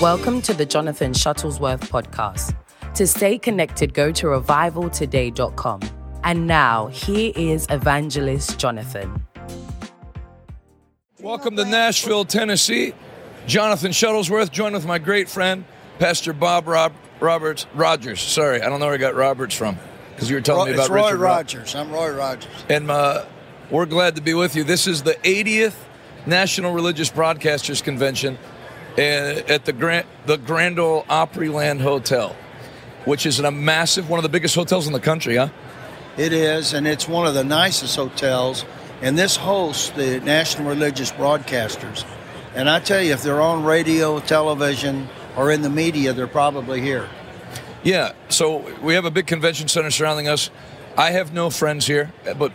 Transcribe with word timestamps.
Welcome 0.00 0.42
to 0.42 0.54
the 0.54 0.64
Jonathan 0.64 1.10
Shuttlesworth 1.10 1.80
podcast. 1.88 2.54
To 2.94 3.04
stay 3.04 3.36
connected, 3.36 3.94
go 3.94 4.12
to 4.12 4.26
revivaltoday.com. 4.28 5.80
And 6.22 6.46
now, 6.46 6.86
here 6.86 7.32
is 7.34 7.66
Evangelist 7.68 8.60
Jonathan. 8.60 9.20
Welcome 11.20 11.56
to 11.56 11.64
Nashville, 11.64 12.24
Tennessee. 12.24 12.94
Jonathan 13.48 13.90
Shuttlesworth, 13.90 14.52
joined 14.52 14.74
with 14.76 14.86
my 14.86 14.98
great 14.98 15.28
friend, 15.28 15.64
Pastor 15.98 16.32
Bob 16.32 16.68
Rob- 16.68 16.94
Roberts 17.18 17.66
Rogers. 17.74 18.20
Sorry, 18.20 18.62
I 18.62 18.68
don't 18.68 18.78
know 18.78 18.86
where 18.86 18.94
I 18.94 18.98
got 18.98 19.16
Roberts 19.16 19.56
from 19.56 19.76
because 20.14 20.30
you 20.30 20.36
were 20.36 20.40
telling 20.42 20.66
me 20.66 20.78
it's 20.78 20.86
about 20.86 20.94
Roy 20.94 21.06
Richard 21.06 21.18
Ro- 21.18 21.28
Rogers. 21.28 21.74
I'm 21.74 21.90
Roy 21.90 22.10
Rogers. 22.14 22.52
And 22.68 22.88
uh, 22.88 23.24
we're 23.68 23.86
glad 23.86 24.14
to 24.14 24.22
be 24.22 24.34
with 24.34 24.54
you. 24.54 24.62
This 24.62 24.86
is 24.86 25.02
the 25.02 25.14
80th 25.14 25.74
National 26.24 26.72
Religious 26.72 27.10
Broadcasters 27.10 27.82
Convention 27.82 28.38
Uh, 28.96 29.42
at 29.48 29.64
the 29.64 29.72
Grand, 29.72 30.06
the 30.26 30.36
Grand 30.38 30.78
Ole 30.78 31.04
Opryland 31.04 31.80
Hotel, 31.80 32.34
which 33.04 33.26
is 33.26 33.38
a 33.38 33.50
massive, 33.50 34.10
one 34.10 34.18
of 34.18 34.24
the 34.24 34.28
biggest 34.28 34.54
hotels 34.54 34.86
in 34.86 34.92
the 34.92 35.00
country, 35.00 35.36
huh? 35.36 35.50
It 36.16 36.32
is, 36.32 36.72
and 36.72 36.86
it's 36.86 37.06
one 37.06 37.26
of 37.26 37.34
the 37.34 37.44
nicest 37.44 37.94
hotels. 37.94 38.64
And 39.00 39.16
this 39.16 39.36
hosts 39.36 39.90
the 39.90 40.18
National 40.20 40.68
Religious 40.68 41.12
Broadcasters. 41.12 42.04
And 42.56 42.68
I 42.68 42.80
tell 42.80 43.00
you, 43.00 43.12
if 43.12 43.22
they're 43.22 43.40
on 43.40 43.62
radio, 43.62 44.18
television, 44.18 45.08
or 45.36 45.52
in 45.52 45.62
the 45.62 45.70
media, 45.70 46.12
they're 46.12 46.26
probably 46.26 46.80
here. 46.80 47.08
Yeah, 47.84 48.12
so 48.28 48.66
we 48.82 48.94
have 48.94 49.04
a 49.04 49.10
big 49.12 49.28
convention 49.28 49.68
center 49.68 49.92
surrounding 49.92 50.26
us. 50.26 50.50
I 50.96 51.12
have 51.12 51.32
no 51.32 51.50
friends 51.50 51.86
here, 51.86 52.12
but 52.36 52.50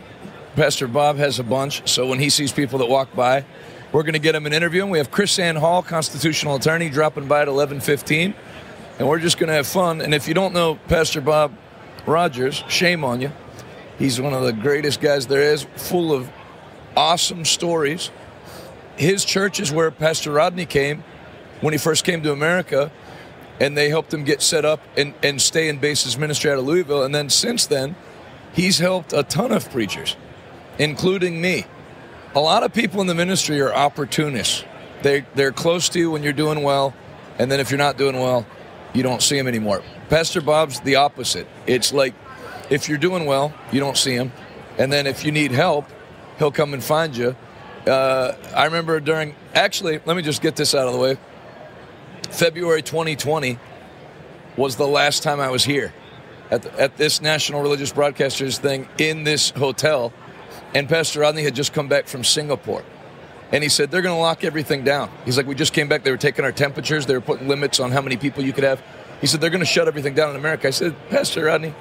Pastor 0.54 0.86
Bob 0.86 1.16
has 1.16 1.38
a 1.38 1.42
bunch. 1.42 1.88
So 1.88 2.06
when 2.06 2.18
he 2.18 2.28
sees 2.28 2.52
people 2.52 2.78
that 2.80 2.90
walk 2.90 3.14
by, 3.14 3.46
we're 3.94 4.02
going 4.02 4.14
to 4.14 4.18
get 4.18 4.34
him 4.34 4.44
an 4.44 4.52
interview. 4.52 4.82
And 4.82 4.90
we 4.90 4.98
have 4.98 5.12
KrisAnne 5.12 5.56
Hall, 5.56 5.80
constitutional 5.80 6.56
attorney, 6.56 6.90
dropping 6.90 7.28
by 7.28 7.42
at 7.42 7.48
11:15, 7.48 8.34
and 8.98 9.08
we're 9.08 9.20
just 9.20 9.38
going 9.38 9.46
to 9.46 9.54
have 9.54 9.68
fun. 9.68 10.00
And 10.00 10.12
if 10.12 10.26
you 10.26 10.34
don't 10.34 10.52
know 10.52 10.74
Pastor 10.88 11.20
Bob 11.20 11.52
Rogers, 12.04 12.64
shame 12.68 13.04
on 13.04 13.20
you. 13.20 13.30
He's 13.96 14.20
one 14.20 14.34
of 14.34 14.42
the 14.42 14.52
greatest 14.52 15.00
guys 15.00 15.28
there 15.28 15.40
is, 15.40 15.62
full 15.76 16.12
of 16.12 16.28
awesome 16.96 17.44
stories. 17.44 18.10
His 18.96 19.24
church 19.24 19.60
is 19.60 19.70
where 19.70 19.92
Pastor 19.92 20.32
Rodney 20.32 20.66
came 20.66 21.04
when 21.60 21.72
he 21.72 21.78
first 21.78 22.04
came 22.04 22.20
to 22.24 22.32
America 22.32 22.90
and 23.60 23.76
they 23.76 23.88
helped 23.88 24.12
him 24.12 24.24
get 24.24 24.42
set 24.42 24.64
up 24.64 24.80
and, 24.96 25.14
and 25.22 25.40
stay 25.40 25.68
in 25.68 25.78
basis 25.78 26.18
ministry 26.18 26.50
out 26.50 26.58
of 26.58 26.64
Louisville. 26.64 27.04
And 27.04 27.14
then 27.14 27.30
since 27.30 27.66
then, 27.66 27.94
he's 28.52 28.78
helped 28.80 29.12
a 29.12 29.22
ton 29.22 29.52
of 29.52 29.70
preachers, 29.70 30.16
including 30.78 31.40
me. 31.40 31.66
A 32.36 32.40
lot 32.40 32.64
of 32.64 32.72
people 32.72 33.00
in 33.00 33.06
the 33.06 33.14
ministry 33.14 33.60
are 33.60 33.72
opportunists. 33.72 34.64
They, 35.02 35.24
they're 35.36 35.52
close 35.52 35.88
to 35.90 36.00
you 36.00 36.10
when 36.10 36.24
you're 36.24 36.32
doing 36.32 36.62
well, 36.62 36.92
and 37.38 37.50
then 37.50 37.60
if 37.60 37.70
you're 37.70 37.78
not 37.78 37.96
doing 37.96 38.18
well, 38.18 38.44
you 38.92 39.04
don't 39.04 39.22
see 39.22 39.36
them 39.36 39.46
anymore. 39.46 39.82
Pastor 40.08 40.40
Bob's 40.40 40.80
the 40.80 40.96
opposite. 40.96 41.46
It's 41.66 41.92
like 41.92 42.12
if 42.70 42.88
you're 42.88 42.98
doing 42.98 43.26
well, 43.26 43.54
you 43.70 43.78
don't 43.78 43.96
see 43.96 44.14
him, 44.14 44.32
and 44.78 44.92
then 44.92 45.06
if 45.06 45.24
you 45.24 45.30
need 45.30 45.52
help, 45.52 45.86
he'll 46.38 46.50
come 46.50 46.74
and 46.74 46.82
find 46.82 47.16
you. 47.16 47.36
Uh, 47.86 48.34
I 48.56 48.64
remember 48.64 48.98
during, 48.98 49.36
actually, 49.54 50.00
let 50.04 50.16
me 50.16 50.22
just 50.22 50.42
get 50.42 50.56
this 50.56 50.74
out 50.74 50.88
of 50.88 50.92
the 50.92 50.98
way. 50.98 51.18
February 52.30 52.82
2020 52.82 53.58
was 54.56 54.74
the 54.74 54.86
last 54.88 55.22
time 55.22 55.38
I 55.38 55.50
was 55.50 55.62
here 55.62 55.92
at, 56.50 56.62
the, 56.62 56.80
at 56.80 56.96
this 56.96 57.20
National 57.20 57.62
Religious 57.62 57.92
Broadcasters 57.92 58.58
thing 58.58 58.88
in 58.98 59.22
this 59.22 59.50
hotel. 59.50 60.12
And 60.74 60.88
Pastor 60.88 61.20
Rodney 61.20 61.44
had 61.44 61.54
just 61.54 61.72
come 61.72 61.88
back 61.88 62.08
from 62.08 62.24
Singapore. 62.24 62.84
And 63.52 63.62
he 63.62 63.68
said, 63.68 63.90
they're 63.90 64.02
going 64.02 64.16
to 64.16 64.20
lock 64.20 64.42
everything 64.42 64.82
down. 64.82 65.10
He's 65.24 65.36
like, 65.36 65.46
we 65.46 65.54
just 65.54 65.72
came 65.72 65.88
back. 65.88 66.02
They 66.02 66.10
were 66.10 66.16
taking 66.16 66.44
our 66.44 66.50
temperatures. 66.50 67.06
They 67.06 67.14
were 67.14 67.20
putting 67.20 67.46
limits 67.46 67.78
on 67.78 67.92
how 67.92 68.00
many 68.00 68.16
people 68.16 68.42
you 68.42 68.52
could 68.52 68.64
have. 68.64 68.82
He 69.20 69.28
said, 69.28 69.40
they're 69.40 69.50
going 69.50 69.60
to 69.60 69.66
shut 69.66 69.86
everything 69.86 70.14
down 70.14 70.30
in 70.30 70.36
America. 70.36 70.66
I 70.66 70.70
said, 70.70 70.96
Pastor 71.08 71.44
Rodney, 71.44 71.72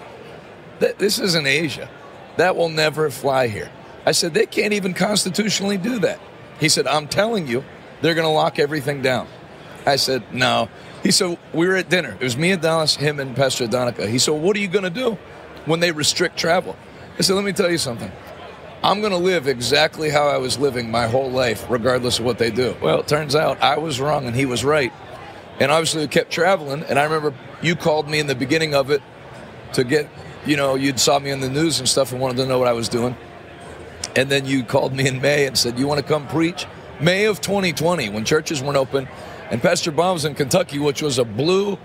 th- 0.79 0.97
this 0.97 1.17
isn't 1.17 1.47
Asia. 1.47 1.89
That 2.37 2.55
will 2.55 2.69
never 2.69 3.09
fly 3.09 3.47
here. 3.47 3.71
I 4.05 4.11
said, 4.11 4.35
they 4.35 4.45
can't 4.45 4.73
even 4.73 4.93
constitutionally 4.93 5.77
do 5.77 5.99
that. 5.99 6.19
He 6.59 6.69
said, 6.69 6.85
I'm 6.85 7.07
telling 7.07 7.47
you, 7.47 7.63
they're 8.01 8.13
going 8.13 8.27
to 8.27 8.31
lock 8.33 8.59
everything 8.59 9.01
down. 9.01 9.27
I 9.85 9.95
said, 9.95 10.31
no. 10.31 10.69
He 11.01 11.11
said, 11.11 11.39
we 11.53 11.67
were 11.67 11.75
at 11.75 11.89
dinner. 11.89 12.15
It 12.19 12.23
was 12.23 12.37
me 12.37 12.51
and 12.51 12.61
Dallas, 12.61 12.95
him 12.95 13.19
and 13.19 13.35
Pastor 13.35 13.67
Adonica. 13.67 14.07
He 14.07 14.19
said, 14.19 14.39
what 14.39 14.55
are 14.55 14.59
you 14.59 14.67
going 14.67 14.83
to 14.83 14.89
do 14.89 15.17
when 15.65 15.79
they 15.79 15.91
restrict 15.91 16.37
travel? 16.37 16.75
I 17.17 17.21
said, 17.21 17.35
let 17.35 17.43
me 17.43 17.53
tell 17.53 17.71
you 17.71 17.77
something. 17.77 18.11
I'm 18.83 18.99
going 18.99 19.13
to 19.13 19.17
live 19.17 19.47
exactly 19.47 20.09
how 20.09 20.27
I 20.27 20.37
was 20.37 20.59
living 20.59 20.91
my 20.91 21.07
whole 21.07 21.31
life, 21.31 21.65
regardless 21.69 22.19
of 22.19 22.25
what 22.25 22.37
they 22.37 22.51
do. 22.51 22.75
Well, 22.81 22.99
it 22.99 23.07
turns 23.07 23.33
out 23.33 23.61
I 23.61 23.77
was 23.77 24.01
wrong 24.01 24.25
and 24.25 24.35
he 24.35 24.45
was 24.45 24.65
right. 24.65 24.91
And 25.59 25.71
obviously, 25.71 26.01
we 26.01 26.07
kept 26.09 26.31
traveling. 26.31 26.83
And 26.83 26.99
I 26.99 27.03
remember 27.03 27.33
you 27.61 27.77
called 27.77 28.09
me 28.09 28.19
in 28.19 28.27
the 28.27 28.35
beginning 28.35 28.75
of 28.75 28.91
it 28.91 29.01
to 29.73 29.85
get, 29.85 30.09
you 30.45 30.57
know, 30.57 30.75
you'd 30.75 30.99
saw 30.99 31.17
me 31.19 31.29
in 31.29 31.39
the 31.39 31.49
news 31.49 31.79
and 31.79 31.87
stuff 31.87 32.11
and 32.11 32.19
wanted 32.19 32.37
to 32.37 32.45
know 32.45 32.59
what 32.59 32.67
I 32.67 32.73
was 32.73 32.89
doing. 32.89 33.15
And 34.17 34.29
then 34.29 34.45
you 34.45 34.63
called 34.65 34.93
me 34.93 35.07
in 35.07 35.21
May 35.21 35.45
and 35.45 35.57
said, 35.57 35.79
You 35.79 35.87
want 35.87 36.01
to 36.01 36.05
come 36.05 36.27
preach? 36.27 36.65
May 36.99 37.25
of 37.25 37.39
2020, 37.39 38.09
when 38.09 38.25
churches 38.25 38.61
weren't 38.61 38.77
open. 38.77 39.07
And 39.49 39.61
Pastor 39.61 39.91
Bob 39.91 40.15
was 40.15 40.25
in 40.25 40.35
Kentucky, 40.35 40.79
which 40.79 41.01
was 41.01 41.17
a 41.17 41.25
blue 41.25 41.77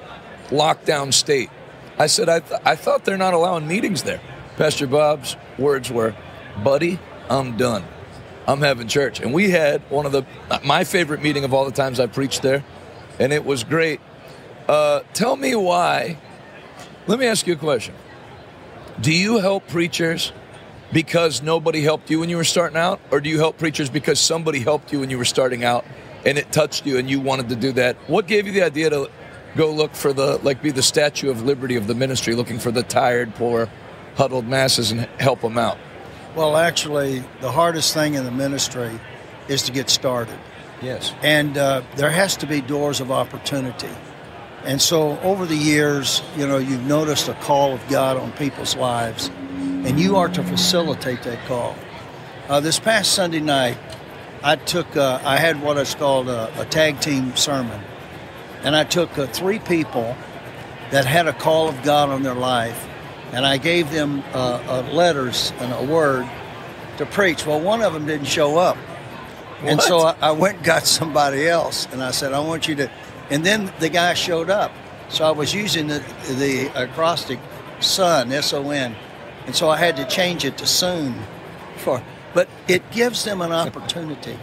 lockdown 0.48 1.12
state. 1.12 1.50
I 1.98 2.06
said, 2.06 2.28
I, 2.28 2.40
th- 2.40 2.60
I 2.64 2.76
thought 2.76 3.04
they're 3.04 3.16
not 3.16 3.34
allowing 3.34 3.66
meetings 3.66 4.02
there. 4.02 4.20
Pastor 4.56 4.86
Bob's 4.86 5.36
words 5.58 5.90
were, 5.90 6.14
Buddy, 6.62 6.98
I'm 7.28 7.56
done. 7.56 7.84
I'm 8.46 8.60
having 8.60 8.88
church. 8.88 9.20
And 9.20 9.34
we 9.34 9.50
had 9.50 9.82
one 9.90 10.06
of 10.06 10.12
the, 10.12 10.24
my 10.64 10.84
favorite 10.84 11.22
meeting 11.22 11.44
of 11.44 11.52
all 11.52 11.64
the 11.64 11.70
times 11.70 12.00
I 12.00 12.06
preached 12.06 12.42
there. 12.42 12.64
And 13.18 13.32
it 13.32 13.44
was 13.44 13.64
great. 13.64 14.00
Uh, 14.66 15.00
tell 15.12 15.36
me 15.36 15.54
why. 15.54 16.18
Let 17.06 17.18
me 17.18 17.26
ask 17.26 17.46
you 17.46 17.54
a 17.54 17.56
question. 17.56 17.94
Do 19.00 19.12
you 19.12 19.38
help 19.38 19.68
preachers 19.68 20.32
because 20.92 21.42
nobody 21.42 21.82
helped 21.82 22.10
you 22.10 22.20
when 22.20 22.30
you 22.30 22.36
were 22.36 22.44
starting 22.44 22.78
out? 22.78 23.00
Or 23.10 23.20
do 23.20 23.28
you 23.28 23.38
help 23.38 23.58
preachers 23.58 23.90
because 23.90 24.18
somebody 24.18 24.60
helped 24.60 24.92
you 24.92 25.00
when 25.00 25.10
you 25.10 25.18
were 25.18 25.24
starting 25.24 25.64
out 25.64 25.84
and 26.24 26.38
it 26.38 26.50
touched 26.50 26.86
you 26.86 26.98
and 26.98 27.08
you 27.08 27.20
wanted 27.20 27.50
to 27.50 27.56
do 27.56 27.72
that? 27.72 27.96
What 28.08 28.26
gave 28.26 28.46
you 28.46 28.52
the 28.52 28.62
idea 28.62 28.90
to 28.90 29.10
go 29.56 29.70
look 29.70 29.94
for 29.94 30.12
the, 30.12 30.38
like, 30.38 30.62
be 30.62 30.70
the 30.70 30.82
statue 30.82 31.30
of 31.30 31.42
liberty 31.42 31.76
of 31.76 31.86
the 31.86 31.94
ministry, 31.94 32.34
looking 32.34 32.58
for 32.58 32.70
the 32.70 32.82
tired, 32.82 33.34
poor, 33.34 33.68
huddled 34.16 34.46
masses 34.46 34.90
and 34.90 35.00
help 35.18 35.40
them 35.42 35.58
out? 35.58 35.78
Well, 36.34 36.56
actually, 36.56 37.24
the 37.40 37.50
hardest 37.50 37.94
thing 37.94 38.14
in 38.14 38.24
the 38.24 38.30
ministry 38.30 38.98
is 39.48 39.62
to 39.62 39.72
get 39.72 39.90
started. 39.90 40.38
Yes. 40.82 41.12
And 41.22 41.58
uh, 41.58 41.82
there 41.96 42.10
has 42.10 42.36
to 42.38 42.46
be 42.46 42.60
doors 42.60 43.00
of 43.00 43.10
opportunity. 43.10 43.90
And 44.64 44.80
so 44.82 45.18
over 45.20 45.46
the 45.46 45.56
years, 45.56 46.22
you 46.36 46.46
know, 46.46 46.58
you've 46.58 46.86
noticed 46.86 47.28
a 47.28 47.34
call 47.34 47.72
of 47.72 47.86
God 47.88 48.16
on 48.16 48.32
people's 48.32 48.76
lives, 48.76 49.28
and 49.28 49.98
you 49.98 50.16
are 50.16 50.28
to 50.28 50.42
facilitate 50.42 51.22
that 51.22 51.44
call. 51.46 51.76
Uh, 52.48 52.60
this 52.60 52.78
past 52.78 53.12
Sunday 53.12 53.40
night, 53.40 53.78
I 54.42 54.56
took, 54.56 54.96
uh, 54.96 55.20
I 55.24 55.36
had 55.36 55.62
what 55.62 55.76
is 55.76 55.94
called 55.94 56.28
a, 56.28 56.52
a, 56.60 56.64
tag 56.64 57.00
team 57.00 57.36
sermon, 57.36 57.80
and 58.62 58.74
I 58.74 58.84
took 58.84 59.16
uh, 59.18 59.26
three 59.26 59.58
people 59.58 60.16
that 60.90 61.04
had 61.04 61.26
a 61.26 61.32
call 61.32 61.68
of 61.68 61.82
God 61.82 62.08
on 62.08 62.22
their 62.22 62.34
life, 62.34 62.87
and 63.32 63.46
I 63.46 63.58
gave 63.58 63.90
them 63.90 64.22
uh, 64.32 64.62
uh, 64.66 64.92
letters 64.92 65.52
and 65.58 65.72
a 65.72 65.92
word 65.92 66.28
to 66.98 67.06
preach. 67.06 67.46
Well, 67.46 67.60
one 67.60 67.82
of 67.82 67.92
them 67.92 68.06
didn't 68.06 68.26
show 68.26 68.58
up. 68.58 68.76
What? 68.76 69.70
And 69.70 69.82
so 69.82 70.00
I, 70.00 70.16
I 70.20 70.30
went 70.32 70.56
and 70.56 70.64
got 70.64 70.86
somebody 70.86 71.46
else, 71.46 71.86
and 71.92 72.02
I 72.02 72.10
said, 72.10 72.32
I 72.32 72.40
want 72.40 72.68
you 72.68 72.74
to. 72.76 72.90
And 73.30 73.44
then 73.44 73.72
the 73.78 73.88
guy 73.88 74.14
showed 74.14 74.50
up. 74.50 74.72
So 75.10 75.24
I 75.24 75.30
was 75.30 75.54
using 75.54 75.86
the, 75.88 76.02
the 76.34 76.70
acrostic 76.74 77.38
son, 77.80 78.32
S 78.32 78.52
O 78.52 78.70
N. 78.70 78.94
And 79.46 79.54
so 79.54 79.70
I 79.70 79.76
had 79.76 79.96
to 79.96 80.04
change 80.06 80.44
it 80.44 80.58
to 80.58 80.66
soon. 80.66 81.14
For, 81.76 82.02
but 82.34 82.48
it 82.66 82.90
gives 82.90 83.24
them 83.24 83.40
an 83.40 83.52
opportunity. 83.52 84.38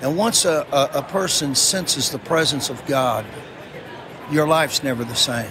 And 0.00 0.16
once 0.16 0.44
a, 0.44 0.66
a, 0.72 0.98
a 0.98 1.02
person 1.02 1.54
senses 1.54 2.10
the 2.10 2.18
presence 2.18 2.68
of 2.68 2.84
God, 2.86 3.24
your 4.30 4.48
life's 4.48 4.82
never 4.82 5.04
the 5.04 5.14
same. 5.14 5.50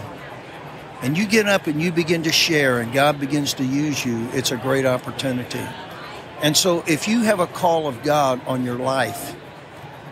And 1.01 1.17
you 1.17 1.25
get 1.25 1.47
up 1.47 1.67
and 1.67 1.81
you 1.81 1.91
begin 1.91 2.23
to 2.23 2.31
share, 2.31 2.79
and 2.79 2.93
God 2.93 3.19
begins 3.19 3.55
to 3.55 3.63
use 3.63 4.05
you, 4.05 4.27
it's 4.33 4.51
a 4.51 4.57
great 4.57 4.85
opportunity. 4.85 5.65
And 6.41 6.55
so, 6.55 6.83
if 6.87 7.07
you 7.07 7.21
have 7.21 7.39
a 7.39 7.47
call 7.47 7.87
of 7.87 8.03
God 8.03 8.41
on 8.47 8.63
your 8.63 8.77
life, 8.77 9.35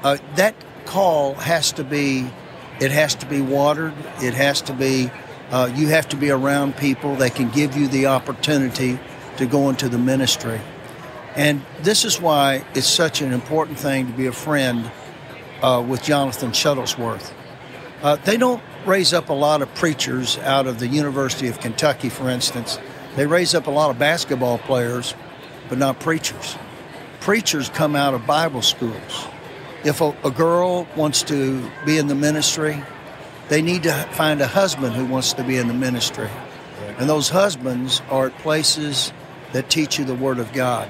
uh, 0.03 0.17
that 0.35 0.55
call 0.85 1.35
has 1.35 1.71
to 1.73 1.83
be, 1.83 2.27
it 2.79 2.91
has 2.91 3.15
to 3.15 3.25
be 3.25 3.41
watered. 3.41 3.93
It 4.21 4.33
has 4.33 4.61
to 4.63 4.73
be, 4.73 5.11
uh, 5.51 5.71
you 5.75 5.87
have 5.87 6.07
to 6.09 6.15
be 6.15 6.31
around 6.31 6.77
people 6.77 7.15
that 7.17 7.35
can 7.35 7.49
give 7.49 7.75
you 7.75 7.87
the 7.87 8.07
opportunity 8.07 8.99
to 9.37 9.45
go 9.45 9.69
into 9.69 9.89
the 9.89 9.97
ministry. 9.97 10.59
And 11.35 11.63
this 11.81 12.05
is 12.05 12.19
why 12.19 12.65
it's 12.73 12.87
such 12.87 13.21
an 13.21 13.31
important 13.31 13.77
thing 13.77 14.07
to 14.07 14.13
be 14.13 14.25
a 14.25 14.31
friend 14.31 14.91
uh, 15.61 15.83
with 15.87 16.01
Jonathan 16.03 16.51
Shuttlesworth. 16.51 17.31
Uh, 18.01 18.15
they 18.17 18.37
don't 18.37 18.63
raise 18.85 19.13
up 19.13 19.29
a 19.29 19.33
lot 19.33 19.61
of 19.61 19.73
preachers 19.75 20.37
out 20.39 20.67
of 20.67 20.79
the 20.79 20.87
University 20.87 21.47
of 21.47 21.59
Kentucky, 21.59 22.09
for 22.09 22.29
instance. 22.29 22.79
They 23.15 23.25
raise 23.25 23.53
up 23.53 23.67
a 23.67 23.71
lot 23.71 23.89
of 23.89 23.99
basketball 23.99 24.57
players, 24.59 25.13
but 25.67 25.77
not 25.77 25.99
preachers. 25.99 26.55
Preachers 27.19 27.69
come 27.69 27.95
out 27.95 28.13
of 28.13 28.25
Bible 28.25 28.61
schools. 28.61 29.27
If 29.83 30.01
a, 30.01 30.15
a 30.23 30.31
girl 30.31 30.87
wants 30.95 31.23
to 31.23 31.69
be 31.85 31.97
in 31.97 32.07
the 32.07 32.15
ministry, 32.15 32.81
they 33.49 33.61
need 33.61 33.83
to 33.83 33.93
find 34.11 34.41
a 34.41 34.47
husband 34.47 34.95
who 34.95 35.05
wants 35.05 35.33
to 35.33 35.43
be 35.43 35.57
in 35.57 35.67
the 35.67 35.73
ministry. 35.73 36.29
And 36.97 37.09
those 37.09 37.29
husbands 37.29 38.01
are 38.09 38.27
at 38.27 38.37
places 38.39 39.11
that 39.53 39.69
teach 39.69 39.97
you 39.97 40.05
the 40.05 40.15
Word 40.15 40.39
of 40.39 40.51
God. 40.53 40.89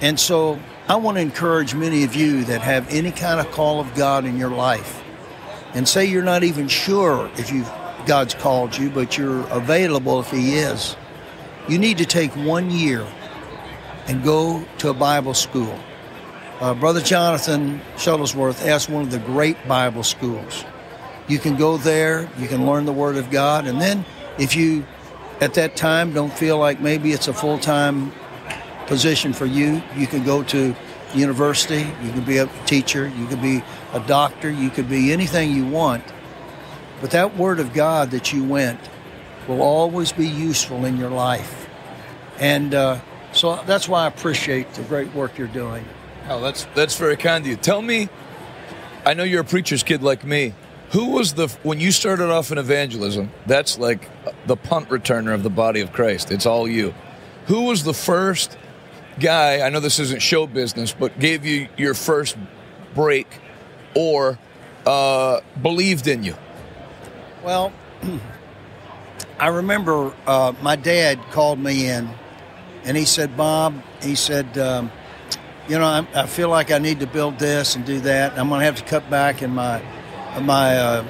And 0.00 0.18
so 0.18 0.58
I 0.88 0.96
want 0.96 1.16
to 1.16 1.20
encourage 1.20 1.74
many 1.74 2.04
of 2.04 2.14
you 2.14 2.44
that 2.44 2.62
have 2.62 2.88
any 2.92 3.12
kind 3.12 3.40
of 3.40 3.50
call 3.52 3.80
of 3.80 3.94
God 3.94 4.24
in 4.24 4.38
your 4.38 4.50
life 4.50 5.02
and 5.74 5.88
say 5.88 6.04
you're 6.04 6.22
not 6.22 6.42
even 6.44 6.68
sure 6.68 7.30
if 7.36 7.52
you 7.52 7.64
God's 8.06 8.34
called 8.34 8.76
you, 8.76 8.88
but 8.88 9.18
you're 9.18 9.46
available 9.48 10.20
if 10.20 10.30
He 10.30 10.56
is. 10.56 10.96
You 11.68 11.78
need 11.78 11.98
to 11.98 12.06
take 12.06 12.30
one 12.32 12.70
year 12.70 13.06
and 14.06 14.24
go 14.24 14.64
to 14.78 14.88
a 14.88 14.94
Bible 14.94 15.34
school. 15.34 15.78
Uh, 16.60 16.74
Brother 16.74 17.00
Jonathan 17.00 17.80
Shuttlesworth 17.96 18.66
asked 18.66 18.88
one 18.88 19.02
of 19.02 19.10
the 19.10 19.18
great 19.18 19.56
Bible 19.68 20.02
schools. 20.02 20.64
You 21.28 21.38
can 21.38 21.56
go 21.56 21.76
there, 21.76 22.28
you 22.38 22.48
can 22.48 22.66
learn 22.66 22.86
the 22.86 22.92
Word 22.92 23.16
of 23.16 23.30
God, 23.30 23.66
and 23.66 23.80
then 23.80 24.06
if 24.38 24.56
you 24.56 24.86
at 25.40 25.54
that 25.54 25.76
time 25.76 26.12
don't 26.12 26.32
feel 26.32 26.58
like 26.58 26.80
maybe 26.80 27.12
it's 27.12 27.28
a 27.28 27.34
full 27.34 27.58
time 27.58 28.12
position 28.86 29.34
for 29.34 29.46
you, 29.46 29.82
you 29.94 30.06
can 30.06 30.24
go 30.24 30.42
to 30.44 30.74
university, 31.14 31.86
you 32.02 32.12
can 32.12 32.24
be 32.24 32.38
a 32.38 32.46
teacher, 32.66 33.08
you 33.08 33.26
can 33.26 33.40
be 33.40 33.62
a 33.92 34.00
doctor, 34.00 34.50
you 34.50 34.70
could 34.70 34.88
be 34.88 35.12
anything 35.12 35.52
you 35.52 35.66
want. 35.66 36.04
But 37.00 37.12
that 37.12 37.36
Word 37.36 37.60
of 37.60 37.72
God 37.72 38.10
that 38.10 38.32
you 38.32 38.44
went 38.44 38.80
will 39.46 39.62
always 39.62 40.12
be 40.12 40.26
useful 40.26 40.84
in 40.84 40.96
your 40.96 41.10
life. 41.10 41.68
And 42.38 42.74
uh, 42.74 43.00
so 43.32 43.62
that's 43.66 43.88
why 43.88 44.04
I 44.04 44.06
appreciate 44.08 44.72
the 44.74 44.82
great 44.82 45.12
work 45.14 45.38
you're 45.38 45.48
doing. 45.48 45.84
Oh, 46.28 46.40
that's 46.40 46.64
that's 46.74 46.96
very 46.98 47.16
kind 47.16 47.44
of 47.44 47.50
you. 47.50 47.56
Tell 47.56 47.80
me, 47.80 48.08
I 49.06 49.14
know 49.14 49.24
you're 49.24 49.40
a 49.40 49.44
preacher's 49.44 49.82
kid 49.82 50.02
like 50.02 50.24
me. 50.24 50.52
Who 50.90 51.10
was 51.10 51.34
the 51.34 51.48
when 51.62 51.80
you 51.80 51.90
started 51.90 52.30
off 52.30 52.52
in 52.52 52.58
evangelism? 52.58 53.30
That's 53.46 53.78
like 53.78 54.08
the 54.46 54.56
punt 54.56 54.88
returner 54.90 55.34
of 55.34 55.42
the 55.42 55.50
body 55.50 55.80
of 55.80 55.92
Christ. 55.92 56.30
It's 56.30 56.46
all 56.46 56.68
you. 56.68 56.94
Who 57.46 57.62
was 57.62 57.84
the 57.84 57.94
first 57.94 58.57
guy? 59.20 59.60
I 59.60 59.70
know 59.70 59.80
this 59.80 59.98
isn't 59.98 60.22
show 60.22 60.46
business, 60.46 60.92
but 60.92 61.18
gave 61.18 61.44
you 61.44 61.68
your 61.76 61.94
first 61.94 62.36
break 62.94 63.26
or 63.94 64.38
uh, 64.86 65.40
believed 65.60 66.06
in 66.06 66.24
you. 66.24 66.34
Well, 67.44 67.72
I 69.38 69.48
remember 69.48 70.12
uh, 70.26 70.52
my 70.62 70.76
dad 70.76 71.20
called 71.30 71.58
me 71.58 71.88
in, 71.88 72.08
and 72.84 72.96
he 72.96 73.04
said, 73.04 73.36
"Bob," 73.36 73.74
he 74.02 74.14
said. 74.14 74.56
Um, 74.58 74.90
you 75.68 75.78
know, 75.78 75.84
I, 75.84 76.06
I, 76.14 76.26
feel 76.26 76.48
like 76.48 76.70
I 76.70 76.78
need 76.78 77.00
to 77.00 77.06
build 77.06 77.38
this 77.38 77.76
and 77.76 77.84
do 77.84 78.00
that. 78.00 78.38
I'm 78.38 78.48
going 78.48 78.60
to 78.60 78.64
have 78.64 78.76
to 78.76 78.84
cut 78.84 79.10
back 79.10 79.42
in 79.42 79.50
my 79.50 79.82
my 80.40 80.78
uh, 80.78 81.04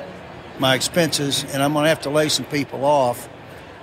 my 0.58 0.74
expenses, 0.74 1.44
and 1.52 1.62
I'm 1.62 1.72
going 1.72 1.84
to 1.84 1.88
have 1.88 2.02
to 2.02 2.10
lay 2.10 2.28
some 2.28 2.44
people 2.46 2.84
off. 2.84 3.28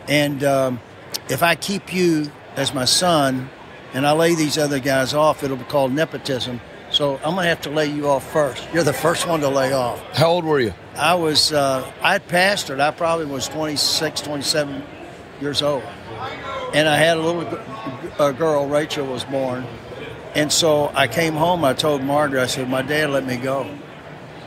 And 0.07 0.43
um, 0.43 0.81
if 1.29 1.43
I 1.43 1.55
keep 1.55 1.93
you 1.93 2.31
as 2.55 2.73
my 2.73 2.85
son, 2.85 3.49
and 3.95 4.05
I 4.05 4.11
lay 4.11 4.35
these 4.35 4.57
other 4.57 4.79
guys 4.79 5.13
off, 5.13 5.41
it'll 5.41 5.55
be 5.55 5.63
called 5.63 5.93
nepotism. 5.93 6.59
So 6.91 7.15
I'm 7.15 7.33
going 7.33 7.43
to 7.43 7.49
have 7.49 7.61
to 7.61 7.69
lay 7.69 7.87
you 7.87 8.09
off 8.09 8.29
first. 8.29 8.67
You're 8.73 8.83
the 8.83 8.93
first 8.93 9.25
one 9.25 9.39
to 9.39 9.49
lay 9.49 9.71
off. 9.71 10.01
How 10.15 10.27
old 10.27 10.43
were 10.43 10.59
you? 10.59 10.73
I 10.95 11.15
was. 11.15 11.51
Uh, 11.53 11.89
I 12.01 12.13
had 12.13 12.27
pastored. 12.27 12.79
I 12.81 12.91
probably 12.91 13.25
was 13.25 13.47
26, 13.47 14.21
27 14.21 14.83
years 15.41 15.61
old, 15.61 15.83
and 16.73 16.87
I 16.87 16.97
had 16.97 17.17
a 17.17 17.21
little 17.21 17.59
a 18.19 18.33
girl. 18.33 18.67
Rachel 18.67 19.05
was 19.05 19.23
born, 19.23 19.65
and 20.35 20.51
so 20.51 20.91
I 20.93 21.07
came 21.07 21.33
home. 21.33 21.63
I 21.63 21.73
told 21.73 22.03
Margaret. 22.03 22.41
I 22.41 22.47
said, 22.47 22.69
"My 22.69 22.81
dad 22.81 23.09
let 23.09 23.25
me 23.25 23.37
go." 23.37 23.69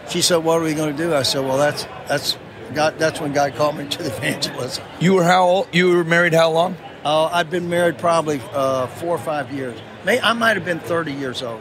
she 0.09 0.23
said, 0.23 0.39
"What 0.39 0.61
are 0.61 0.65
we 0.65 0.75
going 0.75 0.97
to 0.97 1.03
do?" 1.03 1.15
I 1.15 1.23
said, 1.23 1.45
"Well, 1.45 1.59
that's 1.59 1.85
that's 2.07 2.39
God. 2.75 2.99
That's 2.99 3.21
when 3.21 3.33
God 3.33 3.55
called 3.57 3.77
me 3.77 3.89
to 3.89 4.03
the 4.03 4.09
evangelism." 4.17 4.85
You 5.01 5.15
were 5.15 5.25
how 5.25 5.45
old? 5.45 5.69
You 5.73 5.91
were 5.91 6.05
married 6.05 6.35
how 6.35 6.51
long? 6.51 6.77
Uh, 7.05 7.27
I'd 7.27 7.51
been 7.51 7.69
married 7.69 7.99
probably 7.99 8.41
uh, 8.53 8.87
four 8.87 9.15
or 9.15 9.19
five 9.19 9.53
years. 9.53 9.79
I 10.07 10.33
might 10.33 10.57
have 10.57 10.65
been 10.65 10.81
thirty 10.81 11.13
years 11.13 11.43
old. 11.43 11.61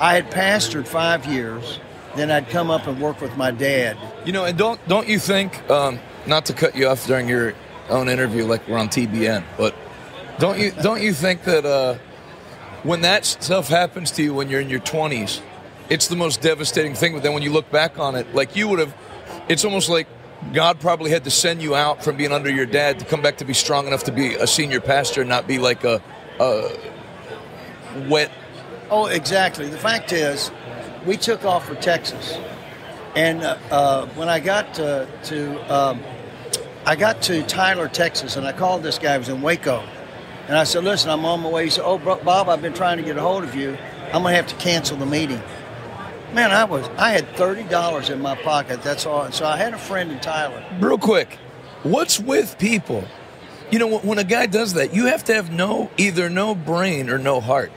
I 0.00 0.14
had 0.14 0.30
pastored 0.30 0.86
five 0.86 1.26
years. 1.26 1.80
Then 2.16 2.30
I'd 2.30 2.48
come 2.48 2.70
up 2.70 2.86
and 2.86 3.00
work 3.00 3.20
with 3.20 3.36
my 3.36 3.50
dad. 3.50 3.96
You 4.24 4.32
know, 4.32 4.44
and 4.44 4.56
don't 4.56 4.80
don't 4.88 5.08
you 5.08 5.18
think? 5.18 5.68
Um, 5.70 6.00
not 6.26 6.46
to 6.46 6.52
cut 6.52 6.76
you 6.76 6.88
off 6.88 7.06
during 7.06 7.28
your 7.28 7.54
own 7.88 8.08
interview, 8.08 8.44
like 8.44 8.66
we're 8.68 8.78
on 8.78 8.88
TBN, 8.88 9.44
but 9.56 9.74
don't 10.38 10.58
you 10.58 10.72
don't 10.82 11.02
you 11.02 11.12
think 11.12 11.44
that 11.44 11.64
uh, 11.64 11.94
when 12.82 13.02
that 13.02 13.24
stuff 13.24 13.68
happens 13.68 14.10
to 14.12 14.22
you 14.22 14.34
when 14.34 14.48
you're 14.48 14.60
in 14.60 14.70
your 14.70 14.80
twenties? 14.80 15.40
it's 15.90 16.08
the 16.08 16.16
most 16.16 16.40
devastating 16.40 16.94
thing. 16.94 17.14
But 17.14 17.22
then 17.22 17.32
when 17.32 17.42
you 17.42 17.52
look 17.52 17.70
back 17.70 17.98
on 17.98 18.14
it, 18.14 18.34
like 18.34 18.56
you 18.56 18.68
would 18.68 18.78
have, 18.78 18.94
it's 19.48 19.64
almost 19.64 19.88
like 19.88 20.06
God 20.52 20.80
probably 20.80 21.10
had 21.10 21.24
to 21.24 21.30
send 21.30 21.62
you 21.62 21.74
out 21.74 22.02
from 22.02 22.16
being 22.16 22.32
under 22.32 22.50
your 22.50 22.66
dad 22.66 22.98
to 23.00 23.04
come 23.04 23.20
back 23.20 23.38
to 23.38 23.44
be 23.44 23.54
strong 23.54 23.86
enough 23.86 24.04
to 24.04 24.12
be 24.12 24.34
a 24.34 24.46
senior 24.46 24.80
pastor 24.80 25.20
and 25.20 25.28
not 25.28 25.46
be 25.46 25.58
like 25.58 25.84
a, 25.84 26.02
a 26.40 26.70
wet. 28.08 28.30
Oh, 28.90 29.06
exactly. 29.06 29.68
The 29.68 29.78
fact 29.78 30.12
is, 30.12 30.50
we 31.04 31.16
took 31.16 31.44
off 31.44 31.66
for 31.66 31.74
Texas, 31.74 32.38
and 33.14 33.42
uh, 33.42 33.58
uh, 33.70 34.06
when 34.08 34.28
I 34.28 34.40
got 34.40 34.74
to, 34.74 35.06
to 35.24 35.74
um, 35.74 36.02
I 36.86 36.96
got 36.96 37.20
to 37.22 37.42
Tyler, 37.42 37.88
Texas, 37.88 38.36
and 38.36 38.46
I 38.46 38.52
called 38.52 38.82
this 38.82 38.98
guy. 38.98 39.14
who 39.14 39.18
was 39.18 39.28
in 39.28 39.42
Waco, 39.42 39.84
and 40.46 40.56
I 40.56 40.64
said, 40.64 40.84
"Listen, 40.84 41.10
I'm 41.10 41.24
on 41.24 41.40
my 41.40 41.50
way." 41.50 41.64
He 41.64 41.70
said, 41.70 41.84
"Oh, 41.84 41.98
Bob, 41.98 42.48
I've 42.48 42.62
been 42.62 42.72
trying 42.72 42.96
to 42.96 43.02
get 43.02 43.18
a 43.18 43.20
hold 43.20 43.44
of 43.44 43.54
you. 43.54 43.76
I'm 44.06 44.22
gonna 44.22 44.34
have 44.34 44.46
to 44.46 44.54
cancel 44.56 44.96
the 44.96 45.06
meeting." 45.06 45.42
Man, 46.32 46.50
I 46.50 46.64
was 46.64 46.86
I 46.98 47.10
had 47.10 47.28
thirty 47.36 47.64
dollars 47.64 48.10
in 48.10 48.20
my 48.20 48.34
pocket. 48.36 48.82
That's 48.82 49.06
all. 49.06 49.22
And 49.22 49.34
so 49.34 49.46
I 49.46 49.56
had 49.56 49.72
a 49.74 49.78
friend 49.78 50.12
in 50.12 50.20
Tyler. 50.20 50.62
Real 50.80 50.98
quick, 50.98 51.38
what's 51.82 52.20
with 52.20 52.58
people? 52.58 53.04
You 53.70 53.78
know, 53.78 53.98
when 53.98 54.18
a 54.18 54.24
guy 54.24 54.46
does 54.46 54.74
that, 54.74 54.94
you 54.94 55.06
have 55.06 55.24
to 55.24 55.34
have 55.34 55.50
no 55.50 55.90
either 55.96 56.28
no 56.28 56.54
brain 56.54 57.10
or 57.10 57.18
no 57.18 57.40
heart. 57.40 57.72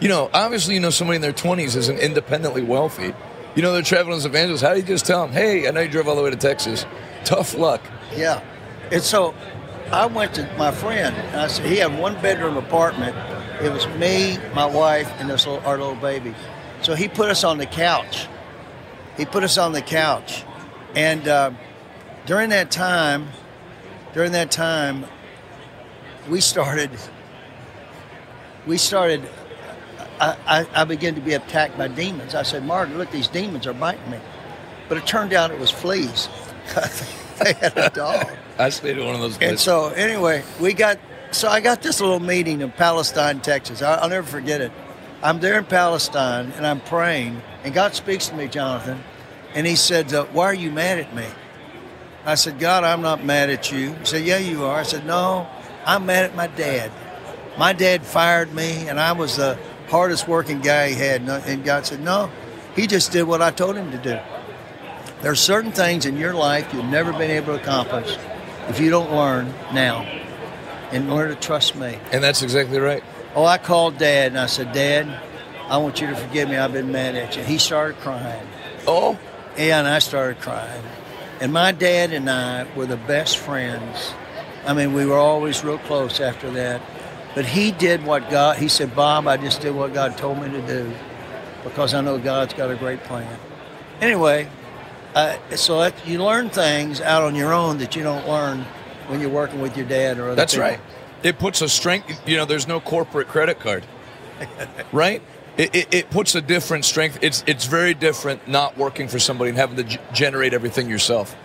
You 0.00 0.08
know, 0.08 0.30
obviously, 0.32 0.74
you 0.74 0.80
know 0.80 0.90
somebody 0.90 1.16
in 1.16 1.22
their 1.22 1.32
twenties 1.32 1.76
isn't 1.76 1.98
independently 1.98 2.62
wealthy. 2.62 3.14
You 3.54 3.62
know, 3.62 3.72
they're 3.72 3.82
traveling 3.82 4.16
as 4.16 4.24
evangelists. 4.24 4.62
How 4.62 4.72
do 4.72 4.80
you 4.80 4.86
just 4.86 5.06
tell 5.06 5.24
them, 5.26 5.32
"Hey, 5.32 5.68
I 5.68 5.70
know 5.70 5.80
you 5.80 5.88
drove 5.88 6.08
all 6.08 6.16
the 6.16 6.22
way 6.22 6.30
to 6.30 6.36
Texas. 6.36 6.86
Tough 7.24 7.54
luck." 7.54 7.80
Yeah, 8.16 8.40
and 8.90 9.02
so 9.02 9.34
I 9.92 10.06
went 10.06 10.34
to 10.34 10.48
my 10.56 10.70
friend. 10.72 11.14
and 11.14 11.40
I 11.40 11.46
said 11.46 11.66
he 11.66 11.76
had 11.76 11.96
one 11.98 12.20
bedroom 12.20 12.56
apartment. 12.56 13.14
It 13.60 13.70
was 13.72 13.86
me, 13.98 14.38
my 14.54 14.66
wife, 14.66 15.12
and 15.20 15.30
this 15.30 15.46
little, 15.46 15.64
our 15.64 15.78
little 15.78 15.94
baby. 15.94 16.34
So 16.82 16.94
he 16.94 17.08
put 17.08 17.30
us 17.30 17.44
on 17.44 17.58
the 17.58 17.66
couch. 17.66 18.26
He 19.16 19.24
put 19.24 19.44
us 19.44 19.56
on 19.56 19.72
the 19.72 19.82
couch. 19.82 20.44
And 20.94 21.26
uh, 21.28 21.52
during 22.26 22.50
that 22.50 22.70
time, 22.70 23.28
during 24.14 24.32
that 24.32 24.50
time, 24.50 25.06
we 26.28 26.40
started, 26.40 26.90
we 28.66 28.78
started, 28.78 29.22
I, 30.20 30.36
I, 30.46 30.82
I 30.82 30.84
began 30.84 31.14
to 31.14 31.20
be 31.20 31.34
attacked 31.34 31.78
by 31.78 31.88
demons. 31.88 32.34
I 32.34 32.42
said, 32.42 32.64
Martin, 32.64 32.98
look, 32.98 33.10
these 33.10 33.28
demons 33.28 33.66
are 33.66 33.74
biting 33.74 34.10
me. 34.10 34.18
But 34.88 34.98
it 34.98 35.06
turned 35.06 35.32
out 35.32 35.50
it 35.50 35.58
was 35.58 35.70
fleas. 35.70 36.28
they 37.42 37.54
had 37.54 37.76
a 37.78 37.90
dog. 37.90 38.26
I 38.58 38.68
stayed 38.68 38.98
at 38.98 39.04
one 39.04 39.14
of 39.14 39.20
those. 39.20 39.38
Places. 39.38 39.50
And 39.50 39.58
so, 39.58 39.88
anyway, 39.88 40.44
we 40.60 40.74
got, 40.74 40.98
so 41.30 41.48
I 41.48 41.60
got 41.60 41.80
this 41.80 42.00
little 42.00 42.20
meeting 42.20 42.60
in 42.60 42.70
Palestine, 42.72 43.40
Texas. 43.40 43.82
I, 43.82 43.94
I'll 43.94 44.08
never 44.08 44.26
forget 44.26 44.60
it. 44.60 44.72
I'm 45.22 45.38
there 45.40 45.58
in 45.58 45.64
Palestine 45.64 46.52
and 46.56 46.66
I'm 46.66 46.80
praying, 46.80 47.40
and 47.64 47.72
God 47.72 47.94
speaks 47.94 48.28
to 48.28 48.34
me, 48.34 48.48
Jonathan, 48.48 49.02
and 49.54 49.66
He 49.66 49.76
said, 49.76 50.12
uh, 50.12 50.24
Why 50.26 50.46
are 50.46 50.54
you 50.54 50.70
mad 50.70 50.98
at 50.98 51.14
me? 51.14 51.26
I 52.24 52.36
said, 52.36 52.58
God, 52.58 52.84
I'm 52.84 53.02
not 53.02 53.24
mad 53.24 53.50
at 53.50 53.72
you. 53.72 53.92
He 53.94 54.04
said, 54.04 54.24
Yeah, 54.24 54.38
you 54.38 54.64
are. 54.64 54.78
I 54.78 54.82
said, 54.82 55.06
No, 55.06 55.48
I'm 55.84 56.06
mad 56.06 56.24
at 56.24 56.36
my 56.36 56.46
dad. 56.46 56.90
My 57.58 57.72
dad 57.72 58.04
fired 58.04 58.52
me, 58.54 58.88
and 58.88 58.98
I 58.98 59.12
was 59.12 59.36
the 59.36 59.58
hardest 59.88 60.26
working 60.26 60.60
guy 60.60 60.88
he 60.88 60.94
had. 60.94 61.22
And 61.22 61.64
God 61.64 61.86
said, 61.86 62.00
No, 62.00 62.30
he 62.74 62.86
just 62.86 63.12
did 63.12 63.24
what 63.24 63.42
I 63.42 63.50
told 63.50 63.76
him 63.76 63.90
to 63.90 63.98
do. 63.98 64.18
There 65.20 65.30
are 65.30 65.36
certain 65.36 65.72
things 65.72 66.06
in 66.06 66.16
your 66.16 66.34
life 66.34 66.72
you've 66.74 66.84
never 66.86 67.12
been 67.12 67.30
able 67.30 67.56
to 67.56 67.60
accomplish 67.60 68.16
if 68.68 68.80
you 68.80 68.90
don't 68.90 69.12
learn 69.12 69.46
now 69.72 70.02
and 70.90 71.08
learn 71.08 71.28
to 71.28 71.36
trust 71.36 71.76
me. 71.76 71.98
And 72.10 72.22
that's 72.22 72.42
exactly 72.42 72.78
right. 72.78 73.04
Oh, 73.34 73.46
I 73.46 73.56
called 73.56 73.96
Dad 73.96 74.28
and 74.28 74.38
I 74.38 74.46
said, 74.46 74.72
Dad, 74.72 75.08
I 75.68 75.78
want 75.78 76.00
you 76.00 76.06
to 76.08 76.14
forgive 76.14 76.50
me. 76.50 76.56
I've 76.56 76.72
been 76.72 76.92
mad 76.92 77.14
at 77.14 77.36
you. 77.36 77.42
He 77.42 77.56
started 77.56 77.96
crying. 78.00 78.46
Oh? 78.86 79.18
Yeah, 79.56 79.78
and 79.78 79.88
I 79.88 80.00
started 80.00 80.40
crying. 80.40 80.82
And 81.40 81.52
my 81.52 81.72
dad 81.72 82.12
and 82.12 82.28
I 82.28 82.66
were 82.74 82.84
the 82.84 82.98
best 82.98 83.38
friends. 83.38 84.12
I 84.66 84.74
mean, 84.74 84.92
we 84.92 85.06
were 85.06 85.16
always 85.16 85.64
real 85.64 85.78
close 85.78 86.20
after 86.20 86.50
that. 86.50 86.82
But 87.34 87.46
he 87.46 87.72
did 87.72 88.04
what 88.04 88.28
God, 88.28 88.58
he 88.58 88.68
said, 88.68 88.94
Bob, 88.94 89.26
I 89.26 89.38
just 89.38 89.62
did 89.62 89.74
what 89.74 89.94
God 89.94 90.18
told 90.18 90.40
me 90.42 90.50
to 90.50 90.66
do 90.66 90.92
because 91.64 91.94
I 91.94 92.02
know 92.02 92.18
God's 92.18 92.52
got 92.52 92.70
a 92.70 92.76
great 92.76 93.02
plan. 93.04 93.38
Anyway, 94.02 94.48
uh, 95.14 95.38
so 95.56 95.78
that, 95.78 96.06
you 96.06 96.22
learn 96.22 96.50
things 96.50 97.00
out 97.00 97.22
on 97.22 97.34
your 97.34 97.54
own 97.54 97.78
that 97.78 97.96
you 97.96 98.02
don't 98.02 98.28
learn 98.28 98.66
when 99.06 99.20
you're 99.20 99.30
working 99.30 99.62
with 99.62 99.74
your 99.76 99.86
dad 99.86 100.18
or 100.18 100.26
other 100.26 100.34
That's 100.34 100.52
people. 100.52 100.68
right 100.68 100.80
it 101.22 101.38
puts 101.38 101.62
a 101.62 101.68
strength. 101.68 102.26
You 102.28 102.36
know, 102.36 102.44
there's 102.44 102.68
no 102.68 102.80
corporate 102.80 103.28
credit 103.28 103.60
card, 103.60 103.84
right? 104.92 105.22
It, 105.56 105.74
it, 105.74 105.94
it, 105.94 106.10
puts 106.10 106.34
a 106.34 106.40
different 106.40 106.84
strength. 106.84 107.18
It's 107.20 107.44
it's 107.46 107.66
very 107.66 107.92
different 107.92 108.48
not 108.48 108.78
working 108.78 109.06
for 109.08 109.18
somebody 109.18 109.50
and 109.50 109.58
having 109.58 109.76
to 109.76 109.84
g- 109.84 109.98
generate 110.12 110.54
everything 110.54 110.88
yourself. 110.88 111.36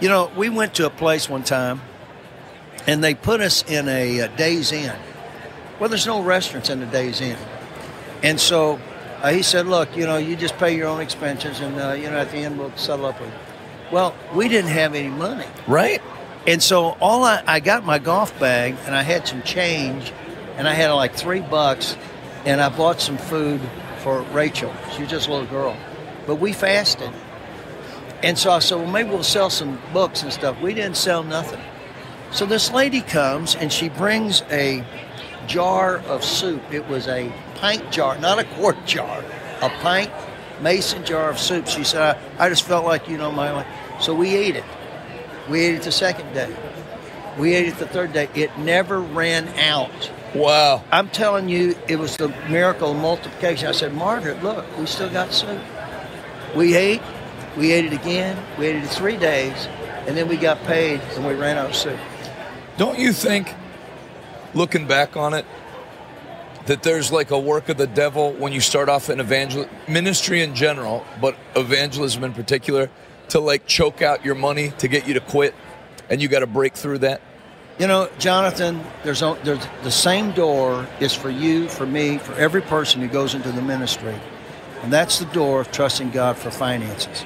You 0.00 0.08
know, 0.08 0.30
we 0.36 0.50
went 0.50 0.74
to 0.74 0.86
a 0.86 0.90
place 0.90 1.30
one 1.30 1.44
time, 1.44 1.80
and 2.86 3.02
they 3.02 3.14
put 3.14 3.40
us 3.40 3.64
in 3.66 3.88
a, 3.88 4.18
a 4.18 4.28
Days 4.28 4.70
Inn. 4.70 4.94
Well, 5.80 5.88
there's 5.88 6.06
no 6.06 6.22
restaurants 6.22 6.68
in 6.68 6.80
the 6.80 6.86
Days 6.86 7.22
Inn, 7.22 7.38
and 8.22 8.38
so 8.38 8.78
uh, 9.22 9.30
he 9.30 9.42
said, 9.42 9.66
"Look, 9.66 9.96
you 9.96 10.04
know, 10.04 10.18
you 10.18 10.36
just 10.36 10.58
pay 10.58 10.76
your 10.76 10.88
own 10.88 11.00
expenses, 11.00 11.60
and 11.60 11.80
uh, 11.80 11.92
you 11.92 12.10
know, 12.10 12.18
at 12.18 12.30
the 12.30 12.38
end 12.38 12.58
we'll 12.58 12.76
settle 12.76 13.06
up 13.06 13.18
with." 13.18 13.30
You. 13.30 13.38
Well, 13.92 14.14
we 14.34 14.48
didn't 14.48 14.70
have 14.70 14.94
any 14.94 15.08
money, 15.08 15.46
Right? 15.66 16.02
And 16.46 16.62
so 16.62 16.96
all 17.00 17.24
I, 17.24 17.42
I 17.46 17.60
got 17.60 17.84
my 17.84 17.98
golf 17.98 18.38
bag, 18.38 18.76
and 18.86 18.94
I 18.94 19.02
had 19.02 19.26
some 19.26 19.42
change, 19.42 20.12
and 20.56 20.68
I 20.68 20.74
had 20.74 20.90
like 20.92 21.14
three 21.14 21.40
bucks, 21.40 21.96
and 22.44 22.60
I 22.60 22.68
bought 22.68 23.00
some 23.00 23.18
food 23.18 23.60
for 24.02 24.22
Rachel. 24.32 24.72
She 24.94 25.02
was 25.02 25.10
just 25.10 25.28
a 25.28 25.32
little 25.32 25.46
girl, 25.46 25.76
but 26.26 26.36
we 26.36 26.52
fasted, 26.52 27.10
and 28.24 28.38
so 28.38 28.50
I 28.50 28.60
said, 28.60 28.76
well, 28.76 28.90
maybe 28.90 29.10
we'll 29.10 29.22
sell 29.22 29.50
some 29.50 29.78
books 29.92 30.22
and 30.22 30.32
stuff. 30.32 30.58
We 30.62 30.72
didn't 30.72 30.96
sell 30.96 31.22
nothing. 31.22 31.60
So 32.32 32.46
this 32.46 32.72
lady 32.72 33.02
comes 33.02 33.54
and 33.54 33.70
she 33.70 33.90
brings 33.90 34.40
a 34.50 34.82
jar 35.46 35.98
of 36.06 36.24
soup. 36.24 36.62
It 36.72 36.88
was 36.88 37.06
a 37.06 37.30
pint 37.56 37.92
jar, 37.92 38.16
not 38.18 38.38
a 38.38 38.44
quart 38.44 38.82
jar, 38.86 39.22
a 39.60 39.68
pint 39.68 40.10
mason 40.62 41.04
jar 41.04 41.28
of 41.28 41.38
soup. 41.38 41.66
She 41.68 41.84
said, 41.84 42.16
I, 42.38 42.46
I 42.46 42.48
just 42.48 42.62
felt 42.62 42.86
like, 42.86 43.10
you 43.10 43.18
know, 43.18 43.30
my 43.30 43.52
life. 43.52 43.66
So 44.00 44.14
we 44.14 44.34
ate 44.34 44.56
it. 44.56 44.64
We 45.48 45.60
ate 45.60 45.74
it 45.74 45.82
the 45.82 45.92
second 45.92 46.32
day. 46.32 46.54
We 47.38 47.54
ate 47.54 47.68
it 47.68 47.78
the 47.78 47.86
third 47.86 48.12
day. 48.12 48.28
It 48.34 48.56
never 48.58 49.00
ran 49.00 49.48
out. 49.58 50.10
Wow. 50.34 50.82
I'm 50.90 51.08
telling 51.10 51.48
you, 51.48 51.76
it 51.88 51.96
was 51.96 52.16
the 52.16 52.28
miracle 52.48 52.92
of 52.92 52.96
multiplication. 52.96 53.68
I 53.68 53.72
said, 53.72 53.94
Margaret, 53.94 54.42
look, 54.42 54.64
we 54.78 54.86
still 54.86 55.10
got 55.10 55.32
soup. 55.32 55.60
We 56.56 56.76
ate, 56.76 57.02
we 57.56 57.72
ate 57.72 57.84
it 57.86 57.92
again, 57.92 58.40
we 58.58 58.66
ate 58.66 58.76
it 58.76 58.88
three 58.88 59.16
days, 59.16 59.68
and 60.06 60.16
then 60.16 60.28
we 60.28 60.36
got 60.36 60.62
paid 60.64 61.00
and 61.14 61.26
we 61.26 61.34
ran 61.34 61.56
out 61.56 61.70
of 61.70 61.76
soup. 61.76 61.98
Don't 62.76 62.98
you 62.98 63.12
think, 63.12 63.52
looking 64.54 64.86
back 64.86 65.16
on 65.16 65.34
it, 65.34 65.44
that 66.66 66.82
there's 66.82 67.12
like 67.12 67.30
a 67.30 67.38
work 67.38 67.68
of 67.68 67.76
the 67.76 67.86
devil 67.86 68.32
when 68.32 68.52
you 68.52 68.60
start 68.60 68.88
off 68.88 69.10
in 69.10 69.20
evangel 69.20 69.68
ministry 69.86 70.42
in 70.42 70.54
general, 70.54 71.04
but 71.20 71.36
evangelism 71.56 72.24
in 72.24 72.32
particular, 72.32 72.90
to 73.28 73.40
like 73.40 73.66
choke 73.66 74.02
out 74.02 74.24
your 74.24 74.34
money 74.34 74.70
to 74.78 74.88
get 74.88 75.06
you 75.06 75.14
to 75.14 75.20
quit, 75.20 75.54
and 76.08 76.20
you 76.22 76.28
got 76.28 76.40
to 76.40 76.46
break 76.46 76.74
through 76.74 76.98
that? 76.98 77.20
You 77.78 77.88
know, 77.88 78.08
Jonathan, 78.18 78.80
there's, 79.02 79.22
o- 79.22 79.38
there's 79.42 79.66
the 79.82 79.90
same 79.90 80.30
door 80.30 80.86
is 81.00 81.12
for 81.12 81.28
you, 81.28 81.68
for 81.68 81.84
me, 81.84 82.18
for 82.18 82.32
every 82.34 82.62
person 82.62 83.00
who 83.00 83.08
goes 83.08 83.34
into 83.34 83.50
the 83.50 83.62
ministry. 83.62 84.14
And 84.82 84.92
that's 84.92 85.18
the 85.18 85.24
door 85.26 85.60
of 85.60 85.72
trusting 85.72 86.10
God 86.10 86.36
for 86.36 86.52
finances. 86.52 87.22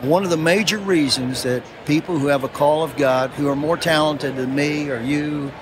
One 0.00 0.24
of 0.24 0.30
the 0.30 0.36
major 0.36 0.78
reasons 0.78 1.42
that 1.42 1.62
people 1.84 2.18
who 2.18 2.28
have 2.28 2.44
a 2.44 2.48
call 2.48 2.84
of 2.84 2.96
God, 2.96 3.30
who 3.30 3.48
are 3.48 3.56
more 3.56 3.76
talented 3.76 4.36
than 4.36 4.54
me 4.54 4.88
or 4.88 5.00
you, 5.00 5.52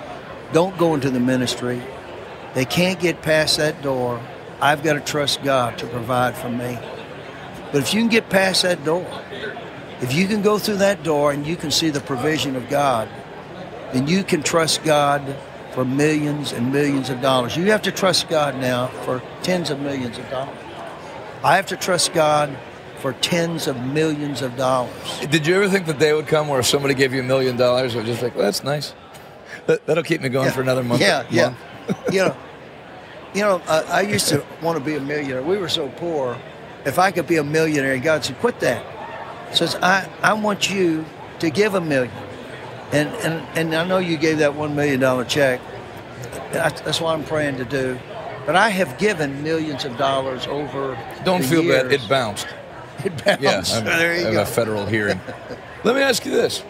don't 0.53 0.77
go 0.79 0.95
into 0.95 1.11
the 1.11 1.21
ministry, 1.21 1.83
they 2.55 2.65
can't 2.65 3.01
get 3.01 3.23
past 3.23 3.57
that 3.57 3.83
door. 3.83 4.21
I've 4.61 4.85
got 4.85 4.93
to 4.93 5.01
trust 5.01 5.43
God 5.43 5.79
to 5.79 5.87
provide 5.87 6.37
for 6.37 6.49
me. 6.49 6.79
But 7.75 7.83
if 7.83 7.93
you 7.93 8.03
can 8.03 8.09
get 8.09 8.31
past 8.31 8.63
that 8.63 8.85
door, 8.85 9.05
if 10.01 10.15
you 10.15 10.29
can 10.29 10.43
go 10.43 10.59
through 10.59 10.77
that 10.77 11.03
door 11.03 11.33
and 11.33 11.45
you 11.45 11.57
can 11.57 11.73
see 11.73 11.91
the 11.91 11.99
provision 11.99 12.55
of 12.55 12.69
God, 12.69 13.09
then 13.93 14.07
you 14.07 14.23
can 14.23 14.45
trust 14.45 14.85
God 14.85 15.37
for 15.73 15.85
millions 15.85 16.53
and 16.53 16.73
millions 16.73 17.11
of 17.11 17.21
dollars. 17.21 17.57
You 17.57 17.65
have 17.73 17.83
to 17.83 17.91
trust 17.91 18.29
God 18.29 18.55
now 18.61 18.87
for 19.05 19.21
tens 19.43 19.71
of 19.71 19.81
millions 19.81 20.19
of 20.19 20.31
dollars. 20.31 20.57
I 21.43 21.57
have 21.57 21.67
to 21.67 21.77
trust 21.77 22.13
God 22.13 22.57
for 23.01 23.13
tens 23.15 23.67
of 23.67 23.85
millions 23.85 24.41
of 24.41 24.57
dollars. 24.57 24.95
Did 25.29 25.45
you 25.45 25.57
ever 25.57 25.69
think 25.69 25.87
the 25.87 25.95
day 25.95 26.13
would 26.13 26.29
come 26.29 26.47
where 26.47 26.61
if 26.61 26.67
somebody 26.67 26.95
gave 26.95 27.13
you 27.13 27.23
a 27.23 27.25
million 27.25 27.57
dollars, 27.57 27.97
it 27.97 27.99
was 27.99 28.07
just 28.07 28.23
like, 28.23 28.37
well, 28.37 28.45
that's 28.45 28.63
nice. 28.63 28.95
That, 29.67 29.85
that'll 29.87 30.05
keep 30.05 30.21
me 30.21 30.29
going 30.29 30.53
for 30.53 30.61
another 30.61 30.85
month. 30.85 31.01
Yeah, 31.01 31.27
yeah. 31.29 31.57
month." 31.89 32.15
you 32.15 32.21
know, 32.21 32.37
you 33.35 33.41
know. 33.41 33.61
Uh, 33.67 33.85
I 33.89 34.03
used 34.03 34.29
to 34.29 34.45
want 34.63 34.79
to 34.79 34.85
be 34.85 34.95
a 34.95 35.01
millionaire. 35.01 35.43
We 35.43 35.59
were 35.59 35.69
so 35.69 35.89
poor. 35.89 36.39
If 36.85 36.99
I 36.99 37.11
could 37.11 37.27
be 37.27 37.37
a 37.37 37.45
millionaire, 37.45 37.99
God 37.99 38.25
said, 38.25 38.39
"Quit 38.41 38.61
that." 38.61 38.85
Says, 39.53 39.77
"I 39.77 40.09
I 40.23 40.35
want 40.35 40.71
you 40.71 41.05
to 41.39 41.51
give 41.51 41.75
a 41.75 41.81
million, 41.81 42.13
and 42.93 43.09
and 43.25 43.43
and 43.57 43.75
I 43.75 43.85
know 43.87 43.99
you 43.99 44.17
gave 44.17 44.39
that 44.39 44.55
one 44.55 44.75
million 44.75 45.01
dollar 45.01 45.25
check. 45.25 45.61
That's, 46.53 47.01
what 47.01 47.15
I'm 47.15 47.25
praying 47.25 47.57
to 47.57 47.65
do." 47.65 47.99
But 48.47 48.57
I 48.57 48.69
have 48.69 48.99
given 48.99 49.43
millions 49.43 49.85
of 49.85 49.97
dollars 49.97 50.47
over. 50.47 50.99
Don't 51.25 51.43
feel 51.43 51.67
bad. 51.67 51.93
It 51.93 52.07
bounced. 52.09 52.47
It 53.05 53.25
bounced. 53.25 53.43
Yeah, 53.43 53.63
I'm, 53.79 53.85
there 53.85 54.13
I 54.13 54.19
you 54.19 54.25
have 54.27 54.33
go. 54.35 54.43
a 54.43 54.47
federal 54.47 54.87
hearing. 54.87 55.21
Let 55.83 55.95
me 55.97 56.03
ask 56.03 56.25
you 56.25 56.31
this: 56.31 56.61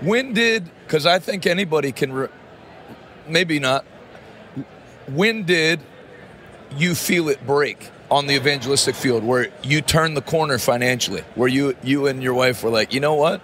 When 0.00 0.32
did? 0.32 0.70
Because 0.86 1.06
I 1.06 1.18
think 1.18 1.46
anybody 1.46 1.92
can. 1.92 2.12
Re, 2.12 2.28
maybe 3.26 3.58
not. 3.58 3.84
When 5.08 5.44
did 5.44 5.80
you 6.76 6.94
feel 6.94 7.28
it 7.28 7.44
break 7.46 7.91
on 8.12 8.26
the 8.26 8.34
evangelistic 8.34 8.94
field, 8.94 9.24
where 9.24 9.48
you 9.62 9.80
turned 9.80 10.16
the 10.16 10.22
corner 10.22 10.58
financially, 10.58 11.22
where 11.34 11.48
you 11.48 11.74
you 11.82 12.06
and 12.06 12.22
your 12.22 12.34
wife 12.34 12.62
were 12.62 12.70
like, 12.70 12.92
you 12.92 13.00
know 13.00 13.14
what? 13.14 13.40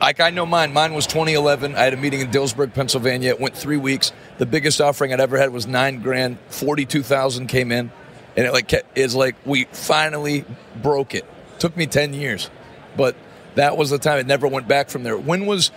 Like 0.00 0.20
I 0.20 0.30
know 0.30 0.46
mine. 0.46 0.72
Mine 0.72 0.94
was 0.94 1.06
2011. 1.06 1.76
I 1.76 1.84
had 1.84 1.92
a 1.92 1.96
meeting 1.98 2.20
in 2.20 2.30
Dillsburg, 2.30 2.74
Pennsylvania. 2.74 3.30
It 3.30 3.40
went 3.40 3.56
three 3.56 3.76
weeks. 3.76 4.12
The 4.38 4.46
biggest 4.46 4.80
offering 4.80 5.12
I'd 5.12 5.20
ever 5.20 5.36
had 5.38 5.52
was 5.52 5.66
nine 5.66 6.00
grand. 6.00 6.38
Forty-two 6.48 7.02
thousand 7.02 7.48
came 7.48 7.70
in, 7.70 7.92
and 8.36 8.46
it 8.46 8.52
like 8.52 8.72
is 8.94 9.14
like 9.14 9.36
we 9.44 9.64
finally 9.64 10.44
broke 10.82 11.14
it. 11.14 11.24
Took 11.58 11.76
me 11.76 11.86
ten 11.86 12.14
years, 12.14 12.50
but 12.96 13.16
that 13.54 13.76
was 13.76 13.90
the 13.90 13.98
time. 13.98 14.18
It 14.18 14.26
never 14.26 14.48
went 14.48 14.66
back 14.66 14.88
from 14.88 15.02
there. 15.02 15.16
When 15.16 15.46
was 15.46 15.68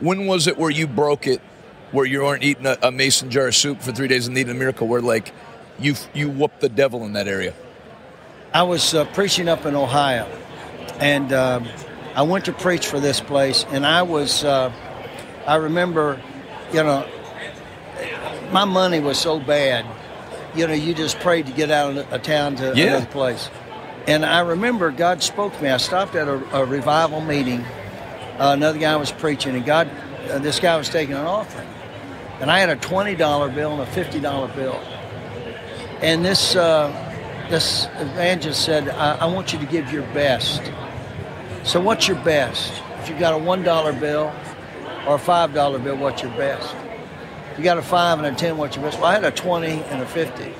when 0.00 0.26
was 0.26 0.46
it 0.46 0.58
where 0.58 0.70
you 0.70 0.86
broke 0.86 1.26
it? 1.26 1.40
Where 1.92 2.04
you 2.06 2.22
weren't 2.22 2.42
eating 2.42 2.66
a, 2.66 2.76
a 2.82 2.90
mason 2.90 3.30
jar 3.30 3.48
of 3.48 3.54
soup 3.54 3.80
for 3.80 3.92
three 3.92 4.08
days 4.08 4.26
and 4.26 4.34
needing 4.34 4.54
a 4.54 4.58
miracle? 4.58 4.86
Where 4.86 5.00
like 5.00 5.32
you 5.78 5.94
you 6.12 6.28
whooped 6.30 6.60
the 6.60 6.68
devil 6.68 7.04
in 7.04 7.12
that 7.14 7.28
area? 7.28 7.54
I 8.52 8.62
was 8.62 8.94
uh, 8.94 9.04
preaching 9.06 9.48
up 9.48 9.66
in 9.66 9.74
Ohio, 9.74 10.26
and 11.00 11.32
um, 11.32 11.66
I 12.14 12.22
went 12.22 12.44
to 12.44 12.52
preach 12.52 12.86
for 12.86 13.00
this 13.00 13.20
place, 13.20 13.64
and 13.70 13.84
I 13.84 14.02
was, 14.02 14.44
uh, 14.44 14.72
I 15.46 15.56
remember, 15.56 16.20
you 16.72 16.82
know, 16.84 17.04
my 18.52 18.64
money 18.64 19.00
was 19.00 19.18
so 19.18 19.40
bad, 19.40 19.84
you 20.54 20.66
know, 20.68 20.72
you 20.72 20.94
just 20.94 21.18
prayed 21.18 21.46
to 21.46 21.52
get 21.52 21.72
out 21.72 21.96
of, 21.96 22.12
of 22.12 22.22
town 22.22 22.54
to 22.56 22.72
Yeah. 22.76 22.84
another 22.96 23.06
place. 23.06 23.50
And 24.06 24.24
I 24.24 24.40
remember 24.40 24.90
God 24.92 25.22
spoke 25.22 25.56
to 25.56 25.62
me. 25.62 25.70
I 25.70 25.78
stopped 25.78 26.14
at 26.14 26.28
a, 26.28 26.34
a 26.60 26.64
revival 26.64 27.20
meeting. 27.22 27.60
Uh, 28.38 28.52
another 28.52 28.78
guy 28.78 28.94
was 28.96 29.10
preaching, 29.10 29.56
and 29.56 29.64
God, 29.66 29.90
uh, 30.30 30.38
this 30.38 30.60
guy 30.60 30.76
was 30.76 30.88
taking 30.88 31.14
an 31.16 31.24
offering, 31.26 31.66
and 32.40 32.50
I 32.52 32.60
had 32.60 32.68
a 32.68 32.76
twenty 32.76 33.16
dollar 33.16 33.48
bill 33.48 33.72
and 33.72 33.80
a 33.80 33.86
fifty 33.86 34.20
dollar 34.20 34.46
bill. 34.48 34.80
And 36.00 36.24
this 36.24 36.56
uh, 36.56 36.90
this 37.50 37.86
evangelist 37.98 38.64
said, 38.64 38.88
I, 38.88 39.16
I 39.16 39.26
want 39.26 39.52
you 39.52 39.58
to 39.58 39.66
give 39.66 39.92
your 39.92 40.02
best. 40.14 40.62
So 41.62 41.80
what's 41.80 42.08
your 42.08 42.18
best? 42.18 42.82
If 43.00 43.08
you 43.08 43.18
got 43.18 43.34
a 43.34 43.38
one 43.38 43.62
dollar 43.62 43.92
bill 43.92 44.32
or 45.06 45.16
a 45.16 45.18
five 45.18 45.54
dollar 45.54 45.78
bill, 45.78 45.96
what's 45.96 46.22
your 46.22 46.32
best? 46.32 46.74
If 47.52 47.58
you 47.58 47.64
got 47.64 47.78
a 47.78 47.82
five 47.82 48.18
and 48.18 48.26
a 48.26 48.38
ten, 48.38 48.58
what's 48.58 48.76
your 48.76 48.84
best? 48.84 48.98
Well, 48.98 49.06
I 49.06 49.14
had 49.14 49.24
a 49.24 49.30
twenty 49.30 49.82
and 49.82 50.02
a 50.02 50.06
fifty, 50.06 50.52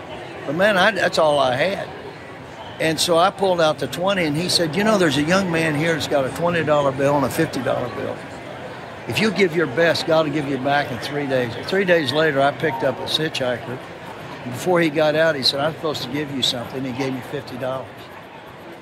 but 0.46 0.54
man, 0.54 0.76
I, 0.76 0.92
that's 0.92 1.18
all 1.18 1.38
I 1.38 1.56
had. 1.56 1.88
And 2.80 2.98
so 2.98 3.18
I 3.18 3.30
pulled 3.30 3.60
out 3.60 3.78
the 3.78 3.86
twenty, 3.86 4.24
and 4.24 4.36
he 4.36 4.48
said, 4.48 4.76
"You 4.76 4.84
know, 4.84 4.98
there's 4.98 5.16
a 5.16 5.22
young 5.22 5.50
man 5.50 5.74
here 5.74 5.92
that's 5.94 6.08
got 6.08 6.24
a 6.24 6.30
twenty 6.36 6.64
dollar 6.64 6.92
bill 6.92 7.16
and 7.16 7.24
a 7.24 7.30
fifty 7.30 7.62
dollar 7.62 7.88
bill. 7.96 8.16
If 9.08 9.18
you 9.18 9.30
give 9.30 9.54
your 9.54 9.66
best, 9.66 10.06
God 10.06 10.26
will 10.26 10.32
give 10.32 10.48
you 10.48 10.58
back 10.58 10.90
in 10.90 10.98
three 10.98 11.26
days." 11.26 11.52
Three 11.66 11.84
days 11.84 12.12
later, 12.12 12.40
I 12.40 12.52
picked 12.52 12.82
up 12.82 12.98
a 12.98 13.04
hitchhiker. 13.04 13.78
Before 14.44 14.80
he 14.80 14.90
got 14.90 15.14
out, 15.14 15.36
he 15.36 15.42
said, 15.42 15.60
"I'm 15.60 15.74
supposed 15.74 16.02
to 16.02 16.08
give 16.08 16.30
you 16.30 16.42
something." 16.42 16.84
He 16.84 16.92
gave 16.92 17.12
me 17.14 17.20
fifty 17.30 17.56
dollars. 17.56 17.88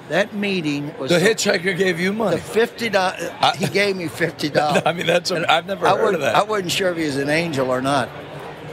That 0.09 0.35
meeting 0.35 0.93
was 0.99 1.11
The 1.11 1.19
hitchhiker 1.19 1.77
gave 1.77 2.01
you 2.01 2.13
money. 2.13 2.37
The 2.37 2.43
fifty 2.43 2.89
dollars. 2.89 3.31
He 3.57 3.67
gave 3.67 3.97
me 3.97 4.09
fifty 4.09 4.51
dollars. 4.51 4.83
I 4.87 4.93
mean, 4.93 5.07
that's 5.07 5.31
I've 5.31 5.67
never 5.67 5.87
I 5.87 5.97
heard 5.97 6.15
of 6.15 6.21
that. 6.21 6.35
I 6.35 6.43
wasn't 6.43 6.73
sure 6.73 6.91
if 6.91 6.97
he 6.97 7.05
was 7.05 7.17
an 7.17 7.31
angel 7.31 7.71
or 7.71 7.81
not, 7.81 8.09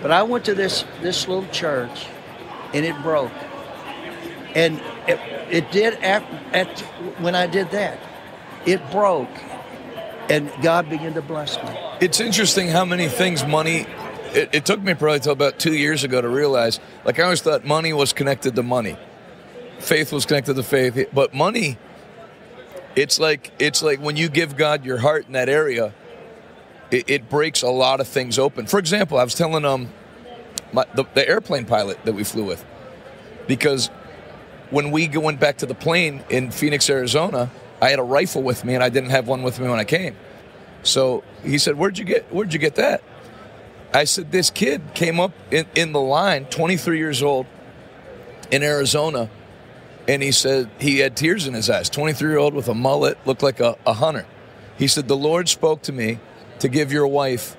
but 0.01 0.11
I 0.11 0.23
went 0.23 0.45
to 0.45 0.55
this 0.55 0.83
this 1.01 1.27
little 1.27 1.47
church, 1.47 2.07
and 2.73 2.85
it 2.85 2.99
broke. 3.01 3.31
And 4.55 4.81
it, 5.07 5.19
it 5.51 5.71
did 5.71 5.93
after 6.03 6.39
at 6.53 6.79
when 7.19 7.35
I 7.35 7.45
did 7.45 7.69
that, 7.71 7.99
it 8.65 8.81
broke, 8.91 9.29
and 10.29 10.51
God 10.63 10.89
began 10.89 11.13
to 11.13 11.21
bless 11.21 11.55
me. 11.57 11.69
It's 12.01 12.19
interesting 12.19 12.69
how 12.69 12.85
many 12.85 13.07
things 13.07 13.45
money. 13.45 13.85
It, 14.33 14.49
it 14.53 14.65
took 14.65 14.81
me 14.81 14.93
probably 14.93 15.19
till 15.19 15.31
about 15.31 15.59
two 15.59 15.73
years 15.73 16.03
ago 16.03 16.21
to 16.21 16.29
realize. 16.29 16.79
Like 17.03 17.19
I 17.19 17.23
always 17.23 17.41
thought, 17.41 17.65
money 17.65 17.93
was 17.93 18.13
connected 18.13 18.55
to 18.55 18.63
money, 18.63 18.97
faith 19.79 20.11
was 20.11 20.25
connected 20.25 20.55
to 20.55 20.63
faith, 20.63 21.07
but 21.13 21.33
money. 21.33 21.77
It's 22.95 23.19
like 23.19 23.51
it's 23.59 23.81
like 23.81 23.99
when 24.01 24.17
you 24.17 24.29
give 24.29 24.57
God 24.57 24.83
your 24.83 24.97
heart 24.97 25.27
in 25.27 25.33
that 25.33 25.47
area, 25.47 25.93
it, 26.91 27.09
it 27.09 27.29
breaks 27.29 27.61
a 27.61 27.69
lot 27.69 27.99
of 27.99 28.07
things 28.07 28.37
open. 28.39 28.65
For 28.65 28.79
example, 28.79 29.17
I 29.17 29.23
was 29.23 29.35
telling 29.35 29.63
um, 29.63 29.89
my, 30.73 30.85
the, 30.95 31.05
the 31.13 31.27
airplane 31.27 31.65
pilot 31.65 32.03
that 32.05 32.13
we 32.13 32.23
flew 32.23 32.43
with, 32.43 32.65
because 33.47 33.87
when 34.69 34.91
we 34.91 35.07
went 35.07 35.39
back 35.39 35.59
to 35.59 35.65
the 35.65 35.75
plane 35.75 36.23
in 36.29 36.51
Phoenix, 36.51 36.89
Arizona, 36.89 37.49
I 37.81 37.89
had 37.89 37.99
a 37.99 38.03
rifle 38.03 38.43
with 38.43 38.65
me, 38.65 38.75
and 38.75 38.83
I 38.83 38.89
didn't 38.89 39.11
have 39.11 39.27
one 39.27 39.43
with 39.43 39.59
me 39.59 39.69
when 39.69 39.79
I 39.79 39.85
came. 39.85 40.15
So 40.83 41.23
he 41.43 41.57
said, 41.57 41.77
"Where'd 41.77 41.97
you 41.97 42.05
get? 42.05 42.33
Where'd 42.33 42.53
you 42.53 42.59
get 42.59 42.75
that?" 42.75 43.01
I 43.93 44.03
said, 44.03 44.31
"This 44.31 44.49
kid 44.49 44.81
came 44.93 45.19
up 45.19 45.31
in, 45.51 45.65
in 45.75 45.91
the 45.93 46.01
line, 46.01 46.45
23 46.45 46.97
years 46.97 47.23
old, 47.23 47.47
in 48.51 48.63
Arizona, 48.63 49.29
and 50.07 50.21
he 50.21 50.31
said 50.31 50.69
he 50.79 50.99
had 50.99 51.15
tears 51.15 51.47
in 51.47 51.53
his 51.53 51.69
eyes. 51.69 51.89
23 51.89 52.29
year 52.29 52.37
old 52.37 52.53
with 52.53 52.67
a 52.67 52.73
mullet, 52.73 53.17
looked 53.25 53.43
like 53.43 53.59
a, 53.59 53.77
a 53.85 53.93
hunter. 53.93 54.25
He 54.77 54.87
said, 54.87 55.07
"The 55.07 55.17
Lord 55.17 55.49
spoke 55.49 55.81
to 55.83 55.91
me 55.91 56.19
to 56.59 56.67
give 56.67 56.91
your 56.91 57.07
wife 57.07 57.55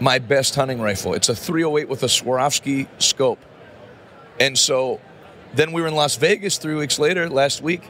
my 0.00 0.18
best 0.18 0.54
hunting 0.54 0.80
rifle. 0.80 1.14
It's 1.14 1.28
a 1.28 1.34
308 1.34 1.88
with 1.88 2.02
a 2.02 2.06
Swarovski 2.06 2.88
scope." 2.98 3.40
And 4.40 4.56
so, 4.56 5.00
then 5.54 5.72
we 5.72 5.82
were 5.82 5.88
in 5.88 5.94
Las 5.94 6.16
Vegas 6.16 6.58
three 6.58 6.76
weeks 6.76 6.98
later, 6.98 7.28
last 7.28 7.60
week, 7.60 7.82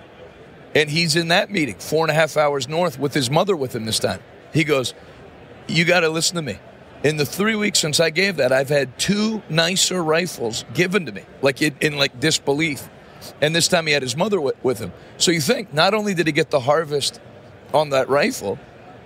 and 0.75 0.89
he's 0.91 1.17
in 1.17 1.29
that 1.29 1.51
meeting, 1.51 1.77
four 1.77 2.05
and 2.05 2.11
a 2.11 2.15
half 2.15 2.37
hours 2.37 2.69
north, 2.69 2.99
with 2.99 3.15
his 3.15 3.31
mother 3.31 3.57
with 3.57 3.75
him 3.75 3.85
this 3.85 3.99
time. 3.99 4.21
He 4.53 4.65
goes, 4.65 4.95
You 5.67 5.85
got 5.85 6.01
to 6.01 6.09
listen 6.09 6.37
to 6.37 6.43
me. 6.43 6.59
In 7.05 7.17
the 7.17 7.27
three 7.27 7.55
weeks 7.55 7.79
since 7.79 8.01
I 8.01 8.11
gave 8.11 8.37
that, 8.37 8.53
I've 8.53 8.69
had 8.69 8.99
two 8.99 9.43
nicer 9.49 10.03
rifles 10.03 10.65
given 10.75 11.07
to 11.07 11.13
me, 11.13 11.23
like 11.43 11.63
in, 11.63 11.97
like 11.97 12.19
disbelief. 12.19 12.89
And 13.41 13.55
this 13.55 13.69
time 13.69 13.87
he 13.87 13.93
had 13.93 14.03
his 14.03 14.17
mother 14.17 14.41
with, 14.41 14.63
with 14.65 14.79
him. 14.79 14.93
So 15.17 15.31
you 15.31 15.41
think 15.41 15.73
not 15.73 15.95
only 15.95 16.15
did 16.15 16.27
he 16.27 16.33
get 16.33 16.51
the 16.51 16.61
harvest 16.61 17.21
on 17.73 17.91
that 17.91 18.09
rifle, 18.09 18.59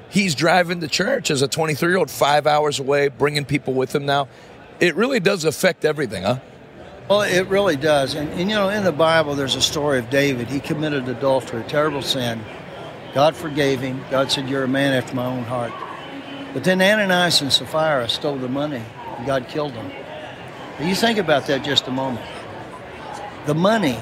he's 0.09 0.35
driving 0.35 0.81
to 0.81 0.89
church 0.89 1.31
as 1.31 1.43
a 1.43 1.49
23 1.49 1.89
year 1.91 1.99
old, 1.99 2.11
five 2.11 2.47
hours 2.47 2.79
away, 2.79 3.09
bringing 3.09 3.45
people 3.45 3.75
with 3.75 3.95
him 3.95 4.07
now. 4.07 4.29
It 4.81 4.95
really 4.97 5.21
does 5.21 5.45
affect 5.45 5.85
everything, 5.85 6.23
huh? 6.23 6.39
Well, 7.11 7.23
it 7.23 7.47
really 7.49 7.77
does. 7.77 8.15
And, 8.15 8.31
and, 8.31 8.49
you 8.49 8.57
know, 8.57 8.71
in 8.71 8.85
the 8.85 8.93
Bible, 8.93 9.35
there's 9.35 9.55
a 9.55 9.61
story 9.61 9.99
of 9.99 10.09
David. 10.09 10.49
He 10.49 10.61
committed 10.61 11.09
adultery, 11.09 11.63
terrible 11.69 12.01
sin. 12.01 12.43
God 13.13 13.37
forgave 13.37 13.81
him. 13.81 14.03
God 14.11 14.33
said, 14.33 14.49
You're 14.49 14.65
a 14.65 14.69
man 14.69 14.95
after 14.95 15.15
my 15.15 15.27
own 15.27 15.43
heart. 15.43 15.73
But 16.53 16.65
then 16.65 16.83
Ananias 16.83 17.41
and 17.41 17.53
Sapphira 17.53 18.09
stole 18.09 18.37
the 18.37 18.49
money, 18.49 18.83
and 19.17 19.27
God 19.27 19.49
killed 19.49 19.73
them. 19.73 19.91
You 20.81 20.95
think 20.95 21.19
about 21.19 21.47
that 21.47 21.65
just 21.65 21.87
a 21.87 21.91
moment. 21.91 22.27
The 23.47 23.55
money, 23.55 23.99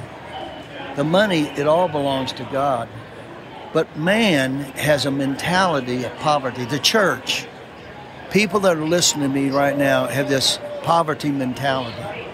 the 0.97 1.04
money, 1.04 1.49
it 1.50 1.66
all 1.66 1.88
belongs 1.88 2.33
to 2.35 2.45
God. 2.50 2.88
But 3.73 3.97
man 3.97 4.61
has 4.75 5.07
a 5.07 5.11
mentality 5.11 6.04
of 6.04 6.14
poverty. 6.16 6.64
The 6.64 6.78
church, 6.78 7.47
people 8.30 8.61
that 8.61 8.76
are 8.76 8.85
listening 8.85 9.28
to 9.28 9.35
me 9.35 9.50
right 9.50 9.76
now 9.76 10.07
have 10.07 10.28
this 10.28 10.59
poverty 10.83 11.30
mentality. 11.30 12.26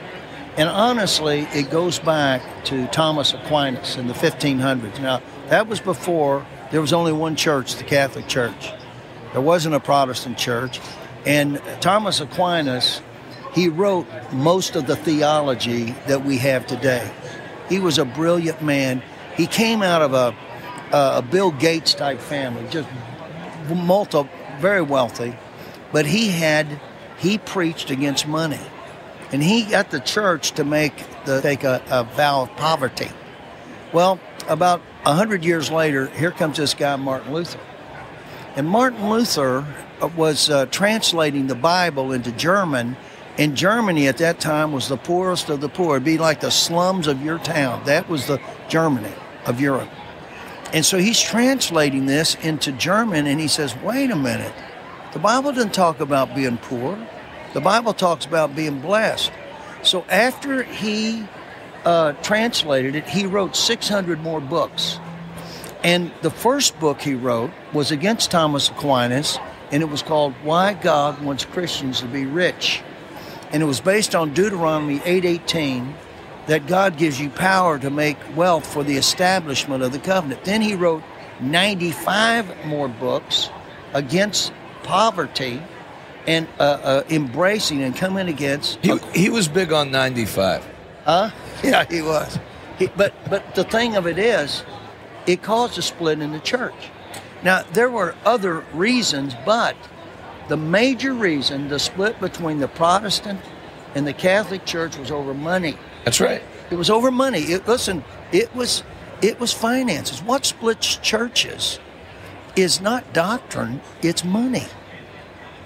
And 0.56 0.68
honestly, 0.70 1.40
it 1.52 1.70
goes 1.70 1.98
back 1.98 2.64
to 2.66 2.86
Thomas 2.86 3.34
Aquinas 3.34 3.96
in 3.96 4.06
the 4.06 4.14
1500s. 4.14 5.00
Now, 5.00 5.20
that 5.48 5.66
was 5.66 5.80
before 5.80 6.46
there 6.70 6.80
was 6.80 6.94
only 6.94 7.12
one 7.12 7.36
church, 7.36 7.76
the 7.76 7.84
Catholic 7.84 8.26
Church. 8.26 8.72
There 9.36 9.42
wasn't 9.42 9.74
a 9.74 9.80
Protestant 9.80 10.38
church. 10.38 10.80
And 11.26 11.60
Thomas 11.82 12.22
Aquinas, 12.22 13.02
he 13.52 13.68
wrote 13.68 14.06
most 14.32 14.76
of 14.76 14.86
the 14.86 14.96
theology 14.96 15.94
that 16.06 16.24
we 16.24 16.38
have 16.38 16.66
today. 16.66 17.12
He 17.68 17.78
was 17.78 17.98
a 17.98 18.06
brilliant 18.06 18.62
man. 18.62 19.02
He 19.36 19.46
came 19.46 19.82
out 19.82 20.00
of 20.00 20.14
a, 20.14 20.34
a 20.90 21.20
Bill 21.20 21.50
Gates 21.50 21.92
type 21.92 22.18
family, 22.18 22.66
just 22.70 22.88
multi, 23.68 24.26
very 24.58 24.80
wealthy. 24.80 25.36
But 25.92 26.06
he 26.06 26.28
had, 26.28 26.80
he 27.18 27.36
preached 27.36 27.90
against 27.90 28.26
money 28.26 28.66
and 29.32 29.42
he 29.42 29.64
got 29.64 29.90
the 29.90 30.00
church 30.00 30.52
to 30.52 30.64
make 30.64 30.94
the 31.26 31.42
take 31.42 31.62
a, 31.62 31.82
a 31.90 32.04
vow 32.04 32.44
of 32.44 32.56
poverty. 32.56 33.10
Well, 33.92 34.18
about 34.48 34.80
a 35.04 35.12
hundred 35.12 35.44
years 35.44 35.70
later, 35.70 36.06
here 36.06 36.30
comes 36.30 36.56
this 36.56 36.72
guy 36.72 36.96
Martin 36.96 37.34
Luther, 37.34 37.60
and 38.56 38.66
Martin 38.66 39.10
Luther 39.10 39.66
uh, 40.00 40.08
was 40.16 40.48
uh, 40.48 40.64
translating 40.66 41.46
the 41.46 41.54
Bible 41.54 42.12
into 42.12 42.32
German. 42.32 42.96
And 43.38 43.54
Germany 43.54 44.08
at 44.08 44.16
that 44.16 44.40
time 44.40 44.72
was 44.72 44.88
the 44.88 44.96
poorest 44.96 45.50
of 45.50 45.60
the 45.60 45.68
poor. 45.68 45.96
It'd 45.96 46.04
be 46.04 46.16
like 46.16 46.40
the 46.40 46.50
slums 46.50 47.06
of 47.06 47.22
your 47.22 47.38
town. 47.38 47.84
That 47.84 48.08
was 48.08 48.26
the 48.26 48.40
Germany 48.68 49.12
of 49.44 49.60
Europe. 49.60 49.90
And 50.72 50.86
so 50.86 50.96
he's 50.96 51.20
translating 51.20 52.06
this 52.06 52.34
into 52.36 52.72
German, 52.72 53.26
and 53.26 53.38
he 53.38 53.46
says, 53.46 53.76
"Wait 53.84 54.10
a 54.10 54.16
minute, 54.16 54.54
the 55.12 55.18
Bible 55.18 55.52
doesn't 55.52 55.74
talk 55.74 56.00
about 56.00 56.34
being 56.34 56.56
poor." 56.56 56.98
The 57.52 57.60
Bible 57.60 57.92
talks 57.92 58.24
about 58.24 58.56
being 58.56 58.80
blessed. 58.80 59.30
So 59.82 60.04
after 60.10 60.62
he 60.62 61.26
uh, 61.84 62.12
translated 62.22 62.96
it, 62.96 63.08
he 63.08 63.26
wrote 63.26 63.54
600 63.54 64.20
more 64.20 64.40
books. 64.40 64.98
And 65.82 66.10
the 66.22 66.30
first 66.30 66.78
book 66.80 67.00
he 67.00 67.14
wrote 67.14 67.50
was 67.72 67.90
against 67.90 68.30
Thomas 68.30 68.68
Aquinas, 68.68 69.38
and 69.70 69.82
it 69.82 69.86
was 69.86 70.02
called 70.02 70.34
Why 70.42 70.74
God 70.74 71.22
Wants 71.22 71.44
Christians 71.44 72.00
to 72.00 72.06
Be 72.06 72.26
Rich. 72.26 72.82
And 73.52 73.62
it 73.62 73.66
was 73.66 73.80
based 73.80 74.14
on 74.14 74.32
Deuteronomy 74.34 75.00
8:18 75.00 75.94
that 76.46 76.66
God 76.66 76.96
gives 76.96 77.20
you 77.20 77.30
power 77.30 77.78
to 77.78 77.90
make 77.90 78.16
wealth 78.36 78.66
for 78.66 78.82
the 78.84 78.96
establishment 78.96 79.82
of 79.82 79.92
the 79.92 79.98
covenant. 79.98 80.44
Then 80.44 80.62
he 80.62 80.74
wrote 80.74 81.02
95 81.40 82.66
more 82.66 82.88
books 82.88 83.50
against 83.94 84.52
poverty 84.82 85.62
and 86.26 86.46
uh, 86.58 86.62
uh, 86.62 87.02
embracing 87.10 87.82
and 87.82 87.96
coming 87.96 88.28
against. 88.28 88.78
He, 88.84 88.96
he 89.14 89.30
was 89.30 89.48
big 89.48 89.72
on 89.72 89.90
95. 89.90 90.66
Huh? 91.04 91.30
Yeah, 91.64 91.84
he 91.88 92.02
was. 92.02 92.38
He, 92.78 92.88
but 92.88 93.14
but 93.30 93.54
the 93.54 93.64
thing 93.64 93.96
of 93.96 94.06
it 94.06 94.18
is, 94.18 94.62
it 95.26 95.42
caused 95.42 95.78
a 95.78 95.82
split 95.82 96.20
in 96.20 96.32
the 96.32 96.40
church. 96.40 96.90
Now 97.42 97.62
there 97.72 97.90
were 97.90 98.14
other 98.24 98.60
reasons, 98.72 99.34
but 99.44 99.76
the 100.48 100.56
major 100.56 101.12
reason 101.12 101.68
the 101.68 101.78
split 101.78 102.20
between 102.20 102.58
the 102.58 102.68
Protestant 102.68 103.40
and 103.94 104.06
the 104.06 104.12
Catholic 104.12 104.64
Church 104.64 104.96
was 104.96 105.10
over 105.10 105.34
money. 105.34 105.76
That's 106.04 106.20
right. 106.20 106.42
It 106.70 106.76
was 106.76 106.90
over 106.90 107.10
money. 107.10 107.40
It, 107.40 107.66
listen, 107.66 108.04
it 108.32 108.54
was 108.54 108.82
it 109.22 109.40
was 109.40 109.52
finances. 109.52 110.22
What 110.22 110.44
splits 110.44 110.96
churches 110.96 111.78
is 112.54 112.80
not 112.80 113.12
doctrine; 113.12 113.80
it's 114.02 114.24
money. 114.24 114.66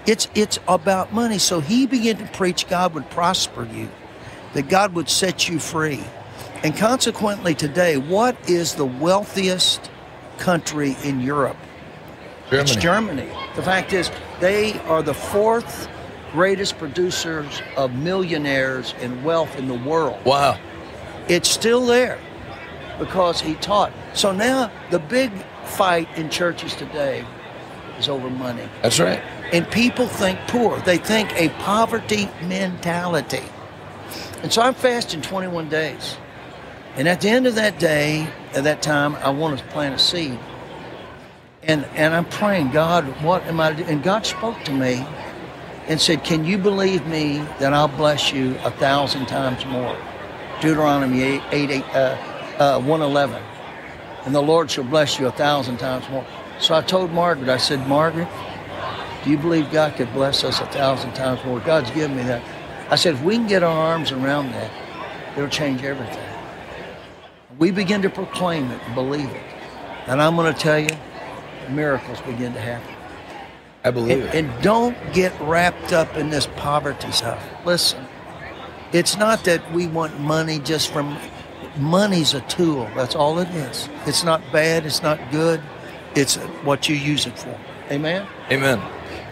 It's 0.05 0.27
it's 0.33 0.59
about 0.67 1.13
money. 1.13 1.37
So 1.37 1.59
he 1.59 1.85
began 1.85 2.17
to 2.17 2.25
preach 2.25 2.67
God 2.67 2.93
would 2.93 3.09
prosper 3.09 3.67
you, 3.71 3.89
that 4.53 4.69
God 4.69 4.93
would 4.93 5.09
set 5.09 5.47
you 5.47 5.59
free. 5.59 6.03
And 6.63 6.75
consequently 6.75 7.55
today, 7.55 7.97
what 7.97 8.37
is 8.47 8.75
the 8.75 8.85
wealthiest 8.85 9.89
country 10.37 10.95
in 11.03 11.19
Europe? 11.19 11.57
Germany. 12.49 12.61
It's 12.61 12.75
Germany. 12.75 13.29
The 13.55 13.63
fact 13.63 13.93
is 13.93 14.11
they 14.39 14.79
are 14.81 15.01
the 15.01 15.13
fourth 15.13 15.89
greatest 16.31 16.77
producers 16.77 17.61
of 17.77 17.93
millionaires 17.93 18.93
and 18.99 19.23
wealth 19.23 19.55
in 19.57 19.67
the 19.67 19.73
world. 19.73 20.23
Wow. 20.23 20.59
It's 21.27 21.49
still 21.49 21.85
there 21.85 22.19
because 22.99 23.41
he 23.41 23.55
taught. 23.55 23.91
So 24.13 24.31
now 24.31 24.71
the 24.91 24.99
big 24.99 25.31
fight 25.63 26.07
in 26.15 26.29
churches 26.29 26.75
today 26.75 27.25
is 27.97 28.07
over 28.07 28.29
money. 28.29 28.67
That's 28.81 28.99
right. 28.99 29.19
And 29.51 29.69
people 29.71 30.07
think 30.07 30.39
poor. 30.47 30.79
They 30.81 30.97
think 30.97 31.31
a 31.33 31.49
poverty 31.63 32.29
mentality. 32.43 33.43
And 34.43 34.51
so 34.51 34.61
I'm 34.61 34.73
fasting 34.73 35.21
21 35.21 35.69
days. 35.69 36.17
And 36.95 37.07
at 37.07 37.21
the 37.21 37.29
end 37.29 37.47
of 37.47 37.55
that 37.55 37.79
day, 37.79 38.27
at 38.53 38.65
that 38.65 38.81
time, 38.81 39.15
I 39.15 39.29
want 39.29 39.57
to 39.59 39.65
plant 39.65 39.95
a 39.95 39.99
seed. 39.99 40.37
And, 41.63 41.85
and 41.95 42.13
I'm 42.13 42.25
praying, 42.25 42.71
God, 42.71 43.05
what 43.23 43.43
am 43.43 43.59
I 43.59 43.73
doing? 43.73 43.87
And 43.87 44.03
God 44.03 44.25
spoke 44.25 44.61
to 44.63 44.73
me 44.73 45.05
and 45.87 46.01
said, 46.01 46.23
Can 46.23 46.43
you 46.43 46.57
believe 46.57 47.05
me 47.07 47.37
that 47.59 47.73
I'll 47.73 47.87
bless 47.87 48.33
you 48.33 48.57
a 48.63 48.71
thousand 48.71 49.27
times 49.27 49.65
more? 49.65 49.97
Deuteronomy 50.59 51.21
8, 51.21 51.41
8, 51.51 51.69
8 51.69 51.83
uh, 51.83 51.97
uh, 52.59 52.81
111. 52.81 53.41
And 54.25 54.35
the 54.35 54.41
Lord 54.41 54.69
shall 54.69 54.83
bless 54.83 55.19
you 55.19 55.27
a 55.27 55.31
thousand 55.31 55.77
times 55.77 56.07
more. 56.09 56.25
So 56.59 56.75
I 56.75 56.81
told 56.81 57.11
Margaret, 57.11 57.49
I 57.49 57.57
said, 57.57 57.87
Margaret, 57.87 58.27
do 59.23 59.31
you 59.31 59.37
believe 59.37 59.71
God 59.71 59.95
could 59.95 60.11
bless 60.13 60.43
us 60.43 60.59
a 60.59 60.65
thousand 60.67 61.13
times 61.13 61.43
more? 61.45 61.59
God's 61.61 61.89
given 61.91 62.17
me 62.17 62.23
that. 62.23 62.43
I 62.91 62.95
said, 62.95 63.15
if 63.15 63.23
we 63.23 63.35
can 63.35 63.47
get 63.47 63.63
our 63.63 63.75
arms 63.75 64.11
around 64.11 64.51
that, 64.51 64.71
it'll 65.37 65.49
change 65.49 65.83
everything. 65.83 66.30
We 67.61 67.69
begin 67.69 68.01
to 68.01 68.09
proclaim 68.09 68.71
it 68.71 68.81
and 68.87 68.95
believe 68.95 69.29
it. 69.29 69.43
And 70.07 70.19
I'm 70.19 70.35
going 70.35 70.51
to 70.51 70.59
tell 70.59 70.79
you, 70.79 70.89
miracles 71.69 72.19
begin 72.21 72.55
to 72.55 72.59
happen. 72.59 72.95
I 73.83 73.91
believe 73.91 74.17
and, 74.17 74.23
it. 74.23 74.35
And 74.35 74.63
don't 74.63 74.97
get 75.13 75.39
wrapped 75.39 75.93
up 75.93 76.15
in 76.17 76.31
this 76.31 76.47
poverty 76.55 77.11
stuff. 77.11 77.39
Listen, 77.63 78.03
it's 78.93 79.15
not 79.15 79.43
that 79.43 79.71
we 79.73 79.85
want 79.85 80.19
money 80.19 80.57
just 80.57 80.91
from 80.91 81.15
money's 81.77 82.33
a 82.33 82.41
tool. 82.41 82.89
That's 82.95 83.13
all 83.13 83.37
it 83.37 83.49
is. 83.49 83.87
It's 84.07 84.23
not 84.23 84.41
bad, 84.51 84.87
it's 84.87 85.03
not 85.03 85.19
good. 85.31 85.61
It's 86.15 86.37
what 86.63 86.89
you 86.89 86.95
use 86.95 87.27
it 87.27 87.37
for. 87.37 87.55
Amen. 87.91 88.25
Amen. 88.49 88.79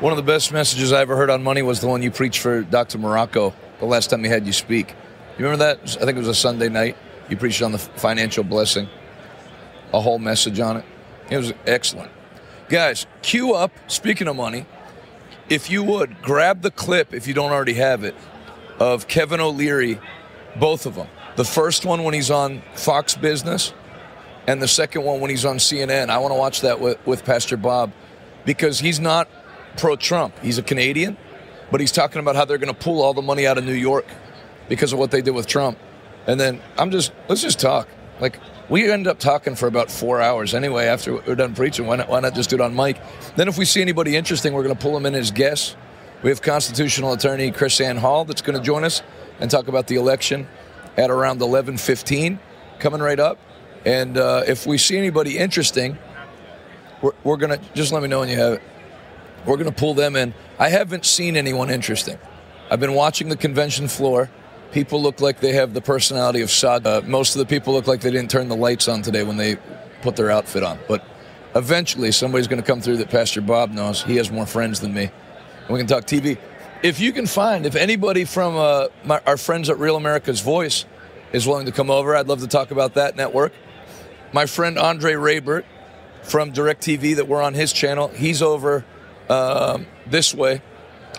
One 0.02 0.14
of 0.14 0.18
the 0.18 0.24
best 0.24 0.54
messages 0.54 0.94
I 0.94 1.02
ever 1.02 1.18
heard 1.18 1.32
on 1.32 1.42
money 1.42 1.64
was 1.64 1.80
the 1.80 1.88
one 1.88 2.04
you 2.04 2.12
preached 2.12 2.42
for 2.42 2.62
Dr. 2.62 3.00
Morocco 3.00 3.56
the 3.80 3.88
last 3.88 4.12
time 4.12 4.24
he 4.24 4.30
had 4.30 4.46
you 4.46 4.54
speak. 4.54 4.94
You 5.40 5.46
remember 5.46 5.66
that? 5.66 5.98
I 6.00 6.06
think 6.06 6.16
it 6.16 6.20
was 6.20 6.28
a 6.28 6.36
Sunday 6.36 6.70
night. 6.70 6.96
You 7.30 7.38
preached 7.38 7.62
on 7.62 7.72
the 7.72 7.78
financial 7.78 8.44
blessing, 8.44 8.88
a 9.94 10.00
whole 10.00 10.20
message 10.20 10.60
on 10.60 10.78
it. 10.78 10.86
It 11.30 11.38
was 11.38 11.54
excellent. 11.66 12.12
Guys, 12.70 13.06
queue 13.22 13.54
up. 13.54 13.72
Speaking 13.88 14.28
of 14.28 14.36
money, 14.36 14.66
if 15.50 15.70
you 15.70 15.84
would 15.84 16.22
grab 16.22 16.62
the 16.62 16.72
clip, 16.72 17.14
if 17.14 17.28
you 17.28 17.34
don't 17.34 17.52
already 17.52 17.74
have 17.74 18.04
it, 18.04 18.16
of 18.80 19.08
Kevin 19.08 19.40
O'Leary, 19.40 20.00
both 20.56 20.86
of 20.86 20.96
them. 20.96 21.08
The 21.36 21.46
first 21.46 21.86
one 21.86 22.04
when 22.04 22.14
he's 22.14 22.32
on 22.32 22.62
Fox 22.76 23.16
Business, 23.16 23.74
and 24.50 24.62
the 24.62 24.68
second 24.68 25.04
one 25.04 25.20
when 25.20 25.30
he's 25.30 25.46
on 25.46 25.58
CNN. 25.58 26.10
I 26.10 26.18
want 26.18 26.32
to 26.32 26.38
watch 26.38 26.62
that 26.62 26.80
with, 26.80 27.06
with 27.06 27.24
Pastor 27.24 27.56
Bob 27.56 27.92
because 28.46 28.80
he's 28.80 29.00
not 29.00 29.30
pro 29.78 29.96
Trump. 29.96 30.38
He's 30.40 30.58
a 30.58 30.64
Canadian, 30.64 31.18
but 31.70 31.80
he's 31.80 31.92
talking 31.92 32.20
about 32.20 32.36
how 32.36 32.46
they're 32.46 32.58
going 32.58 32.74
to 32.74 32.80
pull 32.80 33.04
all 33.04 33.14
the 33.14 33.22
money 33.22 33.46
out 33.46 33.60
of 33.60 33.64
New 33.64 33.74
York 33.74 34.08
because 34.68 34.92
of 34.92 34.98
what 34.98 35.12
they 35.12 35.22
did 35.22 35.36
with 35.36 35.46
Trump. 35.46 35.78
And 36.28 36.40
then 36.40 36.62
I'm 36.78 36.92
just, 36.92 37.12
let's 37.28 37.42
just 37.42 37.60
talk. 37.60 37.88
Like, 38.20 38.40
we 38.70 38.90
end 38.92 39.08
up 39.08 39.20
talking 39.20 39.56
for 39.56 39.68
about 39.68 39.90
four 39.90 40.22
hours 40.22 40.54
anyway 40.54 40.86
after 40.86 41.16
we're 41.16 41.36
done 41.36 41.56
preaching. 41.56 41.88
Why 41.88 41.98
not, 41.98 42.10
why 42.10 42.20
not 42.20 42.36
just 42.36 42.50
do 42.50 42.58
it 42.58 42.62
on 42.62 42.76
mic? 42.76 43.02
Then, 43.36 43.48
if 43.48 43.58
we 43.58 43.66
see 43.66 43.82
anybody 43.82 44.16
interesting, 44.16 44.54
we're 44.54 44.64
going 44.64 44.76
to 44.76 44.82
pull 44.82 44.94
them 44.94 45.06
in 45.06 45.16
as 45.16 45.32
guests. 45.32 45.76
We 46.22 46.30
have 46.30 46.42
constitutional 46.42 47.14
attorney 47.14 47.52
KrisAnne 47.52 47.98
Hall 47.98 48.26
that's 48.26 48.42
going 48.42 48.58
to 48.58 48.64
join 48.64 48.84
us 48.84 49.02
and 49.40 49.50
talk 49.50 49.68
about 49.68 49.88
the 49.88 49.96
election 49.96 50.48
at 50.98 51.10
around 51.10 51.40
11:15, 51.40 52.40
coming 52.80 53.02
right 53.02 53.20
up. 53.20 53.40
And 53.86 54.18
uh, 54.18 54.44
if 54.46 54.68
we 54.68 54.78
see 54.78 54.98
anybody 54.98 55.38
interesting, 55.38 55.98
we're, 57.02 57.14
we're 57.24 57.38
going 57.38 57.58
to 57.58 57.66
just 57.74 57.94
let 57.94 58.02
me 58.02 58.10
know 58.10 58.20
when 58.20 58.30
you 58.30 58.38
have 58.38 58.54
it. 58.54 58.62
We're 59.46 59.56
going 59.56 59.72
to 59.72 59.76
pull 59.76 59.94
them 59.94 60.16
in. 60.16 60.34
I 60.60 60.70
haven't 60.70 61.06
seen 61.06 61.38
anyone 61.38 61.70
interesting. 61.70 62.18
I've 62.70 62.80
been 62.80 62.94
watching 62.94 63.30
the 63.30 63.38
convention 63.38 63.88
floor. 63.88 64.30
People 64.72 65.02
look 65.02 65.20
like 65.20 65.40
they 65.40 65.54
have 65.54 65.74
the 65.74 65.82
personality 65.82 66.42
of 66.42 66.52
Sod. 66.52 66.86
Uh, 66.86 67.02
most 67.06 67.36
of 67.36 67.40
the 67.40 67.46
people 67.46 67.74
look 67.74 67.88
like 67.88 68.02
they 68.02 68.12
didn't 68.12 68.30
turn 68.30 68.50
the 68.50 68.56
lights 68.56 68.88
on 68.88 69.02
today 69.02 69.24
when 69.24 69.38
they 69.38 69.58
put 70.02 70.16
their 70.16 70.30
outfit 70.30 70.64
on. 70.64 70.80
But 70.88 71.04
eventually, 71.56 72.12
somebody's 72.12 72.48
going 72.48 72.62
to 72.62 72.68
come 72.68 72.80
through 72.80 72.98
that 72.98 73.10
Pastor 73.10 73.42
Bob 73.42 73.72
knows. 73.72 74.04
He 74.04 74.18
has 74.18 74.32
more 74.32 74.46
friends 74.46 74.80
than 74.80 74.94
me. 74.94 75.10
And 75.62 75.70
we 75.70 75.80
can 75.80 75.88
talk 75.88 76.06
TV. 76.06 76.38
If 76.84 77.00
you 77.00 77.12
can 77.12 77.26
find, 77.26 77.66
if 77.66 77.76
anybody 77.76 78.26
from 78.26 78.56
uh, 78.56 78.88
my, 79.04 79.20
our 79.26 79.38
friends 79.38 79.70
at 79.70 79.80
Real 79.80 79.96
America's 79.96 80.40
Voice 80.40 80.86
is 81.34 81.48
willing 81.48 81.66
to 81.66 81.72
come 81.72 81.90
over, 81.90 82.16
I'd 82.16 82.28
love 82.28 82.42
to 82.42 82.48
talk 82.48 82.72
about 82.72 82.94
that 82.94 83.16
network. 83.16 83.54
My 84.32 84.46
friend 84.46 84.78
Andre 84.78 85.14
Raybert 85.14 85.64
from 86.22 86.54
DirecTV 86.54 87.16
that 87.16 87.28
we're 87.28 87.42
on 87.42 87.56
his 87.56 87.74
channel, 87.74 88.10
he's 88.10 88.42
over 88.42 88.86
um, 89.30 89.88
this 90.06 90.34
way 90.34 90.62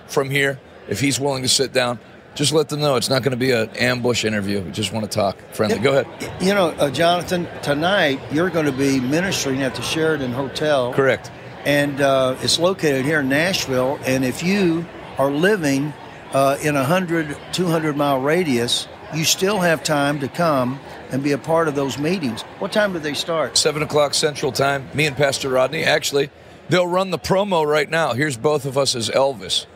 from 0.06 0.30
here. 0.30 0.60
If 0.88 1.00
he's 1.00 1.20
willing 1.20 1.42
to 1.42 1.48
sit 1.48 1.72
down, 1.72 1.98
just 2.40 2.54
let 2.54 2.70
them 2.70 2.80
know 2.80 2.96
it's 2.96 3.10
not 3.10 3.22
going 3.22 3.32
to 3.32 3.36
be 3.36 3.50
an 3.50 3.68
ambush 3.76 4.24
interview. 4.24 4.62
We 4.62 4.70
just 4.70 4.94
want 4.94 5.04
to 5.04 5.14
talk 5.14 5.36
friendly. 5.52 5.78
Go 5.78 5.98
ahead. 5.98 6.42
You 6.42 6.54
know, 6.54 6.68
uh, 6.70 6.90
Jonathan, 6.90 7.46
tonight 7.60 8.18
you're 8.32 8.48
going 8.48 8.64
to 8.64 8.72
be 8.72 8.98
ministering 8.98 9.62
at 9.62 9.74
the 9.74 9.82
Sheraton 9.82 10.32
Hotel. 10.32 10.94
Correct. 10.94 11.30
And 11.66 12.00
uh, 12.00 12.38
it's 12.40 12.58
located 12.58 13.04
here 13.04 13.20
in 13.20 13.28
Nashville. 13.28 14.00
And 14.06 14.24
if 14.24 14.42
you 14.42 14.86
are 15.18 15.30
living 15.30 15.92
uh, 16.32 16.56
in 16.62 16.76
a 16.76 16.80
100, 16.80 17.36
200 17.52 17.94
mile 17.94 18.22
radius, 18.22 18.88
you 19.14 19.24
still 19.24 19.58
have 19.58 19.84
time 19.84 20.18
to 20.20 20.28
come 20.28 20.80
and 21.10 21.22
be 21.22 21.32
a 21.32 21.38
part 21.38 21.68
of 21.68 21.74
those 21.74 21.98
meetings. 21.98 22.40
What 22.58 22.72
time 22.72 22.94
do 22.94 23.00
they 23.00 23.12
start? 23.12 23.58
Seven 23.58 23.82
o'clock 23.82 24.14
Central 24.14 24.50
Time. 24.50 24.88
Me 24.94 25.04
and 25.04 25.14
Pastor 25.14 25.50
Rodney. 25.50 25.84
Actually, 25.84 26.30
they'll 26.70 26.86
run 26.86 27.10
the 27.10 27.18
promo 27.18 27.66
right 27.66 27.90
now. 27.90 28.14
Here's 28.14 28.38
both 28.38 28.64
of 28.64 28.78
us 28.78 28.94
as 28.94 29.10
Elvis. 29.10 29.66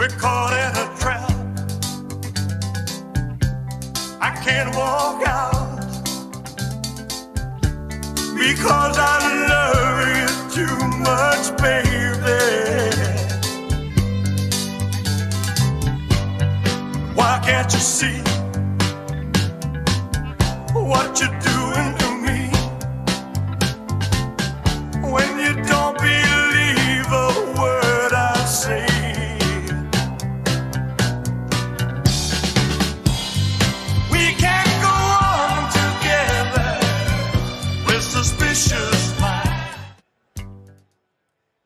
We're 0.00 0.08
caught 0.08 0.54
in 0.54 0.72
a 0.80 0.86
trap. 0.98 1.30
I 4.18 4.30
can't 4.42 4.74
walk 4.74 5.28
out 5.28 5.76
because 8.34 8.96
I 8.98 9.18
love 9.52 10.08
you 10.16 10.30
too 10.56 10.78
much, 11.04 11.44
baby. 11.60 12.40
Why 17.14 17.38
can't 17.44 17.70
you 17.70 17.80
see 17.80 18.22
what 20.72 21.20
you're 21.20 21.38
doing 21.40 21.89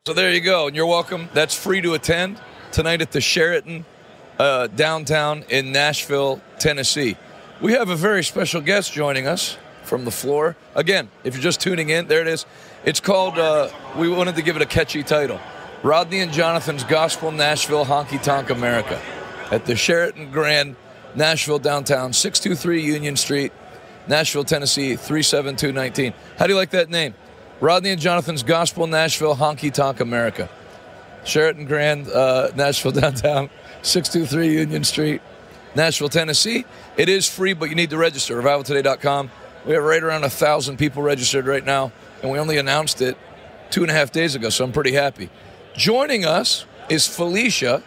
So 0.07 0.13
there 0.13 0.31
you 0.31 0.39
go, 0.39 0.67
and 0.67 0.75
you're 0.75 0.85
welcome. 0.85 1.29
That's 1.33 1.55
free 1.55 1.81
to 1.81 1.95
attend 1.95 2.39
tonight 2.71 3.01
at 3.01 3.11
the 3.11 3.19
Sheraton 3.19 3.85
uh, 4.37 4.67
downtown 4.67 5.43
in 5.49 5.71
Nashville, 5.71 6.41
Tennessee. 6.59 7.17
We 7.59 7.73
have 7.73 7.89
a 7.89 7.95
very 7.95 8.23
special 8.23 8.61
guest 8.61 8.93
joining 8.93 9.25
us 9.25 9.57
from 9.81 10.05
the 10.05 10.11
floor. 10.11 10.55
Again, 10.75 11.09
if 11.23 11.33
you're 11.33 11.41
just 11.41 11.59
tuning 11.59 11.89
in, 11.89 12.05
there 12.05 12.21
it 12.21 12.27
is. 12.27 12.45
It's 12.83 12.99
called, 12.99 13.39
uh, 13.39 13.71
we 13.97 14.07
wanted 14.07 14.35
to 14.35 14.43
give 14.43 14.55
it 14.55 14.61
a 14.61 14.67
catchy 14.67 15.01
title 15.01 15.39
Rodney 15.81 16.19
and 16.19 16.31
Jonathan's 16.31 16.83
Gospel 16.83 17.31
Nashville 17.31 17.85
Honky 17.85 18.21
Tonk 18.21 18.51
America 18.51 19.01
at 19.49 19.65
the 19.65 19.75
Sheraton 19.75 20.29
Grand, 20.29 20.75
Nashville 21.15 21.57
downtown, 21.57 22.13
623 22.13 22.79
Union 22.79 23.15
Street, 23.15 23.51
Nashville, 24.07 24.43
Tennessee, 24.43 24.95
37219. 24.97 26.13
How 26.37 26.45
do 26.45 26.53
you 26.53 26.59
like 26.59 26.69
that 26.69 26.91
name? 26.91 27.15
Rodney 27.59 27.91
and 27.91 28.01
Jonathan's 28.01 28.43
Gospel 28.43 28.87
Nashville 28.87 29.35
Honky 29.35 29.73
Tonk 29.73 29.99
America. 29.99 30.49
Sheraton 31.23 31.65
Grand, 31.65 32.07
uh, 32.09 32.51
Nashville 32.55 32.91
downtown, 33.01 33.49
623 33.81 34.59
Union 34.59 34.83
Street, 34.83 35.21
Nashville, 35.75 36.09
Tennessee. 36.09 36.65
It 36.97 37.09
is 37.09 37.27
free, 37.27 37.53
but 37.53 37.69
you 37.69 37.75
need 37.75 37.89
to 37.89 37.97
register. 37.97 38.41
RevivalToday.com. 38.41 39.31
We 39.65 39.73
have 39.73 39.83
right 39.83 40.03
around 40.03 40.23
a 40.23 40.29
thousand 40.29 40.77
people 40.77 41.01
registered 41.01 41.47
right 41.47 41.65
now, 41.65 41.91
and 42.21 42.31
we 42.31 42.37
only 42.37 42.57
announced 42.57 43.01
it 43.01 43.17
two 43.71 43.81
and 43.81 43.89
a 43.89 43.93
half 43.93 44.11
days 44.11 44.35
ago, 44.35 44.49
so 44.49 44.63
I'm 44.63 44.71
pretty 44.71 44.91
happy. 44.91 45.29
Joining 45.75 46.23
us 46.23 46.65
is 46.87 47.07
Felicia. 47.07 47.81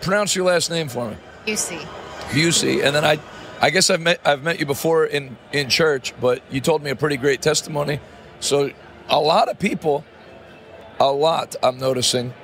Pronounce 0.00 0.36
your 0.36 0.46
last 0.46 0.70
name 0.70 0.88
for 0.88 1.10
me. 1.10 1.16
UC. 1.46 1.78
Busey, 2.30 2.84
and 2.84 2.94
then 2.94 3.04
I, 3.04 3.18
I 3.60 3.70
guess 3.70 3.90
I've 3.90 4.00
met 4.00 4.20
I've 4.24 4.42
met 4.42 4.60
you 4.60 4.66
before 4.66 5.04
in 5.04 5.36
in 5.52 5.68
church, 5.68 6.14
but 6.20 6.42
you 6.50 6.60
told 6.60 6.82
me 6.82 6.90
a 6.90 6.96
pretty 6.96 7.16
great 7.16 7.42
testimony. 7.42 8.00
So 8.40 8.70
a 9.08 9.20
lot 9.20 9.48
of 9.48 9.58
people, 9.58 10.04
a 11.00 11.10
lot 11.10 11.56
I'm 11.62 11.78
noticing, 11.78 12.34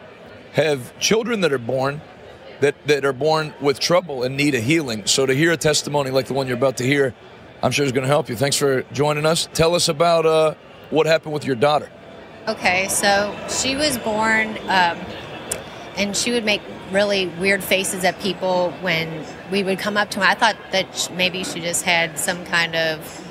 have 0.52 0.98
children 0.98 1.40
that 1.42 1.52
are 1.52 1.58
born 1.58 2.00
that 2.60 2.74
that 2.86 3.04
are 3.04 3.12
born 3.12 3.52
with 3.60 3.80
trouble 3.80 4.22
and 4.22 4.36
need 4.36 4.54
a 4.54 4.60
healing. 4.60 5.06
So 5.06 5.26
to 5.26 5.34
hear 5.34 5.52
a 5.52 5.56
testimony 5.56 6.10
like 6.10 6.26
the 6.26 6.34
one 6.34 6.46
you're 6.46 6.56
about 6.56 6.76
to 6.78 6.84
hear, 6.84 7.14
I'm 7.62 7.72
sure 7.72 7.84
is 7.84 7.92
going 7.92 8.02
to 8.02 8.08
help 8.08 8.28
you. 8.28 8.36
Thanks 8.36 8.56
for 8.56 8.82
joining 8.92 9.26
us. 9.26 9.48
Tell 9.52 9.74
us 9.74 9.88
about 9.88 10.26
uh, 10.26 10.54
what 10.90 11.06
happened 11.06 11.34
with 11.34 11.44
your 11.44 11.56
daughter. 11.56 11.90
Okay, 12.46 12.88
so 12.88 13.34
she 13.48 13.74
was 13.74 13.96
born, 13.98 14.50
um, 14.68 14.98
and 15.96 16.14
she 16.14 16.30
would 16.30 16.44
make 16.44 16.60
really 16.92 17.26
weird 17.26 17.64
faces 17.64 18.04
at 18.04 18.20
people 18.20 18.70
when 18.82 19.24
we 19.50 19.62
would 19.62 19.78
come 19.78 19.96
up 19.96 20.10
to 20.10 20.20
her. 20.20 20.26
I 20.26 20.34
thought 20.34 20.56
that 20.70 21.10
maybe 21.16 21.42
she 21.42 21.60
just 21.60 21.84
had 21.84 22.18
some 22.18 22.44
kind 22.44 22.76
of, 22.76 23.23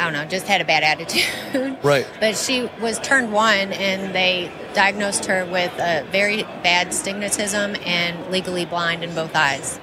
I 0.00 0.04
don't 0.04 0.14
know, 0.14 0.24
just 0.24 0.46
had 0.46 0.60
a 0.60 0.64
bad 0.64 0.82
attitude. 0.82 1.76
Right. 1.82 2.06
But 2.20 2.36
she 2.36 2.70
was 2.80 2.98
turned 3.00 3.32
one, 3.32 3.72
and 3.72 4.14
they 4.14 4.50
diagnosed 4.74 5.24
her 5.26 5.44
with 5.46 5.72
a 5.78 6.06
very 6.10 6.42
bad 6.62 6.88
stigmatism 6.88 7.84
and 7.86 8.30
legally 8.30 8.64
blind 8.64 9.02
in 9.04 9.14
both 9.14 9.34
eyes. 9.34 9.80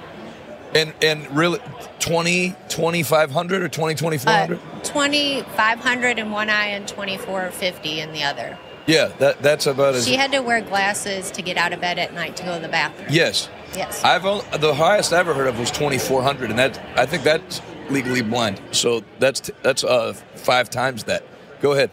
And 0.74 0.92
and 1.02 1.30
really 1.36 1.60
20 2.00 2.54
2500 2.68 3.62
or 3.62 3.68
20 3.68 3.94
2400? 3.94 4.58
Uh, 4.58 4.80
2500 4.82 6.18
in 6.18 6.30
one 6.30 6.50
eye 6.50 6.66
and 6.66 6.86
2450 6.86 8.00
in 8.00 8.12
the 8.12 8.22
other. 8.22 8.58
yeah, 8.86 9.06
that 9.18 9.40
that's 9.42 9.66
about 9.66 9.94
as 9.94 10.06
She 10.06 10.16
had 10.16 10.32
to 10.32 10.40
wear 10.40 10.60
glasses 10.60 11.30
to 11.32 11.42
get 11.42 11.56
out 11.56 11.72
of 11.72 11.80
bed 11.80 11.98
at 11.98 12.12
night 12.14 12.36
to 12.36 12.44
go 12.44 12.54
to 12.56 12.60
the 12.60 12.68
bathroom. 12.68 13.08
Yes. 13.10 13.48
Yes. 13.74 14.02
I've 14.02 14.24
only, 14.24 14.44
the 14.58 14.74
highest 14.74 15.12
I 15.12 15.18
ever 15.18 15.34
heard 15.34 15.46
of 15.48 15.58
was 15.58 15.70
2400 15.70 16.50
and 16.50 16.58
that 16.58 16.80
I 16.96 17.04
think 17.06 17.22
that's 17.22 17.60
legally 17.90 18.22
blind. 18.22 18.60
So 18.72 19.02
that's 19.18 19.50
that's 19.62 19.84
uh 19.84 20.14
5 20.34 20.70
times 20.70 21.04
that. 21.04 21.24
Go 21.60 21.72
ahead. 21.72 21.90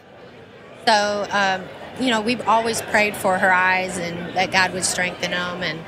So, 0.86 1.26
um, 1.30 1.64
you 2.00 2.10
know, 2.10 2.20
we've 2.20 2.46
always 2.46 2.80
prayed 2.82 3.16
for 3.16 3.38
her 3.38 3.52
eyes 3.52 3.98
and 3.98 4.36
that 4.36 4.52
God 4.52 4.72
would 4.72 4.84
strengthen 4.84 5.32
them 5.32 5.62
and 5.62 5.80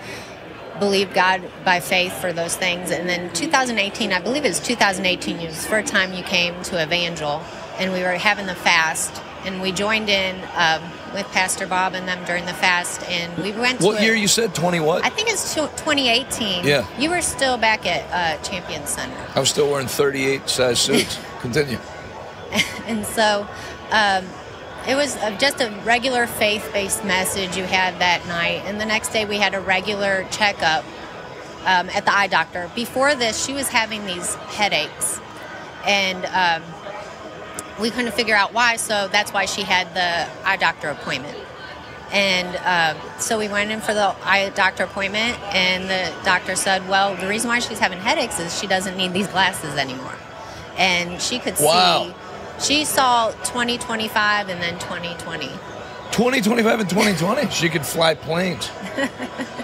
believe 0.80 1.12
God 1.14 1.42
by 1.64 1.80
faith 1.80 2.12
for 2.20 2.32
those 2.32 2.56
things. 2.56 2.90
And 2.90 3.08
then 3.08 3.32
2018, 3.32 4.12
I 4.12 4.20
believe 4.20 4.44
it 4.44 4.48
was 4.48 4.60
2018, 4.60 5.38
it 5.38 5.46
was 5.46 5.62
the 5.62 5.68
first 5.68 5.92
time 5.92 6.12
you 6.12 6.22
came 6.22 6.60
to 6.64 6.82
Evangel 6.82 7.42
and 7.78 7.92
we 7.92 8.02
were 8.02 8.12
having 8.12 8.46
the 8.46 8.54
fast 8.54 9.22
and 9.48 9.62
we 9.62 9.72
joined 9.72 10.08
in 10.08 10.36
um, 10.54 10.82
with 11.14 11.26
Pastor 11.32 11.66
Bob 11.66 11.94
and 11.94 12.06
them 12.06 12.22
during 12.26 12.44
the 12.44 12.52
fast, 12.52 13.02
and 13.08 13.42
we 13.42 13.52
went. 13.52 13.80
What 13.80 14.02
year 14.02 14.14
it. 14.14 14.20
you 14.20 14.28
said? 14.28 14.54
20 14.54 14.80
what? 14.80 15.04
I 15.04 15.08
think 15.08 15.30
it's 15.30 15.54
2018. 15.54 16.64
Yeah. 16.64 16.86
You 16.98 17.10
were 17.10 17.22
still 17.22 17.56
back 17.56 17.86
at 17.86 18.04
uh, 18.12 18.42
Champion 18.42 18.86
Center. 18.86 19.16
I 19.34 19.40
was 19.40 19.48
still 19.48 19.70
wearing 19.70 19.88
38 19.88 20.48
size 20.48 20.78
suits. 20.78 21.18
Continue. 21.40 21.78
And 22.86 23.04
so 23.04 23.46
um, 23.90 24.24
it 24.88 24.94
was 24.94 25.14
just 25.38 25.60
a 25.60 25.68
regular 25.84 26.26
faith 26.26 26.70
based 26.72 27.04
message 27.04 27.58
you 27.58 27.64
had 27.64 27.98
that 28.00 28.26
night. 28.26 28.62
And 28.64 28.80
the 28.80 28.86
next 28.86 29.10
day 29.10 29.26
we 29.26 29.36
had 29.36 29.54
a 29.54 29.60
regular 29.60 30.26
checkup 30.30 30.86
um, 31.66 31.90
at 31.90 32.06
the 32.06 32.16
eye 32.16 32.28
doctor. 32.28 32.70
Before 32.74 33.14
this, 33.14 33.44
she 33.44 33.52
was 33.52 33.68
having 33.68 34.06
these 34.06 34.34
headaches. 34.34 35.20
And 35.84 36.24
um, 36.24 36.62
we 37.80 37.90
couldn't 37.90 38.12
figure 38.14 38.34
out 38.34 38.52
why, 38.52 38.76
so 38.76 39.08
that's 39.08 39.32
why 39.32 39.44
she 39.46 39.62
had 39.62 39.92
the 39.94 40.28
eye 40.46 40.56
doctor 40.56 40.88
appointment. 40.88 41.36
And 42.10 42.56
um, 42.96 43.02
so 43.20 43.38
we 43.38 43.48
went 43.48 43.70
in 43.70 43.80
for 43.80 43.92
the 43.92 44.14
eye 44.24 44.50
doctor 44.54 44.84
appointment, 44.84 45.38
and 45.54 45.84
the 45.90 46.12
doctor 46.24 46.56
said, 46.56 46.88
Well, 46.88 47.14
the 47.16 47.28
reason 47.28 47.48
why 47.48 47.58
she's 47.58 47.78
having 47.78 47.98
headaches 47.98 48.40
is 48.40 48.58
she 48.58 48.66
doesn't 48.66 48.96
need 48.96 49.12
these 49.12 49.28
glasses 49.28 49.74
anymore. 49.76 50.14
And 50.78 51.20
she 51.20 51.38
could 51.38 51.58
Wow. 51.60 52.14
see, 52.58 52.74
she 52.78 52.84
saw 52.84 53.30
2025 53.44 54.48
and 54.48 54.62
then 54.62 54.78
2020. 54.78 55.48
2025 56.10 56.80
and 56.80 56.88
2020. 56.88 57.50
She 57.50 57.68
could 57.68 57.84
fly 57.84 58.14
planes. 58.14 58.70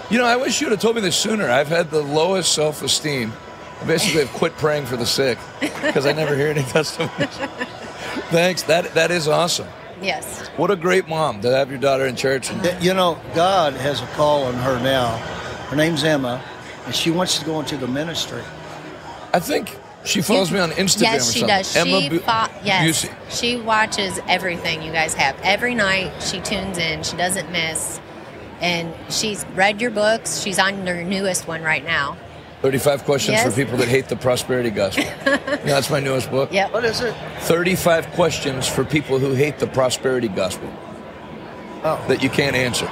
You 0.07 0.19
know, 0.19 0.25
I 0.25 0.35
wish 0.35 0.61
you 0.61 0.67
would 0.67 0.71
have 0.73 0.81
told 0.81 0.95
me 0.97 1.01
this 1.01 1.17
sooner. 1.17 1.49
I've 1.49 1.67
had 1.67 1.89
the 1.89 2.03
lowest 2.03 2.53
self 2.53 2.83
esteem. 2.83 3.33
I 3.81 3.85
basically 3.85 4.21
have 4.23 4.29
quit 4.35 4.55
praying 4.55 4.85
for 4.85 4.97
the 4.97 5.05
sick 5.05 5.39
because 5.59 6.05
I 6.05 6.11
never 6.11 6.35
hear 6.35 6.47
any 6.49 6.61
testimonies. 6.77 7.35
Thanks. 8.31 8.63
That 8.63 8.93
That 8.93 9.11
is 9.11 9.27
awesome. 9.27 9.67
Yes. 10.01 10.47
What 10.57 10.71
a 10.71 10.75
great 10.75 11.07
mom 11.07 11.41
to 11.41 11.49
have 11.55 11.69
your 11.69 11.79
daughter 11.79 12.05
in 12.05 12.15
church. 12.15 12.49
And 12.51 12.83
You 12.83 12.93
know, 12.93 13.17
God 13.33 13.73
has 13.73 14.01
a 14.01 14.05
call 14.07 14.43
on 14.43 14.53
her 14.55 14.79
now. 14.81 15.17
Her 15.69 15.75
name's 15.75 16.03
Emma, 16.03 16.43
and 16.85 16.93
she 16.95 17.11
wants 17.11 17.39
to 17.39 17.45
go 17.45 17.59
into 17.59 17.77
the 17.77 17.87
ministry. 17.87 18.41
I 19.33 19.39
think 19.39 19.77
she 20.03 20.21
follows 20.21 20.51
me 20.51 20.59
on 20.59 20.71
Instagram 20.71 21.01
or 21.01 21.13
Yes, 21.13 21.31
she 21.33 21.39
something. 21.39 21.47
does. 21.57 21.75
Emma 21.75 22.01
she 22.01 22.09
Bu- 22.09 22.19
fo- 22.19 22.47
yes, 22.63 23.05
Busey. 23.05 23.11
she 23.29 23.55
watches 23.57 24.19
everything 24.27 24.81
you 24.83 24.91
guys 24.91 25.13
have 25.15 25.35
every 25.43 25.73
night. 25.75 26.11
She 26.21 26.39
tunes 26.41 26.77
in. 26.77 27.01
She 27.03 27.15
doesn't 27.17 27.51
miss, 27.51 27.99
and 28.61 28.93
she's 29.09 29.45
read 29.55 29.81
your 29.81 29.91
books. 29.91 30.41
She's 30.41 30.59
on 30.59 30.85
her 30.87 31.03
newest 31.03 31.47
one 31.47 31.63
right 31.63 31.83
now. 31.83 32.17
35 32.61 33.03
questions 33.03 33.33
Yes. 33.35 33.45
for 33.49 33.55
people 33.63 33.77
that 33.77 33.87
hate 33.87 34.07
the 34.07 34.15
prosperity 34.15 34.69
gospel. 34.71 35.03
yeah, 35.25 35.37
that's 35.63 35.89
my 35.89 35.99
newest 35.99 36.31
book. 36.31 36.49
Yeah. 36.51 36.69
What 36.71 36.83
is 36.85 37.01
it? 37.01 37.13
35 37.41 38.07
questions 38.11 38.67
for 38.67 38.83
people 38.83 39.19
who 39.19 39.33
hate 39.33 39.59
the 39.59 39.67
prosperity 39.67 40.27
gospel 40.27 40.69
Oh, 41.83 42.03
that 42.07 42.23
you 42.23 42.29
can't 42.29 42.55
answer. 42.55 42.89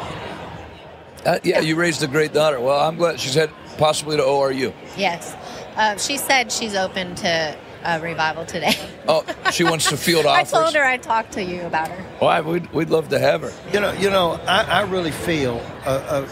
Uh, 1.25 1.39
yeah, 1.43 1.59
you 1.61 1.75
raised 1.75 2.03
a 2.03 2.07
great 2.07 2.33
daughter. 2.33 2.59
Well, 2.59 2.79
I'm 2.79 2.95
glad 2.97 3.19
she's 3.19 3.33
head 3.33 3.49
possibly 3.77 4.17
to 4.17 4.23
ORU. 4.23 4.71
Yes. 4.95 5.33
Uh, 5.75 5.97
she 5.97 6.17
said 6.17 6.51
she's 6.51 6.75
open 6.75 7.15
to 7.15 7.55
a 7.85 7.99
revival 7.99 8.45
today. 8.45 8.73
Oh, 9.05 9.25
she 9.51 9.65
wants 9.65 9.89
to 9.89 9.97
field 9.97 10.25
office. 10.25 10.53
I 10.53 10.61
told 10.61 10.73
her 10.75 10.81
I'd 10.83 11.03
talk 11.03 11.29
to 11.31 11.43
you 11.43 11.63
about 11.63 11.89
her. 11.89 12.03
Why? 12.19 12.39
We'd, 12.39 12.71
we'd 12.71 12.89
love 12.89 13.09
to 13.09 13.19
have 13.19 13.41
her. 13.41 13.51
you 13.73 13.81
know, 13.81 13.91
you 13.91 14.09
know, 14.09 14.39
I, 14.47 14.63
I 14.63 14.81
really 14.83 15.11
feel 15.11 15.61
uh, 15.85 16.25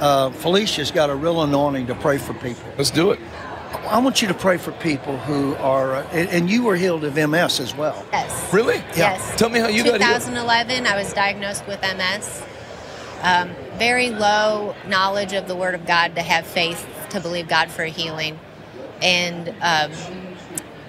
uh, 0.00 0.30
Felicia's 0.30 0.90
got 0.90 1.10
a 1.10 1.14
real 1.14 1.42
anointing 1.42 1.86
to 1.88 1.94
pray 1.94 2.18
for 2.18 2.34
people. 2.34 2.62
Let's 2.76 2.90
do 2.90 3.10
it. 3.10 3.20
I 3.88 3.98
want 3.98 4.20
you 4.22 4.28
to 4.28 4.34
pray 4.34 4.56
for 4.56 4.72
people 4.72 5.16
who 5.18 5.54
are, 5.56 5.96
uh, 5.96 6.08
and, 6.12 6.28
and 6.30 6.50
you 6.50 6.64
were 6.64 6.76
healed 6.76 7.04
of 7.04 7.14
MS 7.16 7.60
as 7.60 7.74
well. 7.74 8.04
Yes. 8.12 8.52
Really? 8.52 8.76
Yes. 8.96 9.36
Tell 9.38 9.48
me 9.48 9.60
how 9.60 9.68
you 9.68 9.84
got 9.84 10.00
healed. 10.00 10.20
2011, 10.20 10.86
I 10.86 10.96
was 10.96 11.12
diagnosed 11.12 11.66
with 11.66 11.80
MS. 11.82 12.42
Um, 13.22 13.50
very 13.78 14.10
low 14.10 14.74
knowledge 14.86 15.32
of 15.32 15.46
the 15.48 15.54
Word 15.56 15.74
of 15.74 15.86
God 15.86 16.14
to 16.16 16.22
have 16.22 16.46
faith 16.46 16.86
to 17.10 17.20
believe 17.20 17.48
God 17.48 17.70
for 17.70 17.84
healing, 17.84 18.38
and 19.00 19.48
um, 19.62 19.92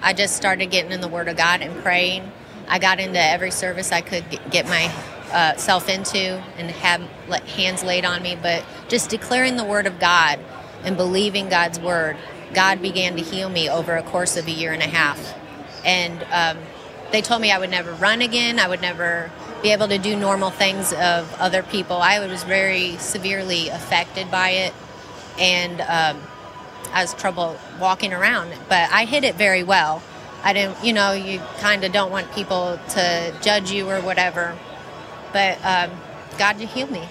I 0.02 0.12
just 0.12 0.36
started 0.36 0.66
getting 0.66 0.92
in 0.92 1.00
the 1.00 1.08
Word 1.08 1.28
of 1.28 1.36
God 1.36 1.62
and 1.62 1.80
praying. 1.82 2.30
I 2.68 2.78
got 2.78 3.00
into 3.00 3.20
every 3.20 3.50
service 3.50 3.92
I 3.92 4.00
could 4.02 4.28
get- 4.30 4.50
get 4.50 4.66
my 4.66 4.90
uh, 5.32 5.56
self 5.56 5.88
into 5.88 6.42
and 6.56 6.70
have 6.70 7.02
let 7.28 7.44
hands 7.44 7.82
laid 7.82 8.04
on 8.04 8.22
me, 8.22 8.36
but 8.40 8.64
just 8.88 9.10
declaring 9.10 9.56
the 9.56 9.64
Word 9.64 9.86
of 9.86 9.98
God 9.98 10.38
and 10.84 10.96
believing 10.96 11.48
God's 11.48 11.78
Word, 11.78 12.16
God 12.54 12.80
began 12.80 13.16
to 13.16 13.22
heal 13.22 13.48
me 13.48 13.68
over 13.68 13.96
a 13.96 14.02
course 14.02 14.36
of 14.36 14.46
a 14.46 14.50
year 14.50 14.72
and 14.72 14.82
a 14.82 14.86
half. 14.86 15.34
And 15.84 16.24
um, 16.32 16.62
they 17.12 17.22
told 17.22 17.40
me 17.40 17.50
I 17.52 17.58
would 17.58 17.70
never 17.70 17.92
run 17.92 18.22
again. 18.22 18.58
I 18.58 18.68
would 18.68 18.80
never 18.80 19.30
be 19.62 19.72
able 19.72 19.88
to 19.88 19.98
do 19.98 20.16
normal 20.16 20.50
things 20.50 20.92
of 20.92 21.34
other 21.38 21.62
people. 21.62 21.96
I 21.96 22.24
was 22.26 22.44
very 22.44 22.96
severely 22.96 23.68
affected 23.68 24.30
by 24.30 24.50
it, 24.50 24.74
and 25.38 25.80
um, 25.80 26.22
I 26.92 27.02
was 27.02 27.14
trouble 27.14 27.56
walking 27.80 28.12
around. 28.12 28.52
But 28.68 28.90
I 28.90 29.04
hid 29.04 29.24
it 29.24 29.34
very 29.34 29.62
well. 29.62 30.02
I 30.42 30.52
didn't, 30.52 30.84
you 30.84 30.92
know, 30.92 31.12
you 31.12 31.40
kind 31.58 31.82
of 31.84 31.92
don't 31.92 32.12
want 32.12 32.32
people 32.32 32.78
to 32.90 33.34
judge 33.42 33.72
you 33.72 33.90
or 33.90 34.00
whatever. 34.00 34.56
But 35.32 35.58
um, 35.64 35.90
God 36.38 36.60
you 36.60 36.66
healed 36.66 36.90
me. 36.90 37.02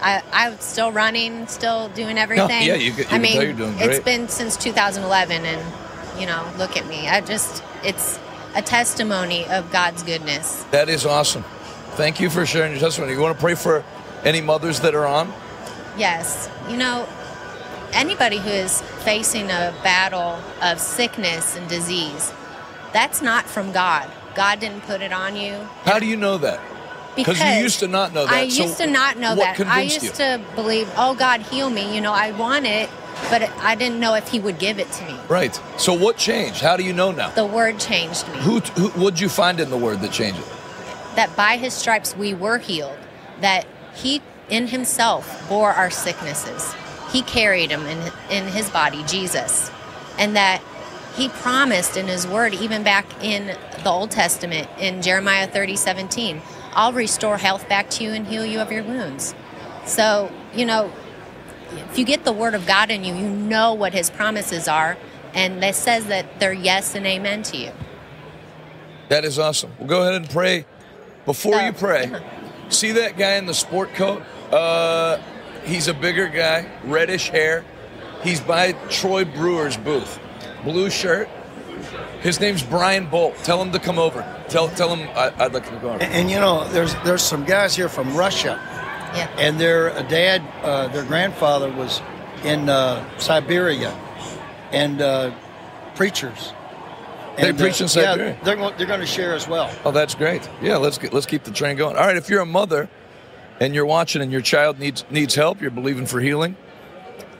I, 0.00 0.22
I'm 0.32 0.58
still 0.60 0.92
running, 0.92 1.46
still 1.46 1.88
doing 1.90 2.18
everything. 2.18 2.62
yeah, 2.66 2.74
you 2.74 2.92
could- 2.92 3.10
you 3.10 3.16
I 3.16 3.18
mean, 3.18 3.40
you're 3.40 3.52
doing 3.52 3.74
it's 3.78 3.86
great. 4.00 4.04
been 4.04 4.28
since 4.28 4.56
2011, 4.56 5.44
and 5.46 6.20
you 6.20 6.26
know, 6.26 6.46
look 6.58 6.76
at 6.76 6.86
me. 6.86 7.08
I 7.08 7.20
just, 7.20 7.62
it's 7.82 8.18
a 8.54 8.62
testimony 8.62 9.46
of 9.48 9.70
God's 9.72 10.02
goodness. 10.02 10.64
That 10.70 10.88
is 10.88 11.06
awesome. 11.06 11.44
Thank 11.92 12.20
you 12.20 12.28
for 12.30 12.44
sharing 12.44 12.72
your 12.72 12.80
testimony. 12.80 13.12
You 13.14 13.20
want 13.20 13.36
to 13.36 13.40
pray 13.40 13.54
for 13.54 13.84
any 14.24 14.40
mothers 14.40 14.80
that 14.80 14.94
are 14.94 15.06
on? 15.06 15.32
Yes. 15.96 16.50
You 16.68 16.76
know, 16.76 17.08
anybody 17.92 18.38
who 18.38 18.50
is 18.50 18.82
facing 19.04 19.46
a 19.46 19.74
battle 19.82 20.38
of 20.62 20.78
sickness 20.78 21.56
and 21.56 21.68
disease, 21.68 22.32
that's 22.92 23.22
not 23.22 23.46
from 23.46 23.72
God. 23.72 24.10
God 24.34 24.60
didn't 24.60 24.82
put 24.82 25.00
it 25.00 25.12
on 25.12 25.36
you. 25.36 25.54
How 25.84 25.98
do 25.98 26.06
you 26.06 26.16
know 26.16 26.36
that? 26.38 26.60
Because 27.16 27.40
you 27.40 27.62
used 27.62 27.80
to 27.80 27.88
not 27.88 28.12
know 28.12 28.26
that. 28.26 28.34
I 28.34 28.48
So 28.48 28.64
used 28.64 28.76
to 28.78 28.86
not 28.86 29.18
know 29.18 29.34
that. 29.34 29.58
I 29.60 29.82
used 29.82 30.02
you? 30.02 30.10
to 30.10 30.40
believe, 30.54 30.88
oh, 30.96 31.14
God, 31.14 31.40
heal 31.40 31.70
me. 31.70 31.94
You 31.94 32.00
know, 32.00 32.12
I 32.12 32.30
want 32.32 32.66
it, 32.66 32.88
but 33.30 33.42
I 33.60 33.74
didn't 33.74 33.98
know 33.98 34.14
if 34.14 34.28
He 34.28 34.38
would 34.38 34.58
give 34.58 34.78
it 34.78 34.90
to 34.92 35.04
me. 35.06 35.16
Right. 35.28 35.58
So 35.78 35.92
what 35.94 36.16
changed? 36.16 36.60
How 36.60 36.76
do 36.76 36.84
you 36.84 36.92
know 36.92 37.10
now? 37.10 37.30
The 37.30 37.46
Word 37.46 37.80
changed 37.80 38.28
me. 38.28 38.38
Who, 38.38 38.60
who 38.60 38.88
what'd 39.00 39.18
you 39.18 39.28
find 39.28 39.58
in 39.58 39.70
the 39.70 39.78
word 39.78 40.00
that 40.02 40.12
changed 40.12 40.38
it? 40.38 40.46
that 41.16 41.34
by 41.34 41.56
his 41.56 41.74
stripes 41.74 42.14
we 42.16 42.34
were 42.34 42.58
healed, 42.58 42.96
that 43.40 43.66
he 43.94 44.22
in 44.48 44.68
himself 44.68 45.48
bore 45.48 45.72
our 45.72 45.90
sicknesses. 45.90 46.74
He 47.10 47.22
carried 47.22 47.70
them 47.70 47.84
in, 47.86 48.12
in 48.30 48.46
his 48.46 48.70
body, 48.70 49.02
Jesus. 49.04 49.70
And 50.18 50.36
that 50.36 50.62
he 51.16 51.28
promised 51.28 51.96
in 51.96 52.06
his 52.06 52.26
word, 52.26 52.54
even 52.54 52.82
back 52.82 53.06
in 53.24 53.46
the 53.82 53.90
Old 53.90 54.10
Testament, 54.10 54.68
in 54.78 55.02
Jeremiah 55.02 55.46
30 55.46 55.76
17, 55.76 56.42
I'll 56.76 56.92
restore 56.92 57.38
health 57.38 57.68
back 57.68 57.88
to 57.90 58.04
you 58.04 58.10
and 58.10 58.26
heal 58.26 58.44
you 58.44 58.60
of 58.60 58.70
your 58.70 58.84
wounds. 58.84 59.34
So, 59.86 60.30
you 60.54 60.66
know, 60.66 60.92
if 61.90 61.98
you 61.98 62.04
get 62.04 62.24
the 62.24 62.32
word 62.32 62.54
of 62.54 62.66
God 62.66 62.90
in 62.90 63.02
you, 63.02 63.14
you 63.14 63.28
know 63.28 63.72
what 63.74 63.94
his 63.94 64.10
promises 64.10 64.68
are. 64.68 64.96
And 65.34 65.62
that 65.62 65.74
says 65.74 66.06
that 66.06 66.38
they're 66.38 66.52
yes 66.52 66.94
and 66.94 67.06
amen 67.06 67.42
to 67.44 67.56
you. 67.56 67.72
That 69.08 69.24
is 69.24 69.38
awesome. 69.38 69.72
Well, 69.78 69.88
go 69.88 70.02
ahead 70.02 70.14
and 70.14 70.28
pray. 70.28 70.66
Before 71.24 71.54
Oh. 71.56 71.64
you 71.66 71.72
pray, 71.72 72.10
see 72.68 72.92
that 72.92 73.16
guy 73.16 73.32
in 73.36 73.46
the 73.46 73.54
sport 73.54 73.94
coat? 73.94 74.22
Uh, 74.52 75.18
he's 75.64 75.88
a 75.88 75.94
bigger 75.94 76.28
guy, 76.28 76.66
reddish 76.84 77.30
hair. 77.30 77.64
He's 78.22 78.40
by 78.40 78.72
Troy 78.90 79.24
Brewer's 79.24 79.76
booth. 79.76 80.18
Blue 80.64 80.90
shirt. 80.90 81.28
His 82.22 82.40
name's 82.40 82.62
Brian 82.62 83.06
Bolt. 83.06 83.36
Tell 83.44 83.60
him 83.62 83.72
to 83.72 83.78
come 83.78 83.98
over. 83.98 84.22
Tell 84.48 84.68
tell 84.68 84.94
him 84.94 85.08
I, 85.16 85.32
I'd 85.38 85.52
like 85.54 85.64
him 85.66 85.74
to 85.74 85.80
go 85.80 85.88
over. 85.90 86.02
And, 86.02 86.12
and 86.12 86.30
you 86.30 86.38
know, 86.40 86.66
there's 86.70 86.94
there's 87.04 87.22
some 87.22 87.44
guys 87.44 87.74
here 87.76 87.88
from 87.88 88.16
Russia, 88.16 88.58
Yeah. 89.14 89.28
and 89.38 89.58
their 89.60 89.90
dad, 90.08 90.42
uh, 90.62 90.88
their 90.88 91.04
grandfather 91.04 91.70
was 91.70 92.00
in 92.44 92.68
uh, 92.68 93.04
Siberia, 93.18 93.90
and 94.72 95.00
uh, 95.00 95.34
preachers. 95.94 96.52
They 97.36 97.50
And, 97.50 97.58
preach 97.58 97.80
in 97.80 97.84
uh, 97.84 97.88
Siberia? 97.88 98.30
Yeah, 98.32 98.44
they're 98.44 98.56
going, 98.56 98.74
they're 98.78 98.86
going 98.86 99.00
to 99.00 99.06
share 99.06 99.34
as 99.34 99.46
well. 99.46 99.70
Oh, 99.84 99.90
that's 99.90 100.14
great. 100.14 100.48
Yeah, 100.62 100.78
let's 100.78 100.96
get, 100.96 101.12
let's 101.12 101.26
keep 101.26 101.44
the 101.44 101.50
train 101.50 101.76
going. 101.76 101.94
All 101.96 102.06
right, 102.06 102.16
if 102.16 102.30
you're 102.30 102.40
a 102.40 102.46
mother 102.46 102.88
and 103.60 103.74
you're 103.74 103.84
watching 103.86 104.22
and 104.22 104.32
your 104.32 104.40
child 104.40 104.78
needs 104.78 105.04
needs 105.10 105.34
help, 105.34 105.60
you're 105.60 105.70
believing 105.70 106.06
for 106.06 106.20
healing, 106.20 106.56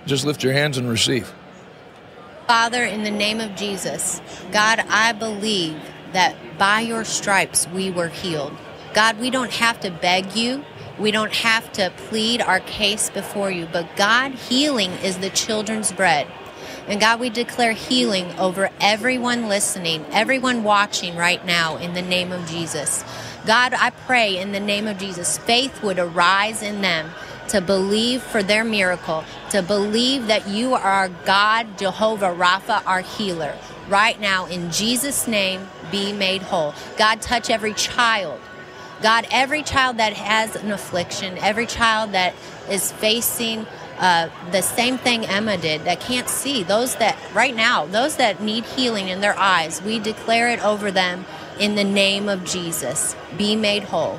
just 0.06 0.26
lift 0.26 0.42
your 0.44 0.52
hands 0.52 0.76
and 0.76 0.88
receive. 0.88 1.32
Father, 2.46 2.84
in 2.84 3.02
the 3.02 3.10
name 3.10 3.40
of 3.40 3.56
Jesus, 3.56 4.20
God, 4.52 4.78
I 4.88 5.12
believe 5.12 5.76
that 6.12 6.36
by 6.56 6.80
your 6.80 7.04
stripes 7.04 7.66
we 7.66 7.90
were 7.90 8.06
healed. 8.06 8.56
God, 8.94 9.18
we 9.18 9.30
don't 9.30 9.50
have 9.50 9.80
to 9.80 9.90
beg 9.90 10.36
you. 10.36 10.64
We 10.96 11.10
don't 11.10 11.34
have 11.34 11.72
to 11.72 11.92
plead 12.08 12.40
our 12.40 12.60
case 12.60 13.10
before 13.10 13.50
you, 13.50 13.66
but 13.70 13.96
God, 13.96 14.32
healing 14.32 14.92
is 14.92 15.18
the 15.18 15.28
children's 15.30 15.90
bread. 15.90 16.28
And 16.86 17.00
God, 17.00 17.18
we 17.18 17.30
declare 17.30 17.72
healing 17.72 18.26
over 18.38 18.70
everyone 18.80 19.48
listening, 19.48 20.06
everyone 20.12 20.62
watching 20.62 21.16
right 21.16 21.44
now 21.44 21.76
in 21.78 21.94
the 21.94 22.02
name 22.02 22.30
of 22.30 22.48
Jesus. 22.48 23.04
God, 23.44 23.74
I 23.74 23.90
pray 23.90 24.38
in 24.38 24.52
the 24.52 24.60
name 24.60 24.86
of 24.86 24.98
Jesus, 24.98 25.36
faith 25.36 25.82
would 25.82 25.98
arise 25.98 26.62
in 26.62 26.80
them 26.80 27.10
to 27.48 27.60
believe 27.60 28.22
for 28.22 28.42
their 28.42 28.64
miracle, 28.64 29.24
to 29.50 29.62
believe 29.62 30.26
that 30.26 30.48
you 30.48 30.74
are 30.74 31.08
God, 31.24 31.78
Jehovah 31.78 32.34
Rapha, 32.34 32.82
our 32.86 33.00
healer. 33.00 33.56
Right 33.88 34.20
now, 34.20 34.46
in 34.46 34.70
Jesus' 34.70 35.28
name, 35.28 35.68
be 35.90 36.12
made 36.12 36.42
whole. 36.42 36.74
God, 36.98 37.22
touch 37.22 37.50
every 37.50 37.74
child. 37.74 38.40
God, 39.02 39.26
every 39.30 39.62
child 39.62 39.98
that 39.98 40.14
has 40.14 40.56
an 40.56 40.72
affliction, 40.72 41.38
every 41.38 41.66
child 41.66 42.12
that 42.12 42.34
is 42.70 42.92
facing 42.92 43.66
uh, 43.98 44.28
the 44.50 44.62
same 44.62 44.98
thing 44.98 45.26
Emma 45.26 45.56
did, 45.56 45.84
that 45.84 46.00
can't 46.00 46.28
see, 46.28 46.62
those 46.62 46.96
that, 46.96 47.16
right 47.32 47.54
now, 47.54 47.86
those 47.86 48.16
that 48.16 48.42
need 48.42 48.64
healing 48.64 49.08
in 49.08 49.20
their 49.20 49.38
eyes, 49.38 49.80
we 49.82 49.98
declare 49.98 50.48
it 50.48 50.64
over 50.64 50.90
them 50.90 51.24
in 51.60 51.74
the 51.74 51.84
name 51.84 52.28
of 52.28 52.44
Jesus. 52.44 53.14
Be 53.38 53.56
made 53.56 53.84
whole. 53.84 54.18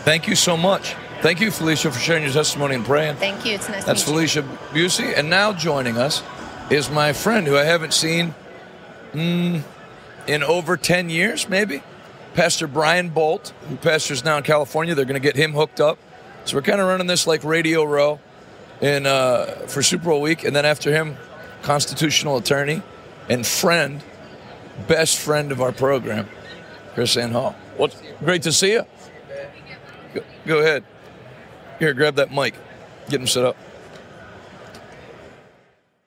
Thank 0.00 0.26
you 0.26 0.34
so 0.34 0.56
much. 0.56 0.94
Thank 1.22 1.40
you, 1.40 1.50
Felicia, 1.50 1.90
for 1.90 1.98
sharing 1.98 2.24
your 2.24 2.32
testimony 2.32 2.74
and 2.74 2.84
praying. 2.84 3.16
Thank 3.16 3.46
you. 3.46 3.54
It's 3.54 3.68
nice 3.68 3.84
That's 3.84 4.04
to 4.04 4.10
meet 4.12 4.34
you. 4.34 4.42
Felicia 4.42 4.58
Busey. 4.72 5.16
And 5.16 5.30
now 5.30 5.52
joining 5.52 5.96
us 5.96 6.22
is 6.70 6.90
my 6.90 7.12
friend 7.12 7.46
who 7.46 7.56
I 7.56 7.64
haven't 7.64 7.94
seen 7.94 8.34
mm, 9.12 9.62
in 10.26 10.42
over 10.42 10.76
10 10.76 11.10
years, 11.10 11.48
maybe. 11.48 11.82
Pastor 12.34 12.66
Brian 12.66 13.08
Bolt, 13.08 13.54
who 13.68 13.76
pastors 13.76 14.24
now 14.24 14.36
in 14.36 14.42
California. 14.42 14.94
They're 14.94 15.06
going 15.06 15.20
to 15.20 15.26
get 15.26 15.36
him 15.36 15.52
hooked 15.52 15.80
up. 15.80 15.98
So 16.44 16.56
we're 16.56 16.62
kind 16.62 16.80
of 16.80 16.86
running 16.86 17.06
this 17.06 17.26
like 17.26 17.42
Radio 17.44 17.82
Row 17.82 18.20
in 18.80 19.06
uh, 19.06 19.66
for 19.68 19.82
Super 19.82 20.04
Bowl 20.04 20.20
week. 20.20 20.44
And 20.44 20.54
then 20.54 20.66
after 20.66 20.92
him, 20.92 21.16
constitutional 21.62 22.36
attorney 22.36 22.82
and 23.28 23.46
friend, 23.46 24.02
best 24.86 25.18
friend 25.18 25.50
of 25.50 25.62
our 25.62 25.72
program, 25.72 26.28
KrisAnne 26.94 27.32
Hall. 27.32 27.56
What? 27.78 28.00
Great 28.20 28.42
to 28.42 28.52
see 28.52 28.72
you. 28.72 28.84
Go, 30.14 30.20
go 30.44 30.58
ahead. 30.58 30.84
Here, 31.78 31.92
grab 31.92 32.16
that 32.16 32.32
mic. 32.32 32.54
Get 33.08 33.20
him 33.20 33.26
set 33.26 33.44
up. 33.44 33.56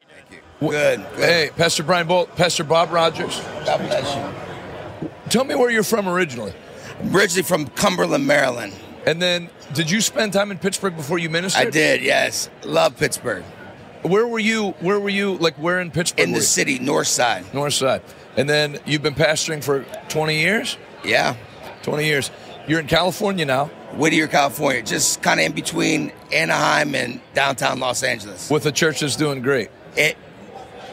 Thank 0.09 0.31
you. 0.31 0.69
Good, 0.69 1.05
good. 1.15 1.23
Hey, 1.23 1.49
Pastor 1.55 1.83
Brian 1.83 2.07
Bolt, 2.07 2.35
Pastor 2.35 2.63
Bob 2.63 2.91
Rogers. 2.91 3.39
God 3.65 3.77
bless 3.79 4.15
you. 4.15 5.09
Tell 5.29 5.43
me 5.43 5.55
where 5.55 5.69
you're 5.69 5.83
from 5.83 6.07
originally. 6.07 6.53
I'm 6.99 7.15
originally 7.15 7.43
from 7.43 7.67
Cumberland, 7.67 8.25
Maryland. 8.25 8.73
And 9.05 9.21
then, 9.21 9.49
did 9.73 9.89
you 9.89 10.01
spend 10.01 10.33
time 10.33 10.51
in 10.51 10.57
Pittsburgh 10.57 10.95
before 10.95 11.19
you 11.19 11.29
ministered? 11.29 11.67
I 11.67 11.69
did, 11.69 12.01
yes. 12.01 12.49
Love 12.65 12.97
Pittsburgh. 12.97 13.43
Where 14.01 14.27
were 14.27 14.39
you? 14.39 14.71
Where 14.79 14.99
were 14.99 15.09
you? 15.09 15.37
Like 15.37 15.55
where 15.55 15.79
in 15.79 15.91
Pittsburgh? 15.91 16.27
In 16.27 16.33
the 16.33 16.41
city, 16.41 16.79
north 16.79 17.07
side. 17.07 17.53
North 17.53 17.73
Side. 17.73 18.01
And 18.37 18.49
then 18.49 18.79
you've 18.85 19.03
been 19.03 19.15
pastoring 19.15 19.63
for 19.63 19.83
20 20.09 20.39
years. 20.39 20.77
Yeah. 21.03 21.35
20 21.83 22.05
years. 22.05 22.31
You're 22.67 22.79
in 22.79 22.87
California 22.87 23.45
now 23.45 23.69
Whittier, 23.93 24.27
California. 24.27 24.81
Just 24.81 25.21
kind 25.21 25.39
of 25.39 25.45
in 25.47 25.51
between 25.53 26.11
Anaheim 26.33 26.95
and 26.95 27.19
downtown 27.33 27.79
Los 27.79 28.03
Angeles. 28.03 28.49
with 28.49 28.65
a 28.65 28.71
church 28.71 28.99
that's 29.01 29.15
doing 29.15 29.41
great. 29.41 29.69
It, 29.95 30.17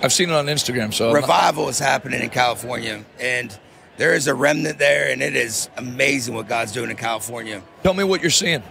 I've 0.03 0.13
seen 0.13 0.29
it 0.31 0.35
on 0.35 0.47
Instagram. 0.47 0.93
So 0.93 1.09
I'm 1.09 1.13
not- 1.15 1.21
revival 1.23 1.69
is 1.69 1.79
happening 1.79 2.21
in 2.23 2.31
California. 2.31 3.05
And 3.21 3.57
there 3.97 4.15
is 4.15 4.27
a 4.27 4.35
remnant 4.35 4.79
there, 4.79 5.09
and 5.11 5.23
it 5.23 5.35
is 5.37 5.69
amazing 5.77 6.35
what 6.35 6.49
God's 6.49 6.73
doing 6.73 6.91
in 6.91 6.97
California. 6.97 7.63
tell 7.83 7.95
me 7.95 8.05
what 8.05 8.21
you're 8.23 8.31
seeing. 8.31 8.63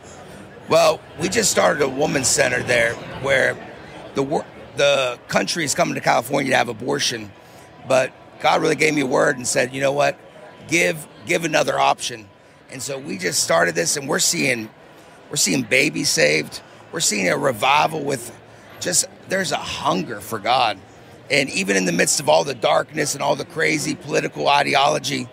Well, 0.69 0.99
we 1.19 1.29
just 1.29 1.51
started 1.51 1.81
a 1.83 1.89
women's 1.89 2.27
center 2.27 2.61
there 2.63 2.93
where 3.21 3.55
the 4.15 4.23
wor- 4.23 4.45
the 4.77 5.17
country 5.27 5.63
is 5.63 5.73
coming 5.75 5.93
to 5.95 6.01
California 6.01 6.51
to 6.51 6.57
have 6.57 6.69
abortion, 6.69 7.31
but 7.87 8.11
God 8.41 8.61
really 8.61 8.75
gave 8.75 8.93
me 8.93 9.01
a 9.01 9.05
word 9.05 9.37
and 9.37 9.47
said, 9.47 9.73
you 9.73 9.81
know 9.81 9.91
what, 9.91 10.17
give 10.67 11.07
give 11.25 11.45
another 11.45 11.79
option, 11.79 12.27
and 12.71 12.81
so 12.81 12.97
we 12.97 13.17
just 13.17 13.43
started 13.43 13.75
this, 13.75 13.97
and 13.97 14.07
we're 14.07 14.19
seeing 14.19 14.69
we're 15.29 15.35
seeing 15.37 15.63
babies 15.63 16.09
saved, 16.09 16.61
we're 16.91 16.99
seeing 16.99 17.29
a 17.29 17.37
revival 17.37 18.03
with 18.03 18.35
just 18.79 19.05
there's 19.29 19.51
a 19.51 19.57
hunger 19.57 20.19
for 20.21 20.39
God, 20.39 20.77
and 21.31 21.49
even 21.49 21.75
in 21.77 21.85
the 21.85 21.91
midst 21.91 22.19
of 22.19 22.29
all 22.29 22.43
the 22.43 22.53
darkness 22.53 23.13
and 23.15 23.23
all 23.23 23.35
the 23.35 23.45
crazy 23.45 23.95
political 23.95 24.47
ideology, 24.47 25.27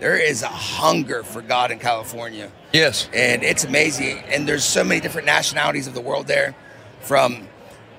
there 0.00 0.16
is 0.16 0.42
a 0.42 0.48
hunger 0.48 1.22
for 1.22 1.42
God 1.42 1.70
in 1.70 1.78
California 1.78 2.50
Yes. 2.72 3.08
and 3.12 3.42
it's 3.44 3.64
amazing. 3.64 4.18
And 4.28 4.48
there's 4.48 4.64
so 4.64 4.82
many 4.82 5.00
different 5.00 5.26
nationalities 5.26 5.86
of 5.86 5.94
the 5.94 6.00
world 6.00 6.26
there, 6.26 6.54
from 7.00 7.46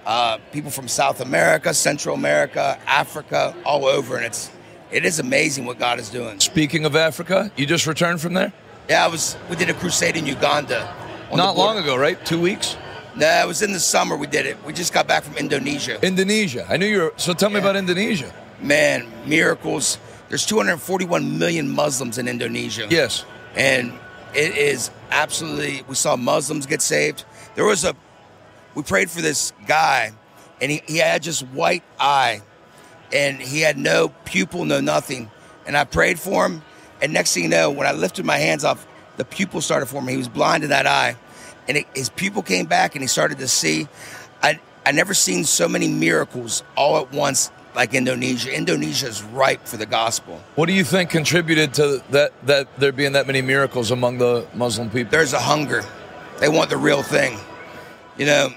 uh, 0.06 0.38
people 0.52 0.72
from 0.72 0.88
South 0.88 1.22
America, 1.22 1.74
Central 1.74 2.16
America, 2.16 2.78
Africa, 2.88 3.56
all 3.66 3.86
over, 3.86 4.18
and 4.18 4.26
it's 4.26 4.50
it 4.92 5.04
is 5.06 5.20
amazing 5.20 5.66
what 5.66 5.78
God 5.80 6.00
is 6.00 6.10
doing. 6.10 6.40
Speaking 6.40 6.86
of 6.86 6.96
Africa, 6.96 7.52
you 7.56 7.66
just 7.66 7.86
returned 7.88 8.22
from 8.22 8.34
there? 8.34 8.54
Yeah, 8.90 9.04
I 9.06 9.08
was 9.08 9.38
we 9.50 9.56
did 9.56 9.70
a 9.70 9.74
crusade 9.74 10.16
in 10.16 10.26
Uganda. 10.26 10.94
Not 11.34 11.58
long 11.58 11.78
ago, 11.78 11.96
right? 11.98 12.24
Two 12.26 12.40
weeks? 12.40 12.78
No, 13.16 13.28
it 13.28 13.48
was 13.48 13.62
in 13.62 13.72
the 13.74 13.80
summer. 13.80 14.16
We 14.16 14.28
did 14.28 14.46
it. 14.46 14.58
We 14.66 14.74
just 14.74 14.94
got 14.94 15.08
back 15.08 15.24
from 15.24 15.36
Indonesia. 15.38 16.00
Indonesia. 16.06 16.66
I 16.70 16.78
knew 16.78 16.86
you 16.86 17.00
were. 17.02 17.14
So 17.18 17.34
tell 17.34 17.50
me 17.50 17.56
Yeah. 17.56 17.62
about 17.62 17.76
Indonesia. 17.78 18.32
Man, 18.62 19.08
miracles. 19.26 19.98
There's 20.30 20.46
241 20.46 21.38
million 21.40 21.70
Muslims 21.70 22.18
in 22.18 22.28
Indonesia. 22.28 22.88
Yes. 22.90 23.26
and 23.56 23.94
it 24.34 24.58
is 24.58 24.92
absolutely 25.12 25.82
we 25.88 25.96
saw 25.96 26.18
muslims 26.18 26.66
get 26.66 26.82
saved 26.82 27.24
there 27.56 27.64
was 27.64 27.86
a 27.86 27.96
we 28.76 28.84
prayed 28.84 29.10
for 29.10 29.22
this 29.22 29.54
guy 29.66 30.12
and 30.60 30.70
he, 30.70 30.82
he 30.88 30.98
had 30.98 31.24
just 31.24 31.42
white 31.56 31.84
eye 31.98 32.42
and 33.14 33.40
he 33.40 33.62
had 33.62 33.78
no 33.78 34.10
pupil 34.26 34.66
no 34.66 34.82
nothing 34.82 35.32
and 35.66 35.78
i 35.78 35.86
prayed 35.86 36.20
for 36.20 36.46
him 36.46 36.62
and 37.06 37.14
next 37.14 37.34
thing 37.34 37.44
you 37.44 37.50
know 37.50 37.70
when 37.70 37.88
i 37.88 37.92
lifted 37.92 38.26
my 38.26 38.38
hands 38.38 38.66
off 38.66 38.86
the 39.18 39.24
pupil 39.24 39.62
started 39.62 39.86
forming 39.86 40.12
he 40.12 40.18
was 40.18 40.28
blind 40.28 40.64
in 40.64 40.72
that 40.72 40.88
eye 40.88 41.16
and 41.68 41.78
it, 41.78 41.88
his 41.96 42.10
pupil 42.10 42.42
came 42.42 42.66
back 42.66 42.96
and 42.96 43.02
he 43.02 43.08
started 43.08 43.38
to 43.38 43.48
see 43.48 43.88
i 44.42 44.60
i 44.86 44.92
never 44.92 45.14
seen 45.14 45.44
so 45.44 45.70
many 45.70 45.88
miracles 45.88 46.64
all 46.76 46.98
at 46.98 47.12
once 47.14 47.52
like 47.76 47.94
indonesia 47.94 48.52
indonesia 48.52 49.08
is 49.08 49.22
ripe 49.24 49.66
for 49.66 49.78
the 49.78 49.86
gospel 49.86 50.42
What 50.56 50.66
do 50.66 50.74
you 50.74 50.84
think 50.84 51.10
contributed 51.10 51.74
to 51.76 52.04
that? 52.10 52.34
That 52.48 52.68
there 52.80 52.92
being 52.92 53.14
that 53.14 53.28
many 53.28 53.42
miracles 53.42 53.92
among 53.92 54.18
the 54.18 54.48
Muslim 54.54 54.90
people? 54.90 55.12
there's 55.12 55.34
a 55.34 55.40
hunger. 55.40 55.84
They 56.40 56.50
want 56.50 56.70
the 56.70 56.78
real 56.78 57.04
thing. 57.04 57.38
You 58.18 58.26
know, 58.26 58.54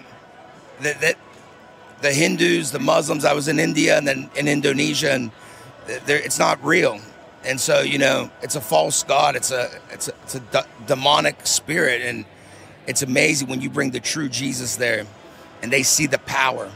that, 0.81 1.01
that 1.01 1.17
the 2.01 2.13
Hindus, 2.13 2.71
the 2.71 2.79
Muslims. 2.79 3.25
I 3.25 3.33
was 3.33 3.49
in 3.49 3.59
India 3.59 3.97
and 3.99 4.07
then 4.07 4.31
in 4.37 4.49
Indonesia, 4.49 5.13
and 5.13 5.31
it's 6.07 6.39
not 6.39 6.63
real. 6.65 7.01
And 7.45 7.61
so, 7.61 7.81
you 7.81 7.99
know, 7.99 8.31
it's 8.43 8.57
a 8.57 8.61
false 8.61 9.03
god. 9.05 9.37
It's 9.37 9.51
a 9.51 9.71
it's 9.91 10.09
a, 10.09 10.13
it's 10.25 10.35
a 10.35 10.41
de- 10.41 10.67
demonic 10.87 11.47
spirit, 11.47 12.03
and 12.03 12.25
it's 12.87 13.03
amazing 13.03 13.49
when 13.49 13.61
you 13.61 13.71
bring 13.71 13.91
the 13.91 14.01
true 14.01 14.29
Jesus 14.29 14.77
there, 14.77 15.07
and 15.63 15.73
they 15.73 15.83
see 15.83 16.07
the 16.07 16.19
power, 16.19 16.71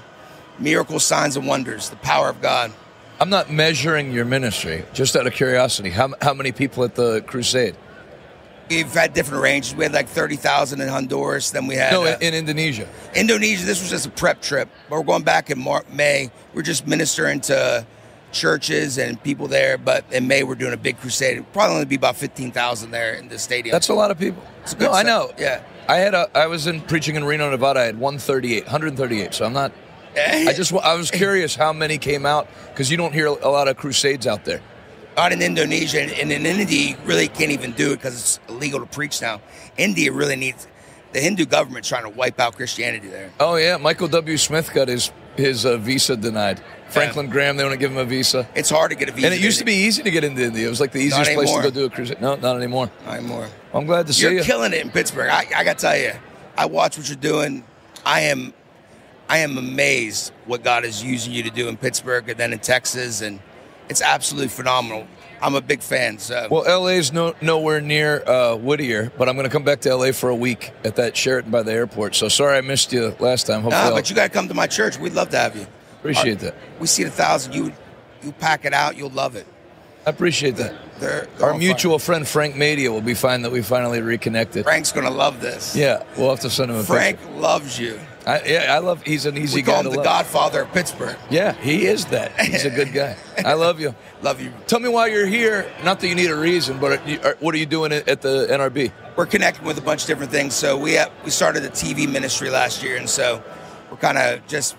miracles, 0.59 1.05
signs, 1.05 1.37
and 1.37 1.46
wonders, 1.46 1.90
the 1.90 1.96
power 1.96 2.29
of 2.29 2.40
God. 2.40 2.72
I'm 3.20 3.31
not 3.31 3.51
measuring 3.53 4.12
your 4.12 4.25
ministry, 4.25 4.85
just 4.92 5.14
out 5.16 5.27
of 5.27 5.33
curiosity. 5.33 5.90
How, 5.90 6.12
how 6.20 6.35
many 6.35 6.51
people 6.51 6.83
at 6.85 6.94
the 6.94 7.20
crusade? 7.22 7.77
We've 8.68 8.92
had 8.92 9.12
different 9.12 9.42
ranges. 9.42 9.75
We 9.75 9.85
had 9.85 9.92
like 9.92 10.09
thirty 10.09 10.37
thousand 10.37 10.81
in 10.81 10.88
Honduras. 10.88 11.51
Then 11.51 11.66
we 11.66 11.75
had 11.75 11.92
No, 11.92 12.05
uh, 12.05 12.16
in 12.20 12.35
Indonesia. 12.35 12.88
Indonesia, 13.14 13.66
this 13.66 13.81
was 13.83 13.90
just 13.90 14.07
a 14.07 14.11
prep 14.11 14.40
trip, 14.40 14.68
but 14.88 14.96
we're 14.96 15.05
going 15.05 15.25
back 15.25 15.51
in 15.51 15.59
Mar- 15.59 15.85
May. 15.92 16.31
We're 16.55 16.62
just 16.62 16.87
ministering 16.87 17.40
to 17.42 17.85
churches 18.33 18.99
and 18.99 19.23
people 19.23 19.47
there, 19.49 19.79
but 19.79 20.05
in 20.11 20.27
May 20.27 20.42
we're 20.42 20.55
doing 20.55 20.73
a 20.73 20.77
big 20.77 20.99
crusade. 20.99 21.38
It'll 21.38 21.45
probably 21.53 21.75
only 21.75 21.87
be 21.87 21.97
about 21.97 22.16
fifteen 22.16 22.51
thousand 22.51 22.90
there 22.90 23.14
in 23.14 23.29
the 23.29 23.38
stadium. 23.38 23.73
That's 23.73 23.88
a 23.88 23.95
lot 23.95 24.11
of 24.11 24.18
people. 24.18 24.42
It's 24.62 24.79
No, 24.79 24.92
I 24.92 25.03
know. 25.03 25.33
Yeah. 25.38 25.62
I 25.88 25.97
had 25.97 26.14
a. 26.14 26.31
I 26.37 26.47
was 26.47 26.66
in 26.66 26.81
preaching 26.81 27.16
in 27.16 27.25
Reno, 27.25 27.51
Nevada. 27.51 27.81
I 27.81 27.85
had 27.85 27.99
138, 27.99 28.64
138. 28.64 29.35
So 29.35 29.45
I'm 29.45 29.53
not. 29.53 29.73
I 30.16 30.53
just. 30.55 30.73
I 30.73 30.95
was 30.95 31.11
curious 31.11 31.57
how 31.57 31.73
many 31.73 31.99
came 31.99 32.25
out 32.25 32.49
because 32.68 32.90
you 32.90 32.97
don't 32.97 33.12
hear 33.12 33.27
a 33.27 33.49
lot 33.49 33.68
of 33.68 33.77
crusades 33.77 34.27
out 34.27 34.45
there. 34.45 34.61
out 35.16 35.33
in 35.33 35.42
Indonesia 35.42 36.01
and, 36.01 36.33
in 36.33 36.47
India, 36.47 36.90
you 36.90 36.97
really 37.05 37.29
can't 37.29 37.51
even 37.51 37.73
do 37.73 37.92
it 37.92 37.97
because 37.97 38.14
it's 38.14 38.40
illegal 38.49 38.81
to 38.81 38.87
preach 38.87 39.21
now. 39.21 39.40
India 39.77 40.12
really 40.12 40.37
needs 40.37 40.67
the 41.13 41.21
Hindu 41.21 41.46
government 41.46 41.85
trying 41.85 42.04
to 42.04 42.09
wipe 42.11 42.40
out 42.40 42.57
Christianity 42.57 43.09
there. 43.09 43.31
Oh 43.40 43.57
yeah, 43.57 43.77
Michael 43.77 44.09
W. 44.09 44.37
Smith 44.37 44.73
got 44.73 44.88
his 44.88 45.11
his 45.37 45.65
uh, 45.65 45.77
visa 45.79 46.17
denied. 46.17 46.63
Franklin 46.93 47.29
Graham, 47.29 47.57
they 47.57 47.65
want 47.65 47.73
to 47.73 47.79
give 47.79 47.90
him 47.90 47.99
a 47.99 48.05
visa. 48.05 48.49
It's 48.55 48.71
hard 48.71 48.90
to 48.90 48.97
get 48.97 49.09
a 49.09 49.13
visa. 49.13 49.27
And 49.27 49.35
it 49.35 49.40
used 49.40 49.59
to 49.59 49.65
be 49.65 49.75
easy 49.75 50.03
to 50.03 50.11
get 50.11 50.25
into 50.25 50.43
India. 50.43 50.67
It 50.67 50.71
was 50.71 50.81
like 50.81 50.93
the 50.93 51.01
easiest 51.01 51.33
place 51.33 51.53
to 51.53 51.63
go 51.63 51.71
do 51.71 51.85
a 51.85 51.90
cruise. 51.90 52.13
No, 52.21 52.37
not 52.37 52.57
anymore. 52.57 52.90
Not 53.05 53.19
anymore. 53.19 53.49
I'm 53.75 53.87
glad 53.87 54.07
to 54.07 54.13
see 54.13 54.23
You're 54.23 54.33
you. 54.33 54.40
Are 54.40 54.45
killing 54.45 54.73
it 54.73 54.83
in 54.83 54.90
Pittsburgh. 54.90 55.31
I, 55.31 55.47
I 55.55 55.65
got 55.65 55.79
to 55.79 55.83
tell 55.87 55.97
you, 55.97 56.13
I 56.57 56.67
watch 56.67 56.99
what 56.99 57.09
you're 57.09 57.17
doing. 57.17 57.65
I 58.05 58.21
am, 58.23 58.53
I 59.29 59.38
am 59.38 59.57
amazed 59.57 60.33
what 60.47 60.63
God 60.63 60.85
is 60.85 61.03
using 61.03 61.33
you 61.33 61.43
to 61.45 61.51
do 61.51 61.69
in 61.69 61.77
Pittsburgh 61.77 62.29
and 62.29 62.38
then 62.38 62.53
in 62.53 62.59
Texas, 62.59 63.23
and 63.23 63.40
it's 63.88 64.03
absolutely 64.03 64.49
phenomenal. 64.49 65.07
I'm 65.40 65.57
a 65.57 65.61
big 65.61 65.83
fan. 65.83 66.19
So 66.19 66.47
Well, 66.51 66.83
LA's 66.83 67.13
no, 67.13 67.35
nowhere 67.40 67.81
near 67.81 68.23
uh, 68.29 68.57
Whittier, 68.57 69.13
but 69.19 69.29
I'm 69.29 69.35
going 69.35 69.49
to 69.49 69.53
come 69.53 69.65
back 69.65 69.81
to 69.81 69.95
LA 69.95 70.13
for 70.13 70.29
a 70.29 70.37
week 70.37 70.73
at 70.85 70.97
that 70.97 71.17
Sheraton 71.17 71.51
by 71.51 71.63
the 71.65 71.73
airport. 71.73 72.15
So 72.15 72.29
sorry 72.29 72.57
I 72.57 72.61
missed 72.61 72.93
you 72.93 73.17
last 73.19 73.49
time. 73.49 73.63
Hopefully, 73.63 73.83
nah, 73.83 73.88
I'll 73.88 73.95
but 73.95 74.09
you 74.09 74.15
got 74.15 74.25
to 74.25 74.29
come 74.33 74.47
to 74.49 74.55
my 74.55 74.69
church. 74.69 74.99
We'd 74.99 75.15
love 75.15 75.31
to 75.31 75.38
have 75.38 75.57
you. 75.57 75.67
Appreciate 76.03 76.40
that. 76.40 76.55
We 76.81 76.87
see 76.87 77.05
a 77.05 77.11
thousand. 77.11 77.55
You, 77.55 77.73
you 78.23 78.33
pack 78.33 78.65
it 78.65 78.75
out. 78.75 78.96
You'll 78.96 79.11
love 79.11 79.37
it. 79.37 79.46
I 80.05 80.11
appreciate 80.11 80.57
that. 80.57 80.75
They're, 80.98 81.29
they're 81.38 81.53
Our 81.53 81.59
mutual 81.59 82.00
friend 82.00 82.27
Frank 82.27 82.57
Media 82.57 82.90
will 82.90 83.00
be 83.00 83.15
fine 83.15 83.42
that 83.42 83.53
we 83.53 83.63
finally 83.63 84.00
reconnected. 84.00 84.65
Frank's 84.65 84.90
gonna 84.90 85.11
love 85.11 85.40
this. 85.40 85.77
Yeah, 85.77 86.03
we'll 86.17 86.31
have 86.31 86.40
to 86.40 86.50
send 86.50 86.73
him 86.73 86.79
a 86.79 86.83
Frank 86.83 87.19
picture. 87.21 87.35
loves 87.35 87.79
you. 87.79 88.00
I, 88.27 88.42
yeah, 88.44 88.75
I 88.75 88.79
love. 88.79 89.03
He's 89.05 89.27
an 89.27 89.37
easy 89.37 89.57
We 89.59 89.63
guy 89.63 89.73
call 89.75 89.83
to 89.83 89.88
him 89.88 89.92
the 89.92 89.98
love. 89.98 90.05
Godfather 90.05 90.63
of 90.63 90.73
Pittsburgh. 90.73 91.17
Yeah, 91.31 91.53
he 91.55 91.87
is 91.87 92.07
that. 92.07 92.33
He's 92.40 92.65
a 92.65 92.71
good 92.71 92.92
guy. 92.92 93.17
I 93.44 93.55
love 93.55 93.81
you. 93.81 93.94
Love 94.23 94.40
you. 94.40 94.53
Tell 94.67 94.79
me 94.81 94.88
why 94.88 95.07
you're 95.09 95.27
here. 95.27 95.71
Not 95.85 96.00
that 96.00 96.09
you 96.09 96.15
need 96.17 96.31
a 96.31 96.37
reason, 96.37 96.79
but 96.81 97.07
you- 97.07 97.21
are- 97.23 97.37
what 97.40 97.55
are 97.55 97.59
you 97.59 97.67
doing 97.67 97.92
at 97.92 98.09
at 98.09 98.23
the 98.23 98.46
NRB? 98.50 98.92
We're 99.17 99.27
connecting 99.27 99.65
with 99.65 99.79
a 99.79 99.83
bunch 99.83 100.03
of 100.03 100.07
different 100.09 100.33
things. 100.33 100.55
So 100.55 100.77
we 100.79 100.94
have, 100.94 101.13
we 101.25 101.31
started 101.31 101.65
a 101.65 101.69
TV 101.69 102.09
ministry 102.11 102.50
last 102.50 102.83
year, 102.83 102.96
and 102.96 103.09
so 103.09 103.42
we're 103.90 103.96
kind 103.98 104.19
of 104.19 104.44
just 104.48 104.77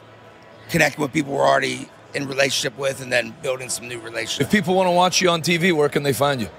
connecting 0.74 1.02
with 1.02 1.14
people 1.14 1.32
we're 1.34 1.48
already 1.48 1.88
in 2.14 2.28
relationship 2.28 2.78
with, 2.78 3.02
and 3.02 3.12
then 3.12 3.34
building 3.42 3.70
some 3.70 3.88
new 3.88 4.00
relationships. 4.00 4.42
If 4.48 4.52
people 4.52 4.76
want 4.76 4.88
to 4.88 4.92
watch 4.92 5.22
you 5.22 5.30
on 5.30 5.42
TV, 5.42 5.72
where 5.72 5.88
can 5.88 6.04
they 6.04 6.14
find 6.14 6.42
you? 6.42 6.50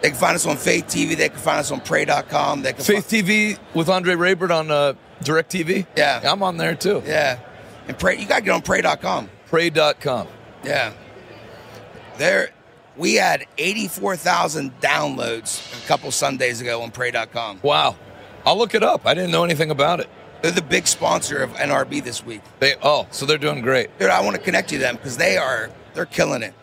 They 0.00 0.10
can 0.10 0.18
find 0.18 0.34
us 0.34 0.46
on 0.46 0.56
Faith 0.56 0.86
TV. 0.86 1.16
They 1.16 1.28
can 1.28 1.38
find 1.38 1.58
us 1.58 1.70
on 1.70 1.80
Pray.com. 1.80 2.62
They 2.62 2.72
can 2.72 2.84
Faith 2.84 3.10
fi- 3.10 3.22
TV 3.22 3.58
with 3.74 3.88
Andre 3.88 4.14
Raybert 4.14 4.50
on 4.56 4.70
uh, 4.70 4.94
Direct 5.22 5.50
TV. 5.50 5.86
Yeah. 5.96 6.20
I'm 6.24 6.42
on 6.42 6.56
there 6.56 6.74
too. 6.74 7.02
Yeah, 7.04 7.38
and 7.88 7.98
Pray. 7.98 8.18
You 8.18 8.26
got 8.26 8.38
to 8.38 8.44
get 8.44 8.50
on 8.52 8.62
Pray.com. 8.62 9.28
Pray.com. 9.46 10.28
Yeah. 10.64 10.92
There, 12.18 12.50
we 12.96 13.14
had 13.14 13.46
84,000 13.58 14.80
downloads 14.80 15.84
a 15.84 15.86
couple 15.86 16.10
Sundays 16.10 16.60
ago 16.60 16.82
on 16.82 16.90
Pray.com. 16.90 17.60
Wow. 17.62 17.96
I'll 18.44 18.56
look 18.56 18.74
it 18.74 18.82
up. 18.82 19.06
I 19.06 19.14
didn't 19.14 19.32
know 19.32 19.44
anything 19.44 19.70
about 19.70 20.00
it. 20.00 20.08
They're 20.42 20.50
the 20.50 20.62
big 20.62 20.86
sponsor 20.86 21.38
of 21.38 21.50
NRB 21.52 22.04
this 22.04 22.24
week. 22.24 22.42
They 22.60 22.74
oh, 22.82 23.06
so 23.10 23.26
they're 23.26 23.38
doing 23.38 23.62
great. 23.62 23.96
Dude, 23.98 24.10
I 24.10 24.20
want 24.20 24.36
to 24.36 24.42
connect 24.42 24.72
you 24.72 24.78
to 24.78 24.84
them 24.84 24.96
because 24.96 25.16
they 25.16 25.36
are, 25.36 25.70
they're 25.94 26.06
killing 26.06 26.42
it. 26.42 26.54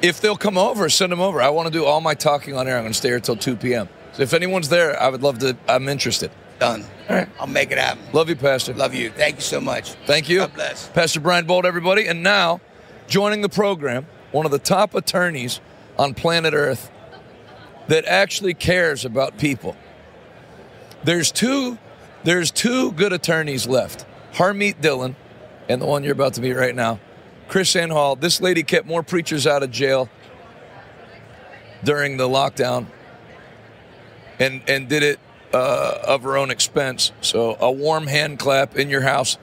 If 0.00 0.20
they'll 0.20 0.36
come 0.36 0.56
over, 0.56 0.88
send 0.88 1.10
them 1.10 1.20
over. 1.20 1.42
I 1.42 1.50
want 1.50 1.66
to 1.66 1.72
do 1.72 1.84
all 1.84 2.00
my 2.00 2.14
talking 2.14 2.54
on 2.54 2.68
air. 2.68 2.76
I'm 2.76 2.84
going 2.84 2.92
to 2.92 2.98
stay 2.98 3.08
here 3.08 3.20
till 3.20 3.36
2 3.36 3.56
p.m. 3.56 3.88
So 4.12 4.22
if 4.22 4.32
anyone's 4.32 4.68
there, 4.68 5.00
I 5.00 5.08
would 5.08 5.22
love 5.22 5.38
to. 5.40 5.56
I'm 5.68 5.88
interested. 5.88 6.30
Done. 6.58 6.84
All 7.08 7.16
right. 7.16 7.28
I'll 7.40 7.46
make 7.46 7.72
it 7.72 7.78
happen. 7.78 8.04
Love 8.12 8.28
you, 8.28 8.36
Pastor. 8.36 8.74
Love 8.74 8.94
you. 8.94 9.10
Thank 9.10 9.36
you 9.36 9.40
so 9.42 9.60
much. 9.60 9.92
Thank 10.06 10.28
you. 10.28 10.38
God 10.38 10.54
bless. 10.54 10.88
Pastor 10.90 11.18
Brian 11.18 11.46
Bolt, 11.46 11.64
everybody. 11.64 12.06
And 12.06 12.22
now, 12.22 12.60
joining 13.08 13.40
the 13.40 13.48
program, 13.48 14.06
one 14.30 14.46
of 14.46 14.52
the 14.52 14.58
top 14.58 14.94
attorneys 14.94 15.60
on 15.98 16.14
planet 16.14 16.54
Earth 16.54 16.90
that 17.88 18.04
actually 18.04 18.54
cares 18.54 19.04
about 19.04 19.38
people. 19.38 19.76
There's 21.04 21.32
two 21.32 21.78
there's 22.24 22.50
two 22.50 22.92
good 22.92 23.12
attorneys 23.12 23.66
left. 23.66 24.06
Harmeet 24.34 24.80
Dhillon 24.80 25.14
and 25.68 25.80
the 25.80 25.86
one 25.86 26.04
you're 26.04 26.12
about 26.12 26.34
to 26.34 26.40
meet 26.40 26.54
right 26.54 26.74
now. 26.74 27.00
KrisAnne 27.48 27.90
Hall. 27.90 28.16
This 28.16 28.40
lady 28.40 28.62
kept 28.62 28.86
more 28.86 29.02
preachers 29.02 29.46
out 29.46 29.62
of 29.62 29.70
jail 29.70 30.08
during 31.84 32.16
the 32.16 32.28
lockdown 32.28 32.86
and 34.38 34.62
and 34.68 34.88
did 34.88 35.02
it 35.02 35.20
uh, 35.52 35.98
of 36.06 36.22
her 36.22 36.36
own 36.36 36.50
expense. 36.50 37.12
So 37.20 37.56
a 37.60 37.70
warm 37.70 38.06
hand 38.06 38.38
clap 38.38 38.76
in 38.76 38.88
your 38.88 39.02
house 39.02 39.36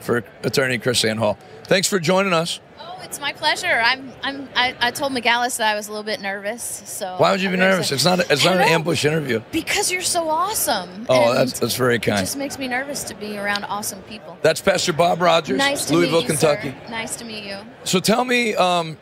for 0.00 0.24
attorney 0.42 0.78
KrisAnne 0.78 1.18
Hall. 1.18 1.38
Thanks 1.64 1.88
for 1.88 1.98
joining 1.98 2.32
us. 2.32 2.60
Oh, 2.78 3.00
it's 3.02 3.18
my 3.20 3.32
pleasure. 3.32 3.80
I'm. 3.82 4.12
I'm. 4.22 4.48
I, 4.54 4.74
I 4.80 4.90
told 4.90 5.12
McGallis 5.12 5.58
that 5.58 5.72
I 5.72 5.74
was 5.74 5.88
a 5.88 5.90
little 5.90 6.04
bit 6.04 6.20
nervous. 6.20 6.62
So 6.84 7.16
Why 7.18 7.32
would 7.32 7.40
you 7.40 7.50
be 7.50 7.56
nervous? 7.56 7.90
It's 7.92 8.04
not. 8.04 8.20
A, 8.20 8.32
it's 8.32 8.44
not 8.44 8.56
an 8.56 8.62
ambush 8.68 9.04
interview. 9.04 9.42
Because 9.52 9.90
you're 9.90 10.02
so 10.02 10.28
awesome. 10.28 11.06
Oh, 11.08 11.34
that's 11.34 11.58
that's 11.58 11.76
very 11.76 11.98
kind. 11.98 12.18
It 12.18 12.22
just 12.22 12.36
makes 12.36 12.58
me 12.58 12.68
nervous 12.68 13.04
to 13.04 13.14
be 13.14 13.38
around 13.38 13.64
awesome 13.64 14.02
people. 14.02 14.38
That's 14.42 14.60
Pastor 14.60 14.92
Bob 14.92 15.20
Rogers, 15.20 15.58
Nice 15.58 15.90
Louisville, 15.90 16.20
you, 16.20 16.26
Kentucky. 16.26 16.70
Sir. 16.70 16.90
Nice 16.90 17.16
to 17.16 17.24
meet 17.24 17.44
you. 17.44 17.58
So 17.84 17.98
tell 18.00 18.24
me, 18.24 18.54
um, 18.54 18.96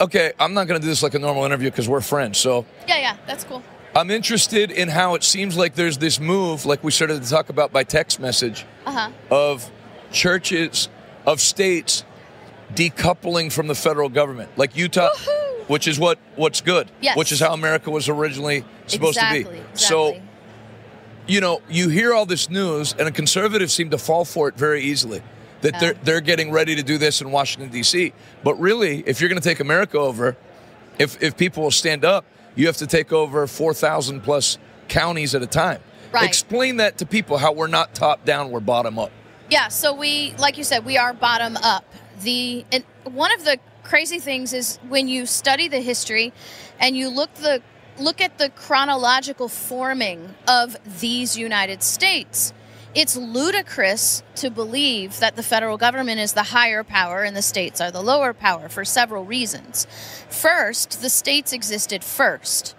okay, 0.00 0.32
I'm 0.38 0.54
not 0.54 0.66
going 0.68 0.80
to 0.80 0.84
do 0.84 0.88
this 0.90 1.02
like 1.02 1.14
a 1.14 1.18
normal 1.18 1.44
interview 1.44 1.70
because 1.70 1.88
we're 1.88 2.00
friends. 2.00 2.38
So 2.38 2.66
Yeah, 2.86 2.98
yeah, 2.98 3.16
that's 3.26 3.44
cool. 3.44 3.62
I'm 3.94 4.10
interested 4.10 4.70
in 4.70 4.88
how 4.88 5.14
it 5.14 5.22
seems 5.22 5.56
like 5.56 5.74
there's 5.74 5.98
this 5.98 6.18
move, 6.18 6.64
like 6.64 6.82
we 6.82 6.90
started 6.90 7.22
to 7.22 7.28
talk 7.28 7.50
about 7.50 7.72
by 7.72 7.84
text 7.84 8.18
message, 8.20 8.64
Uh 8.86 8.92
huh. 8.92 9.10
of 9.30 9.70
churches, 10.10 10.88
of 11.26 11.40
states 11.40 12.04
decoupling 12.74 13.52
from 13.52 13.66
the 13.66 13.74
federal 13.74 14.08
government, 14.08 14.50
like 14.56 14.74
Utah, 14.76 15.10
Woohoo! 15.10 15.68
which 15.68 15.86
is 15.86 15.98
what 15.98 16.18
what's 16.36 16.62
good, 16.62 16.90
Yes. 17.02 17.16
which 17.18 17.32
is 17.32 17.40
how 17.40 17.52
America 17.52 17.90
was 17.90 18.08
originally 18.08 18.64
supposed 18.86 19.18
exactly, 19.18 19.44
to 19.44 19.50
be. 19.50 19.56
Exactly. 19.58 19.76
So 19.78 20.16
you 21.26 21.40
know, 21.40 21.60
you 21.68 21.88
hear 21.88 22.12
all 22.14 22.26
this 22.26 22.50
news, 22.50 22.94
and 22.98 23.14
conservatives 23.14 23.72
seem 23.72 23.90
to 23.90 23.98
fall 23.98 24.24
for 24.24 24.48
it 24.48 24.56
very 24.56 24.82
easily. 24.82 25.22
That 25.60 25.78
they're 25.78 25.94
they're 26.02 26.20
getting 26.20 26.50
ready 26.50 26.74
to 26.76 26.82
do 26.82 26.98
this 26.98 27.20
in 27.20 27.30
Washington 27.30 27.70
D.C. 27.70 28.12
But 28.42 28.58
really, 28.58 29.04
if 29.06 29.20
you're 29.20 29.28
going 29.28 29.40
to 29.40 29.48
take 29.48 29.60
America 29.60 29.98
over, 29.98 30.36
if 30.98 31.22
if 31.22 31.36
people 31.36 31.62
will 31.62 31.70
stand 31.70 32.04
up, 32.04 32.24
you 32.54 32.66
have 32.66 32.76
to 32.78 32.86
take 32.86 33.12
over 33.12 33.46
four 33.46 33.74
thousand 33.74 34.22
plus 34.22 34.58
counties 34.88 35.34
at 35.34 35.42
a 35.42 35.46
time. 35.46 35.80
Right. 36.12 36.24
Explain 36.28 36.76
that 36.76 36.98
to 36.98 37.06
people 37.06 37.38
how 37.38 37.52
we're 37.52 37.68
not 37.68 37.94
top 37.94 38.24
down, 38.24 38.50
we're 38.50 38.60
bottom 38.60 38.98
up. 38.98 39.10
Yeah, 39.50 39.68
so 39.68 39.94
we, 39.94 40.34
like 40.38 40.58
you 40.58 40.64
said, 40.64 40.84
we 40.84 40.96
are 40.98 41.12
bottom 41.12 41.56
up. 41.56 41.84
The 42.22 42.64
and 42.70 42.84
one 43.04 43.32
of 43.32 43.44
the 43.44 43.58
crazy 43.82 44.18
things 44.18 44.52
is 44.52 44.78
when 44.88 45.08
you 45.08 45.26
study 45.26 45.68
the 45.68 45.80
history, 45.80 46.32
and 46.78 46.96
you 46.96 47.08
look 47.08 47.32
the 47.34 47.62
look 47.98 48.20
at 48.20 48.38
the 48.38 48.48
chronological 48.50 49.48
forming 49.48 50.34
of 50.48 50.76
these 51.00 51.36
United 51.36 51.82
States. 51.82 52.52
It's 52.94 53.16
ludicrous 53.16 54.22
to 54.36 54.50
believe 54.50 55.18
that 55.20 55.36
the 55.36 55.42
federal 55.42 55.78
government 55.78 56.20
is 56.20 56.34
the 56.34 56.42
higher 56.42 56.84
power 56.84 57.22
and 57.22 57.36
the 57.36 57.42
states 57.42 57.80
are 57.80 57.90
the 57.90 58.02
lower 58.02 58.34
power 58.34 58.68
for 58.68 58.84
several 58.84 59.24
reasons. 59.24 59.86
First, 60.28 61.00
the 61.00 61.08
states 61.08 61.52
existed 61.52 62.04
first 62.04 62.74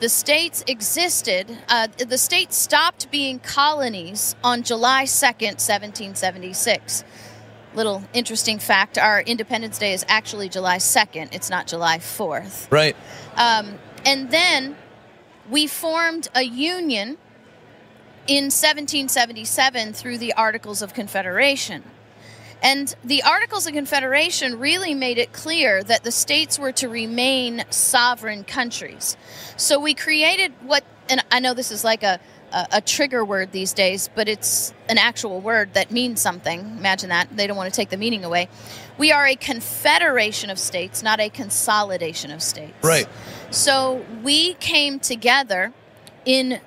the 0.00 0.08
states 0.08 0.64
existed. 0.66 1.58
Uh, 1.68 1.88
the 1.98 2.18
states 2.18 2.56
stopped 2.56 3.10
being 3.10 3.38
colonies 3.38 4.34
on 4.42 4.62
July 4.62 5.04
2nd, 5.04 5.60
1776. 5.60 7.04
Little 7.74 8.02
interesting 8.12 8.58
fact 8.58 8.98
our 8.98 9.20
Independence 9.20 9.78
Day 9.78 9.92
is 9.92 10.04
actually 10.08 10.48
July 10.48 10.78
2nd, 10.78 11.34
it's 11.34 11.50
not 11.50 11.66
July 11.66 11.98
4th. 11.98 12.70
Right. 12.72 12.96
Um, 13.36 13.78
and 14.06 14.30
then 14.30 14.76
we 15.50 15.66
formed 15.66 16.28
a 16.34 16.42
union 16.42 17.18
in 18.26 18.44
1777 18.44 19.92
through 19.92 20.18
the 20.18 20.32
Articles 20.34 20.82
of 20.82 20.94
Confederation. 20.94 21.82
And 22.62 22.94
the 23.02 23.22
Articles 23.22 23.66
of 23.66 23.72
Confederation 23.72 24.58
really 24.58 24.94
made 24.94 25.18
it 25.18 25.32
clear 25.32 25.82
that 25.82 26.04
the 26.04 26.12
states 26.12 26.58
were 26.58 26.72
to 26.72 26.88
remain 26.88 27.64
sovereign 27.70 28.44
countries. 28.44 29.16
So 29.56 29.80
we 29.80 29.94
created 29.94 30.52
what, 30.62 30.84
and 31.08 31.24
I 31.30 31.40
know 31.40 31.54
this 31.54 31.70
is 31.70 31.84
like 31.84 32.02
a, 32.02 32.20
a, 32.52 32.66
a 32.72 32.80
trigger 32.80 33.24
word 33.24 33.52
these 33.52 33.72
days, 33.72 34.10
but 34.14 34.28
it's 34.28 34.74
an 34.88 34.98
actual 34.98 35.40
word 35.40 35.74
that 35.74 35.90
means 35.90 36.20
something. 36.20 36.60
Imagine 36.60 37.08
that. 37.08 37.34
They 37.34 37.46
don't 37.46 37.56
want 37.56 37.72
to 37.72 37.76
take 37.76 37.88
the 37.88 37.96
meaning 37.96 38.24
away. 38.24 38.48
We 38.98 39.12
are 39.12 39.26
a 39.26 39.36
confederation 39.36 40.50
of 40.50 40.58
states, 40.58 41.02
not 41.02 41.20
a 41.20 41.30
consolidation 41.30 42.30
of 42.30 42.42
states. 42.42 42.74
Right. 42.82 43.08
So 43.50 44.04
we 44.22 44.54
came 44.54 45.00
together 45.00 45.72
in 46.26 46.60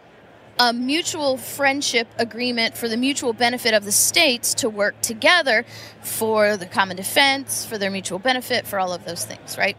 a 0.60 0.72
mutual 0.72 1.38
friendship 1.38 2.08
agreement 2.18 2.78
for 2.78 2.88
the 2.88 2.98
mutual 2.98 3.34
benefit 3.34 3.74
of 3.74 3.86
the 3.86 3.92
states 3.92 4.54
to 4.56 4.70
work 4.70 5.00
together 5.02 5.66
for 6.02 6.58
the 6.58 6.66
common 6.66 6.96
defense, 6.96 7.66
for 7.66 7.78
their 7.78 7.90
mutual 7.90 8.20
benefit, 8.20 8.68
for 8.68 8.80
all 8.80 8.94
of 8.94 9.06
those 9.06 9.26
things, 9.26 9.58
right? 9.58 9.78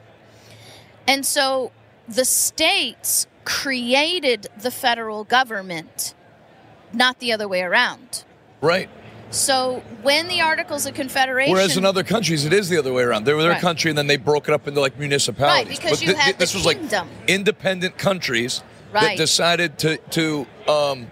And 1.07 1.25
so 1.25 1.70
the 2.09 2.25
states 2.25 3.27
created 3.45 4.49
the 4.61 4.70
federal 4.70 5.25
government, 5.25 6.14
not 6.93 7.18
the 7.20 7.33
other 7.33 7.47
way 7.47 7.62
around. 7.62 8.25
Right. 8.61 8.89
So 9.31 9.83
when 10.03 10.29
the 10.29 10.41
Articles 10.41 10.87
of 10.87 10.95
Confederation 10.95 11.53
Whereas 11.53 11.77
in 11.77 11.85
other 11.85 12.05
countries, 12.05 12.45
it 12.45 12.53
is 12.53 12.68
the 12.68 12.79
other 12.79 12.93
way 12.93 13.03
around. 13.03 13.25
They 13.25 13.35
were 13.35 13.43
their 13.43 13.53
Right. 13.53 13.61
country, 13.61 13.91
and 13.91 13.99
then 13.99 14.07
they 14.07 14.16
broke 14.16 14.49
it 14.49 14.55
up 14.55 14.68
into 14.68 14.81
like 14.81 14.99
municipalities. 14.99 15.66
Right, 15.66 15.77
because 15.77 16.03
you 16.03 16.12
thi- 16.12 16.18
had 16.18 16.35
the 16.35 16.39
this 16.39 16.55
was 16.55 16.64
like 16.64 16.79
independent 17.27 17.99
countries 17.99 18.62
that 19.03 19.16
decided 19.16 19.78
to 19.80 19.97
to 20.11 20.47
um, 20.68 21.11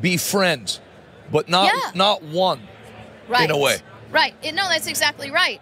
be 0.00 0.16
friends, 0.16 0.80
but 1.30 1.48
not 1.48 1.66
Yeah. 1.72 1.90
not 1.94 2.22
one. 2.22 2.60
right. 3.28 3.44
In 3.44 3.50
a 3.50 3.58
way. 3.58 3.78
Right. 4.10 4.34
No, 4.44 4.68
that's 4.68 4.86
exactly 4.86 5.30
right. 5.30 5.60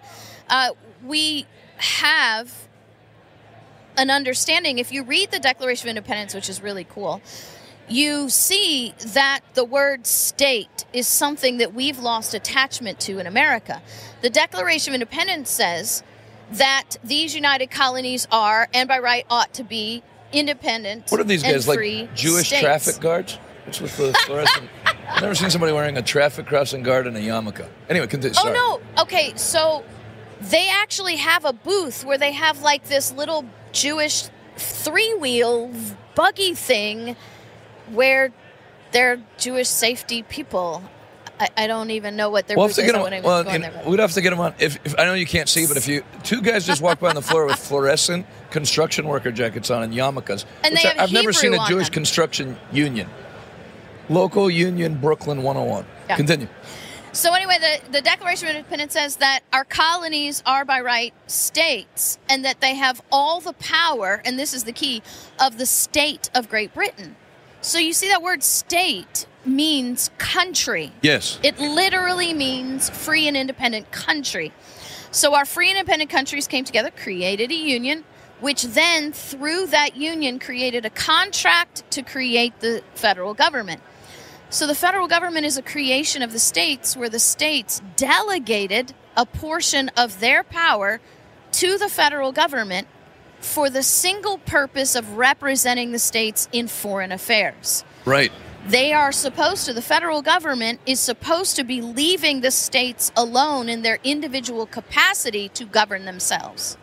Uh, 0.48 0.70
we 1.04 1.46
have 1.76 2.52
an 3.96 4.10
understanding. 4.10 4.78
If 4.78 4.92
you 4.92 5.04
read 5.04 5.30
the 5.30 5.38
Declaration 5.38 5.88
of 5.88 5.90
Independence, 5.96 6.34
which 6.34 6.48
is 6.48 6.60
really 6.62 6.84
cool, 6.84 7.20
you 7.88 8.28
see 8.28 8.94
that 9.14 9.40
the 9.54 9.64
word 9.64 10.06
state 10.06 10.84
is 10.92 11.06
something 11.06 11.58
that 11.58 11.74
we've 11.74 11.98
lost 11.98 12.34
attachment 12.34 12.98
to 13.00 13.18
in 13.18 13.26
America. 13.26 13.82
The 14.22 14.30
Declaration 14.30 14.92
of 14.92 14.94
Independence 14.94 15.50
says 15.50 16.02
that 16.52 16.96
these 17.04 17.34
united 17.34 17.70
colonies 17.70 18.26
are, 18.32 18.68
and 18.74 18.88
by 18.88 18.98
right 18.98 19.26
ought 19.30 19.52
to 19.54 19.64
be, 19.64 20.02
independent. 20.32 21.10
What 21.10 21.20
are 21.20 21.24
these 21.24 21.42
guys 21.42 21.66
like? 21.68 21.78
Jewish 22.14 22.48
states. 22.48 22.62
traffic 22.62 23.00
guards? 23.00 23.38
What's 23.64 23.80
with 23.80 23.96
the 23.96 24.12
fluorescent? 24.26 24.68
I've 24.84 25.22
never 25.22 25.34
seen 25.34 25.50
somebody 25.50 25.72
wearing 25.72 25.96
a 25.96 26.02
traffic 26.02 26.46
crossing 26.46 26.82
guard 26.82 27.06
and 27.06 27.16
a 27.16 27.20
yarmulke. 27.20 27.68
Anyway, 27.88 28.06
continue. 28.06 28.34
Oh 28.38 28.52
no. 28.52 29.02
Okay, 29.02 29.32
so 29.36 29.84
they 30.40 30.68
actually 30.70 31.16
have 31.16 31.44
a 31.44 31.52
booth 31.52 32.04
where 32.04 32.18
they 32.18 32.32
have 32.32 32.62
like 32.62 32.84
this 32.84 33.12
little 33.12 33.44
Jewish 33.72 34.24
three 34.56 35.14
wheel 35.14 35.70
buggy 36.14 36.54
thing 36.54 37.16
where 37.90 38.32
they're 38.92 39.20
Jewish 39.38 39.68
safety 39.68 40.22
people. 40.22 40.82
I, 41.40 41.48
I 41.56 41.66
don't 41.66 41.90
even 41.90 42.16
know 42.16 42.28
what 42.30 42.46
their 42.46 42.56
We'll 42.56 42.66
have 42.68 42.76
to 42.76 42.82
is. 42.82 42.92
get 42.92 42.94
I 43.00 43.10
him. 43.16 43.22
Well, 43.24 43.44
you 43.50 43.58
know, 43.58 43.70
there, 43.70 43.82
we'd 43.86 43.98
have 43.98 44.12
to 44.12 44.20
get 44.20 44.30
them 44.30 44.40
on. 44.40 44.54
If, 44.58 44.78
if 44.84 44.94
I 44.98 45.04
know 45.06 45.14
you 45.14 45.26
can't 45.26 45.48
see, 45.48 45.66
but 45.66 45.76
if 45.78 45.88
you 45.88 46.04
two 46.22 46.42
guys 46.42 46.66
just 46.66 46.82
walk 46.82 47.00
by 47.00 47.08
on 47.08 47.14
the 47.14 47.22
floor 47.22 47.46
with 47.46 47.56
fluorescent 47.68 48.26
construction 48.50 49.08
worker 49.08 49.32
jackets 49.32 49.70
on 49.70 49.82
and 49.82 49.92
yarmulkes, 49.94 50.44
And 50.62 50.76
they 50.76 50.82
I- 50.82 50.88
have 50.92 50.98
I've 51.00 51.12
never 51.12 51.32
seen 51.32 51.54
a 51.54 51.66
Jewish 51.66 51.86
them. 51.88 51.94
construction 51.94 52.58
union. 52.70 53.08
Local 54.08 54.50
union, 54.50 54.96
Brooklyn 55.00 55.42
101. 55.42 55.86
Yeah. 56.08 56.16
Continue. 56.16 56.48
So 57.12 57.32
anyway, 57.34 57.56
the, 57.60 57.90
the 57.92 58.00
Declaration 58.02 58.48
of 58.48 58.54
Independence 58.54 58.92
says 58.92 59.16
that 59.16 59.40
our 59.52 59.64
colonies 59.64 60.42
are 60.46 60.64
by 60.64 60.80
right 60.80 61.12
states 61.26 62.18
and 62.28 62.44
that 62.44 62.60
they 62.60 62.74
have 62.76 63.00
all 63.10 63.40
the 63.40 63.52
power, 63.54 64.22
and 64.24 64.38
this 64.38 64.54
is 64.54 64.62
the 64.64 64.72
key, 64.72 65.02
of 65.40 65.58
the 65.58 65.66
state 65.66 66.30
of 66.34 66.48
Great 66.48 66.72
Britain. 66.72 67.16
So 67.62 67.78
you 67.78 67.92
see 67.92 68.08
that 68.08 68.22
word 68.22 68.42
state 68.42 69.26
means 69.44 70.10
country. 70.18 70.92
Yes. 71.02 71.38
It 71.42 71.58
literally 71.58 72.32
means 72.32 72.88
free 72.90 73.28
and 73.28 73.36
independent 73.36 73.90
country. 73.90 74.52
So 75.10 75.34
our 75.34 75.44
free 75.44 75.68
and 75.70 75.78
independent 75.78 76.10
countries 76.10 76.46
came 76.46 76.64
together, 76.64 76.90
created 76.90 77.50
a 77.50 77.54
union, 77.54 78.04
which 78.40 78.62
then, 78.62 79.12
through 79.12 79.66
that 79.66 79.96
union, 79.96 80.38
created 80.38 80.86
a 80.86 80.90
contract 80.90 81.90
to 81.90 82.02
create 82.02 82.60
the 82.60 82.82
federal 82.94 83.34
government. 83.34 83.82
So 84.48 84.66
the 84.66 84.74
federal 84.74 85.06
government 85.06 85.46
is 85.46 85.58
a 85.58 85.62
creation 85.62 86.22
of 86.22 86.32
the 86.32 86.38
states 86.38 86.96
where 86.96 87.08
the 87.08 87.18
states 87.18 87.82
delegated 87.96 88.94
a 89.16 89.26
portion 89.26 89.90
of 89.96 90.20
their 90.20 90.42
power 90.42 91.00
to 91.52 91.76
the 91.76 91.88
federal 91.88 92.32
government 92.32 92.88
for 93.40 93.70
the 93.70 93.82
single 93.82 94.38
purpose 94.38 94.94
of 94.94 95.16
representing 95.16 95.92
the 95.92 95.98
states 95.98 96.48
in 96.52 96.68
foreign 96.68 97.12
affairs 97.12 97.84
Right. 98.04 98.30
they 98.66 98.92
are 98.92 99.12
supposed 99.12 99.66
to 99.66 99.72
the 99.72 99.82
federal 99.82 100.22
government 100.22 100.80
is 100.86 101.00
supposed 101.00 101.56
to 101.56 101.64
be 101.64 101.80
leaving 101.80 102.40
the 102.42 102.50
states 102.50 103.10
alone 103.16 103.68
in 103.68 103.82
their 103.82 103.98
individual 104.04 104.66
capacity 104.66 105.48
to 105.50 105.64
govern 105.64 106.04
themselves 106.04 106.76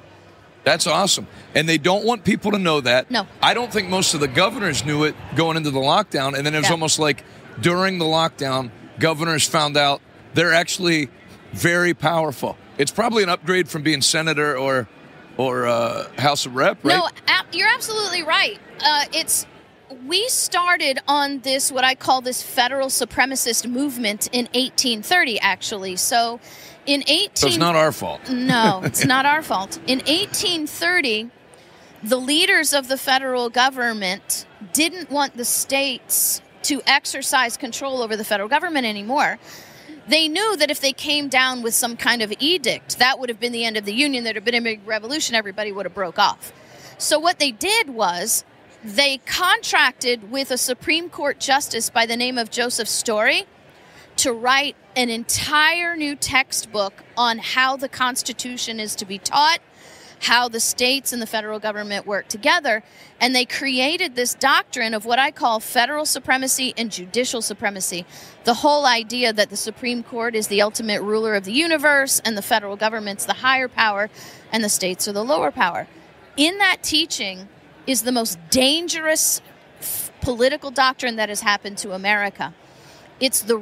That's 0.64 0.86
awesome. 0.88 1.28
And 1.56 1.70
they 1.70 1.78
don't 1.78 2.04
want 2.04 2.26
people 2.26 2.52
to 2.52 2.60
know 2.60 2.82
that. 2.82 3.10
No. 3.10 3.26
I 3.42 3.54
don't 3.54 3.72
think 3.72 3.88
most 3.88 4.14
of 4.14 4.20
the 4.20 4.28
governors 4.28 4.84
knew 4.84 5.06
it 5.06 5.16
going 5.34 5.56
into 5.56 5.72
the 5.72 5.80
lockdown. 5.80 6.36
And 6.36 6.46
then 6.46 6.54
it 6.54 6.58
was 6.58 6.66
Yeah. 6.66 6.74
almost 6.74 7.00
like 7.00 7.24
during 7.62 8.00
the 8.00 8.06
lockdown, 8.06 8.70
governors 9.00 9.48
found 9.48 9.78
out 9.78 10.02
they're 10.34 10.54
actually 10.54 11.08
very 11.54 11.94
powerful. 11.94 12.58
It's 12.78 12.92
probably 12.92 13.24
an 13.24 13.30
upgrade 13.30 13.70
from 13.70 13.82
being 13.82 14.02
senator 14.02 14.58
or 14.58 14.90
or 15.38 15.66
uh, 15.68 16.10
House 16.18 16.46
of 16.46 16.56
Rep, 16.56 16.84
right? 16.84 16.98
no 16.98 17.08
ab- 17.28 17.46
you're 17.54 17.70
absolutely 17.70 18.24
right 18.24 18.60
uh, 18.84 19.06
it's 19.14 19.46
we 20.06 20.28
started 20.28 21.00
on 21.08 21.40
this 21.40 21.72
what 21.72 21.84
i 21.84 21.96
call 21.96 22.22
this 22.22 22.44
federal 22.44 22.88
supremacist 22.88 23.70
movement 23.70 24.28
in 24.34 24.46
1830 24.54 25.40
actually 25.40 25.96
so 25.96 26.40
in 26.88 27.04
18 27.08 27.30
so 27.36 27.48
it's 27.48 27.58
not 27.58 27.76
our 27.76 27.92
fault. 27.92 28.30
No, 28.30 28.82
it's 28.86 29.06
not 29.06 29.26
our 29.26 29.44
fault. 29.44 29.78
In 29.88 30.00
1830, 30.00 31.30
the 32.02 32.16
leaders 32.18 32.74
of 32.74 32.88
the 32.88 32.98
federal 32.98 33.50
government 33.50 34.48
didn't 34.74 35.12
want 35.12 35.36
the 35.36 35.46
states 35.46 36.42
to 36.64 36.82
exercise 36.88 37.58
control 37.58 38.02
over 38.02 38.16
the 38.16 38.24
federal 38.24 38.50
government 38.50 38.86
anymore. 38.86 39.38
They 40.08 40.28
knew 40.30 40.56
that 40.58 40.72
if 40.72 40.80
they 40.80 40.94
came 40.94 41.28
down 41.28 41.62
with 41.62 41.74
some 41.74 41.98
kind 41.98 42.22
of 42.22 42.34
edict, 42.40 43.00
that 43.00 43.20
would 43.20 43.30
have 43.30 43.40
been 43.40 43.52
the 43.52 43.66
end 43.66 43.76
of 43.76 43.86
the 43.86 43.94
union. 43.94 44.24
There'd 44.24 44.38
have 44.38 44.46
been 44.46 44.56
a 44.56 44.62
big 44.62 44.88
revolution. 44.88 45.36
Everybody 45.36 45.72
would 45.72 45.86
have 45.86 45.94
broke 45.94 46.18
off. 46.18 46.54
So 46.98 47.20
what 47.20 47.40
they 47.40 47.52
did 47.52 47.90
was 47.90 48.46
they 48.84 49.18
contracted 49.26 50.32
with 50.32 50.50
a 50.50 50.58
Supreme 50.58 51.10
Court 51.10 51.40
justice 51.40 51.90
by 51.90 52.06
the 52.06 52.16
name 52.16 52.38
of 52.38 52.50
Joseph 52.50 52.88
Story 52.88 53.46
to 54.18 54.32
write 54.32 54.76
an 54.96 55.10
entire 55.10 55.96
new 55.96 56.16
textbook 56.16 57.04
on 57.16 57.38
how 57.40 57.76
the 57.76 57.90
Constitution 57.90 58.80
is 58.80 58.96
to 58.96 59.06
be 59.06 59.20
taught, 59.20 59.60
how 60.22 60.48
the 60.48 60.60
states 60.60 61.14
and 61.14 61.22
the 61.22 61.28
federal 61.28 61.60
government 61.60 62.06
work 62.06 62.28
together. 62.28 62.84
And 63.20 63.36
they 63.36 63.46
created 63.46 64.16
this 64.16 64.34
doctrine 64.34 64.94
of 64.94 65.06
what 65.06 65.20
I 65.20 65.32
call 65.32 65.60
federal 65.60 66.06
supremacy 66.06 66.74
and 66.78 66.92
judicial 66.92 67.42
supremacy. 67.42 68.06
The 68.44 68.56
whole 68.56 68.86
idea 68.86 69.34
that 69.34 69.50
the 69.50 69.58
Supreme 69.58 70.04
Court 70.04 70.36
is 70.36 70.48
the 70.48 70.62
ultimate 70.62 71.02
ruler 71.02 71.36
of 71.36 71.44
the 71.44 71.52
universe 71.54 72.22
and 72.26 72.38
the 72.38 72.42
federal 72.42 72.76
government's 72.76 73.26
the 73.26 73.34
higher 73.34 73.68
power 73.68 74.10
and 74.52 74.64
the 74.64 74.70
states 74.70 75.08
are 75.08 75.14
the 75.14 75.24
lower 75.24 75.52
power. 75.52 75.88
In 76.36 76.58
that 76.60 76.84
teaching 76.84 77.48
is 77.86 78.04
the 78.04 78.12
most 78.12 78.38
dangerous 78.50 79.42
f- 79.80 80.12
political 80.22 80.72
doctrine 80.72 81.16
that 81.16 81.30
has 81.30 81.42
happened 81.42 81.78
to 81.80 81.94
America. 81.94 82.54
It's 83.20 83.42
the 83.42 83.58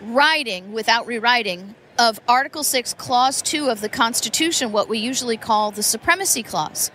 rewriting 0.00 0.72
without 0.72 1.06
rewriting 1.06 1.74
of 1.98 2.20
Article 2.26 2.62
6, 2.62 2.94
Clause 2.94 3.42
2 3.42 3.68
of 3.68 3.80
the 3.80 3.88
Constitution, 3.88 4.72
what 4.72 4.88
we 4.88 4.98
usually 4.98 5.36
call 5.36 5.70
the 5.70 5.82
Supremacy 5.82 6.42
Clause. 6.42 6.90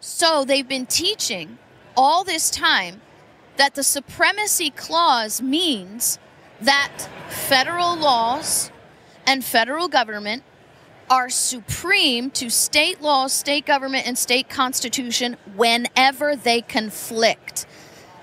So 0.00 0.44
they've 0.44 0.68
been 0.68 0.86
teaching 0.86 1.58
all 1.96 2.24
this 2.24 2.50
time 2.50 3.00
that 3.56 3.74
the 3.74 3.82
Supremacy 3.82 4.70
Clause 4.70 5.42
means 5.42 6.18
that 6.60 7.08
federal 7.28 7.96
laws 7.96 8.70
and 9.26 9.44
federal 9.44 9.88
government 9.88 10.42
are 11.08 11.28
supreme 11.30 12.30
to 12.30 12.50
state 12.50 13.00
laws, 13.00 13.32
state 13.32 13.64
government, 13.64 14.06
and 14.06 14.18
state 14.18 14.48
constitution 14.48 15.36
whenever 15.54 16.34
they 16.34 16.60
conflict. 16.60 17.66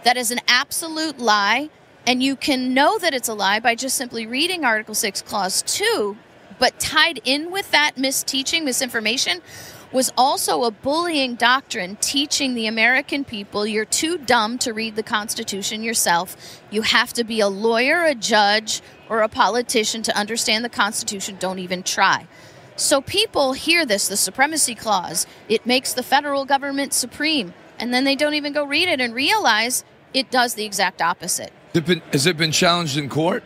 That 0.03 0.17
is 0.17 0.31
an 0.31 0.39
absolute 0.47 1.19
lie, 1.19 1.69
and 2.05 2.21
you 2.21 2.35
can 2.35 2.73
know 2.73 2.97
that 2.97 3.13
it's 3.13 3.29
a 3.29 3.33
lie 3.33 3.59
by 3.59 3.75
just 3.75 3.95
simply 3.95 4.27
reading 4.27 4.65
Article 4.65 4.95
6, 4.95 5.21
Clause 5.21 5.61
2. 5.63 6.17
But 6.59 6.79
tied 6.79 7.19
in 7.23 7.51
with 7.51 7.71
that 7.71 7.95
misteaching, 7.95 8.63
misinformation, 8.63 9.41
was 9.91 10.11
also 10.17 10.63
a 10.63 10.71
bullying 10.71 11.35
doctrine 11.35 11.95
teaching 11.97 12.55
the 12.55 12.67
American 12.67 13.23
people 13.23 13.65
you're 13.65 13.85
too 13.85 14.17
dumb 14.17 14.57
to 14.57 14.73
read 14.73 14.95
the 14.95 15.03
Constitution 15.03 15.83
yourself. 15.83 16.61
You 16.71 16.81
have 16.81 17.13
to 17.13 17.23
be 17.23 17.39
a 17.39 17.47
lawyer, 17.47 18.03
a 18.03 18.15
judge, 18.15 18.81
or 19.07 19.21
a 19.21 19.29
politician 19.29 20.01
to 20.03 20.17
understand 20.17 20.65
the 20.65 20.69
Constitution. 20.69 21.37
Don't 21.39 21.59
even 21.59 21.83
try. 21.83 22.27
So 22.75 23.01
people 23.01 23.53
hear 23.53 23.85
this, 23.85 24.07
the 24.07 24.17
Supremacy 24.17 24.73
Clause. 24.73 25.27
It 25.47 25.65
makes 25.65 25.93
the 25.93 26.03
federal 26.03 26.43
government 26.43 26.93
supreme. 26.93 27.53
And 27.77 27.93
then 27.93 28.03
they 28.03 28.15
don't 28.15 28.33
even 28.33 28.53
go 28.53 28.65
read 28.65 28.89
it 28.89 28.99
and 28.99 29.13
realize 29.13 29.85
it 30.13 30.31
does 30.31 30.55
the 30.55 30.65
exact 30.65 31.01
opposite. 31.01 31.53
Has 31.73 31.81
it 31.81 31.85
been, 31.85 32.01
has 32.11 32.27
it 32.27 32.37
been 32.37 32.51
challenged 32.51 32.97
in 32.97 33.09
court? 33.09 33.43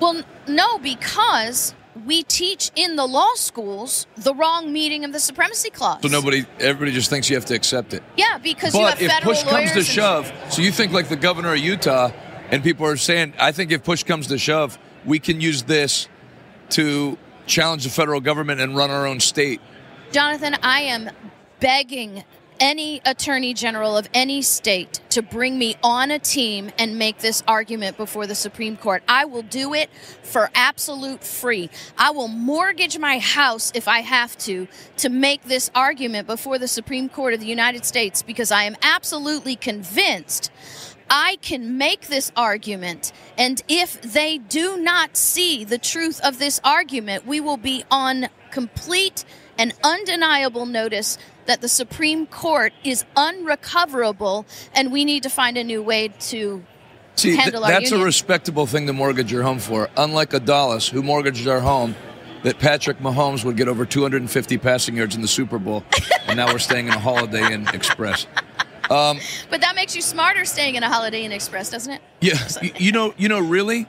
Well, 0.00 0.22
no, 0.46 0.78
because 0.78 1.74
we 2.04 2.22
teach 2.24 2.70
in 2.74 2.96
the 2.96 3.06
law 3.06 3.32
schools 3.36 4.06
the 4.16 4.34
wrong 4.34 4.70
meaning 4.72 5.04
of 5.04 5.12
the 5.12 5.20
Supremacy 5.20 5.70
Clause. 5.70 6.02
So 6.02 6.08
nobody, 6.08 6.44
everybody 6.60 6.92
just 6.92 7.08
thinks 7.08 7.30
you 7.30 7.36
have 7.36 7.46
to 7.46 7.54
accept 7.54 7.94
it. 7.94 8.02
Yeah, 8.16 8.38
because 8.38 8.74
you 8.74 8.80
But 8.80 8.98
have 8.98 9.18
if 9.18 9.22
push 9.22 9.42
comes 9.44 9.72
to 9.72 9.82
shove, 9.82 10.30
so 10.50 10.60
you 10.60 10.72
think 10.72 10.92
like 10.92 11.08
the 11.08 11.16
governor 11.16 11.52
of 11.52 11.58
Utah, 11.58 12.10
and 12.50 12.62
people 12.62 12.86
are 12.86 12.96
saying, 12.96 13.32
I 13.38 13.52
think 13.52 13.72
if 13.72 13.82
push 13.82 14.02
comes 14.02 14.26
to 14.26 14.36
shove, 14.36 14.78
we 15.06 15.18
can 15.18 15.40
use 15.40 15.62
this 15.62 16.08
to 16.70 17.16
challenge 17.46 17.84
the 17.84 17.90
federal 17.90 18.20
government 18.20 18.60
and 18.60 18.76
run 18.76 18.90
our 18.90 19.06
own 19.06 19.20
state. 19.20 19.60
Jonathan, 20.10 20.56
I 20.62 20.82
am 20.82 21.10
begging 21.60 22.24
any 22.62 23.00
attorney 23.04 23.52
general 23.52 23.96
of 23.96 24.08
any 24.14 24.40
state 24.40 25.00
to 25.10 25.20
bring 25.20 25.58
me 25.58 25.74
on 25.82 26.12
a 26.12 26.18
team 26.20 26.70
and 26.78 26.96
make 26.96 27.18
this 27.18 27.42
argument 27.48 27.96
before 27.96 28.24
the 28.28 28.36
Supreme 28.36 28.76
Court. 28.76 29.02
I 29.08 29.24
will 29.24 29.42
do 29.42 29.74
it 29.74 29.90
for 30.22 30.48
absolute 30.54 31.24
free. 31.24 31.70
I 31.98 32.12
will 32.12 32.28
mortgage 32.28 32.96
my 32.98 33.18
house 33.18 33.72
if 33.74 33.88
I 33.88 33.98
have 33.98 34.38
to 34.38 34.68
to 34.98 35.08
make 35.08 35.42
this 35.42 35.72
argument 35.74 36.28
before 36.28 36.56
the 36.56 36.68
Supreme 36.68 37.08
Court 37.08 37.34
of 37.34 37.40
the 37.40 37.46
United 37.46 37.84
States 37.84 38.22
because 38.22 38.52
I 38.52 38.62
am 38.62 38.76
absolutely 38.80 39.56
convinced 39.56 40.52
I 41.10 41.38
can 41.42 41.76
make 41.76 42.06
this 42.06 42.32
argument, 42.36 43.12
and 43.36 43.62
if 43.68 44.00
they 44.00 44.38
do 44.38 44.78
not 44.78 45.16
see 45.18 45.62
the 45.62 45.76
truth 45.76 46.20
of 46.24 46.38
this 46.38 46.58
argument, 46.64 47.26
we 47.26 47.38
will 47.38 47.58
be 47.58 47.84
on 47.90 48.28
complete 48.50 49.26
and 49.58 49.74
undeniable 49.82 50.66
notice 50.66 51.18
that 51.46 51.60
the 51.60 51.68
Supreme 51.68 52.26
Court 52.26 52.72
is 52.84 53.04
unrecoverable, 53.16 54.46
and 54.74 54.92
we 54.92 55.04
need 55.04 55.22
to 55.24 55.30
find 55.30 55.56
a 55.56 55.64
new 55.64 55.82
way 55.82 56.08
to 56.08 56.64
See, 57.14 57.36
th- 57.36 57.52
that's 57.52 57.92
a 57.92 58.02
respectable 58.02 58.66
thing 58.66 58.86
to 58.86 58.92
mortgage 58.92 59.30
your 59.30 59.42
home 59.42 59.58
for. 59.58 59.90
Unlike 59.96 60.30
Adonica, 60.30 60.90
who 60.90 61.02
mortgaged 61.02 61.46
our 61.46 61.60
home, 61.60 61.94
that 62.42 62.58
Patrick 62.58 62.98
Mahomes 62.98 63.44
would 63.44 63.56
get 63.56 63.68
over 63.68 63.84
250 63.84 64.58
passing 64.58 64.96
yards 64.96 65.14
in 65.14 65.22
the 65.22 65.28
Super 65.28 65.58
Bowl, 65.58 65.84
and 66.26 66.36
now 66.36 66.52
we're 66.52 66.58
staying 66.58 66.88
in 66.88 66.94
a 66.94 66.98
Holiday 66.98 67.52
Inn 67.52 67.68
Express. 67.72 68.26
Um, 68.90 69.20
but 69.48 69.60
that 69.60 69.76
makes 69.76 69.94
you 69.94 70.02
smarter 70.02 70.44
staying 70.44 70.74
in 70.74 70.82
a 70.82 70.88
Holiday 70.88 71.24
Inn 71.24 71.32
Express, 71.32 71.70
doesn't 71.70 71.92
it? 71.92 72.02
Yeah, 72.20 72.38
you, 72.60 72.72
you 72.78 72.92
know, 72.92 73.14
you 73.16 73.28
know, 73.28 73.40
really, 73.40 73.86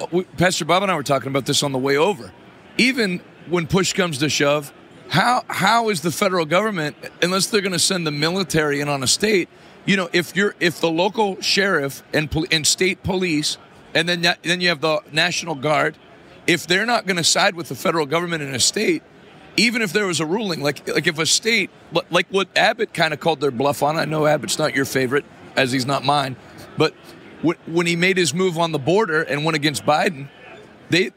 uh, 0.00 0.06
we, 0.10 0.24
Pastor 0.24 0.64
Bob 0.64 0.82
and 0.82 0.90
I 0.90 0.94
were 0.94 1.02
talking 1.02 1.28
about 1.28 1.46
this 1.46 1.62
on 1.62 1.72
the 1.72 1.78
way 1.78 1.96
over. 1.96 2.32
Even 2.78 3.20
when 3.48 3.66
push 3.66 3.92
comes 3.92 4.18
to 4.18 4.28
shove, 4.28 4.72
how 5.08 5.44
how 5.48 5.88
is 5.88 6.02
the 6.02 6.10
federal 6.10 6.46
government, 6.46 6.96
unless 7.22 7.46
they're 7.46 7.60
going 7.60 7.72
to 7.72 7.78
send 7.78 8.06
the 8.06 8.12
military 8.12 8.80
in 8.80 8.88
on 8.88 9.02
a 9.02 9.06
state, 9.06 9.48
you 9.84 9.96
know, 9.96 10.08
if 10.12 10.36
you're 10.36 10.54
if 10.60 10.80
the 10.80 10.90
local 10.90 11.40
sheriff 11.40 12.02
and 12.12 12.32
and 12.52 12.66
state 12.66 13.02
police, 13.02 13.58
and 13.94 14.08
then 14.08 14.22
then 14.42 14.60
you 14.60 14.68
have 14.68 14.80
the 14.80 15.00
National 15.12 15.54
Guard, 15.54 15.96
if 16.46 16.66
they're 16.66 16.86
not 16.86 17.06
going 17.06 17.16
to 17.16 17.24
side 17.24 17.54
with 17.54 17.68
the 17.68 17.74
federal 17.74 18.06
government 18.06 18.42
in 18.42 18.54
a 18.54 18.60
state, 18.60 19.02
even 19.56 19.82
if 19.82 19.92
there 19.92 20.06
was 20.06 20.20
a 20.20 20.26
ruling, 20.26 20.62
like 20.62 20.86
like 20.88 21.06
if 21.06 21.18
a 21.18 21.26
state, 21.26 21.70
like 22.10 22.28
what 22.30 22.48
Abbott 22.56 22.94
kind 22.94 23.12
of 23.12 23.20
called 23.20 23.40
their 23.40 23.50
bluff 23.50 23.82
on. 23.82 23.96
I 23.96 24.04
know 24.04 24.26
Abbott's 24.26 24.58
not 24.58 24.76
your 24.76 24.84
favorite, 24.84 25.24
as 25.56 25.72
he's 25.72 25.86
not 25.86 26.04
mine, 26.04 26.36
but 26.76 26.94
when 27.66 27.86
he 27.86 27.96
made 27.96 28.16
his 28.16 28.34
move 28.34 28.58
on 28.58 28.72
the 28.72 28.78
border 28.78 29.22
and 29.22 29.44
went 29.44 29.56
against 29.56 29.84
Biden, 29.84 30.28
they 30.90 31.10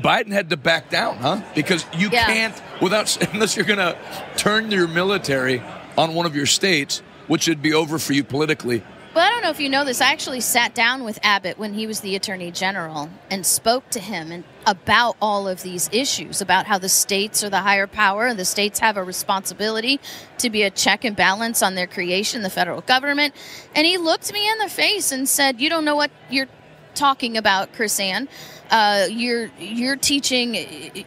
Biden 0.00 0.32
had 0.32 0.50
to 0.50 0.56
back 0.56 0.90
down, 0.90 1.16
huh? 1.16 1.40
Because 1.54 1.84
you 1.96 2.08
Yeah. 2.10 2.26
can't 2.26 2.62
without 2.80 3.16
unless 3.32 3.56
you're 3.56 3.64
going 3.66 3.78
to 3.78 3.96
turn 4.36 4.70
your 4.70 4.88
military 4.88 5.62
on 5.96 6.14
one 6.14 6.26
of 6.26 6.36
your 6.36 6.46
states, 6.46 7.02
which 7.26 7.48
would 7.48 7.62
be 7.62 7.72
over 7.74 7.98
for 7.98 8.12
you 8.12 8.22
politically. 8.24 8.82
But 9.14 9.22
I 9.22 9.30
don't 9.30 9.42
know 9.42 9.48
if 9.48 9.60
you 9.60 9.70
know 9.70 9.82
this. 9.86 10.02
I 10.02 10.12
actually 10.12 10.42
sat 10.42 10.74
down 10.74 11.02
with 11.02 11.18
Abbott 11.22 11.58
when 11.58 11.72
he 11.72 11.86
was 11.86 12.00
the 12.00 12.14
Attorney 12.16 12.50
General 12.50 13.08
and 13.30 13.46
spoke 13.46 13.88
to 13.92 13.98
him 13.98 14.30
and 14.30 14.44
about 14.66 15.16
all 15.22 15.48
of 15.48 15.62
these 15.62 15.88
issues, 15.90 16.42
about 16.42 16.66
how 16.66 16.76
the 16.76 16.90
states 16.90 17.42
are 17.42 17.48
the 17.48 17.60
higher 17.60 17.86
power, 17.86 18.26
and 18.26 18.38
the 18.38 18.44
states 18.44 18.78
have 18.80 18.98
a 18.98 19.02
responsibility 19.02 20.00
to 20.36 20.50
be 20.50 20.64
a 20.64 20.70
check 20.70 21.02
and 21.02 21.16
balance 21.16 21.62
on 21.62 21.76
their 21.76 21.86
creation, 21.86 22.42
the 22.42 22.50
federal 22.50 22.82
government. 22.82 23.34
And 23.74 23.86
he 23.86 23.96
looked 23.96 24.30
me 24.34 24.50
in 24.50 24.58
the 24.58 24.68
face 24.68 25.10
and 25.12 25.26
said, 25.26 25.62
"You 25.62 25.70
don't 25.70 25.86
know 25.86 25.96
what 25.96 26.10
you're 26.28 26.48
talking 26.96 27.36
about, 27.36 27.72
KrisAnne. 27.72 28.28
Uh, 28.70 29.06
you're 29.08 29.48
you're 29.60 29.94
teaching, 29.94 30.54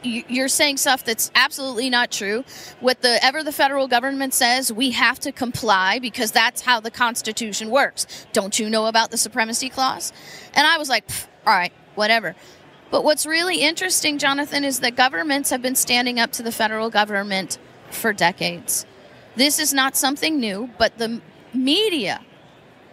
you- 0.01 0.23
you're 0.29 0.47
saying 0.47 0.77
stuff 0.77 1.03
that's 1.03 1.29
absolutely 1.35 1.89
not 1.89 2.09
true. 2.09 2.45
What 2.79 3.01
the 3.01 3.23
ever 3.23 3.43
the 3.43 3.51
federal 3.51 3.87
government 3.89 4.33
says, 4.33 4.71
we 4.71 4.91
have 4.91 5.19
to 5.21 5.33
comply 5.33 5.99
because 5.99 6.31
that's 6.31 6.61
how 6.61 6.79
the 6.79 6.91
Constitution 6.91 7.69
works. 7.69 8.07
Don't 8.31 8.57
you 8.59 8.69
know 8.69 8.85
about 8.85 9.11
the 9.11 9.17
supremacy 9.17 9.67
clause? 9.67 10.13
And 10.53 10.65
I 10.65 10.77
was 10.77 10.87
like, 10.87 11.03
all 11.45 11.53
right, 11.53 11.73
whatever. 11.95 12.33
But 12.91 13.03
what's 13.03 13.25
really 13.25 13.57
interesting, 13.57 14.17
Jonathan, 14.17 14.63
is 14.63 14.79
that 14.79 14.95
governments 14.95 15.49
have 15.49 15.61
been 15.61 15.75
standing 15.75 16.19
up 16.19 16.31
to 16.33 16.43
the 16.43 16.51
federal 16.51 16.89
government 16.89 17.57
for 17.91 18.13
decades. 18.13 18.85
This 19.35 19.59
is 19.59 19.73
not 19.73 19.95
something 19.95 20.39
new, 20.39 20.69
but 20.77 20.97
the 20.97 21.21
media 21.53 22.21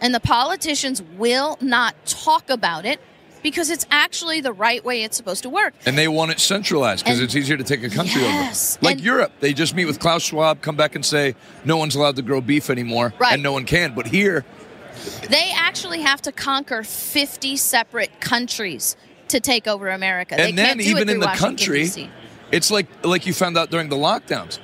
and 0.01 0.13
the 0.13 0.19
politicians 0.19 1.01
will 1.17 1.57
not 1.61 1.95
talk 2.05 2.49
about 2.49 2.85
it 2.85 2.99
because 3.43 3.69
it's 3.69 3.85
actually 3.91 4.41
the 4.41 4.51
right 4.51 4.83
way 4.83 5.03
it's 5.03 5.15
supposed 5.15 5.43
to 5.43 5.49
work. 5.49 5.73
And 5.85 5.97
they 5.97 6.07
want 6.07 6.31
it 6.31 6.39
centralized 6.39 7.05
because 7.05 7.21
it's 7.21 7.35
easier 7.35 7.55
to 7.55 7.63
take 7.63 7.83
a 7.83 7.89
country 7.89 8.21
Yes, 8.21 8.77
over. 8.77 8.85
Like 8.85 9.03
Europe, 9.03 9.31
they 9.39 9.53
just 9.53 9.75
meet 9.75 9.85
with 9.85 9.99
Klaus 9.99 10.23
Schwab, 10.23 10.61
come 10.61 10.75
back 10.75 10.95
and 10.95 11.05
say 11.05 11.35
no 11.63 11.77
one's 11.77 11.95
allowed 11.95 12.15
to 12.17 12.21
grow 12.23 12.41
beef 12.41 12.69
anymore, 12.69 13.13
Right. 13.19 13.33
and 13.33 13.43
no 13.43 13.51
one 13.53 13.65
can. 13.65 13.93
But 13.93 14.07
here, 14.07 14.43
They 15.29 15.51
actually 15.55 16.01
have 16.01 16.21
to 16.23 16.31
conquer 16.31 16.83
50 16.83 17.55
separate 17.57 18.19
countries 18.19 18.95
to 19.27 19.39
take 19.39 19.67
over 19.67 19.89
America. 19.89 20.35
they 20.35 20.49
and 20.49 20.57
then 20.57 20.65
can't 20.65 20.79
do 20.81 20.89
even 20.89 21.09
in 21.09 21.19
the 21.19 21.27
Washington, 21.27 21.57
country, 21.57 21.79
D.C. 21.83 22.09
it's 22.51 22.71
like 22.71 22.87
like 23.05 23.27
you 23.27 23.33
found 23.33 23.57
out 23.57 23.69
during 23.69 23.89
the 23.89 23.95
lockdowns. 23.95 24.57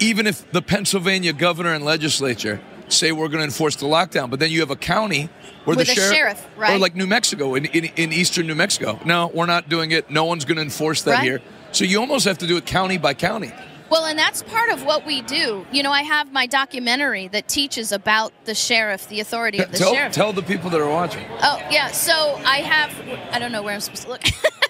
Even 0.00 0.26
if 0.26 0.50
the 0.50 0.60
Pennsylvania 0.60 1.32
governor 1.32 1.72
and 1.72 1.84
legislature 1.84 2.60
say 2.92 3.12
we're 3.12 3.28
going 3.28 3.40
to 3.40 3.44
enforce 3.44 3.76
the 3.76 3.86
lockdown, 3.86 4.30
but 4.30 4.38
then 4.40 4.50
you 4.50 4.60
have 4.60 4.70
a 4.70 4.76
county 4.76 5.28
where 5.64 5.76
With 5.76 5.86
the 5.86 5.94
sheriff, 5.94 6.14
sheriff, 6.14 6.48
or 6.58 6.78
like 6.78 6.94
New 6.94 7.06
Mexico 7.06 7.54
in, 7.54 7.66
in, 7.66 7.84
in 7.96 8.12
eastern 8.12 8.46
New 8.46 8.54
Mexico, 8.54 8.98
no, 9.04 9.30
we're 9.34 9.46
not 9.46 9.68
doing 9.68 9.90
it. 9.92 10.10
No 10.10 10.24
one's 10.24 10.44
going 10.44 10.56
to 10.56 10.62
enforce 10.62 11.02
that 11.02 11.12
Right. 11.12 11.22
here. 11.22 11.40
So 11.72 11.84
you 11.84 12.00
almost 12.00 12.26
have 12.26 12.38
to 12.38 12.46
do 12.46 12.56
it 12.56 12.66
county 12.66 12.98
by 12.98 13.14
county. 13.14 13.52
Well, 13.90 14.06
and 14.06 14.18
that's 14.18 14.42
part 14.42 14.70
of 14.70 14.84
what 14.86 15.04
we 15.06 15.20
do. 15.22 15.66
You 15.70 15.82
know, 15.82 15.90
I 15.90 16.02
have 16.02 16.32
my 16.32 16.46
documentary 16.46 17.28
that 17.28 17.46
teaches 17.46 17.92
about 17.92 18.32
the 18.46 18.54
sheriff, 18.54 19.06
the 19.08 19.20
authority 19.20 19.58
of 19.58 19.70
the 19.70 19.76
tell, 19.78 19.92
sheriff. 19.94 20.12
tell 20.14 20.32
the 20.32 20.42
people 20.42 20.70
that 20.70 20.80
are 20.80 20.88
watching. 20.88 21.24
Oh, 21.42 21.60
yeah. 21.70 21.88
So 21.88 22.40
I 22.46 22.58
have, 22.58 22.90
I 23.34 23.38
don't 23.38 23.52
know 23.52 23.62
where 23.62 23.74
I'm 23.74 23.80
supposed 23.80 24.04
to 24.04 24.08
look. 24.08 24.22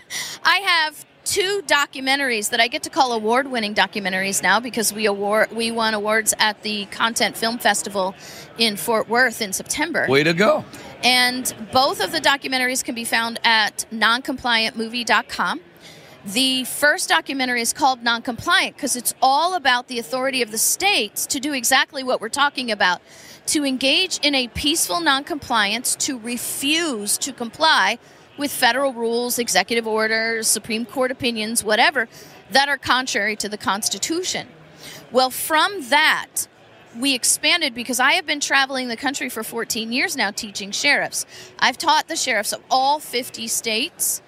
I 0.44 0.56
have 0.58 1.04
two 1.24 1.62
documentaries 1.66 2.50
that 2.50 2.60
I 2.60 2.68
get 2.68 2.82
to 2.84 2.90
call 2.90 3.12
award 3.12 3.50
winning 3.50 3.74
documentaries 3.74 4.42
now 4.42 4.60
because 4.60 4.92
we 4.92 5.06
award 5.06 5.52
we 5.52 5.70
won 5.70 5.94
awards 5.94 6.34
at 6.38 6.62
the 6.62 6.86
Content 6.86 7.36
Film 7.36 7.58
Festival 7.58 8.14
in 8.58 8.76
Fort 8.76 9.08
Worth 9.08 9.40
in 9.40 9.52
September. 9.52 10.06
Way 10.08 10.24
to 10.24 10.34
go. 10.34 10.64
And 11.04 11.52
both 11.72 12.00
of 12.00 12.12
the 12.12 12.20
documentaries 12.20 12.84
can 12.84 12.94
be 12.94 13.04
found 13.04 13.40
at 13.44 13.86
noncompliantmovie.com. 13.92 15.60
The 16.24 16.64
first 16.64 17.08
documentary 17.08 17.62
is 17.62 17.72
called 17.72 18.04
Noncompliant 18.04 18.74
because 18.74 18.94
it's 18.94 19.12
all 19.20 19.54
about 19.54 19.88
the 19.88 19.98
authority 19.98 20.40
of 20.40 20.52
the 20.52 20.58
states 20.58 21.26
to 21.26 21.40
do 21.40 21.52
exactly 21.52 22.04
what 22.04 22.20
we're 22.20 22.28
talking 22.28 22.70
about 22.70 23.02
to 23.46 23.64
engage 23.64 24.20
in 24.22 24.34
a 24.36 24.46
peaceful 24.48 25.00
noncompliance, 25.00 25.96
to 25.96 26.16
refuse 26.16 27.18
to 27.18 27.32
comply 27.32 27.98
with 28.38 28.50
federal 28.50 28.92
rules, 28.92 29.38
executive 29.38 29.86
orders, 29.86 30.46
Supreme 30.48 30.84
Court 30.84 31.10
opinions, 31.10 31.62
whatever, 31.62 32.08
that 32.50 32.68
are 32.68 32.78
contrary 32.78 33.36
to 33.36 33.48
the 33.48 33.58
Constitution. 33.58 34.48
Well, 35.10 35.30
from 35.30 35.88
that, 35.88 36.46
we 36.98 37.14
expanded 37.14 37.74
because 37.74 38.00
I 38.00 38.12
have 38.12 38.26
been 38.26 38.40
traveling 38.40 38.88
the 38.88 38.96
country 38.96 39.28
for 39.28 39.42
14 39.42 39.92
years 39.92 40.16
now 40.16 40.30
teaching 40.30 40.70
sheriffs. 40.70 41.24
I've 41.58 41.78
taught 41.78 42.08
the 42.08 42.16
sheriffs 42.16 42.52
of 42.52 42.62
all 42.70 42.98
50 42.98 43.46
states. 43.48 44.22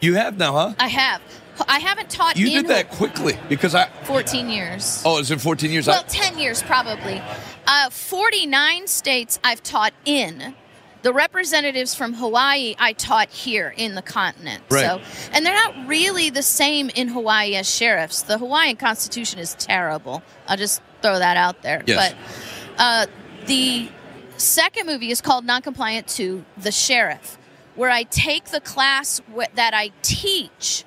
You 0.00 0.14
have 0.14 0.38
now, 0.38 0.52
huh? 0.52 0.74
I 0.78 0.88
have. 0.88 1.22
I 1.68 1.78
haven't 1.78 2.10
taught 2.10 2.36
You 2.36 2.48
did 2.48 2.68
that 2.68 2.90
quickly 2.90 3.38
because 3.48 3.74
I. 3.74 3.88
14 4.04 4.48
years. 4.48 5.02
Oh, 5.04 5.18
it's 5.18 5.30
in 5.30 5.38
14 5.38 5.70
years. 5.70 5.86
Well, 5.86 6.00
I, 6.00 6.08
10 6.08 6.38
years 6.38 6.62
probably. 6.62 7.22
Uh, 7.66 7.90
49 7.90 8.86
states 8.86 9.38
I've 9.44 9.62
taught 9.62 9.92
in. 10.04 10.54
The 11.02 11.12
representatives 11.12 11.94
from 11.94 12.14
Hawaii 12.14 12.74
I 12.78 12.92
taught 12.92 13.28
here 13.28 13.74
in 13.76 13.94
the 13.94 14.02
continent. 14.02 14.62
Right. 14.70 14.86
So, 14.86 15.00
and 15.32 15.44
they're 15.44 15.54
not 15.54 15.88
really 15.88 16.30
the 16.30 16.42
same 16.42 16.90
in 16.90 17.08
Hawaii 17.08 17.56
as 17.56 17.68
sheriffs. 17.68 18.22
The 18.22 18.38
Hawaiian 18.38 18.76
Constitution 18.76 19.40
is 19.40 19.54
terrible. 19.54 20.22
I'll 20.46 20.56
just 20.56 20.80
throw 21.02 21.18
that 21.18 21.36
out 21.36 21.62
there. 21.62 21.82
Yes. 21.86 22.14
But 22.14 22.80
uh, 22.80 23.06
the 23.46 23.88
second 24.36 24.86
movie 24.86 25.10
is 25.10 25.20
called 25.20 25.44
Noncompliant 25.44 26.06
to 26.16 26.44
The 26.56 26.70
Sheriff, 26.70 27.36
where 27.74 27.90
I 27.90 28.04
take 28.04 28.46
the 28.46 28.60
class 28.60 29.20
that 29.54 29.74
I 29.74 29.90
teach 30.02 30.84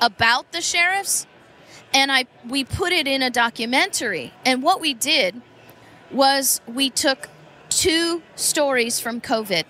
about 0.00 0.52
the 0.52 0.60
sheriffs 0.60 1.26
and 1.92 2.12
I 2.12 2.26
we 2.48 2.64
put 2.64 2.92
it 2.92 3.06
in 3.06 3.22
a 3.22 3.30
documentary. 3.30 4.32
And 4.44 4.62
what 4.62 4.80
we 4.80 4.94
did 4.94 5.40
was 6.10 6.60
we 6.66 6.90
took 6.90 7.28
two 7.68 8.22
stories 8.34 9.00
from 9.00 9.20
COVID. 9.20 9.64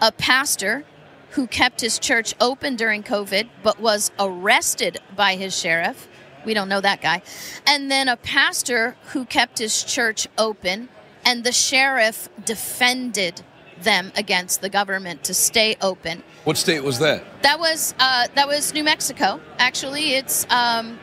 A 0.00 0.12
pastor 0.12 0.84
who 1.30 1.46
kept 1.46 1.80
his 1.80 1.98
church 1.98 2.34
open 2.40 2.76
during 2.76 3.02
COVID 3.02 3.48
but 3.62 3.80
was 3.80 4.12
arrested 4.18 4.98
by 5.16 5.34
his 5.34 5.56
sheriff. 5.58 6.08
We 6.44 6.54
don't 6.54 6.68
know 6.68 6.80
that 6.80 7.00
guy. 7.00 7.22
And 7.66 7.90
then 7.90 8.08
a 8.08 8.16
pastor 8.16 8.96
who 9.06 9.24
kept 9.24 9.58
his 9.58 9.82
church 9.82 10.28
open 10.38 10.88
and 11.24 11.42
the 11.42 11.52
sheriff 11.52 12.28
defended 12.44 13.42
them 13.82 14.12
against 14.16 14.60
the 14.60 14.68
government 14.68 15.24
to 15.24 15.34
stay 15.34 15.76
open. 15.80 16.22
what 16.44 16.56
state 16.56 16.82
was 16.84 16.98
that? 17.00 17.24
That 17.42 17.58
was 17.58 17.94
uh, 17.98 18.28
that 18.34 18.46
was 18.46 18.72
New 18.72 18.84
Mexico. 18.84 19.40
Actually, 19.58 20.14
it's 20.14 20.46
um, 20.50 20.98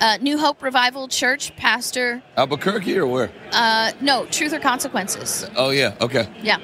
uh, 0.00 0.18
New 0.20 0.38
Hope 0.38 0.62
Revival 0.62 1.08
Church 1.08 1.54
pastor. 1.56 2.22
Albuquerque 2.36 2.96
or 2.98 3.06
where? 3.06 3.30
Uh, 3.52 3.92
no, 4.00 4.26
Truth 4.26 4.52
or 4.52 4.60
Consequences. 4.60 5.48
Oh 5.56 5.70
yeah, 5.70 5.94
okay. 6.00 6.28
Yeah, 6.42 6.58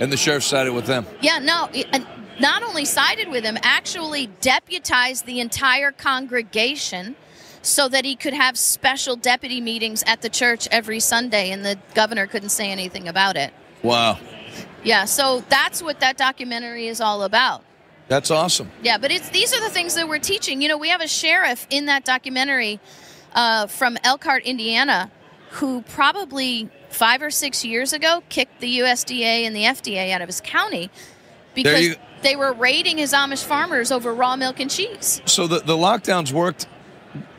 And 0.00 0.12
the 0.12 0.16
sheriff 0.16 0.42
sided 0.44 0.72
with 0.72 0.86
them. 0.86 1.06
yeah. 1.20 1.38
No, 1.38 1.66
and 1.92 2.06
not 2.40 2.62
only 2.62 2.84
sided 2.84 3.28
with 3.28 3.44
him, 3.44 3.56
actually 3.62 4.26
deputized 4.40 5.24
the 5.26 5.40
entire 5.40 5.92
congregation 5.92 7.16
so 7.62 7.88
that 7.88 8.04
he 8.04 8.14
could 8.14 8.34
have 8.34 8.58
special 8.58 9.16
deputy 9.16 9.60
meetings 9.60 10.04
at 10.06 10.20
the 10.20 10.28
church 10.28 10.68
every 10.70 11.00
Sunday, 11.00 11.50
and 11.50 11.64
the 11.64 11.78
governor 11.94 12.26
couldn't 12.26 12.50
say 12.50 12.70
anything 12.70 13.08
about 13.08 13.36
it. 13.36 13.54
Wow, 13.82 14.18
Yeah, 14.82 15.06
so 15.06 15.42
that's 15.48 15.82
what 15.82 16.00
that 16.00 16.16
documentary 16.18 16.88
is 16.88 17.00
all 17.00 17.22
about. 17.22 17.63
That's 18.08 18.30
awesome. 18.30 18.70
Yeah, 18.82 18.98
but 18.98 19.10
it's 19.10 19.28
these 19.30 19.54
are 19.54 19.60
the 19.60 19.70
things 19.70 19.94
that 19.94 20.08
we're 20.08 20.18
teaching. 20.18 20.60
You 20.62 20.68
know, 20.68 20.78
we 20.78 20.88
have 20.90 21.00
a 21.00 21.08
sheriff 21.08 21.66
in 21.70 21.86
that 21.86 22.04
documentary 22.04 22.80
uh, 23.34 23.66
from 23.66 23.96
Elkhart, 24.04 24.44
Indiana, 24.44 25.10
who 25.52 25.82
probably 25.82 26.68
five 26.90 27.22
or 27.22 27.30
six 27.30 27.64
years 27.64 27.92
ago 27.92 28.22
kicked 28.28 28.60
the 28.60 28.78
USDA 28.80 29.44
and 29.46 29.54
the 29.56 29.64
FDA 29.64 30.12
out 30.12 30.20
of 30.22 30.28
his 30.28 30.40
county 30.40 30.90
because 31.54 31.82
you- 31.82 31.96
they 32.22 32.36
were 32.36 32.52
raiding 32.54 32.96
his 32.98 33.12
Amish 33.12 33.44
farmers 33.44 33.90
over 33.92 34.14
raw 34.14 34.34
milk 34.36 34.58
and 34.60 34.70
cheese. 34.70 35.20
So 35.26 35.46
the 35.46 35.60
the 35.60 35.76
lockdowns 35.76 36.32
worked 36.32 36.66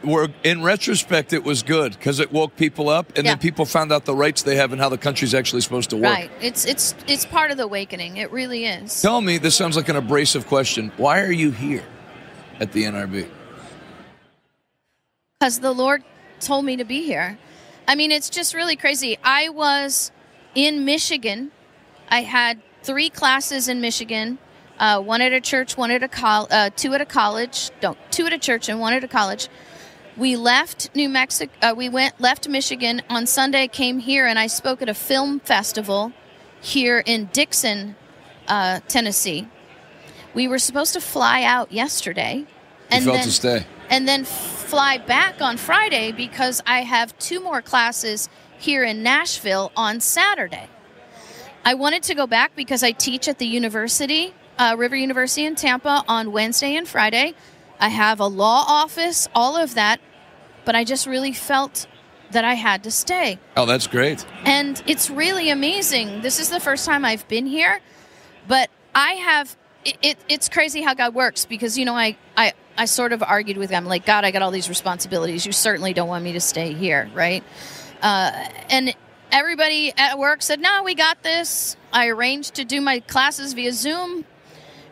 we're 0.06 0.28
in 0.44 0.62
retrospect, 0.64 1.34
it 1.34 1.44
was 1.44 1.64
good 1.64 1.94
because 1.94 2.20
it 2.20 2.32
woke 2.32 2.56
people 2.56 2.90
up, 2.90 3.08
and 3.18 3.26
Yeah. 3.26 3.32
then 3.32 3.40
people 3.40 3.66
found 3.66 3.92
out 3.92 4.06
the 4.06 4.16
rights 4.16 4.44
they 4.44 4.56
have 4.56 4.72
and 4.72 4.82
how 4.82 4.90
the 4.90 4.98
country's 4.98 5.34
actually 5.34 5.62
supposed 5.62 5.90
to 5.90 5.98
work. 5.98 6.14
Right. 6.14 6.32
It's 6.42 6.66
it's 6.66 6.96
it's 7.08 7.26
part 7.26 7.52
of 7.52 7.58
the 7.58 7.64
awakening. 7.64 8.18
It 8.18 8.32
really 8.32 8.66
is. 8.66 9.02
Tell 9.02 9.22
me, 9.22 9.38
this 9.38 9.56
sounds 9.56 9.76
like 9.76 9.90
an 9.90 9.96
abrasive 9.96 10.48
question. 10.48 10.92
Why 10.98 11.22
are 11.22 11.32
you 11.32 11.52
here 11.52 11.84
at 12.60 12.72
the 12.72 12.84
NRB? 12.86 13.28
because 15.40 15.60
the 15.60 15.74
Lord 15.74 16.04
told 16.40 16.66
me 16.66 16.76
to 16.78 16.86
be 16.86 17.04
here. 17.04 17.38
I 17.88 17.96
mean, 17.96 18.12
it's 18.12 18.30
just 18.30 18.54
really 18.54 18.76
crazy. 18.76 19.18
I 19.24 19.50
was 19.50 20.12
in 20.56 20.86
Michigan. 20.86 21.52
I 22.10 22.22
had 22.22 22.62
three 22.84 23.10
classes 23.10 23.68
in 23.68 23.82
Michigan. 23.82 24.40
Uh, 24.80 25.00
one 25.02 25.22
at 25.22 25.34
a 25.34 25.40
church, 25.42 25.78
one 25.78 25.92
at 25.92 26.04
a 26.04 26.08
col- 26.08 26.48
uh, 26.52 26.70
two 26.76 26.94
at 26.94 27.02
a 27.02 27.06
college. 27.06 27.70
No, 27.84 27.96
two 28.12 28.26
at 28.26 28.34
a 28.34 28.38
church 28.40 28.70
and 28.70 28.80
one 28.80 28.94
at 28.94 29.04
a 29.04 29.08
college. 29.08 29.48
We 30.18 30.38
left 30.38 30.96
New 30.96 31.10
Mexico. 31.10 31.52
Uh, 31.62 31.74
we 31.76 31.90
went 31.90 32.20
left 32.22 32.48
Michigan 32.48 33.02
on 33.10 33.26
Sunday. 33.26 33.68
Came 33.68 34.00
here 34.00 34.26
and 34.26 34.40
I 34.40 34.48
spoke 34.48 34.82
at 34.82 34.88
a 34.88 34.94
film 34.94 35.40
festival 35.42 36.14
here 36.62 37.04
in 37.06 37.26
Dickson, 37.34 37.96
uh, 38.48 38.80
Tennessee. 38.88 39.48
We 40.34 40.48
were 40.48 40.60
supposed 40.60 40.94
to 40.94 41.02
fly 41.02 41.44
out 41.44 41.72
yesterday, 41.72 42.38
You 42.40 42.48
and 42.92 43.04
felt 43.04 43.16
then 43.18 43.26
to 43.26 43.32
stay. 43.32 43.66
and 43.90 44.08
then 44.08 44.24
fly 44.26 44.98
back 44.98 45.42
on 45.42 45.58
Friday 45.58 46.12
because 46.12 46.62
I 46.66 46.82
have 46.82 47.18
two 47.20 47.42
more 47.42 47.62
classes 47.62 48.30
here 48.58 48.84
in 48.84 49.04
Nashville 49.04 49.72
on 49.76 50.00
Saturday. 50.00 50.70
I 51.66 51.74
wanted 51.74 52.04
to 52.04 52.16
go 52.16 52.26
back 52.28 52.56
because 52.56 52.84
I 52.84 52.92
teach 52.92 53.28
at 53.28 53.38
the 53.40 53.48
university, 53.48 54.34
uh, 54.58 54.76
River 54.78 54.96
University 54.96 55.46
in 55.46 55.56
Tampa, 55.56 56.04
on 56.08 56.32
Wednesday 56.32 56.76
and 56.76 56.88
Friday. 56.88 57.34
I 57.80 57.90
have 57.90 58.20
a 58.20 58.28
law 58.28 58.64
office, 58.68 59.28
all 59.36 59.56
of 59.58 59.76
that, 59.76 60.00
but 60.64 60.76
I 60.76 60.84
just 60.84 61.08
really 61.08 61.34
felt 61.34 61.88
that 62.32 62.46
I 62.46 62.54
had 62.54 62.84
to 62.84 62.92
stay. 62.92 63.40
Oh, 63.56 63.66
that's 63.66 63.88
great. 63.88 64.26
And 64.46 64.82
it's 64.88 65.10
really 65.10 65.50
amazing. 65.50 66.22
This 66.22 66.40
is 66.40 66.50
the 66.50 66.60
first 66.60 66.86
time 66.86 67.06
I've 67.06 67.28
been 67.28 67.46
here, 67.46 67.80
but 68.48 68.70
I 68.94 69.14
have. 69.14 69.56
It, 69.84 69.98
it, 70.02 70.18
it's 70.28 70.50
crazy 70.50 70.82
how 70.82 70.96
God 70.96 71.14
works 71.14 71.46
because 71.46 71.78
you 71.78 71.86
know 71.86 71.96
I, 71.96 72.18
I 72.36 72.54
I 72.76 72.86
sort 72.86 73.14
of 73.14 73.22
argued 73.22 73.58
with 73.58 73.70
him 73.70 73.86
like 73.86 74.04
God 74.04 74.26
I 74.26 74.32
got 74.32 74.42
all 74.42 74.50
these 74.50 74.68
responsibilities 74.68 75.46
you 75.46 75.52
certainly 75.52 75.94
don't 75.94 76.08
want 76.08 76.24
me 76.24 76.32
to 76.34 76.40
stay 76.40 76.74
here 76.74 77.08
right 77.14 77.44
uh, 78.02 78.32
and 78.72 78.96
everybody 79.32 79.94
at 79.96 80.18
work 80.18 80.42
said 80.42 80.60
no 80.60 80.82
we 80.82 80.96
got 80.96 81.22
this 81.22 81.78
I 81.94 82.08
arranged 82.08 82.56
to 82.56 82.66
do 82.66 82.82
my 82.82 83.00
classes 83.02 83.54
via 83.54 83.74
Zoom 83.74 84.26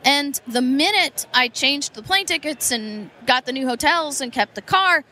and 0.06 0.40
the 0.48 0.62
minute 0.62 1.26
I 1.34 1.48
changed 1.48 1.94
the 1.96 2.02
plane 2.04 2.26
tickets 2.26 2.72
and 2.72 3.10
got 3.26 3.46
the 3.46 3.52
new 3.52 3.68
hotels 3.68 4.22
and 4.22 4.32
kept 4.32 4.56
the 4.56 4.62
car 4.62 5.04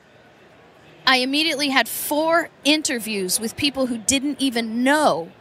I 1.06 1.18
immediately 1.18 1.70
had 1.70 1.89
four 1.89 2.50
interviews 2.64 3.39
with 3.39 3.56
people 3.58 3.88
who 3.88 3.98
didn't 3.98 4.39
even 4.39 4.84
know 4.84 5.32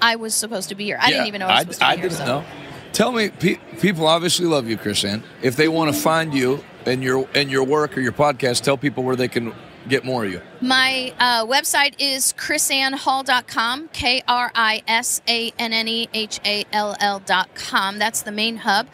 I 0.00 0.14
was 0.14 0.32
supposed 0.32 0.68
to 0.68 0.76
be 0.76 0.84
here. 0.84 0.96
I 1.00 1.06
Yeah, 1.06 1.14
didn't 1.14 1.26
even 1.26 1.38
know 1.40 1.46
I 1.48 1.64
was 1.64 1.76
supposed 1.76 1.80
to 1.80 1.84
be 1.86 1.90
I 1.90 1.94
here. 1.96 2.02
didn't 2.04 2.18
so. 2.18 2.24
know. 2.26 2.44
Tell 2.92 3.10
me, 3.12 3.28
pe- 3.30 3.58
people 3.80 4.06
obviously 4.06 4.46
love 4.46 4.68
you, 4.68 4.78
KrisAnne. 4.78 5.24
If 5.42 5.56
they 5.56 5.66
want 5.66 5.92
to 5.92 6.00
find 6.00 6.32
you 6.32 6.64
and 6.86 7.02
your 7.02 7.28
and 7.34 7.50
your 7.50 7.64
work 7.64 7.98
or 7.98 8.00
your 8.00 8.12
podcast, 8.12 8.62
tell 8.62 8.76
people 8.78 9.02
where 9.02 9.16
they 9.16 9.26
can 9.26 9.52
get 9.88 10.04
more 10.04 10.24
of 10.24 10.32
you. 10.32 10.40
My 10.60 11.12
uh, 11.18 11.46
website 11.46 11.94
is 11.98 12.32
krisannehall.com, 12.34 13.88
K 13.88 14.22
R 14.28 14.50
I 14.54 14.82
S 14.86 15.20
A 15.28 15.52
N 15.58 15.72
N 15.72 15.88
E 15.88 16.08
H 16.14 16.40
A 16.44 16.64
L 16.72 16.96
L.com. 17.00 17.98
That's 17.98 18.22
the 18.22 18.32
main 18.32 18.58
hub. 18.58 18.88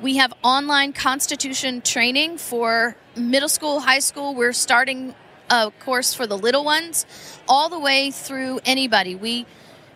We 0.00 0.16
have 0.16 0.32
online 0.42 0.92
constitution 0.92 1.82
training 1.82 2.38
for 2.38 2.96
middle 3.16 3.50
school, 3.50 3.80
high 3.80 3.98
school. 3.98 4.34
We're 4.34 4.54
starting 4.54 5.14
a 5.50 5.70
course 5.80 6.14
for 6.14 6.26
the 6.26 6.38
little 6.38 6.64
ones, 6.64 7.04
all 7.48 7.68
the 7.68 7.78
way 7.78 8.10
through 8.10 8.60
anybody. 8.64 9.14
We 9.14 9.46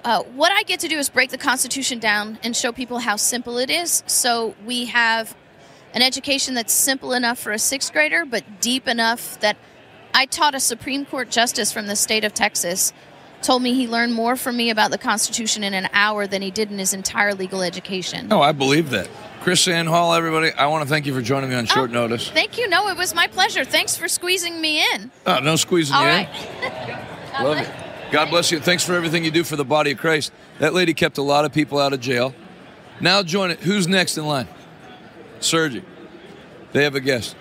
uh, 0.04 0.22
what 0.22 0.52
I 0.52 0.64
get 0.64 0.80
to 0.80 0.88
do 0.88 0.98
is 0.98 1.08
break 1.08 1.30
the 1.30 1.38
Constitution 1.38 1.98
down 1.98 2.38
and 2.42 2.54
show 2.54 2.72
people 2.72 2.98
how 2.98 3.16
simple 3.16 3.56
it 3.56 3.70
is. 3.70 4.02
So 4.06 4.54
we 4.66 4.84
have 4.86 5.34
an 5.94 6.02
education 6.02 6.52
that's 6.54 6.74
simple 6.74 7.14
enough 7.14 7.38
for 7.38 7.52
a 7.52 7.58
sixth 7.58 7.90
grader, 7.92 8.26
but 8.26 8.60
deep 8.60 8.86
enough 8.86 9.40
that 9.40 9.56
I 10.14 10.26
taught 10.26 10.54
a 10.54 10.60
Supreme 10.60 11.04
Court 11.04 11.28
justice 11.30 11.72
from 11.72 11.86
the 11.88 11.96
state 11.96 12.24
of 12.24 12.32
Texas. 12.32 12.92
Told 13.42 13.62
me 13.62 13.74
he 13.74 13.86
learned 13.86 14.14
more 14.14 14.36
from 14.36 14.56
me 14.56 14.70
about 14.70 14.90
the 14.90 14.96
Constitution 14.98 15.64
in 15.64 15.74
an 15.74 15.88
hour 15.92 16.26
than 16.26 16.40
he 16.40 16.50
did 16.50 16.70
in 16.70 16.78
his 16.78 16.94
entire 16.94 17.34
legal 17.34 17.60
education. 17.62 18.28
Oh, 18.32 18.40
I 18.40 18.52
believe 18.52 18.90
that. 18.90 19.08
KrisAnne 19.42 19.86
Hall, 19.88 20.14
everybody, 20.14 20.50
I 20.52 20.66
want 20.68 20.82
to 20.84 20.88
thank 20.88 21.04
you 21.04 21.12
for 21.12 21.20
joining 21.20 21.50
me 21.50 21.56
on 21.56 21.66
short 21.66 21.90
Oh, 21.90 21.92
notice. 21.94 22.30
Thank 22.30 22.56
you. 22.56 22.66
No, 22.68 22.88
it 22.88 22.96
was 22.96 23.14
my 23.14 23.26
pleasure. 23.26 23.64
Thanks 23.64 23.96
for 23.96 24.08
squeezing 24.08 24.58
me 24.60 24.82
in. 24.94 25.10
Oh, 25.26 25.40
no 25.40 25.56
squeezing 25.56 25.94
All 25.94 26.02
you 26.04 26.08
right. 26.08 26.28
in. 27.38 27.44
Love 27.44 27.58
it. 27.58 27.68
God 28.10 28.30
bless 28.30 28.50
you. 28.50 28.60
Thanks 28.60 28.82
for 28.84 28.94
everything 28.94 29.24
you 29.24 29.30
do 29.30 29.44
for 29.44 29.56
the 29.56 29.64
body 29.64 29.90
of 29.90 29.98
Christ. 29.98 30.32
That 30.60 30.72
lady 30.72 30.94
kept 30.94 31.18
a 31.18 31.22
lot 31.22 31.44
of 31.44 31.52
people 31.52 31.78
out 31.78 31.92
of 31.92 32.00
jail. 32.00 32.34
Now 33.00 33.22
join 33.22 33.50
it. 33.50 33.58
Who's 33.60 33.86
next 33.88 34.16
in 34.16 34.24
line? 34.24 34.48
Sergi. 35.40 35.82
They 36.72 36.84
have 36.84 36.94
a 36.94 37.00
guest. 37.00 37.36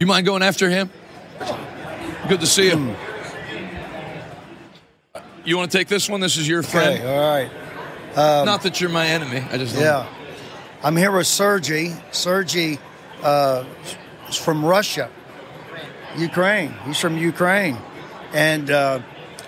You 0.00 0.06
mind 0.06 0.24
going 0.24 0.42
after 0.42 0.70
him? 0.70 0.88
Good 2.26 2.40
to 2.40 2.46
see 2.46 2.70
you. 2.70 2.96
You 5.44 5.58
want 5.58 5.70
to 5.70 5.76
take 5.76 5.88
this 5.88 6.08
one? 6.08 6.20
This 6.22 6.38
is 6.38 6.48
your 6.48 6.62
friend. 6.62 6.98
Okay, 7.02 7.06
all 7.06 7.30
right. 7.30 7.50
Not 8.46 8.62
that 8.62 8.80
you're 8.80 8.88
my 8.88 9.06
enemy. 9.08 9.44
I 9.52 9.58
just 9.58 9.74
don't- 9.74 9.84
Yeah. 9.84 10.06
I'm 10.82 10.96
here 10.96 11.12
with 11.12 11.26
Sergey. 11.26 11.94
Sergey 12.12 12.78
uh, 13.22 13.64
is 14.30 14.36
from 14.38 14.64
Russia, 14.64 15.10
Ukraine. 16.16 16.74
He's 16.86 16.98
from 16.98 17.18
Ukraine. 17.18 17.76
And 18.32 18.70
uh, 18.70 19.00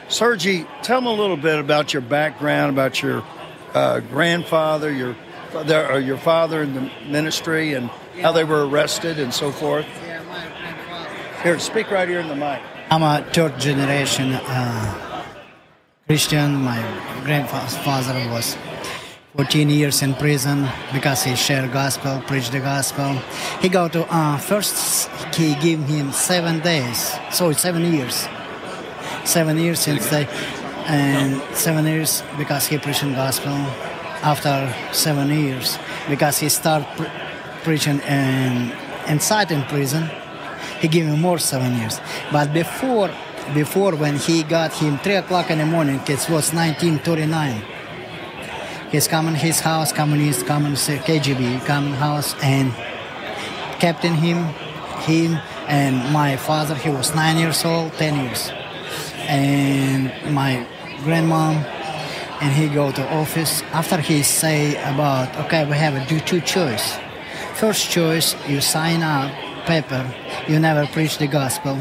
Sergey, 0.09 0.67
tell 0.83 1.01
me 1.01 1.07
a 1.09 1.15
little 1.15 1.39
bit 1.39 1.61
about 1.61 1.95
your 1.95 2.03
background, 2.03 2.71
about 2.75 3.01
your 3.03 3.25
uh, 3.73 4.01
grandfather, 4.01 4.93
your 4.93 5.17
or 5.55 5.99
your 5.99 6.19
father 6.19 6.63
in 6.63 6.75
the 6.75 6.91
ministry, 7.09 7.73
and 7.73 7.89
how 8.21 8.33
they 8.33 8.45
were 8.45 8.67
arrested 8.69 9.19
and 9.19 9.33
so 9.33 9.51
forth. 9.51 9.87
Here, 11.43 11.59
speak 11.59 11.91
right 11.91 12.09
here 12.09 12.21
in 12.21 12.29
the 12.29 12.37
mic. 12.37 12.61
I'm 12.89 13.03
a 13.03 13.27
third 13.33 13.59
generation 13.59 14.35
uh, 14.35 15.25
Christian. 16.07 16.55
My 16.55 16.79
grandfather 17.25 18.31
was 18.31 18.57
14 19.35 19.69
years 19.69 20.03
in 20.03 20.15
prison 20.15 20.69
because 20.93 21.25
he 21.25 21.35
shared 21.35 21.73
gospel, 21.73 22.23
preached 22.29 22.53
the 22.53 22.61
gospel. 22.61 23.19
He 23.61 23.69
go 23.69 23.89
to 23.89 24.07
uh, 24.09 24.39
first 24.39 25.11
he 25.35 25.57
gave 25.57 25.81
him 25.81 26.13
seven 26.13 26.61
days, 26.61 27.13
so 27.33 27.51
it's 27.51 27.61
seven 27.61 27.93
years. 27.93 28.29
Seven 29.25 29.59
years 29.59 29.81
since 29.81 30.09
they, 30.11 30.29
and 30.87 31.43
seven 31.57 31.87
years 31.87 32.23
because 32.39 32.69
he 32.69 32.79
preached 32.79 33.03
the 33.03 33.15
gospel. 33.15 33.59
After 34.23 34.73
seven 34.93 35.29
years, 35.31 35.77
because 36.09 36.39
he 36.39 36.49
started 36.49 36.87
pre- 36.97 37.11
preaching 37.65 37.99
in, 38.03 38.71
inside 39.09 39.51
in 39.51 39.65
prison, 39.65 40.09
he 40.83 40.89
gave 40.89 41.07
him 41.07 41.21
more 41.21 41.39
seven 41.39 41.77
years. 41.77 42.01
But 42.33 42.53
before, 42.53 43.09
before 43.55 43.95
when 43.95 44.17
he 44.17 44.43
got 44.43 44.73
him 44.75 44.99
three 44.99 45.15
o'clock 45.15 45.49
in 45.49 45.59
the 45.59 45.65
morning, 45.65 46.01
it 46.09 46.29
was 46.29 46.53
1939. 46.53 47.63
He's 48.91 49.07
coming 49.07 49.37
his 49.37 49.61
house, 49.61 49.93
communist, 49.93 50.45
coming 50.45 50.73
KGB, 50.73 51.65
coming 51.65 51.95
house, 51.95 52.35
and 52.43 52.73
captain 53.79 54.15
him, 54.15 54.39
him, 55.07 55.39
and 55.69 56.13
my 56.13 56.37
father. 56.37 56.75
He 56.75 56.91
was 56.91 57.15
nine 57.15 57.39
years 57.39 57.65
old, 57.65 57.93
ten 57.93 58.27
years, 58.27 58.51
and 59.29 60.07
my 60.35 60.67
grandmom. 61.05 61.65
And 62.41 62.53
he 62.53 62.69
go 62.69 62.91
to 62.91 63.15
office. 63.15 63.63
After 63.73 63.99
he 63.99 64.25
say 64.25 64.75
about 64.83 65.35
okay, 65.47 65.65
we 65.65 65.77
have 65.77 65.95
a 65.95 66.05
do 66.07 66.19
two 66.19 66.41
choice. 66.41 66.99
First 67.55 67.89
choice, 67.89 68.35
you 68.49 68.61
sign 68.61 69.03
up 69.03 69.33
paper. 69.67 70.05
You 70.49 70.59
never 70.59 70.87
preach 70.87 71.19
the 71.19 71.27
gospel. 71.27 71.79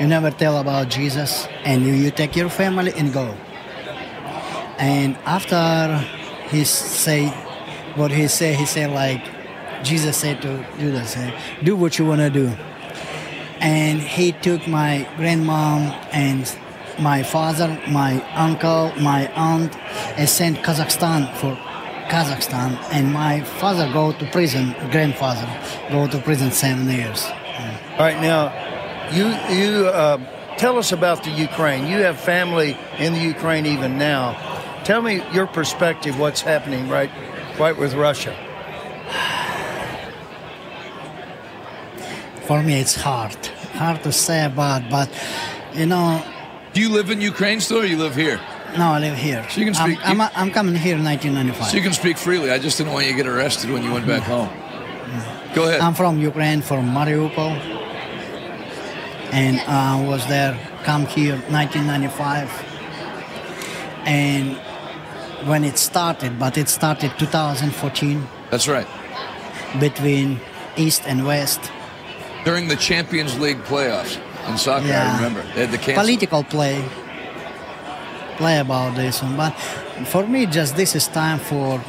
You 0.00 0.06
never 0.06 0.30
tell 0.30 0.58
about 0.58 0.88
Jesus, 0.88 1.46
and 1.64 1.82
you, 1.82 1.92
you 1.92 2.10
take 2.10 2.34
your 2.34 2.48
family 2.48 2.92
and 2.96 3.12
go. 3.12 3.34
And 4.78 5.16
after 5.24 5.98
he 6.48 6.64
say 6.64 7.28
what 7.94 8.10
he 8.10 8.26
said, 8.28 8.56
he 8.56 8.66
said 8.66 8.90
like 8.90 9.22
Jesus 9.84 10.16
said 10.16 10.42
to 10.42 10.64
Judas, 10.78 11.16
eh, 11.16 11.30
do 11.62 11.76
what 11.76 11.98
you 11.98 12.06
wanna 12.06 12.30
do. 12.30 12.52
And 13.60 14.00
he 14.00 14.32
took 14.32 14.66
my 14.66 15.06
grandmom 15.16 15.94
and 16.12 16.52
my 16.98 17.22
father, 17.22 17.80
my 17.88 18.22
uncle, 18.34 18.92
my 19.00 19.30
aunt, 19.34 19.76
and 20.18 20.28
sent 20.28 20.58
Kazakhstan 20.58 21.32
for 21.36 21.56
Kazakhstan. 22.08 22.78
And 22.92 23.12
my 23.12 23.40
father 23.42 23.90
go 23.92 24.12
to 24.12 24.24
prison, 24.30 24.74
grandfather 24.90 25.48
go 25.90 26.06
to 26.08 26.18
prison 26.18 26.50
seven 26.50 26.88
years. 26.88 27.24
All 27.92 27.98
right, 27.98 28.20
now 28.20 28.52
you 29.12 29.26
you 29.54 29.86
uh, 29.88 30.18
tell 30.56 30.78
us 30.78 30.92
about 30.92 31.24
the 31.24 31.30
Ukraine. 31.30 31.86
You 31.86 31.98
have 31.98 32.18
family 32.18 32.76
in 32.98 33.12
the 33.12 33.20
Ukraine 33.20 33.66
even 33.66 33.98
now. 33.98 34.36
Tell 34.84 35.02
me 35.02 35.22
your 35.32 35.46
perspective. 35.46 36.18
What's 36.18 36.40
happening 36.40 36.88
right 36.88 37.10
right 37.58 37.76
with 37.76 37.94
Russia? 37.94 38.34
For 42.46 42.62
me, 42.62 42.80
it's 42.80 42.96
hard. 42.96 43.36
Hard 43.74 44.02
to 44.02 44.12
say 44.12 44.44
about, 44.44 44.90
but 44.90 45.08
you 45.72 45.86
know, 45.86 46.22
Do 46.72 46.80
you 46.80 46.88
live 46.88 47.10
in 47.10 47.20
Ukraine 47.20 47.60
still, 47.60 47.80
or 47.80 47.84
you 47.84 47.98
live 47.98 48.16
here? 48.16 48.40
No, 48.78 48.92
I 48.92 48.98
live 49.00 49.16
here. 49.16 49.46
So 49.50 49.60
you 49.60 49.66
can 49.66 49.74
speak- 49.74 49.98
I'm, 50.06 50.20
I'm, 50.20 50.30
I'm 50.34 50.50
coming 50.50 50.74
here 50.74 50.96
in 50.96 51.04
1995. 51.04 51.70
So 51.70 51.76
you 51.76 51.82
can 51.82 51.92
speak 51.92 52.16
freely. 52.18 52.50
I 52.50 52.58
just 52.58 52.78
didn't 52.78 52.92
want 52.92 53.06
you 53.06 53.12
to 53.12 53.16
get 53.16 53.26
arrested 53.26 53.70
when 53.70 53.82
you 53.82 53.92
went 53.92 54.06
back 54.06 54.22
home. 54.22 54.48
Go 55.54 55.64
ahead. 55.68 55.80
I'm 55.80 55.94
from 55.94 56.18
Ukraine, 56.18 56.62
from 56.62 56.86
Mariupol, 56.90 57.52
and 59.32 59.60
I 59.60 60.02
was 60.06 60.26
there. 60.26 60.58
Come 60.84 61.06
here, 61.06 61.36
1995, 61.50 62.48
and 64.06 64.56
when 65.46 65.62
it 65.64 65.76
started, 65.78 66.38
but 66.38 66.56
it 66.56 66.68
started 66.68 67.12
2014 67.18 68.26
That's 68.50 68.66
right. 68.66 68.86
between 69.78 70.40
East 70.76 71.02
and 71.06 71.26
West. 71.26 71.60
During 72.44 72.68
the 72.68 72.76
Champions 72.76 73.38
League 73.38 73.58
playoffs 73.64 74.18
in 74.48 74.56
soccer, 74.58 74.86
I 74.92 75.16
remember 75.16 75.42
they 75.54 75.66
had 75.66 75.70
to 75.70 75.78
cancel. 75.78 76.02
Political 76.02 76.44
play, 76.44 76.82
play 78.36 78.58
about 78.58 78.96
this 78.96 79.22
one, 79.22 79.36
but 79.36 79.52
for 80.06 80.26
me, 80.26 80.46
just 80.46 80.76
this 80.76 80.94
is 80.94 81.08
time 81.08 81.38
for 81.38 81.82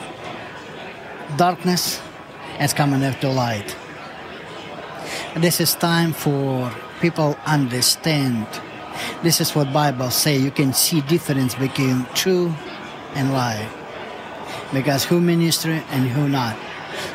darkness 1.37 2.01
is 2.59 2.73
coming 2.73 3.01
into 3.01 3.29
light. 3.29 3.75
This 5.35 5.59
is 5.59 5.73
time 5.73 6.13
for 6.13 6.71
people 7.01 7.35
understand. 7.45 8.47
This 9.23 9.41
is 9.41 9.55
what 9.55 9.73
Bible 9.73 10.11
say. 10.11 10.37
You 10.37 10.51
can 10.51 10.73
see 10.73 11.01
difference 11.01 11.55
between 11.55 12.05
true 12.13 12.53
and 13.15 13.33
lie, 13.33 13.67
because 14.73 15.03
who 15.05 15.19
ministry 15.19 15.81
and 15.91 16.07
who 16.07 16.29
not. 16.29 16.55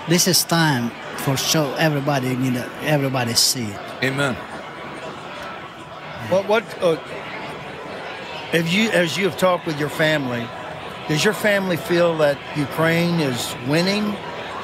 This 0.09 0.27
is 0.27 0.43
time 0.43 0.91
for 1.19 1.37
show 1.37 1.75
everybody 1.75 2.35
need 2.35 2.57
everybody 2.83 3.35
see 3.35 3.67
it. 3.67 3.81
Amen. 4.03 4.35
What 6.31 6.49
what 6.49 6.65
uh, 6.83 6.97
have 8.53 8.69
you 8.69 8.91
as 8.91 9.17
you 9.17 9.25
have 9.25 9.37
talked 9.37 9.67
with 9.67 9.79
your 9.79 9.91
family? 9.91 10.47
Does 11.09 11.25
your 11.25 11.35
family 11.35 11.77
feel 11.77 12.17
that 12.19 12.39
Ukraine 12.57 13.21
is 13.21 13.55
winning, 13.67 14.17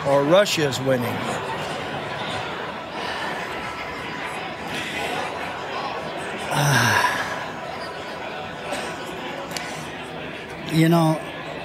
or 0.07 0.25
Russia 0.25 0.69
is 0.69 0.81
winning? 0.81 1.17
You 10.73 10.89
know, 10.89 11.21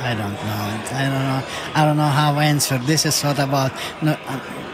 I 0.00 0.14
don't 0.14 0.34
know. 0.34 0.66
I 0.92 1.08
don't 1.08 1.24
know. 1.24 1.42
I 1.74 1.84
don't 1.86 1.96
know 1.96 2.04
how 2.04 2.34
to 2.34 2.40
answer. 2.40 2.76
This 2.76 3.06
is 3.06 3.22
what 3.22 3.38
about. 3.38 3.72
No, 4.02 4.12
uh, 4.26 4.65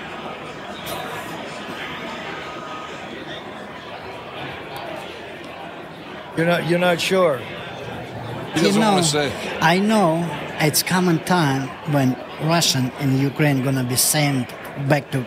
You're 6.36 6.46
not 6.46 6.68
you're 6.68 6.78
not 6.78 7.00
sure. 7.00 7.38
He 7.38 8.60
you 8.60 8.66
doesn't 8.66 8.80
know, 8.80 8.92
want 8.92 9.04
to 9.04 9.10
say. 9.10 9.58
I 9.60 9.78
know 9.78 10.28
it's 10.60 10.82
coming 10.82 11.18
time 11.20 11.68
when 11.92 12.16
Russian 12.42 12.90
and 13.00 13.18
Ukraine 13.18 13.62
gonna 13.62 13.84
be 13.84 13.96
same 13.96 14.46
back 14.88 15.10
to 15.12 15.26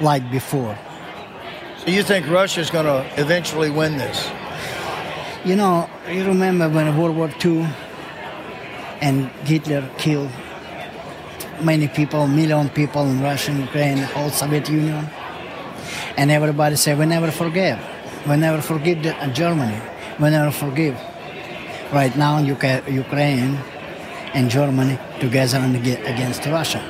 like 0.00 0.30
before. 0.30 0.78
So 1.78 1.90
you 1.92 2.02
think 2.02 2.28
Russia's 2.28 2.70
going 2.70 2.86
to 2.86 3.06
eventually 3.20 3.70
win 3.70 3.96
this? 3.96 4.28
You 5.44 5.56
know, 5.56 5.88
you 6.10 6.24
remember 6.24 6.68
when 6.68 6.96
World 6.98 7.16
War 7.16 7.30
II 7.44 7.66
and 9.00 9.26
Hitler 9.44 9.88
killed 9.96 10.30
many 11.62 11.88
people, 11.88 12.26
million 12.26 12.68
people 12.70 13.02
in 13.02 13.22
Russia, 13.22 13.52
Ukraine, 13.52 13.98
whole 13.98 14.30
Soviet 14.30 14.68
Union, 14.68 15.08
and 16.16 16.30
everybody 16.30 16.76
say 16.76 16.94
we 16.94 17.06
never 17.06 17.30
forgive, 17.30 17.78
we 18.28 18.36
never 18.36 18.60
forgive 18.60 19.02
the, 19.02 19.16
uh, 19.16 19.32
Germany, 19.32 19.80
we 20.20 20.30
never 20.30 20.50
forgive. 20.50 20.98
Right 21.92 22.14
now, 22.16 22.38
UK, 22.38 22.88
Ukraine 22.88 23.58
and 24.34 24.50
Germany 24.50 24.98
together 25.20 25.58
against 26.04 26.44
Russia. 26.46 26.82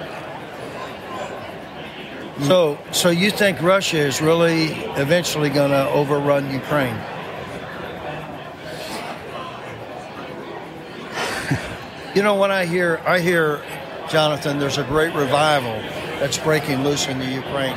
So 2.43 2.78
so 2.93 3.09
you 3.09 3.30
think 3.30 3.62
Russia 3.62 3.97
is 3.97 4.20
really 4.20 4.66
eventually 5.01 5.49
going 5.49 5.70
to 5.70 5.89
overrun 5.89 6.53
Ukraine? 6.53 6.95
you 12.14 12.22
know 12.22 12.37
when 12.37 12.51
I 12.51 12.66
hear 12.66 13.01
I 13.07 13.20
hear 13.20 13.62
Jonathan, 14.11 14.59
there's 14.59 14.76
a 14.76 14.84
great 14.84 15.14
revival 15.14 15.80
that's 16.20 16.37
breaking 16.37 16.84
loose 16.84 17.09
in 17.09 17.18
the 17.18 17.26
Ukraine, 17.26 17.74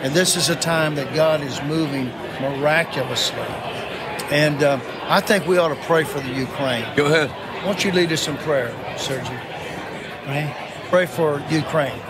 and 0.00 0.14
this 0.14 0.36
is 0.36 0.48
a 0.48 0.56
time 0.56 0.94
that 0.94 1.14
God 1.14 1.40
is 1.40 1.60
moving 1.62 2.06
miraculously. 2.40 3.38
And 4.30 4.62
uh, 4.62 4.80
I 5.04 5.20
think 5.20 5.46
we 5.46 5.58
ought 5.58 5.68
to 5.68 5.82
pray 5.86 6.04
for 6.04 6.20
the 6.20 6.32
Ukraine. 6.32 6.84
Go 6.96 7.06
ahead. 7.06 7.30
Why 7.30 7.64
don't 7.64 7.84
you 7.84 7.92
lead 7.92 8.12
us 8.12 8.28
in 8.28 8.36
prayer, 8.38 8.72
Sergey? 8.96 9.34
Right? 10.26 10.54
Pray 10.90 11.06
for 11.06 11.42
Ukraine. 11.50 12.00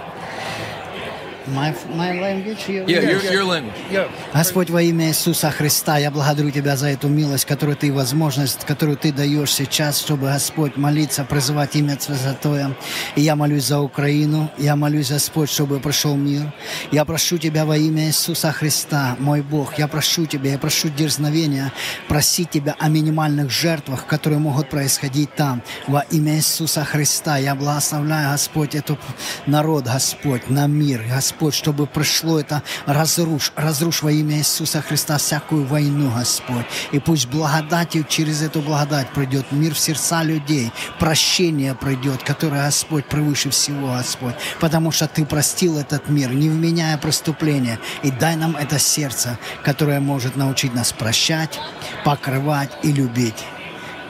My, 1.55 1.75
my 1.95 2.13
language? 2.21 2.59
you- 2.69 2.85
Yeah, 2.87 3.01
your, 3.01 3.23
yeah. 3.23 3.33
your 3.33 3.45
language. 3.45 3.75
Yeah. 3.91 4.09
Господь, 4.35 4.71
во 4.71 4.83
имя 4.83 5.09
Иисуса 5.09 5.51
Христа, 5.51 5.99
я 5.99 6.11
благодарю 6.11 6.51
Тебя 6.51 6.77
за 6.77 6.89
эту 6.89 7.09
милость, 7.09 7.45
которую 7.47 7.77
Ты, 7.77 7.93
возможность, 7.93 8.65
которую 8.65 8.97
Ты 8.97 9.13
даешь 9.13 9.53
сейчас, 9.53 9.99
чтобы, 10.01 10.27
Господь, 10.27 10.77
молиться, 10.77 11.25
призывать 11.25 11.75
имя 11.77 11.97
Святое. 11.99 12.75
И 13.17 13.23
я 13.23 13.35
молюсь 13.37 13.65
за 13.65 13.81
Украину, 13.81 14.51
я 14.59 14.77
молюсь, 14.77 15.11
Господь, 15.11 15.51
чтобы 15.51 15.81
пришел 15.81 16.17
мир. 16.17 16.53
Я 16.93 17.05
прошу 17.05 17.39
Тебя 17.39 17.65
во 17.65 17.77
имя 17.77 18.07
Иисуса 18.09 18.53
Христа, 18.53 19.17
мой 19.19 19.41
Бог, 19.43 19.79
я 19.79 19.89
прошу 19.89 20.27
Тебя, 20.27 20.53
я 20.53 20.59
прошу 20.59 20.89
дерзновения, 20.89 21.73
просить 22.09 22.51
Тебя 22.51 22.75
о 22.79 22.89
минимальных 22.89 23.51
жертвах, 23.51 24.07
которые 24.07 24.39
могут 24.39 24.69
происходить 24.71 25.35
там. 25.35 25.63
Во 25.87 26.01
имя 26.11 26.37
Иисуса 26.37 26.85
Христа 26.85 27.37
я 27.39 27.55
благословляю, 27.55 28.33
Господь, 28.33 28.75
этот 28.75 28.99
народ, 29.47 29.85
Господь, 29.85 30.51
на 30.51 30.67
мир, 30.67 31.03
Господь, 31.09 31.38
чтобы 31.55 31.87
пришло 31.87 32.39
это, 32.41 32.63
разрушь, 32.87 33.53
разрушь 33.57 34.03
во 34.03 34.11
имя 34.11 34.39
Иисуса 34.39 34.83
Христа 34.83 35.19
всякую 35.19 35.65
войну, 35.65 36.11
Господь. 36.15 36.67
И 36.93 36.99
пусть 36.99 37.29
благодатью 37.29 38.05
через 38.05 38.43
эту 38.43 38.61
благодать 38.61 39.11
придет 39.11 39.53
мир 39.53 39.75
в 39.75 39.79
сердца 39.79 40.23
людей, 40.23 40.73
прощение 40.99 41.75
придет, 41.75 42.23
которое, 42.23 42.67
Господь, 42.67 43.07
превыше 43.07 43.51
всего, 43.51 43.95
Господь. 43.95 44.35
Потому 44.61 44.91
что 44.91 45.07
Ты 45.07 45.25
простил 45.25 45.79
этот 45.79 46.09
мир, 46.09 46.33
не 46.33 46.49
вменяя 46.49 46.99
преступления. 46.99 47.79
И 48.03 48.11
дай 48.11 48.37
нам 48.37 48.57
это 48.57 48.79
сердце, 48.79 49.39
которое 49.63 50.01
может 50.01 50.37
научить 50.37 50.75
нас 50.75 50.93
прощать, 50.93 51.59
покрывать 52.05 52.71
и 52.83 52.93
любить 52.93 53.45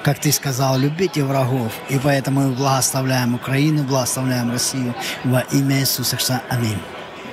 как 0.09 0.21
ты 0.21 0.33
сказал, 0.33 0.79
любите 0.79 1.23
врагов. 1.23 1.73
И 1.91 1.99
поэтому 1.99 2.41
мы 2.41 2.55
благословляем 2.55 3.35
Украину, 3.35 3.85
благословляем 3.85 4.51
Россию 4.51 4.95
во 5.25 5.41
имя 5.41 5.81
Иисуса 5.81 6.17
Христа. 6.17 6.41
Аминь. 6.49 6.79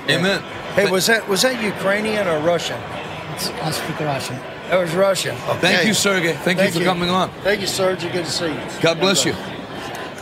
Amen. 0.10 0.42
Hey, 0.76 0.92
was 0.92 1.08
that 1.08 1.28
was 1.28 1.42
that 1.42 1.62
Ukrainian 1.64 2.28
or 2.28 2.40
Russian? 2.40 2.80
I 2.82 3.72
speak 3.72 4.00
Russian. 4.00 4.36
That 4.70 4.78
was 4.78 4.94
Russian. 4.94 5.36
Oh, 5.48 5.58
thank 5.60 5.88
you, 5.88 5.94
Sergey. 5.94 6.34
Thank, 6.34 6.60
you 6.60 6.72
for 6.72 6.84
coming 6.84 7.10
on. 7.10 7.30
Thank 7.44 7.62
you, 7.62 7.68
Sergey. 7.68 8.12
Good 8.12 8.26
to 8.26 8.32
see 8.32 8.48
you. 8.48 8.60
God 8.82 9.00
bless 9.00 9.26
you. 9.26 9.34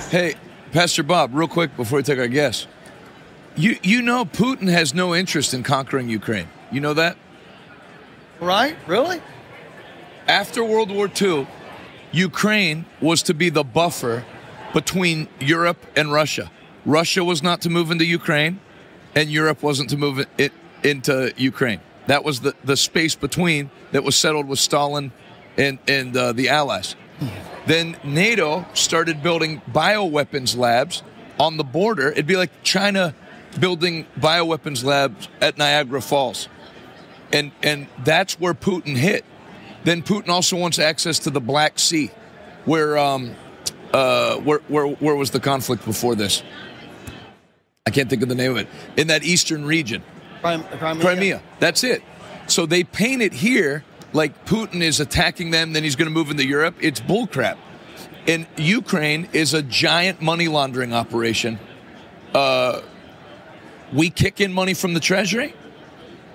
Hey, 0.10 0.36
Pastor 0.72 1.04
Bob, 1.04 1.34
real 1.34 1.48
quick 1.48 1.76
before 1.78 1.98
we 1.98 2.04
take 2.04 2.20
our 2.20 2.28
guest. 2.28 2.68
You 3.56 3.78
you 3.84 4.02
know 4.02 4.26
Putin 4.26 4.70
has 4.70 4.94
no 4.94 5.14
interest 5.14 5.54
in 5.54 5.64
conquering 5.64 6.10
Ukraine. 6.10 6.48
You 6.72 6.82
know 6.82 6.94
that? 6.94 7.18
Right? 8.40 8.76
Really? 8.88 9.22
After 10.28 10.64
World 10.64 10.92
War 10.92 11.10
II, 11.22 11.48
Ukraine 12.12 12.86
was 13.02 13.22
to 13.24 13.34
be 13.34 13.50
the 13.50 13.64
buffer 13.64 14.26
between 14.74 15.28
Europe 15.40 15.86
and 15.96 16.12
Russia. 16.12 16.52
Russia 16.86 17.24
was 17.24 17.44
not 17.44 17.62
to 17.62 17.70
move 17.70 17.92
into 17.92 18.06
Ukraine, 18.06 18.60
and 19.16 19.30
Europe 19.30 19.64
wasn't 19.64 19.90
to 19.90 19.98
move 19.98 20.26
it 20.38 20.54
into 20.84 21.34
Ukraine. 21.38 21.80
That 22.08 22.24
was 22.24 22.42
the, 22.42 22.54
the 22.64 22.76
space 22.76 23.16
between 23.16 23.72
that 23.92 24.04
was 24.04 24.16
settled 24.16 24.48
with 24.48 24.60
Stalin 24.60 25.12
and, 25.58 25.80
and 25.88 26.16
uh, 26.16 26.34
the 26.34 26.50
Allies. 26.50 26.96
Then 27.66 27.98
NATO 28.04 28.66
started 28.74 29.24
building 29.24 29.62
bioweapons 29.72 30.58
labs 30.58 31.04
on 31.40 31.58
the 31.58 31.64
border. 31.64 32.12
It'd 32.12 32.28
be 32.28 32.36
like 32.36 32.52
China 32.64 33.16
building 33.60 34.06
bioweapons 34.20 34.84
labs 34.84 35.30
at 35.40 35.58
Niagara 35.58 36.02
Falls. 36.02 36.50
And, 37.32 37.52
and 37.62 37.88
that's 38.04 38.40
where 38.40 38.54
Putin 38.54 38.98
hit. 38.98 39.24
Then 39.84 40.02
Putin 40.02 40.30
also 40.30 40.58
wants 40.58 40.80
access 40.80 41.20
to 41.20 41.30
the 41.30 41.42
Black 41.42 41.80
Sea, 41.80 42.12
where 42.66 42.98
um, 42.98 43.36
uh, 43.94 44.38
where, 44.38 44.60
where 44.70 44.88
where 44.88 45.16
was 45.16 45.32
the 45.32 45.40
conflict 45.40 45.86
before 45.86 46.16
this? 46.16 46.42
I 47.86 47.92
can't 47.92 48.10
think 48.10 48.24
of 48.24 48.30
the 48.30 48.36
name 48.36 48.52
of 48.52 48.58
it. 48.58 48.70
In 48.96 49.08
that 49.08 49.24
eastern 49.24 49.66
region, 49.66 50.04
Crim- 50.42 50.64
Crimea. 50.64 51.04
Crimea. 51.04 51.42
That's 51.60 51.84
it. 51.84 52.02
So 52.48 52.66
they 52.66 52.86
paint 52.86 53.22
it 53.22 53.34
here 53.34 53.84
like 54.14 54.46
Putin 54.46 54.82
is 54.82 55.02
attacking 55.02 55.52
them, 55.52 55.74
then 55.74 55.84
he's 55.84 55.98
going 55.98 56.08
to 56.08 56.14
move 56.14 56.30
into 56.32 56.46
Europe. 56.46 56.76
It's 56.80 57.02
bullcrap. 57.02 57.58
And 58.26 58.48
Ukraine 58.56 59.28
is 59.34 59.54
a 59.54 59.62
giant 59.62 60.22
money 60.22 60.48
laundering 60.48 60.94
operation 60.94 61.60
uh, 62.34 62.82
We 63.92 64.10
kick 64.10 64.40
in 64.40 64.54
money 64.54 64.76
from 64.76 64.94
the 64.94 65.02
Treasury. 65.02 65.54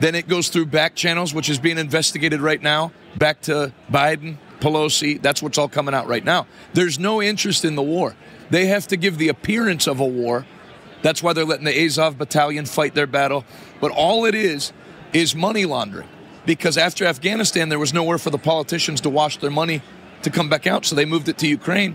Then 0.01 0.15
it 0.15 0.29
goes 0.29 0.51
through 0.51 0.67
back 0.67 0.97
channels, 0.97 1.33
which 1.33 1.49
is 1.49 1.59
being 1.59 1.79
investigated 1.79 2.43
right 2.43 2.61
now, 2.61 2.93
back 3.17 3.41
to 3.43 3.73
Biden, 3.91 4.37
Pelosi. 4.61 5.21
That's 5.23 5.43
what's 5.43 5.57
all 5.57 5.69
coming 5.69 5.95
out 5.95 6.09
right 6.09 6.25
now. 6.25 6.47
There's 6.75 6.99
no 6.99 7.23
interest 7.23 7.65
in 7.65 7.75
the 7.75 7.83
war. 7.83 8.15
They 8.51 8.67
have 8.67 8.87
to 8.89 8.99
give 8.99 9.17
the 9.17 9.29
appearance 9.29 9.87
of 9.87 9.99
a 9.99 10.07
war. 10.07 10.45
That's 11.03 11.23
why 11.23 11.33
they're 11.33 11.45
letting 11.45 11.65
the 11.65 11.85
Azov 11.85 12.19
battalion 12.19 12.67
fight 12.67 12.95
their 12.95 13.07
battle. 13.07 13.45
But 13.81 13.93
all 13.93 14.25
it 14.25 14.35
is, 14.35 14.73
is 15.13 15.35
money 15.35 15.65
laundering. 15.65 16.09
Because 16.45 16.77
after 16.79 17.05
Afghanistan, 17.05 17.69
there 17.69 17.79
was 17.79 17.93
nowhere 17.93 18.19
for 18.19 18.31
the 18.31 18.39
politicians 18.39 19.01
to 19.03 19.11
wash 19.11 19.39
their 19.39 19.51
money 19.51 19.83
to 20.23 20.31
come 20.31 20.49
back 20.49 20.67
out, 20.67 20.85
so 20.85 20.97
they 20.97 21.05
moved 21.05 21.29
it 21.29 21.39
to 21.39 21.47
Ukraine. 21.47 21.95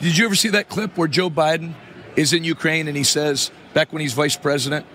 Did 0.00 0.16
you 0.16 0.24
ever 0.26 0.34
see 0.34 0.50
that 0.50 0.68
clip 0.68 0.96
where 0.96 1.08
Joe 1.08 1.30
Biden 1.30 1.74
is 2.16 2.32
in 2.32 2.44
Ukraine 2.44 2.86
and 2.86 2.96
he 2.96 3.02
says, 3.02 3.50
back 3.72 3.92
when 3.92 4.00
he's 4.00 4.12
vice 4.12 4.36
president, 4.36 4.86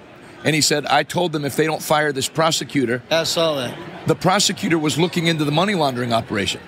and 0.44 0.56
he 0.56 0.62
said, 0.62 0.86
I 0.86 1.04
told 1.04 1.34
them 1.34 1.44
if 1.44 1.56
they 1.56 1.66
don't 1.66 1.82
fire 1.82 2.14
this 2.14 2.30
prosecutor, 2.30 3.02
I 3.12 3.24
saw 3.24 3.56
that. 3.56 3.78
the 4.08 4.16
prosecutor 4.16 4.80
was 4.80 4.98
looking 4.98 5.28
into 5.28 5.44
the 5.44 5.52
money 5.52 5.76
laundering 5.76 6.14
operation. 6.14 6.62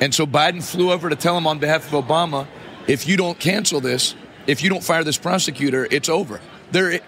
And 0.00 0.14
so 0.14 0.26
Biden 0.26 0.62
flew 0.62 0.92
over 0.92 1.10
to 1.10 1.16
tell 1.16 1.36
him 1.36 1.46
on 1.46 1.58
behalf 1.58 1.92
of 1.92 2.04
Obama, 2.04 2.46
if 2.86 3.06
you 3.06 3.16
don't 3.16 3.38
cancel 3.38 3.80
this, 3.80 4.14
if 4.48 4.62
you 4.62 4.70
don't 4.70 4.82
fire 4.82 5.04
this 5.04 5.18
prosecutor, 5.18 5.86
it's 5.90 6.08
over. 6.08 6.40
There, 6.72 7.00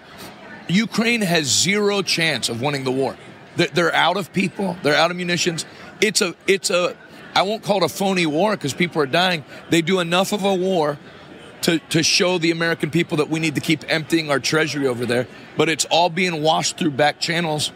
Ukraine 0.69 1.21
has 1.21 1.45
zero 1.47 2.01
chance 2.03 2.47
of 2.47 2.61
winning 2.61 2.85
the 2.85 2.91
war. 2.91 3.17
They're, 3.57 3.93
out 3.93 4.15
of 4.15 4.31
people. 4.31 4.77
They're 4.81 4.95
out 4.95 5.11
of 5.11 5.17
munitions. 5.17 5.65
It's 5.99 6.21
a, 6.21 6.35
it's 6.47 6.69
a, 6.69 6.95
I 7.35 7.41
won't 7.41 7.63
call 7.63 7.77
it 7.77 7.83
a 7.83 7.89
phony 7.89 8.25
war 8.25 8.51
because 8.51 8.73
people 8.73 9.01
are 9.01 9.07
dying. 9.07 9.43
They 9.69 9.81
do 9.81 9.99
enough 9.99 10.31
of 10.31 10.45
a 10.45 10.53
war 10.53 10.97
to, 11.63 11.79
to 11.89 12.03
show 12.03 12.37
the 12.37 12.51
American 12.51 12.91
people 12.91 13.17
that 13.17 13.29
we 13.29 13.39
need 13.39 13.55
to 13.55 13.61
keep 13.61 13.83
emptying 13.91 14.29
our 14.29 14.39
treasury 14.39 14.87
over 14.87 15.05
there, 15.05 15.27
but 15.57 15.67
it's 15.67 15.85
all 15.85 16.09
being 16.09 16.41
washed 16.41 16.77
through 16.77 16.91
back 16.91 17.19
channels. 17.19 17.71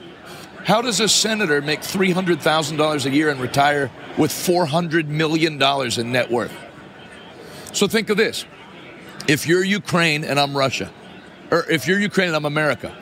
How 0.64 0.82
does 0.82 1.00
a 1.00 1.10
senator 1.10 1.62
make 1.62 1.82
$300,000 1.82 3.06
a 3.06 3.10
year 3.10 3.30
and 3.30 3.40
retire 3.40 3.92
with 4.18 4.32
$400 4.32 5.08
million 5.08 5.62
in 5.62 6.12
net 6.12 6.32
worth? 6.32 6.54
So 7.74 7.88
think 7.88 8.10
of 8.10 8.18
this. 8.18 8.46
If 9.28 9.48
you're 9.48 9.64
Ukraine 9.64 10.24
and 10.24 10.40
I'm 10.40 10.56
Russia, 10.56 10.92
or 11.50 11.68
if 11.68 11.88
you're 11.88 12.00
Ukraine 12.00 12.28
and 12.28 12.36
I'm 12.36 12.46
America, 12.46 12.96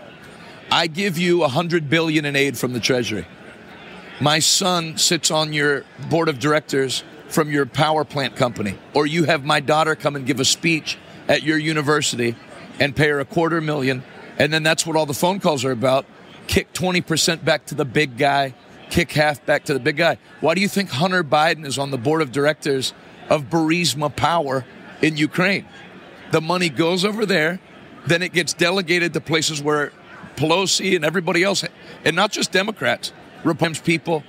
I 0.71 0.88
give 0.88 1.17
you 1.17 1.39
100 1.39 1.89
billion 1.89 2.24
in 2.24 2.38
aid 2.38 2.57
from 2.57 2.71
the 2.71 2.80
treasury. 2.80 3.28
My 4.21 4.39
son 4.39 4.97
sits 4.97 5.32
on 5.32 5.51
your 5.51 5.84
board 6.09 6.30
of 6.30 6.39
directors 6.39 7.03
from 7.28 7.51
your 7.51 7.65
power 7.65 8.05
plant 8.05 8.38
company, 8.38 8.78
or 8.93 9.05
you 9.05 9.26
have 9.26 9.43
my 9.43 9.59
daughter 9.59 9.95
come 9.95 10.15
and 10.15 10.26
give 10.26 10.39
a 10.39 10.45
speech 10.45 10.97
at 11.28 11.43
your 11.43 11.57
university 11.57 12.38
and 12.80 12.95
pay 12.95 13.09
her 13.09 13.19
a 13.19 13.26
quarter 13.26 13.59
million, 13.59 14.01
and 14.38 14.53
then 14.53 14.63
that's 14.63 14.86
what 14.86 14.95
all 14.95 15.05
the 15.05 15.13
phone 15.13 15.41
calls 15.41 15.65
are 15.65 15.71
about. 15.71 16.05
Kick 16.47 16.71
20% 16.71 17.43
back 17.43 17.65
to 17.65 17.76
the 17.76 17.84
big 17.86 18.17
guy, 18.17 18.53
kick 18.89 19.11
half 19.11 19.45
back 19.45 19.65
to 19.65 19.74
the 19.74 19.80
big 19.80 19.97
guy. 19.97 20.17
Why 20.39 20.55
do 20.55 20.61
you 20.61 20.69
think 20.69 20.89
Hunter 20.89 21.21
Biden 21.21 21.65
is 21.65 21.78
on 21.78 21.91
the 21.91 21.97
board 21.97 22.21
of 22.21 22.32
directors 22.32 22.93
of 23.30 23.49
Burisma 23.49 24.15
Power 24.15 24.63
in 25.01 25.17
Ukraine? 25.17 25.65
The 26.34 26.42
money 26.42 26.70
goes 26.70 27.06
over 27.06 27.28
there, 27.28 27.60
then 28.08 28.24
it 28.24 28.34
gets 28.34 28.54
delegated 28.54 29.14
to 29.14 29.22
places 29.22 29.62
where 29.62 29.92
Pelosi 30.36 30.96
and 30.96 31.06
everybody 31.06 31.44
else, 31.44 31.64
and 32.04 32.16
not 32.16 32.32
just 32.32 32.52
Democrats, 32.52 33.14
Republicans 33.44 33.80
people, 33.80 34.24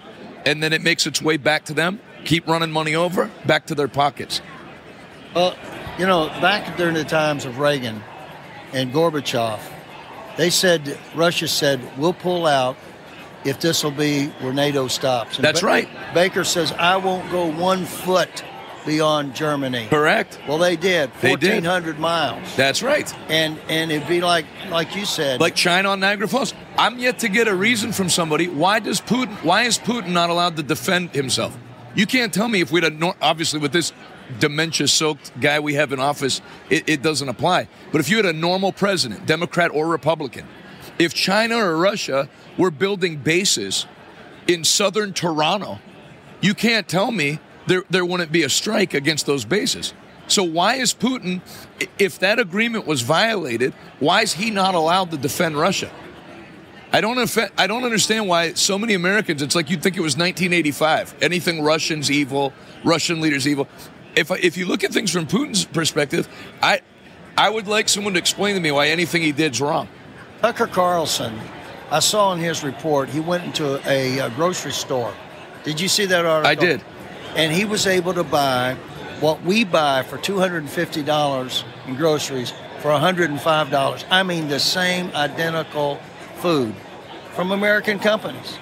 and 0.44 0.62
then 0.62 0.74
it 0.74 0.82
makes 0.82 1.06
its 1.06 1.22
way 1.22 1.38
back 1.38 1.64
to 1.64 1.72
them, 1.72 1.98
keep 2.26 2.46
running 2.46 2.70
money 2.70 2.94
over, 2.94 3.30
back 3.46 3.64
to 3.68 3.74
their 3.74 3.88
pockets. 3.88 4.42
Well, 5.34 5.56
you 5.98 6.06
know, 6.06 6.28
back 6.42 6.76
during 6.76 6.92
the 6.92 7.04
times 7.04 7.46
of 7.46 7.58
Reagan 7.58 8.02
and 8.74 8.92
Gorbachev, 8.92 9.58
they 10.36 10.50
said, 10.50 10.98
Russia 11.14 11.48
said, 11.48 11.80
we'll 11.96 12.12
pull 12.12 12.44
out 12.44 12.76
if 13.46 13.60
this 13.60 13.82
will 13.82 13.92
be 13.92 14.26
where 14.40 14.52
NATO 14.52 14.88
stops. 14.88 15.36
And 15.36 15.44
That's 15.46 15.62
right. 15.62 15.88
Baker 16.12 16.44
says, 16.44 16.70
I 16.72 16.98
won't 16.98 17.30
go 17.30 17.50
one 17.50 17.86
foot 17.86 18.44
beyond 18.86 19.34
Germany. 19.34 19.86
Correct. 19.88 20.38
Well, 20.48 20.58
they 20.58 20.76
did. 20.76 21.10
They 21.20 21.36
did. 21.36 21.64
1,400 21.64 21.98
miles. 21.98 22.56
That's 22.56 22.82
right. 22.82 23.12
And 23.28 23.58
and 23.68 23.90
it'd 23.90 24.08
be 24.08 24.20
like 24.20 24.46
like 24.70 24.94
you 24.96 25.04
said. 25.04 25.40
Like 25.40 25.54
China 25.54 25.90
on 25.90 26.00
Niagara 26.00 26.28
Falls. 26.28 26.54
I'm 26.76 26.98
yet 26.98 27.20
to 27.20 27.28
get 27.28 27.48
a 27.48 27.54
reason 27.54 27.92
from 27.92 28.08
somebody. 28.08 28.48
Why 28.48 28.80
does 28.80 29.00
Putin? 29.00 29.32
Why 29.44 29.62
is 29.62 29.78
Putin 29.78 30.08
not 30.08 30.30
allowed 30.30 30.56
to 30.56 30.62
defend 30.62 31.10
himself? 31.10 31.56
You 31.94 32.06
can't 32.06 32.34
tell 32.34 32.48
me 32.48 32.60
if 32.60 32.72
we'd 32.72 32.82
have 32.82 33.16
obviously 33.20 33.60
with 33.60 33.72
this 33.72 33.92
dementia-soaked 34.40 35.38
guy 35.40 35.60
we 35.60 35.74
have 35.74 35.92
in 35.92 36.00
office, 36.00 36.40
it, 36.70 36.88
it 36.88 37.02
doesn't 37.02 37.28
apply. 37.28 37.68
But 37.92 38.00
if 38.00 38.08
you 38.08 38.16
had 38.16 38.26
a 38.26 38.32
normal 38.32 38.72
president, 38.72 39.26
Democrat 39.26 39.70
or 39.72 39.86
Republican, 39.86 40.46
if 40.98 41.14
China 41.14 41.56
or 41.58 41.76
Russia 41.76 42.28
were 42.56 42.70
building 42.70 43.16
bases 43.18 43.86
in 44.46 44.64
southern 44.64 45.12
Toronto, 45.12 45.78
you 46.40 46.54
can't 46.54 46.88
tell 46.88 47.10
me 47.10 47.38
there 47.66 47.84
there 47.90 48.04
wouldn't 48.04 48.32
be 48.32 48.42
a 48.42 48.48
strike 48.48 48.94
against 48.94 49.26
those 49.26 49.44
bases. 49.44 49.94
So 50.26 50.42
why 50.42 50.76
is 50.76 50.94
Putin, 50.94 51.42
if 51.98 52.18
that 52.20 52.38
agreement 52.38 52.86
was 52.86 53.02
violated, 53.02 53.74
why 54.00 54.22
is 54.22 54.32
he 54.32 54.50
not 54.50 54.74
allowed 54.74 55.10
to 55.10 55.18
defend 55.18 55.56
Russia? 55.56 55.90
I 56.92 57.00
don't 57.00 57.18
I 57.58 57.66
don't 57.66 57.84
understand 57.84 58.28
why 58.28 58.52
so 58.54 58.78
many 58.78 58.94
Americans. 58.94 59.42
It's 59.42 59.54
like 59.56 59.68
you'd 59.68 59.82
think 59.82 59.96
it 59.96 60.00
was 60.00 60.16
1985. 60.16 61.16
Anything 61.20 61.62
Russian's 61.62 62.10
evil, 62.10 62.52
Russian 62.84 63.20
leaders 63.20 63.48
evil. 63.48 63.66
If 64.14 64.30
if 64.30 64.56
you 64.56 64.66
look 64.66 64.84
at 64.84 64.92
things 64.92 65.10
from 65.10 65.26
Putin's 65.26 65.64
perspective, 65.64 66.28
I 66.62 66.80
I 67.36 67.50
would 67.50 67.66
like 67.66 67.88
someone 67.88 68.12
to 68.14 68.20
explain 68.20 68.54
to 68.54 68.60
me 68.60 68.70
why 68.70 68.88
anything 68.88 69.22
he 69.22 69.32
did's 69.32 69.60
wrong. 69.60 69.88
Tucker 70.40 70.68
Carlson, 70.68 71.36
I 71.90 71.98
saw 71.98 72.32
in 72.32 72.38
his 72.38 72.62
report, 72.62 73.08
he 73.08 73.18
went 73.18 73.42
into 73.44 73.80
a, 73.90 74.20
uh 74.20 74.28
grocery 74.30 74.72
store. 74.72 75.12
Did 75.64 75.80
you 75.80 75.88
see 75.88 76.06
that 76.06 76.24
article? 76.24 76.50
I 76.50 76.54
did. 76.54 76.80
And 77.34 77.52
he 77.52 77.64
was 77.64 77.86
able 77.86 78.14
to 78.14 78.24
buy 78.24 78.76
what 79.20 79.42
we 79.42 79.64
buy 79.64 80.02
for 80.02 80.18
$250 80.18 81.64
in 81.86 81.94
groceries 81.96 82.52
for 82.80 82.90
$105. 82.90 84.04
I 84.10 84.22
mean, 84.22 84.48
the 84.48 84.60
same 84.60 85.10
identical 85.14 85.98
food 86.36 86.74
from 87.32 87.50
American 87.50 87.98
companies. 87.98 88.58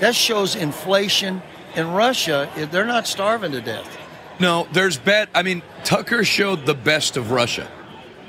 That 0.00 0.14
shows 0.14 0.54
inflation 0.54 1.42
in 1.74 1.92
Russia. 1.92 2.50
They're 2.70 2.84
not 2.84 3.06
starving 3.06 3.52
to 3.52 3.60
death. 3.60 3.98
No, 4.38 4.66
there's 4.72 4.98
bet. 4.98 5.28
I 5.34 5.42
mean, 5.42 5.62
Tucker 5.84 6.24
showed 6.24 6.66
the 6.66 6.74
best 6.74 7.16
of 7.16 7.30
Russia. 7.30 7.70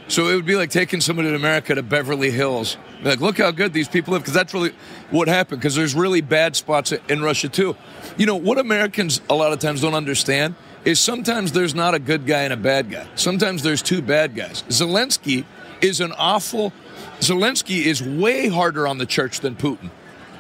So 0.08 0.30
it 0.30 0.36
would 0.36 0.46
be 0.46 0.56
like 0.56 0.70
taking 0.70 1.02
somebody 1.02 1.30
in 1.30 1.36
America 1.36 1.76
to 1.76 1.84
Beverly 1.84 2.30
Hills. 2.30 2.78
Like, 3.04 3.20
look 3.20 3.38
how 3.38 3.52
good 3.52 3.74
these 3.74 3.88
people 3.88 4.14
live, 4.14 4.22
because 4.22 4.34
that's 4.34 4.54
really 4.54 4.74
what 5.12 5.28
happened. 5.28 5.60
Because 5.60 5.76
there's 5.76 5.94
really 5.94 6.22
bad 6.22 6.56
spots 6.56 6.92
in 6.92 7.22
Russia 7.22 7.50
too. 7.50 7.76
You 8.18 8.26
know 8.26 8.36
what 8.36 8.58
Americans 8.58 9.22
a 9.30 9.36
lot 9.36 9.52
of 9.54 9.60
times 9.60 9.82
don't 9.82 9.94
understand 9.94 10.56
is 10.86 11.00
sometimes 11.00 11.52
there's 11.52 11.76
not 11.76 11.94
a 11.94 12.00
good 12.00 12.26
guy 12.26 12.44
and 12.44 12.54
a 12.54 12.58
bad 12.58 12.90
guy. 12.90 13.08
Sometimes 13.16 13.64
there's 13.64 13.82
two 13.82 14.02
bad 14.02 14.36
guys. 14.36 14.64
Zelensky 14.70 15.46
is 15.82 16.02
an 16.02 16.14
awful. 16.18 16.74
Zelensky 17.20 17.86
is 17.86 18.02
way 18.02 18.48
harder 18.48 18.88
on 18.88 18.98
the 18.98 19.06
church 19.06 19.40
than 19.42 19.56
Putin. 19.56 19.90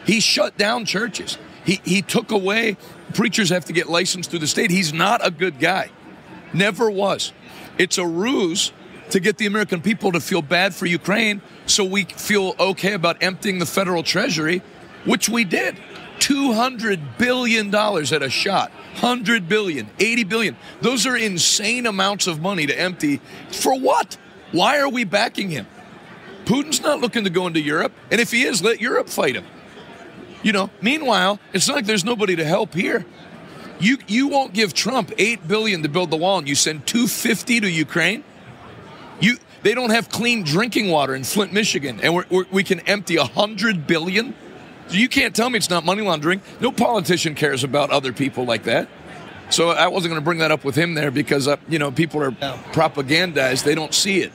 He 0.05 0.20
shut 0.20 0.57
down 0.57 0.86
churches. 0.86 1.38
He 1.66 1.80
he 1.84 2.01
took 2.01 2.32
away 2.32 2.78
preachers 3.14 3.49
have 3.49 3.66
to 3.66 3.74
get 3.74 3.89
licensed 3.89 4.30
through 4.30 4.39
the 4.39 4.47
state. 4.47 4.72
He's 4.72 4.93
not 4.93 5.26
a 5.26 5.32
good 5.32 5.59
guy. 5.59 5.89
Never 6.53 6.89
was. 6.89 7.32
It's 7.78 7.97
a 7.97 8.05
ruse 8.05 8.72
to 9.14 9.20
get 9.20 9.38
the 9.38 9.45
American 9.45 9.80
people 9.80 10.11
to 10.11 10.20
feel 10.20 10.41
bad 10.41 10.74
for 10.74 10.88
Ukraine 10.88 11.39
so 11.68 11.84
we 11.84 12.03
feel 12.03 12.55
okay 12.59 12.93
about 12.93 13.22
emptying 13.22 13.59
the 13.59 13.66
federal 13.68 14.01
treasury, 14.01 14.64
which 15.05 15.30
we 15.30 15.43
did. 15.43 15.80
$200 16.18 17.20
billion 17.20 17.74
at 17.76 18.24
a 18.24 18.30
shot. 18.32 18.72
100 18.72 19.47
billion, 19.47 19.88
80 19.99 20.24
billion. 20.24 20.57
Those 20.82 21.05
are 21.05 21.16
insane 21.16 21.86
amounts 21.86 22.26
of 22.26 22.41
money 22.41 22.66
to 22.66 22.80
empty. 22.80 23.22
For 23.51 23.80
what? 23.80 24.18
Why 24.51 24.80
are 24.80 24.89
we 24.89 25.03
backing 25.03 25.49
him? 25.49 25.68
Putin's 26.45 26.82
not 26.82 26.99
looking 26.99 27.24
to 27.24 27.30
go 27.30 27.45
into 27.45 27.61
Europe, 27.61 27.91
and 28.09 28.20
if 28.20 28.32
he 28.32 28.43
is, 28.43 28.64
let 28.64 28.82
Europe 28.82 29.09
fight 29.09 29.36
him. 29.36 29.45
You 30.41 30.53
know, 30.53 30.72
meanwhile, 30.82 31.39
it's 31.53 31.68
not 31.68 31.76
like 31.76 31.86
there's 31.86 32.03
nobody 32.03 32.36
to 32.36 32.45
help 32.45 32.74
here. 32.74 33.05
You 33.80 33.97
you 34.07 34.28
won't 34.28 34.53
give 34.53 34.74
Trump 34.74 35.11
8 35.18 35.47
billion 35.47 35.84
to 35.84 35.89
build 35.89 36.09
the 36.09 36.18
wall 36.18 36.39
and 36.39 36.47
you 36.47 36.55
send 36.55 36.88
250 36.88 37.61
to 37.61 37.70
Ukraine? 37.70 38.24
You 39.20 39.38
they 39.64 39.74
don't 39.74 39.91
have 39.91 40.09
clean 40.09 40.43
drinking 40.43 40.89
water 40.89 41.16
in 41.16 41.24
Flint, 41.24 41.53
Michigan, 41.53 41.99
and 42.01 42.14
we're, 42.14 42.26
we're, 42.30 42.45
we 42.51 42.64
can 42.64 42.82
empty 42.82 43.16
a 43.16 43.22
100 43.22 43.88
billion? 43.88 44.36
So 44.89 44.95
you 44.95 45.07
can't 45.07 45.34
tell 45.34 45.49
me 45.49 45.57
it's 45.57 45.70
not 45.70 45.86
money 45.86 46.01
laundering. 46.01 46.41
No 46.59 46.72
politician 46.72 47.34
cares 47.34 47.64
about 47.64 47.89
other 47.89 48.11
people 48.11 48.43
like 48.43 48.64
that. 48.64 48.89
So 49.49 49.70
I 49.70 49.88
wasn't 49.88 50.11
going 50.11 50.22
to 50.22 50.26
bring 50.26 50.39
that 50.39 50.51
up 50.51 50.66
with 50.66 50.76
him 50.76 50.95
there 50.95 51.11
because 51.11 51.47
uh, 51.47 51.57
you 51.70 51.80
know 51.80 51.91
people 51.91 52.22
are 52.22 52.32
propagandized; 52.32 53.64
they 53.64 53.76
don't 53.76 53.93
see 53.93 54.22
it. 54.22 54.32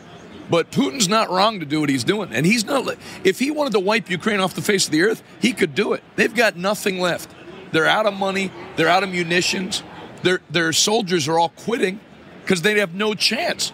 But 0.51 0.71
Putin's 0.71 1.09
not 1.09 1.29
wrong 1.29 1.61
to 1.61 1.67
do 1.67 1.81
what 1.81 1.91
he's 1.91 2.05
doing, 2.05 2.33
and 2.33 2.47
he's 2.47 2.65
not. 2.65 2.97
If 3.23 3.39
he 3.39 3.51
wanted 3.51 3.75
to 3.75 3.81
wipe 3.81 4.09
Ukraine 4.09 4.41
off 4.41 4.55
the 4.55 4.63
face 4.63 4.87
of 4.87 4.93
the 4.93 5.03
earth, 5.03 5.23
he 5.41 5.53
could 5.53 5.75
do 5.75 5.93
it. 5.93 6.03
They've 6.17 6.35
got 6.35 6.57
nothing 6.57 7.01
left. 7.01 7.35
They're 7.73 7.87
out 7.87 8.07
of 8.07 8.15
money. 8.15 8.51
They're 8.77 8.89
out 8.89 9.03
of 9.03 9.11
munitions. 9.11 9.83
Their 10.23 10.41
their 10.49 10.73
soldiers 10.73 11.29
are 11.29 11.39
all 11.39 11.51
quitting 11.51 12.01
because 12.43 12.63
they 12.63 12.79
have 12.79 12.95
no 12.95 13.15
chance. 13.15 13.73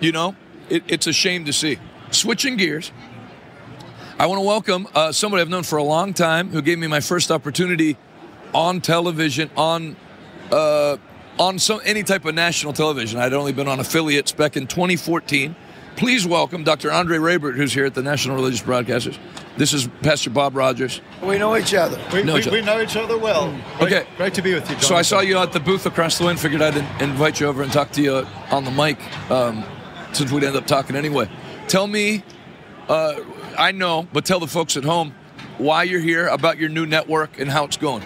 You 0.00 0.12
know, 0.12 0.36
it, 0.68 0.84
it's 0.86 1.06
a 1.06 1.12
shame 1.12 1.44
to 1.46 1.52
see. 1.52 1.78
Switching 2.10 2.56
gears, 2.56 2.92
I 4.18 4.26
want 4.26 4.38
to 4.38 4.46
welcome 4.46 4.86
uh, 4.94 5.12
somebody 5.12 5.40
I've 5.42 5.48
known 5.48 5.62
for 5.64 5.76
a 5.76 5.82
long 5.82 6.14
time 6.14 6.48
who 6.50 6.62
gave 6.62 6.78
me 6.78 6.86
my 6.86 7.00
first 7.00 7.30
opportunity 7.30 7.96
on 8.54 8.80
television, 8.80 9.50
on 9.56 9.96
uh, 10.50 10.96
on 11.38 11.58
some 11.58 11.80
any 11.84 12.02
type 12.02 12.24
of 12.24 12.34
national 12.34 12.72
television. 12.72 13.20
I'd 13.20 13.32
only 13.34 13.52
been 13.52 13.68
on 13.68 13.78
affiliates 13.80 14.32
back 14.32 14.56
in 14.56 14.66
2014. 14.66 15.54
Please 15.96 16.26
welcome 16.26 16.62
Dr. 16.62 16.92
Andre 16.92 17.18
Roebert, 17.18 17.56
who's 17.56 17.72
here 17.72 17.84
at 17.84 17.94
the 17.94 18.02
National 18.02 18.36
Religious 18.36 18.62
Broadcasters. 18.62 19.18
This 19.56 19.72
is 19.72 19.88
Pastor 20.02 20.30
Bob 20.30 20.54
Rogers. 20.56 21.00
We 21.22 21.38
know 21.38 21.56
each 21.56 21.74
other. 21.74 22.00
We, 22.12 22.22
Know 22.22 22.34
we, 22.34 22.40
each 22.40 22.46
other. 22.46 22.56
we 22.56 22.62
know 22.62 22.80
each 22.80 22.96
other 22.96 23.18
well. 23.18 23.50
Great, 23.78 23.92
Okay. 23.92 24.06
Great 24.16 24.34
to 24.34 24.42
be 24.42 24.54
with 24.54 24.68
you, 24.70 24.76
John. 24.76 24.84
So 24.84 24.94
I 24.94 25.02
saw 25.02 25.20
you 25.20 25.36
at 25.38 25.52
the 25.52 25.58
booth 25.58 25.86
across 25.86 26.16
the 26.16 26.24
way 26.24 26.30
and 26.30 26.38
figured 26.40 26.62
I'd 26.62 26.76
in- 26.76 26.86
invite 27.10 27.40
you 27.40 27.48
over 27.48 27.62
and 27.64 27.72
talk 27.72 27.90
to 27.92 28.02
you 28.02 28.14
on 28.52 28.64
the 28.64 28.70
mic 28.70 28.98
um, 29.30 29.64
since 30.12 30.30
we'd 30.32 30.44
end 30.44 30.56
up 30.56 30.66
talking 30.66 30.96
anyway. 30.96 31.28
Tell 31.68 31.86
me, 31.86 32.22
uh, 32.88 33.16
I 33.56 33.72
know, 33.72 34.08
but 34.12 34.24
tell 34.24 34.40
the 34.40 34.46
folks 34.46 34.76
at 34.76 34.84
home 34.84 35.14
why 35.58 35.82
you're 35.82 36.00
here, 36.00 36.28
about 36.28 36.58
your 36.58 36.68
new 36.68 36.86
network, 36.86 37.38
and 37.38 37.50
how 37.50 37.64
it's 37.64 37.76
going. 37.76 38.04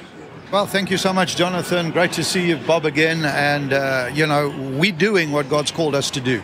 Well, 0.50 0.66
thank 0.66 0.90
you 0.90 0.98
so 0.98 1.12
much, 1.12 1.36
Jonathan. 1.36 1.90
Great 1.90 2.12
to 2.12 2.24
see 2.24 2.48
you, 2.48 2.56
Bob, 2.56 2.84
again. 2.84 3.24
And, 3.24 3.72
uh, 3.72 4.10
you 4.12 4.26
know, 4.26 4.50
we're 4.78 4.92
doing 4.92 5.32
what 5.32 5.48
God's 5.48 5.70
called 5.70 5.94
us 5.94 6.10
to 6.10 6.20
do, 6.20 6.42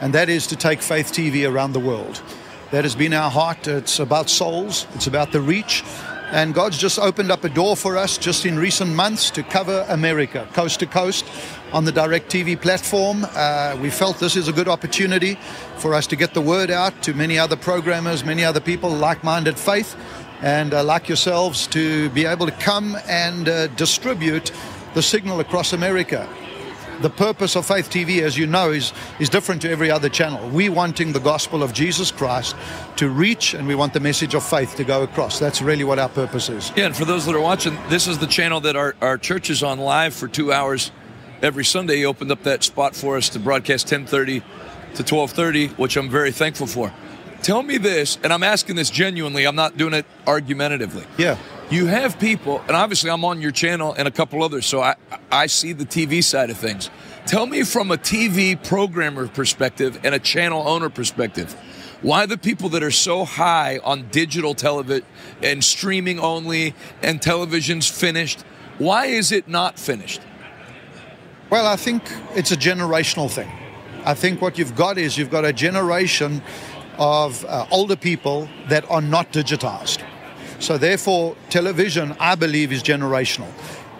and 0.00 0.12
that 0.14 0.28
is 0.28 0.46
to 0.48 0.56
take 0.56 0.82
Faith 0.82 1.12
TV 1.12 1.50
around 1.50 1.72
the 1.72 1.80
world. 1.80 2.20
That 2.70 2.84
has 2.84 2.94
been 2.94 3.14
our 3.14 3.30
heart. 3.30 3.66
It's 3.66 3.98
about 3.98 4.28
souls, 4.28 4.86
it's 4.94 5.06
about 5.06 5.32
the 5.32 5.40
reach. 5.40 5.82
And 6.30 6.52
God's 6.52 6.76
just 6.76 6.98
opened 6.98 7.30
up 7.30 7.44
a 7.44 7.48
door 7.48 7.74
for 7.74 7.96
us 7.96 8.18
just 8.18 8.44
in 8.44 8.58
recent 8.58 8.94
months 8.94 9.30
to 9.30 9.42
cover 9.42 9.86
America, 9.88 10.46
coast 10.52 10.80
to 10.80 10.86
coast, 10.86 11.24
on 11.72 11.84
the 11.84 11.92
DirecTV 11.92 12.60
platform. 12.60 13.26
Uh, 13.34 13.76
we 13.80 13.90
felt 13.90 14.18
this 14.18 14.36
is 14.36 14.48
a 14.48 14.52
good 14.52 14.68
opportunity 14.68 15.38
for 15.76 15.94
us 15.94 16.06
to 16.06 16.16
get 16.16 16.34
the 16.34 16.40
word 16.40 16.70
out 16.70 17.02
to 17.02 17.14
many 17.14 17.38
other 17.38 17.56
programmers, 17.56 18.24
many 18.24 18.44
other 18.44 18.60
people, 18.60 18.90
like 18.90 19.22
minded 19.22 19.58
faith 19.58 19.96
and 20.42 20.72
uh, 20.72 20.84
like 20.84 21.08
yourselves 21.08 21.66
to 21.66 22.08
be 22.10 22.24
able 22.24 22.46
to 22.46 22.52
come 22.52 22.96
and 23.08 23.48
uh, 23.48 23.66
distribute 23.68 24.52
the 24.94 25.02
signal 25.02 25.40
across 25.40 25.72
America. 25.72 26.28
The 27.00 27.10
purpose 27.10 27.54
of 27.54 27.64
Faith 27.64 27.90
TV, 27.90 28.22
as 28.22 28.36
you 28.36 28.48
know, 28.48 28.72
is, 28.72 28.92
is 29.20 29.28
different 29.28 29.62
to 29.62 29.70
every 29.70 29.88
other 29.88 30.08
channel. 30.08 30.48
We 30.50 30.68
wanting 30.68 31.12
the 31.12 31.20
gospel 31.20 31.62
of 31.62 31.72
Jesus 31.72 32.10
Christ 32.10 32.56
to 32.96 33.08
reach, 33.08 33.54
and 33.54 33.68
we 33.68 33.76
want 33.76 33.92
the 33.92 34.00
message 34.00 34.34
of 34.34 34.42
faith 34.42 34.74
to 34.76 34.84
go 34.84 35.04
across. 35.04 35.38
That's 35.38 35.62
really 35.62 35.84
what 35.84 36.00
our 36.00 36.08
purpose 36.08 36.48
is. 36.48 36.72
Yeah, 36.74 36.86
and 36.86 36.96
for 36.96 37.04
those 37.04 37.24
that 37.26 37.36
are 37.36 37.40
watching, 37.40 37.78
this 37.88 38.08
is 38.08 38.18
the 38.18 38.26
channel 38.26 38.60
that 38.62 38.74
our, 38.74 38.96
our 39.00 39.16
church 39.16 39.48
is 39.48 39.62
on 39.62 39.78
live 39.78 40.12
for 40.12 40.26
two 40.26 40.52
hours 40.52 40.90
every 41.42 41.64
Sunday. 41.64 41.96
He 41.98 42.06
opened 42.06 42.30
up 42.30 42.42
that 42.44 42.64
spot 42.64 42.94
for 42.94 43.16
us 43.16 43.28
to 43.30 43.38
broadcast 43.38 43.86
1030 43.86 44.40
to 44.40 44.44
1230, 45.02 45.68
which 45.80 45.96
I'm 45.96 46.08
very 46.08 46.32
thankful 46.32 46.66
for. 46.66 46.92
Tell 47.42 47.62
me 47.62 47.78
this, 47.78 48.18
and 48.22 48.32
I'm 48.32 48.42
asking 48.42 48.76
this 48.76 48.90
genuinely, 48.90 49.46
I'm 49.46 49.54
not 49.54 49.76
doing 49.76 49.94
it 49.94 50.06
argumentatively. 50.26 51.04
Yeah. 51.16 51.38
You 51.70 51.86
have 51.86 52.18
people, 52.18 52.60
and 52.66 52.72
obviously 52.72 53.10
I'm 53.10 53.24
on 53.24 53.40
your 53.40 53.50
channel 53.52 53.94
and 53.96 54.08
a 54.08 54.10
couple 54.10 54.42
others, 54.42 54.66
so 54.66 54.80
I, 54.80 54.96
I 55.30 55.46
see 55.46 55.72
the 55.72 55.84
TV 55.84 56.24
side 56.24 56.50
of 56.50 56.56
things. 56.56 56.90
Tell 57.26 57.46
me 57.46 57.62
from 57.62 57.90
a 57.90 57.96
TV 57.96 58.60
programmer 58.62 59.28
perspective 59.28 60.00
and 60.02 60.14
a 60.14 60.18
channel 60.18 60.66
owner 60.66 60.88
perspective, 60.88 61.54
why 62.00 62.26
the 62.26 62.38
people 62.38 62.70
that 62.70 62.82
are 62.82 62.90
so 62.90 63.24
high 63.24 63.80
on 63.84 64.08
digital 64.08 64.54
television 64.54 65.04
and 65.42 65.62
streaming 65.62 66.18
only 66.18 66.74
and 67.02 67.20
television's 67.20 67.88
finished, 67.88 68.42
why 68.78 69.06
is 69.06 69.30
it 69.30 69.46
not 69.46 69.78
finished? 69.78 70.22
Well, 71.50 71.66
I 71.66 71.76
think 71.76 72.02
it's 72.34 72.52
a 72.52 72.56
generational 72.56 73.30
thing. 73.30 73.50
I 74.04 74.12
think 74.12 74.42
what 74.42 74.58
you've 74.58 74.76
got 74.76 74.98
is 74.98 75.16
you've 75.16 75.30
got 75.30 75.46
a 75.46 75.52
generation 75.52 76.42
of 76.98 77.42
uh, 77.46 77.66
older 77.70 77.96
people 77.96 78.50
that 78.68 78.88
are 78.90 79.00
not 79.00 79.32
digitized. 79.32 80.02
So, 80.58 80.76
therefore, 80.76 81.36
television, 81.48 82.14
I 82.20 82.34
believe, 82.34 82.70
is 82.70 82.82
generational. 82.82 83.48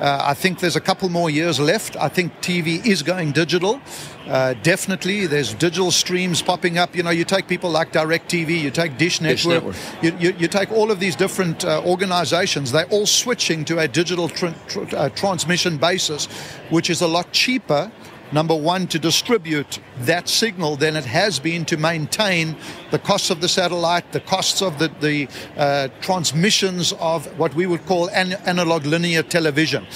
Uh, 0.00 0.20
I 0.22 0.34
think 0.34 0.60
there's 0.60 0.76
a 0.76 0.80
couple 0.80 1.08
more 1.08 1.28
years 1.28 1.58
left. 1.58 1.96
I 1.96 2.08
think 2.08 2.32
TV 2.40 2.84
is 2.86 3.02
going 3.02 3.32
digital. 3.32 3.80
Uh, 4.28 4.54
definitely, 4.62 5.26
there's 5.26 5.54
digital 5.54 5.90
streams 5.90 6.42
popping 6.42 6.78
up. 6.78 6.94
You 6.94 7.02
know, 7.02 7.10
you 7.10 7.24
take 7.24 7.48
people 7.48 7.70
like 7.70 7.92
DirecTV, 7.92 8.60
you 8.60 8.70
take 8.70 8.96
Dish 8.96 9.18
Dish 9.18 9.46
Network, 9.46 9.74
Network. 9.74 10.04
you, 10.04 10.16
you, 10.18 10.36
you 10.38 10.48
take 10.48 10.70
all 10.70 10.90
of 10.90 11.00
these 11.00 11.16
different 11.16 11.64
uh, 11.64 11.82
organizations, 11.84 12.70
they're 12.70 12.86
all 12.90 13.06
switching 13.06 13.64
to 13.64 13.78
a 13.78 13.88
digital 13.88 14.28
tr- 14.28 14.48
tr- 14.68 14.84
uh, 14.94 15.08
transmission 15.10 15.78
basis, 15.78 16.26
which 16.70 16.90
is 16.90 17.00
a 17.00 17.08
lot 17.08 17.32
cheaper. 17.32 17.90
Number 18.30 18.54
one, 18.54 18.86
to 18.88 18.98
distribute 18.98 19.78
that 20.00 20.28
signal 20.28 20.76
than 20.76 20.96
it 20.96 21.06
has 21.06 21.38
been 21.38 21.64
to 21.66 21.76
maintain 21.78 22.56
the 22.90 22.98
costs 22.98 23.30
of 23.30 23.40
the 23.40 23.48
satellite, 23.48 24.12
the 24.12 24.20
costs 24.20 24.60
of 24.60 24.78
the, 24.78 24.88
the 25.00 25.28
uh, 25.56 25.88
transmissions 26.00 26.92
of 27.00 27.26
what 27.38 27.54
we 27.54 27.66
would 27.66 27.86
call 27.86 28.08
an- 28.10 28.34
analog 28.44 28.84
linear 28.84 29.22
television. 29.22 29.86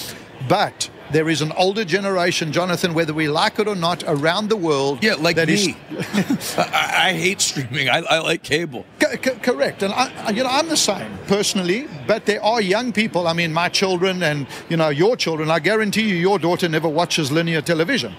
But 0.49 0.89
there 1.13 1.29
is 1.29 1.41
an 1.41 1.51
older 1.53 1.85
generation, 1.85 2.51
Jonathan, 2.51 2.93
whether 2.93 3.13
we 3.13 3.27
like 3.29 3.59
it 3.59 3.67
or 3.67 3.75
not, 3.75 4.03
around 4.07 4.49
the 4.49 4.57
world. 4.57 5.03
Yeah, 5.03 5.13
like 5.15 5.35
that 5.37 5.49
is- 5.49 5.67
me. 5.67 5.77
I, 6.57 7.09
I 7.09 7.13
hate 7.13 7.39
streaming. 7.41 7.89
I, 7.89 7.99
I 8.09 8.19
like 8.19 8.43
cable. 8.43 8.85
Co- 8.99 9.15
co- 9.17 9.35
correct, 9.35 9.83
and 9.83 9.93
I, 9.93 10.31
you 10.31 10.43
know 10.43 10.49
I'm 10.49 10.67
the 10.69 10.77
same 10.77 11.17
personally. 11.27 11.87
But 12.07 12.25
there 12.25 12.43
are 12.43 12.61
young 12.61 12.91
people. 12.91 13.27
I 13.27 13.33
mean, 13.33 13.53
my 13.53 13.69
children 13.69 14.23
and 14.23 14.47
you 14.69 14.77
know 14.77 14.89
your 14.89 15.15
children. 15.15 15.49
I 15.51 15.59
guarantee 15.59 16.09
you, 16.09 16.15
your 16.15 16.39
daughter 16.39 16.67
never 16.67 16.89
watches 16.89 17.31
linear 17.31 17.61
television. 17.61 18.13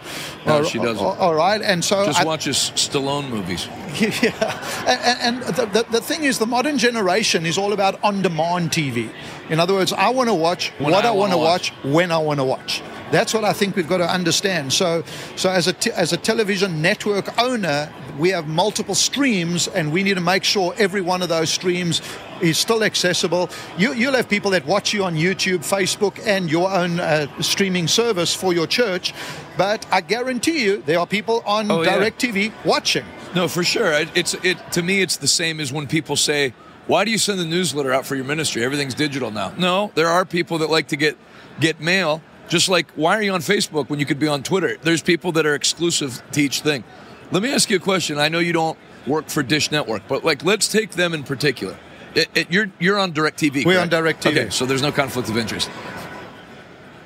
No, 0.46 0.54
All- 0.58 0.64
she 0.64 0.78
doesn't. 0.78 1.04
all- 1.04 1.16
all 1.18 1.34
right, 1.34 1.60
and 1.60 1.84
so 1.84 2.06
Just 2.06 2.20
I- 2.20 2.24
watches 2.24 2.56
Stallone 2.76 3.28
movies. 3.28 3.68
yeah, 4.00 4.86
and, 4.88 5.42
and 5.44 5.54
the, 5.54 5.66
the, 5.66 5.86
the 5.90 6.00
thing 6.00 6.24
is, 6.24 6.38
the 6.38 6.46
modern 6.46 6.78
generation 6.78 7.46
is 7.46 7.56
all 7.58 7.72
about 7.72 8.02
on-demand 8.02 8.70
TV. 8.70 9.08
In 9.50 9.60
other 9.60 9.74
words, 9.74 9.92
I 9.92 10.08
want 10.10 10.28
to 10.28 10.34
watch 10.34 10.70
When 10.78 10.92
what 10.92 11.04
I 11.04 11.08
I, 11.08 11.10
want 11.12 11.32
to 11.32 11.36
wanna 11.38 11.50
watch. 11.50 11.70
when 11.84 12.10
I 12.12 12.18
want 12.18 12.40
to 12.40 12.44
watch. 12.44 12.82
That's 13.10 13.34
what 13.34 13.44
I 13.44 13.52
think 13.52 13.76
we've 13.76 13.88
got 13.88 13.98
to 13.98 14.10
understand. 14.10 14.72
So, 14.72 15.04
so 15.36 15.50
as 15.50 15.68
a 15.68 15.72
t- 15.74 15.90
as 15.92 16.12
a 16.12 16.16
television 16.16 16.80
network 16.82 17.38
owner, 17.38 17.92
we 18.18 18.30
have 18.30 18.48
multiple 18.48 18.94
streams, 18.94 19.68
and 19.68 19.92
we 19.92 20.02
need 20.02 20.14
to 20.14 20.20
make 20.22 20.42
sure 20.44 20.74
every 20.78 21.02
one 21.02 21.22
of 21.22 21.28
those 21.28 21.50
streams 21.50 22.00
is 22.40 22.58
still 22.58 22.82
accessible. 22.82 23.50
You, 23.76 23.92
you'll 23.92 24.14
have 24.14 24.28
people 24.28 24.50
that 24.52 24.66
watch 24.66 24.92
you 24.94 25.04
on 25.04 25.14
YouTube, 25.14 25.58
Facebook, 25.58 26.18
and 26.26 26.50
your 26.50 26.70
own 26.70 26.98
uh, 26.98 27.26
streaming 27.40 27.86
service 27.86 28.34
for 28.34 28.52
your 28.54 28.66
church. 28.66 29.12
But 29.58 29.86
I 29.92 30.00
guarantee 30.00 30.64
you, 30.64 30.82
there 30.82 30.98
are 30.98 31.06
people 31.06 31.42
on 31.46 31.70
Oh, 31.70 31.82
yeah. 31.82 32.08
TV 32.10 32.52
watching. 32.64 33.04
No, 33.34 33.46
for 33.48 33.62
sure. 33.62 33.92
It's 34.14 34.34
it 34.42 34.58
to 34.72 34.82
me. 34.82 35.02
It's 35.02 35.18
the 35.18 35.28
same 35.28 35.60
as 35.60 35.72
when 35.72 35.86
people 35.86 36.16
say, 36.16 36.52
"Why 36.86 37.04
do 37.04 37.10
you 37.10 37.18
send 37.18 37.38
the 37.38 37.44
newsletter 37.44 37.92
out 37.92 38.06
for 38.06 38.16
your 38.16 38.24
ministry? 38.24 38.64
Everything's 38.64 38.94
digital 38.94 39.30
now." 39.30 39.52
No, 39.56 39.92
there 39.94 40.08
are 40.08 40.24
people 40.24 40.58
that 40.58 40.70
like 40.70 40.88
to 40.88 40.96
get 40.96 41.16
get 41.60 41.80
mail. 41.80 42.22
Just 42.48 42.68
like, 42.68 42.90
why 42.92 43.16
are 43.16 43.22
you 43.22 43.32
on 43.32 43.40
Facebook 43.40 43.88
when 43.88 43.98
you 43.98 44.06
could 44.06 44.18
be 44.18 44.28
on 44.28 44.42
Twitter? 44.42 44.76
There's 44.82 45.02
people 45.02 45.32
that 45.32 45.46
are 45.46 45.54
exclusive 45.54 46.22
to 46.32 46.42
each 46.42 46.60
thing. 46.60 46.84
Let 47.30 47.42
me 47.42 47.50
ask 47.52 47.70
you 47.70 47.76
a 47.76 47.80
question. 47.80 48.18
I 48.18 48.28
know 48.28 48.38
you 48.38 48.52
don't 48.52 48.78
work 49.06 49.28
for 49.28 49.42
Dish 49.42 49.70
Network, 49.70 50.02
but 50.08 50.24
like, 50.24 50.44
let's 50.44 50.68
take 50.68 50.90
them 50.90 51.14
in 51.14 51.22
particular. 51.22 51.78
It, 52.14 52.28
it, 52.34 52.52
you're 52.52 52.70
you're 52.78 52.98
on 52.98 53.12
DirecTV. 53.12 53.64
We're 53.64 53.80
on? 53.80 53.90
DirecTV. 53.90 54.26
Okay, 54.26 54.50
so 54.50 54.66
there's 54.66 54.82
no 54.82 54.92
conflict 54.92 55.28
of 55.28 55.36
interest. 55.36 55.68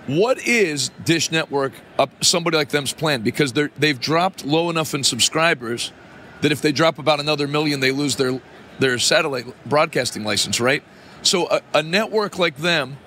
What 0.06 0.38
is 0.38 0.90
Dish 1.04 1.30
Network, 1.30 1.72
up 1.98 2.24
somebody 2.24 2.56
like 2.56 2.70
them's 2.70 2.92
plan? 2.92 3.22
Because 3.22 3.52
they're 3.52 3.70
they've 3.78 3.98
dropped 3.98 4.44
low 4.44 4.70
enough 4.70 4.94
in 4.94 5.04
subscribers 5.04 5.92
that 6.40 6.52
if 6.52 6.62
they 6.62 6.72
drop 6.72 6.98
about 6.98 7.20
another 7.20 7.48
million, 7.48 7.80
they 7.80 7.92
lose 7.92 8.16
their 8.16 8.40
their 8.78 8.98
satellite 8.98 9.46
broadcasting 9.66 10.24
license, 10.24 10.60
right? 10.60 10.82
So 11.22 11.48
a, 11.48 11.60
a 11.74 11.82
network 11.82 12.38
like 12.38 12.56
them, 12.56 12.98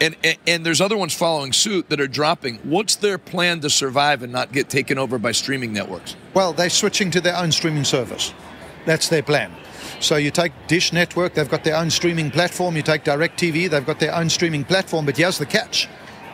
and, 0.00 0.16
and 0.22 0.38
and 0.46 0.66
there's 0.66 0.80
other 0.80 0.96
ones 0.96 1.14
following 1.14 1.52
suit 1.52 1.88
that 1.88 2.00
are 2.00 2.08
dropping. 2.08 2.56
What's 2.58 2.96
their 2.96 3.18
plan 3.18 3.60
to 3.60 3.70
survive 3.70 4.22
and 4.22 4.32
not 4.32 4.52
get 4.52 4.68
taken 4.68 4.98
over 4.98 5.18
by 5.18 5.32
streaming 5.32 5.72
networks? 5.72 6.16
Well, 6.34 6.52
they're 6.52 6.70
switching 6.70 7.10
to 7.12 7.20
their 7.20 7.36
own 7.36 7.52
streaming 7.52 7.84
service. 7.84 8.34
That's 8.86 9.08
their 9.08 9.22
plan. 9.22 9.52
So 10.00 10.16
you 10.16 10.30
take 10.30 10.52
Dish 10.66 10.92
Network, 10.92 11.34
they've 11.34 11.48
got 11.48 11.64
their 11.64 11.76
own 11.76 11.90
streaming 11.90 12.30
platform. 12.30 12.76
You 12.76 12.82
take 12.82 13.04
DirecTV, 13.04 13.68
they've 13.68 13.84
got 13.84 14.00
their 14.00 14.14
own 14.14 14.30
streaming 14.30 14.64
platform. 14.64 15.04
But 15.04 15.16
here's 15.16 15.38
the 15.38 15.46
catch 15.46 15.88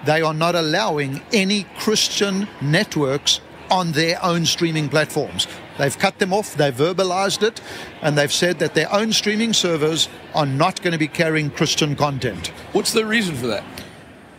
they 0.05 0.22
are 0.22 0.34
not 0.34 0.55
allowing 0.55 1.20
any 1.32 1.66
Christian 1.78 2.47
networks 2.62 3.40
on 3.70 3.90
their 3.93 4.22
own 4.24 4.47
streaming 4.47 4.88
platforms. 4.88 5.48
They've 5.78 5.96
cut 5.98 6.18
them 6.18 6.32
off, 6.32 6.54
they've 6.54 6.74
verbalized 6.74 7.42
it, 7.42 7.60
and 8.02 8.16
they've 8.16 8.32
said 8.32 8.58
that 8.60 8.74
their 8.74 8.92
own 8.92 9.12
streaming 9.12 9.52
servers 9.52 10.08
are 10.34 10.46
not 10.46 10.82
going 10.82 10.92
to 10.92 10.98
be 10.98 11.08
carrying 11.08 11.50
Christian 11.50 11.96
content. 11.96 12.48
What's 12.72 12.92
the 12.92 13.04
reason 13.04 13.34
for 13.36 13.46
that? 13.48 13.64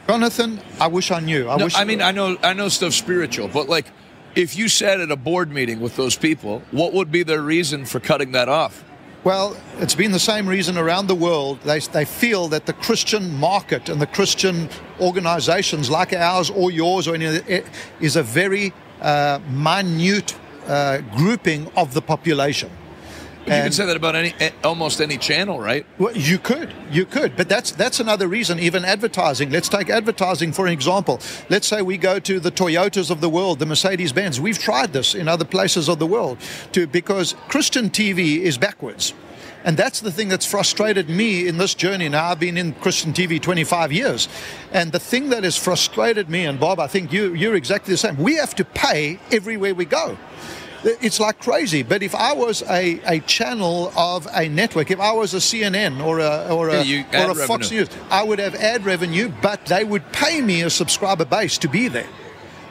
Jonathan, 0.08 0.60
I 0.80 0.88
wish 0.88 1.12
I 1.12 1.20
knew. 1.20 1.50
I 1.50 1.58
No, 1.58 1.66
wish 1.66 1.76
I 1.76 1.84
mean, 1.84 2.02
I 2.02 2.12
know, 2.12 2.38
I 2.42 2.54
know 2.54 2.70
stuff 2.70 2.94
spiritual, 2.94 3.50
but 3.50 3.68
like, 3.68 3.88
if 4.36 4.56
you 4.56 4.70
sat 4.70 5.00
at 5.00 5.12
a 5.12 5.16
board 5.16 5.52
meeting 5.52 5.80
with 5.80 5.96
those 5.96 6.16
people, 6.16 6.62
what 6.72 6.94
would 6.94 7.12
be 7.12 7.24
their 7.24 7.42
reason 7.42 7.86
for 7.86 8.00
cutting 8.00 8.32
that 8.34 8.48
off? 8.48 8.84
Well, 9.24 9.58
it's 9.80 9.96
been 9.96 10.12
the 10.12 10.20
same 10.20 10.48
reason 10.48 10.78
around 10.78 11.08
the 11.08 11.16
world. 11.16 11.60
They, 11.66 11.80
they 11.80 12.06
feel 12.06 12.48
that 12.50 12.66
the 12.66 12.74
Christian 12.74 13.36
market 13.36 13.90
and 13.90 14.00
the 14.00 14.08
Christian 14.08 14.70
organizations 15.02 15.90
like 15.90 16.14
ours 16.14 16.50
or 16.50 16.72
yours 16.72 17.08
or 17.08 17.16
any 17.16 17.42
is 18.00 18.16
a 18.16 18.24
very 18.24 18.74
uh, 19.02 19.40
minute 19.50 20.34
uh, 20.68 21.02
grouping 21.16 21.72
of 21.76 21.94
the 21.94 22.02
population. 22.02 22.70
But 23.48 23.56
you 23.56 23.64
can 23.64 23.72
say 23.72 23.86
that 23.86 23.96
about 23.96 24.16
any 24.16 24.34
almost 24.62 25.00
any 25.00 25.18
channel, 25.18 25.58
right? 25.58 25.86
Well, 25.98 26.16
you 26.16 26.38
could, 26.38 26.74
you 26.92 27.06
could, 27.06 27.38
but 27.38 27.48
that's 27.48 27.72
that's 27.72 28.02
another 28.02 28.28
reason. 28.28 28.60
Even 28.60 28.84
advertising. 28.84 29.52
Let's 29.52 29.70
take 29.70 29.90
advertising 29.90 30.52
for 30.52 30.66
an 30.68 30.74
example. 30.74 31.22
Let's 31.50 31.66
say 31.66 31.82
we 31.82 31.98
go 31.98 32.20
to 32.20 32.42
the 32.42 32.52
Toyotas 32.52 33.10
of 33.10 33.22
the 33.22 33.30
world, 33.30 33.60
the 33.60 33.66
Mercedes 33.66 34.12
Benz. 34.12 34.42
We've 34.42 34.60
tried 34.60 34.92
this 34.92 35.16
in 35.16 35.30
other 35.30 35.46
places 35.46 35.88
of 35.88 35.98
the 35.98 36.08
world, 36.08 36.40
to 36.74 36.88
because 36.88 37.36
Christian 37.48 37.90
TV 37.90 38.40
is 38.40 38.58
backwards. 38.58 39.14
And 39.68 39.76
that's 39.76 40.00
the 40.00 40.14
thing 40.14 40.30
that's 40.30 40.46
frustrated 40.46 41.10
me 41.10 41.46
in 41.46 41.58
this 41.58 41.76
journey. 41.76 42.08
Now, 42.08 42.30
I've 42.30 42.40
been 42.40 42.58
in 42.58 42.72
Christian 42.76 43.12
TV 43.12 43.42
25 43.42 43.92
years. 43.92 44.30
And 44.72 44.94
the 44.94 45.00
thing 45.00 45.28
that 45.32 45.44
has 45.44 45.58
frustrated 45.58 46.30
me, 46.30 46.46
and 46.46 46.58
Bob, 46.58 46.80
I 46.80 46.88
think 46.88 47.12
you, 47.12 47.34
you're 47.34 47.56
exactly 47.56 47.94
the 47.94 47.98
same. 47.98 48.16
We 48.16 48.36
have 48.36 48.56
to 48.56 48.64
pay 48.64 49.20
everywhere 49.30 49.76
we 49.76 49.84
go. 49.84 50.18
It's 50.86 51.20
like 51.20 51.42
crazy. 51.42 51.84
But 51.84 52.02
if 52.02 52.16
I 52.16 52.32
was 52.32 52.62
a, 52.70 53.02
a 53.06 53.20
channel 53.20 53.92
of 53.98 54.26
a 54.34 54.48
network, 54.48 54.90
if 54.90 55.02
I 55.02 55.12
was 55.12 55.34
a 55.34 55.38
CNN 55.38 56.02
or 56.02 56.20
a, 56.20 56.48
or 56.50 56.70
a, 56.70 56.82
Yeah, 56.84 57.28
or 57.28 57.32
a 57.32 57.36
Fox 57.36 57.70
revenue. 57.70 57.80
News, 57.82 57.90
I 58.10 58.24
would 58.24 58.40
have 58.40 58.56
ad 58.56 58.86
revenue, 58.86 59.30
but 59.42 59.66
they 59.66 59.84
would 59.84 60.10
pay 60.14 60.40
me 60.40 60.62
a 60.62 60.70
subscriber 60.70 61.26
base 61.26 61.58
to 61.58 61.68
be 61.68 61.90
there. 61.90 62.08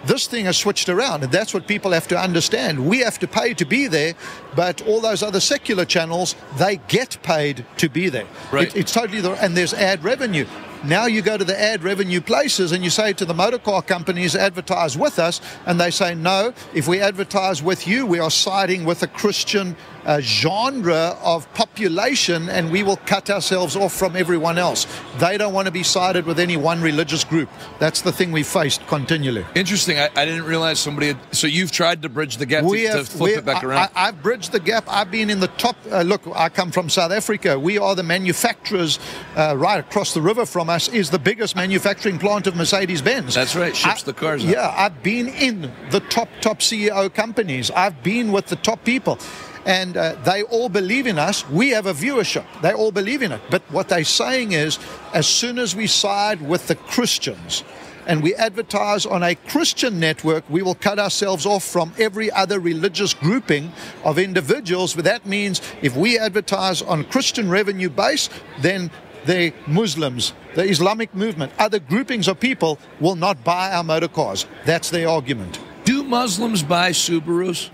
This 0.07 0.27
thing 0.27 0.45
has 0.45 0.57
switched 0.57 0.89
around, 0.89 1.24
and 1.24 1.33
that's 1.33 1.53
what 1.53 1.66
people 1.66 1.91
have 1.93 2.07
to 2.09 2.19
understand. 2.19 2.87
We 2.87 3.01
have 3.01 3.19
to 3.19 3.27
pay 3.27 3.55
to 3.55 3.65
be 3.65 3.87
there, 3.89 4.15
but 4.55 4.81
all 4.87 5.01
those 5.01 5.23
other 5.23 5.41
secular 5.41 5.85
channels, 5.85 6.37
they 6.59 6.77
get 6.89 7.19
paid 7.23 7.66
to 7.78 7.89
be 7.89 8.09
there. 8.09 8.27
Right. 8.53 8.69
It- 8.69 8.77
it's 8.77 8.93
totally 8.93 9.20
the, 9.20 9.33
and 9.43 9.57
there's 9.57 9.74
ad 9.74 10.05
revenue. 10.05 10.47
Now 10.85 11.07
you 11.07 11.23
go 11.23 11.37
to 11.37 11.45
the 11.45 11.61
ad 11.61 11.83
revenue 11.83 12.20
places 12.20 12.70
and 12.70 12.85
you 12.85 12.91
say 12.91 13.12
to 13.15 13.24
the 13.24 13.35
motor 13.35 13.59
car 13.59 13.83
companies, 13.83 14.37
advertise 14.37 14.97
with 14.97 15.19
us, 15.19 15.41
and 15.65 15.81
they 15.81 15.91
say, 15.91 16.15
no, 16.15 16.53
if 16.74 16.87
we 16.87 17.01
advertise 17.01 17.62
with 17.62 17.89
you, 17.89 18.07
we 18.07 18.20
are 18.20 18.31
siding 18.31 18.85
with 18.85 19.03
a 19.03 19.09
Christian 19.09 19.74
uh, 20.07 20.20
genre 20.20 21.19
of 21.23 21.53
population 21.55 22.49
and 22.49 22.70
we 22.70 22.83
will 22.83 22.97
cut 22.99 23.28
ourselves 23.28 23.77
off 23.77 23.93
from 23.93 24.16
everyone 24.16 24.57
else. 24.57 24.87
They 25.19 25.37
don't 25.37 25.53
want 25.53 25.66
to 25.66 25.73
be 25.73 25.83
sided 25.83 26.24
with 26.24 26.39
any 26.39 26.57
one 26.57 26.81
religious 26.81 27.24
group. 27.24 27.51
That's 27.81 28.03
the 28.03 28.12
thing 28.12 28.33
we 28.33 28.45
faced 28.45 28.87
continually. 28.87 29.45
Interesting. 29.55 29.99
I, 29.99 30.09
I 30.16 30.24
didn't 30.24 30.45
realize 30.45 30.78
somebody 30.78 31.09
had. 31.09 31.19
So 31.35 31.47
you've 31.47 31.73
tried 31.73 32.03
to 32.03 32.09
bridge 32.09 32.37
the 32.37 32.47
gap 32.47 32.65
to, 32.65 32.70
to 32.70 33.05
flip 33.05 33.33
we- 33.33 33.39
it 33.39 33.45
back 33.45 33.65
I- 33.65 33.66
around. 33.66 33.91
I, 33.95 34.07
have 34.07 34.23
bridged 34.23 34.53
the 34.53 34.61
gap. 34.61 34.85
I've 34.89 35.11
been 35.11 35.28
in 35.28 35.41
the 35.41 35.49
top. 35.49 35.77
Uh, 35.91 36.03
look, 36.03 36.23
I 36.35 36.49
come 36.49 36.70
from 36.70 36.89
South 36.89 37.11
Africa. 37.11 37.59
We 37.59 37.77
are 37.78 37.95
the 37.97 38.05
manufacturers 38.05 39.01
uh, 39.35 39.57
right 39.57 39.81
across 39.81 40.15
the 40.15 40.23
river 40.23 40.47
from 40.47 40.70
us. 40.70 40.89
Is 40.89 41.11
the 41.11 41.19
biggest 41.19 41.57
manufacturing 41.57 42.19
plant 42.19 42.47
of 42.47 42.55
Mercedes 42.55 43.03
Benz. 43.03 43.35
That's 43.35 43.57
right, 43.57 43.74
ships 43.74 44.05
the 44.05 44.12
cars 44.12 44.45
out. 44.45 44.51
Yeah, 44.51 44.74
I've 44.77 45.03
been 45.03 45.28
in 45.28 45.73
the 45.91 46.01
top 46.01 46.28
top 46.41 46.61
CEO 46.61 47.12
companies. 47.12 47.70
I've 47.73 48.03
been 48.03 48.31
with 48.31 48.47
the 48.47 48.57
top 48.57 48.85
people. 48.85 49.19
And 49.66 49.97
uh, 49.97 50.14
they 50.24 50.44
all 50.44 50.68
believe 50.68 51.06
in 51.06 51.18
us. 51.18 51.47
We 51.51 51.70
have 51.70 51.86
a 51.86 51.93
viewership. 51.93 52.47
They 52.62 52.72
all 52.72 52.93
believe 52.93 53.20
in 53.20 53.32
it. 53.32 53.40
But 53.51 53.62
what 53.70 53.88
they're 53.88 54.05
saying 54.05 54.52
is, 54.52 54.78
as 55.12 55.26
soon 55.26 55.59
as 55.59 55.74
we 55.74 55.88
side 55.88 56.40
with 56.40 56.68
the 56.68 56.76
Christians, 56.76 57.64
and 58.06 58.22
we 58.22 58.34
advertise 58.36 59.05
on 59.05 59.22
a 59.22 59.34
Christian 59.34 59.98
network, 59.98 60.44
we 60.48 60.62
will 60.62 60.76
cut 60.76 60.98
ourselves 60.98 61.44
off 61.44 61.64
from 61.64 61.93
every 61.98 62.30
other 62.30 62.60
religious 62.60 63.12
grouping 63.12 63.72
of 64.05 64.18
individuals. 64.18 64.94
But 64.94 65.05
that 65.05 65.26
means 65.26 65.60
if 65.82 65.97
we 65.97 66.18
advertise 66.18 66.82
on 66.82 67.05
Christian 67.05 67.51
revenue 67.51 67.90
base, 67.90 68.30
then 68.60 68.90
the 69.26 69.52
Muslims, 69.66 70.32
the 70.55 70.62
Islamic 70.62 71.12
movement, 71.14 71.52
other 71.59 71.80
groupings 71.80 72.28
of 72.28 72.38
people 72.38 72.78
will 73.01 73.16
not 73.16 73.43
buy 73.43 73.72
our 73.72 73.82
motor 73.82 74.09
cars. 74.09 74.47
That's 74.64 74.90
their 74.90 75.09
argument. 75.09 75.59
Do 75.84 76.05
Muslims 76.05 76.62
buy 76.62 76.90
Subarus? 76.90 77.70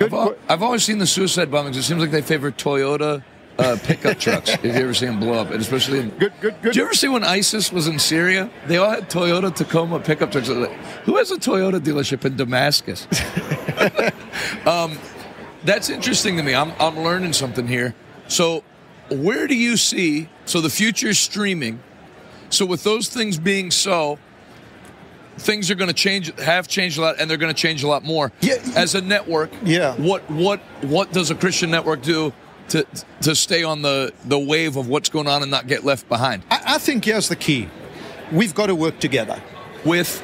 I've, 0.00 0.12
al- 0.12 0.36
I've 0.48 0.62
always 0.62 0.82
seen 0.84 0.98
the 0.98 1.06
suicide 1.06 1.50
bombings. 1.50 1.76
It 1.76 1.82
seems 1.82 2.00
like 2.00 2.10
they 2.10 2.22
favor 2.22 2.50
Toyota 2.50 3.22
uh, 3.58 3.76
pickup 3.82 4.18
trucks. 4.20 4.50
if 4.50 4.64
you 4.64 4.70
ever 4.70 4.94
see 4.94 5.06
them 5.06 5.20
blow 5.20 5.34
up, 5.34 5.50
and 5.50 5.60
especially 5.60 6.00
in, 6.00 6.08
good, 6.10 6.32
good, 6.40 6.54
good. 6.62 6.72
Did 6.72 6.76
you 6.76 6.82
ever 6.84 6.94
see 6.94 7.08
when 7.08 7.22
ISIS 7.24 7.70
was 7.70 7.86
in 7.86 7.98
Syria? 7.98 8.50
They 8.66 8.78
all 8.78 8.90
had 8.90 9.10
Toyota 9.10 9.54
Tacoma 9.54 10.00
pickup 10.00 10.32
trucks. 10.32 10.48
Like, 10.48 10.72
Who 11.04 11.16
has 11.16 11.30
a 11.30 11.36
Toyota 11.36 11.78
dealership 11.80 12.24
in 12.24 12.36
Damascus? 12.36 13.06
um, 14.66 14.98
that's 15.64 15.90
interesting 15.90 16.36
to 16.38 16.42
me. 16.42 16.54
I'm, 16.54 16.72
I'm 16.80 17.00
learning 17.00 17.34
something 17.34 17.66
here. 17.66 17.94
So, 18.28 18.64
where 19.10 19.46
do 19.46 19.54
you 19.54 19.76
see? 19.76 20.28
So, 20.46 20.60
the 20.60 20.70
future 20.70 21.08
is 21.08 21.18
streaming. 21.18 21.80
So, 22.48 22.64
with 22.64 22.82
those 22.84 23.08
things 23.08 23.38
being 23.38 23.70
so, 23.70 24.18
things 25.40 25.70
are 25.70 25.74
going 25.74 25.88
to 25.88 25.94
change, 25.94 26.32
have 26.40 26.68
changed 26.68 26.98
a 26.98 27.00
lot, 27.00 27.16
and 27.18 27.28
they're 27.28 27.36
going 27.44 27.54
to 27.54 27.60
change 27.60 27.82
a 27.82 27.88
lot 27.88 28.04
more. 28.04 28.30
Yeah. 28.40 28.56
As 28.76 28.94
a 28.94 29.00
network, 29.00 29.50
Yeah. 29.64 29.94
What 29.96 30.22
what 30.30 30.60
what 30.82 31.12
does 31.12 31.30
a 31.30 31.34
Christian 31.34 31.70
network 31.70 32.02
do 32.02 32.32
to 32.68 32.86
to 33.22 33.34
stay 33.34 33.62
on 33.64 33.82
the 33.82 34.12
the 34.26 34.38
wave 34.38 34.76
of 34.76 34.86
what's 34.88 35.08
going 35.08 35.26
on 35.26 35.42
and 35.42 35.50
not 35.50 35.66
get 35.66 35.84
left 35.84 36.08
behind? 36.08 36.42
I, 36.50 36.74
I 36.74 36.78
think 36.78 37.04
here's 37.04 37.28
the 37.28 37.36
key 37.36 37.68
we've 38.32 38.54
got 38.54 38.66
to 38.66 38.74
work 38.74 38.98
together 39.00 39.40
With 39.84 40.22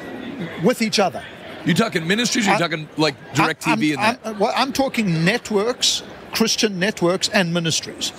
with 0.63 0.81
each 0.81 0.99
other. 0.99 1.23
You're 1.65 1.75
talking 1.75 2.07
ministries, 2.07 2.45
or 2.47 2.51
you 2.51 2.55
I- 2.55 2.59
talking 2.59 2.87
like 2.97 3.15
direct 3.33 3.67
I- 3.67 3.75
TV 3.75 3.89
and 3.93 3.99
that. 4.03 4.19
I'm, 4.23 4.39
well, 4.39 4.53
I'm 4.55 4.71
talking 4.71 5.25
networks, 5.25 6.03
Christian 6.31 6.79
networks, 6.79 7.27
and 7.29 7.53
ministries. 7.53 8.13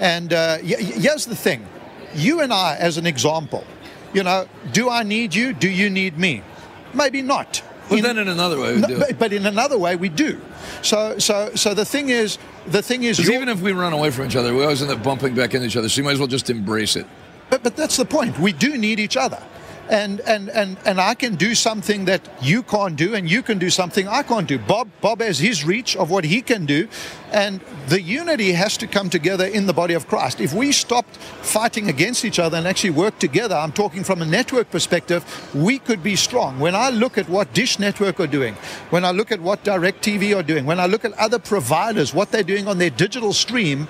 And 0.00 0.32
uh, 0.32 0.58
here's 0.58 1.26
the 1.26 1.36
thing 1.36 1.66
you 2.14 2.40
and 2.40 2.52
I, 2.52 2.76
as 2.76 2.96
an 2.98 3.06
example, 3.06 3.64
you 4.12 4.22
know, 4.22 4.46
do 4.72 4.88
I 4.90 5.02
need 5.02 5.34
you? 5.34 5.52
Do 5.52 5.68
you 5.68 5.90
need 5.90 6.18
me? 6.18 6.42
Maybe 6.94 7.22
not. 7.22 7.62
But 7.88 7.98
In- 7.98 8.04
then 8.04 8.18
in 8.18 8.28
another 8.28 8.58
way, 8.60 8.74
we 8.74 8.80
No, 8.80 8.86
do. 8.88 8.98
but, 8.98 9.18
but 9.18 9.32
in 9.32 9.46
another 9.46 9.78
way, 9.78 9.96
we 9.96 10.08
do. 10.08 10.40
So, 10.82 11.18
so, 11.18 11.54
so 11.54 11.72
the 11.74 11.84
thing 11.84 12.10
is, 12.10 12.38
the 12.66 12.82
thing 12.82 13.02
is, 13.04 13.18
even 13.30 13.48
if 13.48 13.60
we 13.62 13.72
run 13.72 13.92
away 13.94 14.10
from 14.10 14.26
each 14.26 14.36
other, 14.36 14.54
we 14.54 14.62
always 14.62 14.82
end 14.82 14.90
up 14.90 15.02
bumping 15.02 15.34
back 15.34 15.54
into 15.54 15.66
each 15.66 15.76
other. 15.76 15.88
So 15.88 15.98
you 15.98 16.04
might 16.04 16.12
as 16.12 16.18
well 16.18 16.28
just 16.28 16.50
embrace 16.50 16.96
it. 16.96 17.06
But, 17.50 17.62
but 17.62 17.76
that's 17.76 17.96
the 17.96 18.04
point. 18.04 18.38
We 18.38 18.52
do 18.52 18.76
need 18.76 19.00
each 19.00 19.16
other. 19.16 19.42
And, 19.88 20.20
and, 20.20 20.50
and, 20.50 20.76
and 20.84 21.00
I 21.00 21.14
can 21.14 21.36
do 21.36 21.54
something 21.54 22.04
that 22.04 22.20
you 22.42 22.62
can't 22.62 22.94
do, 22.94 23.14
and 23.14 23.30
you 23.30 23.42
can 23.42 23.58
do 23.58 23.70
something 23.70 24.06
I 24.06 24.22
can't 24.22 24.46
do. 24.46 24.58
Bob, 24.58 24.90
Bob 25.00 25.22
has 25.22 25.38
his 25.38 25.64
reach 25.64 25.96
of 25.96 26.10
what 26.10 26.24
he 26.24 26.42
can 26.42 26.66
do, 26.66 26.88
and 27.32 27.60
the 27.88 28.00
unity 28.00 28.52
has 28.52 28.76
to 28.78 28.86
come 28.86 29.08
together 29.08 29.46
in 29.46 29.66
the 29.66 29.72
body 29.72 29.94
of 29.94 30.06
Christ. 30.06 30.40
If 30.40 30.52
we 30.52 30.72
stopped 30.72 31.16
fighting 31.16 31.88
against 31.88 32.24
each 32.26 32.38
other 32.38 32.58
and 32.58 32.66
actually 32.66 32.90
work 32.90 33.18
together, 33.18 33.54
I'm 33.54 33.72
talking 33.72 34.04
from 34.04 34.20
a 34.20 34.26
network 34.26 34.70
perspective, 34.70 35.24
we 35.54 35.78
could 35.78 36.02
be 36.02 36.16
strong. 36.16 36.58
When 36.60 36.74
I 36.74 36.90
look 36.90 37.16
at 37.16 37.28
what 37.28 37.54
Dish 37.54 37.78
Network 37.78 38.20
are 38.20 38.26
doing, 38.26 38.54
when 38.90 39.06
I 39.06 39.10
look 39.10 39.32
at 39.32 39.40
what 39.40 39.64
DirecTV 39.64 40.36
are 40.36 40.42
doing, 40.42 40.66
when 40.66 40.80
I 40.80 40.86
look 40.86 41.06
at 41.06 41.14
other 41.14 41.38
providers, 41.38 42.12
what 42.12 42.30
they're 42.30 42.42
doing 42.42 42.68
on 42.68 42.76
their 42.76 42.90
digital 42.90 43.32
stream, 43.32 43.88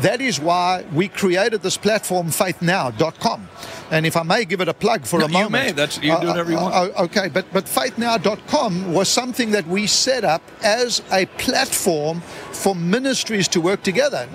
that 0.00 0.20
is 0.20 0.38
why 0.40 0.84
we 0.92 1.08
created 1.08 1.62
this 1.62 1.76
platform, 1.76 2.28
faithnow.com. 2.28 3.48
And 3.90 4.04
if 4.06 4.16
I 4.16 4.22
may 4.22 4.44
give 4.44 4.60
it 4.60 4.68
a 4.68 4.74
plug 4.74 5.06
for 5.06 5.18
No, 5.20 5.26
a 5.26 5.30
you 5.44 5.48
may. 5.50 5.72
That's- 5.72 5.96
you 6.02 6.18
do 6.20 6.26
whatever 6.28 6.50
you 6.50 6.56
want. 6.56 6.74
uh, 6.74 7.02
okay, 7.04 7.28
but, 7.28 7.46
but 7.52 7.64
faithnow.com 7.64 8.92
was 8.92 9.08
something 9.08 9.50
that 9.52 9.66
we 9.66 9.86
set 9.86 10.24
up 10.24 10.42
as 10.62 11.02
a 11.12 11.26
platform 11.38 12.20
for 12.52 12.74
ministries 12.74 13.48
to 13.48 13.60
work 13.60 13.82
together. 13.82 14.28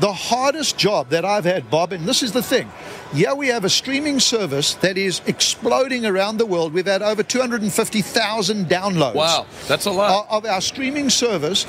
The 0.00 0.12
hardest 0.12 0.76
job 0.76 1.08
that 1.10 1.24
I've 1.24 1.44
had, 1.44 1.70
Bob, 1.70 1.92
and 1.92 2.06
this 2.06 2.22
is 2.22 2.32
the 2.32 2.42
thing. 2.42 2.70
Yeah, 3.14 3.32
we 3.32 3.48
have 3.48 3.64
a 3.64 3.70
streaming 3.70 4.20
service 4.20 4.74
that 4.76 4.98
is 4.98 5.22
exploding 5.26 6.04
around 6.04 6.36
the 6.36 6.44
world. 6.46 6.74
We've 6.74 6.86
had 6.86 7.00
over 7.02 7.22
250,000 7.22 8.66
downloads 8.68 9.14
Wow, 9.14 9.46
that's 9.68 9.86
a 9.86 9.90
lot. 9.90 10.26
of 10.30 10.44
our 10.44 10.60
streaming 10.60 11.08
service. 11.10 11.66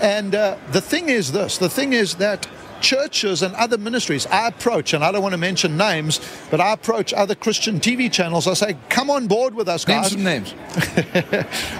And 0.00 0.34
uh, 0.34 0.56
the 0.72 0.80
thing 0.80 1.08
is 1.08 1.32
this 1.32 1.56
the 1.58 1.68
thing 1.70 1.92
is 1.94 2.16
that 2.16 2.46
churches 2.84 3.42
and 3.42 3.54
other 3.54 3.78
ministries, 3.78 4.26
I 4.26 4.48
approach, 4.48 4.92
and 4.92 5.02
I 5.02 5.10
don't 5.10 5.22
want 5.22 5.32
to 5.32 5.38
mention 5.38 5.76
names, 5.78 6.20
but 6.50 6.60
I 6.60 6.72
approach 6.74 7.14
other 7.14 7.34
Christian 7.34 7.80
TV 7.80 8.12
channels. 8.12 8.46
I 8.46 8.52
say, 8.54 8.76
come 8.90 9.08
on 9.10 9.26
board 9.26 9.54
with 9.54 9.68
us, 9.68 9.88
Name 9.88 10.02
guys. 10.02 10.10
some 10.12 10.22
names. 10.22 10.54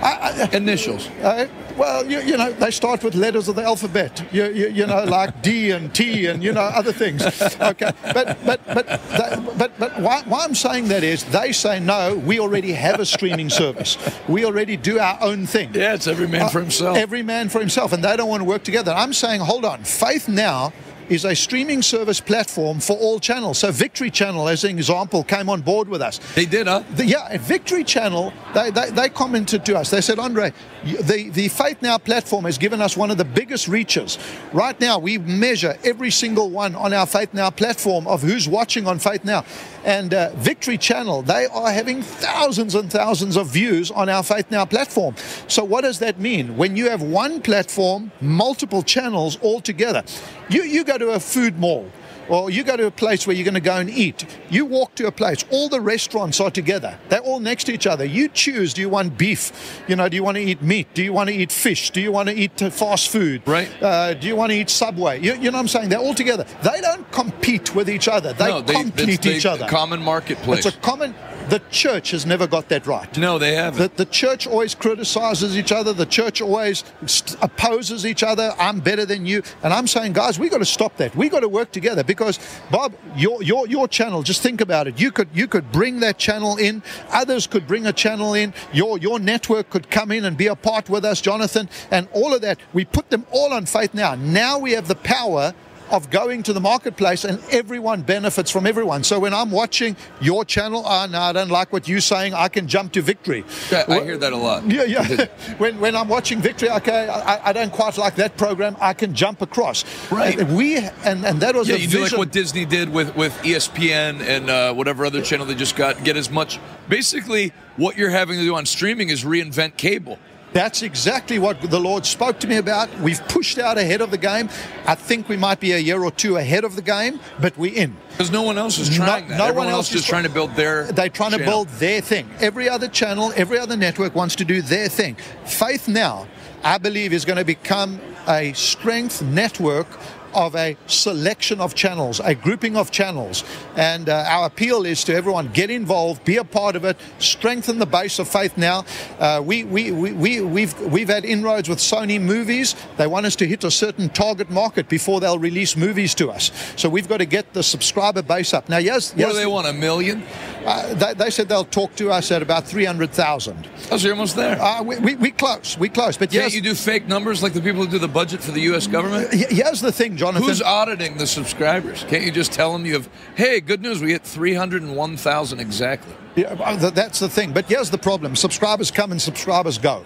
I- 0.03 0.49
I- 0.53 0.57
Initials. 0.57 1.07
uh, 1.23 1.47
well, 1.77 2.07
you, 2.09 2.21
you 2.21 2.37
know, 2.37 2.53
they 2.53 2.71
start 2.71 3.03
with 3.05 3.15
letters 3.15 3.49
of 3.49 3.57
the 3.57 3.63
alphabet. 3.65 4.25
You, 4.33 4.45
you, 4.47 4.69
you 4.69 4.87
know, 4.87 5.05
like 5.05 5.43
D 5.43 5.73
and 5.73 5.93
T 5.95 6.27
and 6.27 6.43
you 6.43 6.53
know 6.53 6.61
other 6.61 6.93
things. 6.93 7.23
Okay, 7.25 7.91
but 8.15 8.39
but 8.47 8.61
but 8.67 8.87
that, 8.87 9.59
but 9.59 9.73
but 9.79 10.01
why, 10.01 10.23
why 10.27 10.45
I'm 10.45 10.55
saying 10.55 10.89
that 10.89 11.03
is 11.03 11.25
they 11.25 11.51
say 11.53 11.81
no. 11.81 12.15
We 12.15 12.39
already 12.39 12.73
have 12.73 13.01
a 13.01 13.05
streaming 13.07 13.51
service. 13.51 13.99
We 14.29 14.45
already 14.45 14.77
do 14.77 14.99
our 15.01 15.19
own 15.21 15.47
thing. 15.47 15.75
Yeah, 15.75 15.95
it's 15.95 16.07
every 16.07 16.29
man 16.29 16.49
for 16.49 16.59
Uh, 16.59 16.63
himself. 16.63 16.97
Every 16.97 17.23
man 17.25 17.49
for 17.49 17.59
himself, 17.61 17.93
and 17.93 18.03
they 18.05 18.17
don't 18.17 18.29
want 18.29 18.41
to 18.43 18.49
work 18.49 18.63
together. 18.63 18.93
I'm 18.93 19.13
saying, 19.13 19.41
hold 19.41 19.65
on, 19.65 19.83
Faith 19.85 20.29
Now 20.29 20.73
is 21.15 21.25
a 21.25 21.35
streaming 21.35 21.81
service 21.81 22.21
platform 22.21 22.81
for 22.81 22.97
all 22.99 23.21
channels. 23.21 23.59
So 23.59 23.71
Victory 23.71 24.11
Channel, 24.11 24.49
as 24.49 24.65
an 24.65 24.71
example, 24.71 25.23
came 25.25 25.49
on 25.49 25.63
board 25.63 25.89
with 25.89 26.03
us. 26.03 26.19
They 26.35 26.45
did, 26.45 26.67
huh? 26.67 26.83
The, 26.97 27.07
yeah, 27.07 27.37
Victory 27.39 27.85
Channel, 27.85 28.33
they, 28.53 28.71
they, 28.71 28.91
they 28.91 29.09
commented 29.09 29.65
to 29.67 29.79
us. 29.79 29.91
They 29.91 30.01
said, 30.01 30.19
Andre, 30.19 30.53
the, 30.85 31.31
the 31.31 31.49
Faith 31.49 31.81
Now 31.81 31.99
platform 31.99 32.45
has 32.45 32.59
given 32.59 32.83
us 32.83 32.97
one 32.97 33.11
of 33.11 33.17
the 33.17 33.25
biggest 33.25 33.69
reaches. 33.69 34.19
Right 34.53 34.79
now, 34.81 34.99
we 34.99 35.19
measure 35.19 35.79
every 35.85 36.11
single 36.11 36.51
one 36.51 36.75
on 36.75 36.93
our 36.93 37.07
Faith 37.07 37.33
Now 37.33 37.51
platform 37.51 38.07
of 38.07 38.23
who's 38.23 38.49
watching 38.49 38.87
on 38.87 38.99
Faith 38.99 39.25
Now. 39.25 39.45
And 39.85 40.15
uh, 40.15 40.31
Victory 40.35 40.79
Channel, 40.79 41.23
they 41.23 41.47
are 41.47 41.71
having 41.71 42.03
thousands 42.03 42.75
and 42.75 42.91
thousands 42.91 43.37
of 43.37 43.49
views 43.49 43.91
on 43.91 44.09
our 44.09 44.23
Faith 44.23 44.51
Now 44.51 44.65
platform. 44.65 45.15
So, 45.47 45.63
what 45.63 45.83
does 45.83 45.99
that 46.01 46.19
mean? 46.19 46.57
When 46.57 46.77
you 46.77 46.91
have 46.91 47.03
one 47.03 47.41
platform, 47.41 48.11
multiple 48.21 48.83
channels 48.83 49.39
all 49.43 49.61
together, 49.61 50.03
you, 50.49 50.63
you 50.63 50.85
go 50.85 50.99
to 50.99 51.04
a 51.11 51.21
food 51.21 51.59
mall 51.59 51.91
or 52.29 52.51
you 52.51 52.65
go 52.65 52.77
to 52.77 52.87
a 52.87 52.91
place 52.91 53.27
where 53.27 53.37
you're 53.37 53.45
going 53.45 53.55
to 53.55 53.61
go 53.61 53.77
and 53.77 53.91
eat. 53.91 54.25
You 54.51 54.65
walk 54.65 54.95
to 54.97 55.07
a 55.07 55.13
place, 55.13 55.45
all 55.51 55.69
the 55.69 55.81
restaurants 55.81 56.41
are 56.41 56.51
together. 56.51 56.99
They're 57.09 57.21
all 57.21 57.41
next 57.41 57.65
to 57.65 57.73
each 57.73 57.87
other. 57.87 58.05
You 58.05 58.29
choose 58.29 58.75
do 58.75 58.81
you 58.81 58.89
want 58.89 59.19
beef? 59.19 59.83
You 59.89 59.97
know, 59.97 60.09
do 60.09 60.17
you 60.17 60.25
want 60.25 60.37
to 60.37 60.43
eat 60.43 60.63
meat? 60.63 60.89
Do 60.95 61.03
you 61.03 61.13
want 61.13 61.29
to 61.29 61.35
eat 61.35 61.53
fish? 61.53 61.91
Do 61.91 62.01
you 62.01 62.13
want 62.13 62.29
to 62.29 62.35
eat 62.35 62.63
uh, 62.63 62.71
fast 62.71 63.11
food? 63.11 63.43
Right. 63.47 63.71
Uh, 63.83 64.15
do 64.15 64.27
you 64.27 64.37
want 64.37 64.53
to 64.53 64.59
eat 64.59 64.71
Subway? 64.71 65.21
You, 65.21 65.35
you 65.35 65.51
know 65.51 65.59
what 65.59 65.63
I'm 65.63 65.69
saying? 65.69 65.89
They're 65.89 65.99
all 65.99 66.15
together. 66.15 66.47
They 66.63 66.81
don't 66.81 67.11
compete 67.13 67.75
with 67.75 67.89
each 67.89 68.09
other, 68.09 68.33
they 68.33 68.49
no, 68.49 68.61
they, 68.61 68.75
complete 68.75 69.27
each 69.27 69.47
other. 69.47 69.67
Common 69.67 70.03
marketplace. 70.03 70.67
It's 70.67 70.77
a 70.77 70.81
common. 70.81 71.15
The 71.49 71.61
church 71.71 72.13
has 72.13 72.25
never 72.25 72.47
got 72.47 72.69
that 72.71 72.87
right. 72.87 73.17
no, 73.19 73.39
they 73.39 73.55
haven't. 73.55 73.97
The, 73.97 74.05
the 74.05 74.11
church 74.11 74.47
always 74.47 74.75
criticizes 74.75 75.57
each 75.57 75.73
other. 75.73 75.93
The 75.93 76.07
church 76.07 76.41
always 76.41 76.85
st- 77.07 77.37
opposes 77.43 78.07
each 78.07 78.23
other. 78.23 78.55
I'm 78.59 78.81
better 78.81 79.05
than 79.05 79.27
you. 79.27 79.43
And 79.63 79.73
I'm 79.73 79.87
saying, 79.87 80.15
guys, 80.15 80.39
we 80.39 80.49
got 80.49 80.59
to 80.59 80.65
stop 80.65 80.97
that. 80.97 81.15
We 81.15 81.29
got 81.29 81.41
to 81.41 81.49
work 81.49 81.71
together 81.71 82.03
because, 82.03 82.39
Bob, 82.71 82.95
your 83.17 83.43
your 83.43 83.67
your 83.67 83.89
channel. 83.89 84.23
Just 84.23 84.43
think 84.43 84.61
about 84.61 84.89
it. 84.89 84.99
You 85.01 85.11
could 85.11 85.29
you 85.35 85.47
could 85.47 85.71
bring 85.71 86.01
that 86.01 86.19
channel 86.19 86.57
in. 86.57 86.83
Others 87.11 87.47
could 87.47 87.67
bring 87.67 87.87
a 87.87 87.93
channel 87.93 88.35
in. 88.35 88.55
Your 88.73 88.99
your 88.99 89.19
network 89.19 89.71
could 89.71 89.91
come 89.91 90.11
in 90.13 90.25
and 90.25 90.37
be 90.37 90.47
a 90.47 90.57
part 90.57 90.89
with 90.89 91.05
us, 91.05 91.21
Jonathan, 91.21 91.69
and 91.91 92.09
all 92.13 92.35
of 92.35 92.41
that. 92.41 92.59
We 92.73 92.85
put 92.85 93.11
them 93.11 93.27
all 93.31 93.53
on 93.53 93.67
faith 93.67 93.93
now. 93.93 94.15
Now 94.15 94.59
we 94.59 94.73
have 94.73 94.89
the 94.89 94.95
power 94.97 95.55
of 95.91 96.11
going 96.11 96.43
to 96.45 96.53
the 96.53 96.61
marketplace 96.61 97.25
and 97.25 97.43
everyone 97.51 98.03
benefits 98.03 98.51
from 98.51 98.67
everyone. 98.67 99.05
So 99.05 99.19
when 99.21 99.35
I'm 99.35 99.51
watching 99.51 99.97
your 100.21 100.45
channel, 100.45 100.83
oh, 100.85 101.07
no, 101.07 101.21
I 101.21 101.33
don't 101.33 101.51
like 101.51 101.73
what 101.73 101.89
you're 101.89 102.01
saying, 102.01 102.35
I 102.35 102.49
can 102.49 102.69
jump 102.69 102.93
to 102.93 103.03
victory. 103.03 103.45
Yeah, 103.71 103.85
I 103.89 104.03
hear 104.03 104.17
that 104.19 104.33
a 104.33 104.37
lot. 104.37 104.65
Yeah, 104.75 104.85
yeah. 104.85 105.27
when, 105.59 105.79
when 105.79 105.95
I'm 105.95 106.09
watching 106.09 106.41
Victory, 106.41 106.71
okay, 106.71 107.09
I, 107.09 107.51
I 107.51 107.53
don't 107.53 107.73
quite 107.73 107.97
like 107.97 108.17
that 108.17 108.37
program. 108.37 108.77
I 108.81 108.93
can 108.93 109.15
jump 109.15 109.41
across. 109.41 109.85
Right. 110.11 110.39
And 110.39 110.57
we 110.57 110.77
and, 110.77 111.25
and 111.25 111.41
that 111.41 111.55
was 111.55 111.69
Yeah, 111.69 111.77
a 111.77 111.79
you 111.79 111.87
do 111.87 112.01
like 112.01 112.17
what 112.17 112.33
Disney 112.33 112.65
did 112.65 112.89
with 112.89 113.15
with 113.15 113.33
ESPN 113.43 114.21
and 114.21 114.51
uh, 114.51 114.75
whatever 114.75 115.05
other 115.07 115.23
channel 115.23 115.47
they 115.47 115.55
just 115.55 115.77
got. 115.77 116.03
Get 116.03 116.17
as 116.17 116.31
much. 116.31 116.59
Basically, 116.89 117.53
what 117.77 117.97
you're 117.97 118.11
having 118.11 118.39
to 118.39 118.45
do 118.45 118.55
on 118.57 118.67
streaming 118.67 119.11
is 119.11 119.23
reinvent 119.23 119.77
cable. 119.77 120.19
That's 120.55 120.83
exactly 120.83 121.41
what 121.41 121.61
the 121.61 121.81
Lord 121.81 122.07
spoke 122.07 122.39
to 122.39 122.47
me 122.47 122.59
about. 122.59 122.89
We've 123.01 123.21
pushed 123.27 123.59
out 123.59 123.77
ahead 123.77 124.01
of 124.01 124.13
the 124.13 124.19
game. 124.19 124.49
I 124.87 124.95
think 124.95 125.29
we 125.29 125.37
might 125.37 125.59
be 125.59 125.73
a 125.73 125.79
year 125.79 126.01
or 126.01 126.13
two 126.13 126.37
ahead 126.37 126.63
of 126.63 126.77
the 126.77 126.83
game, 126.83 127.19
but 127.41 127.59
we're 127.59 127.75
in. 127.75 127.97
Because 128.11 128.31
no 128.31 128.43
one 128.43 128.57
else 128.57 128.79
is 128.79 128.89
trying 128.89 129.29
no 129.31 129.35
Everyone 129.35 129.57
one 129.57 129.67
else 129.67 129.89
else 129.89 129.97
is 129.97 130.03
is 130.03 130.07
trying 130.07 130.23
to 130.23 130.29
build 130.29 130.55
their. 130.55 130.85
They're 130.93 131.09
trying 131.09 131.33
to 131.33 131.39
build 131.39 131.69
their 131.81 132.01
thing. 132.01 132.31
Every 132.39 132.69
other 132.69 132.87
channel, 132.87 133.33
every 133.35 133.59
other 133.59 133.77
network 133.77 134.15
wants 134.15 134.37
to 134.37 134.45
do 134.45 134.63
their 134.63 134.89
thing. 134.89 135.17
Faith 135.45 135.89
Now, 135.89 136.29
I 136.63 136.79
believe, 136.79 137.13
is 137.13 137.25
going 137.25 137.39
to 137.39 137.45
become 137.45 138.01
a 138.29 138.53
strength 138.53 139.23
network 139.23 139.89
of 140.35 140.55
a 140.57 140.77
selection 140.87 141.61
of 141.61 141.75
channels, 141.75 142.21
a 142.21 142.35
grouping 142.35 142.77
of 142.77 142.91
channels. 142.91 143.45
And 143.77 144.09
uh, 144.09 144.25
our 144.29 144.47
appeal 144.47 144.85
is 144.85 145.05
to 145.05 145.15
everyone 145.15 145.49
get 145.53 145.71
involved, 145.71 146.25
be 146.25 146.37
a 146.37 146.45
part 146.45 146.77
of 146.77 146.85
it, 146.85 146.97
strengthen 147.19 147.79
the 147.79 147.87
base 147.87 148.19
of 148.19 148.29
faith 148.29 148.57
now. 148.57 148.85
Uh, 149.19 149.43
we, 149.45 149.65
we, 149.65 149.91
we, 149.93 150.13
we, 150.13 150.41
we've, 150.41 150.81
we've 150.81 151.09
had 151.09 151.25
inroads 151.25 151.69
with 151.69 151.79
Sony 151.79 152.21
movies. 152.21 152.75
They 152.97 153.07
want 153.07 153.27
us 153.27 153.37
to 153.37 153.47
hit 153.47 153.65
a 153.65 153.71
certain 153.71 154.09
target 154.09 154.51
market 154.51 154.89
before 154.89 155.21
they'll 155.21 155.39
release 155.39 155.77
movies 155.77 156.15
to 156.17 156.31
us. 156.31 156.51
So 156.77 156.89
we've 156.89 157.09
got 157.09 157.19
to 157.19 157.27
get 157.27 157.53
the 157.53 157.63
subscriber 157.63 158.23
base 158.23 158.53
up. 158.55 158.69
Now, 158.69 158.79
yes, 158.79 159.13
What 159.13 159.19
yes 159.21 159.33
do 159.33 159.39
they 159.39 159.47
want? 159.47 159.67
A 159.67 159.73
million? 159.73 160.23
uh, 160.67 160.95
they, 160.95 161.15
they 161.15 161.31
said 161.31 161.49
they'll 161.49 161.65
talk 161.65 161.95
to 161.97 162.11
us 162.11 162.31
at 162.31 162.43
about 162.43 162.65
300,000. 162.67 163.69
Oh, 163.91 163.97
so 163.97 164.07
you're 164.07 164.15
almost 164.15 164.37
there. 164.37 164.61
Uh, 164.61 164.83
we, 164.83 164.99
we, 164.99 165.15
we 165.17 165.31
close, 165.31 165.77
we 165.79 165.89
close. 165.89 166.17
But 166.17 166.31
Can't 166.31 166.45
yes, 166.45 166.55
you 166.55 166.61
do 166.61 166.75
fake 166.75 167.07
numbers 167.07 167.43
like 167.43 167.53
the 167.53 167.61
people 167.61 167.85
who 167.85 167.91
do 167.91 167.99
the 167.99 168.09
budget 168.09 168.43
for 168.43 168.51
the 168.53 168.61
U.S. 168.63 168.87
government? 168.87 169.33
here's 169.33 169.81
the 169.81 169.93
thing, 169.93 170.17
Jonathan. 170.25 170.49
Who's 170.49 170.63
auditing 170.63 171.19
the 171.19 171.27
subscribers? 171.27 172.05
Can't 172.05 172.25
you 172.25 172.33
just 172.33 172.53
tell 172.53 172.73
them 172.73 172.87
you 172.87 172.95
have, 172.95 173.11
hey, 173.35 173.61
good 173.61 173.83
news, 173.83 174.01
we 174.01 174.13
hit 174.13 174.23
301,000 174.23 175.61
exactly? 175.61 176.15
Yeah, 176.35 176.55
that's 176.91 177.21
the 177.21 177.29
thing. 177.29 177.53
But 177.53 177.67
here's 177.67 177.91
the 177.91 177.99
problem: 177.99 178.35
subscribers 178.35 178.91
come 178.91 179.13
and 179.13 179.23
subscribers 179.23 179.79
go. 179.79 180.05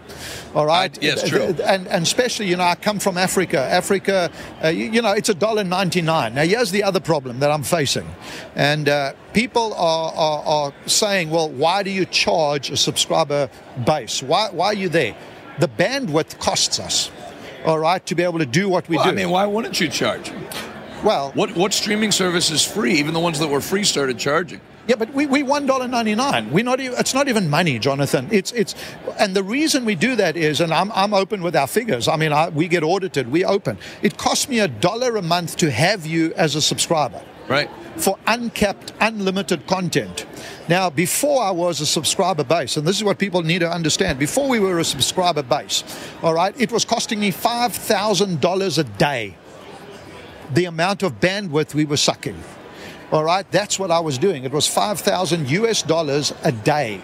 All 0.55 0.67
right. 0.67 0.95
Uh, 0.95 1.01
yes, 1.01 1.27
true. 1.27 1.55
And 1.65 1.87
and 1.89 2.03
especially, 2.03 2.49
you 2.49 2.57
know, 2.57 2.65
I 2.65 2.75
come 2.75 2.99
from 2.99 3.17
Africa. 3.17 3.59
Africa, 3.59 4.31
uh, 4.63 4.69
you, 4.69 4.91
you 4.91 5.01
know, 5.01 5.13
it's 5.13 5.31
a 5.31 5.35
dollar 5.35 5.65
ninety 5.65 6.03
nine. 6.03 6.35
Now, 6.35 6.43
here's 6.43 6.71
the 6.71 6.83
other 6.83 7.01
problem 7.01 7.39
that 7.39 7.51
I'm 7.51 7.63
facing, 7.63 8.07
and 8.55 8.91
uh, 8.91 9.15
people 9.33 9.73
are, 9.73 10.13
are 10.13 10.43
are 10.45 10.73
saying, 10.85 11.31
well, 11.31 11.49
why 11.49 11.83
do 11.83 11.91
you 11.91 12.05
charge 12.05 12.69
a 12.69 12.77
subscriber 12.77 13.49
base? 13.87 14.23
Why 14.23 14.51
why 14.51 14.67
are 14.67 14.75
you 14.75 14.91
there? 14.91 15.17
The 15.61 15.69
bandwidth 15.69 16.39
costs 16.39 16.79
us. 16.79 17.11
All 17.69 17.79
right, 17.79 18.05
to 18.07 18.15
be 18.15 18.23
able 18.23 18.39
to 18.39 18.47
do 18.47 18.67
what 18.71 18.89
we 18.89 18.97
Well, 18.97 19.05
do. 19.05 19.11
I 19.11 19.13
mean, 19.13 19.29
why 19.29 19.45
wouldn't 19.45 19.79
you 19.79 19.89
charge? 19.89 20.33
well, 21.05 21.33
What 21.35 21.55
what 21.55 21.75
streaming 21.75 22.13
service 22.13 22.51
is 22.51 22.65
free? 22.65 22.95
Even 22.95 23.13
the 23.13 23.21
ones 23.21 23.39
that 23.41 23.49
were 23.49 23.61
free 23.61 23.85
started 23.85 24.19
charging. 24.19 24.63
Yeah, 24.87 24.97
but 24.97 25.13
we, 25.13 25.27
we 25.27 25.43
one 25.43 25.67
dollar 25.67 25.87
ninety 25.87 26.15
nine. 26.15 26.51
We're 26.51 26.65
not. 26.65 26.81
Even, 26.81 26.99
it's 26.99 27.13
not 27.13 27.29
even 27.29 27.51
money, 27.51 27.79
Jonathan. 27.79 28.27
It's 28.31 28.53
it's, 28.53 28.75
and 29.19 29.37
the 29.37 29.43
reason 29.43 29.85
we 29.85 29.97
do 29.97 30.17
that 30.17 30.35
is, 30.35 30.63
and 30.63 30.73
I'm 30.73 30.91
I'm 30.93 31.13
open 31.13 31.43
with 31.43 31.55
our 31.55 31.67
figures. 31.67 32.09
I 32.09 32.17
mean, 32.17 32.33
I, 32.33 32.49
we 32.49 32.69
get 32.69 32.83
audited. 32.83 33.31
We 33.31 33.45
open. 33.45 33.77
It 34.01 34.17
costs 34.17 34.49
me 34.49 34.61
a 34.61 34.69
dollar 34.69 35.17
a 35.19 35.23
month 35.23 35.59
to 35.59 35.71
have 35.71 36.07
you 36.07 36.33
as 36.37 36.55
a 36.55 36.63
subscriber 36.63 37.21
Right. 37.49 37.71
for 37.97 38.19
uncapped, 38.27 38.93
unlimited 39.01 39.67
content. 39.67 40.27
Now, 40.69 40.91
before 40.91 41.43
I 41.43 41.51
was 41.51 41.81
a 41.81 41.87
subscriber 41.87 42.45
base, 42.45 42.77
and 42.77 42.87
this 42.87 42.97
is 42.97 43.03
what 43.03 43.19
people 43.19 43.43
need 43.43 43.61
to 43.61 43.71
understand. 43.71 44.19
Before 44.19 44.49
we 44.49 44.61
were 44.61 44.79
a 44.79 44.85
subscriber 44.85 45.43
base, 45.43 45.83
all 46.23 46.35
right, 46.35 46.55
it 46.61 46.71
was 46.71 46.85
costing 46.85 47.21
me 47.21 47.31
five 47.31 47.73
thousand 47.73 48.41
dollars 48.41 48.79
a 48.79 48.85
day 48.85 49.37
the 50.55 50.65
amount 50.65 51.03
of 51.03 51.21
bandwidth 51.21 51.75
we 51.75 51.85
were 51.85 51.97
sucking. 51.97 52.43
All 53.11 53.25
right, 53.25 53.51
that's 53.51 53.79
what 53.79 53.91
I 53.91 54.01
was 54.01 54.19
doing. 54.19 54.45
It 54.45 54.53
was 54.53 54.67
5,000 54.67 55.49
US 55.51 55.83
dollars 55.83 56.35
a 56.45 56.53
day 56.53 57.01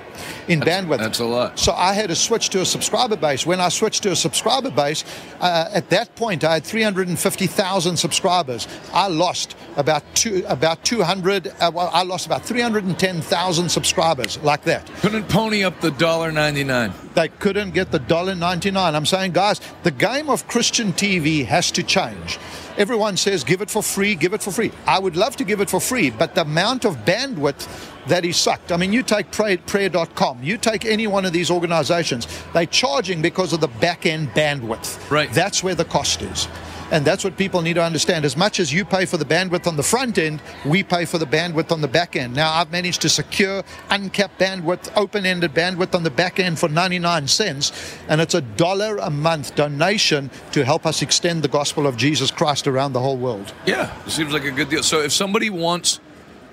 in 0.48 0.60
bandwidth. 0.60 0.98
that's 0.98 1.20
a 1.20 1.24
lot. 1.24 1.58
So 1.58 1.72
I 1.72 1.94
had 1.94 2.08
to 2.10 2.14
switch 2.14 2.50
to 2.50 2.60
a 2.60 2.66
subscriber 2.66 3.16
base. 3.16 3.46
When 3.46 3.58
I 3.58 3.70
switched 3.70 4.02
to 4.02 4.12
a 4.12 4.16
subscriber 4.16 4.70
base, 4.70 5.02
uh, 5.40 5.70
at 5.72 5.88
that 5.90 6.14
point 6.14 6.44
I 6.44 6.54
had 6.54 6.64
350,000 6.64 7.96
subscribers. 7.96 8.68
I 8.92 9.08
lost 9.08 9.56
about 9.76 10.02
two, 10.14 10.44
about 10.46 10.84
200. 10.84 11.48
Uh, 11.48 11.70
well, 11.72 11.90
I 11.92 12.02
lost 12.02 12.26
about 12.26 12.44
310,000 12.44 13.68
subscribers 13.70 14.38
like 14.42 14.62
that. 14.64 14.86
Couldn't 14.96 15.28
pony 15.28 15.64
up 15.64 15.80
the 15.80 15.90
dollar 15.92 16.30
ninety 16.30 16.64
nine. 16.64 16.92
They 17.14 17.28
couldn't 17.28 17.70
get 17.70 17.90
the 17.90 18.00
dollar 18.00 18.34
ninety 18.34 18.70
nine. 18.70 18.94
I'm 18.94 19.06
saying, 19.06 19.32
guys, 19.32 19.60
the 19.82 19.90
game 19.90 20.28
of 20.28 20.46
Christian 20.48 20.92
TV 20.92 21.44
has 21.44 21.70
to 21.72 21.82
change. 21.82 22.38
Everyone 22.76 23.16
says 23.16 23.44
give 23.44 23.60
it 23.60 23.70
for 23.70 23.82
free, 23.82 24.16
give 24.16 24.34
it 24.34 24.42
for 24.42 24.50
free. 24.50 24.72
I 24.86 24.98
would 24.98 25.16
love 25.16 25.36
to 25.36 25.44
give 25.44 25.60
it 25.60 25.70
for 25.70 25.80
free, 25.80 26.10
but 26.10 26.34
the 26.34 26.42
amount 26.42 26.84
of 26.84 26.96
bandwidth 27.04 27.68
that 28.08 28.24
is 28.24 28.36
sucked. 28.36 28.72
I 28.72 28.76
mean, 28.76 28.92
you 28.92 29.02
take 29.02 29.30
pray, 29.30 29.56
prayer.com, 29.56 30.42
you 30.42 30.58
take 30.58 30.84
any 30.84 31.06
one 31.06 31.24
of 31.24 31.32
these 31.32 31.50
organizations, 31.50 32.26
they're 32.52 32.66
charging 32.66 33.22
because 33.22 33.52
of 33.52 33.60
the 33.60 33.68
back 33.68 34.06
end 34.06 34.28
bandwidth. 34.30 35.10
Right. 35.10 35.32
That's 35.32 35.62
where 35.62 35.74
the 35.74 35.84
cost 35.84 36.22
is. 36.22 36.48
And 36.90 37.04
that's 37.04 37.24
what 37.24 37.36
people 37.36 37.62
need 37.62 37.74
to 37.74 37.82
understand. 37.82 38.24
As 38.24 38.36
much 38.36 38.60
as 38.60 38.72
you 38.72 38.84
pay 38.84 39.04
for 39.04 39.16
the 39.16 39.24
bandwidth 39.24 39.66
on 39.66 39.76
the 39.76 39.82
front 39.82 40.18
end, 40.18 40.42
we 40.64 40.82
pay 40.82 41.04
for 41.04 41.18
the 41.18 41.26
bandwidth 41.26 41.72
on 41.72 41.80
the 41.80 41.88
back 41.88 42.16
end. 42.16 42.34
Now, 42.34 42.52
I've 42.52 42.70
managed 42.70 43.02
to 43.02 43.08
secure 43.08 43.62
uncapped 43.90 44.38
bandwidth, 44.38 44.92
open 44.96 45.26
ended 45.26 45.54
bandwidth 45.54 45.94
on 45.94 46.02
the 46.02 46.10
back 46.10 46.38
end 46.38 46.58
for 46.58 46.68
99 46.68 47.28
cents. 47.28 47.96
And 48.08 48.20
it's 48.20 48.34
a 48.34 48.40
dollar 48.40 48.98
a 48.98 49.10
month 49.10 49.54
donation 49.54 50.30
to 50.52 50.64
help 50.64 50.86
us 50.86 51.02
extend 51.02 51.42
the 51.42 51.48
gospel 51.48 51.86
of 51.86 51.96
Jesus 51.96 52.30
Christ 52.30 52.66
around 52.66 52.92
the 52.92 53.00
whole 53.00 53.16
world. 53.16 53.52
Yeah, 53.66 53.94
it 54.06 54.10
seems 54.10 54.32
like 54.32 54.44
a 54.44 54.50
good 54.50 54.68
deal. 54.68 54.82
So 54.82 55.00
if 55.00 55.12
somebody 55.12 55.50
wants 55.50 56.00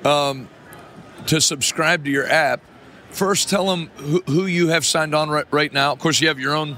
um, 0.05 0.47
to 1.27 1.41
subscribe 1.41 2.05
to 2.05 2.11
your 2.11 2.27
app, 2.27 2.61
first 3.09 3.49
tell 3.49 3.67
them 3.67 3.91
who, 3.97 4.21
who 4.27 4.45
you 4.45 4.69
have 4.69 4.85
signed 4.85 5.13
on 5.13 5.29
right, 5.29 5.45
right 5.51 5.71
now. 5.71 5.91
Of 5.91 5.99
course, 5.99 6.21
you 6.21 6.27
have 6.29 6.39
your 6.39 6.55
own 6.55 6.77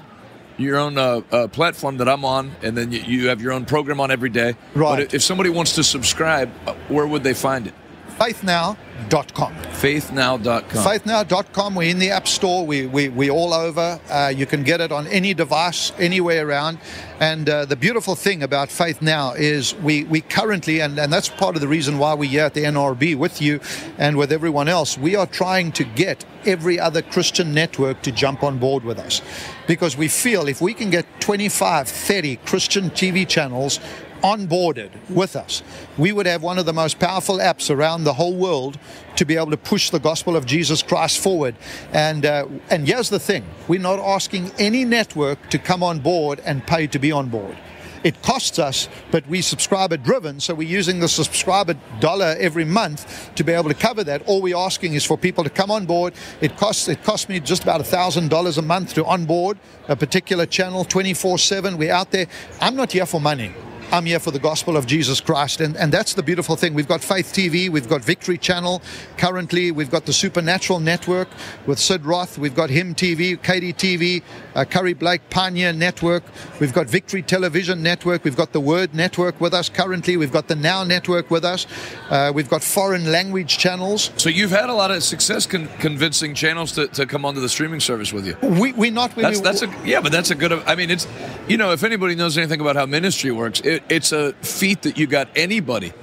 your 0.63 0.77
own 0.77 0.97
uh, 0.97 1.21
uh, 1.31 1.47
platform 1.47 1.97
that 1.97 2.09
I'm 2.09 2.25
on, 2.25 2.55
and 2.61 2.77
then 2.77 2.91
you, 2.91 2.99
you 3.01 3.27
have 3.29 3.41
your 3.41 3.51
own 3.51 3.65
program 3.65 3.99
on 3.99 4.11
every 4.11 4.29
day. 4.29 4.55
Right. 4.73 5.05
But 5.05 5.13
if 5.13 5.21
somebody 5.21 5.49
wants 5.49 5.75
to 5.75 5.83
subscribe, 5.83 6.51
uh, 6.65 6.73
where 6.87 7.05
would 7.05 7.23
they 7.23 7.33
find 7.33 7.67
it? 7.67 7.73
faithnow.com. 8.17 9.53
Faithnow.com. 9.53 10.63
Faithnow.com. 10.63 11.75
We're 11.75 11.89
in 11.89 11.99
the 11.99 12.11
App 12.11 12.27
Store. 12.27 12.65
We, 12.65 12.85
we, 12.85 13.09
we're 13.09 13.31
all 13.31 13.53
over. 13.53 13.99
Uh, 14.09 14.33
you 14.35 14.45
can 14.45 14.63
get 14.63 14.81
it 14.81 14.91
on 14.91 15.07
any 15.07 15.33
device, 15.33 15.91
anywhere 15.97 16.47
around. 16.47 16.79
And 17.19 17.49
uh, 17.49 17.65
the 17.65 17.75
beautiful 17.75 18.15
thing 18.15 18.43
about 18.43 18.69
Faith 18.69 19.01
Now 19.01 19.33
is 19.33 19.75
we, 19.75 20.03
we 20.05 20.21
currently, 20.21 20.81
and, 20.81 20.99
and 20.99 21.11
that's 21.11 21.29
part 21.29 21.55
of 21.55 21.61
the 21.61 21.67
reason 21.67 21.97
why 21.97 22.13
we're 22.13 22.29
here 22.29 22.45
at 22.45 22.53
the 22.53 22.63
NRB 22.63 23.15
with 23.15 23.41
you 23.41 23.59
and 23.97 24.17
with 24.17 24.31
everyone 24.31 24.67
else, 24.67 24.97
we 24.97 25.15
are 25.15 25.27
trying 25.27 25.71
to 25.73 25.83
get 25.83 26.25
every 26.45 26.79
other 26.79 27.01
Christian 27.01 27.53
network 27.53 28.01
to 28.03 28.11
jump 28.11 28.43
on 28.43 28.59
board 28.59 28.83
with 28.83 28.99
us. 28.99 29.21
Because 29.67 29.95
we 29.95 30.07
feel 30.07 30.47
if 30.47 30.61
we 30.61 30.73
can 30.73 30.89
get 30.89 31.05
25, 31.21 31.87
30 31.87 32.35
Christian 32.37 32.89
TV 32.89 33.27
channels 33.27 33.79
onboarded 34.23 34.89
with 35.09 35.35
us, 35.35 35.61
we 35.97 36.11
would 36.11 36.25
have 36.25 36.41
one 36.41 36.57
of 36.57 36.65
the 36.65 36.73
most 36.73 36.99
powerful 36.99 37.37
apps 37.37 37.69
around 37.69 38.03
the 38.03 38.13
whole 38.13 38.35
world 38.35 38.79
to 39.17 39.25
be 39.25 39.35
able 39.35 39.51
to 39.51 39.57
push 39.57 39.89
the 39.89 39.99
gospel 39.99 40.35
of 40.35 40.45
Jesus 40.45 40.81
Christ 40.81 41.19
forward. 41.19 41.55
And 41.91 42.25
uh, 42.25 42.47
and 42.69 42.87
here's 42.87 43.09
the 43.09 43.19
thing: 43.19 43.45
we're 43.67 43.79
not 43.79 43.99
asking 43.99 44.51
any 44.57 44.85
network 44.85 45.49
to 45.49 45.59
come 45.59 45.83
on 45.83 45.99
board 45.99 46.41
and 46.45 46.65
pay 46.65 46.87
to 46.87 46.99
be 46.99 47.11
on 47.11 47.29
board. 47.29 47.57
It 48.03 48.21
costs 48.21 48.59
us, 48.59 48.89
but 49.11 49.25
we 49.27 49.41
subscriber 49.41 49.95
driven, 49.95 50.41
so 50.41 50.53
we're 50.53 50.67
using 50.67 50.99
the 50.99 51.07
subscriber 51.07 51.75
dollar 52.01 52.35
every 52.37 52.65
month 52.65 53.33
to 53.35 53.45
be 53.45 53.53
able 53.53 53.69
to 53.69 53.75
cover 53.75 54.03
that. 54.03 54.27
All 54.27 54.41
we're 54.41 54.57
asking 54.57 54.93
is 54.93 55.05
for 55.05 55.17
people 55.17 55.43
to 55.45 55.49
come 55.49 55.71
on 55.71 55.85
board. 55.85 56.13
It 56.41 56.57
costs 56.57 56.87
it 56.89 57.03
costs 57.03 57.29
me 57.29 57.39
just 57.39 57.63
about 57.63 57.85
thousand 57.85 58.29
dollars 58.29 58.57
a 58.57 58.61
month 58.61 58.93
to 58.95 59.05
onboard 59.05 59.57
a 59.87 59.95
particular 59.95 60.45
channel 60.45 60.83
24-7. 60.83 61.77
We're 61.77 61.93
out 61.93 62.11
there. 62.11 62.27
I'm 62.59 62.75
not 62.75 62.91
here 62.91 63.05
for 63.05 63.21
money. 63.21 63.53
I'm 63.91 64.05
here 64.05 64.19
for 64.19 64.31
the 64.31 64.39
gospel 64.39 64.77
of 64.77 64.87
Jesus 64.87 65.21
Christ. 65.21 65.61
And, 65.61 65.75
and 65.77 65.91
that's 65.91 66.13
the 66.13 66.23
beautiful 66.23 66.55
thing. 66.55 66.73
We've 66.73 66.87
got 66.87 67.01
Faith 67.01 67.33
TV, 67.33 67.69
we've 67.69 67.89
got 67.89 68.01
Victory 68.01 68.37
Channel. 68.37 68.81
Currently, 69.17 69.71
we've 69.71 69.91
got 69.91 70.05
the 70.05 70.13
Supernatural 70.13 70.79
Network 70.79 71.27
with 71.67 71.79
Sid 71.79 72.05
Roth. 72.05 72.37
We've 72.37 72.55
got 72.55 72.69
Him 72.69 72.95
TV, 72.95 73.41
Katie 73.41 73.73
TV, 73.73 74.23
uh, 74.55 74.65
Curry 74.65 74.93
Blake 74.93 75.29
Pioneer 75.29 75.73
Network. 75.73 76.23
We've 76.59 76.73
got 76.73 76.87
Victory 76.87 77.21
Television 77.21 77.83
Network. 77.83 78.23
We've 78.23 78.35
got 78.35 78.53
the 78.53 78.59
Word 78.59 78.93
Network 78.93 79.39
with 79.39 79.53
us 79.53 79.69
currently. 79.69 80.17
We've 80.17 80.31
got 80.31 80.47
the 80.47 80.55
Now 80.55 80.83
Network 80.83 81.29
with 81.29 81.45
us. 81.45 81.67
Uh, 82.09 82.31
we've 82.33 82.49
got 82.49 82.63
foreign 82.63 83.11
language 83.11 83.57
channels. 83.57 84.11
So 84.17 84.29
you've 84.29 84.51
had 84.51 84.69
a 84.69 84.73
lot 84.73 84.91
of 84.91 85.03
success 85.03 85.45
con- 85.45 85.69
convincing 85.79 86.33
channels 86.33 86.71
to, 86.73 86.87
to 86.87 87.05
come 87.05 87.25
onto 87.25 87.41
the 87.41 87.49
streaming 87.49 87.79
service 87.79 88.11
with 88.11 88.25
you. 88.25 88.37
We, 88.41 88.73
we're 88.73 88.91
not 88.91 89.15
That's, 89.15 89.37
we, 89.37 89.43
that's 89.43 89.61
a 89.61 89.73
yeah, 89.85 90.01
but 90.01 90.11
that's 90.11 90.31
a 90.31 90.35
good. 90.35 90.53
I 90.53 90.75
mean, 90.75 90.89
it's 90.89 91.07
you 91.47 91.57
know, 91.57 91.71
if 91.71 91.83
anybody 91.83 92.15
knows 92.15 92.37
anything 92.37 92.61
about 92.61 92.75
how 92.75 92.85
ministry 92.85 93.31
works, 93.31 93.59
it, 93.61 93.82
it's 93.89 94.11
a 94.11 94.33
feat 94.33 94.83
that 94.83 94.97
you 94.97 95.07
got 95.07 95.27
anybody 95.35 95.93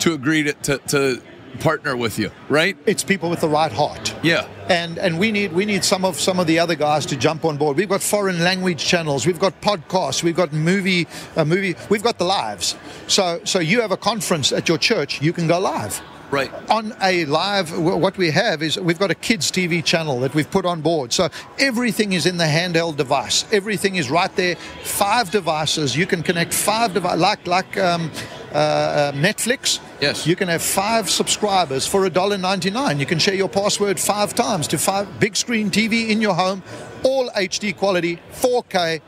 to 0.00 0.14
agree 0.14 0.42
to, 0.44 0.52
to, 0.52 0.78
to 0.78 1.22
partner 1.60 1.96
with 1.96 2.18
you, 2.18 2.30
right? 2.48 2.76
it's 2.86 3.04
people 3.04 3.28
with 3.30 3.40
the 3.40 3.48
right 3.48 3.72
heart. 3.72 4.14
Yeah. 4.22 4.48
and 4.68 4.98
and 4.98 5.18
we 5.18 5.32
need 5.32 5.52
we 5.52 5.64
need 5.64 5.84
some 5.84 6.04
of 6.04 6.18
some 6.18 6.40
of 6.40 6.46
the 6.46 6.58
other 6.58 6.74
guys 6.74 7.06
to 7.06 7.16
jump 7.16 7.44
on 7.44 7.56
board. 7.56 7.76
We've 7.76 7.88
got 7.88 8.02
foreign 8.02 8.42
language 8.42 8.84
channels, 8.84 9.26
we've 9.26 9.38
got 9.38 9.60
podcasts, 9.60 10.22
we've 10.22 10.36
got 10.36 10.52
movie 10.52 11.06
uh, 11.36 11.44
movie, 11.44 11.76
we've 11.90 12.02
got 12.02 12.18
the 12.18 12.24
lives. 12.24 12.76
So 13.06 13.40
so 13.44 13.58
you 13.58 13.80
have 13.80 13.92
a 13.92 13.96
conference 13.96 14.52
at 14.52 14.68
your 14.68 14.78
church, 14.78 15.20
you 15.20 15.32
can 15.32 15.46
go 15.46 15.58
live. 15.58 16.00
Right. 16.32 16.50
On 16.70 16.94
a 17.02 17.26
live, 17.26 17.78
what 17.78 18.16
we 18.16 18.30
have 18.30 18.62
is 18.62 18.80
we've 18.80 18.98
got 18.98 19.10
a 19.10 19.14
kids 19.14 19.52
TV 19.52 19.84
channel 19.84 20.18
that 20.20 20.34
we've 20.34 20.50
put 20.50 20.64
on 20.64 20.80
board. 20.80 21.12
So 21.12 21.28
everything 21.58 22.14
is 22.14 22.24
in 22.24 22.38
the 22.38 22.44
handheld 22.44 22.96
device. 22.96 23.44
Everything 23.52 23.96
is 23.96 24.10
right 24.10 24.34
there. 24.34 24.56
Five 24.82 25.30
devices. 25.30 25.94
You 25.94 26.06
can 26.06 26.22
connect 26.22 26.54
five 26.54 26.94
devices, 26.94 27.20
like 27.20 27.46
like 27.46 27.76
um, 27.76 28.10
uh, 28.50 28.56
uh, 28.56 29.12
Netflix. 29.12 29.78
Yes. 30.00 30.26
You 30.26 30.34
can 30.34 30.48
have 30.48 30.62
five 30.62 31.10
subscribers 31.10 31.86
for 31.86 32.08
$1.99. 32.08 32.98
You 32.98 33.06
can 33.06 33.18
share 33.18 33.34
your 33.34 33.50
password 33.50 34.00
five 34.00 34.34
times 34.34 34.66
to 34.68 34.78
five 34.78 35.20
big 35.20 35.36
screen 35.36 35.70
TV 35.70 36.08
in 36.08 36.22
your 36.22 36.34
home, 36.34 36.62
all 37.02 37.28
HD 37.30 37.76
quality, 37.76 38.18
4K, 38.32 39.02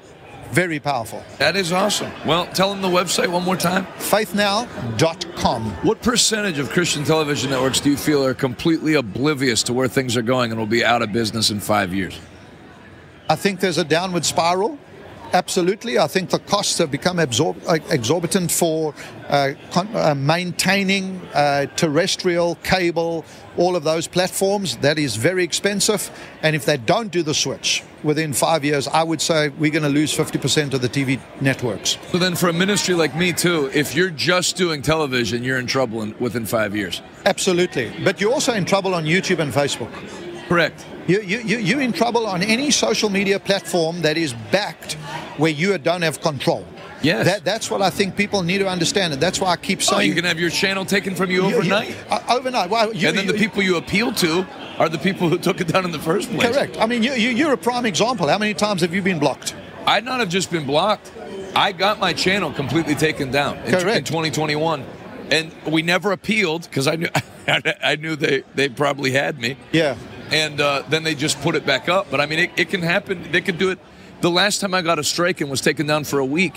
very 0.52 0.78
powerful. 0.78 1.22
That 1.38 1.56
is 1.56 1.72
awesome. 1.72 2.10
Well, 2.26 2.46
tell 2.46 2.70
them 2.70 2.82
the 2.82 2.88
website 2.88 3.28
one 3.28 3.44
more 3.44 3.56
time. 3.56 3.86
Faithnow.com. 3.98 5.70
What 5.82 6.02
percentage 6.02 6.58
of 6.58 6.70
Christian 6.70 7.04
television 7.04 7.50
networks 7.50 7.80
do 7.80 7.90
you 7.90 7.96
feel 7.96 8.24
are 8.24 8.34
completely 8.34 8.94
oblivious 8.94 9.62
to 9.64 9.72
where 9.72 9.88
things 9.88 10.16
are 10.16 10.22
going 10.22 10.50
and 10.50 10.58
will 10.58 10.66
be 10.66 10.84
out 10.84 11.02
of 11.02 11.12
business 11.12 11.50
in 11.50 11.60
five 11.60 11.92
years? 11.92 12.18
I 13.28 13.36
think 13.36 13.60
there's 13.60 13.78
a 13.78 13.84
downward 13.84 14.24
spiral. 14.24 14.78
Absolutely. 15.34 15.98
I 15.98 16.06
think 16.06 16.30
the 16.30 16.38
costs 16.38 16.78
have 16.78 16.92
become 16.92 17.16
absor- 17.16 17.56
exorbitant 17.90 18.52
for 18.52 18.94
uh, 19.28 19.54
con- 19.72 19.88
uh, 19.92 20.14
maintaining 20.14 21.20
uh, 21.34 21.66
terrestrial, 21.74 22.54
cable, 22.62 23.24
all 23.56 23.74
of 23.74 23.82
those 23.82 24.06
platforms. 24.06 24.76
That 24.76 24.96
is 24.96 25.16
very 25.16 25.42
expensive. 25.42 26.08
And 26.42 26.54
if 26.54 26.64
they 26.64 26.76
don't 26.76 27.10
do 27.10 27.24
the 27.24 27.34
switch 27.34 27.82
within 28.04 28.32
five 28.32 28.64
years, 28.64 28.86
I 28.86 29.02
would 29.02 29.20
say 29.20 29.48
we're 29.48 29.72
going 29.72 29.82
to 29.82 29.88
lose 29.88 30.16
50% 30.16 30.72
of 30.72 30.80
the 30.80 30.88
TV 30.88 31.20
networks. 31.40 31.98
So 32.12 32.18
then, 32.18 32.36
for 32.36 32.48
a 32.48 32.52
ministry 32.52 32.94
like 32.94 33.16
me 33.16 33.32
too, 33.32 33.70
if 33.74 33.96
you're 33.96 34.10
just 34.10 34.56
doing 34.56 34.82
television, 34.82 35.42
you're 35.42 35.58
in 35.58 35.66
trouble 35.66 36.02
in, 36.02 36.14
within 36.20 36.46
five 36.46 36.76
years. 36.76 37.02
Absolutely. 37.26 37.92
But 38.04 38.20
you're 38.20 38.32
also 38.32 38.52
in 38.52 38.64
trouble 38.64 38.94
on 38.94 39.04
YouTube 39.04 39.40
and 39.40 39.52
Facebook. 39.52 39.90
Correct. 40.48 40.86
You, 41.06 41.20
you, 41.20 41.38
you, 41.40 41.58
you're 41.58 41.80
in 41.80 41.92
trouble 41.92 42.26
on 42.26 42.42
any 42.42 42.70
social 42.70 43.10
media 43.10 43.38
platform 43.38 44.02
that 44.02 44.16
is 44.16 44.32
backed 44.50 44.94
where 45.36 45.50
you 45.50 45.76
don't 45.78 46.02
have 46.02 46.20
control. 46.20 46.64
Yes. 47.02 47.26
That, 47.26 47.44
that's 47.44 47.70
what 47.70 47.82
I 47.82 47.90
think 47.90 48.16
people 48.16 48.42
need 48.42 48.58
to 48.58 48.68
understand. 48.68 49.12
And 49.12 49.20
that's 49.22 49.38
why 49.38 49.50
I 49.50 49.56
keep 49.56 49.80
Oh, 49.80 49.98
saying. 49.98 50.08
you 50.08 50.14
can 50.14 50.24
have 50.24 50.40
your 50.40 50.48
channel 50.48 50.86
taken 50.86 51.14
from 51.14 51.30
you 51.30 51.42
You- 51.42 51.48
you- 51.50 51.56
overnight. 51.56 51.94
uh, 52.08 52.20
overnight. 52.30 52.70
Well, 52.70 52.94
you, 52.94 53.08
and 53.08 53.18
then 53.18 53.26
the 53.26 53.34
people 53.34 53.62
you 53.62 53.76
appeal 53.76 54.12
to 54.12 54.46
are 54.78 54.88
the 54.88 54.96
people 54.98 55.28
who 55.28 55.36
took 55.36 55.60
it 55.60 55.68
down 55.68 55.84
in 55.84 55.90
the 55.90 55.98
first 55.98 56.30
place. 56.30 56.50
Correct. 56.50 56.78
I 56.80 56.86
mean, 56.86 57.02
you, 57.02 57.12
you, 57.12 57.28
you're 57.30 57.52
a 57.52 57.58
prime 57.58 57.84
example. 57.84 58.26
How 58.26 58.38
many 58.38 58.54
times 58.54 58.80
have 58.80 58.94
you 58.94 59.02
been 59.02 59.18
blocked? 59.18 59.54
I'd 59.86 60.04
not 60.06 60.20
have 60.20 60.30
just 60.30 60.50
been 60.50 60.64
blocked. 60.66 61.12
I 61.54 61.72
got 61.72 61.98
my 62.00 62.14
channel 62.14 62.50
completely 62.50 62.94
taken 62.94 63.30
down 63.30 63.58
in, 63.58 63.72
Correct. 63.72 63.98
in 63.98 64.04
2021, 64.04 64.82
and 65.30 65.52
we 65.66 65.82
never 65.82 66.10
appealed 66.12 66.62
because 66.62 66.86
I 66.88 66.96
knew 66.96 67.08
I 67.46 67.96
knew 67.96 68.16
they 68.16 68.42
they 68.54 68.70
probably 68.70 69.10
had 69.12 69.38
me. 69.38 69.56
Yeah. 69.72 69.96
And 70.30 70.60
uh, 70.60 70.82
then 70.88 71.02
they 71.02 71.14
just 71.14 71.40
put 71.40 71.54
it 71.54 71.66
back 71.66 71.88
up. 71.88 72.10
But 72.10 72.20
I 72.20 72.26
mean, 72.26 72.38
it, 72.38 72.50
it 72.56 72.70
can 72.70 72.82
happen. 72.82 73.30
They 73.30 73.40
could 73.40 73.58
do 73.58 73.70
it. 73.70 73.78
The 74.20 74.30
last 74.30 74.60
time 74.60 74.74
I 74.74 74.82
got 74.82 74.98
a 74.98 75.04
strike 75.04 75.40
and 75.40 75.50
was 75.50 75.60
taken 75.60 75.86
down 75.86 76.04
for 76.04 76.18
a 76.18 76.24
week, 76.24 76.54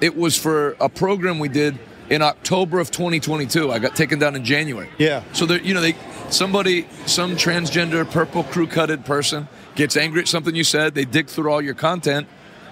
it 0.00 0.16
was 0.16 0.36
for 0.36 0.76
a 0.80 0.88
program 0.88 1.38
we 1.38 1.48
did 1.48 1.78
in 2.10 2.22
October 2.22 2.78
of 2.78 2.90
2022. 2.90 3.72
I 3.72 3.78
got 3.78 3.96
taken 3.96 4.18
down 4.18 4.36
in 4.36 4.44
January. 4.44 4.90
Yeah. 4.98 5.22
So 5.32 5.46
there, 5.46 5.60
you 5.60 5.74
know, 5.74 5.80
they 5.80 5.96
somebody, 6.30 6.86
some 7.06 7.36
transgender, 7.36 8.08
purple 8.10 8.44
crew-cutted 8.44 9.04
person 9.04 9.48
gets 9.74 9.96
angry 9.96 10.20
at 10.20 10.28
something 10.28 10.54
you 10.54 10.64
said. 10.64 10.94
They 10.94 11.04
dig 11.04 11.28
through 11.28 11.50
all 11.50 11.62
your 11.62 11.74
content, 11.74 12.26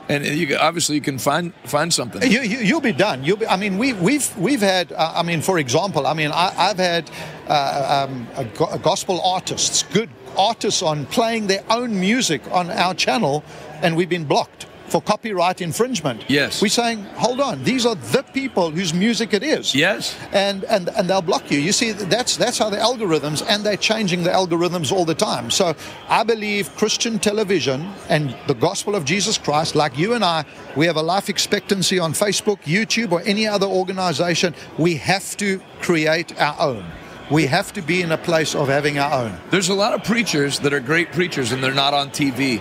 and 0.08 0.24
you 0.24 0.56
obviously 0.56 0.96
you 0.96 1.00
can 1.00 1.18
find 1.18 1.52
find 1.64 1.92
something. 1.92 2.30
You, 2.30 2.42
you, 2.42 2.58
you'll 2.58 2.80
be 2.80 2.92
done. 2.92 3.24
You'll 3.24 3.38
be, 3.38 3.46
I 3.46 3.56
mean, 3.56 3.78
we, 3.78 3.92
we've 3.94 4.36
we've 4.36 4.60
had. 4.60 4.92
Uh, 4.92 5.12
I 5.16 5.22
mean, 5.22 5.40
for 5.40 5.58
example, 5.58 6.06
I 6.06 6.14
mean, 6.14 6.30
I, 6.32 6.52
I've 6.56 6.78
had 6.78 7.10
uh, 7.48 8.06
um, 8.08 8.26
a, 8.36 8.74
a 8.74 8.78
gospel 8.78 9.20
artists, 9.22 9.82
good 9.82 10.10
artists, 10.36 10.82
on 10.82 11.06
playing 11.06 11.46
their 11.46 11.64
own 11.70 11.98
music 11.98 12.42
on 12.50 12.70
our 12.70 12.94
channel, 12.94 13.44
and 13.82 13.96
we've 13.96 14.08
been 14.08 14.24
blocked 14.24 14.66
for 14.88 15.00
copyright 15.00 15.60
infringement. 15.60 16.24
Yes. 16.28 16.60
We're 16.62 16.68
saying, 16.68 17.02
hold 17.16 17.40
on, 17.40 17.62
these 17.64 17.86
are 17.86 17.94
the 17.94 18.22
people 18.32 18.70
whose 18.70 18.92
music 18.94 19.32
it 19.34 19.42
is. 19.42 19.74
Yes. 19.74 20.16
and 20.32 20.64
and 20.64 20.88
and 20.90 21.08
they'll 21.08 21.22
block 21.22 21.50
you. 21.50 21.58
You 21.58 21.72
see, 21.72 21.92
that's 21.92 22.36
that's 22.36 22.58
how 22.58 22.70
the 22.70 22.76
algorithms, 22.76 23.44
and 23.48 23.64
they're 23.64 23.76
changing 23.76 24.22
the 24.24 24.30
algorithms 24.30 24.92
all 24.92 25.04
the 25.04 25.14
time. 25.14 25.50
So 25.50 25.74
I 26.08 26.22
believe 26.24 26.74
Christian 26.76 27.18
television 27.18 27.90
and 28.08 28.36
the 28.46 28.54
gospel 28.54 28.94
of 28.94 29.04
Jesus 29.04 29.38
Christ, 29.38 29.74
like 29.74 29.96
you 29.98 30.14
and 30.14 30.24
I, 30.24 30.44
we 30.76 30.86
have 30.86 30.96
a 30.96 31.02
life 31.02 31.28
expectancy 31.28 31.98
on 31.98 32.12
Facebook, 32.12 32.58
YouTube, 32.62 33.12
or 33.12 33.22
any 33.22 33.46
other 33.46 33.66
organization. 33.66 34.54
We 34.78 34.96
have 34.96 35.36
to 35.38 35.60
create 35.80 36.38
our 36.40 36.56
own. 36.60 36.84
We 37.30 37.46
have 37.46 37.72
to 37.72 37.82
be 37.82 38.02
in 38.02 38.12
a 38.12 38.18
place 38.18 38.54
of 38.54 38.68
having 38.68 38.98
our 38.98 39.24
own. 39.24 39.38
There's 39.50 39.70
a 39.70 39.74
lot 39.74 39.94
of 39.94 40.04
preachers 40.04 40.58
that 40.60 40.74
are 40.74 40.80
great 40.80 41.10
preachers 41.12 41.52
and 41.52 41.62
they're 41.64 41.72
not 41.72 41.94
on 41.94 42.10
TV. 42.10 42.60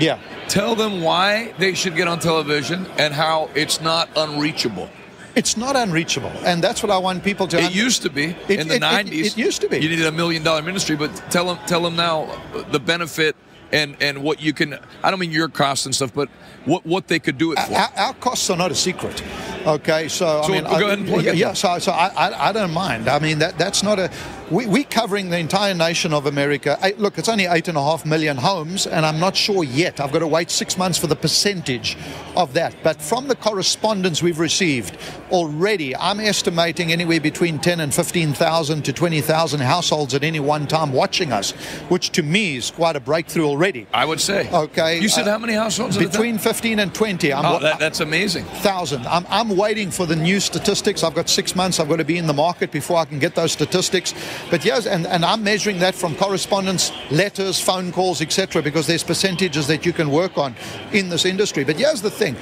Yeah. 0.00 0.18
Tell 0.48 0.74
them 0.74 1.02
why 1.02 1.52
they 1.58 1.74
should 1.74 1.94
get 1.94 2.08
on 2.08 2.18
television 2.20 2.86
and 2.98 3.12
how 3.14 3.50
it's 3.54 3.80
not 3.80 4.08
unreachable. 4.16 4.88
It's 5.34 5.56
not 5.56 5.76
unreachable, 5.76 6.32
and 6.44 6.64
that's 6.64 6.82
what 6.82 6.90
I 6.90 6.98
want 6.98 7.22
people 7.22 7.46
to. 7.48 7.58
It 7.58 7.64
un- 7.66 7.72
used 7.72 8.02
to 8.02 8.10
be 8.10 8.34
It- 8.48 8.58
in 8.60 8.66
the 8.68 8.74
it- 8.74 8.82
it- 8.82 9.06
'90s. 9.06 9.26
it 9.26 9.36
used 9.38 9.60
to 9.60 9.68
be. 9.68 9.78
You 9.78 9.88
needed 9.88 10.06
a 10.06 10.10
million 10.12 10.42
dollar 10.42 10.62
ministry, 10.62 10.96
but 10.96 11.10
tell 11.30 11.46
them, 11.46 11.58
tell 11.66 11.82
them 11.82 11.94
now 11.94 12.26
the 12.72 12.80
benefit 12.80 13.36
and 13.70 13.94
and 14.00 14.22
what 14.22 14.40
you 14.40 14.52
can. 14.52 14.78
I 15.04 15.10
don't 15.10 15.20
mean 15.20 15.30
your 15.30 15.48
costs 15.48 15.84
and 15.86 15.94
stuff, 15.94 16.12
but 16.14 16.28
what 16.64 16.84
what 16.86 17.06
they 17.08 17.18
could 17.20 17.38
do 17.38 17.52
it 17.52 17.58
for. 17.60 17.74
our, 17.74 17.90
our 17.96 18.14
costs 18.14 18.48
are 18.50 18.56
not 18.56 18.70
a 18.72 18.74
secret. 18.74 19.22
Okay, 19.66 20.08
so, 20.08 20.42
So 20.42 20.48
I 20.54 20.56
mean, 20.56 20.64
go 20.64 20.70
ahead 20.86 20.98
and 20.98 21.06
plug 21.08 21.24
yeah, 21.24 21.32
yeah, 21.32 21.52
so 21.52 21.78
so 21.78 21.92
I, 21.92 22.06
I 22.16 22.48
I 22.48 22.52
don't 22.52 22.72
mind. 22.72 23.06
I 23.06 23.18
mean 23.20 23.38
that 23.38 23.58
that's 23.58 23.82
not 23.84 23.98
a 23.98 24.10
we, 24.50 24.66
we're 24.66 24.84
covering 24.84 25.28
the 25.28 25.38
entire 25.38 25.74
nation 25.74 26.12
of 26.14 26.26
America. 26.26 26.78
Eight, 26.82 26.98
look, 26.98 27.18
it's 27.18 27.28
only 27.28 27.44
eight 27.46 27.68
and 27.68 27.76
a 27.76 27.82
half 27.82 28.06
million 28.06 28.36
homes, 28.36 28.86
and 28.86 29.04
I'm 29.04 29.20
not 29.20 29.36
sure 29.36 29.62
yet. 29.62 30.00
I've 30.00 30.12
got 30.12 30.20
to 30.20 30.26
wait 30.26 30.50
six 30.50 30.78
months 30.78 30.96
for 30.96 31.06
the 31.06 31.16
percentage 31.16 31.96
of 32.36 32.54
that. 32.54 32.74
But 32.82 33.02
from 33.02 33.28
the 33.28 33.36
correspondence 33.36 34.22
we've 34.22 34.38
received 34.38 34.96
already, 35.30 35.94
I'm 35.96 36.18
estimating 36.20 36.92
anywhere 36.92 37.20
between 37.20 37.58
10 37.58 37.80
and 37.80 37.92
15,000 37.94 38.82
to 38.84 38.92
20,000 38.92 39.60
households 39.60 40.14
at 40.14 40.24
any 40.24 40.40
one 40.40 40.66
time 40.66 40.92
watching 40.92 41.32
us, 41.32 41.50
which 41.90 42.10
to 42.12 42.22
me 42.22 42.56
is 42.56 42.70
quite 42.70 42.96
a 42.96 43.00
breakthrough 43.00 43.44
already. 43.44 43.86
I 43.92 44.04
would 44.06 44.20
say. 44.20 44.48
Okay. 44.50 45.00
You 45.00 45.08
said 45.10 45.28
uh, 45.28 45.32
how 45.32 45.38
many 45.38 45.52
households? 45.52 45.98
Between 45.98 46.38
15 46.38 46.78
and 46.78 46.94
20. 46.94 47.32
I'm, 47.32 47.44
Oh, 47.44 47.58
that, 47.60 47.78
that's 47.78 48.00
amazing. 48.00 48.44
thousand. 48.44 49.06
I'm, 49.06 49.26
I'm 49.28 49.56
waiting 49.56 49.90
for 49.90 50.06
the 50.06 50.16
new 50.16 50.40
statistics. 50.40 51.02
I've 51.04 51.14
got 51.14 51.28
six 51.28 51.54
months. 51.54 51.80
I've 51.80 51.88
got 51.88 51.96
to 51.96 52.04
be 52.04 52.18
in 52.18 52.26
the 52.26 52.32
market 52.34 52.72
before 52.72 52.98
I 52.98 53.04
can 53.04 53.18
get 53.18 53.34
those 53.34 53.52
statistics. 53.52 54.14
But 54.50 54.64
yes, 54.64 54.86
and, 54.86 55.06
and 55.06 55.24
I'm 55.24 55.42
measuring 55.44 55.78
that 55.80 55.94
from 55.94 56.14
correspondence, 56.16 56.92
letters, 57.10 57.60
phone 57.60 57.92
calls, 57.92 58.20
etc. 58.20 58.62
Because 58.62 58.86
there's 58.86 59.04
percentages 59.04 59.66
that 59.66 59.84
you 59.84 59.92
can 59.92 60.10
work 60.10 60.38
on 60.38 60.54
in 60.92 61.08
this 61.08 61.24
industry. 61.24 61.64
But 61.64 61.76
here's 61.76 62.02
the 62.02 62.10
thing: 62.10 62.36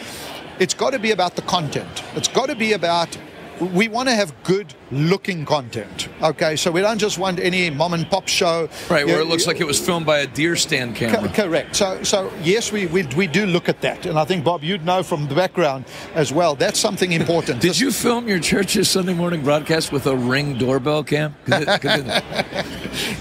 it's 0.59 0.75
got 0.75 0.93
to 0.93 0.99
be 0.99 1.11
about 1.11 1.37
the 1.37 1.43
content. 1.43 2.03
It's 2.15 2.29
got 2.29 2.47
to 2.47 2.55
be 2.55 2.73
about. 2.73 3.17
We 3.61 3.89
want 3.89 4.09
to 4.09 4.15
have 4.15 4.35
good 4.45 4.75
looking 4.91 5.45
content. 5.47 6.09
Okay, 6.23 6.57
so 6.57 6.71
we 6.71 6.83
don't 6.83 6.99
just 6.99 7.19
want 7.19 7.41
any 7.41 7.71
mom 7.71 7.95
and 7.95 8.09
pop 8.11 8.29
show. 8.29 8.69
Right, 8.91 9.07
where 9.07 9.17
You- 9.17 9.23
it 9.23 9.29
looks 9.29 9.47
like 9.47 9.61
it 9.61 9.67
was 9.67 9.79
filmed 9.81 10.05
by 10.05 10.19
a 10.19 10.27
deer 10.27 10.57
stand 10.57 10.95
Co- 10.97 11.09
camera. 11.11 11.33
correct. 11.33 11.75
So, 11.77 12.03
so 12.03 12.31
yes, 12.43 12.71
we, 12.71 12.87
we 12.87 13.05
we 13.17 13.27
do 13.27 13.47
look 13.47 13.69
at 13.69 13.81
that, 13.81 14.05
and 14.07 14.19
I 14.19 14.25
think 14.27 14.45
Bob, 14.45 14.63
you'd 14.63 14.85
know 14.85 15.03
from 15.03 15.27
the 15.29 15.35
background 15.35 15.87
as 16.15 16.33
well. 16.33 16.55
That's 16.55 16.79
something 16.79 17.13
important. 17.13 17.61
Did 17.69 17.81
you 17.81 17.91
film 17.91 18.29
your 18.29 18.41
church's 18.41 18.91
Sunday 18.91 19.15
morning 19.15 19.43
broadcast 19.43 19.91
with 19.93 20.07
a 20.07 20.17
ring 20.17 20.59
doorbell 20.59 21.03
cam? 21.05 21.35
'Cause 21.47 21.63
it- 21.63 21.81
'cause 21.81 22.23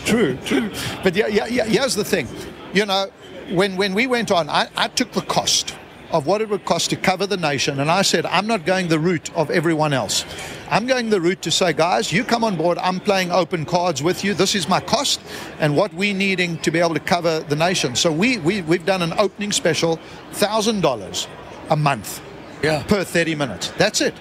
true, 0.05 0.37
true. 0.45 0.69
But 1.03 1.15
yeah, 1.15 1.27
yeah, 1.27 1.45
yeah, 1.47 1.65
here's 1.65 1.95
the 1.95 2.03
thing. 2.03 2.27
You 2.73 2.85
know, 2.85 3.07
when 3.51 3.77
when 3.77 3.93
we 3.93 4.05
went 4.07 4.31
on, 4.31 4.49
I, 4.49 4.67
I 4.75 4.87
took 4.89 5.11
the 5.13 5.21
cost 5.21 5.75
of 6.15 6.25
what 6.27 6.41
it 6.41 6.47
would 6.47 6.63
cost 6.63 6.89
to 6.91 6.95
cover 6.95 7.27
the 7.27 7.35
nation, 7.35 7.81
and 7.81 7.91
I 7.91 8.01
said, 8.01 8.25
I'm 8.25 8.47
not 8.47 8.65
going 8.65 8.87
the 8.87 8.99
route 8.99 9.35
of 9.35 9.51
everyone 9.51 9.91
else. 9.91 10.23
I'm 10.69 10.87
going 10.87 11.09
the 11.09 11.19
route 11.19 11.41
to 11.41 11.51
say, 11.51 11.73
guys, 11.73 12.13
you 12.13 12.23
come 12.23 12.43
on 12.45 12.55
board. 12.55 12.77
I'm 12.77 13.01
playing 13.01 13.31
open 13.31 13.65
cards 13.65 14.01
with 14.01 14.23
you. 14.23 14.33
This 14.33 14.55
is 14.55 14.69
my 14.69 14.79
cost, 14.79 15.19
and 15.59 15.75
what 15.75 15.93
we're 15.93 16.15
needing 16.15 16.57
to 16.59 16.71
be 16.71 16.79
able 16.79 16.93
to 16.93 17.01
cover 17.01 17.41
the 17.41 17.55
nation. 17.55 17.95
So 17.95 18.11
we 18.13 18.37
we 18.37 18.61
we've 18.61 18.85
done 18.85 19.01
an 19.01 19.13
opening 19.17 19.51
special, 19.51 19.97
thousand 20.31 20.81
dollars 20.81 21.27
a 21.69 21.75
month. 21.75 22.21
Yeah. 22.63 22.83
Per 22.83 23.03
30 23.03 23.35
minutes. 23.35 23.67
That's 23.77 23.99
it. 23.99 24.15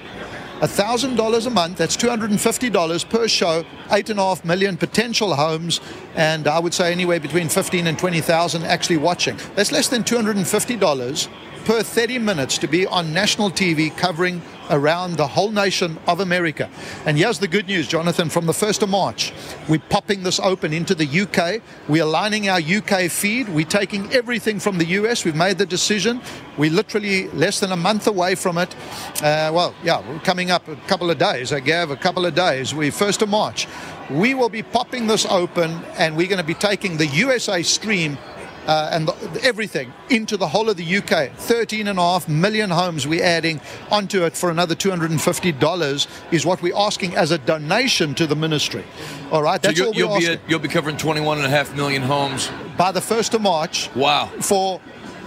$1,000 0.61 1.47
a 1.47 1.51
month, 1.51 1.77
that's 1.77 1.97
$250 1.97 3.09
per 3.09 3.29
show, 3.29 3.65
eight 3.91 4.09
and 4.09 4.19
a 4.19 4.23
half 4.23 4.45
million 4.45 4.77
potential 4.77 5.35
homes, 5.35 5.81
and 6.15 6.47
I 6.47 6.59
would 6.59 6.73
say 6.73 6.93
anywhere 6.93 7.21
between 7.21 7.49
15 7.49 7.87
and 7.87 7.99
20,000 7.99 8.65
actually 8.65 8.97
watching. 8.99 9.37
That's 9.57 9.73
less 9.73 9.89
than 9.89 10.05
$250 10.05 11.29
per 11.65 11.83
30 11.83 12.19
minutes 12.19 12.59
to 12.59 12.67
be 12.67 12.87
on 12.87 13.13
national 13.13 13.51
TV 13.51 13.95
covering 13.97 14.43
around 14.71 15.17
the 15.17 15.27
whole 15.27 15.51
nation 15.51 15.99
of 16.07 16.21
America. 16.21 16.71
And 17.07 17.19
here's 17.19 17.39
the 17.39 17.49
good 17.49 17.67
news, 17.67 17.89
Jonathan, 17.89 18.29
from 18.29 18.47
the 18.47 18.53
1st 18.53 18.83
of 18.83 18.89
March, 18.91 19.33
we're 19.69 19.81
popping 19.89 20.23
this 20.23 20.39
open 20.41 20.73
into 20.73 20.95
the 20.95 21.07
UK. 21.07 21.63
We're 21.89 22.05
aligning 22.05 22.49
our 22.49 22.61
UK 22.61 23.11
feed. 23.11 23.49
We're 23.49 23.65
taking 23.65 24.13
everything 24.13 24.61
from 24.61 24.79
the 24.79 24.87
US. 24.87 25.25
We've 25.25 25.37
made 25.37 25.59
the 25.59 25.67
decision. 25.67 26.21
We're 26.57 26.71
literally 26.71 27.29
less 27.29 27.61
than 27.61 27.73
a 27.73 27.77
month 27.77 28.07
away 28.07 28.35
from 28.35 28.59
it. 28.59 28.75
Uh, 29.23 29.51
well, 29.53 29.75
yeah, 29.83 30.07
we're 30.09 30.21
coming 30.21 30.51
up 30.51 30.69
a 30.69 30.77
couple 30.87 31.11
of 31.11 31.19
days. 31.19 31.53
I 31.53 31.61
gave 31.61 31.91
a 31.91 31.97
couple 31.97 32.27
of 32.27 32.35
days. 32.35 32.75
We're 32.75 32.91
1st 32.91 33.23
of 33.23 33.29
March. 33.29 33.67
We 34.11 34.35
will 34.35 34.51
be 34.51 34.63
popping 34.63 35.07
this 35.07 35.25
open 35.27 35.83
and 35.97 36.17
we're 36.17 36.29
going 36.29 36.39
to 36.41 36.47
be 36.47 36.55
taking 36.55 36.99
the 36.99 37.07
USA 37.07 37.63
stream 37.63 38.19
uh, 38.67 38.91
and 38.93 39.09
the, 39.09 39.41
everything 39.43 39.93
into 40.11 40.37
the 40.37 40.49
whole 40.49 40.69
of 40.71 40.77
the 40.77 40.97
UK. 40.97 41.31
13 41.37 41.89
and 41.89 41.99
a 41.99 42.03
half 42.03 42.29
million 42.29 42.71
homes 42.71 43.07
we're 43.07 43.25
adding 43.25 43.61
onto 43.91 44.25
it 44.25 44.37
for 44.37 44.51
another 44.51 44.75
$250 44.75 46.07
is 46.33 46.47
what 46.47 46.63
we're 46.63 46.77
asking 46.77 47.15
as 47.17 47.31
a 47.31 47.39
donation 47.39 48.15
to 48.15 48.27
the 48.27 48.37
ministry. 48.37 48.85
All 49.31 49.43
right, 49.43 49.61
So 49.63 49.69
that's 49.69 49.79
you'll, 49.79 49.87
all 49.89 49.93
we're 49.93 49.99
you'll 49.99 50.19
be 50.19 50.27
asking. 50.27 50.41
you'll 50.49 50.59
be 50.61 50.69
covering 50.69 50.97
21 50.97 51.39
and 51.39 51.47
a 51.47 51.51
half 51.51 51.75
million 51.77 52.03
homes. 52.03 52.51
By 52.77 52.93
the 52.93 53.01
1st 53.01 53.35
of 53.35 53.43
March, 53.43 53.91
Wow. 53.95 54.27
for 54.41 54.81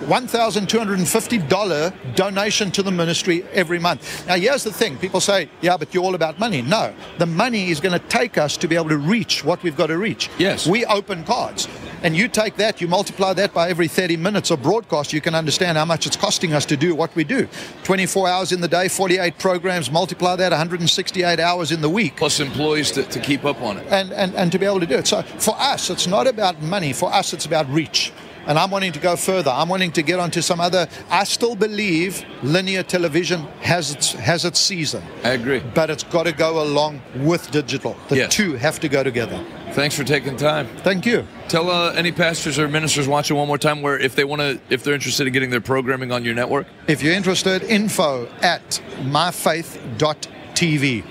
$1,250 0.05 2.15
donation 2.15 2.71
to 2.71 2.83
the 2.83 2.91
ministry 2.91 3.43
every 3.53 3.79
month. 3.79 4.27
Now, 4.27 4.35
here's 4.35 4.63
the 4.63 4.71
thing 4.71 4.97
people 4.97 5.19
say, 5.19 5.49
yeah, 5.61 5.77
but 5.77 5.93
you're 5.93 6.03
all 6.03 6.15
about 6.15 6.39
money. 6.39 6.61
No, 6.61 6.93
the 7.17 7.25
money 7.25 7.69
is 7.69 7.79
going 7.79 7.99
to 7.99 8.07
take 8.07 8.37
us 8.37 8.57
to 8.57 8.67
be 8.67 8.75
able 8.75 8.89
to 8.89 8.97
reach 8.97 9.43
what 9.43 9.63
we've 9.63 9.75
got 9.75 9.87
to 9.87 9.97
reach. 9.97 10.29
Yes. 10.37 10.67
We 10.67 10.85
open 10.85 11.23
cards. 11.23 11.67
And 12.03 12.15
you 12.15 12.27
take 12.27 12.57
that, 12.57 12.79
you 12.79 12.87
multiply 12.87 13.33
that 13.33 13.55
by 13.55 13.69
every 13.69 13.87
30 13.87 14.17
minutes 14.17 14.51
of 14.51 14.61
broadcast, 14.61 15.13
you 15.13 15.19
can 15.19 15.33
understand 15.33 15.79
how 15.79 15.85
much 15.85 16.05
it's 16.05 16.15
costing 16.15 16.53
us 16.53 16.63
to 16.67 16.77
do 16.77 16.93
what 16.93 17.13
we 17.15 17.23
do. 17.23 17.47
24 17.85 18.27
hours 18.27 18.51
in 18.51 18.61
the 18.61 18.67
day, 18.67 18.87
48 18.87 19.39
programs, 19.39 19.89
multiply 19.89 20.35
that 20.35 20.51
168 20.51 21.39
hours 21.39 21.71
in 21.71 21.81
the 21.81 21.89
week 21.89 22.17
Plus 22.17 22.39
employees 22.39 22.91
to, 22.91 23.01
to 23.03 23.19
keep 23.19 23.45
up 23.45 23.59
on 23.63 23.77
it. 23.77 23.87
and, 23.89 24.11
and, 24.13 24.35
and 24.35 24.51
to 24.51 24.59
be 24.59 24.65
able 24.67 24.79
to 24.79 24.85
do 24.85 24.93
it. 24.95 25.07
So 25.07 25.23
for 25.23 25.55
us, 25.57 25.89
it's 25.89 26.05
not 26.05 26.27
about 26.27 26.61
money. 26.61 26.93
For 26.93 27.11
us, 27.11 27.33
it's 27.33 27.47
about 27.47 27.67
reach. 27.69 28.13
And 28.47 28.57
I'm 28.57 28.71
wanting 28.71 28.93
to 28.93 28.99
go 28.99 29.15
further. 29.17 29.51
I'm 29.51 29.67
wanting 29.69 29.91
to 29.91 30.01
get 30.01 30.19
onto 30.19 30.41
some 30.41 30.59
other. 30.61 30.87
I 31.09 31.25
still 31.25 31.55
believe 31.55 32.23
linear 32.41 32.81
television 32.83 33.41
has 33.61 33.91
its 33.91 34.13
has 34.13 34.45
its 34.45 34.59
season, 34.59 35.03
I 35.23 35.31
agree. 35.31 35.61
but 35.73 35.89
it's 35.89 36.03
got 36.03 36.23
to 36.23 36.31
go 36.31 36.61
along 36.63 37.01
with 37.15 37.51
digital. 37.51 37.95
The 38.07 38.15
Yes. 38.17 38.33
two 38.33 38.55
have 38.55 38.79
to 38.79 38.87
go 38.89 39.03
together. 39.03 39.43
Thanks 39.73 39.95
for 39.95 40.03
taking 40.05 40.37
time. 40.37 40.67
Thank 40.83 41.05
you. 41.05 41.27
Tell 41.49 41.69
uh, 41.69 41.91
any 41.91 42.11
pastors 42.11 42.57
or 42.57 42.67
ministers 42.67 43.07
watching 43.07 43.37
one 43.37 43.47
more 43.47 43.57
time 43.59 43.81
where 43.81 43.99
if 43.99 44.15
they 44.15 44.23
want 44.23 44.41
to, 44.41 44.59
if 44.69 44.83
they're 44.83 44.95
interested 44.95 45.27
in 45.27 45.33
getting 45.33 45.49
their 45.51 45.61
programming 45.61 46.11
on 46.11 46.23
your 46.23 46.33
network. 46.33 46.65
If 46.87 47.03
you're 47.03 47.13
interested, 47.13 47.61
info 47.63 48.27
at 48.41 48.81
myfaith.tv. 49.01 51.03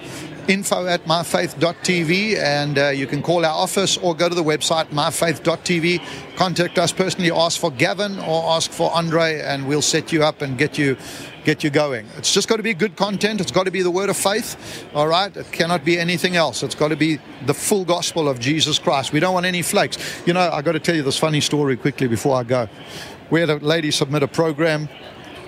Info 0.48 0.86
at 0.86 1.05
myfaith.tv, 1.05 2.36
and 2.36 2.78
uh, 2.78 2.89
you 2.89 3.06
can 3.06 3.23
call 3.23 3.44
our 3.44 3.52
office 3.52 3.97
or 3.97 4.14
go 4.14 4.28
to 4.28 4.35
the 4.35 4.44
website 4.44 4.86
myfaith.tv. 4.86 6.36
Contact 6.36 6.78
us 6.78 6.93
personally, 6.93 7.31
ask 7.31 7.60
for 7.60 7.70
Gavin 7.70 8.18
or 8.20 8.51
ask 8.51 8.70
for 8.70 8.93
Andre, 8.93 9.40
and 9.40 9.66
we'll 9.66 9.82
set 9.82 10.12
you 10.12 10.23
up 10.23 10.43
and 10.43 10.56
get 10.56 10.78
you 10.78 10.97
get 11.44 11.62
you 11.62 11.70
going. 11.70 12.06
It's 12.16 12.32
just 12.35 12.48
got 12.48 12.56
to 12.56 12.62
be 12.62 12.74
good 12.74 12.97
content. 12.97 13.40
It's 13.40 13.52
got 13.52 13.64
to 13.64 13.70
be 13.70 13.82
the 13.82 13.90
word 13.90 14.09
of 14.09 14.16
faith. 14.16 14.85
All 14.94 15.06
right, 15.06 15.36
it 15.36 15.51
cannot 15.52 15.85
be 15.85 15.98
anything 15.98 16.36
else. 16.36 16.62
It's 16.62 16.74
got 16.74 16.89
to 16.89 16.97
be 16.97 17.18
the 17.47 17.55
full 17.55 17.85
gospel 17.85 18.28
of 18.28 18.40
Jesus 18.40 18.78
Christ. 18.78 19.12
We 19.12 19.20
don't 19.20 19.35
want 19.35 19.47
any 19.47 19.62
flakes. 19.62 19.98
You 20.27 20.32
know, 20.32 20.51
I 20.51 20.62
got 20.62 20.73
to 20.73 20.81
tell 20.81 20.97
you 20.97 21.02
this 21.02 21.18
funny 21.18 21.40
story 21.40 21.77
quickly 21.77 22.09
before 22.09 22.36
I 22.36 22.43
go. 22.43 22.68
We 23.31 23.40
had 23.40 23.51
a 23.51 23.56
lady 23.56 23.90
submit 23.90 24.23
a 24.23 24.28
program 24.28 24.89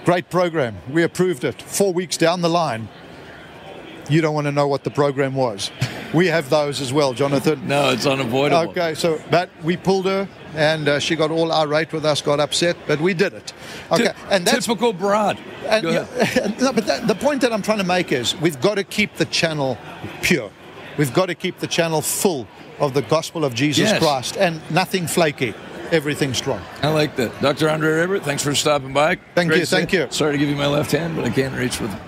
Great 0.09 0.31
program. 0.31 0.75
We 0.91 1.03
approved 1.03 1.45
it. 1.45 1.61
Four 1.61 1.93
weeks 1.93 2.17
down 2.17 2.41
the 2.41 2.49
line, 2.49 2.89
you 4.09 4.21
don't 4.21 4.35
want 4.35 4.47
to 4.47 4.53
know 4.53 4.67
what 4.67 4.85
the 4.85 4.91
program 4.91 5.35
was. 5.35 5.71
We 6.15 6.29
have 6.29 6.49
those 6.49 6.81
as 6.81 6.93
well, 6.93 7.13
Jonathan. 7.13 7.69
No, 7.69 7.91
it's 7.91 8.07
unavoidable. 8.07 8.71
Okay, 8.71 8.95
so 8.95 9.21
but 9.31 9.51
we 9.63 9.77
pulled 9.77 10.07
her, 10.07 10.27
and 10.55 10.89
uh, 10.89 10.99
she 10.99 11.17
got 11.17 11.31
all 11.31 11.53
irate 11.53 11.93
with 11.93 12.05
us, 12.07 12.23
got 12.23 12.41
upset, 12.41 12.77
but 12.87 12.99
we 13.01 13.13
did 13.13 13.35
it. 13.35 13.53
Okay, 13.93 14.05
Ty- 14.05 14.15
and 14.31 14.47
that's 14.47 14.65
typical 14.67 14.93
broad. 14.95 15.39
and, 15.67 15.83
Go 15.83 15.91
ahead. 15.91 16.53
yeah, 16.59 16.65
no, 16.65 16.73
but 16.73 16.87
that, 16.87 17.07
the 17.07 17.15
point 17.15 17.43
that 17.43 17.53
I'm 17.53 17.61
trying 17.63 17.79
to 17.79 17.85
make 17.85 18.11
is 18.11 18.35
we've 18.41 18.61
got 18.61 18.77
to 18.77 18.85
keep 18.85 19.15
the 19.17 19.27
channel 19.27 19.77
pure. 20.23 20.51
We've 20.97 21.13
got 21.13 21.27
to 21.27 21.35
keep 21.35 21.59
the 21.59 21.67
channel 21.67 22.01
full 22.01 22.49
of 22.79 22.95
the 22.95 23.03
gospel 23.03 23.45
of 23.45 23.55
Jesus 23.55 23.91
Yes. 23.91 23.99
Christ 23.99 24.37
and 24.39 24.61
nothing 24.71 25.07
flaky, 25.07 25.53
everything 25.91 26.33
strong. 26.33 26.61
I 26.83 26.89
like 26.89 27.17
that. 27.17 27.39
Dr. 27.43 27.69
Andre 27.69 27.91
Roebert, 27.91 28.23
thanks 28.23 28.43
for 28.43 28.55
stopping 28.55 28.93
by. 28.95 29.17
Thank 29.35 29.51
Great 29.51 29.61
you, 29.61 29.67
thank 29.67 29.93
you. 29.93 30.07
Sorry 30.11 30.33
to 30.33 30.39
give 30.39 30.49
you 30.49 30.57
my 30.57 30.67
left 30.67 30.93
hand, 30.93 31.17
but 31.17 31.25
I 31.27 31.31
can't 31.31 31.55
reach 31.55 31.81
with 31.81 31.93
it. 31.95 32.01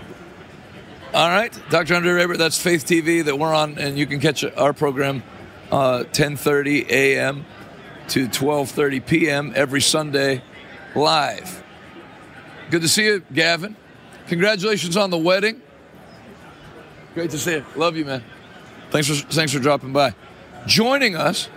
All 1.13 1.29
right, 1.29 1.53
Dr. 1.71 1.97
Andre 1.97 2.13
Roebert, 2.13 2.39
that's 2.39 2.57
Faith 2.57 2.87
TV 2.87 3.25
that 3.25 3.37
we're 3.37 3.53
on, 3.53 3.79
and 3.79 3.99
you 3.99 4.07
can 4.07 4.21
catch 4.21 4.45
our 4.45 4.73
program 4.73 5.25
uh, 5.73 6.05
10.30 6.13 6.89
a.m. 6.89 7.45
to 8.11 8.29
12.30 8.29 9.05
p.m. 9.05 9.53
every 9.57 9.81
Sunday 9.81 10.41
live. 10.95 11.65
Good 12.71 12.83
to 12.83 12.89
see 12.89 13.07
you, 13.07 13.25
Gavin. 13.33 13.75
Congratulations 14.29 14.97
on 14.97 15.11
the 15.11 15.19
wedding. 15.19 15.61
Great 17.15 17.33
to 17.33 17.39
see 17.39 17.55
you. 17.55 17.67
Love 17.75 17.97
you, 17.97 18.05
man. 18.05 18.23
Thanks 18.91 19.09
for 19.09 19.15
thanks 19.15 19.53
for 19.53 19.59
dropping 19.59 19.93
by. 19.93 20.15
Joining 20.67 21.17
us 21.17 21.49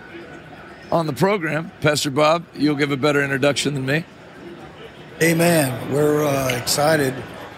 on 0.90 1.06
the 1.06 1.12
program, 1.12 1.70
Pastor 1.80 2.10
Bob. 2.10 2.44
You'll 2.54 2.74
give 2.74 2.90
a 2.90 2.96
better 2.96 3.22
introduction 3.22 3.74
than 3.74 3.86
me. 3.86 4.04
Amen. 5.22 5.92
We're 5.92 6.24
uh, 6.24 6.56
excited 6.56 7.14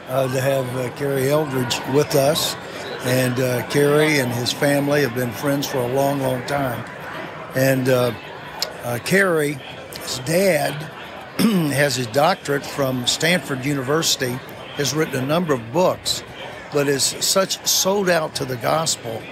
uh, 0.09 0.33
to 0.33 0.41
have 0.41 0.77
uh, 0.77 0.91
Kerry 0.97 1.31
Eldridge 1.31 1.81
with 1.93 2.15
us. 2.15 2.57
And 3.05 3.39
uh, 3.39 3.67
Kerry 3.69 4.19
and 4.19 4.33
his 4.33 4.53
family 4.53 5.03
have 5.03 5.15
been 5.15 5.31
friends 5.31 5.67
for 5.67 5.79
a 5.79 5.87
long, 5.87 6.21
long 6.21 6.45
time. 6.47 6.85
And 7.55 7.89
uh, 7.89 8.13
uh, 8.83 8.99
Kerry, 9.05 9.59
dad, 10.25 10.73
has 11.39 11.97
his 11.97 12.07
doctorate 12.09 12.65
from 12.65 13.07
Stanford 13.07 13.65
University, 13.65 14.39
has 14.77 14.95
written 14.95 15.23
a 15.23 15.27
number 15.27 15.55
of 15.55 15.73
books, 15.73 16.23
but 16.73 16.89
is 16.89 17.05
such 17.05 17.65
sold 17.67 18.09
out 18.09 18.35
to 18.37 18.45
the 18.45 18.57
gospel 18.57 19.23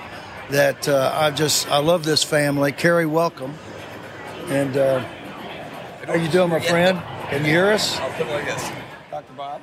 that 0.50 0.88
uh, 0.88 1.12
I 1.14 1.30
just 1.30 1.68
I 1.70 1.78
love 1.78 2.04
this 2.04 2.22
family. 2.22 2.72
Kerry, 2.72 3.06
welcome. 3.06 3.54
And 4.48 4.76
uh, 4.76 5.00
how 6.06 6.14
you 6.14 6.28
doing, 6.28 6.50
my 6.50 6.60
friend? 6.60 7.02
Can 7.30 7.44
you 7.44 7.50
hear 7.50 7.66
us? 7.68 7.98
I'll 7.98 8.10
put 8.12 8.26
like 8.28 8.44
this. 8.44 8.70
Dr. 9.10 9.32
Bob? 9.32 9.62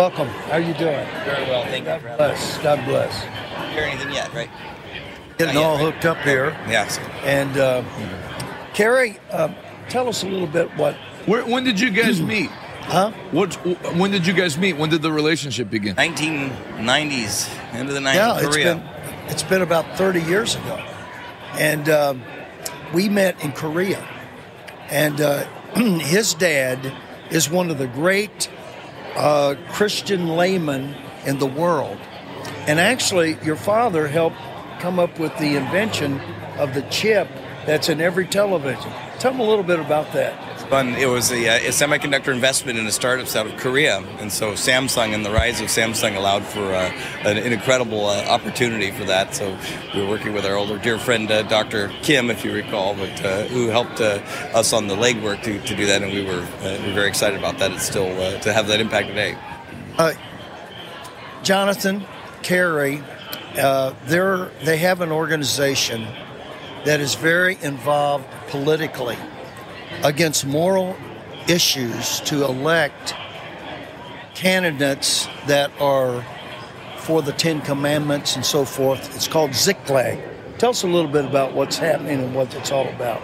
Welcome. 0.00 0.28
How 0.28 0.52
are 0.52 0.60
you 0.60 0.72
doing? 0.72 1.06
Very 1.26 1.44
well, 1.44 1.62
thank 1.64 1.84
you. 1.84 1.90
God 1.90 2.16
bless. 2.16 2.56
God 2.62 2.84
bless. 2.86 3.22
Hear 3.74 3.82
anything 3.82 4.10
yet, 4.10 4.32
right? 4.32 4.48
Getting 5.36 5.58
all 5.58 5.76
hooked 5.76 6.06
up 6.06 6.16
here. 6.22 6.56
Yes. 6.66 6.96
And 7.22 7.54
uh, 7.58 7.84
Kerry, 8.72 9.18
uh, 9.30 9.52
tell 9.90 10.08
us 10.08 10.22
a 10.22 10.26
little 10.26 10.46
bit 10.46 10.70
what. 10.78 10.94
Where, 11.26 11.44
when 11.44 11.64
did 11.64 11.78
you 11.78 11.90
guys 11.90 12.22
meet? 12.22 12.48
Huh? 12.48 13.10
What? 13.30 13.52
When 13.94 14.10
did 14.10 14.26
you 14.26 14.32
guys 14.32 14.56
meet? 14.56 14.78
When 14.78 14.88
did 14.88 15.02
the 15.02 15.12
relationship 15.12 15.68
begin? 15.68 15.96
1990s, 15.96 17.74
end 17.74 17.90
of 17.90 17.94
the 17.94 18.00
90s. 18.00 18.14
Yeah, 18.14 18.38
it's 18.38 18.46
Korea. 18.46 18.74
been 18.76 18.88
it's 19.28 19.42
been 19.42 19.60
about 19.60 19.98
30 19.98 20.22
years 20.22 20.54
ago, 20.54 20.82
and 21.58 21.90
um, 21.90 22.22
we 22.94 23.10
met 23.10 23.38
in 23.44 23.52
Korea, 23.52 24.02
and 24.88 25.20
uh, 25.20 25.44
his 25.74 26.32
dad 26.32 26.90
is 27.30 27.50
one 27.50 27.70
of 27.70 27.76
the 27.76 27.86
great 27.86 28.48
uh, 29.16 29.54
Christian 29.70 30.28
layman 30.28 30.94
in 31.26 31.38
the 31.38 31.46
world, 31.46 31.98
and 32.66 32.80
actually, 32.80 33.36
your 33.42 33.56
father 33.56 34.08
helped 34.08 34.36
come 34.80 34.98
up 34.98 35.18
with 35.18 35.36
the 35.38 35.56
invention 35.56 36.20
of 36.58 36.74
the 36.74 36.82
chip 36.82 37.28
that's 37.66 37.88
in 37.88 38.00
every 38.00 38.26
television. 38.26 38.90
Tell 39.18 39.32
them 39.32 39.40
a 39.40 39.44
little 39.44 39.64
bit 39.64 39.78
about 39.78 40.12
that. 40.12 40.49
Fun. 40.70 40.94
It 40.94 41.08
was 41.08 41.32
a, 41.32 41.48
uh, 41.48 41.68
a 41.68 41.72
semiconductor 41.72 42.32
investment 42.32 42.78
in 42.78 42.86
a 42.86 42.92
startups 42.92 43.34
out 43.34 43.44
of 43.44 43.56
Korea, 43.56 43.98
and 44.20 44.32
so 44.32 44.52
Samsung 44.52 45.12
and 45.14 45.26
the 45.26 45.30
rise 45.30 45.60
of 45.60 45.66
Samsung 45.66 46.14
allowed 46.14 46.44
for 46.44 46.60
uh, 46.60 46.92
an, 47.24 47.38
an 47.38 47.52
incredible 47.52 48.06
uh, 48.06 48.24
opportunity 48.26 48.92
for 48.92 49.04
that. 49.04 49.34
So 49.34 49.58
we 49.92 50.02
were 50.02 50.08
working 50.08 50.32
with 50.32 50.46
our 50.46 50.54
older 50.54 50.78
dear 50.78 50.96
friend 50.96 51.28
uh, 51.28 51.42
Dr. 51.42 51.88
Kim, 52.02 52.30
if 52.30 52.44
you 52.44 52.52
recall, 52.52 52.94
but 52.94 53.24
uh, 53.24 53.42
who 53.48 53.66
helped 53.66 54.00
uh, 54.00 54.22
us 54.54 54.72
on 54.72 54.86
the 54.86 54.94
legwork 54.94 55.42
to, 55.42 55.60
to 55.60 55.76
do 55.76 55.86
that, 55.86 56.02
and 56.02 56.12
we 56.12 56.24
were 56.24 56.46
we 56.62 56.86
were 56.86 56.94
very 56.94 57.08
excited 57.08 57.36
about 57.36 57.58
that. 57.58 57.72
It's 57.72 57.82
still 57.82 58.06
to 58.40 58.52
have 58.52 58.68
that 58.68 58.80
impact 58.80 59.08
today. 59.08 59.36
Jonathan, 61.42 62.04
they're, 64.06 64.50
they 64.62 64.76
have 64.76 65.00
an 65.00 65.10
organization 65.10 66.06
that 66.84 67.00
is 67.00 67.16
very 67.16 67.58
involved 67.60 68.26
politically 68.48 69.16
against 70.02 70.46
moral 70.46 70.96
issues 71.48 72.20
to 72.20 72.44
elect 72.44 73.14
candidates 74.34 75.28
that 75.46 75.70
are 75.80 76.24
for 76.98 77.22
the 77.22 77.32
Ten 77.32 77.60
Commandments 77.62 78.36
and 78.36 78.44
so 78.44 78.64
forth. 78.64 79.14
It's 79.14 79.28
called 79.28 79.54
Ziklag. 79.54 80.18
Tell 80.58 80.70
us 80.70 80.82
a 80.82 80.86
little 80.86 81.10
bit 81.10 81.24
about 81.24 81.54
what's 81.54 81.78
happening 81.78 82.20
and 82.20 82.34
what 82.34 82.54
it's 82.54 82.70
all 82.70 82.88
about. 82.88 83.22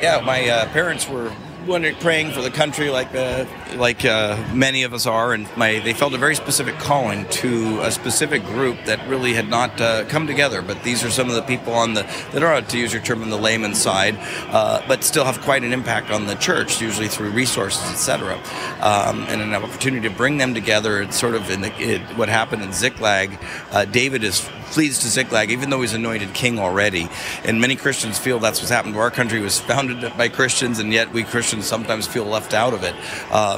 Yeah, 0.00 0.20
my 0.20 0.48
uh, 0.48 0.66
parents 0.72 1.08
were 1.08 1.32
wondering, 1.66 1.96
praying 1.96 2.32
for 2.32 2.40
the 2.40 2.50
country, 2.50 2.88
like 2.88 3.14
uh, 3.14 3.44
like 3.76 4.04
uh, 4.04 4.42
many 4.52 4.82
of 4.82 4.94
us 4.94 5.06
are, 5.06 5.32
and 5.32 5.48
my 5.56 5.78
they 5.80 5.92
felt 5.92 6.14
a 6.14 6.18
very 6.18 6.34
specific 6.34 6.76
calling 6.78 7.26
to 7.28 7.80
a 7.82 7.90
specific 7.90 8.44
group 8.44 8.76
that 8.84 9.06
really 9.08 9.34
had 9.34 9.48
not 9.48 9.80
uh, 9.80 10.04
come 10.06 10.26
together. 10.26 10.62
But 10.62 10.82
these 10.82 11.04
are 11.04 11.10
some 11.10 11.28
of 11.28 11.34
the 11.34 11.42
people 11.42 11.72
on 11.72 11.94
the 11.94 12.02
that 12.32 12.42
are, 12.42 12.60
to 12.60 12.78
use 12.78 12.92
your 12.92 13.02
term, 13.02 13.22
on 13.22 13.30
the 13.30 13.38
layman 13.38 13.74
side, 13.74 14.16
uh, 14.50 14.82
but 14.88 15.04
still 15.04 15.24
have 15.24 15.40
quite 15.40 15.62
an 15.62 15.72
impact 15.72 16.10
on 16.10 16.26
the 16.26 16.34
church, 16.36 16.80
usually 16.80 17.08
through 17.08 17.30
resources, 17.30 17.82
etc. 17.90 18.34
Um, 18.80 19.24
and 19.28 19.40
an 19.40 19.54
opportunity 19.54 20.08
to 20.08 20.14
bring 20.14 20.38
them 20.38 20.54
together. 20.54 21.02
It's 21.02 21.18
sort 21.18 21.34
of 21.34 21.50
in 21.50 21.60
the, 21.60 21.72
it, 21.80 22.00
what 22.16 22.28
happened 22.28 22.62
in 22.62 22.72
Ziklag. 22.72 23.38
Uh, 23.70 23.84
David 23.84 24.24
is 24.24 24.48
flees 24.68 24.98
to 25.00 25.08
Ziklag, 25.08 25.50
even 25.50 25.70
though 25.70 25.80
he's 25.80 25.94
anointed 25.94 26.34
king 26.34 26.58
already. 26.58 27.08
And 27.44 27.60
many 27.60 27.76
Christians 27.76 28.18
feel 28.18 28.38
that's 28.38 28.60
what's 28.60 28.70
happened. 28.70 28.94
To 28.94 29.00
our 29.00 29.10
country 29.10 29.40
was 29.40 29.58
founded 29.60 30.16
by 30.16 30.28
Christians, 30.28 30.78
and 30.78 30.92
yet 30.92 31.12
we 31.12 31.24
Christians 31.24 31.66
sometimes 31.66 32.06
feel 32.06 32.24
left 32.24 32.54
out 32.54 32.74
of 32.74 32.84
it. 32.84 32.94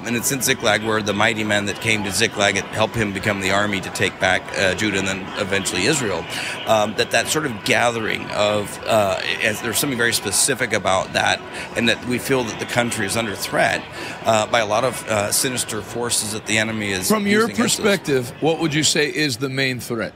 Um, 0.01 0.07
and 0.07 0.17
it's 0.17 0.33
in 0.33 0.43
Ziklag 0.43 0.85
where 0.85 1.03
the 1.03 1.13
mighty 1.13 1.45
men 1.45 1.67
that 1.67 1.81
came 1.81 2.05
to 2.05 2.11
Ziklag 2.11 2.57
it 2.57 2.65
helped 2.67 2.95
him 2.95 3.13
become 3.13 3.41
the 3.41 3.51
army 3.51 3.81
to 3.81 3.91
take 3.91 4.19
back 4.21 4.43
uh, 4.59 4.75
Judah 4.75 4.99
and 4.99 5.09
then 5.09 5.27
eventually 5.39 5.87
Israel. 5.87 6.25
Um, 6.67 6.95
that 6.95 7.11
that 7.11 7.29
sort 7.29 7.47
of 7.47 7.65
gathering 7.65 8.25
of 8.31 8.79
uh, 8.87 9.21
as 9.43 9.61
there's 9.63 9.79
something 9.79 9.99
very 9.99 10.13
specific 10.13 10.73
about 10.73 11.13
that, 11.13 11.41
and 11.77 11.89
that 11.89 12.05
we 12.07 12.19
feel 12.19 12.45
that 12.45 12.59
the 12.59 12.67
country 12.67 13.07
is 13.07 13.17
under 13.17 13.35
threat 13.35 13.83
uh, 14.25 14.47
by 14.47 14.61
a 14.61 14.67
lot 14.67 14.85
of 14.85 15.07
uh, 15.09 15.33
sinister 15.33 15.83
forces 15.83 16.33
that 16.33 16.47
the 16.47 16.59
enemy 16.59 16.91
is. 16.91 17.09
From 17.09 17.27
your 17.27 17.49
perspective, 17.49 18.31
what 18.43 18.61
would 18.61 18.75
you 18.75 18.83
say 18.83 19.09
is 19.09 19.39
the 19.39 19.49
main 19.49 19.81
threat? 19.81 20.13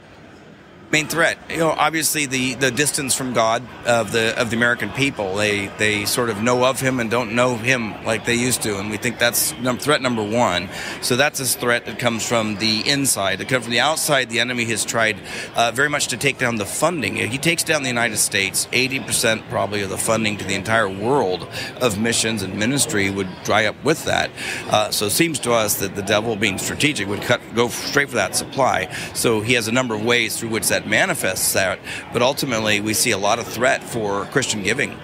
Main 0.95 1.07
threat. 1.07 1.37
You 1.49 1.57
know, 1.57 1.71
obviously 1.71 2.25
the, 2.25 2.53
the 2.53 2.71
distance 2.71 3.13
from 3.13 3.33
God 3.33 3.61
of 3.85 4.13
the 4.13 4.39
of 4.39 4.49
the 4.49 4.55
American 4.55 4.89
people. 4.91 5.35
They 5.35 5.67
they 5.77 6.05
sort 6.05 6.29
of 6.29 6.41
know 6.41 6.63
of 6.63 6.79
Him 6.79 7.01
and 7.01 7.11
don't 7.11 7.35
know 7.35 7.57
Him 7.57 7.81
like 8.05 8.23
they 8.25 8.35
used 8.35 8.61
to, 8.61 8.79
and 8.79 8.89
we 8.89 8.95
think 8.95 9.19
that's 9.19 9.53
num- 9.59 9.77
threat 9.77 10.01
number 10.01 10.23
one. 10.23 10.69
So 11.01 11.17
that's 11.17 11.41
a 11.41 11.45
threat 11.45 11.85
that 11.87 11.99
comes 11.99 12.25
from 12.25 12.55
the 12.55 12.87
inside. 12.87 13.41
It 13.41 13.49
comes 13.49 13.65
from 13.65 13.73
the 13.73 13.81
outside. 13.81 14.29
The 14.29 14.39
enemy 14.39 14.63
has 14.65 14.85
tried 14.85 15.17
uh, 15.55 15.71
very 15.73 15.89
much 15.89 16.07
to 16.07 16.17
take 16.17 16.37
down 16.37 16.55
the 16.55 16.65
funding. 16.65 17.17
He 17.17 17.37
takes 17.37 17.63
down 17.63 17.83
the 17.83 17.89
United 17.89 18.17
States. 18.17 18.69
Eighty 18.71 19.01
percent 19.01 19.43
probably 19.49 19.81
of 19.81 19.89
the 19.89 19.97
funding 19.97 20.37
to 20.37 20.45
the 20.45 20.55
entire 20.55 20.87
world 20.87 21.45
of 21.81 21.99
missions 21.99 22.41
and 22.41 22.57
ministry 22.57 23.09
would 23.09 23.27
dry 23.43 23.65
up 23.65 23.75
with 23.83 24.05
that. 24.05 24.31
Uh, 24.69 24.91
so 24.91 25.07
it 25.07 25.11
seems 25.11 25.39
to 25.39 25.51
us 25.51 25.75
that 25.81 25.95
the 25.95 26.03
devil, 26.03 26.37
being 26.37 26.57
strategic, 26.57 27.09
would 27.09 27.21
cut 27.21 27.41
go 27.53 27.67
straight 27.67 28.07
for 28.07 28.15
that 28.15 28.33
supply. 28.33 28.87
So 29.13 29.41
he 29.41 29.55
has 29.55 29.67
a 29.67 29.73
number 29.73 29.93
of 29.93 30.05
ways 30.05 30.39
through 30.39 30.51
which 30.55 30.69
that 30.69 30.84
manifests 30.85 31.53
that. 31.53 31.79
But 32.13 32.21
ultimately, 32.21 32.81
we 32.81 32.93
see 32.93 33.11
a 33.11 33.17
lot 33.17 33.39
of 33.39 33.47
threat 33.47 33.83
for 33.83 34.25
Christian 34.25 34.63
giving. 34.63 34.97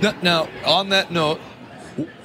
Now, 0.00 0.14
now, 0.22 0.48
on 0.64 0.90
that 0.90 1.10
note, 1.10 1.40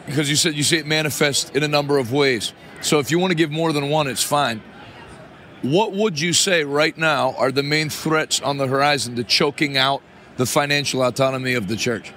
because 0.06 0.30
you 0.30 0.36
said 0.36 0.56
you 0.56 0.64
see 0.64 0.78
it 0.78 0.86
manifest 0.86 1.56
in 1.56 1.64
a 1.64 1.68
number 1.68 1.98
of 1.98 2.12
ways. 2.12 2.54
So 2.82 3.00
if 3.00 3.12
you 3.12 3.20
want 3.20 3.32
to 3.32 3.36
give 3.36 3.52
more 3.52 3.72
than 3.72 3.90
one, 3.90 4.08
it's 4.08 4.24
fine. 4.24 4.62
What 5.62 5.94
would 5.94 6.20
you 6.20 6.34
say 6.34 6.66
right 6.66 6.98
now 6.98 7.34
are 7.38 7.52
the 7.52 7.64
main 7.64 7.90
threats 7.90 8.42
on 8.42 8.58
the 8.58 8.68
horizon 8.68 9.16
to 9.16 9.24
choking 9.24 9.78
out 9.78 10.02
the 10.36 10.46
financial 10.46 11.02
autonomy 11.02 11.54
of 11.54 11.68
the 11.68 11.78
church? 11.78 12.12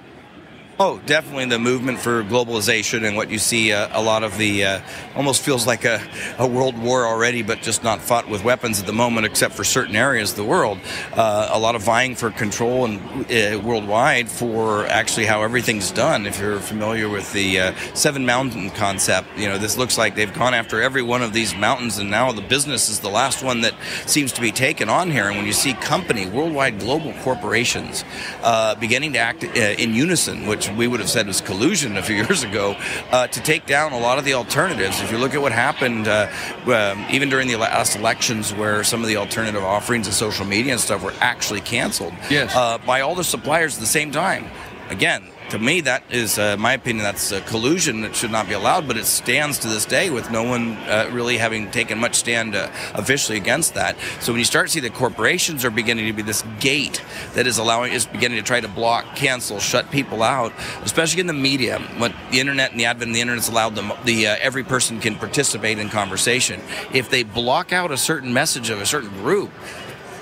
Oh, 0.79 1.01
definitely 1.07 1.45
the 1.45 1.57
movement 1.57 1.99
for 1.99 2.23
globalization 2.23 3.03
and 3.03 3.17
what 3.17 3.31
you 3.31 3.39
see 3.39 3.73
uh, 3.73 3.89
a 3.99 4.03
lot 4.03 4.23
of 4.23 4.37
the 4.37 4.63
uh, 4.63 4.81
almost 5.15 5.41
feels 5.41 5.65
like 5.65 5.85
a, 5.85 5.99
a 6.37 6.45
world 6.45 6.77
war 6.77 7.07
already, 7.07 7.41
but 7.41 7.63
just 7.63 7.83
not 7.83 7.99
fought 7.99 8.29
with 8.29 8.43
weapons 8.43 8.79
at 8.79 8.85
the 8.85 8.93
moment, 8.93 9.25
except 9.25 9.55
for 9.55 9.63
certain 9.63 9.95
areas 9.95 10.29
of 10.31 10.37
the 10.37 10.43
world. 10.43 10.77
Uh, 11.15 11.49
a 11.51 11.57
lot 11.57 11.73
of 11.73 11.81
vying 11.81 12.13
for 12.13 12.29
control 12.29 12.85
and 12.85 12.99
uh, 13.31 13.59
worldwide 13.59 14.29
for 14.29 14.85
actually 14.85 15.25
how 15.25 15.41
everything's 15.41 15.89
done. 15.89 16.27
If 16.27 16.39
you're 16.39 16.59
familiar 16.59 17.09
with 17.09 17.33
the 17.33 17.59
uh, 17.59 17.75
seven 17.95 18.23
mountain 18.23 18.69
concept, 18.69 19.29
you 19.35 19.47
know 19.49 19.57
this 19.57 19.77
looks 19.79 19.97
like 19.97 20.13
they've 20.13 20.31
gone 20.31 20.53
after 20.53 20.79
every 20.79 21.01
one 21.01 21.23
of 21.23 21.33
these 21.33 21.55
mountains, 21.55 21.97
and 21.97 22.11
now 22.11 22.31
the 22.31 22.43
business 22.43 22.87
is 22.87 22.99
the 22.99 23.09
last 23.09 23.41
one 23.41 23.61
that 23.61 23.73
seems 24.05 24.31
to 24.33 24.41
be 24.41 24.51
taken 24.51 24.89
on 24.89 25.09
here. 25.09 25.27
And 25.27 25.37
when 25.37 25.47
you 25.47 25.53
see 25.53 25.73
company, 25.73 26.27
worldwide 26.27 26.77
global 26.77 27.13
corporations 27.23 28.05
uh, 28.43 28.75
beginning 28.75 29.13
to 29.13 29.19
act 29.19 29.43
in 29.43 29.95
unison, 29.95 30.45
which 30.45 30.66
we 30.71 30.87
would 30.87 30.99
have 30.99 31.09
said 31.09 31.27
was 31.27 31.41
collusion 31.41 31.97
a 31.97 32.03
few 32.03 32.15
years 32.23 32.43
ago, 32.43 32.75
uh, 33.11 33.27
to 33.27 33.41
take 33.41 33.65
down 33.65 33.93
a 33.93 33.99
lot 33.99 34.17
of 34.17 34.25
the 34.25 34.33
alternatives. 34.33 35.01
If 35.01 35.11
you 35.11 35.17
look 35.17 35.33
at 35.33 35.41
what 35.41 35.51
happened 35.51 36.07
uh, 36.07 36.27
um, 36.65 37.05
even 37.09 37.29
during 37.29 37.47
the 37.47 37.55
last 37.57 37.95
elections, 37.95 38.53
where 38.53 38.83
some 38.83 39.01
of 39.01 39.07
the 39.07 39.17
alternative 39.17 39.63
offerings 39.63 40.07
of 40.07 40.13
social 40.13 40.45
media 40.45 40.73
and 40.73 40.81
stuff 40.81 41.03
were 41.03 41.13
actually 41.19 41.61
canceled 41.61 42.13
Yes. 42.29 42.55
uh, 42.55 42.77
by 42.79 43.01
all 43.01 43.15
the 43.15 43.23
suppliers 43.23 43.75
at 43.75 43.81
the 43.81 43.85
same 43.87 44.11
time. 44.11 44.45
Again, 44.89 45.23
to 45.49 45.59
me, 45.59 45.81
that 45.81 46.03
is, 46.09 46.37
uh, 46.37 46.57
my 46.57 46.73
opinion, 46.73 47.03
that's 47.03 47.31
uh, 47.31 47.39
collusion 47.41 48.01
that 48.01 48.15
should 48.15 48.31
not 48.31 48.47
be 48.47 48.53
allowed, 48.53 48.87
but 48.87 48.97
it 48.97 49.05
stands 49.05 49.59
to 49.59 49.67
this 49.67 49.85
day 49.85 50.09
with 50.09 50.29
no 50.29 50.43
one 50.43 50.73
uh, 50.77 51.09
really 51.11 51.37
having 51.37 51.71
taken 51.71 51.97
much 51.97 52.15
stand 52.15 52.55
uh, 52.55 52.69
officially 52.93 53.37
against 53.37 53.73
that. 53.75 53.95
So 54.19 54.31
when 54.31 54.39
you 54.39 54.45
start 54.45 54.67
to 54.67 54.73
see 54.73 54.79
that 54.81 54.93
corporations 54.93 55.63
are 55.63 55.69
beginning 55.69 56.05
to 56.07 56.13
be 56.13 56.21
this 56.21 56.43
gate 56.59 57.01
that 57.33 57.47
is 57.47 57.57
allowing, 57.57 57.93
is 57.93 58.05
beginning 58.05 58.37
to 58.37 58.43
try 58.43 58.59
to 58.59 58.67
block, 58.67 59.15
cancel, 59.15 59.59
shut 59.59 59.89
people 59.89 60.21
out, 60.21 60.51
especially 60.83 61.21
in 61.21 61.27
the 61.27 61.33
media, 61.33 61.79
what 61.97 62.13
the 62.31 62.39
internet 62.39 62.71
and 62.71 62.79
the 62.79 62.85
advent 62.85 63.09
of 63.09 63.15
the 63.15 63.21
internet 63.21 63.43
has 63.43 63.49
allowed 63.49 63.75
them, 63.75 63.91
the 64.03 64.27
uh, 64.27 64.35
every 64.41 64.63
person 64.63 64.99
can 64.99 65.15
participate 65.15 65.79
in 65.79 65.89
conversation. 65.89 66.61
If 66.93 67.09
they 67.09 67.23
block 67.23 67.71
out 67.71 67.91
a 67.91 67.97
certain 67.97 68.33
message 68.33 68.69
of 68.69 68.81
a 68.81 68.85
certain 68.85 69.09
group, 69.09 69.51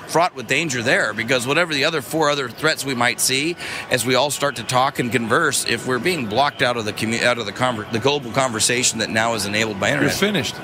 fraught 0.07 0.35
with 0.35 0.47
danger 0.47 0.81
there 0.81 1.13
because 1.13 1.47
whatever 1.47 1.73
the 1.73 1.83
other 1.85 2.01
four 2.01 2.29
other 2.29 2.47
threats 2.49 2.85
we 2.85 2.93
might 2.95 3.19
see 3.19 3.55
as 3.89 4.05
we 4.05 4.15
all 4.15 4.29
start 4.31 4.55
to 4.57 4.63
talk 4.63 4.99
and 4.99 5.11
converse 5.11 5.65
if 5.65 5.87
we're 5.87 5.99
being 5.99 6.27
blocked 6.27 6.61
out 6.61 6.77
of 6.77 6.85
the 6.85 6.93
commu- 6.93 7.23
out 7.23 7.37
of 7.37 7.45
the 7.45 7.51
conver- 7.51 7.89
the 7.91 7.99
global 7.99 8.31
conversation 8.31 8.99
that 8.99 9.09
now 9.09 9.33
is 9.33 9.45
enabled 9.45 9.79
by 9.79 9.89
internet, 9.89 10.11
You're 10.11 10.17
finished. 10.19 10.55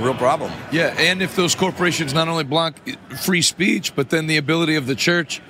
real 0.00 0.14
problem 0.14 0.52
Yeah, 0.72 0.94
and 0.98 1.22
if 1.22 1.36
those 1.36 1.54
corporations 1.54 2.14
not 2.14 2.28
only 2.28 2.44
block 2.44 2.74
free 3.20 3.42
speech, 3.42 3.94
but 3.94 4.10
then 4.10 4.26
the 4.26 4.36
ability 4.36 4.76
of 4.76 4.86
the 4.86 4.94
church, 4.94 5.40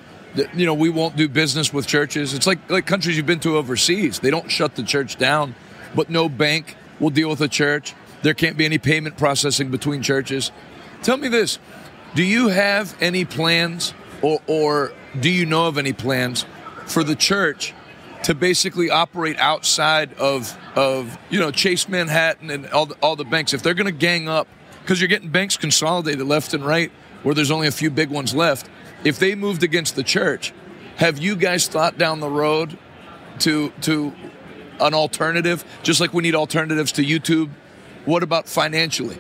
you 0.55 0.67
know, 0.67 0.75
we 0.75 0.91
won't 0.91 1.17
do 1.17 1.29
business 1.29 1.73
with 1.73 1.87
churches. 1.87 2.35
It's 2.35 2.47
like 2.47 2.71
like 2.71 2.87
countries 2.87 3.17
you've 3.17 3.27
been 3.27 3.41
to 3.41 3.57
overseas. 3.57 4.19
They 4.21 4.31
don't 4.31 4.51
shut 4.51 4.75
the 4.77 4.83
church 4.83 5.17
down, 5.17 5.55
but 5.95 6.11
no 6.11 6.29
bank 6.29 6.77
will 7.01 7.11
deal 7.11 7.31
with 7.31 7.41
a 7.41 7.49
church. 7.49 7.95
There 8.23 8.35
can't 8.35 8.57
be 8.57 8.65
any 8.65 8.79
payment 8.79 9.17
processing 9.17 9.71
between 9.71 10.03
churches. 10.03 10.53
Tell 11.03 11.17
me 11.17 11.29
this: 11.29 11.59
Do 12.15 12.23
you 12.23 12.49
have 12.49 12.97
any 13.01 13.25
plans 13.25 13.95
or 14.23 14.41
or 14.47 14.93
do 15.19 15.31
you 15.31 15.47
know 15.47 15.67
of 15.67 15.79
any 15.79 15.93
plans 15.93 16.47
for 16.87 17.05
the 17.05 17.15
church 17.15 17.75
to 18.25 18.35
basically 18.35 18.91
operate 18.91 19.39
outside 19.39 20.13
of 20.15 20.57
of 20.75 21.19
you 21.31 21.39
know 21.39 21.51
Chase 21.51 21.89
Manhattan 21.89 22.51
and 22.51 22.67
all 22.71 22.87
the, 22.87 22.95
all 22.97 23.17
the 23.17 23.25
banks 23.25 23.55
if 23.55 23.63
they're 23.63 23.75
going 23.75 23.87
to 23.87 23.93
gang 23.93 24.29
up 24.29 24.49
because 24.83 25.01
you're 25.01 25.09
getting 25.09 25.31
banks 25.31 25.57
consolidated 25.57 26.27
left 26.27 26.55
and 26.55 26.65
right 26.65 26.91
where 27.23 27.35
there's 27.35 27.51
only 27.51 27.67
a 27.67 27.73
few 27.73 27.91
big 27.91 28.11
ones 28.11 28.35
left. 28.35 28.69
If 29.05 29.19
they 29.19 29.35
moved 29.35 29.63
against 29.63 29.97
the 29.97 30.03
church, 30.03 30.53
have 30.97 31.19
you 31.19 31.37
guys 31.37 31.69
thought 31.69 31.99
down 31.99 32.21
the 32.21 32.31
road 32.31 32.79
to 33.41 33.71
to 33.83 34.13
an 34.81 34.95
alternative? 34.95 35.65
Just 35.83 36.01
like 36.01 36.13
we 36.13 36.23
need 36.23 36.35
alternatives 36.35 36.93
to 36.93 37.03
YouTube. 37.03 37.51
What 38.05 38.23
about 38.23 38.49
financially? 38.49 39.19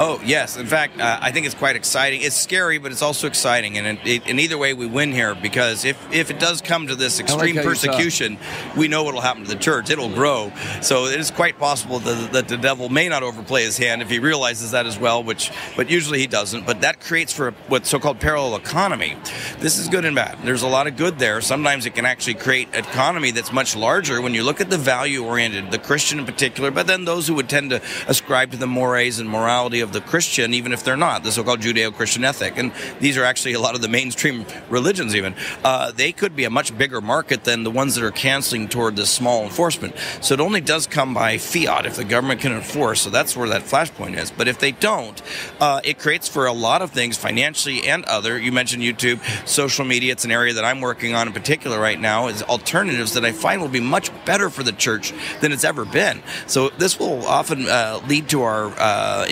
Oh 0.00 0.20
yes, 0.24 0.56
in 0.56 0.66
fact, 0.66 1.00
uh, 1.00 1.18
I 1.20 1.30
think 1.30 1.46
it's 1.46 1.54
quite 1.54 1.76
exciting. 1.76 2.22
It's 2.22 2.34
scary, 2.34 2.78
but 2.78 2.90
it's 2.90 3.00
also 3.02 3.28
exciting, 3.28 3.78
and 3.78 3.86
it, 3.86 4.06
it, 4.06 4.26
in 4.26 4.40
either 4.40 4.58
way, 4.58 4.74
we 4.74 4.86
win 4.86 5.12
here 5.12 5.36
because 5.36 5.84
if 5.84 5.96
if 6.12 6.32
it 6.32 6.40
does 6.40 6.60
come 6.60 6.88
to 6.88 6.96
this 6.96 7.20
extreme 7.20 7.54
you 7.54 7.62
persecution, 7.62 8.36
we 8.76 8.88
know 8.88 9.04
what 9.04 9.14
will 9.14 9.20
happen 9.20 9.44
to 9.44 9.48
the 9.48 9.58
church. 9.58 9.90
It'll 9.90 10.12
grow. 10.12 10.52
So 10.82 11.06
it 11.06 11.20
is 11.20 11.30
quite 11.30 11.60
possible 11.60 12.00
that, 12.00 12.32
that 12.32 12.48
the 12.48 12.56
devil 12.56 12.88
may 12.88 13.08
not 13.08 13.22
overplay 13.22 13.62
his 13.62 13.78
hand 13.78 14.02
if 14.02 14.10
he 14.10 14.18
realizes 14.18 14.72
that 14.72 14.84
as 14.84 14.98
well, 14.98 15.22
which 15.22 15.52
but 15.76 15.88
usually 15.88 16.18
he 16.18 16.26
doesn't. 16.26 16.66
But 16.66 16.80
that 16.80 16.98
creates 16.98 17.32
for 17.32 17.52
what's 17.68 17.88
so-called 17.88 18.18
parallel 18.18 18.56
economy. 18.56 19.16
This 19.60 19.78
is 19.78 19.88
good 19.88 20.04
and 20.04 20.16
bad. 20.16 20.38
There's 20.42 20.62
a 20.62 20.68
lot 20.68 20.88
of 20.88 20.96
good 20.96 21.20
there. 21.20 21.40
Sometimes 21.40 21.86
it 21.86 21.94
can 21.94 22.04
actually 22.04 22.34
create 22.34 22.68
an 22.74 22.84
economy 22.84 23.30
that's 23.30 23.52
much 23.52 23.76
larger 23.76 24.20
when 24.20 24.34
you 24.34 24.42
look 24.42 24.60
at 24.60 24.70
the 24.70 24.78
value-oriented, 24.78 25.70
the 25.70 25.78
Christian 25.78 26.18
in 26.18 26.26
particular, 26.26 26.72
but 26.72 26.88
then 26.88 27.04
those 27.04 27.28
who 27.28 27.34
would 27.34 27.48
tend 27.48 27.70
to 27.70 27.80
ascribe 28.08 28.50
to 28.50 28.56
the 28.56 28.66
mores 28.66 29.20
and 29.20 29.30
morality 29.30 29.83
of 29.84 29.92
the 29.92 30.00
Christian, 30.00 30.52
even 30.52 30.72
if 30.72 30.82
they're 30.82 30.96
not, 30.96 31.22
the 31.22 31.30
so 31.30 31.44
called 31.44 31.60
Judeo 31.60 31.94
Christian 31.94 32.24
ethic. 32.24 32.58
And 32.58 32.72
these 32.98 33.16
are 33.16 33.22
actually 33.22 33.52
a 33.52 33.60
lot 33.60 33.76
of 33.76 33.82
the 33.82 33.88
mainstream 33.88 34.44
religions, 34.68 35.14
even. 35.14 35.36
Uh, 35.62 35.92
they 35.92 36.10
could 36.10 36.34
be 36.34 36.44
a 36.44 36.50
much 36.50 36.76
bigger 36.76 37.00
market 37.00 37.44
than 37.44 37.62
the 37.62 37.70
ones 37.70 37.94
that 37.94 38.02
are 38.02 38.10
canceling 38.10 38.68
toward 38.68 38.96
this 38.96 39.10
small 39.10 39.44
enforcement. 39.44 39.94
So 40.20 40.34
it 40.34 40.40
only 40.40 40.60
does 40.60 40.88
come 40.88 41.14
by 41.14 41.38
fiat 41.38 41.86
if 41.86 41.94
the 41.94 42.04
government 42.04 42.40
can 42.40 42.52
enforce. 42.52 43.02
So 43.02 43.10
that's 43.10 43.36
where 43.36 43.48
that 43.50 43.62
flashpoint 43.62 44.18
is. 44.18 44.30
But 44.30 44.48
if 44.48 44.58
they 44.58 44.72
don't, 44.72 45.20
uh, 45.60 45.80
it 45.84 45.98
creates 45.98 46.26
for 46.26 46.46
a 46.46 46.52
lot 46.52 46.82
of 46.82 46.90
things 46.90 47.16
financially 47.16 47.86
and 47.86 48.04
other. 48.06 48.38
You 48.38 48.50
mentioned 48.50 48.82
YouTube, 48.82 49.20
social 49.46 49.84
media. 49.84 50.12
It's 50.12 50.24
an 50.24 50.32
area 50.32 50.54
that 50.54 50.64
I'm 50.64 50.80
working 50.80 51.14
on 51.14 51.28
in 51.28 51.32
particular 51.32 51.78
right 51.78 52.00
now. 52.00 52.28
Is 52.28 52.42
alternatives 52.42 53.12
that 53.14 53.24
I 53.24 53.32
find 53.32 53.60
will 53.60 53.68
be 53.68 53.80
much 53.80 54.10
better 54.24 54.50
for 54.50 54.62
the 54.62 54.72
church 54.72 55.12
than 55.40 55.52
it's 55.52 55.64
ever 55.64 55.84
been. 55.84 56.22
So 56.46 56.70
this 56.70 56.98
will 56.98 57.24
often 57.26 57.68
uh, 57.68 58.00
lead 58.08 58.28
to 58.30 58.42
our 58.42 58.66
uh, 58.78 59.26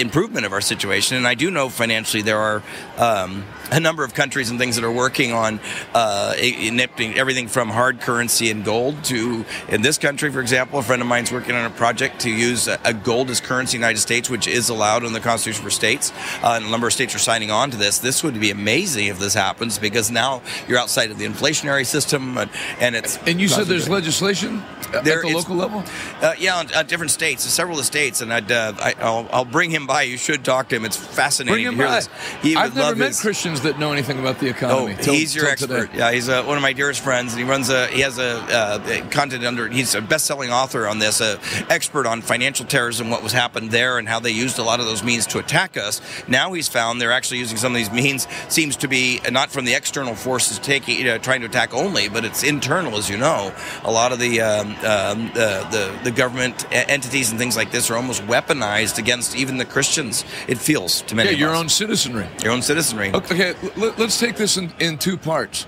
of 0.44 0.52
our 0.52 0.60
situation. 0.60 1.16
And 1.16 1.27
I 1.27 1.35
do 1.35 1.51
know 1.51 1.69
financially 1.69 2.23
there 2.23 2.39
are 2.39 2.62
um, 2.98 3.44
a 3.73 3.81
number 3.81 4.05
of 4.05 4.15
countries 4.15 4.51
and 4.51 4.59
things 4.59 4.77
that 4.77 4.85
are 4.85 4.93
working 4.93 5.32
on 5.32 5.59
uh, 5.94 6.35
everything 6.39 7.49
from 7.49 7.70
hard 7.70 8.01
currency 8.01 8.51
and 8.51 8.65
gold 8.65 9.03
to, 9.05 9.44
in 9.69 9.82
this 9.82 9.99
country, 9.99 10.31
for 10.31 10.40
example, 10.40 10.78
a 10.78 10.82
friend 10.82 11.01
of 11.01 11.09
mine's 11.09 11.32
working 11.32 11.55
on 11.55 11.65
a 11.65 11.70
project 11.70 12.20
to 12.20 12.31
use 12.31 12.69
a, 12.69 12.78
a 12.85 12.93
gold 12.93 13.31
as 13.31 13.40
currency 13.40 13.77
in 13.77 13.81
the 13.81 13.86
United 13.86 14.01
States, 14.01 14.28
which 14.28 14.47
is 14.47 14.69
allowed 14.69 15.05
in 15.05 15.12
the 15.12 15.20
Constitution 15.20 15.65
for 15.65 15.70
states. 15.70 16.12
Uh, 16.43 16.53
and 16.57 16.66
a 16.66 16.70
number 16.70 16.86
of 16.86 16.93
states 16.93 17.15
are 17.15 17.19
signing 17.19 17.51
on 17.51 17.70
to 17.70 17.77
this. 17.77 17.99
This 17.99 18.23
would 18.23 18.39
be 18.39 18.51
amazing 18.51 19.07
if 19.07 19.19
this 19.19 19.35
happens 19.35 19.78
because 19.78 20.11
now 20.11 20.43
you're 20.69 20.78
outside 20.78 21.11
of 21.11 21.19
the 21.19 21.24
inflationary 21.27 21.86
system 21.86 22.36
and, 22.36 22.51
and 22.78 22.94
it's. 22.94 23.16
And 23.27 23.40
you 23.40 23.49
said 23.49 23.66
there's 23.66 23.89
legislation 23.89 24.62
at 24.93 25.05
the 25.05 25.31
local 25.35 25.57
level. 25.57 25.82
Uh, 26.20 26.35
yeah, 26.39 26.57
on, 26.57 26.73
on 26.74 26.86
different 26.86 27.11
states, 27.11 27.43
several 27.44 27.77
of 27.78 27.81
the 27.81 27.86
states, 27.86 28.20
and 28.20 28.32
I'd, 28.32 28.53
uh, 28.53 28.74
I, 28.78 28.94
I'll, 29.01 29.28
I'll 29.32 29.44
bring 29.44 29.70
him 29.70 29.86
by. 29.86 30.03
You 30.03 30.19
should 30.19 30.44
talk 30.44 30.69
to 30.69 30.77
him. 30.77 30.85
It's 30.85 30.97
fascinating 30.97 31.55
Bring 31.55 31.65
him 31.65 31.73
to 31.73 31.77
hear 31.78 31.86
by. 31.86 31.94
this. 31.97 32.09
He 32.43 32.57
I've 32.57 32.74
never 32.74 32.94
met 32.97 33.09
his- 33.09 33.20
Christians 33.20 33.61
that 33.62 33.78
know 33.78 33.93
anything 33.93 34.18
about 34.18 34.39
the 34.39 34.48
Oh, 34.48 34.51
economy. 34.51 34.97
till- 35.01 35.14
he's 35.14 35.34
your 35.34 35.47
expert. 35.48 35.90
today. 35.90 35.98
Yeah, 35.98 36.12
he's 36.12 36.28
uh, 36.28 36.43
one 36.44 36.56
of 36.56 36.62
my 36.62 36.72
dearest 36.72 37.01
friends, 37.01 37.32
and 37.32 37.40
he 37.43 37.48
runs 37.48 37.68
a. 37.70 37.86
He 37.89 38.01
has 38.01 38.18
a 38.18 38.39
uh, 38.40 39.09
content 39.10 39.44
under. 39.44 39.68
He's 39.68 39.94
a 39.94 40.01
best-selling 40.01 40.51
author 40.51 40.86
on 40.86 40.98
this, 40.98 41.20
a 41.20 41.39
expert 41.70 42.06
on 42.06 42.22
financial 42.22 42.66
terrorism, 42.66 43.10
what 43.10 43.22
was 43.22 43.32
happened 43.32 43.70
there, 43.70 43.98
and 43.98 44.09
how 44.09 44.20
they 44.20 44.30
used 44.30 44.59
a 44.59 44.62
lot 44.62 44.80
of 44.80 44.86
those 44.86 45.02
means 45.02 45.26
to 45.28 45.39
attack 45.39 45.76
us. 45.76 46.01
Now 46.28 46.52
he's 46.52 46.68
found 46.68 47.01
they're 47.01 47.12
actually 47.12 47.39
using 47.39 47.56
some 47.56 47.72
of 47.72 47.76
these 47.76 47.90
means. 47.93 48.26
Seems 48.48 48.76
to 48.76 48.89
be 48.89 49.20
uh, 49.26 49.30
not 49.30 49.51
from 49.51 49.64
the 49.64 49.74
external 49.74 50.14
forces 50.14 50.59
taking, 50.59 50.98
you 50.98 51.05
know, 51.05 51.18
trying 51.18 51.40
to 51.40 51.47
attack 51.47 51.74
only, 51.74 52.09
but 52.09 52.24
it's 52.24 52.43
internal, 52.43 52.97
as 52.97 53.09
you 53.09 53.16
know. 53.16 53.52
A 53.84 53.90
lot 53.90 54.12
of 54.12 54.18
the 54.18 54.40
um, 54.40 54.68
um, 54.84 55.30
the, 55.34 55.66
the 55.70 55.98
the 56.05 56.10
government 56.10 56.66
entities 56.72 57.30
and 57.30 57.39
things 57.39 57.56
like 57.56 57.70
this 57.70 57.90
are 57.90 57.97
almost 57.97 58.22
weaponized 58.22 58.98
against 58.98 59.36
even 59.36 59.56
the 59.59 59.64
Christians. 59.64 60.24
It 60.48 60.59
feels 60.59 61.02
to 61.02 61.14
many. 61.14 61.30
Yeah, 61.30 61.36
your 61.36 61.51
us. 61.52 61.59
own 61.60 61.68
citizenry. 61.68 62.26
your 62.43 62.52
own 62.52 62.62
citizenry. 62.62 63.10
Okay, 63.12 63.51
let's 63.76 64.18
take 64.18 64.36
this 64.36 64.56
in, 64.56 64.72
in 64.80 64.98
two 64.98 65.16
parts. 65.16 65.66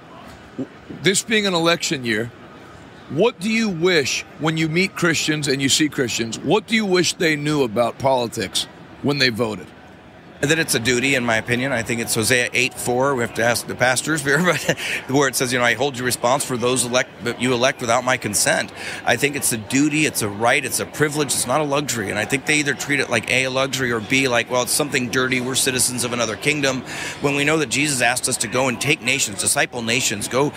This 1.03 1.23
being 1.23 1.47
an 1.47 1.55
election 1.55 2.05
year, 2.05 2.31
what 3.11 3.39
do 3.41 3.51
you 3.51 3.69
wish 3.69 4.23
when 4.39 4.57
you 4.57 4.69
meet 4.69 4.95
Christians 4.95 5.49
and 5.49 5.61
you 5.61 5.69
see 5.69 5.89
Christians? 5.89 6.39
What 6.39 6.67
do 6.67 6.75
you 6.75 6.87
wish 6.87 7.15
they 7.15 7.37
knew 7.37 7.63
about 7.63 7.99
politics 7.99 8.65
when 9.03 9.19
they 9.19 9.29
voted? 9.29 9.67
That 10.41 10.59
it's 10.59 10.75
a 10.75 10.79
duty, 10.79 11.15
in 11.15 11.25
my 11.25 11.37
opinion. 11.37 11.73
I 11.73 11.83
think 11.83 12.01
it's 12.01 12.15
Hosea 12.15 12.51
8 12.53 12.75
4. 12.75 13.15
We 13.15 13.23
have 13.23 13.35
to 13.35 13.45
ask 13.45 13.67
the 13.67 13.75
pastors 13.75 14.23
here, 14.25 14.43
but 14.43 14.61
where 15.09 15.29
it 15.29 15.35
says, 15.35 15.53
you 15.53 15.59
know, 15.59 15.65
I 15.65 15.75
hold 15.75 15.99
you 15.99 16.05
responsible 16.05 16.57
for 16.57 16.61
those 16.61 16.85
elect, 16.85 17.25
that 17.25 17.41
you 17.41 17.53
elect 17.53 17.81
without 17.81 18.05
my 18.05 18.17
consent. 18.17 18.73
I 19.05 19.17
think 19.17 19.37
it's 19.37 19.53
a 19.53 19.57
duty, 19.57 20.07
it's 20.07 20.23
a 20.23 20.29
right, 20.29 20.65
it's 20.65 20.81
a 20.81 20.87
privilege, 20.87 21.29
it's 21.29 21.47
not 21.47 21.61
a 21.61 21.65
luxury. 21.65 22.11
And 22.11 22.19
I 22.19 22.25
think 22.25 22.47
they 22.47 22.57
either 22.57 22.75
treat 22.75 23.01
it 23.01 23.09
like 23.09 23.31
A, 23.31 23.45
a 23.45 23.51
luxury, 23.51 23.93
or 23.93 24.01
B, 24.01 24.29
like, 24.29 24.51
well, 24.51 24.63
it's 24.63 24.73
something 24.73 25.09
dirty. 25.09 25.41
We're 25.41 25.55
citizens 25.55 26.05
of 26.05 26.13
another 26.13 26.37
kingdom. 26.37 26.83
When 27.21 27.35
we 27.35 27.45
know 27.45 27.59
that 27.59 27.69
Jesus 27.69 28.01
asked 28.01 28.29
us 28.29 28.37
to 28.39 28.49
go 28.49 28.69
and 28.69 28.81
take 28.81 29.01
nations, 29.01 29.41
disciple 29.41 29.83
nations, 29.83 30.29
go 30.29 30.53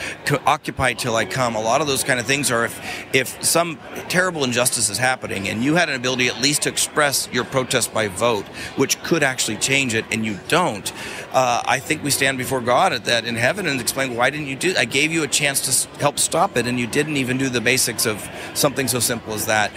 occupy 0.46 0.94
till 0.94 1.16
I 1.16 1.26
come. 1.26 1.56
A 1.56 1.62
lot 1.62 1.82
of 1.82 1.88
those 1.88 2.04
kind 2.04 2.20
of 2.20 2.26
things 2.26 2.52
are 2.52 2.66
if, 2.66 3.16
if 3.16 3.44
some 3.44 3.80
terrible 4.10 4.44
injustice 4.44 4.90
is 4.90 4.98
happening 4.98 5.48
and 5.48 5.64
you 5.64 5.76
had 5.76 5.90
an 5.90 5.96
ability 5.96 6.28
at 6.28 6.42
least 6.42 6.64
to 6.64 6.70
express 6.70 7.30
your 7.32 7.44
protest 7.44 7.94
by 7.94 8.08
vote, 8.08 8.46
which 8.76 9.02
could 9.04 9.24
actually 9.24 9.58
change 9.58 9.77
it, 9.78 10.06
and 10.12 10.26
you 10.26 10.40
don't, 10.48 10.92
uh, 11.34 11.62
I 11.66 11.80
think 11.80 12.04
we 12.04 12.10
stand 12.10 12.38
before 12.38 12.62
God 12.62 12.94
at 12.94 13.06
that 13.06 13.26
in 13.26 13.36
heaven 13.36 13.68
and 13.68 13.80
explain 13.80 14.16
why 14.16 14.30
didn't 14.30 14.48
you 14.48 14.56
do? 14.56 14.74
I 14.78 14.86
gave 14.86 15.12
you 15.12 15.24
a 15.24 15.28
chance 15.28 15.62
to 15.62 16.00
help 16.00 16.20
stop 16.20 16.58
it, 16.58 16.68
and 16.68 16.80
you 16.80 16.88
didn't 16.88 17.18
even 17.18 17.38
do 17.38 17.50
the 17.50 17.62
basics 17.62 18.06
of 18.06 18.28
something 18.54 18.88
so 18.88 19.00
simple 19.00 19.34
as 19.34 19.46
that, 19.46 19.72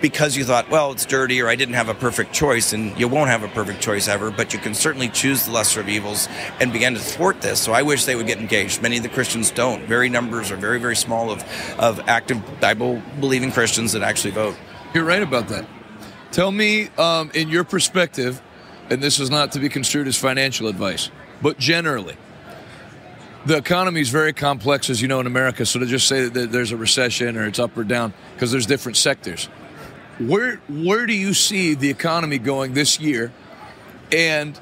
because 0.00 0.36
you 0.36 0.44
thought, 0.44 0.68
well, 0.70 0.92
it's 0.92 1.06
dirty, 1.06 1.40
or 1.40 1.48
I 1.48 1.56
didn't 1.56 1.74
have 1.74 1.88
a 1.88 1.94
perfect 1.94 2.32
choice, 2.32 2.72
and 2.72 2.98
you 2.98 3.08
won't 3.08 3.30
have 3.30 3.42
a 3.42 3.48
perfect 3.48 3.80
choice 3.80 4.08
ever, 4.08 4.30
but 4.30 4.52
you 4.52 4.58
can 4.58 4.74
certainly 4.74 5.08
choose 5.08 5.46
the 5.46 5.52
lesser 5.52 5.80
of 5.80 5.88
evils 5.88 6.28
and 6.60 6.72
begin 6.72 6.94
to 6.94 7.00
thwart 7.00 7.40
this. 7.40 7.60
So 7.60 7.72
I 7.72 7.82
wish 7.82 8.04
they 8.04 8.16
would 8.16 8.26
get 8.26 8.38
engaged. 8.38 8.82
Many 8.82 8.96
of 8.96 9.02
the 9.02 9.08
Christians 9.08 9.50
don't. 9.50 9.84
Very 9.84 10.08
numbers 10.08 10.50
are 10.50 10.56
very, 10.56 10.80
very 10.80 10.96
small 10.96 11.30
of 11.30 11.44
of 11.78 12.00
active 12.08 12.40
Bible 12.60 13.02
believing 13.20 13.52
Christians 13.52 13.92
that 13.92 14.02
actually 14.02 14.30
vote. 14.32 14.56
You're 14.94 15.04
right 15.04 15.22
about 15.22 15.48
that. 15.48 15.66
Tell 16.30 16.50
me, 16.50 16.88
um, 16.98 17.30
in 17.34 17.48
your 17.48 17.64
perspective, 17.64 18.42
and 18.90 19.02
this 19.02 19.18
is 19.18 19.30
not 19.30 19.52
to 19.52 19.58
be 19.58 19.68
construed 19.68 20.06
as 20.06 20.16
financial 20.16 20.68
advice, 20.68 21.10
but 21.42 21.58
generally, 21.58 22.16
the 23.46 23.56
economy 23.56 24.00
is 24.00 24.08
very 24.08 24.32
complex, 24.32 24.88
as 24.88 25.02
you 25.02 25.08
know, 25.08 25.20
in 25.20 25.26
America. 25.26 25.66
So 25.66 25.78
to 25.78 25.86
just 25.86 26.08
say 26.08 26.28
that 26.28 26.50
there's 26.50 26.72
a 26.72 26.76
recession 26.76 27.36
or 27.36 27.46
it's 27.46 27.58
up 27.58 27.76
or 27.76 27.84
down, 27.84 28.14
because 28.34 28.50
there's 28.50 28.66
different 28.66 28.96
sectors. 28.96 29.46
Where 30.18 30.56
where 30.68 31.06
do 31.06 31.12
you 31.12 31.34
see 31.34 31.74
the 31.74 31.90
economy 31.90 32.38
going 32.38 32.74
this 32.74 33.00
year, 33.00 33.32
and 34.12 34.56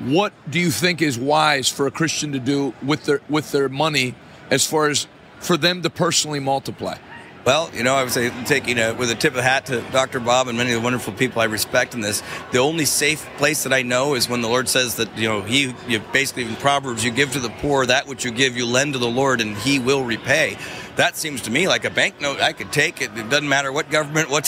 what 0.00 0.32
do 0.50 0.58
you 0.58 0.70
think 0.70 1.00
is 1.00 1.18
wise 1.18 1.68
for 1.68 1.86
a 1.86 1.90
Christian 1.90 2.32
to 2.32 2.40
do 2.40 2.74
with 2.82 3.04
their 3.04 3.20
with 3.28 3.52
their 3.52 3.68
money, 3.68 4.14
as 4.50 4.66
far 4.66 4.88
as 4.88 5.06
for 5.38 5.56
them 5.56 5.82
to 5.82 5.90
personally 5.90 6.40
multiply? 6.40 6.98
Well, 7.44 7.70
you 7.74 7.82
know, 7.82 7.94
I 7.94 8.02
would 8.02 8.12
say 8.12 8.30
taking 8.44 8.78
a, 8.78 8.94
with 8.94 9.10
a 9.10 9.14
tip 9.14 9.32
of 9.32 9.36
the 9.36 9.42
hat 9.42 9.66
to 9.66 9.82
Dr. 9.92 10.18
Bob 10.18 10.48
and 10.48 10.56
many 10.56 10.72
of 10.72 10.80
the 10.80 10.84
wonderful 10.84 11.12
people 11.12 11.42
I 11.42 11.44
respect 11.44 11.92
in 11.92 12.00
this. 12.00 12.22
The 12.52 12.58
only 12.58 12.86
safe 12.86 13.28
place 13.36 13.64
that 13.64 13.72
I 13.72 13.82
know 13.82 14.14
is 14.14 14.30
when 14.30 14.40
the 14.40 14.48
Lord 14.48 14.66
says 14.66 14.94
that 14.96 15.14
you 15.18 15.28
know 15.28 15.42
He, 15.42 15.74
you 15.86 16.00
basically 16.10 16.44
in 16.44 16.56
Proverbs, 16.56 17.04
you 17.04 17.10
give 17.10 17.32
to 17.32 17.40
the 17.40 17.50
poor 17.50 17.84
that 17.84 18.06
which 18.06 18.24
you 18.24 18.30
give, 18.30 18.56
you 18.56 18.64
lend 18.64 18.94
to 18.94 18.98
the 18.98 19.10
Lord, 19.10 19.42
and 19.42 19.54
He 19.58 19.78
will 19.78 20.04
repay. 20.04 20.56
That 20.96 21.16
seems 21.16 21.40
to 21.42 21.50
me 21.50 21.66
like 21.66 21.84
a 21.84 21.90
banknote. 21.90 22.40
I 22.40 22.52
could 22.52 22.70
take 22.72 23.02
it. 23.02 23.10
It 23.16 23.28
doesn't 23.28 23.48
matter 23.48 23.72
what 23.72 23.90
government, 23.90 24.30
what. 24.30 24.44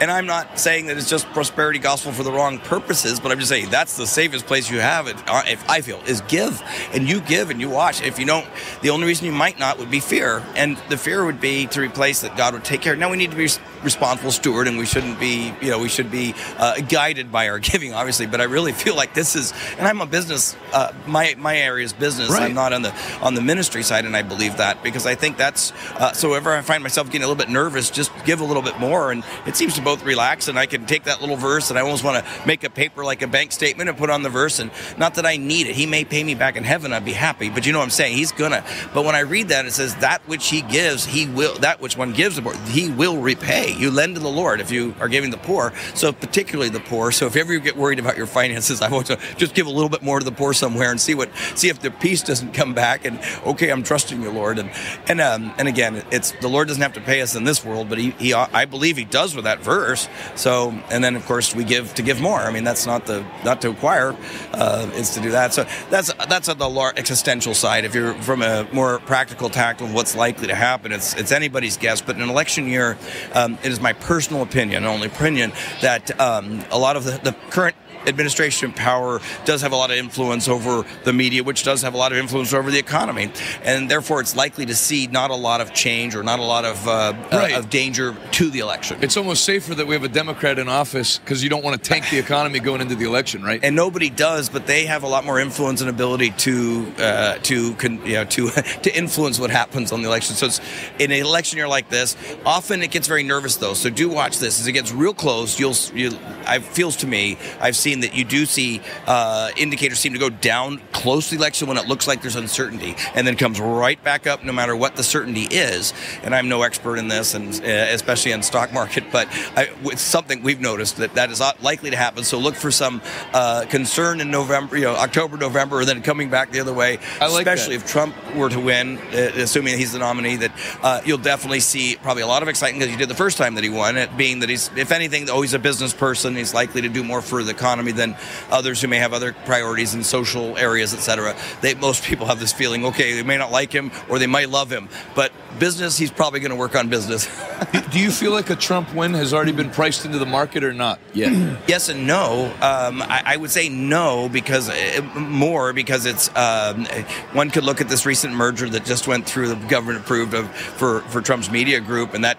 And 0.00 0.10
I'm 0.10 0.26
not 0.26 0.58
saying 0.58 0.86
that 0.86 0.96
it's 0.98 1.08
just 1.08 1.26
prosperity 1.32 1.78
gospel 1.78 2.12
for 2.12 2.22
the 2.22 2.32
wrong 2.32 2.58
purposes, 2.58 3.20
but 3.20 3.32
I'm 3.32 3.38
just 3.38 3.48
saying 3.48 3.70
that's 3.70 3.96
the 3.96 4.06
safest 4.06 4.46
place 4.46 4.70
you 4.70 4.80
have 4.80 5.06
it. 5.06 5.16
uh, 5.26 5.42
If 5.46 5.68
I 5.68 5.80
feel 5.80 5.98
is 6.06 6.20
give, 6.22 6.62
and 6.92 7.08
you 7.08 7.20
give 7.20 7.50
and 7.50 7.60
you 7.60 7.70
watch. 7.70 8.02
If 8.02 8.18
you 8.18 8.26
don't, 8.26 8.46
the 8.82 8.90
only 8.90 9.06
reason 9.06 9.26
you 9.26 9.32
might 9.32 9.58
not 9.58 9.78
would 9.78 9.90
be 9.90 10.00
fear, 10.00 10.44
and 10.56 10.76
the 10.90 10.98
fear 10.98 11.24
would 11.24 11.40
be 11.40 11.66
to 11.68 11.80
replace 11.80 12.20
that 12.20 12.36
God 12.36 12.52
would 12.52 12.64
take 12.64 12.82
care. 12.82 12.94
Now 12.94 13.10
we 13.10 13.16
need 13.16 13.30
to 13.30 13.36
be 13.36 13.48
responsible 13.82 14.30
steward, 14.30 14.68
and 14.68 14.78
we 14.78 14.86
shouldn't 14.86 15.18
be, 15.20 15.54
you 15.60 15.70
know, 15.70 15.78
we 15.78 15.88
should 15.88 16.10
be 16.10 16.34
uh, 16.58 16.80
guided 16.80 17.30
by 17.30 17.48
our 17.48 17.58
giving, 17.70 17.94
obviously. 17.94 18.26
But 18.26 18.40
I 18.40 18.44
really 18.44 18.72
feel 18.72 18.96
like 18.96 19.14
this 19.14 19.36
is, 19.36 19.52
and 19.78 19.86
I'm 19.86 20.00
a 20.00 20.06
business. 20.06 20.56
Uh, 20.72 20.92
my 21.06 21.34
my 21.38 21.56
area 21.56 21.84
is 21.84 21.92
business. 21.92 22.30
Right. 22.30 22.42
I'm 22.42 22.54
not 22.54 22.72
on 22.72 22.82
the 22.82 22.94
on 23.22 23.34
the 23.34 23.42
ministry 23.42 23.82
side, 23.82 24.04
and 24.04 24.16
I 24.16 24.22
believe 24.22 24.56
that 24.58 24.82
because 24.82 25.06
I 25.06 25.14
think 25.14 25.36
that's. 25.36 25.72
Uh, 25.94 26.12
so 26.12 26.30
whenever 26.30 26.52
I 26.52 26.62
find 26.62 26.82
myself 26.82 27.08
getting 27.08 27.24
a 27.24 27.28
little 27.28 27.42
bit 27.42 27.50
nervous, 27.50 27.90
just 27.90 28.12
give 28.24 28.40
a 28.40 28.44
little 28.44 28.62
bit 28.62 28.78
more, 28.78 29.12
and 29.12 29.24
it 29.46 29.56
seems 29.56 29.74
to 29.74 29.82
both 29.82 30.04
relax, 30.04 30.48
and 30.48 30.58
I 30.58 30.66
can 30.66 30.86
take 30.86 31.04
that 31.04 31.20
little 31.20 31.36
verse, 31.36 31.70
and 31.70 31.78
I 31.78 31.82
almost 31.82 32.04
want 32.04 32.24
to 32.24 32.46
make 32.46 32.64
a 32.64 32.70
paper 32.70 33.04
like 33.04 33.22
a 33.22 33.26
bank 33.26 33.52
statement 33.52 33.88
and 33.88 33.98
put 33.98 34.10
on 34.10 34.22
the 34.22 34.30
verse, 34.30 34.58
and 34.58 34.70
not 34.96 35.14
that 35.14 35.26
I 35.26 35.36
need 35.36 35.66
it. 35.66 35.76
He 35.76 35.86
may 35.86 36.04
pay 36.04 36.24
me 36.24 36.34
back 36.34 36.56
in 36.56 36.64
heaven, 36.64 36.92
I'd 36.92 37.04
be 37.04 37.12
happy, 37.12 37.50
but 37.50 37.66
you 37.66 37.72
know 37.72 37.78
what 37.78 37.84
I'm 37.84 37.90
saying. 37.90 38.16
He's 38.16 38.32
gonna. 38.32 38.64
But 38.94 39.04
when 39.04 39.14
I 39.14 39.20
read 39.20 39.48
that, 39.48 39.66
it 39.66 39.72
says 39.72 39.94
that 39.96 40.22
which 40.28 40.48
he 40.48 40.62
gives, 40.62 41.04
he 41.04 41.26
will. 41.26 41.54
That 41.58 41.80
which 41.80 41.96
one 41.96 42.12
gives 42.12 42.38
he 42.68 42.90
will 42.90 43.18
repay. 43.18 43.67
You 43.72 43.90
lend 43.90 44.14
to 44.16 44.20
the 44.20 44.28
Lord 44.28 44.60
if 44.60 44.70
you 44.70 44.94
are 45.00 45.08
giving 45.08 45.30
the 45.30 45.38
poor. 45.38 45.72
So 45.94 46.12
particularly 46.12 46.70
the 46.70 46.80
poor. 46.80 47.12
So 47.12 47.26
if 47.26 47.36
ever 47.36 47.52
you 47.52 47.60
get 47.60 47.76
worried 47.76 47.98
about 47.98 48.16
your 48.16 48.26
finances, 48.26 48.80
I 48.88 48.90
want 48.90 49.06
to 49.06 49.18
just 49.36 49.54
give 49.54 49.66
a 49.66 49.70
little 49.70 49.88
bit 49.88 50.02
more 50.02 50.18
to 50.18 50.24
the 50.24 50.32
poor 50.32 50.52
somewhere 50.52 50.90
and 50.90 51.00
see 51.00 51.14
what, 51.14 51.30
see 51.54 51.68
if 51.68 51.80
the 51.80 51.90
peace 51.90 52.22
doesn't 52.22 52.52
come 52.52 52.74
back. 52.74 53.04
And 53.04 53.20
okay, 53.46 53.70
I'm 53.70 53.82
trusting 53.82 54.22
you, 54.22 54.30
Lord. 54.30 54.58
And 54.58 54.70
and 55.08 55.20
um, 55.20 55.54
and 55.58 55.68
again, 55.68 56.02
it's 56.10 56.32
the 56.32 56.48
Lord 56.48 56.68
doesn't 56.68 56.82
have 56.82 56.94
to 56.94 57.00
pay 57.00 57.20
us 57.20 57.34
in 57.34 57.44
this 57.44 57.64
world, 57.64 57.88
but 57.88 57.98
he, 57.98 58.10
he 58.12 58.34
I 58.34 58.64
believe 58.64 58.96
he 58.96 59.04
does 59.04 59.34
with 59.34 59.44
that 59.44 59.60
verse. 59.60 60.08
So 60.34 60.70
and 60.90 61.02
then 61.02 61.16
of 61.16 61.24
course 61.26 61.54
we 61.54 61.64
give 61.64 61.94
to 61.94 62.02
give 62.02 62.20
more. 62.20 62.40
I 62.40 62.52
mean 62.52 62.64
that's 62.64 62.86
not 62.86 63.06
the 63.06 63.24
not 63.44 63.60
to 63.62 63.70
acquire, 63.70 64.16
uh, 64.52 64.90
it's 64.94 65.14
to 65.14 65.20
do 65.20 65.30
that. 65.30 65.54
So 65.54 65.66
that's 65.90 66.12
that's 66.28 66.48
on 66.48 66.58
the 66.58 66.68
lar- 66.68 66.94
existential 66.96 67.54
side. 67.54 67.84
If 67.84 67.94
you're 67.94 68.14
from 68.14 68.42
a 68.42 68.68
more 68.72 68.98
practical 69.00 69.48
tact 69.48 69.80
of 69.80 69.94
what's 69.94 70.14
likely 70.14 70.48
to 70.48 70.54
happen, 70.54 70.92
it's 70.92 71.14
it's 71.14 71.32
anybody's 71.32 71.76
guess. 71.76 72.00
But 72.00 72.16
in 72.16 72.22
an 72.22 72.30
election 72.30 72.68
year, 72.68 72.98
um, 73.34 73.57
it 73.62 73.72
is 73.72 73.80
my 73.80 73.92
personal 73.92 74.42
opinion, 74.42 74.84
only 74.84 75.06
opinion, 75.06 75.52
that 75.80 76.18
um, 76.20 76.64
a 76.70 76.78
lot 76.78 76.96
of 76.96 77.04
the, 77.04 77.18
the 77.22 77.32
current 77.50 77.76
administration 78.06 78.72
power 78.72 79.20
does 79.44 79.62
have 79.62 79.72
a 79.72 79.76
lot 79.76 79.90
of 79.90 79.96
influence 79.96 80.48
over 80.48 80.84
the 81.04 81.12
media, 81.12 81.42
which 81.42 81.64
does 81.64 81.82
have 81.82 81.94
a 81.94 81.96
lot 81.96 82.12
of 82.12 82.18
influence 82.18 82.52
over 82.52 82.70
the 82.70 82.78
economy, 82.78 83.30
and 83.64 83.90
therefore 83.90 84.20
it's 84.20 84.36
likely 84.36 84.66
to 84.66 84.74
see 84.74 85.06
not 85.06 85.30
a 85.30 85.34
lot 85.34 85.60
of 85.60 85.72
change 85.74 86.14
or 86.14 86.22
not 86.22 86.38
a 86.38 86.42
lot 86.44 86.64
of 86.64 86.86
uh, 86.86 87.12
Right. 87.32 87.54
uh, 87.54 87.58
of 87.58 87.70
danger 87.70 88.16
to 88.32 88.50
the 88.50 88.60
election. 88.60 88.98
It's 89.00 89.16
almost 89.16 89.44
safer 89.44 89.74
that 89.74 89.86
we 89.86 89.94
have 89.94 90.04
a 90.04 90.08
Democrat 90.08 90.58
in 90.58 90.68
office 90.68 91.18
because 91.18 91.42
you 91.42 91.48
don't 91.50 91.64
want 91.64 91.82
to 91.82 91.88
tank 91.88 92.08
the 92.10 92.18
economy 92.18 92.60
going 92.60 92.80
into 92.80 92.94
the 92.94 93.04
election, 93.06 93.42
right? 93.42 93.60
and 93.62 93.74
nobody 93.74 94.10
does, 94.10 94.48
but 94.48 94.66
they 94.66 94.84
have 94.86 95.02
a 95.02 95.08
lot 95.08 95.24
more 95.24 95.38
influence 95.40 95.80
and 95.80 95.90
ability 95.90 96.30
to 96.32 96.92
uh, 96.98 97.34
to 97.42 97.74
con, 97.74 98.00
you 98.06 98.14
know 98.14 98.24
to 98.24 98.48
to 98.82 98.96
influence 98.96 99.38
what 99.38 99.50
happens 99.50 99.92
on 99.92 100.02
the 100.02 100.08
election. 100.08 100.36
So 100.36 100.46
it's 100.46 100.60
in 100.98 101.10
an 101.10 101.18
election 101.18 101.56
year 101.58 101.68
like 101.68 101.88
this, 101.88 102.16
often 102.46 102.82
it 102.82 102.90
gets 102.90 103.06
very 103.08 103.22
nervous 103.22 103.56
though. 103.56 103.74
So 103.74 103.90
do 103.90 104.08
watch 104.08 104.38
this 104.38 104.60
as 104.60 104.66
it 104.66 104.72
gets 104.72 104.92
real 104.92 105.14
close. 105.14 105.58
You'll 105.58 105.74
you 105.94 106.16
I 106.46 106.58
feels 106.60 106.96
to 106.96 107.06
me 107.06 107.38
I've 107.60 107.76
seen 107.76 107.87
that 107.94 108.14
you 108.14 108.24
do 108.24 108.46
see 108.46 108.80
uh, 109.06 109.50
indicators 109.56 109.98
seem 109.98 110.12
to 110.12 110.18
go 110.18 110.30
down 110.30 110.80
close 110.92 111.28
to 111.28 111.36
the 111.36 111.40
election 111.40 111.68
when 111.68 111.76
it 111.76 111.86
looks 111.86 112.06
like 112.06 112.22
there's 112.22 112.36
uncertainty, 112.36 112.94
and 113.14 113.26
then 113.26 113.36
comes 113.36 113.60
right 113.60 114.02
back 114.04 114.26
up 114.26 114.44
no 114.44 114.52
matter 114.52 114.76
what 114.76 114.96
the 114.96 115.02
certainty 115.02 115.46
is. 115.50 115.92
And 116.22 116.34
I'm 116.34 116.48
no 116.48 116.62
expert 116.62 116.96
in 116.96 117.08
this, 117.08 117.34
and 117.34 117.54
uh, 117.54 117.68
especially 117.94 118.32
in 118.32 118.42
stock 118.42 118.72
market, 118.72 119.04
but 119.10 119.28
I, 119.56 119.70
it's 119.84 120.02
something 120.02 120.42
we've 120.42 120.60
noticed 120.60 120.96
that 120.98 121.14
that 121.14 121.30
is 121.30 121.40
likely 121.60 121.90
to 121.90 121.96
happen. 121.96 122.24
So 122.24 122.38
look 122.38 122.54
for 122.54 122.70
some 122.70 123.00
uh, 123.32 123.64
concern 123.68 124.20
in 124.20 124.30
November, 124.30 124.76
you 124.76 124.84
know, 124.84 124.94
October, 124.94 125.36
November, 125.36 125.80
and 125.80 125.88
then 125.88 126.02
coming 126.02 126.30
back 126.30 126.50
the 126.50 126.60
other 126.60 126.74
way. 126.74 126.98
I 127.20 127.28
like 127.28 127.46
especially 127.46 127.76
that. 127.76 127.84
if 127.84 127.90
Trump 127.90 128.14
were 128.34 128.48
to 128.48 128.60
win, 128.60 128.98
uh, 128.98 129.32
assuming 129.36 129.78
he's 129.78 129.92
the 129.92 129.98
nominee, 129.98 130.36
that 130.36 130.52
uh, 130.82 131.00
you'll 131.04 131.18
definitely 131.18 131.60
see 131.60 131.96
probably 132.02 132.22
a 132.22 132.26
lot 132.26 132.42
of 132.42 132.48
excitement 132.48 132.80
because 132.80 132.92
you 132.92 132.98
did 132.98 133.08
the 133.08 133.14
first 133.14 133.38
time 133.38 133.54
that 133.54 133.64
he 133.64 133.70
won. 133.70 133.96
It 133.96 134.16
being 134.16 134.40
that 134.40 134.48
he's, 134.48 134.70
if 134.76 134.92
anything, 134.92 135.28
oh, 135.30 135.42
he's 135.42 135.54
a 135.54 135.58
business 135.58 135.94
person. 135.94 136.36
He's 136.36 136.54
likely 136.54 136.82
to 136.82 136.88
do 136.88 137.04
more 137.04 137.22
for 137.22 137.42
the 137.42 137.50
economy 137.50 137.77
than 137.86 138.16
others 138.50 138.80
who 138.80 138.88
may 138.88 138.98
have 138.98 139.12
other 139.12 139.32
priorities 139.44 139.94
in 139.94 140.02
social 140.02 140.56
areas, 140.56 140.94
etc. 140.94 141.36
They 141.60 141.74
most 141.74 142.04
people 142.04 142.26
have 142.26 142.40
this 142.40 142.52
feeling, 142.52 142.84
okay, 142.86 143.14
they 143.14 143.22
may 143.22 143.38
not 143.38 143.50
like 143.50 143.72
him 143.72 143.90
or 144.08 144.18
they 144.18 144.26
might 144.26 144.50
love 144.50 144.70
him, 144.70 144.88
but 145.14 145.32
business, 145.58 145.98
he's 145.98 146.10
probably 146.10 146.40
going 146.40 146.50
to 146.50 146.56
work 146.56 146.74
on 146.74 146.88
business. 146.88 147.28
Do 147.90 147.98
you 147.98 148.10
feel 148.10 148.32
like 148.32 148.50
a 148.50 148.56
Trump 148.56 148.94
win 148.94 149.14
has 149.14 149.32
already 149.32 149.52
been 149.52 149.70
priced 149.70 150.04
into 150.04 150.18
the 150.18 150.26
market 150.26 150.64
or 150.64 150.72
not 150.72 151.00
yet? 151.12 151.32
yes 151.68 151.88
and 151.88 152.06
no. 152.06 152.46
Um, 152.60 153.02
I, 153.02 153.22
I 153.24 153.36
would 153.36 153.50
say 153.50 153.68
no 153.68 154.28
because 154.28 154.68
uh, 154.68 155.02
more 155.14 155.72
because 155.72 156.06
it's 156.06 156.34
um, 156.36 156.86
one 157.32 157.50
could 157.50 157.64
look 157.64 157.80
at 157.80 157.88
this 157.88 158.06
recent 158.06 158.34
merger 158.34 158.68
that 158.70 158.84
just 158.84 159.08
went 159.08 159.26
through 159.26 159.48
the 159.48 159.56
government 159.66 160.00
approved 160.00 160.34
of 160.34 160.50
for 160.54 161.00
for 161.02 161.20
Trump's 161.20 161.50
media 161.50 161.80
group 161.80 162.14
and 162.14 162.24
that 162.24 162.38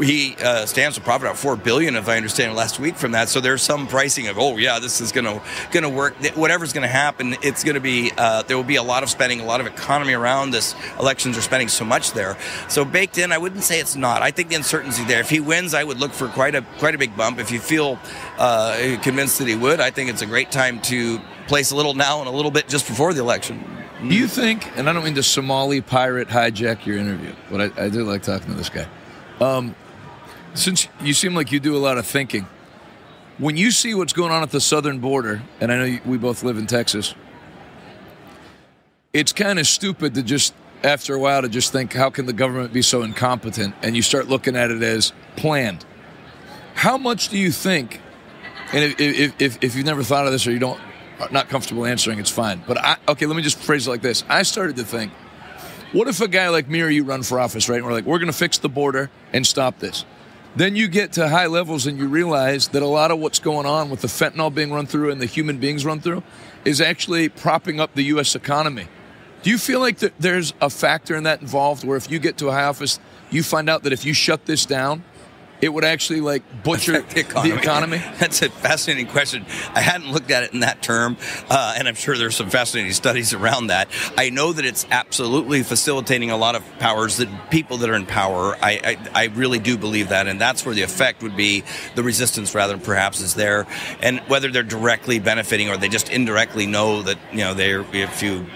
he 0.00 0.36
uh, 0.42 0.66
stands 0.66 0.96
to 0.96 1.02
profit 1.02 1.28
out 1.28 1.36
four 1.36 1.56
billion 1.56 1.96
if 1.96 2.08
I 2.08 2.16
understand 2.16 2.54
last 2.54 2.78
week 2.78 2.96
from 2.96 3.12
that. 3.12 3.28
So 3.28 3.40
there's 3.40 3.62
some 3.62 3.86
pricing 3.86 4.28
of 4.28 4.38
oh 4.38 4.56
yeah 4.56 4.78
this 4.80 5.00
is 5.00 5.12
gonna 5.12 5.42
gonna 5.70 5.88
work. 5.88 6.14
Whatever's 6.34 6.72
gonna 6.72 6.88
happen, 6.88 7.36
it's 7.42 7.64
gonna 7.64 7.80
be 7.80 8.12
uh, 8.16 8.42
there 8.42 8.56
will 8.56 8.64
be 8.64 8.76
a 8.76 8.82
lot 8.82 9.02
of 9.02 9.10
spending, 9.10 9.40
a 9.40 9.44
lot 9.44 9.60
of 9.60 9.66
economy 9.66 10.14
around 10.14 10.50
this. 10.50 10.74
Elections 10.98 11.36
are 11.38 11.42
spending 11.42 11.68
so 11.68 11.84
much 11.84 12.12
there. 12.12 12.36
So 12.68 12.84
baked 12.84 13.18
in, 13.18 13.32
I 13.32 13.38
wouldn't 13.38 13.62
say 13.62 13.80
it's 13.80 13.96
not. 13.96 14.22
I 14.22 14.30
think 14.30 14.48
the 14.48 14.56
uncertainty 14.56 15.04
there. 15.04 15.20
If 15.20 15.30
he 15.30 15.40
wins, 15.40 15.74
I 15.74 15.84
would 15.84 15.98
look 15.98 16.12
for 16.12 16.28
quite 16.28 16.54
a 16.54 16.62
quite 16.78 16.94
a 16.94 16.98
big 16.98 17.16
bump. 17.16 17.38
If 17.38 17.50
you 17.50 17.60
feel 17.60 17.98
uh, 18.38 18.96
convinced 19.02 19.38
that 19.38 19.48
he 19.48 19.54
would, 19.54 19.80
I 19.80 19.90
think 19.90 20.10
it's 20.10 20.22
a 20.22 20.26
great 20.26 20.50
time 20.50 20.80
to 20.82 21.20
place 21.46 21.70
a 21.70 21.76
little 21.76 21.94
now 21.94 22.20
and 22.20 22.28
a 22.28 22.32
little 22.32 22.50
bit 22.50 22.68
just 22.68 22.86
before 22.86 23.12
the 23.12 23.20
election. 23.20 23.64
Do 24.00 24.14
you 24.14 24.28
think, 24.28 24.66
and 24.78 24.88
I 24.88 24.94
don't 24.94 25.04
mean 25.04 25.16
to 25.16 25.22
Somali 25.22 25.82
pirate 25.82 26.28
hijack 26.28 26.86
your 26.86 26.96
interview, 26.96 27.34
but 27.50 27.60
I, 27.60 27.84
I 27.84 27.88
do 27.90 28.04
like 28.04 28.22
talking 28.22 28.48
to 28.48 28.54
this 28.54 28.70
guy. 28.70 28.86
Um, 29.40 29.74
since 30.54 30.88
you 31.02 31.12
seem 31.12 31.34
like 31.34 31.52
you 31.52 31.60
do 31.60 31.76
a 31.76 31.78
lot 31.78 31.98
of 31.98 32.06
thinking, 32.06 32.46
when 33.40 33.56
you 33.56 33.70
see 33.70 33.94
what's 33.94 34.12
going 34.12 34.30
on 34.30 34.42
at 34.42 34.50
the 34.50 34.60
southern 34.60 34.98
border, 34.98 35.42
and 35.60 35.72
I 35.72 35.76
know 35.76 35.98
we 36.04 36.18
both 36.18 36.44
live 36.44 36.58
in 36.58 36.66
Texas, 36.66 37.14
it's 39.14 39.32
kind 39.32 39.58
of 39.58 39.66
stupid 39.66 40.14
to 40.14 40.22
just, 40.22 40.54
after 40.84 41.14
a 41.14 41.18
while, 41.18 41.40
to 41.42 41.48
just 41.48 41.72
think, 41.72 41.94
how 41.94 42.10
can 42.10 42.26
the 42.26 42.34
government 42.34 42.72
be 42.72 42.82
so 42.82 43.02
incompetent? 43.02 43.74
And 43.82 43.96
you 43.96 44.02
start 44.02 44.28
looking 44.28 44.56
at 44.56 44.70
it 44.70 44.82
as 44.82 45.14
planned. 45.36 45.86
How 46.74 46.98
much 46.98 47.30
do 47.30 47.38
you 47.38 47.50
think, 47.50 48.00
and 48.72 48.84
if, 48.84 49.00
if, 49.00 49.40
if, 49.40 49.64
if 49.64 49.74
you've 49.74 49.86
never 49.86 50.02
thought 50.02 50.26
of 50.26 50.32
this 50.32 50.46
or 50.46 50.52
you 50.52 50.58
don't, 50.58 50.80
not 51.30 51.48
comfortable 51.48 51.86
answering, 51.86 52.18
it's 52.18 52.30
fine. 52.30 52.62
But 52.66 52.78
I, 52.78 52.96
okay, 53.08 53.26
let 53.26 53.36
me 53.36 53.42
just 53.42 53.58
phrase 53.58 53.86
it 53.86 53.90
like 53.90 54.02
this. 54.02 54.22
I 54.28 54.42
started 54.42 54.76
to 54.76 54.84
think, 54.84 55.12
what 55.92 56.08
if 56.08 56.20
a 56.20 56.28
guy 56.28 56.48
like 56.50 56.68
me 56.68 56.82
or 56.82 56.88
you 56.88 57.04
run 57.04 57.22
for 57.22 57.40
office, 57.40 57.68
right? 57.68 57.76
And 57.76 57.86
we're 57.86 57.92
like, 57.92 58.04
we're 58.04 58.18
going 58.18 58.30
to 58.30 58.36
fix 58.36 58.58
the 58.58 58.68
border 58.68 59.10
and 59.32 59.46
stop 59.46 59.78
this. 59.80 60.04
Then 60.56 60.74
you 60.74 60.88
get 60.88 61.12
to 61.12 61.28
high 61.28 61.46
levels 61.46 61.86
and 61.86 61.96
you 61.96 62.08
realize 62.08 62.68
that 62.68 62.82
a 62.82 62.86
lot 62.86 63.10
of 63.10 63.20
what's 63.20 63.38
going 63.38 63.66
on 63.66 63.88
with 63.88 64.00
the 64.00 64.08
fentanyl 64.08 64.52
being 64.52 64.72
run 64.72 64.86
through 64.86 65.10
and 65.10 65.20
the 65.20 65.26
human 65.26 65.58
beings 65.58 65.84
run 65.84 66.00
through 66.00 66.22
is 66.64 66.80
actually 66.80 67.28
propping 67.28 67.78
up 67.78 67.94
the 67.94 68.02
U.S. 68.04 68.34
economy. 68.34 68.88
Do 69.42 69.50
you 69.50 69.58
feel 69.58 69.80
like 69.80 69.98
that 69.98 70.12
there's 70.18 70.52
a 70.60 70.68
factor 70.68 71.16
in 71.16 71.22
that 71.22 71.40
involved 71.40 71.84
where 71.84 71.96
if 71.96 72.10
you 72.10 72.18
get 72.18 72.36
to 72.38 72.48
a 72.48 72.52
high 72.52 72.64
office, 72.64 72.98
you 73.30 73.42
find 73.42 73.70
out 73.70 73.84
that 73.84 73.92
if 73.92 74.04
you 74.04 74.12
shut 74.12 74.44
this 74.46 74.66
down, 74.66 75.04
it 75.60 75.68
would 75.68 75.84
actually 75.84 76.20
like 76.20 76.42
butcher 76.62 77.02
the 77.02 77.20
economy. 77.20 77.54
The 77.54 77.60
economy? 77.60 77.98
That's 78.18 78.42
a 78.42 78.50
fascinating 78.50 79.06
question. 79.08 79.44
I 79.74 79.80
hadn't 79.80 80.10
looked 80.10 80.30
at 80.30 80.44
it 80.44 80.52
in 80.52 80.60
that 80.60 80.82
term, 80.82 81.16
uh, 81.48 81.74
and 81.76 81.88
I'm 81.88 81.94
sure 81.94 82.16
there's 82.16 82.36
some 82.36 82.50
fascinating 82.50 82.92
studies 82.92 83.32
around 83.34 83.68
that. 83.68 83.88
I 84.16 84.30
know 84.30 84.52
that 84.52 84.64
it's 84.64 84.86
absolutely 84.90 85.62
facilitating 85.62 86.30
a 86.30 86.36
lot 86.36 86.54
of 86.54 86.64
powers 86.78 87.18
that 87.18 87.50
people 87.50 87.78
that 87.78 87.90
are 87.90 87.94
in 87.94 88.06
power. 88.06 88.56
I, 88.60 88.98
I, 89.14 89.22
I 89.22 89.24
really 89.26 89.58
do 89.58 89.76
believe 89.76 90.10
that, 90.10 90.26
and 90.26 90.40
that's 90.40 90.64
where 90.64 90.74
the 90.74 90.82
effect 90.82 91.22
would 91.22 91.36
be. 91.36 91.64
The 91.94 92.02
resistance, 92.02 92.54
rather, 92.54 92.78
perhaps, 92.78 93.20
is 93.20 93.34
there, 93.34 93.66
and 94.00 94.20
whether 94.20 94.50
they're 94.50 94.62
directly 94.62 95.18
benefiting 95.18 95.68
or 95.68 95.76
they 95.76 95.88
just 95.88 96.10
indirectly 96.10 96.66
know 96.66 97.02
that 97.02 97.18
you 97.32 97.38
know 97.38 97.54
they're 97.54 97.84
if 97.94 98.22
you 98.22 98.46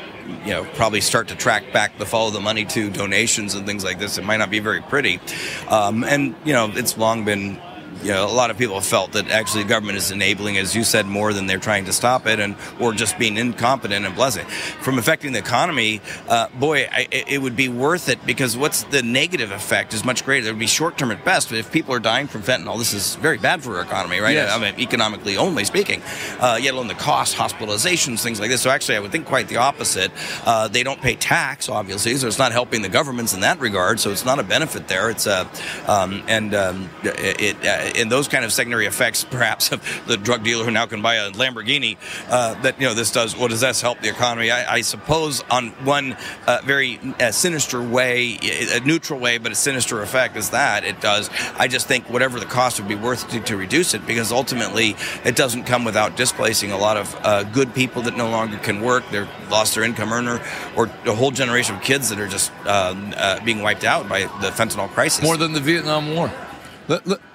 you 0.45 0.53
know 0.53 0.65
probably 0.75 1.01
start 1.01 1.29
to 1.29 1.37
track 1.37 1.73
back 1.73 1.99
the 1.99 2.07
follow 2.07 2.31
the 2.31 2.41
money 2.41 2.65
to 2.65 2.91
donations 2.91 3.55
and 3.55 3.67
things 3.67 3.85
like 3.85 3.99
this. 3.99 4.19
It 4.19 4.25
might 4.25 4.39
not 4.39 4.51
be 4.51 4.61
very 4.61 4.81
pretty. 4.83 5.21
Um, 5.69 6.05
and 6.05 6.35
you 6.45 6.53
know 6.53 6.71
it's 6.75 6.97
long 6.99 7.25
been 7.25 7.61
you 8.05 8.11
know, 8.11 8.27
a 8.27 8.33
lot 8.33 8.51
of 8.51 8.59
people 8.59 8.75
have 8.75 8.85
felt 8.85 9.13
that 9.13 9.31
actually 9.31 9.63
the 9.63 9.69
government 9.71 9.97
is 9.97 10.11
enabling, 10.11 10.59
as 10.59 10.77
you 10.77 10.85
said, 10.85 11.07
more 11.07 11.33
than 11.33 11.47
they're 11.47 11.59
trying 11.59 11.87
to 11.87 11.93
stop 11.93 12.27
it, 12.27 12.39
and 12.39 12.55
or 12.79 12.93
just 12.93 13.19
being 13.19 13.39
incompetent 13.39 14.05
and 14.05 14.15
blessing. 14.15 14.45
From 14.47 14.99
affecting 14.99 15.33
the 15.33 15.39
economy, 15.39 16.03
uh, 16.29 16.49
boy, 16.49 16.87
I, 16.93 17.09
it 17.11 17.41
would 17.41 17.57
be 17.57 17.69
worth 17.69 18.09
it 18.09 18.25
because 18.27 18.57
what's 18.57 18.85
the 18.85 19.03
negative 19.03 19.51
effect 19.51 19.95
is 19.95 20.05
much 20.05 20.25
greater. 20.25 20.49
It 20.49 20.53
would 20.53 20.59
be 20.59 20.67
short 20.67 20.99
term 20.99 21.11
at 21.11 21.25
best, 21.25 21.49
but 21.49 21.59
if 21.59 21.73
people 21.73 21.95
are 21.95 22.01
dying 22.01 22.27
from 22.27 22.43
fentanyl, 22.43 22.79
this 22.79 22.93
is 22.93 23.17
very 23.17 23.39
bad 23.39 23.63
for 23.63 23.77
our 23.77 23.83
economy, 23.83 24.21
right? 24.21 24.35
Yes. 24.35 24.53
I 24.53 24.59
mean, 24.61 24.79
economically 24.79 25.39
only 25.39 25.65
speaking, 25.65 26.03
uh, 26.41 26.59
yet 26.61 26.75
alone 26.75 26.89
the 26.89 26.95
cost, 26.95 27.37
hospitalizations, 27.37 28.23
things 28.23 28.39
like 28.39 28.51
this. 28.51 28.61
So 28.61 28.69
actually, 28.69 28.97
I 28.97 29.01
would 29.01 29.13
think 29.13 29.27
quite 29.27 29.49
the 29.49 29.57
opposite. 29.57 30.13
Uh, 30.45 30.69
they 30.69 30.83
don't 30.83 31.01
pay 31.01 31.15
tax, 31.15 31.71
obviously, 31.71 32.15
so 32.17 32.27
it's 32.27 32.39
not 32.39 32.53
helping 32.53 32.83
the 32.83 32.89
governments 32.91 33.33
in 33.33 33.41
that 33.41 33.59
regard. 33.61 33.99
So 33.99 34.11
it's 34.11 34.27
not 34.27 34.39
a 34.39 34.43
benefit 34.43 34.89
there. 34.89 35.09
It's 35.09 35.27
a 35.27 35.49
um, 35.87 36.23
and 36.29 36.55
um, 36.55 36.91
it, 37.03 37.41
it, 37.41 37.57
uh, 37.57 37.94
and 37.97 38.11
those 38.11 38.29
kind 38.29 38.45
of 38.45 38.53
secondary 38.53 38.87
effects, 38.87 39.25
perhaps 39.25 39.73
of 39.73 39.83
the 40.07 40.17
drug 40.17 40.43
dealer 40.43 40.65
who 40.65 40.71
now 40.71 40.87
can 40.87 41.03
buy 41.03 41.17
a 41.17 41.31
Lamborghini, 41.31 41.97
uh, 42.29 42.61
that 42.63 42.81
you 42.81 42.87
know 42.87 42.95
this 42.95 43.11
does. 43.11 43.37
What 43.37 43.51
does 43.51 43.61
this 43.61 43.81
help 43.81 44.01
the 44.01 44.09
economy? 44.09 44.51
I, 44.51 44.75
I 44.75 44.81
suppose 44.83 45.43
on 45.51 45.71
one 45.85 46.17
uh, 46.47 46.61
very 46.65 46.99
uh, 47.21 47.31
sinister 47.31 47.83
way, 47.83 48.39
a 48.73 48.81
neutral 48.81 49.19
way, 49.19 49.39
but 49.39 49.53
a 49.53 49.55
sinister 49.55 50.03
effect 50.03 50.37
is 50.37 50.51
that 50.51 50.85
it 50.85 51.01
does. 51.01 51.31
I 51.57 51.69
just 51.69 51.87
think 51.87 52.09
whatever 52.11 52.41
the 52.41 52.47
cost 52.47 52.79
would 52.79 52.89
be 52.89 52.95
worth 52.95 53.29
to, 53.31 53.41
to 53.41 53.57
reduce 53.57 53.95
it, 53.95 54.07
because 54.07 54.33
ultimately 54.33 54.97
it 55.25 55.37
doesn't 55.37 55.65
come 55.65 55.85
without 55.85 56.17
displacing 56.17 56.73
a 56.73 56.79
lot 56.79 56.97
of 56.97 57.15
uh, 57.23 57.45
good 57.45 57.75
people 57.75 58.03
that 58.03 58.17
no 58.17 58.29
longer 58.29 58.59
can 58.59 58.81
work. 58.81 59.05
They're 59.11 59.29
lost 59.51 59.75
their 59.75 59.85
income 59.85 60.13
earner, 60.13 60.41
or 60.77 60.87
a 61.07 61.15
whole 61.15 61.31
generation 61.31 61.77
of 61.77 61.83
kids 61.83 62.09
that 62.09 62.19
are 62.19 62.29
just 62.29 62.53
uh, 62.65 62.95
uh, 63.17 63.45
being 63.45 63.63
wiped 63.63 63.85
out 63.85 64.09
by 64.09 64.21
the 64.21 64.51
fentanyl 64.51 64.89
crisis. 64.89 65.23
More 65.23 65.37
than 65.37 65.53
the 65.53 65.61
Vietnam 65.61 66.15
War. 66.15 66.33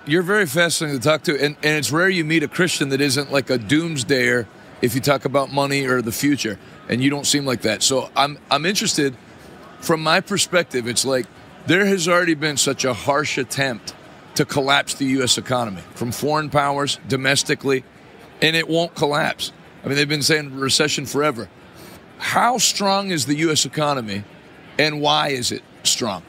You're 0.06 0.22
very 0.22 0.46
fascinating 0.46 1.00
to 1.00 1.04
talk 1.04 1.24
to, 1.24 1.34
and, 1.34 1.56
and 1.64 1.78
it's 1.78 1.92
rare 1.92 2.10
you 2.10 2.24
meet 2.24 2.44
a 2.44 2.48
Christian 2.48 2.90
that 2.90 3.02
isn't 3.02 3.32
like 3.32 3.50
a 3.50 3.58
doomsdayer 3.58 4.46
if 4.82 4.94
you 4.94 5.02
talk 5.02 5.26
about 5.26 5.52
money 5.52 5.86
or 5.86 6.02
the 6.02 6.12
future, 6.12 6.60
and 6.88 7.04
you 7.04 7.10
don't 7.10 7.26
seem 7.26 7.46
like 7.46 7.62
that. 7.62 7.82
So 7.82 8.10
I'm 8.16 8.38
I'm 8.52 8.66
interested. 8.66 9.16
From 9.80 10.04
my 10.04 10.20
perspective, 10.22 10.88
it's 10.88 11.06
like 11.06 11.26
there 11.66 11.86
has 11.86 12.08
already 12.08 12.36
been 12.36 12.58
such 12.58 12.86
a 12.86 12.94
harsh 12.94 13.38
attempt 13.38 13.96
to 14.36 14.46
collapse 14.46 14.94
the 14.94 15.06
U.S. 15.06 15.38
economy 15.38 15.82
from 15.96 16.12
foreign 16.12 16.50
powers 16.50 17.00
domestically, 17.08 17.84
and 18.42 18.56
it 18.56 18.68
won't 18.68 18.94
collapse. 18.96 19.52
I 19.84 19.88
mean, 19.88 19.98
they've 19.98 20.08
been 20.08 20.22
saying 20.22 20.60
recession 20.60 21.06
forever. 21.06 21.50
How 22.20 22.58
strong 22.58 23.12
is 23.12 23.26
the 23.26 23.36
U.S. 23.38 23.66
economy, 23.66 24.24
and 24.78 25.02
why 25.02 25.30
is 25.30 25.52
it 25.52 25.64
strong? 25.84 26.24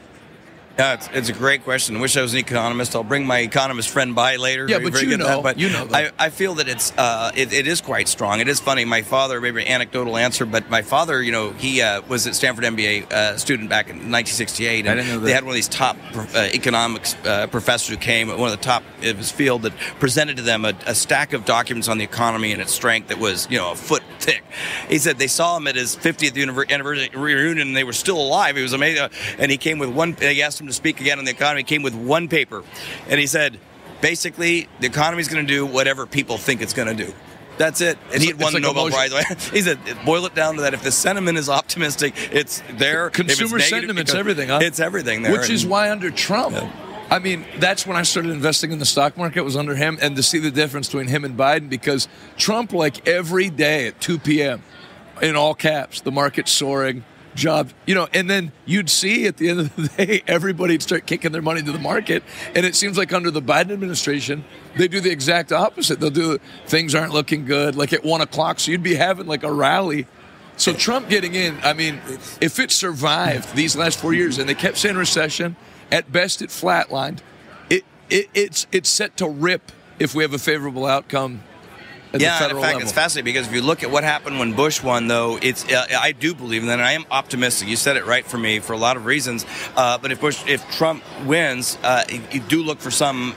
Yeah, 0.81 0.93
it's, 0.93 1.09
it's, 1.13 1.29
a 1.29 1.33
great 1.33 1.63
question. 1.63 1.95
I 1.97 2.01
wish 2.01 2.17
I 2.17 2.23
was 2.23 2.33
an 2.33 2.39
economist. 2.39 2.95
I'll 2.95 3.03
bring 3.03 3.23
my 3.23 3.37
economist 3.37 3.89
friend 3.89 4.15
by 4.15 4.37
later. 4.37 4.65
Yeah, 4.67 4.79
but 4.79 4.99
you 4.99 5.15
know, 5.15 5.27
that. 5.27 5.43
but 5.43 5.59
you 5.59 5.69
know, 5.69 5.87
I, 5.93 6.09
I, 6.17 6.31
feel 6.31 6.55
that 6.55 6.67
it's 6.67 6.91
uh, 6.97 7.31
it, 7.35 7.53
it 7.53 7.67
is 7.67 7.81
quite 7.81 8.07
strong. 8.07 8.39
It 8.39 8.47
is 8.47 8.59
funny. 8.59 8.83
My 8.83 9.03
father, 9.03 9.39
maybe 9.39 9.61
an 9.61 9.67
anecdotal 9.67 10.17
answer, 10.17 10.43
but 10.43 10.71
my 10.71 10.81
father, 10.81 11.21
you 11.21 11.31
know, 11.31 11.51
he 11.51 11.83
uh, 11.83 12.01
was 12.07 12.25
at 12.25 12.33
Stanford 12.33 12.65
MBA 12.65 13.11
uh, 13.11 13.37
student 13.37 13.69
back 13.69 13.89
in 13.89 13.97
1968, 13.97 14.87
and 14.87 15.23
they 15.23 15.33
had 15.33 15.43
one 15.43 15.51
of 15.51 15.55
these 15.55 15.67
top 15.67 15.97
uh, 16.15 16.49
economics 16.51 17.15
uh, 17.25 17.45
professors 17.45 17.89
who 17.89 17.97
came, 17.97 18.29
one 18.29 18.51
of 18.51 18.57
the 18.57 18.65
top 18.65 18.81
of 19.03 19.17
his 19.17 19.31
field, 19.31 19.61
that 19.61 19.77
presented 19.99 20.37
to 20.37 20.43
them 20.43 20.65
a, 20.65 20.73
a 20.87 20.95
stack 20.95 21.33
of 21.33 21.45
documents 21.45 21.89
on 21.89 21.99
the 21.99 22.03
economy 22.03 22.53
and 22.53 22.61
its 22.61 22.73
strength 22.73 23.09
that 23.09 23.19
was, 23.19 23.47
you 23.51 23.57
know, 23.59 23.71
a 23.71 23.75
foot 23.75 24.01
thick. 24.17 24.43
He 24.89 24.97
said 24.97 25.19
they 25.19 25.27
saw 25.27 25.57
him 25.57 25.67
at 25.67 25.75
his 25.75 25.95
50th 25.95 26.71
anniversary 26.71 27.09
reunion, 27.13 27.67
and 27.67 27.77
they 27.77 27.83
were 27.83 27.93
still 27.93 28.19
alive. 28.19 28.55
He 28.55 28.63
was 28.63 28.73
amazing, 28.73 29.09
and 29.37 29.51
he 29.51 29.57
came 29.57 29.77
with 29.77 29.89
one. 29.89 30.13
He 30.13 30.41
asked 30.41 30.59
him 30.59 30.70
to 30.71 30.75
speak 30.75 31.01
again 31.01 31.19
on 31.19 31.25
the 31.25 31.31
economy 31.31 31.63
came 31.63 31.83
with 31.83 31.95
one 31.95 32.27
paper, 32.27 32.63
and 33.07 33.19
he 33.19 33.27
said, 33.27 33.59
basically, 34.01 34.67
the 34.79 34.87
economy 34.87 35.21
is 35.21 35.27
going 35.27 35.45
to 35.45 35.53
do 35.53 35.65
whatever 35.65 36.05
people 36.05 36.37
think 36.37 36.61
it's 36.61 36.73
going 36.73 36.87
to 36.95 37.05
do. 37.05 37.13
That's 37.57 37.81
it. 37.81 37.97
And 38.11 38.21
he 38.21 38.29
had 38.29 38.41
won 38.41 38.53
the 38.53 38.59
Nobel 38.59 38.89
Prize. 38.89 39.11
he 39.51 39.61
said, 39.61 39.77
boil 40.03 40.25
it 40.25 40.33
down 40.33 40.55
to 40.55 40.61
that. 40.63 40.73
If 40.73 40.83
the 40.83 40.91
sentiment 40.91 41.37
is 41.37 41.49
optimistic, 41.49 42.15
it's 42.31 42.63
there. 42.71 43.09
Consumer 43.11 43.57
it's 43.57 43.69
sentiment's 43.69 44.15
everything, 44.15 44.49
huh? 44.49 44.59
It's 44.63 44.79
everything 44.79 45.21
there. 45.21 45.31
Which 45.33 45.49
is 45.49 45.65
why 45.65 45.91
under 45.91 46.09
Trump, 46.09 46.55
yeah. 46.55 46.71
I 47.11 47.19
mean, 47.19 47.45
that's 47.59 47.85
when 47.85 47.97
I 47.97 48.03
started 48.03 48.31
investing 48.31 48.71
in 48.71 48.79
the 48.79 48.85
stock 48.85 49.17
market 49.17 49.43
was 49.43 49.57
under 49.57 49.75
him 49.75 49.99
and 50.01 50.15
to 50.15 50.23
see 50.23 50.39
the 50.39 50.49
difference 50.49 50.87
between 50.87 51.07
him 51.07 51.25
and 51.25 51.37
Biden 51.37 51.69
because 51.69 52.07
Trump, 52.37 52.71
like 52.71 53.05
every 53.07 53.49
day 53.49 53.87
at 53.87 53.99
2 53.99 54.17
p.m., 54.17 54.63
in 55.21 55.35
all 55.35 55.53
caps, 55.53 56.01
the 56.01 56.11
market's 56.11 56.51
soaring 56.51 57.03
job, 57.35 57.71
you 57.85 57.95
know, 57.95 58.07
and 58.13 58.29
then 58.29 58.51
you'd 58.65 58.89
see 58.89 59.25
at 59.27 59.37
the 59.37 59.49
end 59.49 59.59
of 59.59 59.75
the 59.75 59.87
day, 60.05 60.23
everybody'd 60.27 60.81
start 60.81 61.05
kicking 61.05 61.31
their 61.31 61.41
money 61.41 61.61
to 61.61 61.71
the 61.71 61.79
market. 61.79 62.23
And 62.55 62.65
it 62.65 62.75
seems 62.75 62.97
like 62.97 63.13
under 63.13 63.31
the 63.31 63.41
Biden 63.41 63.71
administration, 63.71 64.43
they 64.77 64.87
do 64.87 64.99
the 64.99 65.11
exact 65.11 65.51
opposite. 65.51 65.99
They'll 65.99 66.09
do 66.09 66.39
things 66.67 66.95
aren't 66.95 67.13
looking 67.13 67.45
good, 67.45 67.75
like 67.75 67.93
at 67.93 68.03
one 68.03 68.21
o'clock. 68.21 68.59
So 68.59 68.71
you'd 68.71 68.83
be 68.83 68.95
having 68.95 69.27
like 69.27 69.43
a 69.43 69.51
rally. 69.51 70.07
So 70.57 70.73
Trump 70.73 71.09
getting 71.09 71.33
in, 71.33 71.57
I 71.63 71.73
mean, 71.73 71.99
if 72.39 72.59
it 72.59 72.71
survived 72.71 73.55
these 73.55 73.75
last 73.75 73.99
four 73.99 74.13
years 74.13 74.37
and 74.37 74.47
they 74.47 74.53
kept 74.53 74.77
saying 74.77 74.95
recession, 74.95 75.55
at 75.91 76.11
best 76.11 76.41
it 76.41 76.49
flatlined, 76.49 77.19
it, 77.69 77.83
it 78.09 78.29
it's 78.33 78.67
it's 78.71 78.89
set 78.89 79.17
to 79.17 79.27
rip 79.27 79.71
if 79.99 80.15
we 80.15 80.23
have 80.23 80.33
a 80.33 80.39
favorable 80.39 80.85
outcome 80.85 81.41
yeah, 82.19 82.43
in 82.43 82.49
fact, 82.51 82.61
level. 82.61 82.81
it's 82.81 82.91
fascinating 82.91 83.33
because 83.33 83.47
if 83.47 83.53
you 83.53 83.61
look 83.61 83.83
at 83.83 83.91
what 83.91 84.03
happened 84.03 84.37
when 84.37 84.53
Bush 84.53 84.83
won, 84.83 85.07
though, 85.07 85.39
it's 85.41 85.63
uh, 85.71 85.85
I 85.97 86.11
do 86.11 86.33
believe, 86.33 86.67
and 86.67 86.81
I 86.81 86.91
am 86.91 87.05
optimistic. 87.09 87.69
You 87.69 87.77
said 87.77 87.95
it 87.95 88.05
right 88.05 88.25
for 88.25 88.37
me 88.37 88.59
for 88.59 88.73
a 88.73 88.77
lot 88.77 88.97
of 88.97 89.05
reasons. 89.05 89.45
Uh, 89.77 89.97
but 89.97 90.11
if 90.11 90.19
Bush, 90.19 90.43
if 90.47 90.69
Trump 90.71 91.03
wins, 91.25 91.77
uh, 91.83 92.03
you 92.31 92.41
do 92.41 92.63
look 92.63 92.79
for 92.79 92.91
some. 92.91 93.33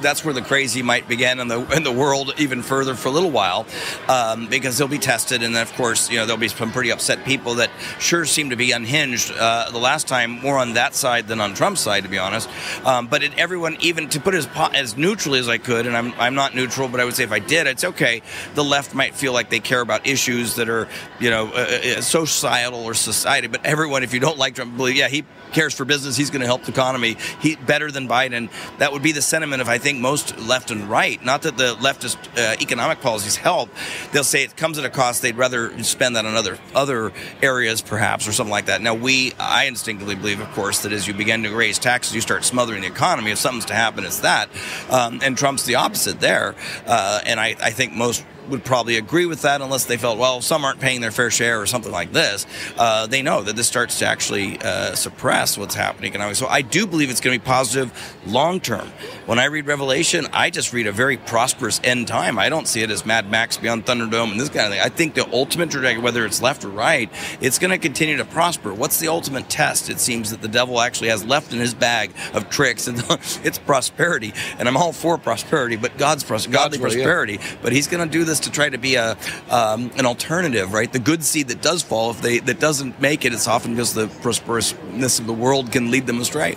that's 0.00 0.24
where 0.24 0.34
the 0.34 0.42
crazy 0.42 0.82
might 0.82 1.08
begin 1.08 1.40
in 1.40 1.48
the 1.48 1.60
in 1.76 1.82
the 1.82 1.92
world 1.92 2.32
even 2.38 2.62
further 2.62 2.94
for 2.94 3.08
a 3.08 3.12
little 3.12 3.30
while, 3.30 3.66
um, 4.08 4.46
because 4.48 4.78
they'll 4.78 4.86
be 4.86 4.98
tested, 4.98 5.42
and 5.42 5.54
then 5.54 5.62
of 5.62 5.72
course, 5.74 6.08
you 6.08 6.16
know, 6.16 6.26
there'll 6.26 6.40
be 6.40 6.48
some 6.48 6.70
pretty 6.70 6.92
upset 6.92 7.24
people 7.24 7.56
that 7.56 7.70
sure 7.98 8.24
seem 8.24 8.50
to 8.50 8.56
be 8.56 8.70
unhinged. 8.70 9.32
Uh, 9.36 9.68
the 9.70 9.78
last 9.78 10.06
time, 10.06 10.30
more 10.30 10.58
on 10.58 10.74
that 10.74 10.94
side 10.94 11.26
than 11.26 11.40
on 11.40 11.54
Trump's 11.54 11.80
side, 11.80 12.04
to 12.04 12.08
be 12.08 12.18
honest. 12.18 12.48
Um, 12.84 13.08
but 13.08 13.24
it, 13.24 13.36
everyone, 13.36 13.76
even 13.80 14.08
to 14.10 14.20
put 14.20 14.34
it 14.34 14.38
as 14.38 14.48
as 14.74 14.96
neutrally 14.96 15.40
as 15.40 15.48
I 15.48 15.58
could, 15.58 15.86
and 15.86 15.96
I'm 15.96 16.12
I'm 16.20 16.34
not 16.34 16.54
neutral, 16.54 16.88
but 16.88 17.00
I 17.00 17.04
would 17.04 17.14
say 17.14 17.24
if 17.24 17.32
I 17.32 17.40
did, 17.40 17.66
it's 17.66 17.82
okay 17.82 17.95
okay, 17.96 18.22
the 18.54 18.62
left 18.62 18.94
might 18.94 19.14
feel 19.14 19.32
like 19.32 19.48
they 19.48 19.60
care 19.60 19.80
about 19.80 20.06
issues 20.06 20.56
that 20.56 20.68
are, 20.68 20.86
you 21.18 21.30
know, 21.30 21.48
uh, 21.48 21.96
uh 21.98 22.00
societal 22.00 22.84
or 22.84 22.94
society, 22.94 23.48
but 23.48 23.64
everyone, 23.64 24.02
if 24.02 24.12
you 24.12 24.20
don't 24.20 24.38
like 24.38 24.54
Trump, 24.54 24.76
believe, 24.76 24.96
yeah, 24.96 25.08
he 25.08 25.24
cares 25.52 25.74
for 25.74 25.84
business. 25.84 26.16
He's 26.16 26.30
going 26.30 26.40
to 26.40 26.46
help 26.46 26.64
the 26.64 26.72
economy. 26.72 27.16
He 27.40 27.56
better 27.56 27.90
than 27.90 28.08
Biden. 28.08 28.50
That 28.78 28.92
would 28.92 29.02
be 29.02 29.12
the 29.12 29.22
sentiment 29.22 29.62
of 29.62 29.68
I 29.68 29.78
think 29.78 30.00
most 30.00 30.38
left 30.38 30.70
and 30.70 30.88
right. 30.90 31.22
Not 31.24 31.42
that 31.42 31.56
the 31.56 31.74
leftist 31.76 32.16
uh, 32.36 32.56
economic 32.60 33.00
policies 33.00 33.36
help. 33.36 33.70
They'll 34.12 34.24
say 34.24 34.42
it 34.42 34.56
comes 34.56 34.78
at 34.78 34.84
a 34.84 34.90
cost. 34.90 35.22
They'd 35.22 35.36
rather 35.36 35.82
spend 35.82 36.16
that 36.16 36.26
on 36.26 36.34
other 36.34 36.58
other 36.74 37.12
areas, 37.42 37.80
perhaps, 37.80 38.28
or 38.28 38.32
something 38.32 38.50
like 38.50 38.66
that. 38.66 38.82
Now 38.82 38.94
we, 38.94 39.32
I 39.38 39.64
instinctively 39.64 40.14
believe, 40.14 40.40
of 40.40 40.50
course, 40.52 40.82
that 40.82 40.92
as 40.92 41.06
you 41.06 41.14
begin 41.14 41.42
to 41.44 41.54
raise 41.54 41.78
taxes, 41.78 42.14
you 42.14 42.20
start 42.20 42.44
smothering 42.44 42.82
the 42.82 42.88
economy. 42.88 43.30
If 43.30 43.38
something's 43.38 43.66
to 43.66 43.74
happen, 43.74 44.04
it's 44.04 44.20
that. 44.20 44.48
Um, 44.90 45.20
and 45.22 45.38
Trump's 45.38 45.64
the 45.64 45.76
opposite 45.76 46.20
there. 46.20 46.54
Uh, 46.86 47.20
and 47.24 47.40
I, 47.40 47.56
I 47.62 47.70
think 47.70 47.85
most 47.92 48.24
would 48.48 48.64
probably 48.64 48.96
agree 48.96 49.26
with 49.26 49.42
that 49.42 49.60
unless 49.60 49.84
they 49.84 49.96
felt, 49.96 50.18
well, 50.18 50.40
some 50.40 50.64
aren't 50.64 50.80
paying 50.80 51.00
their 51.00 51.10
fair 51.10 51.30
share 51.30 51.60
or 51.60 51.66
something 51.66 51.92
like 51.92 52.12
this. 52.12 52.46
Uh, 52.76 53.06
they 53.06 53.22
know 53.22 53.42
that 53.42 53.56
this 53.56 53.66
starts 53.66 53.98
to 54.00 54.06
actually 54.06 54.58
uh, 54.60 54.94
suppress 54.94 55.58
what's 55.58 55.74
happening 55.74 56.10
economically. 56.10 56.34
So 56.36 56.46
I 56.46 56.62
do 56.62 56.86
believe 56.86 57.10
it's 57.10 57.20
going 57.20 57.38
to 57.38 57.42
be 57.42 57.46
positive 57.46 57.92
long 58.26 58.60
term. 58.60 58.88
When 59.26 59.38
I 59.38 59.46
read 59.46 59.66
Revelation, 59.66 60.26
I 60.32 60.50
just 60.50 60.72
read 60.72 60.86
a 60.86 60.92
very 60.92 61.16
prosperous 61.16 61.80
end 61.82 62.08
time. 62.08 62.38
I 62.38 62.48
don't 62.48 62.68
see 62.68 62.82
it 62.82 62.90
as 62.90 63.04
Mad 63.04 63.30
Max 63.30 63.56
Beyond 63.56 63.84
Thunderdome 63.84 64.30
and 64.30 64.40
this 64.40 64.48
kind 64.48 64.66
of 64.66 64.72
thing. 64.72 64.80
I 64.80 64.88
think 64.88 65.14
the 65.14 65.28
ultimate 65.32 65.70
trajectory, 65.70 66.02
whether 66.02 66.24
it's 66.24 66.40
left 66.40 66.64
or 66.64 66.68
right, 66.68 67.10
it's 67.40 67.58
going 67.58 67.70
to 67.70 67.78
continue 67.78 68.16
to 68.18 68.24
prosper. 68.24 68.72
What's 68.72 69.00
the 69.00 69.08
ultimate 69.08 69.48
test? 69.48 69.90
It 69.90 69.98
seems 70.00 70.30
that 70.30 70.42
the 70.42 70.48
devil 70.48 70.80
actually 70.80 71.08
has 71.08 71.24
left 71.24 71.52
in 71.52 71.58
his 71.58 71.74
bag 71.74 72.12
of 72.34 72.48
tricks, 72.50 72.86
and 72.86 73.02
it's 73.44 73.58
prosperity. 73.58 74.32
And 74.58 74.68
I'm 74.68 74.76
all 74.76 74.92
for 74.92 75.18
prosperity, 75.18 75.76
but 75.76 75.98
God's, 75.98 76.24
pros- 76.24 76.46
godly 76.46 76.78
prosperity. 76.78 77.34
yeah. 77.34 77.56
But 77.62 77.72
he's 77.72 77.88
going 77.88 78.06
to 78.06 78.10
do 78.10 78.24
this 78.24 78.35
to 78.40 78.50
try 78.50 78.68
to 78.68 78.78
be 78.78 78.94
a 78.94 79.16
um, 79.50 79.90
an 79.96 80.06
alternative, 80.06 80.72
right? 80.72 80.92
The 80.92 80.98
good 80.98 81.22
seed 81.24 81.48
that 81.48 81.62
does 81.62 81.82
fall, 81.82 82.10
if 82.10 82.20
they 82.22 82.38
that 82.40 82.60
doesn't 82.60 83.00
make 83.00 83.24
it, 83.24 83.32
it's 83.32 83.48
often 83.48 83.72
because 83.72 83.94
the 83.94 84.06
prosperousness 84.06 85.20
of 85.20 85.26
the 85.26 85.32
world 85.32 85.72
can 85.72 85.90
lead 85.90 86.06
them 86.06 86.20
astray. 86.20 86.56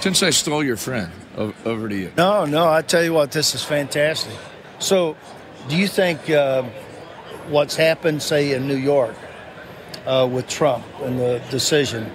Since 0.00 0.22
I 0.22 0.30
stole 0.30 0.62
your 0.62 0.76
friend, 0.76 1.10
over 1.64 1.88
to 1.88 1.96
you. 1.96 2.12
No, 2.16 2.44
no, 2.44 2.68
I 2.68 2.82
tell 2.82 3.02
you 3.02 3.12
what, 3.12 3.32
this 3.32 3.54
is 3.54 3.64
fantastic. 3.64 4.34
So, 4.78 5.16
do 5.68 5.76
you 5.76 5.88
think 5.88 6.30
uh, 6.30 6.62
what's 7.48 7.74
happened, 7.74 8.22
say 8.22 8.52
in 8.52 8.68
New 8.68 8.76
York, 8.76 9.14
uh, 10.06 10.28
with 10.30 10.48
Trump 10.48 10.84
and 11.02 11.18
the 11.18 11.42
decision? 11.50 12.10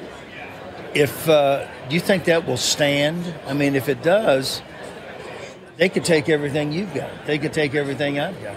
If 0.93 1.27
uh, 1.27 1.67
do 1.89 1.95
you 1.95 2.01
think 2.01 2.25
that 2.25 2.47
will 2.47 2.57
stand? 2.57 3.33
I 3.47 3.53
mean, 3.53 3.75
if 3.75 3.89
it 3.89 4.01
does, 4.01 4.61
they 5.77 5.89
could 5.89 6.05
take 6.05 6.29
everything 6.29 6.71
you've 6.71 6.93
got. 6.93 7.25
They 7.25 7.37
could 7.37 7.53
take 7.53 7.75
everything 7.75 8.19
I've 8.19 8.41
got. 8.41 8.55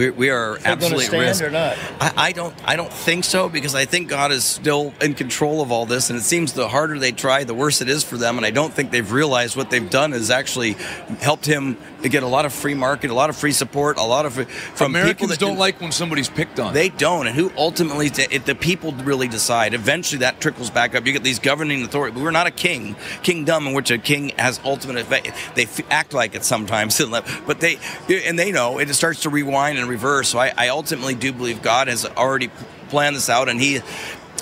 We, 0.00 0.08
we 0.08 0.30
are 0.30 0.58
absolutely 0.64 1.04
stand 1.04 1.22
risk. 1.22 1.42
or 1.42 1.50
not? 1.50 1.76
I, 2.00 2.12
I, 2.16 2.32
don't. 2.32 2.54
I 2.64 2.74
don't 2.74 2.90
think 2.90 3.22
so 3.22 3.50
because 3.50 3.74
I 3.74 3.84
think 3.84 4.08
God 4.08 4.32
is 4.32 4.44
still 4.44 4.94
in 5.02 5.12
control 5.12 5.60
of 5.60 5.70
all 5.70 5.84
this, 5.84 6.08
and 6.08 6.18
it 6.18 6.22
seems 6.22 6.54
the 6.54 6.68
harder 6.68 6.98
they 6.98 7.12
try, 7.12 7.44
the 7.44 7.52
worse 7.52 7.82
it 7.82 7.88
is 7.90 8.02
for 8.02 8.16
them. 8.16 8.38
And 8.38 8.46
I 8.46 8.50
don't 8.50 8.72
think 8.72 8.92
they've 8.92 9.12
realized 9.12 9.56
what 9.56 9.68
they've 9.68 9.90
done 9.90 10.12
has 10.12 10.30
actually 10.30 10.72
helped 11.20 11.44
him 11.44 11.76
get 12.00 12.22
a 12.22 12.26
lot 12.26 12.46
of 12.46 12.54
free 12.54 12.72
market, 12.72 13.10
a 13.10 13.14
lot 13.14 13.28
of 13.28 13.36
free 13.36 13.52
support, 13.52 13.98
a 13.98 14.02
lot 14.02 14.24
of 14.24 14.32
from 14.48 14.92
Americans 14.92 15.12
people 15.12 15.28
that 15.28 15.38
don't 15.38 15.58
like 15.58 15.82
when 15.82 15.92
somebody's 15.92 16.30
picked 16.30 16.58
on. 16.58 16.72
They 16.72 16.88
don't, 16.88 17.26
and 17.26 17.36
who 17.36 17.52
ultimately 17.54 18.06
it, 18.06 18.46
the 18.46 18.54
people 18.54 18.92
really 18.92 19.28
decide. 19.28 19.74
Eventually, 19.74 20.20
that 20.20 20.40
trickles 20.40 20.70
back 20.70 20.94
up. 20.94 21.04
You 21.04 21.12
get 21.12 21.24
these 21.24 21.38
governing 21.38 21.82
authority. 21.82 22.14
But 22.14 22.22
we're 22.22 22.30
not 22.30 22.46
a 22.46 22.50
king, 22.50 22.96
kingdom 23.22 23.66
in 23.66 23.74
which 23.74 23.90
a 23.90 23.98
king 23.98 24.30
has 24.38 24.60
ultimate 24.64 24.96
effect. 24.96 25.30
They 25.56 25.66
act 25.90 26.14
like 26.14 26.34
it 26.34 26.42
sometimes, 26.42 26.98
but 27.46 27.60
they 27.60 27.78
and 28.08 28.38
they 28.38 28.50
know 28.50 28.78
it 28.78 28.88
starts 28.94 29.20
to 29.22 29.28
rewind 29.28 29.78
and 29.78 29.89
reverse. 29.90 30.28
So 30.30 30.38
I, 30.38 30.52
I 30.56 30.68
ultimately 30.68 31.14
do 31.14 31.32
believe 31.32 31.62
God 31.62 31.88
has 31.88 32.06
already 32.06 32.48
planned 32.88 33.16
this 33.16 33.28
out, 33.28 33.48
and 33.48 33.60
He 33.60 33.80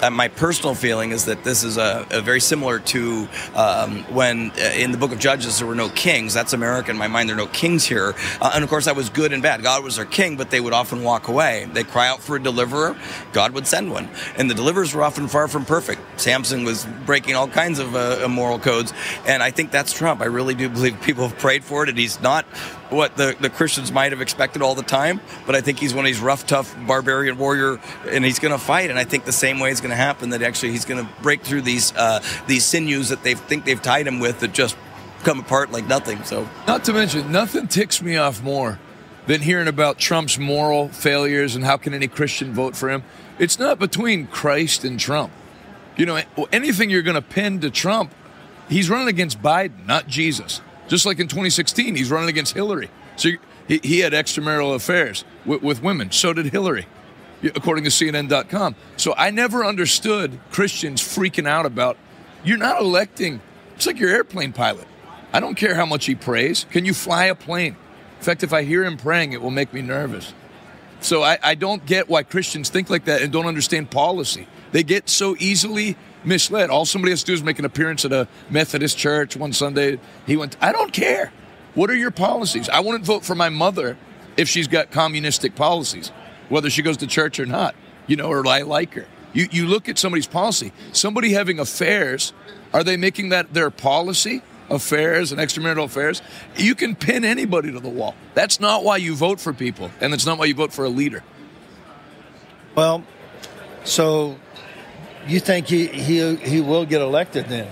uh, 0.02 0.10
my 0.10 0.28
personal 0.28 0.74
feeling 0.74 1.10
is 1.10 1.24
that 1.24 1.44
this 1.44 1.64
is 1.64 1.76
a, 1.76 2.06
a 2.10 2.20
very 2.20 2.40
similar 2.40 2.78
to 2.78 3.28
um, 3.54 4.04
when 4.14 4.50
uh, 4.52 4.72
in 4.76 4.92
the 4.92 4.98
book 4.98 5.12
of 5.12 5.18
Judges 5.18 5.58
there 5.58 5.66
were 5.66 5.74
no 5.74 5.88
kings. 5.88 6.34
That's 6.34 6.52
America 6.52 6.90
in 6.90 6.96
my 6.96 7.08
mind. 7.08 7.28
There 7.28 7.36
are 7.36 7.38
no 7.38 7.46
kings 7.46 7.84
here, 7.84 8.14
uh, 8.40 8.52
and 8.54 8.62
of 8.62 8.70
course 8.70 8.84
that 8.84 8.96
was 8.96 9.10
good 9.10 9.32
and 9.32 9.42
bad. 9.42 9.62
God 9.62 9.82
was 9.82 9.96
their 9.96 10.04
king, 10.04 10.36
but 10.36 10.50
they 10.50 10.60
would 10.60 10.72
often 10.72 11.02
walk 11.02 11.28
away. 11.28 11.68
They'd 11.72 11.88
cry 11.88 12.08
out 12.08 12.20
for 12.20 12.36
a 12.36 12.42
deliverer. 12.42 12.96
God 13.32 13.52
would 13.52 13.66
send 13.66 13.90
one, 13.90 14.08
and 14.36 14.48
the 14.48 14.54
deliverers 14.54 14.94
were 14.94 15.02
often 15.02 15.28
far 15.28 15.48
from 15.48 15.64
perfect. 15.64 16.00
Samson 16.20 16.64
was 16.64 16.86
breaking 17.04 17.34
all 17.34 17.48
kinds 17.48 17.78
of 17.78 17.96
uh, 17.96 18.20
immoral 18.24 18.58
codes, 18.58 18.92
and 19.26 19.42
I 19.42 19.50
think 19.50 19.70
that's 19.70 19.92
Trump. 19.92 20.20
I 20.20 20.26
really 20.26 20.54
do 20.54 20.68
believe 20.68 21.00
people 21.02 21.26
have 21.26 21.38
prayed 21.38 21.64
for 21.64 21.82
it, 21.82 21.88
and 21.88 21.98
he's 21.98 22.20
not 22.20 22.46
what 22.90 23.16
the, 23.16 23.36
the 23.40 23.50
Christians 23.50 23.92
might 23.92 24.12
have 24.12 24.20
expected 24.20 24.62
all 24.62 24.74
the 24.74 24.82
time. 24.82 25.20
But 25.46 25.54
I 25.54 25.60
think 25.60 25.78
he's 25.78 25.94
one 25.94 26.04
of 26.04 26.08
these 26.08 26.20
rough, 26.20 26.46
tough 26.46 26.74
barbarian 26.86 27.38
warrior, 27.38 27.80
and 28.06 28.24
he's 28.24 28.38
going 28.38 28.52
to 28.52 28.58
fight. 28.58 28.90
And 28.90 28.98
I 28.98 29.04
think 29.04 29.24
the 29.24 29.32
same 29.32 29.60
way 29.60 29.70
is 29.70 29.80
going 29.80 29.90
to 29.90 29.96
happen. 29.96 30.30
That 30.30 30.42
actually 30.42 30.72
he's 30.72 30.84
going 30.84 31.04
to 31.04 31.12
break 31.22 31.42
through 31.42 31.62
these 31.62 31.94
uh, 31.96 32.22
these 32.46 32.64
sinews 32.64 33.08
that 33.10 33.22
they 33.22 33.34
think 33.34 33.64
they've 33.64 33.80
tied 33.80 34.06
him 34.06 34.20
with 34.20 34.40
that 34.40 34.52
just 34.52 34.76
come 35.24 35.40
apart 35.40 35.72
like 35.72 35.86
nothing. 35.86 36.22
So, 36.24 36.48
not 36.66 36.84
to 36.84 36.92
mention, 36.92 37.30
nothing 37.32 37.68
ticks 37.68 38.00
me 38.02 38.16
off 38.16 38.42
more 38.42 38.78
than 39.26 39.42
hearing 39.42 39.68
about 39.68 39.98
Trump's 39.98 40.38
moral 40.38 40.88
failures 40.88 41.54
and 41.54 41.64
how 41.64 41.76
can 41.76 41.92
any 41.92 42.08
Christian 42.08 42.52
vote 42.52 42.74
for 42.74 42.88
him. 42.88 43.04
It's 43.38 43.58
not 43.58 43.78
between 43.78 44.26
Christ 44.26 44.84
and 44.84 44.98
Trump. 44.98 45.32
You 45.96 46.06
know, 46.06 46.22
anything 46.50 46.90
you're 46.90 47.02
going 47.02 47.14
to 47.14 47.22
pin 47.22 47.60
to 47.60 47.70
Trump, 47.70 48.14
he's 48.68 48.88
running 48.88 49.08
against 49.08 49.42
Biden, 49.42 49.86
not 49.86 50.06
Jesus. 50.06 50.60
Just 50.88 51.06
like 51.06 51.18
in 51.18 51.28
2016, 51.28 51.94
he's 51.94 52.10
running 52.10 52.28
against 52.28 52.54
Hillary. 52.54 52.90
So 53.16 53.30
he, 53.66 53.80
he 53.82 54.00
had 54.00 54.12
extramarital 54.12 54.74
affairs 54.74 55.24
with, 55.44 55.62
with 55.62 55.82
women. 55.82 56.10
So 56.10 56.32
did 56.32 56.46
Hillary, 56.46 56.86
according 57.42 57.84
to 57.84 57.90
CNN.com. 57.90 58.74
So 58.96 59.14
I 59.16 59.30
never 59.30 59.64
understood 59.64 60.40
Christians 60.50 61.02
freaking 61.02 61.46
out 61.46 61.66
about 61.66 61.96
you're 62.42 62.58
not 62.58 62.80
electing. 62.80 63.40
It's 63.76 63.86
like 63.86 63.98
your 63.98 64.10
airplane 64.10 64.52
pilot. 64.52 64.86
I 65.32 65.40
don't 65.40 65.56
care 65.56 65.74
how 65.74 65.84
much 65.84 66.06
he 66.06 66.14
prays. 66.14 66.64
Can 66.70 66.84
you 66.84 66.94
fly 66.94 67.26
a 67.26 67.34
plane? 67.34 67.76
In 68.18 68.24
fact, 68.24 68.42
if 68.42 68.52
I 68.52 68.64
hear 68.64 68.84
him 68.84 68.96
praying, 68.96 69.32
it 69.32 69.42
will 69.42 69.50
make 69.50 69.72
me 69.72 69.82
nervous. 69.82 70.32
So 71.00 71.22
I, 71.22 71.38
I 71.42 71.54
don't 71.54 71.84
get 71.86 72.08
why 72.08 72.22
Christians 72.22 72.70
think 72.70 72.90
like 72.90 73.04
that 73.04 73.22
and 73.22 73.32
don't 73.32 73.46
understand 73.46 73.90
policy. 73.90 74.46
They 74.72 74.82
get 74.82 75.08
so 75.08 75.36
easily 75.38 75.96
misled. 76.24 76.70
All 76.70 76.84
somebody 76.84 77.12
has 77.12 77.20
to 77.20 77.26
do 77.26 77.32
is 77.32 77.42
make 77.42 77.58
an 77.58 77.64
appearance 77.64 78.04
at 78.04 78.12
a 78.12 78.28
Methodist 78.50 78.98
church 78.98 79.36
one 79.36 79.52
Sunday. 79.52 79.98
He 80.26 80.36
went, 80.36 80.56
I 80.60 80.72
don't 80.72 80.92
care. 80.92 81.32
What 81.74 81.90
are 81.90 81.96
your 81.96 82.10
policies? 82.10 82.68
I 82.68 82.80
wouldn't 82.80 83.04
vote 83.04 83.24
for 83.24 83.34
my 83.34 83.48
mother 83.48 83.96
if 84.36 84.48
she's 84.48 84.68
got 84.68 84.90
communistic 84.90 85.54
policies, 85.54 86.08
whether 86.48 86.70
she 86.70 86.82
goes 86.82 86.96
to 86.98 87.06
church 87.06 87.38
or 87.38 87.46
not, 87.46 87.74
you 88.06 88.16
know, 88.16 88.28
or 88.28 88.46
I 88.46 88.62
like 88.62 88.94
her. 88.94 89.06
You, 89.32 89.48
you 89.50 89.66
look 89.66 89.88
at 89.88 89.98
somebody's 89.98 90.26
policy. 90.26 90.72
Somebody 90.92 91.32
having 91.32 91.58
affairs, 91.58 92.32
are 92.72 92.82
they 92.82 92.96
making 92.96 93.28
that 93.28 93.54
their 93.54 93.70
policy? 93.70 94.42
Affairs 94.70 95.32
and 95.32 95.40
extramarital 95.40 95.84
affairs? 95.84 96.22
You 96.56 96.74
can 96.74 96.94
pin 96.94 97.24
anybody 97.24 97.72
to 97.72 97.80
the 97.80 97.88
wall. 97.88 98.14
That's 98.34 98.60
not 98.60 98.84
why 98.84 98.98
you 98.98 99.14
vote 99.14 99.40
for 99.40 99.52
people, 99.52 99.90
and 100.00 100.12
that's 100.12 100.26
not 100.26 100.38
why 100.38 100.44
you 100.44 100.54
vote 100.54 100.72
for 100.72 100.84
a 100.84 100.90
leader. 100.90 101.22
Well, 102.74 103.02
so 103.84 104.36
you 105.26 105.40
think 105.40 105.66
he 105.66 105.86
he 105.86 106.36
he 106.36 106.60
will 106.60 106.84
get 106.84 107.00
elected 107.00 107.46
then? 107.46 107.68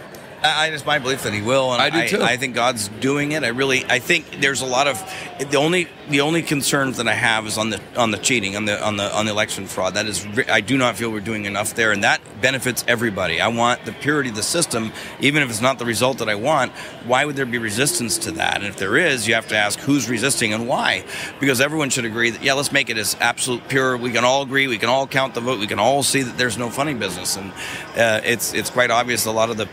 I, 0.46 0.66
it's 0.68 0.84
my 0.84 0.98
belief 0.98 1.22
that 1.22 1.32
he 1.32 1.42
will, 1.42 1.72
and 1.72 1.82
I 1.82 1.90
do 1.90 2.16
too. 2.16 2.22
I, 2.22 2.36
think 2.36 2.54
God's 2.54 2.88
doing 2.88 3.32
it. 3.32 3.44
I 3.44 3.48
really, 3.48 3.84
I 3.86 3.98
think 3.98 4.40
there's 4.40 4.60
a 4.60 4.66
lot 4.66 4.86
of 4.86 5.02
the 5.50 5.56
only 5.56 5.88
the 6.08 6.20
only 6.20 6.42
concerns 6.42 6.98
that 6.98 7.08
I 7.08 7.14
have 7.14 7.46
is 7.46 7.58
on 7.58 7.70
the 7.70 7.80
on 7.96 8.10
the 8.10 8.18
cheating, 8.18 8.56
on 8.56 8.64
the 8.64 8.82
on 8.84 8.96
the 8.96 9.14
on 9.14 9.26
the 9.26 9.32
election 9.32 9.66
fraud. 9.66 9.94
That 9.94 10.06
is, 10.06 10.26
I 10.48 10.60
do 10.60 10.76
not 10.78 10.96
feel 10.96 11.10
we're 11.10 11.20
doing 11.20 11.44
enough 11.44 11.74
there, 11.74 11.92
and 11.92 12.04
that 12.04 12.20
benefits 12.40 12.84
everybody. 12.86 13.40
I 13.40 13.48
want 13.48 13.84
the 13.84 13.92
purity 13.92 14.30
of 14.30 14.36
the 14.36 14.42
system, 14.42 14.92
even 15.20 15.42
if 15.42 15.50
it's 15.50 15.60
not 15.60 15.78
the 15.78 15.84
result 15.84 16.18
that 16.18 16.28
I 16.28 16.34
want. 16.34 16.72
Why 17.04 17.24
would 17.24 17.36
there 17.36 17.46
be 17.46 17.58
resistance 17.58 18.18
to 18.18 18.32
that? 18.32 18.56
And 18.56 18.66
if 18.66 18.76
there 18.76 18.96
is, 18.96 19.26
you 19.26 19.34
have 19.34 19.48
to 19.48 19.56
ask 19.56 19.78
who's 19.78 20.08
resisting 20.08 20.52
and 20.52 20.68
why, 20.68 21.04
because 21.40 21.60
everyone 21.60 21.90
should 21.90 22.04
agree 22.04 22.30
that 22.30 22.42
yeah, 22.42 22.54
let's 22.54 22.72
make 22.72 22.90
it 22.90 22.98
as 22.98 23.16
absolute 23.20 23.66
pure. 23.68 23.96
We 23.96 24.12
can 24.12 24.24
all 24.24 24.42
agree. 24.42 24.66
We 24.66 24.78
can 24.78 24.88
all 24.88 25.06
count 25.06 25.34
the 25.34 25.40
vote. 25.40 25.58
We 25.58 25.66
can 25.66 25.78
all 25.78 26.02
see 26.02 26.22
that 26.22 26.38
there's 26.38 26.58
no 26.58 26.70
funny 26.70 26.94
business, 26.94 27.36
and 27.36 27.52
uh, 27.96 28.20
it's 28.24 28.54
it's 28.54 28.70
quite 28.70 28.90
obvious 28.90 29.26
a 29.26 29.32
lot 29.32 29.50
of 29.50 29.56
the 29.56 29.68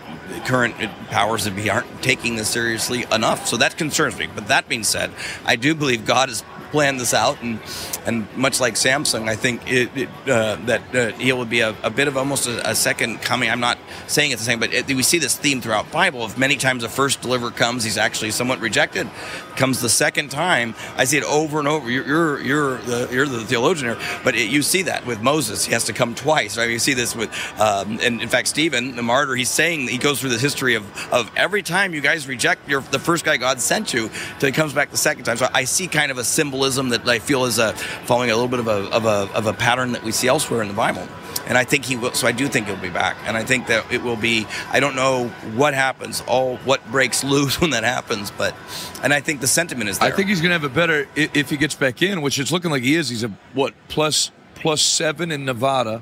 current 0.46 0.76
powers 1.10 1.46
that 1.46 1.56
be 1.56 1.70
aren't 1.70 2.02
taking 2.02 2.36
this 2.36 2.50
seriously 2.50 3.06
enough. 3.12 3.48
So 3.48 3.58
that 3.58 3.78
concerns 3.78 4.18
me. 4.18 4.28
But 4.34 4.48
that 4.48 4.68
being 4.68 4.84
said, 4.84 5.12
I 5.46 5.56
do 5.56 5.76
believe 5.76 6.06
God 6.06 6.30
has 6.30 6.44
planned 6.74 7.00
this 7.00 7.14
out, 7.14 7.40
and 7.44 7.60
and 8.08 8.28
much 8.36 8.60
like 8.60 8.76
Samson, 8.76 9.30
I 9.30 9.36
think 9.36 9.62
it, 9.72 9.96
it, 9.96 10.10
uh, 10.28 10.56
that 10.66 10.96
uh, 10.96 11.12
he 11.20 11.32
will 11.32 11.46
be 11.46 11.60
a, 11.60 11.76
a, 11.84 11.92
bit 11.92 12.08
of 12.08 12.18
almost 12.18 12.48
a, 12.48 12.72
a, 12.72 12.76
second 12.76 13.22
coming. 13.22 13.50
I'm 13.50 13.60
not 13.60 13.78
saying 14.08 14.32
it's 14.32 14.42
the 14.42 14.46
same, 14.46 14.60
but 14.60 14.74
it, 14.74 14.88
we 14.88 15.04
see 15.04 15.20
this 15.20 15.38
theme 15.38 15.62
throughout 15.62 15.92
Bible. 15.92 16.24
Of 16.24 16.38
many 16.38 16.58
times 16.58 16.82
the 16.82 16.90
first 16.90 17.22
deliverer 17.22 17.52
comes, 17.52 17.84
he's 17.84 18.00
actually 18.00 18.32
somewhat 18.32 18.60
rejected. 18.60 19.08
Comes 19.56 19.82
the 19.82 19.90
second 19.90 20.32
time, 20.32 20.74
I 20.98 21.06
see 21.06 21.18
it 21.18 21.24
over 21.24 21.60
and 21.60 21.68
over. 21.68 21.90
You're 21.92 22.08
you're 22.08 22.42
you're 22.42 22.78
the, 22.80 23.10
you're 23.12 23.28
the 23.28 23.46
theologian 23.46 23.94
here, 23.94 24.20
but 24.24 24.36
you 24.36 24.64
see 24.64 24.82
that 24.82 25.06
with 25.06 25.22
Moses, 25.22 25.64
he 25.64 25.74
has 25.74 25.84
to 25.86 25.94
come 25.94 26.16
twice. 26.16 26.58
Right? 26.58 26.72
You 26.72 26.80
see 26.80 26.96
this 26.96 27.16
with, 27.16 27.30
um, 27.60 28.00
and 28.02 28.20
in 28.20 28.30
fact, 28.30 28.48
Stephen, 28.48 28.96
the 28.96 29.04
martyr, 29.04 29.36
he's 29.36 29.50
saying 29.50 29.88
he 29.88 30.00
goes 30.00 30.20
through 30.20 30.32
this 30.32 30.42
history 30.42 30.74
of 30.74 30.84
of 31.14 31.30
every 31.38 31.62
time 31.62 31.94
you 31.94 32.02
guys 32.02 32.28
reject 32.28 32.68
your 32.68 32.82
the 32.82 33.00
first 33.00 33.24
guy 33.24 33.38
God 33.38 33.62
sent 33.62 33.94
you, 33.94 34.10
till 34.40 34.48
he 34.48 34.52
comes 34.52 34.74
back 34.74 34.90
the 34.90 34.98
second 34.98 35.26
time. 35.26 35.38
So 35.38 35.48
I 35.54 35.66
see 35.66 35.88
kind 35.88 36.10
of 36.10 36.18
a 36.18 36.24
symbolism 36.64 36.90
that 36.90 37.08
I 37.08 37.20
feel 37.20 37.46
is 37.46 37.60
a 37.60 37.74
following 38.06 38.32
a 38.32 38.36
little 38.36 38.50
bit 38.50 38.60
of 38.60 38.68
a, 38.68 38.90
of 38.96 39.06
a, 39.06 39.34
of 39.36 39.48
a 39.48 39.54
pattern 39.54 39.92
that 39.94 40.04
we 40.04 40.12
see 40.12 40.28
elsewhere 40.28 40.62
in 40.62 40.68
the 40.68 40.74
Bible. 40.74 41.08
And 41.46 41.58
I 41.58 41.66
think 41.66 41.84
he 41.84 41.98
will. 41.98 42.14
So 42.14 42.26
I 42.26 42.32
do 42.32 42.48
think 42.48 42.68
he'll 42.68 42.78
be 42.78 42.90
back. 42.90 43.18
And 43.26 43.36
I 43.36 43.44
think 43.44 43.68
that 43.68 43.92
it 43.92 44.02
will 44.02 44.16
be. 44.16 44.48
I 44.72 44.80
don't 44.80 44.96
know 44.96 45.28
what 45.56 45.74
happens, 45.74 46.24
all 46.26 46.56
what 46.58 46.80
breaks 46.90 47.24
loose 47.24 47.60
when 47.62 47.72
that 47.72 47.84
happens, 47.84 48.32
but 48.32 48.56
and 49.04 49.14
I 49.14 49.20
think 49.20 49.42
the 49.42 49.48
sentiment 49.48 49.90
is 49.90 50.00
there. 50.00 50.14
I 50.14 50.16
think 50.16 50.30
he's 50.30 50.40
going 50.40 50.52
to 50.52 50.60
have 50.60 50.64
a 50.64 50.74
better 50.74 51.08
if 51.16 51.50
he 51.50 51.58
gets 51.58 51.76
back 51.76 52.02
in, 52.02 52.22
which 52.22 52.40
it's 52.40 52.52
looking 52.52 52.72
like 52.72 52.84
he 52.84 52.96
is. 52.96 53.10
He's 53.10 53.24
a 53.24 53.32
what 53.54 53.74
plus 53.90 54.32
plus 54.56 54.82
seven 54.82 55.32
in 55.32 55.44
Nevada, 55.44 56.02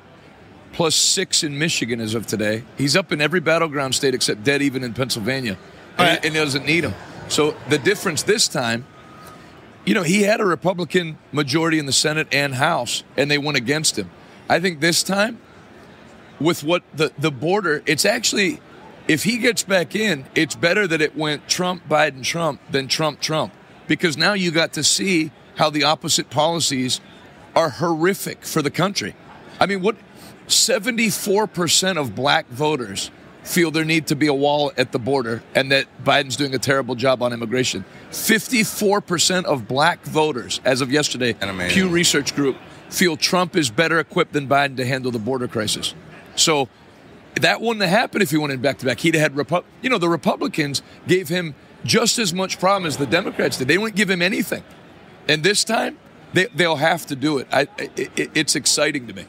plus 0.73 0.93
six 0.93 1.43
in 1.43 1.57
Michigan 1.57 1.99
as 1.99 2.13
of 2.13 2.27
today. 2.27 2.63
He's 2.77 2.95
up 2.95 3.11
in 3.11 3.19
every 3.19 3.39
battleground 3.39 3.95
state 3.95 4.13
except 4.13 4.43
dead 4.43 4.61
even 4.61 4.83
in 4.83 4.93
Pennsylvania, 4.93 5.57
and, 5.97 6.07
right. 6.07 6.23
and 6.23 6.35
he 6.35 6.39
doesn't 6.39 6.67
need 6.67 6.83
him. 6.83 6.93
So 7.29 7.55
the 7.69 7.79
difference 7.79 8.21
this 8.21 8.47
time 8.47 8.85
you 9.85 9.93
know, 9.93 10.03
he 10.03 10.23
had 10.23 10.39
a 10.39 10.45
Republican 10.45 11.17
majority 11.31 11.79
in 11.79 11.85
the 11.85 11.91
Senate 11.91 12.27
and 12.31 12.55
House, 12.55 13.03
and 13.17 13.31
they 13.31 13.37
went 13.37 13.57
against 13.57 13.97
him. 13.97 14.09
I 14.49 14.59
think 14.59 14.79
this 14.79 15.01
time, 15.03 15.39
with 16.39 16.63
what 16.63 16.83
the, 16.93 17.11
the 17.17 17.31
border, 17.31 17.81
it's 17.85 18.05
actually, 18.05 18.59
if 19.07 19.23
he 19.23 19.37
gets 19.37 19.63
back 19.63 19.95
in, 19.95 20.25
it's 20.35 20.55
better 20.55 20.87
that 20.87 21.01
it 21.01 21.15
went 21.15 21.47
Trump, 21.47 21.87
Biden, 21.87 22.23
Trump 22.23 22.61
than 22.69 22.87
Trump, 22.87 23.21
Trump. 23.21 23.53
Because 23.87 24.17
now 24.17 24.33
you 24.33 24.51
got 24.51 24.73
to 24.73 24.83
see 24.83 25.31
how 25.55 25.69
the 25.69 25.83
opposite 25.83 26.29
policies 26.29 27.01
are 27.55 27.69
horrific 27.69 28.43
for 28.43 28.61
the 28.61 28.71
country. 28.71 29.15
I 29.59 29.65
mean, 29.65 29.81
what 29.81 29.95
74% 30.47 31.97
of 31.97 32.15
black 32.15 32.47
voters 32.47 33.11
feel 33.43 33.72
there 33.72 33.85
need 33.85 34.07
to 34.07 34.15
be 34.15 34.27
a 34.27 34.34
wall 34.34 34.72
at 34.77 34.91
the 34.91 34.99
border 34.99 35.41
and 35.55 35.72
that 35.72 35.85
Biden's 36.03 36.35
doing 36.35 36.53
a 36.53 36.59
terrible 36.59 36.95
job 36.95 37.23
on 37.23 37.34
immigration. 37.34 37.84
54% 38.11 39.45
of 39.45 39.68
black 39.68 40.03
voters, 40.03 40.61
as 40.63 40.81
of 40.81 40.91
yesterday, 40.91 41.34
Pew 41.69 41.89
Research 41.89 42.35
Group, 42.35 42.57
feel 42.89 43.18
Trump 43.18 43.55
is 43.55 43.69
better 43.69 43.99
equipped 43.99 44.34
than 44.34 44.47
Biden 44.47 44.77
to 44.77 44.85
handle 44.85 45.11
the 45.11 45.19
border 45.19 45.47
crisis. 45.47 45.95
So 46.35 46.69
that 47.35 47.61
wouldn't 47.61 47.81
have 47.81 47.89
happened 47.89 48.23
if 48.23 48.31
he 48.31 48.38
went 48.38 48.53
in 48.53 48.61
back 48.61 48.77
to 48.80 48.85
back. 48.85 48.99
He'd 48.99 49.15
have 49.15 49.34
had, 49.34 49.47
Repu- 49.47 49.63
you 49.81 49.89
know, 49.89 49.97
the 49.97 50.09
Republicans 50.09 50.81
gave 51.07 51.30
him 51.30 51.55
just 51.84 52.19
as 52.19 52.34
much 52.34 52.59
problem 52.59 52.85
as 52.85 52.97
the 52.97 53.05
Democrats 53.05 53.57
did. 53.57 53.68
They 53.68 53.77
wouldn't 53.77 53.95
give 53.95 54.09
him 54.09 54.22
anything. 54.22 54.63
And 55.27 55.43
this 55.43 55.63
time, 55.63 55.97
they, 56.34 56.47
will 56.55 56.76
have 56.77 57.05
to 57.07 57.15
do 57.15 57.38
it. 57.39 57.47
I, 57.51 57.68
it. 57.77 58.31
It's 58.35 58.55
exciting 58.55 59.07
to 59.07 59.13
me. 59.13 59.26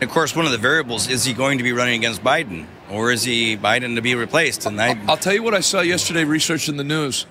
Of 0.00 0.10
course, 0.10 0.34
one 0.34 0.44
of 0.44 0.52
the 0.52 0.58
variables 0.58 1.08
is 1.08 1.24
he 1.24 1.32
going 1.32 1.58
to 1.58 1.64
be 1.64 1.72
running 1.72 1.94
against 1.94 2.22
Biden, 2.22 2.66
or 2.90 3.12
is 3.12 3.22
he 3.22 3.56
Biden 3.56 3.94
to 3.94 4.02
be 4.02 4.14
replaced? 4.14 4.66
And 4.66 4.80
I, 4.80 5.00
I'll 5.06 5.16
tell 5.16 5.32
you 5.32 5.42
what 5.42 5.54
I 5.54 5.60
saw 5.60 5.80
yesterday, 5.80 6.24
researching 6.24 6.76
the 6.76 6.84
news, 6.84 7.26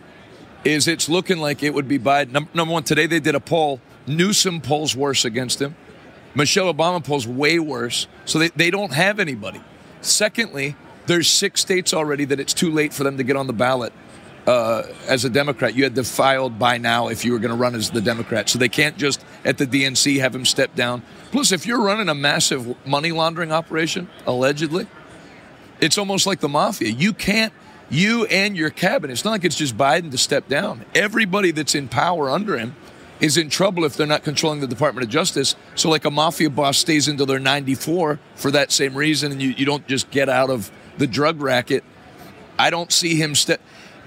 is 0.63 0.87
it's 0.87 1.09
looking 1.09 1.39
like 1.39 1.61
it 1.61 1.73
would 1.73 1.87
be 1.87 1.99
Biden. 1.99 2.31
Number 2.53 2.73
one, 2.73 2.83
today 2.83 3.05
they 3.05 3.19
did 3.19 3.35
a 3.35 3.39
poll. 3.39 3.81
Newsom 4.07 4.61
polls 4.61 4.95
worse 4.95 5.25
against 5.25 5.61
him. 5.61 5.75
Michelle 6.35 6.73
Obama 6.73 7.03
polls 7.03 7.27
way 7.27 7.59
worse. 7.59 8.07
So 8.25 8.39
they, 8.39 8.49
they 8.49 8.71
don't 8.71 8.93
have 8.93 9.19
anybody. 9.19 9.61
Secondly, 10.01 10.75
there's 11.05 11.27
six 11.27 11.61
states 11.61 11.93
already 11.93 12.25
that 12.25 12.39
it's 12.39 12.53
too 12.53 12.71
late 12.71 12.93
for 12.93 13.03
them 13.03 13.17
to 13.17 13.23
get 13.23 13.35
on 13.35 13.47
the 13.47 13.53
ballot 13.53 13.91
uh, 14.47 14.83
as 15.07 15.25
a 15.25 15.29
Democrat. 15.29 15.75
You 15.75 15.83
had 15.83 15.95
to 15.95 16.03
filed 16.03 16.59
by 16.59 16.77
now 16.77 17.07
if 17.07 17.23
you 17.23 17.31
were 17.31 17.39
going 17.39 17.51
to 17.51 17.57
run 17.57 17.75
as 17.75 17.91
the 17.91 18.01
Democrat. 18.01 18.49
So 18.49 18.59
they 18.59 18.69
can't 18.69 18.97
just 18.97 19.23
at 19.45 19.57
the 19.57 19.65
DNC 19.65 20.19
have 20.19 20.35
him 20.35 20.45
step 20.45 20.75
down. 20.75 21.03
Plus, 21.31 21.51
if 21.51 21.65
you're 21.65 21.81
running 21.81 22.09
a 22.09 22.15
massive 22.15 22.75
money 22.85 23.11
laundering 23.11 23.51
operation, 23.51 24.09
allegedly, 24.25 24.87
it's 25.79 25.97
almost 25.97 26.27
like 26.27 26.39
the 26.39 26.49
mafia. 26.49 26.89
You 26.89 27.13
can't, 27.13 27.53
you 27.89 28.25
and 28.25 28.55
your 28.55 28.69
cabinet, 28.69 29.13
it's 29.13 29.25
not 29.25 29.31
like 29.31 29.43
it's 29.43 29.55
just 29.55 29.77
Biden 29.77 30.11
to 30.11 30.17
step 30.17 30.47
down. 30.47 30.85
Everybody 30.95 31.51
that's 31.51 31.75
in 31.75 31.87
power 31.87 32.29
under 32.29 32.57
him 32.57 32.75
is 33.19 33.37
in 33.37 33.49
trouble 33.49 33.85
if 33.85 33.95
they're 33.95 34.07
not 34.07 34.23
controlling 34.23 34.59
the 34.59 34.67
Department 34.67 35.05
of 35.05 35.09
Justice. 35.09 35.55
So, 35.75 35.89
like 35.89 36.05
a 36.05 36.11
mafia 36.11 36.49
boss 36.49 36.77
stays 36.77 37.07
until 37.07 37.25
they're 37.25 37.39
94 37.39 38.19
for 38.35 38.51
that 38.51 38.71
same 38.71 38.95
reason, 38.95 39.31
and 39.31 39.41
you, 39.41 39.49
you 39.51 39.65
don't 39.65 39.87
just 39.87 40.11
get 40.11 40.29
out 40.29 40.49
of 40.49 40.71
the 40.97 41.07
drug 41.07 41.41
racket. 41.41 41.83
I 42.57 42.69
don't 42.69 42.91
see 42.91 43.15
him 43.15 43.35
step. 43.35 43.61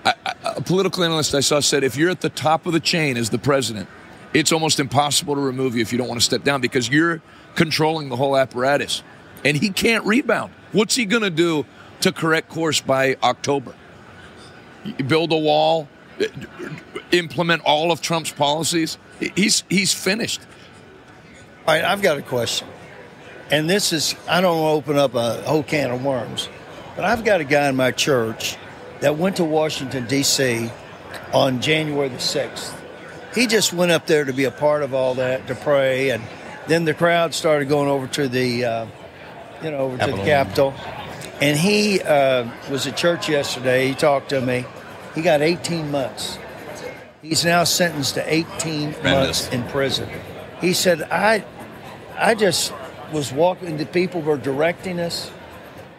A 0.06 0.62
political 0.62 1.02
analyst 1.02 1.34
I 1.34 1.40
saw 1.40 1.58
said 1.58 1.82
if 1.82 1.96
you're 1.96 2.10
at 2.10 2.20
the 2.20 2.28
top 2.28 2.66
of 2.66 2.72
the 2.72 2.80
chain 2.80 3.16
as 3.16 3.30
the 3.30 3.38
president, 3.38 3.88
it's 4.32 4.52
almost 4.52 4.78
impossible 4.78 5.34
to 5.34 5.40
remove 5.40 5.74
you 5.74 5.82
if 5.82 5.90
you 5.90 5.98
don't 5.98 6.08
want 6.08 6.20
to 6.20 6.24
step 6.24 6.44
down 6.44 6.60
because 6.60 6.88
you're 6.88 7.20
controlling 7.56 8.08
the 8.08 8.16
whole 8.16 8.36
apparatus. 8.36 9.02
And 9.44 9.56
he 9.56 9.70
can't 9.70 10.04
rebound. 10.04 10.52
What's 10.72 10.94
he 10.94 11.06
going 11.06 11.22
to 11.22 11.30
do 11.30 11.66
to 12.02 12.12
correct 12.12 12.48
course 12.48 12.80
by 12.80 13.16
October? 13.22 13.74
Build 15.06 15.32
a 15.32 15.36
wall, 15.36 15.88
implement 17.10 17.62
all 17.64 17.90
of 17.90 18.00
Trump's 18.00 18.30
policies. 18.30 18.98
He's 19.34 19.64
he's 19.68 19.92
finished. 19.92 20.40
All 21.66 21.74
right, 21.74 21.84
I've 21.84 22.02
got 22.02 22.18
a 22.18 22.22
question. 22.22 22.68
And 23.50 23.68
this 23.68 23.92
is, 23.92 24.14
I 24.28 24.40
don't 24.40 24.60
want 24.60 24.84
to 24.84 24.90
open 24.90 24.98
up 24.98 25.14
a 25.14 25.42
whole 25.42 25.62
can 25.62 25.90
of 25.90 26.04
worms, 26.04 26.48
but 26.94 27.04
I've 27.04 27.24
got 27.24 27.40
a 27.40 27.44
guy 27.44 27.68
in 27.68 27.76
my 27.76 27.90
church 27.90 28.56
that 29.00 29.16
went 29.16 29.36
to 29.36 29.44
Washington, 29.44 30.06
D.C. 30.06 30.70
on 31.32 31.60
January 31.60 32.08
the 32.08 32.16
6th. 32.16 32.74
He 33.34 33.46
just 33.46 33.72
went 33.72 33.92
up 33.92 34.06
there 34.06 34.24
to 34.24 34.32
be 34.32 34.44
a 34.44 34.50
part 34.50 34.82
of 34.82 34.94
all 34.94 35.14
that, 35.14 35.46
to 35.48 35.54
pray. 35.54 36.10
And 36.10 36.22
then 36.68 36.84
the 36.84 36.94
crowd 36.94 37.34
started 37.34 37.68
going 37.68 37.88
over 37.88 38.06
to 38.06 38.28
the, 38.28 38.64
uh, 38.64 38.86
you 39.62 39.70
know, 39.70 39.78
over 39.78 39.98
Capitol. 39.98 40.16
to 40.16 40.22
the 40.22 40.28
Capitol. 40.28 40.74
And 41.40 41.58
he 41.58 42.00
uh, 42.00 42.48
was 42.70 42.86
at 42.86 42.96
church 42.96 43.28
yesterday. 43.28 43.88
He 43.88 43.94
talked 43.94 44.30
to 44.30 44.40
me. 44.40 44.64
He 45.14 45.22
got 45.22 45.42
18 45.42 45.90
months. 45.90 46.38
He's 47.20 47.44
now 47.44 47.64
sentenced 47.64 48.14
to 48.14 48.32
18 48.32 49.02
months 49.02 49.48
in 49.50 49.62
prison. 49.64 50.08
He 50.60 50.72
said, 50.72 51.02
I, 51.02 51.44
I 52.16 52.34
just 52.34 52.72
was 53.12 53.32
walking, 53.32 53.76
the 53.76 53.86
people 53.86 54.22
were 54.22 54.36
directing 54.36 55.00
us. 55.00 55.30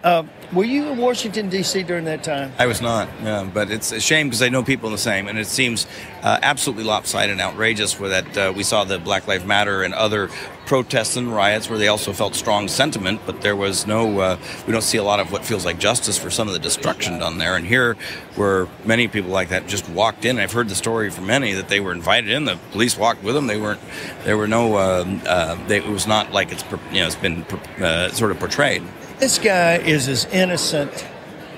Um, 0.04 0.30
were 0.54 0.64
you 0.64 0.88
in 0.88 0.98
Washington, 0.98 1.50
D.C. 1.50 1.84
during 1.84 2.06
that 2.06 2.24
time? 2.24 2.54
I 2.58 2.68
was 2.68 2.82
not, 2.82 3.10
but 3.54 3.70
it's 3.70 3.92
a 3.92 4.00
shame 4.00 4.28
because 4.28 4.42
I 4.42 4.50
know 4.50 4.64
people 4.64 4.88
in 4.88 4.94
the 4.94 4.98
same, 4.98 5.28
and 5.28 5.38
it 5.38 5.48
seems 5.48 5.86
uh, 6.24 6.40
absolutely 6.42 6.86
lopsided 6.86 7.32
and 7.32 7.42
outrageous. 7.42 8.00
Where 8.00 8.10
that 8.10 8.38
uh, 8.38 8.54
we 8.56 8.64
saw 8.64 8.84
the 8.84 9.00
Black 9.00 9.28
Lives 9.28 9.46
Matter 9.46 9.84
and 9.84 9.94
other 9.94 10.30
protests 10.66 11.16
and 11.16 11.34
riots 11.34 11.70
where 11.70 11.80
they 11.80 11.88
also 11.88 12.14
felt 12.14 12.36
strong 12.36 12.68
sentiment, 12.68 13.22
but 13.26 13.42
there 13.42 13.56
was 13.56 13.86
no. 13.86 14.20
Uh, 14.20 14.38
we 14.66 14.74
don't 14.74 14.84
see 14.84 14.98
a 14.98 15.04
lot 15.04 15.20
of 15.20 15.32
what 15.32 15.44
feels 15.44 15.66
like 15.66 15.80
justice 15.80 16.18
for 16.18 16.30
some 16.30 16.48
of 16.48 16.54
the 16.54 16.60
destruction 16.60 17.20
done 17.20 17.38
there. 17.38 17.56
And 17.56 17.66
here, 17.66 17.96
where 18.36 18.68
many 18.86 19.08
people 19.08 19.32
like 19.32 19.50
that 19.50 19.68
just 19.68 19.90
walked 19.90 20.24
in. 20.24 20.40
I've 20.40 20.54
heard 20.54 20.70
the 20.70 20.76
story 20.76 21.10
from 21.10 21.28
many 21.28 21.54
that 21.54 21.68
they 21.68 21.80
were 21.80 21.92
invited 21.92 22.30
in. 22.30 22.46
The 22.46 22.58
police 22.72 22.98
walked 22.98 23.24
with 23.24 23.36
them. 23.36 23.48
They 23.48 23.60
weren't. 23.60 23.82
There 24.24 24.38
were 24.38 24.48
no. 24.48 24.78
Um, 24.78 25.22
uh, 25.26 25.56
they, 25.68 25.78
it 25.78 25.88
was 25.88 26.08
not 26.08 26.32
like 26.32 26.52
it's 26.52 26.64
you 26.92 27.02
know 27.02 27.08
it's 27.08 27.16
been 27.16 27.44
uh, 27.84 28.10
sort 28.10 28.32
of 28.32 28.40
portrayed. 28.40 28.84
This 29.20 29.40
guy 29.40 29.78
is 29.78 30.08
as 30.08 30.26
innocent 30.26 31.06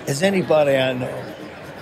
as 0.08 0.24
anybody 0.24 0.78
I 0.78 0.94
know. 0.94 1.26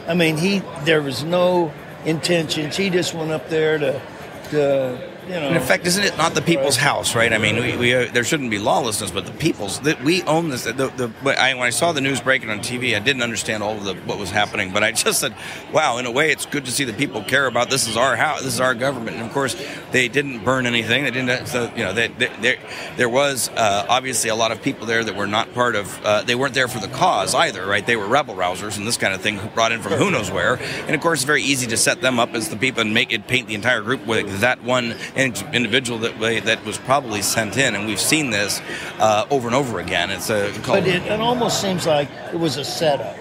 I 0.07 0.15
mean, 0.15 0.37
he 0.37 0.63
there 0.85 1.03
was 1.03 1.23
no 1.23 1.71
intentions. 2.03 2.75
He 2.75 2.89
just 2.89 3.13
went 3.13 3.29
up 3.29 3.47
there 3.49 3.77
to, 3.77 4.01
to 4.49 5.09
you 5.27 5.35
know. 5.35 5.49
In 5.49 5.57
effect, 5.57 5.85
isn't 5.85 6.03
it 6.03 6.17
not 6.17 6.33
the 6.33 6.41
people's 6.41 6.77
house, 6.77 7.15
right? 7.15 7.31
I 7.33 7.37
mean, 7.37 7.55
we, 7.57 7.77
we 7.77 7.95
uh, 7.95 8.11
there 8.11 8.23
shouldn't 8.23 8.49
be 8.49 8.59
lawlessness, 8.59 9.11
but 9.11 9.25
the 9.25 9.31
people's 9.31 9.79
that 9.81 10.03
we 10.03 10.23
own 10.23 10.49
this. 10.49 10.63
The, 10.63 10.73
the 10.73 11.09
when 11.21 11.37
I, 11.37 11.53
when 11.53 11.63
I 11.63 11.69
saw 11.69 11.91
the 11.91 12.01
news 12.01 12.21
breaking 12.21 12.49
on 12.49 12.59
TV, 12.59 12.95
I 12.95 12.99
didn't 12.99 13.21
understand 13.21 13.63
all 13.63 13.77
of 13.77 13.83
the 13.83 13.95
what 13.95 14.17
was 14.17 14.29
happening, 14.29 14.71
but 14.71 14.83
I 14.83 14.91
just 14.91 15.19
said, 15.19 15.35
"Wow!" 15.71 15.97
In 15.97 16.05
a 16.05 16.11
way, 16.11 16.31
it's 16.31 16.45
good 16.45 16.65
to 16.65 16.71
see 16.71 16.83
that 16.85 16.97
people 16.97 17.23
care 17.23 17.47
about 17.47 17.69
this. 17.69 17.87
Is 17.87 17.97
our 17.97 18.15
house. 18.15 18.41
This 18.41 18.53
is 18.53 18.59
our 18.59 18.73
government. 18.73 19.17
And 19.17 19.25
of 19.25 19.31
course, 19.31 19.55
they 19.91 20.07
didn't 20.07 20.43
burn 20.43 20.65
anything. 20.65 21.03
They 21.03 21.11
didn't. 21.11 21.47
So 21.47 21.71
you 21.75 21.83
know, 21.83 21.93
they, 21.93 22.07
they, 22.07 22.31
there 22.41 22.57
there 22.97 23.09
was 23.09 23.49
uh, 23.49 23.85
obviously 23.87 24.29
a 24.29 24.35
lot 24.35 24.51
of 24.51 24.61
people 24.61 24.87
there 24.87 25.03
that 25.03 25.15
were 25.15 25.27
not 25.27 25.53
part 25.53 25.75
of. 25.75 26.03
Uh, 26.03 26.23
they 26.23 26.35
weren't 26.35 26.53
there 26.53 26.67
for 26.67 26.79
the 26.79 26.87
cause 26.87 27.35
either, 27.35 27.65
right? 27.65 27.85
They 27.85 27.95
were 27.95 28.07
rebel 28.07 28.35
rousers 28.35 28.77
and 28.77 28.87
this 28.87 28.97
kind 28.97 29.13
of 29.13 29.21
thing 29.21 29.39
brought 29.53 29.71
in 29.71 29.81
from 29.81 29.93
who 29.93 30.11
knows 30.11 30.31
where. 30.31 30.55
And 30.55 30.95
of 30.95 31.01
course, 31.01 31.19
it's 31.19 31.25
very 31.25 31.43
easy 31.43 31.67
to 31.67 31.77
set 31.77 32.01
them 32.01 32.19
up 32.19 32.33
as 32.33 32.49
the 32.49 32.55
people 32.55 32.81
and 32.81 32.93
make 32.93 33.11
it 33.11 33.27
paint 33.27 33.47
the 33.47 33.55
entire 33.55 33.81
group 33.81 34.05
with 34.05 34.39
that 34.39 34.63
one 34.63 34.95
individual 35.17 35.99
that 35.99 36.19
way 36.19 36.39
that 36.39 36.63
was 36.65 36.77
probably 36.77 37.21
sent 37.21 37.57
in. 37.57 37.75
And 37.75 37.87
we've 37.87 37.99
seen 37.99 38.29
this 38.29 38.61
uh, 38.99 39.25
over 39.29 39.47
and 39.47 39.55
over 39.55 39.79
again. 39.79 40.09
It's 40.11 40.29
a 40.29 40.53
but 40.65 40.87
it, 40.87 41.03
it 41.03 41.19
almost 41.19 41.61
seems 41.61 41.85
like 41.85 42.09
it 42.31 42.39
was 42.39 42.57
a 42.57 42.63
setup. 42.63 43.15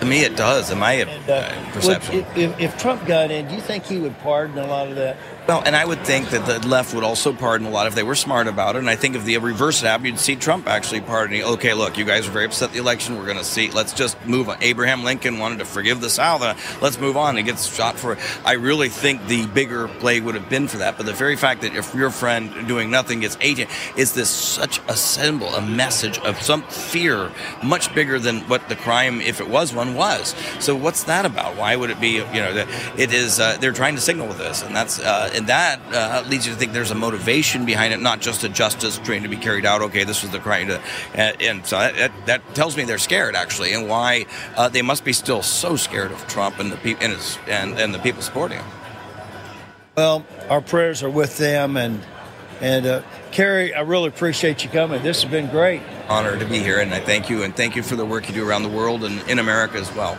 to 0.00 0.06
me 0.06 0.20
it 0.24 0.36
does. 0.36 0.70
In 0.70 0.78
my 0.78 0.92
And, 0.92 1.28
uh, 1.30 1.72
perception. 1.72 2.16
would- 2.16 2.38
if, 2.38 2.58
if 2.60 2.78
Trump 2.78 3.04
got 3.06 3.30
in, 3.30 3.48
do 3.48 3.54
you 3.54 3.60
think 3.60 3.84
he 3.84 3.98
would 3.98 4.16
pardon 4.20 4.58
a 4.58 4.66
lot 4.66 4.88
of 4.88 4.94
that? 4.96 5.16
Well, 5.50 5.64
and 5.66 5.74
I 5.74 5.84
would 5.84 6.04
think 6.06 6.30
that 6.30 6.46
the 6.46 6.64
left 6.68 6.94
would 6.94 7.02
also 7.02 7.32
pardon 7.32 7.66
a 7.66 7.70
lot 7.70 7.88
if 7.88 7.96
they 7.96 8.04
were 8.04 8.14
smart 8.14 8.46
about 8.46 8.76
it. 8.76 8.78
And 8.78 8.88
I 8.88 8.94
think 8.94 9.16
if 9.16 9.24
the 9.24 9.36
reverse 9.38 9.80
happened, 9.80 10.06
you'd 10.06 10.20
see 10.20 10.36
Trump 10.36 10.68
actually 10.68 11.00
pardoning. 11.00 11.42
Okay, 11.42 11.74
look, 11.74 11.98
you 11.98 12.04
guys 12.04 12.28
are 12.28 12.30
very 12.30 12.44
upset 12.44 12.70
the 12.70 12.78
election. 12.78 13.18
We're 13.18 13.24
going 13.26 13.36
to 13.36 13.42
see. 13.42 13.68
Let's 13.68 13.92
just 13.92 14.24
move 14.24 14.48
on. 14.48 14.58
Abraham 14.62 15.02
Lincoln 15.02 15.40
wanted 15.40 15.58
to 15.58 15.64
forgive 15.64 16.00
the 16.00 16.08
South. 16.08 16.42
Uh, 16.42 16.54
let's 16.80 17.00
move 17.00 17.16
on. 17.16 17.36
He 17.36 17.42
gets 17.42 17.66
shot 17.66 17.98
for 17.98 18.12
it. 18.12 18.20
I 18.44 18.52
really 18.52 18.90
think 18.90 19.26
the 19.26 19.44
bigger 19.48 19.88
play 19.88 20.20
would 20.20 20.36
have 20.36 20.48
been 20.48 20.68
for 20.68 20.76
that. 20.76 20.96
But 20.96 21.06
the 21.06 21.12
very 21.12 21.34
fact 21.34 21.62
that 21.62 21.74
if 21.74 21.96
your 21.96 22.10
friend 22.10 22.68
doing 22.68 22.88
nothing 22.88 23.18
gets 23.18 23.36
18, 23.40 23.66
is 23.96 24.12
this 24.12 24.30
such 24.30 24.80
a 24.86 24.94
symbol, 24.94 25.48
a 25.48 25.60
message 25.60 26.20
of 26.20 26.40
some 26.40 26.62
fear 26.62 27.32
much 27.60 27.92
bigger 27.92 28.20
than 28.20 28.42
what 28.42 28.68
the 28.68 28.76
crime, 28.76 29.20
if 29.20 29.40
it 29.40 29.48
was 29.48 29.74
one, 29.74 29.96
was. 29.96 30.36
So 30.60 30.76
what's 30.76 31.02
that 31.04 31.26
about? 31.26 31.56
Why 31.56 31.74
would 31.74 31.90
it 31.90 32.00
be? 32.00 32.18
You 32.18 32.22
know, 32.22 32.66
it 32.96 33.12
is. 33.12 33.40
Uh, 33.40 33.56
they're 33.60 33.72
trying 33.72 33.96
to 33.96 34.00
signal 34.00 34.28
with 34.28 34.38
this, 34.38 34.62
and 34.62 34.76
that's 34.76 35.00
uh, 35.00 35.39
and 35.40 35.48
that 35.48 35.80
uh, 35.94 36.22
leads 36.28 36.46
you 36.46 36.52
to 36.52 36.58
think 36.58 36.74
there's 36.74 36.90
a 36.90 36.94
motivation 36.94 37.64
behind 37.64 37.94
it, 37.94 38.00
not 38.00 38.20
just 38.20 38.44
a 38.44 38.48
justice 38.50 38.98
train 38.98 39.22
to 39.22 39.28
be 39.28 39.38
carried 39.38 39.64
out. 39.64 39.80
Okay, 39.80 40.04
this 40.04 40.20
was 40.20 40.30
the 40.32 40.38
crime, 40.38 40.68
to, 40.68 40.82
and, 41.14 41.40
and 41.40 41.66
so 41.66 41.78
that, 41.78 42.12
that, 42.26 42.54
tells 42.54 42.76
me 42.76 42.84
they're 42.84 42.98
scared 42.98 43.34
actually, 43.34 43.72
and 43.72 43.88
why 43.88 44.26
uh, 44.58 44.68
they 44.68 44.82
must 44.82 45.02
be 45.02 45.14
still 45.14 45.40
so 45.40 45.76
scared 45.76 46.12
of 46.12 46.28
Trump 46.28 46.58
and 46.58 46.70
the 46.70 46.76
people 46.76 47.02
and, 47.02 47.14
his, 47.14 47.38
and 47.48 47.80
and 47.80 47.94
the 47.94 47.98
people 48.00 48.20
supporting 48.20 48.58
him. 48.58 48.66
Well, 49.96 50.26
our 50.50 50.60
prayers 50.60 51.02
are 51.02 51.08
with 51.08 51.38
them, 51.38 51.78
and 51.78 52.02
and 52.60 52.84
uh, 52.84 53.02
Kerry, 53.32 53.72
I 53.72 53.80
really 53.80 54.08
appreciate 54.08 54.62
you 54.62 54.68
coming. 54.68 55.02
This 55.02 55.22
has 55.22 55.30
been 55.30 55.48
great. 55.48 55.80
Honor 56.06 56.38
to 56.38 56.44
be 56.44 56.58
here, 56.58 56.80
and 56.80 56.92
I 56.92 57.00
thank 57.00 57.30
you, 57.30 57.44
and 57.44 57.56
thank 57.56 57.76
you 57.76 57.82
for 57.82 57.96
the 57.96 58.04
work 58.04 58.28
you 58.28 58.34
do 58.34 58.46
around 58.46 58.64
the 58.64 58.68
world 58.68 59.04
and 59.04 59.26
in 59.26 59.38
America 59.38 59.78
as 59.78 59.90
well. 59.94 60.18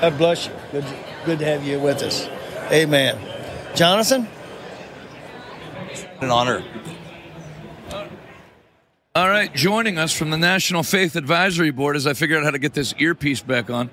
God 0.00 0.16
bless 0.16 0.46
you. 0.46 0.52
Good, 0.70 0.84
good 1.24 1.40
to 1.40 1.44
have 1.44 1.64
you 1.66 1.80
with 1.80 2.02
us. 2.02 2.28
Amen. 2.70 3.18
Jonathan. 3.74 4.28
An 6.20 6.30
honor. 6.30 6.62
All 9.14 9.28
right, 9.28 9.54
joining 9.54 9.96
us 9.96 10.12
from 10.12 10.28
the 10.28 10.36
National 10.36 10.82
Faith 10.82 11.16
Advisory 11.16 11.70
Board 11.70 11.96
as 11.96 12.06
I 12.06 12.12
figure 12.12 12.36
out 12.36 12.44
how 12.44 12.50
to 12.50 12.58
get 12.58 12.74
this 12.74 12.92
earpiece 12.98 13.40
back 13.40 13.70
on. 13.70 13.88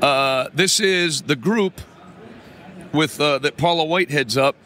Uh, 0.00 0.48
this 0.54 0.80
is 0.80 1.22
the 1.22 1.36
group 1.36 1.78
with 2.94 3.20
uh, 3.20 3.38
that 3.40 3.58
Paula 3.58 3.84
White 3.84 4.10
heads 4.10 4.38
up 4.38 4.56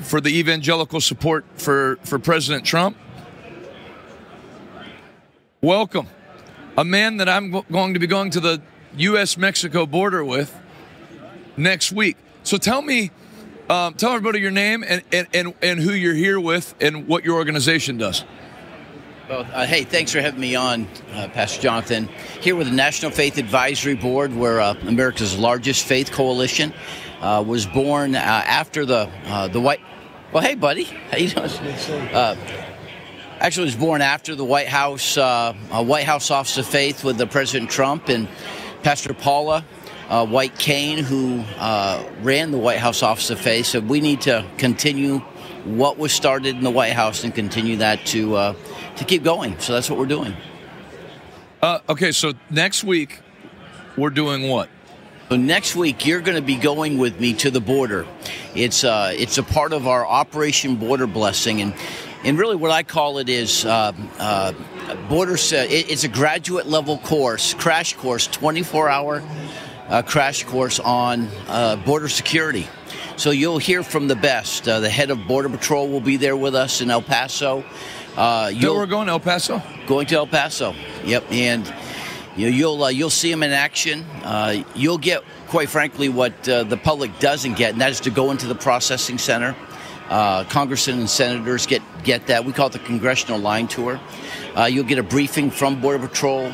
for 0.00 0.20
the 0.20 0.36
evangelical 0.36 1.00
support 1.00 1.44
for, 1.54 2.00
for 2.02 2.18
President 2.18 2.66
Trump. 2.66 2.96
Welcome. 5.60 6.08
A 6.76 6.84
man 6.84 7.18
that 7.18 7.28
I'm 7.28 7.52
going 7.70 7.94
to 7.94 8.00
be 8.00 8.08
going 8.08 8.30
to 8.30 8.40
the 8.40 8.60
U.S. 8.96 9.36
Mexico 9.36 9.86
border 9.86 10.24
with 10.24 10.52
next 11.56 11.92
week. 11.92 12.16
So 12.42 12.56
tell 12.56 12.82
me, 12.82 13.12
um, 13.72 13.94
tell 13.94 14.10
everybody 14.10 14.40
your 14.40 14.50
name 14.50 14.84
and, 14.86 15.02
and, 15.12 15.26
and, 15.32 15.54
and 15.62 15.80
who 15.80 15.92
you're 15.92 16.14
here 16.14 16.38
with 16.38 16.74
and 16.80 17.08
what 17.08 17.24
your 17.24 17.36
organization 17.36 17.96
does. 17.96 18.24
Well, 19.28 19.46
uh, 19.52 19.64
hey, 19.64 19.84
thanks 19.84 20.12
for 20.12 20.20
having 20.20 20.40
me 20.40 20.54
on, 20.56 20.86
uh, 21.14 21.28
Pastor 21.28 21.62
Jonathan. 21.62 22.08
Here 22.40 22.54
with 22.54 22.68
the 22.68 22.74
National 22.74 23.10
Faith 23.10 23.38
Advisory 23.38 23.94
Board, 23.94 24.34
we're 24.34 24.60
uh, 24.60 24.74
America's 24.86 25.38
largest 25.38 25.86
faith 25.86 26.10
coalition. 26.10 26.74
Uh, 27.22 27.42
was 27.46 27.66
born 27.66 28.16
uh, 28.16 28.18
after 28.18 28.84
the 28.84 29.08
uh, 29.26 29.46
the 29.46 29.60
white. 29.60 29.80
Well, 30.32 30.42
hey, 30.42 30.56
buddy, 30.56 30.84
how 30.84 31.18
you 31.18 31.28
doing? 31.28 31.48
Uh, 31.48 32.34
actually, 33.38 33.66
was 33.66 33.76
born 33.76 34.02
after 34.02 34.34
the 34.34 34.44
White 34.44 34.66
House 34.66 35.16
White 35.16 36.04
House 36.04 36.32
Office 36.32 36.58
of 36.58 36.66
Faith 36.66 37.04
with 37.04 37.18
the 37.18 37.26
President 37.28 37.70
Trump 37.70 38.08
and 38.08 38.28
Pastor 38.82 39.14
Paula 39.14 39.64
uh, 40.12 40.26
White-Cain, 40.26 40.98
who 40.98 41.42
uh, 41.56 42.04
ran 42.20 42.50
the 42.50 42.58
White 42.58 42.78
House 42.78 43.02
Office 43.02 43.30
of 43.30 43.40
Faith, 43.40 43.64
said 43.64 43.88
we 43.88 43.98
need 43.98 44.20
to 44.22 44.44
continue 44.58 45.20
what 45.64 45.96
was 45.96 46.12
started 46.12 46.54
in 46.54 46.62
the 46.62 46.70
White 46.70 46.92
House 46.92 47.24
and 47.24 47.34
continue 47.34 47.76
that 47.78 48.04
to 48.06 48.36
uh, 48.36 48.54
to 48.96 49.04
keep 49.06 49.24
going. 49.24 49.58
So 49.58 49.72
that's 49.72 49.88
what 49.88 49.98
we're 49.98 50.04
doing. 50.04 50.34
Uh, 51.62 51.78
okay, 51.88 52.12
so 52.12 52.34
next 52.50 52.84
week 52.84 53.20
we're 53.96 54.10
doing 54.10 54.48
what? 54.50 54.68
So 55.30 55.36
next 55.36 55.74
week 55.74 56.04
you're 56.04 56.20
going 56.20 56.36
to 56.36 56.42
be 56.42 56.56
going 56.56 56.98
with 56.98 57.18
me 57.18 57.32
to 57.34 57.50
the 57.50 57.60
border. 57.60 58.06
It's 58.54 58.84
uh, 58.84 59.14
it's 59.16 59.38
a 59.38 59.42
part 59.42 59.72
of 59.72 59.86
our 59.86 60.06
Operation 60.06 60.76
Border 60.76 61.06
Blessing, 61.06 61.62
and 61.62 61.74
and 62.22 62.38
really 62.38 62.56
what 62.56 62.70
I 62.70 62.82
call 62.82 63.16
it 63.16 63.30
is 63.30 63.64
uh, 63.64 63.92
uh, 64.18 64.52
border. 65.08 65.36
It's 65.38 66.04
a 66.04 66.08
graduate 66.08 66.66
level 66.66 66.98
course, 66.98 67.54
crash 67.54 67.94
course, 67.94 68.26
24 68.26 68.90
hour 68.90 69.22
uh, 69.88 70.02
crash 70.02 70.44
course 70.44 70.80
on 70.80 71.28
uh, 71.48 71.76
border 71.76 72.08
security. 72.08 72.66
So 73.16 73.30
you'll 73.30 73.58
hear 73.58 73.82
from 73.82 74.08
the 74.08 74.16
best. 74.16 74.66
Uh, 74.66 74.80
the 74.80 74.88
head 74.88 75.10
of 75.10 75.26
Border 75.26 75.48
Patrol 75.48 75.88
will 75.88 76.00
be 76.00 76.16
there 76.16 76.36
with 76.36 76.54
us 76.54 76.80
in 76.80 76.90
El 76.90 77.02
Paso. 77.02 77.64
Uh, 78.16 78.50
So 78.50 78.74
we're 78.74 78.86
going 78.86 79.06
to 79.06 79.12
El 79.12 79.20
Paso. 79.20 79.62
going 79.86 80.06
to 80.08 80.16
El 80.16 80.26
Paso. 80.26 80.74
Yep, 81.04 81.30
and 81.30 81.74
you 82.36 82.50
know, 82.50 82.56
you'll 82.56 82.84
uh, 82.84 82.88
you'll 82.88 83.10
see 83.10 83.30
them 83.30 83.42
in 83.42 83.52
action. 83.52 84.04
Uh, 84.22 84.64
you'll 84.74 84.98
get, 84.98 85.22
quite 85.48 85.68
frankly, 85.68 86.08
what 86.08 86.48
uh, 86.48 86.62
the 86.64 86.76
public 86.76 87.18
doesn't 87.18 87.54
get, 87.56 87.72
and 87.72 87.80
that 87.80 87.90
is 87.90 88.00
to 88.00 88.10
go 88.10 88.30
into 88.30 88.46
the 88.46 88.54
processing 88.54 89.18
center. 89.18 89.54
Uh, 90.08 90.44
congressmen 90.44 90.98
and 90.98 91.08
senators 91.10 91.66
get 91.66 91.82
get 92.04 92.26
that. 92.26 92.44
We 92.44 92.52
call 92.52 92.66
it 92.68 92.72
the 92.72 92.78
congressional 92.80 93.38
line 93.38 93.68
tour. 93.68 94.00
Uh, 94.56 94.64
you'll 94.64 94.84
get 94.84 94.98
a 94.98 95.02
briefing 95.02 95.50
from 95.50 95.80
Border 95.80 96.06
Patrol. 96.08 96.50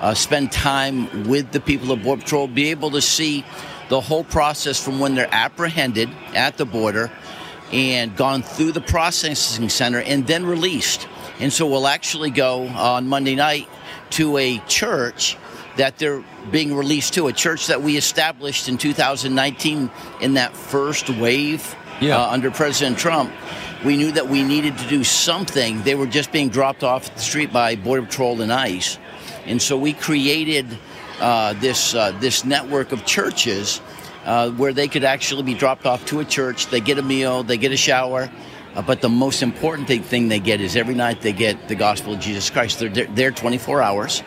Uh, 0.00 0.14
spend 0.14 0.50
time 0.50 1.28
with 1.28 1.52
the 1.52 1.60
people 1.60 1.92
of 1.92 2.02
Border 2.02 2.22
Patrol. 2.22 2.48
Be 2.48 2.70
able 2.70 2.90
to 2.92 3.02
see 3.02 3.44
the 3.90 4.00
whole 4.00 4.24
process 4.24 4.82
from 4.82 4.98
when 4.98 5.14
they're 5.14 5.28
apprehended 5.30 6.08
at 6.34 6.56
the 6.56 6.64
border 6.64 7.10
and 7.72 8.16
gone 8.16 8.42
through 8.42 8.72
the 8.72 8.80
processing 8.80 9.68
center 9.68 10.00
and 10.00 10.26
then 10.26 10.46
released. 10.46 11.06
And 11.38 11.52
so 11.52 11.66
we'll 11.66 11.86
actually 11.86 12.30
go 12.30 12.66
on 12.68 13.08
Monday 13.08 13.34
night 13.34 13.68
to 14.10 14.38
a 14.38 14.58
church 14.68 15.36
that 15.76 15.98
they're 15.98 16.24
being 16.50 16.74
released 16.74 17.14
to, 17.14 17.28
a 17.28 17.32
church 17.32 17.68
that 17.68 17.82
we 17.82 17.96
established 17.96 18.68
in 18.68 18.76
2019 18.78 19.90
in 20.20 20.34
that 20.34 20.56
first 20.56 21.08
wave 21.10 21.76
Yeah. 22.00 22.16
uh, 22.18 22.30
under 22.30 22.50
President 22.50 22.98
Trump. 22.98 23.32
We 23.84 23.96
knew 23.96 24.12
that 24.12 24.28
we 24.28 24.42
needed 24.42 24.76
to 24.78 24.88
do 24.88 25.04
something. 25.04 25.82
They 25.82 25.94
were 25.94 26.06
just 26.06 26.32
being 26.32 26.48
dropped 26.48 26.82
off 26.82 27.08
at 27.08 27.16
the 27.16 27.22
street 27.22 27.52
by 27.52 27.76
Border 27.76 28.02
Patrol 28.02 28.40
and 28.42 28.52
ICE. 28.52 28.98
And 29.50 29.60
so 29.60 29.76
we 29.76 29.94
created 29.94 30.66
uh, 31.18 31.54
this, 31.54 31.92
uh, 31.92 32.12
this 32.20 32.44
network 32.44 32.92
of 32.92 33.04
churches 33.04 33.80
uh, 34.24 34.50
where 34.52 34.72
they 34.72 34.86
could 34.86 35.02
actually 35.02 35.42
be 35.42 35.54
dropped 35.54 35.86
off 35.86 36.06
to 36.06 36.20
a 36.20 36.24
church. 36.24 36.68
They 36.68 36.80
get 36.80 36.98
a 36.98 37.02
meal, 37.02 37.42
they 37.42 37.56
get 37.56 37.72
a 37.72 37.76
shower. 37.76 38.30
Uh, 38.76 38.82
but 38.82 39.00
the 39.00 39.08
most 39.08 39.42
important 39.42 39.88
thing, 39.88 40.28
they 40.28 40.38
get 40.38 40.60
is 40.60 40.76
every 40.76 40.94
night 40.94 41.20
they 41.20 41.32
get 41.32 41.66
the 41.66 41.74
gospel 41.74 42.14
of 42.14 42.20
Jesus 42.20 42.48
Christ. 42.48 42.78
They're 42.78 43.06
there 43.06 43.32
24 43.32 43.82
hours. 43.82 44.22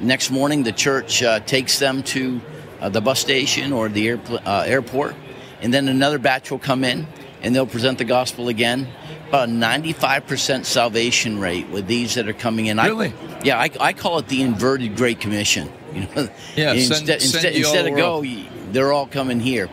Next 0.00 0.32
morning, 0.32 0.64
the 0.64 0.72
church 0.72 1.22
uh, 1.22 1.38
takes 1.38 1.78
them 1.78 2.02
to 2.02 2.40
uh, 2.80 2.88
the 2.88 3.00
bus 3.00 3.20
station 3.20 3.72
or 3.72 3.88
the 3.88 4.08
airport, 4.08 5.14
and 5.62 5.72
then 5.72 5.86
another 5.86 6.18
batch 6.18 6.50
will 6.50 6.58
come 6.58 6.82
in 6.82 7.06
and 7.44 7.54
they'll 7.54 7.66
present 7.66 7.98
the 7.98 8.04
gospel 8.04 8.48
again. 8.48 8.88
About 9.28 9.48
a 9.48 9.52
95% 9.52 10.64
salvation 10.64 11.40
rate 11.40 11.68
with 11.68 11.86
these 11.86 12.14
that 12.14 12.28
are 12.28 12.32
coming 12.32 12.66
in. 12.66 12.76
Really? 12.78 13.08
I, 13.08 13.40
yeah, 13.44 13.58
I, 13.58 13.70
I 13.80 13.92
call 13.92 14.18
it 14.18 14.28
the 14.28 14.42
inverted 14.42 14.96
Great 14.96 15.20
Commission. 15.20 15.70
You 15.94 16.00
know, 16.00 16.28
Yeah, 16.56 16.70
send- 16.74 16.78
instead, 16.78 16.98
send 17.06 17.10
instead, 17.22 17.52
you 17.54 17.60
instead 17.60 17.84
the 17.86 17.90
of 17.92 17.96
go, 17.96 18.10
world. 18.14 18.26
y- 18.26 18.48
they're 18.72 18.92
all 18.92 19.06
coming 19.06 19.38
here. 19.38 19.68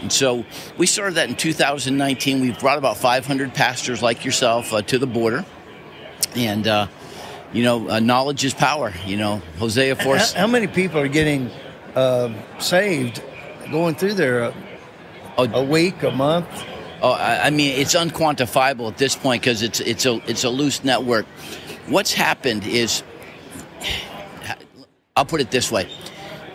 And 0.00 0.10
so 0.10 0.46
we 0.78 0.86
started 0.86 1.16
that 1.16 1.28
in 1.28 1.36
2019. 1.36 2.40
We've 2.40 2.58
brought 2.58 2.78
about 2.78 2.96
500 2.96 3.52
pastors 3.52 4.00
like 4.02 4.24
yourself 4.24 4.72
uh, 4.72 4.80
to 4.80 4.98
the 4.98 5.06
border. 5.06 5.44
And, 6.34 6.66
uh, 6.66 6.86
you 7.52 7.62
know, 7.62 7.90
uh, 7.90 8.00
knowledge 8.00 8.42
is 8.42 8.54
power. 8.54 8.94
You 9.04 9.18
know, 9.18 9.42
Hosea 9.58 9.96
How, 9.96 10.16
how 10.34 10.46
many 10.46 10.66
people 10.66 10.98
are 11.00 11.08
getting 11.08 11.50
uh, 11.94 12.32
saved 12.58 13.22
going 13.70 13.96
through 13.96 14.14
there 14.14 14.44
a, 14.44 14.54
a 15.36 15.62
week, 15.62 16.02
a 16.02 16.10
month? 16.10 16.46
Oh, 17.02 17.12
I, 17.12 17.46
I 17.46 17.50
mean, 17.50 17.78
it's 17.80 17.94
unquantifiable 17.94 18.90
at 18.90 18.98
this 18.98 19.16
point 19.16 19.42
because 19.42 19.62
it's 19.62 19.80
it's 19.80 20.04
a 20.04 20.20
it's 20.30 20.44
a 20.44 20.50
loose 20.50 20.84
network. 20.84 21.26
What's 21.86 22.12
happened 22.12 22.66
is, 22.66 23.02
I'll 25.16 25.24
put 25.24 25.40
it 25.40 25.50
this 25.50 25.72
way: 25.72 25.88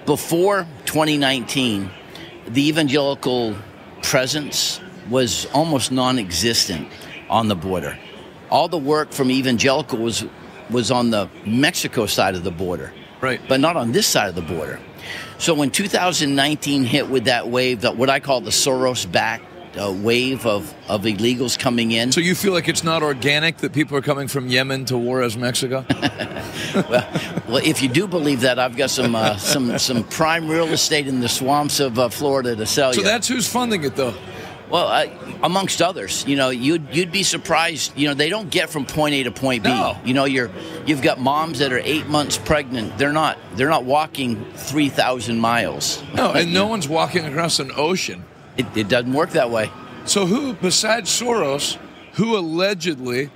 before 0.05 0.67
2019, 0.85 1.89
the 2.47 2.67
evangelical 2.67 3.55
presence 4.03 4.79
was 5.09 5.47
almost 5.47 5.91
non-existent 5.91 6.87
on 7.29 7.47
the 7.47 7.55
border. 7.55 7.97
All 8.51 8.67
the 8.67 8.77
work 8.77 9.11
from 9.11 9.31
evangelical 9.31 9.97
was 9.97 10.25
was 10.69 10.91
on 10.91 11.09
the 11.09 11.27
Mexico 11.45 12.05
side 12.05 12.35
of 12.35 12.43
the 12.43 12.51
border, 12.51 12.93
right? 13.19 13.41
But 13.47 13.61
not 13.61 13.77
on 13.77 13.93
this 13.93 14.05
side 14.05 14.29
of 14.29 14.35
the 14.35 14.41
border. 14.41 14.79
So 15.39 15.53
when 15.55 15.71
2019 15.71 16.83
hit 16.83 17.09
with 17.09 17.25
that 17.25 17.47
wave, 17.47 17.81
that 17.81 17.97
what 17.97 18.09
I 18.09 18.19
call 18.19 18.41
the 18.41 18.51
Soros 18.51 19.11
back 19.11 19.41
uh, 19.77 19.91
wave 19.91 20.45
of, 20.45 20.73
of 20.87 21.03
illegals 21.03 21.57
coming 21.57 21.91
in. 21.91 22.11
So 22.11 22.21
you 22.21 22.35
feel 22.35 22.53
like 22.53 22.67
it's 22.67 22.83
not 22.83 23.03
organic 23.03 23.57
that 23.57 23.73
people 23.73 23.97
are 23.97 24.01
coming 24.01 24.27
from 24.27 24.47
Yemen 24.47 24.85
to 24.85 24.97
Juarez, 24.97 25.37
Mexico? 25.37 25.85
well, 26.75 27.61
if 27.63 27.81
you 27.81 27.89
do 27.89 28.07
believe 28.07 28.41
that, 28.41 28.59
I've 28.59 28.77
got 28.77 28.89
some 28.89 29.15
uh, 29.15 29.37
some 29.37 29.77
some 29.77 30.03
prime 30.03 30.47
real 30.49 30.67
estate 30.67 31.07
in 31.07 31.19
the 31.19 31.29
swamps 31.29 31.79
of 31.79 31.99
uh, 31.99 32.09
Florida 32.09 32.55
to 32.55 32.65
sell 32.65 32.93
so 32.93 32.99
you. 32.99 33.05
So 33.05 33.11
that's 33.11 33.27
who's 33.27 33.47
funding 33.47 33.83
it, 33.83 33.95
though. 33.95 34.13
Well, 34.69 34.87
uh, 34.87 35.05
amongst 35.43 35.81
others, 35.81 36.25
you 36.27 36.35
know, 36.35 36.49
you'd 36.49 36.93
you'd 36.93 37.11
be 37.11 37.23
surprised. 37.23 37.95
You 37.95 38.07
know, 38.07 38.13
they 38.13 38.29
don't 38.29 38.49
get 38.49 38.69
from 38.69 38.85
point 38.85 39.13
A 39.13 39.23
to 39.23 39.31
point 39.31 39.63
B. 39.63 39.69
No. 39.69 39.97
You 40.03 40.13
know, 40.13 40.25
you're 40.25 40.49
you've 40.85 41.01
got 41.01 41.19
moms 41.19 41.59
that 41.59 41.71
are 41.71 41.79
eight 41.79 42.07
months 42.07 42.37
pregnant. 42.37 42.97
They're 42.97 43.13
not 43.13 43.37
they're 43.53 43.69
not 43.69 43.85
walking 43.85 44.43
three 44.53 44.89
thousand 44.89 45.39
miles. 45.39 46.03
No, 46.15 46.31
and 46.31 46.53
no 46.53 46.67
one's 46.67 46.87
walking 46.87 47.25
across 47.25 47.59
an 47.59 47.71
ocean. 47.75 48.25
It, 48.57 48.65
it 48.75 48.87
doesn't 48.87 49.13
work 49.13 49.31
that 49.31 49.49
way. 49.49 49.69
So 50.05 50.25
who, 50.25 50.53
besides 50.53 51.09
Soros, 51.09 51.77
who 52.13 52.37
allegedly 52.37 53.31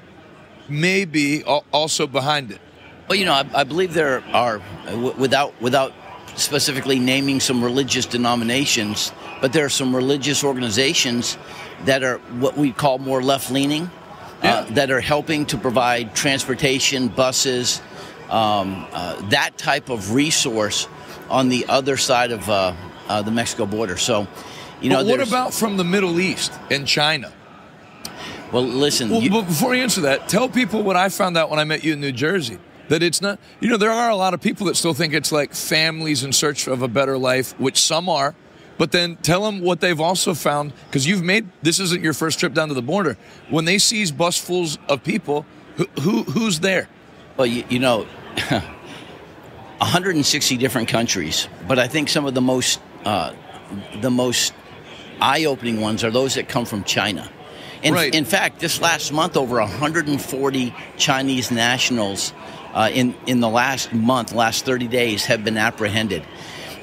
may 0.70 1.06
be 1.06 1.44
also 1.44 2.08
behind 2.08 2.52
it? 2.52 2.62
Well, 3.08 3.18
you 3.18 3.26
know, 3.26 3.34
I, 3.34 3.46
I 3.54 3.64
believe 3.64 3.94
there 3.94 4.24
are, 4.34 4.62
uh, 4.88 5.14
without 5.18 5.60
without 5.62 5.94
specifically 6.36 7.00
naming 7.00 7.40
some 7.40 7.64
religious 7.64 8.06
denominations, 8.06 9.12
but 9.42 9.52
there 9.52 9.66
are 9.66 9.70
some 9.70 9.96
religious 9.96 10.44
organizations 10.44 11.38
that 11.86 12.04
are 12.04 12.20
what 12.40 12.56
we 12.56 12.72
call 12.72 13.00
more 13.00 13.22
left 13.22 13.52
leaning, 13.52 13.90
uh, 14.44 14.64
that 14.72 14.92
are 14.92 15.02
helping 15.02 15.46
to 15.48 15.58
provide 15.58 16.16
transportation, 16.16 17.08
buses, 17.08 17.82
um, 18.30 18.88
uh, 18.94 19.20
that 19.30 19.58
type 19.58 19.90
of 19.90 20.14
resource 20.14 20.88
on 21.30 21.50
the 21.50 21.66
other 21.68 21.98
side 21.98 22.32
of 22.32 22.48
uh, 22.50 22.74
uh, 23.08 23.22
the 23.22 23.32
Mexico 23.32 23.66
border. 23.66 23.98
So, 23.98 24.28
you 24.82 24.90
know, 24.90 24.98
but 24.98 25.06
what 25.08 25.28
about 25.28 25.54
from 25.54 25.78
the 25.78 25.84
Middle 25.84 26.20
East 26.20 26.52
and 26.72 26.88
China? 26.88 27.32
Well, 28.52 28.64
listen. 28.64 29.10
Well, 29.10 29.22
you- 29.22 29.30
but 29.30 29.44
before 29.44 29.76
you 29.76 29.84
answer 29.84 30.02
that, 30.02 30.28
tell 30.30 30.50
people 30.50 30.82
what 30.84 30.96
I 30.96 31.10
found 31.10 31.38
out 31.38 31.50
when 31.50 31.60
I 31.60 31.64
met 31.64 31.84
you 31.84 31.94
in 31.94 32.02
New 32.02 32.12
Jersey. 32.12 32.58
That 32.88 33.04
it's 33.04 33.22
not, 33.22 33.38
you 33.60 33.70
know, 33.70 33.78
there 33.78 33.92
are 33.92 34.10
a 34.10 34.16
lot 34.16 34.34
of 34.34 34.42
people 34.42 34.66
that 34.66 34.76
still 34.76 34.96
think 34.96 35.14
it's 35.14 35.32
like 35.32 35.54
families 35.54 36.24
in 36.24 36.34
search 36.34 36.66
of 36.68 36.82
a 36.82 36.88
better 36.88 37.20
life, 37.20 37.54
which 37.60 37.78
some 37.80 38.10
are. 38.10 38.34
But 38.80 38.92
then 38.92 39.18
tell 39.18 39.44
them 39.44 39.62
what 39.62 39.80
they've 39.80 40.00
also 40.02 40.34
found, 40.34 40.74
because 40.88 41.06
you've 41.06 41.22
made 41.22 41.48
this 41.62 41.80
isn't 41.80 42.02
your 42.04 42.14
first 42.14 42.40
trip 42.40 42.56
down 42.56 42.70
to 42.70 42.74
the 42.74 42.82
border. 42.82 43.16
When 43.52 43.66
they 43.66 43.78
seize 43.78 44.12
busfuls 44.12 44.80
of 44.88 45.04
people, 45.04 45.46
who, 45.76 45.86
who 46.02 46.24
who's 46.24 46.62
there? 46.62 46.88
Well, 47.38 47.46
you, 47.46 47.64
you 47.70 47.78
know, 47.78 48.08
160 49.78 50.58
different 50.58 50.88
countries, 50.88 51.48
but 51.68 51.78
I 51.80 51.88
think 51.88 52.10
some 52.10 52.26
of 52.26 52.34
the 52.34 52.42
most 52.42 52.80
uh, 53.06 53.34
the 54.02 54.10
most 54.10 54.54
eye-opening 55.22 55.82
ones 55.82 56.04
are 56.04 56.12
those 56.12 56.36
that 56.36 56.48
come 56.48 56.66
from 56.66 56.84
China. 56.84 57.30
In, 57.82 57.94
Right. 57.94 58.14
in 58.14 58.26
fact, 58.26 58.60
this 58.60 58.82
last 58.82 59.14
month, 59.14 59.38
over 59.38 59.60
140 59.60 60.74
Chinese 60.98 61.50
nationals 61.50 62.34
uh, 62.74 62.90
in 62.94 63.16
in 63.26 63.40
the 63.40 63.50
last 63.50 63.94
month, 63.94 64.34
last 64.34 64.66
30 64.66 64.88
days, 64.88 65.26
have 65.26 65.44
been 65.44 65.58
apprehended. 65.58 66.24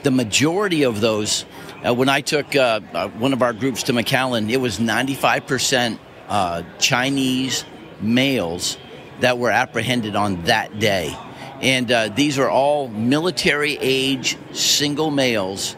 The 0.03 0.11
majority 0.11 0.85
of 0.85 1.01
those, 1.01 1.45
uh, 1.87 1.95
when 1.95 2.09
I 2.09 2.21
took 2.23 2.57
uh, 2.57 2.81
uh, 2.95 3.09
one 3.09 3.33
of 3.33 3.43
our 3.43 3.53
groups 3.53 3.85
to 3.85 3.93
McAllen, 3.93 4.51
it 4.51 4.59
was 4.59 4.79
95% 4.79 5.99
uh, 6.29 6.63
Chinese 6.79 7.65
males 8.01 8.79
that 9.21 9.39
were 9.39 9.51
apprehended 9.51 10.17
on 10.17 10.43
that 10.45 10.79
day. 10.79 11.17
And 11.61 11.91
uh, 11.91 12.09
these 12.09 12.39
are 12.39 12.51
all 12.51 12.89
military 12.89 13.79
age 13.81 14.37
single 14.53 15.11
males. 15.11 15.77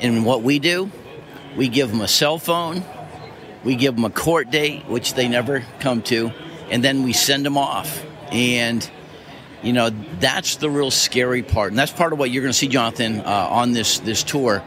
And 0.00 0.24
what 0.26 0.42
we 0.42 0.58
do, 0.58 0.90
we 1.56 1.68
give 1.68 1.90
them 1.90 2.00
a 2.00 2.08
cell 2.08 2.38
phone, 2.38 2.84
we 3.64 3.74
give 3.76 3.96
them 3.96 4.04
a 4.04 4.10
court 4.10 4.50
date, 4.50 4.86
which 4.86 5.14
they 5.14 5.28
never 5.28 5.64
come 5.80 6.02
to, 6.02 6.32
and 6.70 6.84
then 6.84 7.02
we 7.02 7.12
send 7.12 7.44
them 7.44 7.56
off. 7.56 8.04
And 8.30 8.88
you 9.62 9.72
know 9.72 9.90
that's 10.20 10.56
the 10.56 10.70
real 10.70 10.90
scary 10.90 11.42
part, 11.42 11.72
and 11.72 11.78
that's 11.78 11.92
part 11.92 12.12
of 12.12 12.18
what 12.18 12.30
you're 12.30 12.42
going 12.42 12.52
to 12.52 12.58
see, 12.58 12.68
Jonathan, 12.68 13.20
uh, 13.20 13.48
on 13.50 13.72
this 13.72 13.98
this 14.00 14.22
tour, 14.22 14.62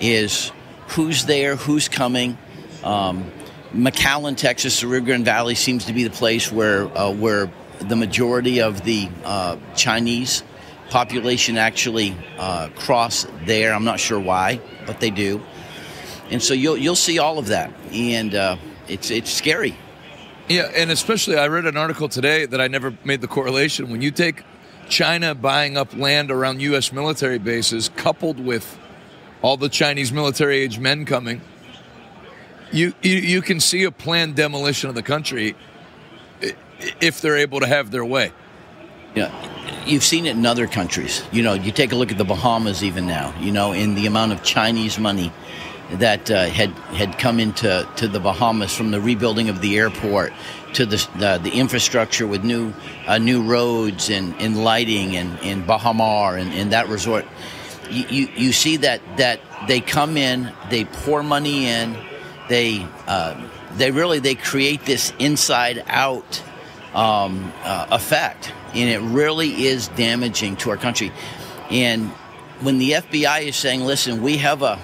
is 0.00 0.52
who's 0.88 1.24
there, 1.24 1.56
who's 1.56 1.88
coming. 1.88 2.38
Um, 2.82 3.30
McAllen, 3.72 4.36
Texas, 4.36 4.80
the 4.80 4.86
Rio 4.86 5.00
Grande 5.00 5.24
Valley 5.24 5.56
seems 5.56 5.86
to 5.86 5.92
be 5.92 6.04
the 6.04 6.10
place 6.10 6.52
where 6.52 6.86
uh, 6.96 7.10
where 7.10 7.50
the 7.80 7.96
majority 7.96 8.60
of 8.60 8.84
the 8.84 9.08
uh, 9.24 9.56
Chinese 9.74 10.42
population 10.90 11.58
actually 11.58 12.14
uh, 12.38 12.68
cross 12.76 13.26
there. 13.46 13.74
I'm 13.74 13.84
not 13.84 13.98
sure 13.98 14.20
why, 14.20 14.60
but 14.86 15.00
they 15.00 15.10
do, 15.10 15.42
and 16.30 16.42
so 16.42 16.54
you'll 16.54 16.76
you'll 16.76 16.96
see 16.96 17.18
all 17.18 17.38
of 17.38 17.48
that, 17.48 17.72
and 17.92 18.34
uh, 18.34 18.56
it's 18.88 19.10
it's 19.10 19.30
scary. 19.30 19.76
Yeah, 20.48 20.70
and 20.74 20.90
especially 20.90 21.36
I 21.36 21.48
read 21.48 21.64
an 21.64 21.76
article 21.76 22.08
today 22.08 22.44
that 22.46 22.60
I 22.60 22.68
never 22.68 22.94
made 23.04 23.20
the 23.20 23.28
correlation. 23.28 23.90
When 23.90 24.02
you 24.02 24.10
take 24.10 24.42
China 24.88 25.34
buying 25.34 25.76
up 25.76 25.96
land 25.96 26.30
around 26.30 26.60
U.S. 26.60 26.92
military 26.92 27.38
bases, 27.38 27.90
coupled 27.96 28.38
with 28.38 28.78
all 29.40 29.56
the 29.56 29.70
Chinese 29.70 30.12
military 30.12 30.58
age 30.58 30.78
men 30.78 31.06
coming, 31.06 31.40
you, 32.72 32.92
you 33.02 33.16
you 33.16 33.42
can 33.42 33.60
see 33.60 33.84
a 33.84 33.90
planned 33.90 34.34
demolition 34.34 34.88
of 34.88 34.94
the 34.94 35.02
country 35.02 35.56
if 37.00 37.20
they're 37.20 37.36
able 37.36 37.60
to 37.60 37.66
have 37.66 37.90
their 37.90 38.04
way. 38.04 38.32
Yeah, 39.14 39.30
you've 39.86 40.04
seen 40.04 40.26
it 40.26 40.36
in 40.36 40.44
other 40.44 40.66
countries. 40.66 41.22
You 41.32 41.42
know, 41.42 41.54
you 41.54 41.70
take 41.72 41.92
a 41.92 41.96
look 41.96 42.10
at 42.10 42.18
the 42.18 42.24
Bahamas 42.24 42.82
even 42.82 43.06
now. 43.06 43.32
You 43.40 43.52
know, 43.52 43.72
in 43.72 43.94
the 43.94 44.06
amount 44.06 44.32
of 44.32 44.42
Chinese 44.42 44.98
money 44.98 45.32
that 45.92 46.30
uh, 46.30 46.46
had 46.46 46.70
had 46.70 47.18
come 47.18 47.38
into 47.38 47.86
to 47.96 48.08
the 48.08 48.20
Bahamas 48.20 48.74
from 48.74 48.90
the 48.90 49.00
rebuilding 49.00 49.48
of 49.48 49.60
the 49.60 49.78
airport 49.78 50.32
to 50.74 50.86
the 50.86 51.08
the, 51.16 51.38
the 51.42 51.50
infrastructure 51.50 52.26
with 52.26 52.44
new 52.44 52.72
uh, 53.06 53.18
new 53.18 53.42
roads 53.42 54.10
and, 54.10 54.34
and 54.40 54.62
lighting 54.62 55.16
and 55.16 55.38
in 55.40 55.64
Baha 55.64 55.94
Mar 55.94 56.36
and, 56.36 56.52
and 56.52 56.72
that 56.72 56.88
resort. 56.88 57.26
You, 57.90 58.06
you 58.08 58.28
you 58.34 58.52
see 58.52 58.78
that 58.78 59.00
that 59.18 59.40
they 59.68 59.80
come 59.80 60.16
in, 60.16 60.52
they 60.70 60.84
pour 60.84 61.22
money 61.22 61.66
in, 61.66 61.96
they 62.48 62.86
uh, 63.06 63.40
they 63.76 63.90
really 63.90 64.18
they 64.20 64.34
create 64.34 64.84
this 64.84 65.12
inside 65.18 65.82
out 65.86 66.42
um, 66.94 67.52
uh, 67.62 67.88
effect, 67.90 68.52
and 68.74 68.88
it 68.88 69.00
really 69.00 69.66
is 69.66 69.88
damaging 69.88 70.56
to 70.56 70.70
our 70.70 70.76
country. 70.76 71.12
And 71.70 72.08
when 72.60 72.78
the 72.78 72.92
FBI 72.92 73.42
is 73.42 73.56
saying, 73.56 73.84
"Listen, 73.84 74.22
we 74.22 74.38
have 74.38 74.62
a 74.62 74.78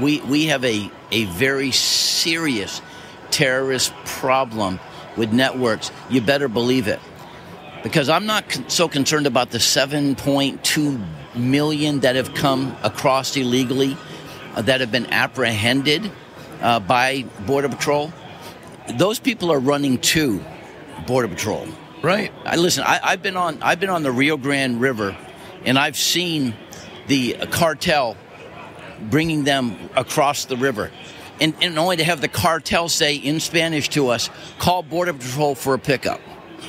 we 0.00 0.20
we 0.22 0.46
have 0.46 0.64
a 0.64 0.90
a 1.10 1.24
very 1.24 1.70
serious 1.72 2.80
terrorist 3.30 3.92
problem 4.04 4.78
with 5.16 5.32
networks," 5.32 5.90
you 6.08 6.20
better 6.20 6.48
believe 6.48 6.88
it, 6.88 7.00
because 7.82 8.08
I'm 8.08 8.26
not 8.26 8.48
con- 8.48 8.68
so 8.68 8.88
concerned 8.88 9.26
about 9.26 9.50
the 9.50 9.58
7.2 9.58 11.00
million 11.34 12.00
that 12.00 12.16
have 12.16 12.34
come 12.34 12.76
across 12.82 13.36
illegally, 13.36 13.96
uh, 14.54 14.62
that 14.62 14.80
have 14.80 14.92
been 14.92 15.06
apprehended 15.06 16.10
uh, 16.60 16.80
by 16.80 17.24
Border 17.46 17.68
Patrol. 17.68 18.12
Those 18.94 19.18
people 19.18 19.52
are 19.52 19.60
running 19.60 19.98
to 19.98 20.42
Border 21.06 21.28
Patrol. 21.28 21.66
Right. 22.02 22.32
I 22.44 22.56
listen. 22.56 22.84
I, 22.86 22.98
I've 23.02 23.22
been 23.22 23.36
on. 23.36 23.62
I've 23.62 23.78
been 23.78 23.90
on 23.90 24.02
the 24.02 24.12
Rio 24.12 24.36
Grande 24.36 24.80
River, 24.80 25.16
and 25.64 25.78
I've 25.78 25.96
seen 25.96 26.54
the 27.08 27.34
cartel 27.50 28.16
bringing 29.02 29.44
them 29.44 29.76
across 29.96 30.44
the 30.46 30.56
river, 30.56 30.90
and, 31.40 31.54
and 31.62 31.78
only 31.78 31.96
to 31.96 32.04
have 32.04 32.20
the 32.20 32.28
cartel 32.28 32.88
say 32.88 33.14
in 33.16 33.40
Spanish 33.40 33.88
to 33.90 34.08
us, 34.08 34.30
"Call 34.58 34.82
Border 34.82 35.12
Patrol 35.14 35.54
for 35.54 35.74
a 35.74 35.78
pickup." 35.78 36.20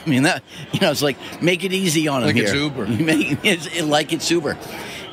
I 0.06 0.10
mean 0.10 0.24
that 0.24 0.44
you 0.72 0.80
know 0.80 0.90
it's 0.92 1.02
like 1.04 1.18
make 1.42 1.64
it 1.64 1.74
easy 1.74 2.08
on 2.08 2.22
them 2.22 2.30
Like 2.30 2.38
it's 2.38 2.52
here. 2.52 2.62
Uber. 2.62 2.88
Make 3.04 3.38
it's 3.44 3.82
like 3.82 4.14
it's 4.14 4.30
Uber, 4.32 4.58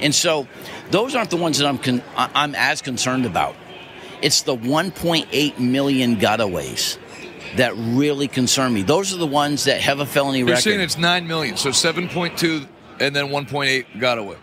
and 0.00 0.14
so 0.14 0.46
those 0.90 1.14
aren't 1.14 1.30
the 1.30 1.36
ones 1.36 1.58
that 1.58 1.66
I'm 1.66 1.78
con- 1.78 2.02
I'm 2.16 2.54
as 2.54 2.80
concerned 2.80 3.26
about. 3.26 3.54
It's 4.22 4.42
the 4.42 4.56
1.8 4.56 5.58
million 5.60 6.16
gotaways 6.16 6.98
that 7.56 7.72
really 7.76 8.26
concern 8.28 8.74
me. 8.74 8.82
Those 8.82 9.14
are 9.14 9.16
the 9.16 9.26
ones 9.26 9.64
that 9.64 9.80
have 9.80 10.00
a 10.00 10.06
felony 10.06 10.38
They're 10.42 10.54
record. 10.54 10.62
saying 10.62 10.80
it's 10.80 10.98
nine 10.98 11.26
million, 11.26 11.56
so 11.56 11.70
seven 11.70 12.08
point 12.08 12.38
two, 12.38 12.66
and 12.98 13.14
then 13.14 13.30
one 13.30 13.46
point 13.46 13.68
eight 13.70 14.00
got 14.00 14.18
away. 14.18 14.36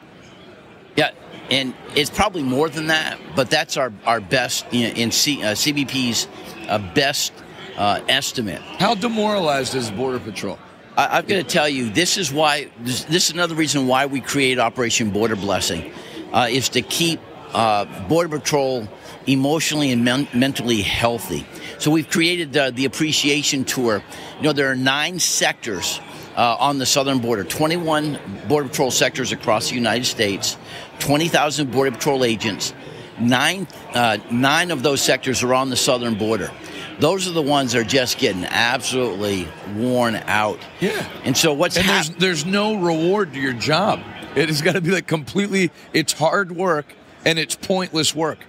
Yeah, 0.95 1.11
and 1.51 1.73
it's 1.95 2.09
probably 2.09 2.43
more 2.43 2.69
than 2.69 2.87
that, 2.87 3.19
but 3.35 3.49
that's 3.49 3.77
our 3.77 3.93
our 4.05 4.19
best 4.19 4.71
you 4.73 4.87
know, 4.87 4.93
in 4.95 5.11
C, 5.11 5.43
uh, 5.43 5.51
CBP's 5.51 6.27
uh, 6.67 6.79
best 6.93 7.33
uh, 7.77 8.01
estimate. 8.07 8.61
How 8.61 8.95
demoralized 8.95 9.75
is 9.75 9.91
Border 9.91 10.19
Patrol? 10.19 10.57
I, 10.97 11.17
I've 11.17 11.27
got 11.27 11.35
to 11.35 11.43
tell 11.43 11.69
you, 11.69 11.89
this 11.89 12.17
is 12.17 12.31
why. 12.31 12.69
This, 12.79 13.03
this 13.05 13.29
is 13.29 13.35
another 13.35 13.55
reason 13.55 13.87
why 13.87 14.05
we 14.05 14.21
create 14.21 14.59
Operation 14.59 15.11
Border 15.11 15.35
Blessing, 15.35 15.93
uh, 16.33 16.47
is 16.49 16.69
to 16.69 16.81
keep 16.81 17.19
uh, 17.53 17.85
Border 18.07 18.39
Patrol 18.39 18.87
emotionally 19.27 19.91
and 19.91 20.03
men- 20.03 20.27
mentally 20.33 20.81
healthy. 20.81 21.45
So 21.79 21.91
we've 21.91 22.09
created 22.09 22.55
uh, 22.55 22.71
the 22.71 22.85
appreciation 22.85 23.65
tour. 23.65 24.03
You 24.37 24.43
know, 24.43 24.53
there 24.53 24.71
are 24.71 24.75
nine 24.75 25.19
sectors 25.19 25.99
uh, 26.35 26.57
on 26.59 26.77
the 26.77 26.85
southern 26.85 27.19
border, 27.19 27.43
21 27.43 28.19
Border 28.47 28.69
Patrol 28.69 28.91
sectors 28.91 29.31
across 29.31 29.69
the 29.69 29.75
United 29.75 30.05
States, 30.05 30.57
20,000 30.99 31.71
Border 31.71 31.91
Patrol 31.91 32.23
agents. 32.23 32.73
Nine, 33.17 33.67
uh, 33.93 34.17
nine 34.29 34.71
of 34.71 34.83
those 34.83 35.01
sectors 35.01 35.41
are 35.41 35.53
on 35.53 35.69
the 35.69 35.77
southern 35.77 36.15
border. 36.15 36.51
Those 36.99 37.27
are 37.27 37.31
the 37.31 37.41
ones 37.41 37.71
that 37.71 37.79
are 37.79 37.83
just 37.83 38.17
getting 38.17 38.45
absolutely 38.45 39.47
worn 39.75 40.15
out. 40.15 40.59
Yeah. 40.81 41.07
And 41.23 41.35
so 41.35 41.53
what's 41.53 41.77
and 41.77 41.85
happening? 41.85 42.17
there's 42.19 42.43
there's 42.43 42.51
no 42.51 42.75
reward 42.75 43.33
to 43.33 43.39
your 43.39 43.53
job. 43.53 44.01
It 44.35 44.49
has 44.49 44.61
got 44.61 44.73
to 44.73 44.81
be 44.81 44.91
like 44.91 45.07
completely. 45.07 45.71
It's 45.93 46.13
hard 46.13 46.51
work 46.51 46.85
and 47.25 47.39
it's 47.39 47.55
pointless 47.55 48.13
work. 48.13 48.39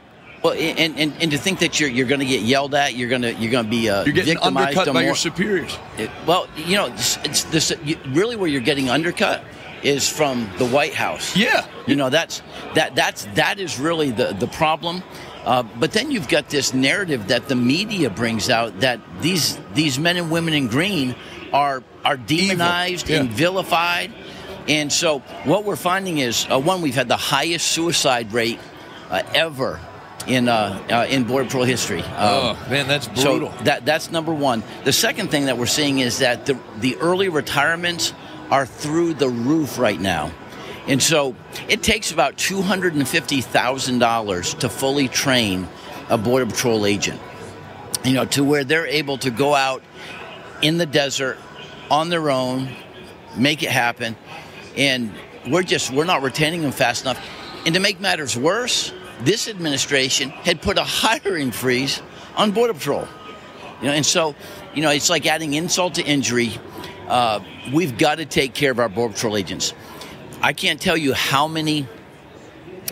Well, 0.47 0.55
and, 0.55 0.97
and, 0.97 1.13
and 1.21 1.31
to 1.33 1.39
think 1.39 1.59
that 1.59 1.81
you're 1.81 1.91
you're 1.91 2.07
going 2.07 2.21
to 2.21 2.27
get 2.27 2.43
yelled 2.43 2.75
at, 2.75 2.95
you're 2.95 3.09
going 3.09 3.23
to 3.23 3.35
you're 3.35 3.51
going 3.51 3.65
to 3.65 3.71
be 3.71 3.91
uh, 3.91 4.05
You're 4.05 4.15
getting 4.15 4.35
victimized 4.35 4.77
undercut 4.79 4.87
by 4.95 5.01
more- 5.01 5.03
your 5.03 5.15
superiors. 5.17 5.77
It- 5.99 6.11
well, 6.27 6.47
you 6.57 6.77
know, 6.77 6.87
it's, 6.87 7.17
it's 7.25 7.43
this 7.45 7.73
really 8.09 8.37
where 8.37 8.49
you're 8.49 8.61
getting 8.61 8.89
undercut 8.89 9.43
is 9.83 10.09
from 10.09 10.49
the 10.59 10.67
White 10.67 10.95
House. 10.95 11.37
Yeah. 11.37 11.67
You 11.89 11.97
know, 11.97 12.11
that's 12.11 12.43
that 12.75 12.95
that's 12.95 13.25
that 13.35 13.59
is 13.59 13.79
really 13.81 14.13
the 14.13 14.35
the 14.35 14.47
problem. 14.47 15.03
Uh, 15.45 15.63
but 15.81 15.93
then 15.93 16.11
you've 16.13 16.29
got 16.29 16.49
this 16.49 16.73
narrative 16.75 17.29
that 17.29 17.49
the 17.49 17.55
media 17.57 18.09
brings 18.11 18.49
out 18.49 18.81
that 18.81 19.01
these 19.23 19.59
these 19.75 19.99
men 19.99 20.17
and 20.17 20.31
women 20.31 20.55
in 20.55 20.69
green 20.69 21.17
are 21.53 21.83
are 22.05 22.17
demonized 22.17 23.09
Yeah. 23.09 23.21
and 23.21 23.31
vilified. 23.31 24.13
And 24.69 24.93
so 24.93 25.21
what 25.45 25.65
we're 25.65 25.77
finding 25.77 26.19
is 26.19 26.47
uh, 26.51 26.59
one, 26.61 26.83
we've 26.83 26.95
had 26.97 27.09
the 27.09 27.17
highest 27.17 27.67
suicide 27.69 28.33
rate 28.33 28.59
uh, 29.11 29.23
ever 29.35 29.81
in 30.27 30.49
uh, 30.49 30.83
uh, 30.91 31.07
in 31.09 31.25
Border 31.25 31.45
Patrol 31.45 31.65
history. 31.65 32.03
Um, 32.03 32.07
oh 32.19 32.67
man, 32.71 32.89
that's 32.89 33.09
brutal. 33.09 33.53
so 33.53 33.65
that 33.65 33.85
that's 33.85 34.11
number 34.11 34.35
one. 34.35 34.63
The 34.85 34.93
second 34.93 35.31
thing 35.31 35.47
that 35.47 35.59
we're 35.59 35.67
seeing 35.67 35.99
is 35.99 36.19
that 36.19 36.47
the 36.47 36.59
the 36.79 36.97
early 36.97 37.29
retirements 37.29 38.13
are 38.51 38.67
through 38.67 39.15
the 39.15 39.29
roof 39.29 39.79
right 39.79 40.01
now. 40.01 40.31
And 40.89 41.03
so 41.03 41.35
it 41.69 41.83
takes 41.83 42.13
about 42.13 42.37
two 42.37 42.63
hundred 42.63 42.95
and 42.95 43.07
fifty 43.09 43.41
thousand 43.41 43.99
dollars 43.99 44.55
to 44.55 44.69
fully 44.69 45.09
train 45.09 45.69
a 46.09 46.19
border 46.19 46.47
patrol 46.47 46.87
agent. 46.87 47.21
You 48.05 48.13
know, 48.13 48.25
to 48.27 48.45
where 48.45 48.63
they're 48.65 48.87
able 48.87 49.19
to 49.19 49.31
go 49.31 49.55
out 49.55 49.83
in 50.63 50.79
the 50.79 50.87
desert 50.87 51.39
on 51.91 52.09
their 52.09 52.31
own, 52.31 52.69
make 53.37 53.63
it 53.63 53.71
happen, 53.71 54.17
and 54.77 55.13
we're 55.49 55.63
just 55.63 55.91
we're 55.93 56.05
not 56.05 56.23
retaining 56.23 56.63
them 56.63 56.73
fast 56.73 57.03
enough. 57.03 57.25
And 57.65 57.75
to 57.75 57.81
make 57.81 57.99
matters 58.01 58.37
worse, 58.37 58.93
this 59.21 59.49
administration 59.49 60.31
had 60.31 60.61
put 60.61 60.79
a 60.79 60.85
hiring 60.85 61.51
freeze 61.51 62.03
on 62.37 62.53
border 62.53 62.75
patrol. 62.75 63.07
You 63.81 63.89
know, 63.89 63.95
and 63.95 64.07
so 64.07 64.35
you 64.75 64.83
know 64.83 64.91
it's 64.91 65.11
like 65.11 65.27
adding 65.27 65.55
insult 65.55 65.95
to 65.95 66.03
injury. 66.05 66.53
Uh, 67.09 67.41
we've 67.73 67.97
got 67.99 68.17
to 68.17 68.27
take 68.27 68.55
care 68.55 68.71
of 68.71 68.79
our 68.79 68.89
border 68.89 69.15
patrol 69.15 69.37
agents. 69.37 69.75
I 70.43 70.53
can't 70.53 70.81
tell 70.81 70.97
you 70.97 71.13
how 71.13 71.49
many 71.49 71.87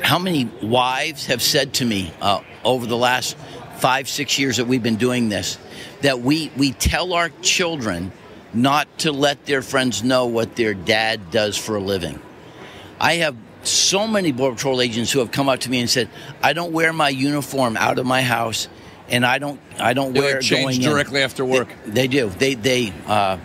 how 0.02 0.18
many 0.18 0.46
wives 0.62 1.26
have 1.26 1.42
said 1.42 1.74
to 1.74 1.84
me 1.84 2.12
uh, 2.20 2.40
over 2.64 2.86
the 2.86 2.96
last 2.96 3.36
five 3.78 4.08
six 4.08 4.38
years 4.38 4.56
that 4.56 4.66
we've 4.66 4.82
been 4.82 4.96
doing 4.96 5.28
this 5.28 5.58
that 6.02 6.20
we 6.20 6.50
we 6.56 6.72
tell 6.72 7.12
our 7.14 7.30
children 7.40 8.12
not 8.52 8.86
to 8.98 9.10
let 9.10 9.46
their 9.46 9.62
friends 9.62 10.02
know 10.02 10.26
what 10.26 10.54
their 10.54 10.74
dad 10.74 11.30
does 11.30 11.56
for 11.56 11.76
a 11.76 11.80
living. 11.80 12.20
I 13.00 13.14
have 13.14 13.36
so 13.66 14.06
many 14.06 14.32
border 14.32 14.54
patrol 14.56 14.80
agents 14.80 15.10
who 15.12 15.18
have 15.20 15.30
come 15.30 15.48
up 15.48 15.60
to 15.60 15.70
me 15.70 15.80
and 15.80 15.88
said, 15.90 16.08
"I 16.42 16.52
don't 16.52 16.72
wear 16.72 16.92
my 16.92 17.08
uniform 17.08 17.76
out 17.76 17.98
of 17.98 18.06
my 18.06 18.22
house, 18.22 18.68
and 19.08 19.24
I 19.24 19.38
don't 19.38 19.60
I 19.78 19.92
don't 19.94 20.12
They, 20.12 20.20
wear 20.20 20.38
it 20.38 20.42
change 20.42 20.62
going 20.78 20.82
in." 20.82 20.90
directly 20.90 21.22
after 21.22 21.44
work. 21.44 21.68
They, 21.86 21.92
they 21.92 22.06
do. 22.08 22.28
They 22.28 22.54
they 22.54 22.92
uh, 23.06 23.38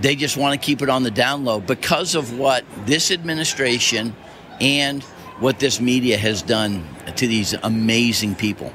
they 0.00 0.16
just 0.16 0.36
want 0.36 0.60
to 0.60 0.64
keep 0.64 0.82
it 0.82 0.88
on 0.88 1.02
the 1.02 1.10
down 1.10 1.44
low 1.44 1.60
because 1.60 2.14
of 2.14 2.38
what 2.38 2.64
this 2.86 3.10
administration 3.10 4.14
and 4.60 5.02
what 5.40 5.58
this 5.58 5.80
media 5.80 6.16
has 6.16 6.42
done 6.42 6.86
to 7.16 7.26
these 7.26 7.52
amazing 7.62 8.34
people. 8.34 8.72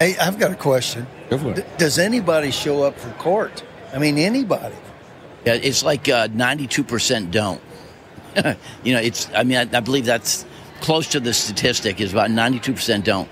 Hey, 0.00 0.16
I've 0.18 0.38
got 0.38 0.50
a 0.50 0.56
question. 0.56 1.06
Go 1.30 1.38
for 1.38 1.50
it. 1.50 1.56
D- 1.56 1.62
does 1.78 1.98
anybody 1.98 2.50
show 2.50 2.82
up 2.82 2.98
for 2.98 3.10
court? 3.12 3.62
I 3.92 3.98
mean, 3.98 4.18
anybody. 4.18 4.74
Yeah, 5.44 5.54
It's 5.54 5.84
like 5.84 6.06
ninety-two 6.08 6.84
percent 6.84 7.30
don't. 7.30 7.60
you 8.84 8.92
know, 8.94 9.00
it's. 9.00 9.28
I 9.34 9.42
mean, 9.44 9.58
I, 9.58 9.76
I 9.76 9.80
believe 9.80 10.04
that's 10.04 10.44
close 10.80 11.06
to 11.08 11.20
the 11.20 11.32
statistic. 11.34 12.00
Is 12.00 12.12
about 12.12 12.30
ninety-two 12.30 12.72
percent 12.74 13.04
don't. 13.04 13.28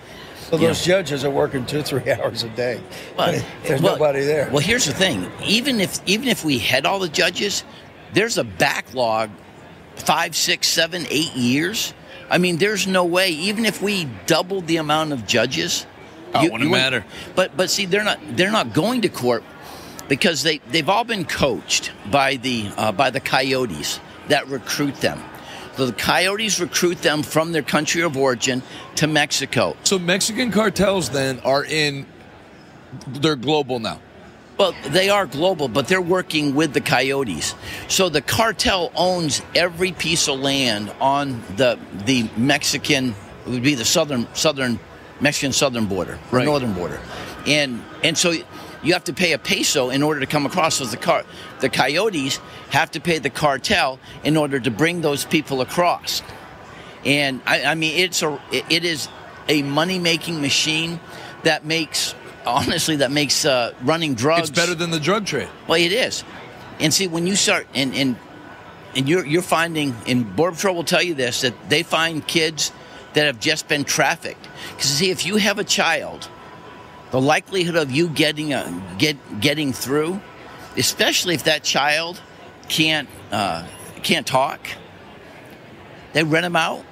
So 0.50 0.56
Yeah. 0.58 0.68
those 0.68 0.84
judges 0.84 1.24
are 1.24 1.30
working 1.30 1.64
two, 1.66 1.82
three 1.82 2.10
hours 2.12 2.42
a 2.42 2.48
day. 2.50 2.80
Well, 3.16 3.40
There's 3.62 3.80
well- 3.80 3.94
nobody 3.94 4.20
there. 4.24 4.48
Well, 4.50 4.58
here's 4.62 4.86
the 4.86 4.92
thing. 4.94 5.30
Even 5.44 5.80
if 5.80 6.00
even 6.06 6.28
if 6.28 6.44
we 6.44 6.58
had 6.58 6.86
all 6.86 6.98
the 6.98 7.08
judges, 7.08 7.62
there's 8.12 8.36
a 8.38 8.44
backlog, 8.44 9.30
five, 9.96 10.34
six, 10.36 10.66
seven, 10.68 11.06
eight 11.10 11.32
years. 11.34 11.94
I 12.28 12.38
mean, 12.38 12.58
there's 12.58 12.86
no 12.86 13.04
way. 13.04 13.30
Even 13.30 13.64
if 13.64 13.82
we 13.82 14.06
doubled 14.26 14.66
the 14.66 14.76
amount 14.76 15.12
of 15.12 15.26
judges, 15.26 15.86
Oh, 16.32 16.44
it 16.44 16.52
wouldn't 16.52 16.70
wouldn't- 16.70 16.70
matter. 16.70 17.04
But 17.34 17.56
but 17.56 17.70
see, 17.70 17.86
they're 17.86 18.04
not 18.04 18.18
they're 18.36 18.52
not 18.52 18.72
going 18.72 19.00
to 19.02 19.08
court 19.08 19.42
because 20.08 20.42
they 20.42 20.58
they've 20.70 20.88
all 20.88 21.04
been 21.04 21.24
coached 21.24 21.90
by 22.10 22.36
the 22.36 22.70
uh, 22.76 22.92
by 22.92 23.10
the 23.10 23.20
coyotes 23.20 23.98
that 24.30 24.48
recruit 24.48 24.96
them. 24.96 25.22
So 25.76 25.86
the 25.86 25.92
coyotes 25.92 26.58
recruit 26.58 27.00
them 27.02 27.22
from 27.22 27.52
their 27.52 27.62
country 27.62 28.02
of 28.02 28.16
origin 28.16 28.62
to 28.96 29.06
Mexico. 29.06 29.76
So 29.84 29.98
Mexican 29.98 30.50
cartels 30.50 31.10
then 31.10 31.40
are 31.40 31.64
in. 31.64 32.06
They're 33.06 33.36
global 33.36 33.78
now. 33.78 34.00
Well, 34.58 34.74
they 34.88 35.08
are 35.08 35.24
global, 35.24 35.68
but 35.68 35.88
they're 35.88 36.02
working 36.02 36.54
with 36.54 36.74
the 36.74 36.82
coyotes. 36.82 37.54
So 37.88 38.10
the 38.10 38.20
cartel 38.20 38.92
owns 38.94 39.40
every 39.54 39.92
piece 39.92 40.28
of 40.28 40.38
land 40.40 40.92
on 41.00 41.42
the 41.56 41.78
the 42.04 42.28
Mexican 42.36 43.14
it 43.46 43.50
would 43.50 43.62
be 43.62 43.74
the 43.74 43.86
southern 43.86 44.26
southern 44.34 44.78
Mexican 45.20 45.52
southern 45.52 45.86
border, 45.86 46.18
Right. 46.30 46.44
northern 46.44 46.74
border, 46.74 47.00
and 47.46 47.82
and 48.04 48.18
so 48.18 48.34
you 48.82 48.92
have 48.94 49.04
to 49.04 49.12
pay 49.12 49.32
a 49.32 49.38
peso 49.38 49.90
in 49.90 50.02
order 50.02 50.20
to 50.20 50.26
come 50.26 50.46
across. 50.46 50.76
So 50.76 50.84
the 50.84 50.96
car 50.96 51.24
the 51.60 51.68
coyotes 51.68 52.36
have 52.70 52.90
to 52.92 53.00
pay 53.00 53.18
the 53.18 53.30
cartel 53.30 53.98
in 54.24 54.36
order 54.36 54.58
to 54.60 54.70
bring 54.70 55.00
those 55.00 55.24
people 55.24 55.60
across. 55.60 56.22
And 57.04 57.40
I, 57.46 57.64
I 57.64 57.74
mean, 57.74 57.98
it's 57.98 58.22
a 58.22 58.40
it 58.50 58.84
is 58.84 59.08
a 59.48 59.62
money 59.62 59.98
making 59.98 60.40
machine 60.40 61.00
that 61.42 61.64
makes 61.64 62.14
honestly 62.46 62.96
that 62.96 63.10
makes 63.10 63.44
uh, 63.44 63.74
running 63.82 64.14
drugs. 64.14 64.50
It's 64.50 64.58
better 64.58 64.74
than 64.74 64.90
the 64.90 65.00
drug 65.00 65.26
trade. 65.26 65.48
Well, 65.66 65.80
it 65.80 65.92
is. 65.92 66.24
And 66.78 66.92
see, 66.92 67.08
when 67.08 67.26
you 67.26 67.36
start 67.36 67.66
and 67.74 67.94
and 67.94 68.16
and 68.94 69.08
you're 69.08 69.24
you're 69.24 69.42
finding, 69.42 69.94
and 70.06 70.34
Border 70.34 70.56
Patrol 70.56 70.74
will 70.74 70.84
tell 70.84 71.02
you 71.02 71.14
this 71.14 71.42
that 71.42 71.54
they 71.68 71.82
find 71.82 72.26
kids 72.26 72.72
that 73.14 73.26
have 73.26 73.40
just 73.40 73.68
been 73.68 73.84
trafficked. 73.84 74.48
Because 74.70 74.90
see, 74.90 75.10
if 75.10 75.26
you 75.26 75.36
have 75.36 75.58
a 75.58 75.64
child, 75.64 76.28
the 77.10 77.20
likelihood 77.20 77.76
of 77.76 77.90
you 77.90 78.08
getting 78.08 78.52
a 78.52 78.82
get 78.98 79.40
getting 79.40 79.72
through, 79.72 80.20
especially 80.76 81.34
if 81.34 81.44
that 81.44 81.62
child 81.62 82.20
can't 82.68 83.08
uh, 83.32 83.66
can't 84.02 84.26
talk, 84.26 84.60
they 86.12 86.24
rent 86.24 86.44
them 86.44 86.56
out, 86.56 86.84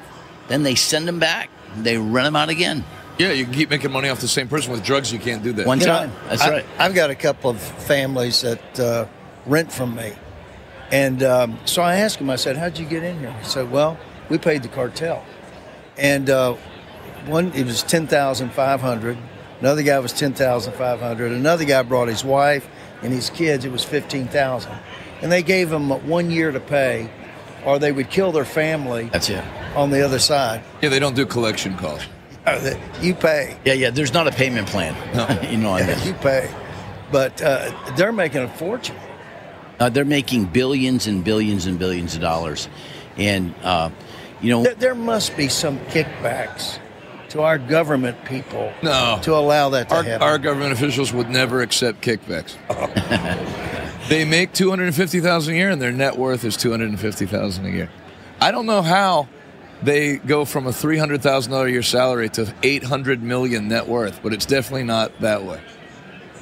then 0.49 0.63
they 0.63 0.75
send 0.75 1.07
them 1.09 1.19
back, 1.19 1.51
they 1.77 1.97
rent 1.99 2.25
them 2.27 2.37
out 2.37 2.49
again. 2.49 2.85
Yeah, 3.19 3.33
you 3.33 3.45
can 3.45 3.55
keep 3.55 3.71
making 3.71 3.91
money 3.91 4.09
off 4.11 4.21
the 4.21 4.29
same 4.29 4.47
person 4.47 4.71
with 4.71 4.85
drugs. 4.85 5.13
You 5.13 5.19
can't 5.19 5.43
do 5.43 5.53
that. 5.55 5.67
One 5.67 5.81
You 5.81 5.87
know, 5.87 5.99
time. 5.99 6.13
That's 6.29 6.43
I- 6.43 6.51
right. 6.51 6.65
I've 6.79 6.95
got 6.95 7.11
a 7.11 7.17
couple 7.17 7.51
of 7.51 7.61
families 7.61 8.43
that 8.43 8.79
uh, 8.81 9.07
rent 9.45 9.73
from 9.73 9.97
me. 9.97 10.13
And 10.93 11.23
um, 11.25 11.59
so 11.65 11.83
I 11.83 11.97
asked 11.97 12.19
him, 12.21 12.31
I 12.31 12.37
said, 12.37 12.57
How'd 12.57 12.79
you 12.79 12.87
get 12.87 13.03
in 13.03 13.19
here? 13.19 13.33
He 13.33 13.45
said, 13.45 13.73
Well, 13.73 13.99
we 14.29 14.39
paid 14.39 14.63
the 14.63 14.69
cartel. 14.69 15.25
And 15.97 16.31
uh, 16.31 16.55
one, 17.27 17.53
it 17.55 17.67
was 17.67 17.83
10500 17.83 19.19
Another 19.61 19.83
guy 19.83 19.99
was 19.99 20.13
10500 20.13 21.33
Another 21.33 21.65
guy 21.65 21.83
brought 21.83 22.09
his 22.09 22.25
wife 22.25 22.69
and 23.03 23.13
his 23.13 23.31
kids, 23.31 23.65
it 23.65 23.73
was 23.73 23.85
15000 23.85 24.73
And 25.23 25.31
they 25.33 25.43
gave 25.43 25.71
them 25.71 25.91
one 26.09 26.31
year 26.31 26.51
to 26.53 26.61
pay, 26.61 27.11
or 27.65 27.79
they 27.79 27.93
would 27.93 28.11
kill 28.11 28.33
their 28.33 28.45
family 28.45 29.05
That's 29.13 29.29
it. 29.31 29.43
on 29.75 29.91
the 29.91 30.05
other 30.05 30.19
side. 30.19 30.63
Yeah, 30.83 30.89
they 30.91 30.99
don't 30.99 31.15
do 31.17 31.27
collection 31.27 31.77
calls. 31.77 32.03
Uh, 32.47 32.75
You 33.01 33.15
pay. 33.15 33.57
Yeah, 33.65 33.75
yeah. 33.75 33.91
There's 33.91 34.13
not 34.15 34.27
a 34.27 34.31
payment 34.33 34.69
plan. 34.69 34.95
No. 35.15 35.29
you 35.51 35.59
know, 35.59 35.71
on 35.71 35.87
this. 35.87 36.07
you 36.07 36.15
pay. 36.15 36.49
But 37.13 37.41
uh, 37.43 37.71
they're 37.97 38.13
making 38.13 38.43
a 38.43 38.49
fortune. 38.49 38.97
Uh, 39.79 39.89
they're 39.89 40.05
making 40.05 40.47
billions 40.47 41.07
and 41.07 41.23
billions 41.23 41.67
and 41.67 41.79
billions 41.79 42.15
of 42.15 42.21
dollars, 42.21 42.69
and 43.17 43.55
uh, 43.63 43.91
you 44.41 44.51
know 44.51 44.63
There, 44.65 44.75
there 44.75 44.95
must 44.95 45.37
be 45.37 45.49
some 45.49 45.79
kickbacks 45.87 46.79
to 47.31 47.43
our 47.43 47.59
government 47.59 48.25
people 48.25 48.73
No. 48.83 49.19
to 49.23 49.35
allow 49.35 49.69
that 49.71 49.89
to 49.91 49.97
Our, 49.97 50.03
happen. 50.03 50.23
our 50.23 50.39
government 50.39 50.73
officials 50.73 51.13
would 51.13 51.29
never 51.31 51.61
accept 51.63 52.01
kickbacks. 52.01 52.57
they 54.09 54.25
make 54.25 54.53
two 54.53 54.71
hundred 54.71 54.87
and 54.87 54.95
fifty 54.97 55.21
thousand 55.21 55.55
a 55.55 55.57
year, 55.57 55.71
and 55.71 55.81
their 55.81 55.93
net 55.93 56.17
worth 56.17 56.45
is 56.45 56.57
two 56.57 56.71
hundred 56.71 56.89
and 56.91 57.01
fifty 57.01 57.27
thousand 57.27 57.67
a 57.67 57.71
year. 57.71 57.91
I 58.41 58.51
don't 58.51 58.67
know 58.67 58.83
how 58.83 59.29
they 59.83 60.17
go 60.17 60.45
from 60.45 60.67
a 60.67 60.73
three 60.73 60.97
hundred 60.99 61.23
thousand 61.23 61.53
dollar 61.53 61.67
a 61.67 61.71
year 61.71 61.83
salary 61.83 62.29
to 62.31 62.53
eight 62.63 62.85
hundred 62.85 63.23
million 63.23 63.69
net 63.69 63.87
worth, 63.89 64.21
but 64.23 64.33
it's 64.33 64.47
definitely 64.47 64.85
not 64.85 65.19
that 65.21 65.45
way. 65.45 65.61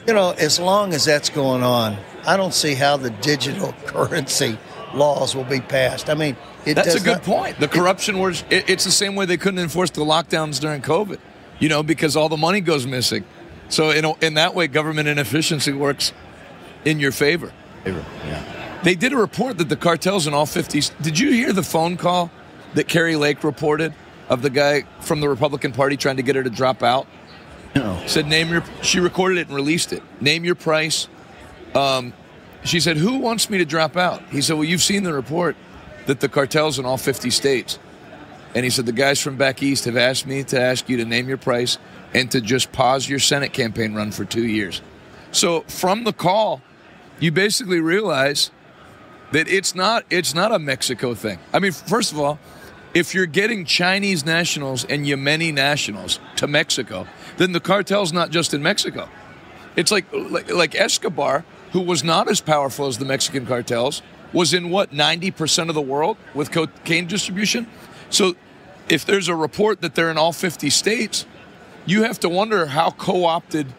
you 0.07 0.15
know, 0.15 0.31
as 0.39 0.61
long 0.61 0.95
as 0.95 1.05
that's 1.05 1.31
going 1.31 1.63
on, 1.65 1.97
I 2.27 2.37
don't 2.37 2.55
see 2.55 2.75
how 2.75 2.97
the 2.97 3.11
digital 3.11 3.73
currency 3.87 4.57
laws 4.95 5.35
will 5.35 5.45
be 5.45 5.61
passed. 5.61 6.09
I 6.11 6.15
mean, 6.15 6.37
it 6.65 6.75
That's 6.75 6.93
does 6.95 7.03
a 7.03 7.05
good 7.05 7.13
not- 7.19 7.23
point. 7.23 7.61
The 7.61 7.69
corruption 7.69 8.19
was 8.19 8.45
it, 8.51 8.69
it's 8.71 8.85
the 8.85 8.91
same 8.91 9.15
way 9.15 9.27
they 9.27 9.37
couldn't 9.37 9.61
enforce 9.61 9.91
the 9.91 10.03
lockdowns 10.03 10.61
during 10.61 10.83
COVID, 10.83 11.19
you 11.59 11.69
know, 11.69 11.83
because 11.83 12.17
all 12.17 12.29
the 12.29 12.37
money 12.37 12.61
goes 12.61 12.87
missing. 12.87 13.25
So 13.69 13.91
in 13.91 14.05
a, 14.05 14.15
in 14.25 14.35
that 14.35 14.55
way, 14.55 14.69
government 14.69 15.09
inefficiency 15.09 15.73
works 15.73 16.13
in 16.85 17.01
your 17.01 17.13
favor. 17.13 17.53
Yeah. 17.85 18.81
They 18.83 18.95
did 18.95 19.13
a 19.13 19.17
report 19.17 19.59
that 19.59 19.69
the 19.69 19.77
cartels 19.77 20.27
in 20.27 20.35
all 20.35 20.47
50s. 20.47 20.93
Did 21.03 21.19
you 21.19 21.33
hear 21.33 21.53
the 21.53 21.63
phone 21.63 21.97
call 21.97 22.31
that 22.75 22.87
Kari 22.89 23.17
Lake 23.17 23.43
reported 23.43 23.93
of 24.29 24.43
the 24.43 24.51
guy 24.51 24.83
from 25.01 25.21
the 25.21 25.29
Republican 25.29 25.73
Party 25.73 25.97
trying 25.97 26.17
to 26.17 26.23
get 26.23 26.37
her 26.37 26.43
to 26.45 26.51
drop 26.51 26.83
out? 26.83 27.07
No. 27.75 28.01
Said 28.07 28.27
name 28.27 28.49
your. 28.51 28.63
She 28.83 29.01
recorded 29.01 29.39
it 29.39 29.49
and 29.49 29.57
released 29.57 29.93
it. 29.93 30.03
Name 30.21 30.45
your 30.45 30.55
price. 30.55 31.09
Um, 31.75 32.13
she 32.68 32.80
said, 32.80 32.97
"Who 32.97 33.18
wants 33.18 33.51
me 33.51 33.59
to 33.59 33.64
drop 33.64 33.97
out?" 33.97 34.22
He 34.30 34.40
said, 34.40 34.55
"Well, 34.55 34.64
you've 34.64 34.82
seen 34.82 35.02
the 35.02 35.12
report 35.12 35.56
that 36.06 36.20
the 36.20 36.28
cartels 36.28 36.78
in 36.78 36.84
all 36.84 36.97
50 36.97 37.30
states." 37.30 37.78
And 38.55 38.64
he 38.64 38.70
said, 38.70 38.86
"The 38.86 38.93
guys 38.93 39.20
from 39.20 39.36
back 39.36 39.62
east 39.62 39.84
have 39.84 39.97
asked 39.97 40.26
me 40.26 40.43
to 40.44 40.60
ask 40.60 40.88
you 40.88 40.97
to 40.97 41.05
name 41.05 41.28
your 41.28 41.36
price 41.36 41.78
and 42.14 42.30
to 42.30 42.40
just 42.40 42.72
pause 42.72 43.09
your 43.09 43.18
Senate 43.18 43.52
campaign 43.52 43.94
run 43.94 44.10
for 44.12 44.24
two 44.24 44.47
years." 44.47 44.80
So 45.32 45.64
from 45.68 46.05
the 46.05 46.12
call, 46.12 46.62
you 47.20 47.30
basically 47.30 47.80
realize 47.80 48.51
that 49.32 49.48
it's 49.48 49.74
not 49.74 50.05
it's 50.10 50.34
not 50.34 50.52
a 50.52 50.59
Mexico 50.59 51.14
thing. 51.14 51.38
I 51.52 51.59
mean, 51.59 51.72
first 51.72 52.12
of 52.12 52.18
all, 52.18 52.38
if 52.94 53.14
you're 53.14 53.26
getting 53.26 53.64
Chinese 53.64 54.24
nationals 54.24 54.84
and 54.84 55.05
Yemeni 55.05 55.52
nationals 55.52 56.18
to 56.36 56.47
Mexico, 56.47 57.06
then 57.36 57.52
the 57.52 57.60
cartel's 57.60 58.12
not 58.12 58.30
just 58.30 58.55
in 58.55 58.62
Mexico. 58.62 59.09
It's 59.76 59.90
like 59.90 60.06
like, 60.12 60.51
like 60.51 60.74
Escobar, 60.74 61.44
who 61.72 61.80
was 61.80 62.05
not 62.05 62.28
as 62.28 62.40
powerful 62.40 62.86
as 62.86 62.98
the 62.98 63.05
Mexican 63.05 63.47
cartels, 63.47 64.02
was 64.32 64.52
in 64.52 64.70
what 64.70 64.90
90% 64.90 65.68
of 65.68 65.74
the 65.74 65.82
world 65.82 66.16
with 66.34 66.51
cocaine 66.51 67.06
distribution. 67.06 67.66
So 68.10 68.34
if 68.88 69.05
there's 69.05 69.28
a 69.28 69.34
report 69.34 69.80
that 69.80 69.94
they're 69.94 70.10
in 70.10 70.18
all 70.18 70.32
50 70.32 70.70
states, 70.70 71.26
you 71.86 72.02
have 72.02 72.20
to 72.20 72.28
wonder 72.28 72.66
how 72.66 72.90
co-opted 72.90 73.72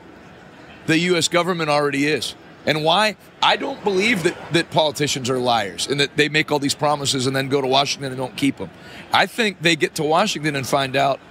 the 0.86 0.98
U.S. 1.00 1.28
government 1.28 1.70
already 1.70 2.08
is. 2.08 2.36
And 2.66 2.84
why? 2.84 3.16
I 3.42 3.56
don't 3.56 3.82
believe 3.84 4.24
that, 4.24 4.36
that 4.52 4.72
politicians 4.72 5.30
are 5.30 5.40
liars 5.40 5.88
and 5.88 6.00
that 6.02 6.18
they 6.18 6.28
make 6.28 6.52
all 6.52 6.60
these 6.60 6.76
promises 6.76 7.26
and 7.26 7.36
then 7.36 7.48
go 7.48 7.62
to 7.62 7.68
Washington 7.68 8.12
and 8.12 8.18
don't 8.18 8.36
keep 8.36 8.58
them. 8.58 8.70
I 9.14 9.26
think 9.26 9.62
they 9.62 9.78
get 9.78 9.96
to 9.96 10.04
Washington 10.04 10.56
and 10.56 10.68
find 10.68 10.98
out, 10.98 11.22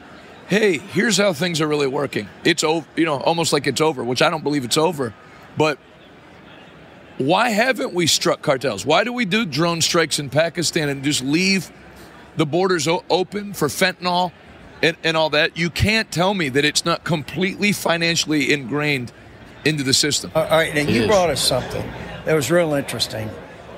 hey, 0.49 0.79
here's 0.79 1.19
how 1.19 1.35
things 1.35 1.61
are 1.61 1.69
really 1.69 1.87
working. 1.87 2.29
It's 2.45 2.65
over, 2.65 2.87
you 2.97 3.05
know, 3.05 3.21
almost 3.21 3.53
like 3.53 3.67
it's 3.67 3.83
over, 3.83 4.03
which 4.03 4.23
I 4.23 4.31
don't 4.31 4.43
believe 4.43 4.65
it's 4.65 4.79
over. 4.79 5.13
But 5.59 5.79
why 7.19 7.51
haven't 7.51 7.95
we 7.95 8.07
struck 8.07 8.43
cartels? 8.43 8.85
Why 8.85 9.05
do 9.05 9.13
we 9.13 9.25
do 9.25 9.45
drone 9.47 9.81
strikes 9.81 10.19
in 10.19 10.29
Pakistan 10.31 10.89
and 10.89 11.03
just 11.03 11.23
leave 11.23 11.71
the 12.37 12.47
borders 12.47 12.87
o- 12.87 13.05
open 13.09 13.55
for 13.55 13.69
fentanyl 13.69 14.33
and, 14.83 14.97
and 15.05 15.17
all 15.17 15.31
that? 15.31 15.57
You 15.57 15.71
can't 15.71 16.11
tell 16.11 16.35
me 16.35 16.49
that 16.51 16.65
it's 16.65 16.85
not 16.85 17.05
completely 17.05 17.73
financially 17.73 18.53
ingrained 18.53 19.13
into 19.65 19.83
the 19.83 19.95
system. 19.95 20.31
All 20.35 20.45
right, 20.49 20.69
and 20.77 20.89
It 20.89 20.93
you 20.95 21.07
brought 21.07 21.31
us 21.31 21.41
something 21.43 21.85
that 22.25 22.35
was 22.35 22.51
real 22.51 22.75
interesting. 22.75 23.31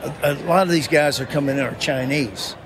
A, 0.03 0.33
a 0.33 0.35
lot 0.45 0.63
of 0.63 0.69
these 0.69 0.89
guys 0.89 1.21
are 1.21 1.27
coming 1.27 1.57
in 1.59 1.65
are 1.65 1.75
Chinese, 1.77 2.57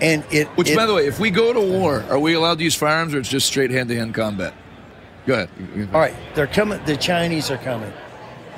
and 0.00 0.24
it. 0.30 0.48
Which, 0.56 0.68
it- 0.70 0.76
by 0.76 0.86
the 0.86 0.94
way, 0.94 1.06
if 1.06 1.20
we 1.20 1.30
go 1.30 1.52
to 1.52 1.60
war, 1.60 2.04
are 2.10 2.18
we 2.18 2.34
allowed 2.34 2.58
to 2.58 2.64
use 2.64 2.74
firearms 2.74 3.14
or 3.14 3.18
it's 3.18 3.28
just 3.28 3.46
straight 3.46 3.70
hand 3.70 3.88
to 3.90 3.96
hand 3.96 4.14
combat? 4.14 4.52
Go 5.26 5.34
ahead. 5.34 5.48
All 5.94 6.00
right, 6.00 6.14
they're 6.34 6.46
coming. 6.48 6.84
The 6.84 6.96
Chinese 6.96 7.50
are 7.50 7.56
coming. 7.58 7.92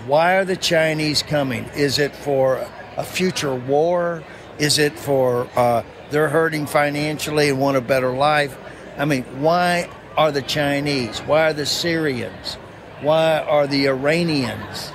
Why 0.07 0.37
are 0.37 0.45
the 0.45 0.57
Chinese 0.57 1.23
coming? 1.23 1.65
Is 1.75 1.99
it 1.99 2.15
for 2.15 2.67
a 2.99 3.05
future 3.05 3.55
war? 3.55 4.23
Is 4.59 4.79
it 4.79 4.99
for 4.99 5.49
uh, 5.57 5.83
they're 6.11 6.29
hurting 6.29 6.67
financially 6.67 7.49
and 7.49 7.59
want 7.59 7.79
a 7.79 7.81
better 7.81 8.11
life? 8.15 8.57
I 8.99 9.07
mean, 9.07 9.23
why 9.41 9.89
are 10.17 10.31
the 10.31 10.43
Chinese? 10.43 11.21
Why 11.21 11.49
are 11.49 11.53
the 11.55 11.65
Syrians? 11.65 12.55
Why 13.01 13.41
are 13.41 13.67
the 13.67 13.89
Iranians? 13.89 14.91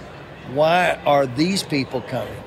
Why 0.54 1.00
are 1.06 1.26
these 1.26 1.64
people 1.64 2.02
coming? 2.02 2.44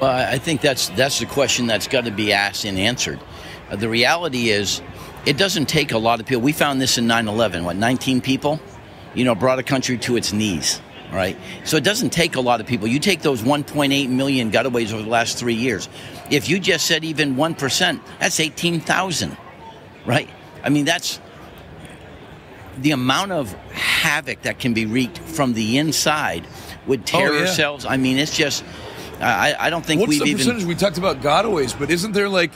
Well, 0.00 0.10
I 0.10 0.38
think 0.38 0.60
that's 0.60 0.90
that's 0.90 1.18
the 1.18 1.26
question 1.26 1.66
that's 1.66 1.88
got 1.88 2.04
to 2.04 2.12
be 2.12 2.32
asked 2.32 2.64
and 2.64 2.78
answered. 2.78 3.20
Uh, 3.70 3.76
the 3.76 3.88
reality 3.88 4.50
is, 4.50 4.82
it 5.26 5.36
doesn't 5.36 5.66
take 5.66 5.90
a 5.90 5.98
lot 5.98 6.20
of 6.20 6.26
people. 6.26 6.42
We 6.42 6.52
found 6.52 6.80
this 6.80 6.96
in 6.96 7.06
9/11. 7.06 7.64
What 7.64 7.76
19 7.76 8.20
people, 8.20 8.60
you 9.14 9.24
know, 9.24 9.34
brought 9.34 9.58
a 9.58 9.64
country 9.64 9.98
to 9.98 10.16
its 10.16 10.32
knees. 10.32 10.80
Right. 11.12 11.36
So 11.64 11.76
it 11.76 11.84
doesn't 11.84 12.10
take 12.10 12.34
a 12.34 12.40
lot 12.40 12.60
of 12.60 12.66
people. 12.66 12.88
You 12.88 12.98
take 12.98 13.22
those 13.22 13.42
1.8 13.42 14.08
million 14.08 14.50
gotaways 14.50 14.92
over 14.92 15.02
the 15.02 15.08
last 15.08 15.38
three 15.38 15.54
years. 15.54 15.88
If 16.30 16.48
you 16.48 16.58
just 16.58 16.86
said 16.86 17.04
even 17.04 17.36
one 17.36 17.54
percent, 17.54 18.02
that's 18.18 18.40
18,000. 18.40 19.36
Right. 20.06 20.28
I 20.64 20.70
mean, 20.70 20.84
that's 20.84 21.20
the 22.78 22.90
amount 22.90 23.30
of 23.32 23.52
havoc 23.72 24.42
that 24.42 24.58
can 24.58 24.74
be 24.74 24.86
wreaked 24.86 25.18
from 25.18 25.52
the 25.54 25.78
inside 25.78 26.46
with 26.86 27.00
Oh, 27.00 27.04
terror 27.04 27.38
yeah. 27.40 27.46
cells. 27.46 27.84
I 27.86 27.96
mean, 27.96 28.18
it's 28.18 28.36
just. 28.36 28.64
I, 29.20 29.54
I 29.58 29.70
don't 29.70 29.86
think 29.86 30.00
What's 30.00 30.08
we've 30.10 30.16
even 30.22 30.24
the 30.26 30.30
even. 30.30 30.38
percentage? 30.46 30.64
We 30.66 30.74
talked 30.74 30.98
about 30.98 31.20
gotaways, 31.20 31.78
but 31.78 31.90
isn't 31.90 32.12
there 32.12 32.28
like 32.28 32.50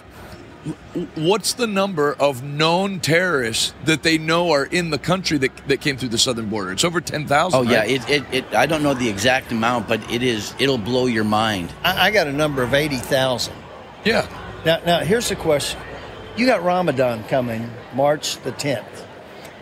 what's 1.15 1.55
the 1.55 1.67
number 1.67 2.15
of 2.15 2.43
known 2.43 3.01
terrorists 3.01 3.75
that 3.85 4.03
they 4.03 4.19
know 4.19 4.51
are 4.51 4.65
in 4.65 4.91
the 4.91 4.99
country 4.99 5.39
that, 5.39 5.57
that 5.69 5.81
came 5.81 5.97
through 5.97 6.11
the 6.11 6.19
southern 6.19 6.49
border? 6.49 6.73
It's 6.73 6.85
over 6.85 7.01
10,000. 7.01 7.59
Oh 7.59 7.63
yeah, 7.63 7.81
right? 7.81 7.91
it, 7.91 8.11
it, 8.11 8.25
it. 8.33 8.55
I 8.55 8.67
don't 8.67 8.83
know 8.83 8.95
the 8.95 9.09
exact 9.09 9.53
amount, 9.53 9.89
but 9.89 10.01
it 10.11 10.23
is. 10.23 10.55
It'll 10.59 10.79
blow 10.79 11.07
your 11.07 11.25
mind. 11.25 11.73
I, 11.83 12.09
I 12.09 12.11
got 12.11 12.27
a 12.27 12.33
number 12.33 12.63
of 12.63 12.75
80,000. 12.75 13.55
Yeah. 14.05 14.27
Now, 14.65 14.81
now 14.85 15.01
here's 15.01 15.29
the 15.29 15.37
question. 15.37 15.81
You 16.37 16.47
got 16.47 16.63
Ramadan 16.63 17.25
coming 17.25 17.69
March 17.95 18.37
the 18.43 18.53
10th. 18.53 18.85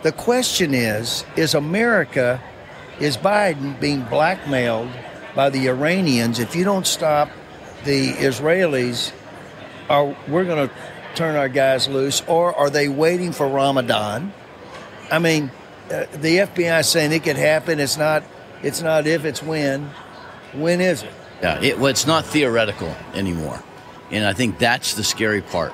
The 0.03 0.11
question 0.11 0.73
is 0.73 1.25
is 1.35 1.53
America, 1.55 2.41
is 2.99 3.17
Biden 3.17 3.79
being 3.79 4.03
blackmailed 4.03 4.89
by 5.35 5.49
the 5.49 5.67
Iranians 5.67 6.39
if 6.39 6.55
you 6.55 6.63
don't 6.63 6.85
stop 6.85 7.29
the 7.83 8.13
Israelis? 8.13 9.11
Are 9.89 10.15
we're 10.27 10.45
going 10.45 10.67
to 10.67 10.75
turn 11.17 11.35
our 11.35 11.49
guys 11.49 11.87
loose, 11.87 12.21
or 12.27 12.55
are 12.55 12.69
they 12.69 12.87
waiting 12.87 13.31
for 13.31 13.47
Ramadan? 13.47 14.31
I 15.11 15.19
mean, 15.19 15.51
uh, 15.91 16.05
the 16.13 16.37
FBI 16.37 16.81
is 16.81 16.87
saying 16.87 17.11
it 17.11 17.23
could 17.23 17.37
happen. 17.37 17.79
It's 17.79 17.97
not. 17.97 18.23
It's 18.61 18.81
not 18.81 19.07
if. 19.07 19.25
It's 19.25 19.41
when. 19.41 19.89
When 20.53 20.79
is 20.79 21.03
it? 21.03 21.11
Yeah, 21.41 21.61
it, 21.61 21.77
well, 21.77 21.87
it's 21.87 22.07
not 22.07 22.25
theoretical 22.25 22.95
anymore, 23.13 23.61
and 24.11 24.25
I 24.25 24.33
think 24.33 24.59
that's 24.59 24.93
the 24.95 25.03
scary 25.03 25.41
part. 25.41 25.73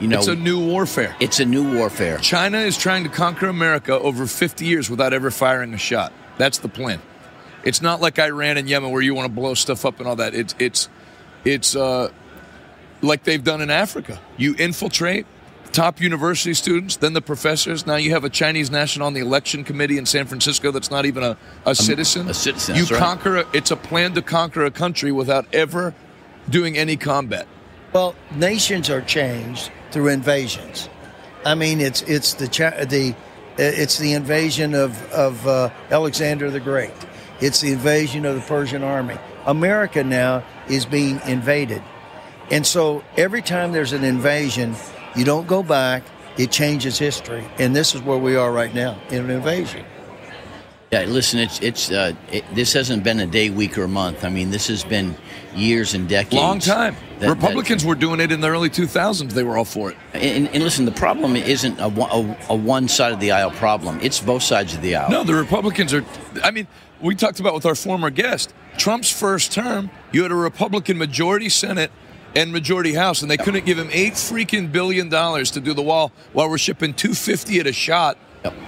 You 0.00 0.08
know, 0.08 0.18
it's 0.18 0.28
a 0.28 0.36
new 0.36 0.64
warfare. 0.64 1.16
It's 1.20 1.40
a 1.40 1.44
new 1.44 1.76
warfare. 1.76 2.18
China 2.18 2.58
is 2.58 2.76
trying 2.76 3.04
to 3.04 3.08
conquer 3.08 3.48
America 3.48 3.98
over 3.98 4.26
50 4.26 4.66
years 4.66 4.90
without 4.90 5.14
ever 5.14 5.30
firing 5.30 5.72
a 5.72 5.78
shot. 5.78 6.12
That's 6.36 6.58
the 6.58 6.68
plan. 6.68 7.00
It's 7.64 7.80
not 7.80 8.00
like 8.00 8.18
Iran 8.18 8.58
and 8.58 8.68
Yemen 8.68 8.90
where 8.90 9.00
you 9.00 9.14
want 9.14 9.26
to 9.26 9.32
blow 9.32 9.54
stuff 9.54 9.86
up 9.86 9.98
and 9.98 10.06
all 10.06 10.16
that. 10.16 10.34
It's 10.34 10.54
it's 10.58 10.88
it's 11.44 11.74
uh, 11.74 12.10
like 13.02 13.24
they've 13.24 13.42
done 13.42 13.60
in 13.60 13.70
Africa. 13.70 14.20
You 14.36 14.54
infiltrate 14.58 15.26
top 15.72 16.00
university 16.00 16.54
students, 16.54 16.96
then 16.96 17.12
the 17.12 17.20
professors. 17.20 17.86
Now 17.86 17.96
you 17.96 18.10
have 18.12 18.24
a 18.24 18.30
Chinese 18.30 18.70
national 18.70 19.06
on 19.06 19.12
the 19.14 19.20
election 19.20 19.62
committee 19.64 19.98
in 19.98 20.06
San 20.06 20.26
Francisco 20.26 20.70
that's 20.70 20.90
not 20.90 21.04
even 21.04 21.22
a, 21.22 21.36
a 21.66 21.74
citizen. 21.74 22.28
a 22.28 22.34
citizen, 22.34 22.74
You 22.76 22.82
that's 22.82 22.92
right. 22.92 22.98
conquer. 23.00 23.36
A, 23.38 23.46
it's 23.52 23.70
a 23.70 23.76
plan 23.76 24.14
to 24.14 24.22
conquer 24.22 24.64
a 24.64 24.70
country 24.70 25.12
without 25.12 25.46
ever 25.54 25.94
doing 26.48 26.78
any 26.78 26.96
combat. 26.96 27.46
Well, 27.92 28.14
nations 28.34 28.88
are 28.90 29.02
changed 29.02 29.70
through 29.90 30.08
invasions. 30.08 30.88
I 31.44 31.54
mean, 31.54 31.80
it's 31.80 32.02
it's 32.02 32.34
the 32.34 32.48
Chi- 32.48 32.84
the 32.84 33.14
it's 33.58 33.98
the 33.98 34.12
invasion 34.14 34.74
of 34.74 35.00
of 35.12 35.46
uh, 35.46 35.70
Alexander 35.90 36.50
the 36.50 36.60
Great. 36.60 36.92
It's 37.40 37.60
the 37.60 37.72
invasion 37.72 38.24
of 38.24 38.34
the 38.34 38.40
Persian 38.40 38.82
army. 38.82 39.16
America 39.46 40.02
now 40.02 40.42
is 40.68 40.86
being 40.86 41.20
invaded, 41.26 41.82
and 42.50 42.66
so 42.66 43.02
every 43.16 43.42
time 43.42 43.72
there's 43.72 43.92
an 43.92 44.04
invasion, 44.04 44.74
you 45.14 45.24
don't 45.24 45.46
go 45.46 45.62
back. 45.62 46.02
It 46.36 46.50
changes 46.50 46.98
history, 46.98 47.44
and 47.58 47.74
this 47.74 47.94
is 47.94 48.02
where 48.02 48.18
we 48.18 48.36
are 48.36 48.52
right 48.52 48.74
now 48.74 48.98
in 49.10 49.24
an 49.24 49.30
invasion. 49.30 49.84
Yeah, 50.92 51.04
listen, 51.04 51.40
it's 51.40 51.60
it's 51.60 51.90
uh, 51.90 52.12
it, 52.30 52.44
this 52.54 52.72
hasn't 52.74 53.02
been 53.02 53.18
a 53.20 53.26
day, 53.26 53.50
week, 53.50 53.76
or 53.76 53.88
month. 53.88 54.24
I 54.24 54.28
mean, 54.28 54.50
this 54.50 54.68
has 54.68 54.84
been 54.84 55.16
years 55.54 55.94
and 55.94 56.08
decades. 56.08 56.34
Long 56.34 56.60
time. 56.60 56.94
that- 57.18 57.28
Republicans 57.30 57.84
were 57.84 57.96
doing 57.96 58.20
it 58.20 58.30
in 58.30 58.40
the 58.40 58.48
early 58.48 58.70
2000s. 58.70 59.32
They 59.32 59.42
were 59.42 59.56
all 59.58 59.64
for 59.64 59.90
it. 59.90 59.96
And, 60.12 60.46
and 60.48 60.62
listen, 60.62 60.84
the 60.84 60.92
problem 60.92 61.34
isn't 61.34 61.80
a, 61.80 61.88
one- 61.88 62.10
a, 62.10 62.52
a 62.52 62.54
one 62.54 62.86
side 62.86 63.12
of 63.12 63.18
the 63.18 63.32
aisle 63.32 63.50
problem. 63.50 63.98
It's 64.00 64.20
both 64.20 64.42
sides 64.44 64.74
of 64.74 64.82
the 64.82 64.94
aisle. 64.94 65.10
No, 65.10 65.24
the 65.24 65.34
Republicans 65.34 65.92
are. 65.92 66.04
I 66.44 66.50
mean, 66.52 66.68
we 67.00 67.14
talked 67.16 67.40
about 67.40 67.54
with 67.54 67.66
our 67.66 67.74
former 67.74 68.10
guest 68.10 68.54
Trump's 68.76 69.10
first 69.10 69.50
term. 69.52 69.90
You 70.12 70.22
had 70.22 70.30
a 70.30 70.36
Republican 70.36 70.98
majority 70.98 71.48
Senate 71.48 71.90
and 72.36 72.52
majority 72.52 72.92
House, 72.92 73.22
and 73.22 73.30
they 73.30 73.38
couldn't 73.38 73.64
give 73.64 73.78
him 73.78 73.88
eight 73.92 74.12
freaking 74.12 74.70
billion 74.70 75.08
dollars 75.08 75.50
to 75.52 75.60
do 75.60 75.72
the 75.72 75.82
wall 75.82 76.12
while 76.32 76.48
we're 76.48 76.58
shipping 76.58 76.92
250 76.92 77.60
at 77.60 77.66
a 77.66 77.72
shot 77.72 78.18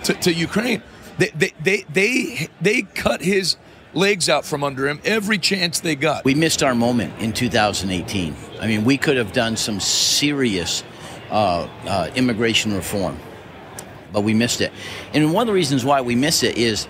to, 0.04 0.14
to 0.14 0.32
Ukraine. 0.32 0.82
They, 1.18 1.28
they 1.28 1.52
they 1.62 1.84
they 1.92 2.48
they 2.60 2.82
cut 2.82 3.20
his 3.20 3.56
legs 3.92 4.28
out 4.28 4.44
from 4.44 4.64
under 4.64 4.88
him 4.88 5.00
every 5.04 5.38
chance 5.38 5.80
they 5.80 5.96
got. 5.96 6.24
We 6.24 6.34
missed 6.34 6.62
our 6.62 6.74
moment 6.74 7.20
in 7.20 7.32
2018. 7.32 8.34
I 8.60 8.66
mean, 8.66 8.84
we 8.84 8.96
could 8.96 9.16
have 9.16 9.32
done 9.32 9.56
some 9.56 9.80
serious 9.80 10.84
uh, 11.30 11.68
uh, 11.86 12.10
immigration 12.14 12.74
reform, 12.74 13.18
but 14.12 14.22
we 14.22 14.34
missed 14.34 14.60
it. 14.60 14.72
And 15.12 15.32
one 15.32 15.42
of 15.42 15.46
the 15.48 15.54
reasons 15.54 15.84
why 15.84 16.00
we 16.00 16.14
missed 16.14 16.44
it 16.44 16.56
is 16.56 16.86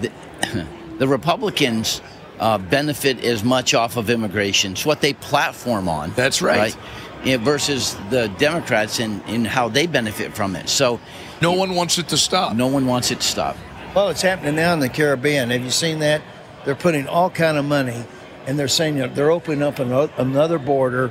the, 0.00 0.10
the 0.98 1.08
Republicans 1.08 2.00
uh, 2.40 2.58
benefit 2.58 3.22
as 3.22 3.44
much 3.44 3.74
off 3.74 3.96
of 3.96 4.10
immigration. 4.10 4.72
It's 4.72 4.86
what 4.86 5.00
they 5.00 5.12
platform 5.12 5.88
on. 5.88 6.12
That's 6.16 6.42
right. 6.42 6.76
Yeah, 7.22 7.36
versus 7.36 7.96
the 8.08 8.28
Democrats 8.38 8.98
and, 8.98 9.22
and 9.26 9.46
how 9.46 9.68
they 9.68 9.86
benefit 9.86 10.34
from 10.34 10.56
it. 10.56 10.70
So 10.70 10.98
no 11.42 11.52
one 11.52 11.74
wants 11.74 11.98
it 11.98 12.08
to 12.08 12.16
stop. 12.16 12.56
No 12.56 12.66
one 12.66 12.86
wants 12.86 13.10
it 13.10 13.20
to 13.20 13.26
stop. 13.26 13.56
Well, 13.94 14.08
it's 14.08 14.22
happening 14.22 14.56
now 14.56 14.72
in 14.72 14.80
the 14.80 14.88
Caribbean. 14.88 15.50
Have 15.50 15.62
you 15.62 15.70
seen 15.70 15.98
that? 15.98 16.22
They're 16.64 16.74
putting 16.74 17.06
all 17.06 17.28
kind 17.28 17.58
of 17.58 17.66
money, 17.66 18.04
and 18.46 18.58
they're 18.58 18.68
saying 18.68 18.96
that 18.98 19.14
they're 19.14 19.30
opening 19.30 19.62
up 19.62 19.78
ano- 19.78 20.10
another 20.16 20.58
border 20.58 21.08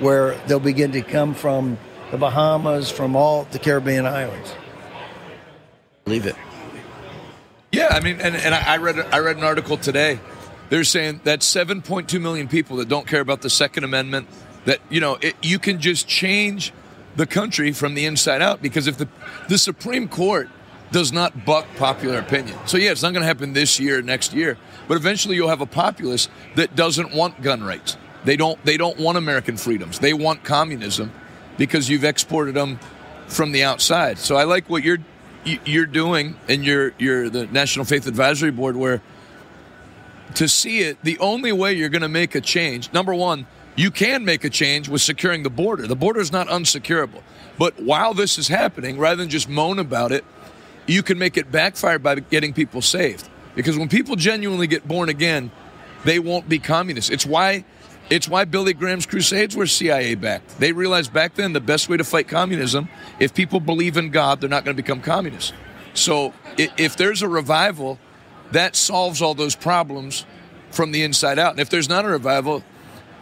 where 0.00 0.34
they'll 0.46 0.58
begin 0.58 0.92
to 0.92 1.02
come 1.02 1.34
from 1.34 1.78
the 2.10 2.16
Bahamas, 2.16 2.90
from 2.90 3.14
all 3.14 3.44
the 3.52 3.58
Caribbean 3.58 4.04
islands. 4.04 4.52
Believe 6.04 6.26
it. 6.26 6.34
Yeah, 7.70 7.88
I 7.90 8.00
mean, 8.00 8.20
and, 8.20 8.34
and 8.34 8.54
I 8.54 8.74
I 8.74 8.76
read 8.78 8.98
I 8.98 9.18
read 9.20 9.36
an 9.36 9.44
article 9.44 9.76
today. 9.76 10.18
They're 10.72 10.84
saying 10.84 11.20
that 11.24 11.40
7.2 11.40 12.18
million 12.18 12.48
people 12.48 12.78
that 12.78 12.88
don't 12.88 13.06
care 13.06 13.20
about 13.20 13.42
the 13.42 13.50
Second 13.50 13.84
Amendment, 13.84 14.26
that 14.64 14.80
you 14.88 15.00
know, 15.02 15.18
it, 15.20 15.36
you 15.42 15.58
can 15.58 15.78
just 15.82 16.08
change 16.08 16.72
the 17.14 17.26
country 17.26 17.72
from 17.72 17.92
the 17.92 18.06
inside 18.06 18.40
out 18.40 18.62
because 18.62 18.86
if 18.86 18.96
the 18.96 19.06
the 19.50 19.58
Supreme 19.58 20.08
Court 20.08 20.48
does 20.90 21.12
not 21.12 21.44
buck 21.44 21.66
popular 21.76 22.18
opinion, 22.18 22.56
so 22.64 22.78
yeah, 22.78 22.90
it's 22.90 23.02
not 23.02 23.10
going 23.12 23.20
to 23.20 23.26
happen 23.26 23.52
this 23.52 23.78
year, 23.78 24.00
next 24.00 24.32
year, 24.32 24.56
but 24.88 24.96
eventually 24.96 25.36
you'll 25.36 25.50
have 25.50 25.60
a 25.60 25.66
populace 25.66 26.30
that 26.56 26.74
doesn't 26.74 27.12
want 27.12 27.42
gun 27.42 27.62
rights. 27.62 27.98
They 28.24 28.38
don't 28.38 28.58
they 28.64 28.78
don't 28.78 28.98
want 28.98 29.18
American 29.18 29.58
freedoms. 29.58 29.98
They 29.98 30.14
want 30.14 30.42
communism 30.42 31.12
because 31.58 31.90
you've 31.90 32.04
exported 32.04 32.54
them 32.54 32.78
from 33.26 33.52
the 33.52 33.62
outside. 33.62 34.16
So 34.18 34.36
I 34.36 34.44
like 34.44 34.70
what 34.70 34.82
you're 34.82 35.00
you- 35.44 35.60
you're 35.66 35.84
doing, 35.84 36.36
and 36.48 36.64
you're 36.64 36.94
you're 36.96 37.28
the 37.28 37.46
National 37.48 37.84
Faith 37.84 38.06
Advisory 38.06 38.52
Board, 38.52 38.74
where 38.74 39.02
to 40.36 40.48
see 40.48 40.80
it, 40.80 41.02
the 41.02 41.18
only 41.18 41.52
way 41.52 41.72
you're 41.72 41.88
going 41.88 42.02
to 42.02 42.08
make 42.08 42.34
a 42.34 42.40
change, 42.40 42.92
number 42.92 43.14
one, 43.14 43.46
you 43.76 43.90
can 43.90 44.24
make 44.24 44.44
a 44.44 44.50
change 44.50 44.88
with 44.88 45.00
securing 45.00 45.42
the 45.42 45.50
border. 45.50 45.86
The 45.86 45.96
border 45.96 46.20
is 46.20 46.32
not 46.32 46.48
unsecurable, 46.48 47.22
but 47.58 47.80
while 47.82 48.14
this 48.14 48.38
is 48.38 48.48
happening, 48.48 48.98
rather 48.98 49.16
than 49.16 49.30
just 49.30 49.48
moan 49.48 49.78
about 49.78 50.12
it, 50.12 50.24
you 50.86 51.02
can 51.02 51.18
make 51.18 51.36
it 51.36 51.50
backfire 51.50 51.98
by 51.98 52.16
getting 52.16 52.52
people 52.52 52.82
saved. 52.82 53.28
Because 53.54 53.78
when 53.78 53.88
people 53.88 54.16
genuinely 54.16 54.66
get 54.66 54.86
born 54.86 55.08
again, 55.08 55.50
they 56.04 56.18
won't 56.18 56.48
be 56.48 56.58
communists. 56.58 57.10
It's 57.10 57.26
why 57.26 57.64
it's 58.10 58.28
why 58.28 58.44
Billy 58.44 58.74
Graham's 58.74 59.06
crusades 59.06 59.56
were 59.56 59.66
CIA 59.66 60.16
backed. 60.16 60.58
They 60.58 60.72
realized 60.72 61.12
back 61.12 61.34
then 61.34 61.52
the 61.52 61.60
best 61.60 61.88
way 61.88 61.96
to 61.96 62.04
fight 62.04 62.28
communism, 62.28 62.88
if 63.18 63.32
people 63.32 63.60
believe 63.60 63.96
in 63.96 64.10
God, 64.10 64.40
they're 64.40 64.50
not 64.50 64.64
going 64.64 64.76
to 64.76 64.82
become 64.82 65.00
communists. 65.00 65.52
So 65.94 66.34
if 66.58 66.96
there's 66.96 67.22
a 67.22 67.28
revival, 67.28 67.98
that 68.52 68.76
solves 68.76 69.20
all 69.20 69.34
those 69.34 69.56
problems 69.56 70.24
from 70.70 70.92
the 70.92 71.02
inside 71.02 71.38
out. 71.38 71.52
And 71.52 71.60
if 71.60 71.70
there's 71.70 71.88
not 71.88 72.04
a 72.04 72.08
revival, 72.08 72.62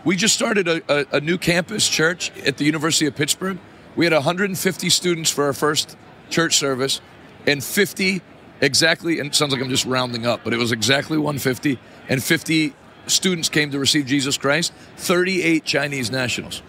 we 0.05 0.17
just 0.17 0.35
started 0.35 0.69
a, 0.69 0.83
a, 0.89 1.07
a 1.17 1.21
new 1.21 1.39
campus 1.39 1.89
church 1.89 2.31
at 2.47 2.57
the 2.57 2.65
University 2.65 3.07
of 3.07 3.17
Pittsburgh. 3.17 3.59
We 3.97 4.07
had 4.07 4.13
150 4.13 4.91
students 4.91 5.31
for 5.31 5.45
our 5.45 5.53
first 5.53 5.97
church 6.31 6.57
service, 6.57 7.01
and 7.47 7.63
50 7.63 8.23
exactly, 8.61 9.19
and 9.19 9.29
it 9.29 9.35
sounds 9.35 9.53
like 9.53 9.61
I'm 9.61 9.69
just 9.69 9.85
rounding 9.85 10.27
up, 10.27 10.41
but 10.45 10.53
it 10.53 10.59
was 10.59 10.73
exactly 10.73 11.19
150, 11.19 11.79
and 12.09 12.23
50 12.23 12.75
students 13.07 13.49
came 13.49 13.71
to 13.73 13.79
receive 13.79 14.07
Jesus 14.07 14.39
Christ, 14.39 14.73
38 14.97 15.65
Chinese 15.65 16.11
nationals. 16.11 16.63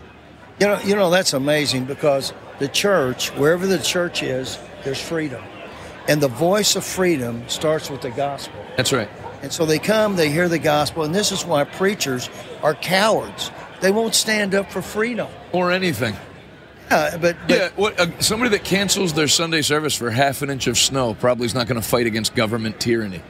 You 0.59 0.67
know, 0.67 0.79
you 0.81 0.95
know 0.95 1.09
that's 1.09 1.33
amazing 1.33 1.85
because 1.85 2.33
the 2.59 2.67
church, 2.67 3.29
wherever 3.31 3.67
the 3.67 3.79
church 3.79 4.23
is, 4.23 4.57
there's 4.83 5.01
freedom, 5.01 5.43
and 6.07 6.21
the 6.21 6.27
voice 6.27 6.75
of 6.75 6.83
freedom 6.83 7.47
starts 7.47 7.89
with 7.89 8.01
the 8.01 8.11
gospel. 8.11 8.59
That's 8.77 8.91
right. 8.91 9.09
And 9.41 9.51
so 9.51 9.65
they 9.65 9.79
come, 9.79 10.15
they 10.15 10.29
hear 10.29 10.47
the 10.47 10.59
gospel, 10.59 11.03
and 11.03 11.13
this 11.13 11.31
is 11.31 11.45
why 11.45 11.63
preachers 11.63 12.29
are 12.61 12.75
cowards. 12.75 13.51
They 13.81 13.91
won't 13.91 14.13
stand 14.13 14.53
up 14.53 14.71
for 14.71 14.81
freedom. 14.81 15.27
Or 15.51 15.71
anything. 15.71 16.15
Yeah, 16.91 17.17
but, 17.17 17.37
but 17.47 17.57
Yeah, 17.57 17.69
what, 17.75 17.99
uh, 17.99 18.19
somebody 18.19 18.49
that 18.51 18.63
cancels 18.63 19.13
their 19.13 19.27
Sunday 19.27 19.61
service 19.61 19.95
for 19.95 20.11
half 20.11 20.41
an 20.41 20.49
inch 20.49 20.67
of 20.67 20.77
snow 20.77 21.13
probably 21.13 21.45
is 21.45 21.55
not 21.55 21.67
going 21.67 21.81
to 21.81 21.87
fight 21.87 22.05
against 22.05 22.35
government 22.35 22.79
tyranny. 22.79 23.21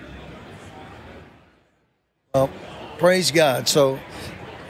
Well, 2.34 2.50
praise 2.98 3.32
God. 3.32 3.68
So 3.68 4.00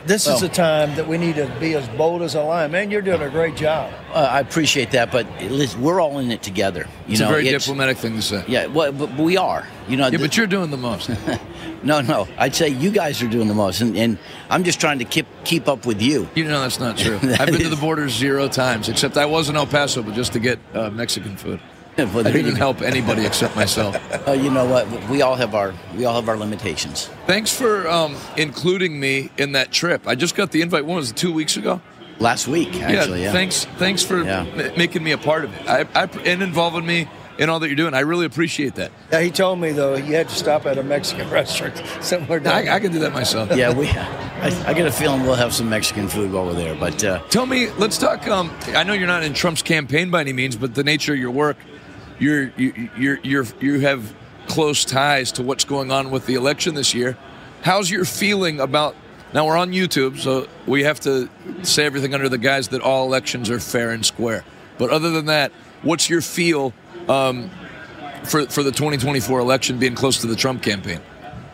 this 0.06 0.26
Well- 0.28 0.36
is 0.38 0.44
a 0.44 0.50
time 0.50 0.96
that 0.96 1.08
we 1.08 1.18
need 1.18 1.36
to 1.36 1.48
be 1.60 1.76
as 1.76 1.88
bold 1.90 2.22
as 2.22 2.36
a 2.36 2.42
lion. 2.42 2.72
Man, 2.72 2.92
you're 2.92 3.02
doing 3.02 3.22
a 3.22 3.30
great 3.30 3.56
job. 3.56 3.92
Uh, 4.14 4.18
I 4.32 4.40
appreciate 4.40 4.92
that, 4.92 5.12
but 5.12 5.26
listen, 5.50 5.82
we're 5.82 6.02
all 6.02 6.20
in 6.20 6.32
it 6.32 6.42
together. 6.42 6.88
You 7.08 7.12
It's 7.14 7.22
know, 7.22 7.28
a 7.28 7.32
very 7.32 7.48
it's- 7.48 7.64
diplomatic 7.66 7.98
thing 7.98 8.16
to 8.16 8.22
say. 8.22 8.44
Yeah, 8.48 8.66
well, 8.68 8.92
but 8.92 9.16
we 9.18 9.38
are. 9.38 9.66
You 9.88 9.98
know, 9.98 10.06
Yeah, 10.06 10.12
the- 10.12 10.20
but 10.20 10.38
you're 10.38 10.48
doing 10.48 10.70
the 10.72 10.78
most. 10.78 11.10
no, 11.84 12.02
no. 12.02 12.28
I'd 12.38 12.56
say 12.56 12.70
you 12.70 12.92
guys 12.92 13.22
are 13.22 13.28
doing 13.28 13.48
the 13.48 13.54
most, 13.54 13.82
and, 13.82 13.98
and 13.98 14.18
I'm 14.50 14.64
just 14.64 14.80
trying 14.80 15.00
to 15.00 15.06
keep 15.06 15.26
keep 15.44 15.68
up 15.68 15.86
with 15.86 16.02
you. 16.02 16.28
You 16.36 16.44
know 16.46 16.62
that's 16.62 16.80
not 16.80 16.98
true. 16.98 17.18
That 17.22 17.42
I've 17.42 17.48
been 17.48 17.62
to 17.62 17.70
the 17.70 17.76
border 17.76 18.08
zero 18.10 18.48
times, 18.48 18.90
except 18.90 19.18
I 19.18 19.26
was 19.26 19.50
in 19.50 19.56
El 19.56 19.66
Paso, 19.68 20.02
but 20.04 20.14
just 20.14 20.34
to 20.34 20.40
get 20.40 20.60
uh, 20.74 20.90
Mexican 20.92 21.36
food. 21.36 21.60
Well, 21.98 22.20
I 22.20 22.24
there 22.24 22.38
you 22.38 22.44
didn't 22.44 22.58
help 22.58 22.82
anybody 22.82 23.26
except 23.26 23.56
myself. 23.56 23.98
Uh, 24.28 24.34
you 24.34 24.52
know 24.52 24.66
what? 24.66 24.88
We 25.10 25.24
all 25.24 25.36
have 25.36 25.56
our 25.56 25.74
we 25.98 26.06
all 26.06 26.14
have 26.14 26.30
our 26.30 26.38
limitations. 26.38 27.10
Thanks 27.26 27.52
for 27.52 27.88
um, 27.90 28.16
including 28.38 29.00
me 29.00 29.32
in 29.38 29.54
that 29.54 29.72
trip. 29.72 30.08
I 30.08 30.14
just 30.16 30.36
got 30.36 30.52
the 30.52 30.62
invite. 30.62 30.86
When 30.86 30.96
was 30.96 31.10
it? 31.10 31.18
Two 31.18 31.34
weeks 31.34 31.58
ago. 31.58 31.82
Last 32.20 32.48
week, 32.48 32.76
actually. 32.82 33.24
Yeah. 33.24 33.32
Thanks. 33.32 33.66
Thanks 33.78 34.04
for 34.04 34.24
Yeah. 34.24 34.44
ma- 34.44 34.78
making 34.78 35.04
me 35.04 35.12
a 35.12 35.18
part 35.18 35.44
of 35.44 35.54
it. 35.56 35.68
I, 35.68 35.88
I, 35.96 36.04
and 36.24 36.44
involving 36.44 36.86
me 36.86 37.08
in 37.40 37.50
all 37.50 37.60
that 37.60 37.68
you're 37.68 37.76
doing. 37.76 37.96
I 37.96 38.02
really 38.02 38.28
appreciate 38.28 38.76
that. 38.76 38.92
Yeah, 39.12 39.22
he 39.22 39.32
told 39.32 39.60
me 39.60 39.72
though 39.72 39.96
you 39.96 40.14
had 40.16 40.30
to 40.30 40.36
stop 40.36 40.68
at 40.68 40.78
a 40.78 40.84
Mexican 40.84 41.28
restaurant 41.32 41.82
somewhere 42.02 42.40
down. 42.40 42.54
I, 42.68 42.76
I 42.76 42.80
can 42.80 42.92
do 42.92 43.00
that 43.00 43.14
myself. 43.14 43.56
Yeah, 43.56 43.74
we. 43.74 43.88
I, 43.88 44.64
I 44.68 44.74
get 44.74 44.86
a 44.86 44.92
feeling 44.92 45.24
we'll 45.24 45.34
have 45.34 45.52
some 45.54 45.68
Mexican 45.68 46.08
food 46.08 46.32
while 46.32 46.46
we're 46.46 46.54
there. 46.54 46.76
But 46.76 47.04
uh, 47.04 47.24
Tell 47.30 47.48
me, 47.48 47.72
let's 47.72 47.98
talk. 47.98 48.28
Um, 48.28 48.52
I 48.68 48.84
know 48.84 48.94
you're 48.94 49.08
not 49.08 49.24
in 49.24 49.34
Trump's 49.34 49.64
campaign 49.64 50.12
by 50.12 50.22
any 50.22 50.34
means, 50.34 50.56
but 50.56 50.76
the 50.76 50.84
nature 50.84 51.14
of 51.14 51.20
your 51.20 51.32
work, 51.32 51.58
you're 52.22 52.52
you, 52.56 52.90
you're 52.98 53.20
you're 53.24 53.46
you 53.60 53.80
have 53.82 54.14
close 54.48 54.86
ties 54.86 55.32
to 55.34 55.44
what's 55.44 55.66
going 55.66 55.92
on 55.92 56.12
with 56.12 56.26
the 56.28 56.36
election 56.36 56.76
this 56.76 56.94
year. 56.94 57.18
How's 57.64 57.90
your 57.90 58.06
feeling 58.06 58.60
about? 58.60 58.96
Now 59.34 59.48
we're 59.48 59.58
on 59.58 59.72
YouTube, 59.72 60.20
so 60.20 60.48
we 60.68 60.84
have 60.84 61.00
to 61.02 61.30
say 61.64 61.86
everything 61.86 62.14
under 62.14 62.28
the 62.30 62.38
guise 62.38 62.68
that 62.70 62.82
all 62.82 63.06
elections 63.08 63.50
are 63.50 63.60
fair 63.60 63.92
and 63.92 64.06
square. 64.06 64.44
But 64.78 64.90
other 64.90 65.10
than 65.10 65.28
that, 65.28 65.52
what's 65.84 66.10
your 66.10 66.22
feel 66.22 66.74
um, 67.08 67.50
for 68.24 68.46
for 68.48 68.62
the 68.62 68.72
2024 68.72 69.40
election 69.40 69.80
being 69.80 69.96
close 69.96 70.20
to 70.22 70.28
the 70.28 70.36
Trump 70.36 70.62
campaign? 70.62 71.00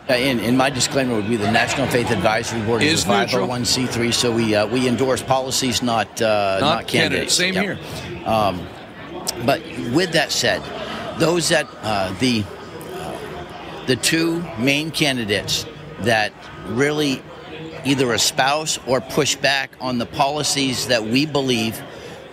And 0.08 0.56
my 0.56 0.70
disclaimer 0.70 1.14
would 1.16 1.28
be 1.28 1.36
the 1.36 1.50
National 1.52 1.86
Faith 1.86 2.10
Advisory 2.10 2.62
Board 2.62 2.82
is, 2.82 3.00
Is 3.00 3.04
a 3.04 3.08
501c3, 3.08 4.14
so 4.14 4.32
we 4.34 4.54
uh, 4.54 4.66
we 4.66 4.88
endorse 4.88 5.22
policies, 5.22 5.82
not 5.82 6.20
uh, 6.22 6.58
Not 6.60 6.60
not, 6.60 6.88
candidates. 6.88 7.38
candidates. 7.38 7.84
Same 7.84 8.14
here. 8.16 8.26
Um, 8.26 8.66
but 9.44 9.62
with 9.92 10.12
that 10.12 10.32
said, 10.32 10.62
those 11.18 11.48
that 11.48 11.66
uh, 11.82 12.12
the 12.18 12.44
the 13.86 13.96
two 13.96 14.42
main 14.58 14.90
candidates 14.90 15.64
that 16.00 16.32
really 16.66 17.22
either 17.84 18.12
espouse 18.12 18.78
or 18.86 19.00
push 19.00 19.34
back 19.36 19.70
on 19.80 19.98
the 19.98 20.06
policies 20.06 20.88
that 20.88 21.02
we 21.02 21.24
believe 21.24 21.80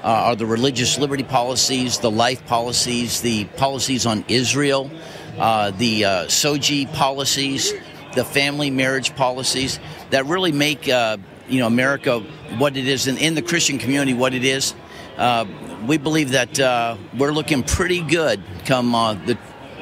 uh, 0.04 0.08
are 0.08 0.36
the 0.36 0.46
religious 0.46 1.00
liberty 1.00 1.24
policies, 1.24 2.00
the 2.00 2.12
life 2.12 2.46
policies, 2.46 3.22
the 3.22 3.46
policies 3.56 4.06
on 4.06 4.26
Israel, 4.28 4.92
uh, 5.40 5.72
the 5.72 6.06
uh, 6.06 6.26
SOGI 6.26 6.92
policies, 6.94 7.74
the 8.14 8.24
family 8.26 8.70
marriage 8.70 9.16
policies 9.16 9.80
that 10.10 10.26
really 10.26 10.52
make 10.52 10.88
uh, 10.88 11.18
you 11.48 11.60
know 11.60 11.68
America 11.68 12.20
what 12.58 12.78
it 12.78 12.88
is, 12.88 13.08
and 13.08 13.18
in 13.18 13.34
the 13.34 13.42
Christian 13.42 13.78
community 13.78 14.14
what 14.14 14.34
it 14.34 14.44
is. 14.44 14.74
Uh, 15.18 15.46
we 15.88 15.98
believe 15.98 16.32
that 16.32 16.60
uh, 16.60 16.98
we're 17.18 17.32
looking 17.32 17.64
pretty 17.64 18.02
good 18.02 18.42
come 18.66 18.96
uh, 18.96 19.14
the 19.14 19.38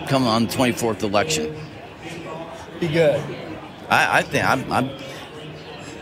come 0.07 0.27
on 0.27 0.48
the 0.48 0.53
24th 0.53 1.03
election. 1.03 1.56
Be 2.80 2.88
good. 2.88 3.22
I, 3.90 4.19
I 4.19 4.22
think 4.22 4.45
I'm, 4.45 4.72
I'm 4.72 4.90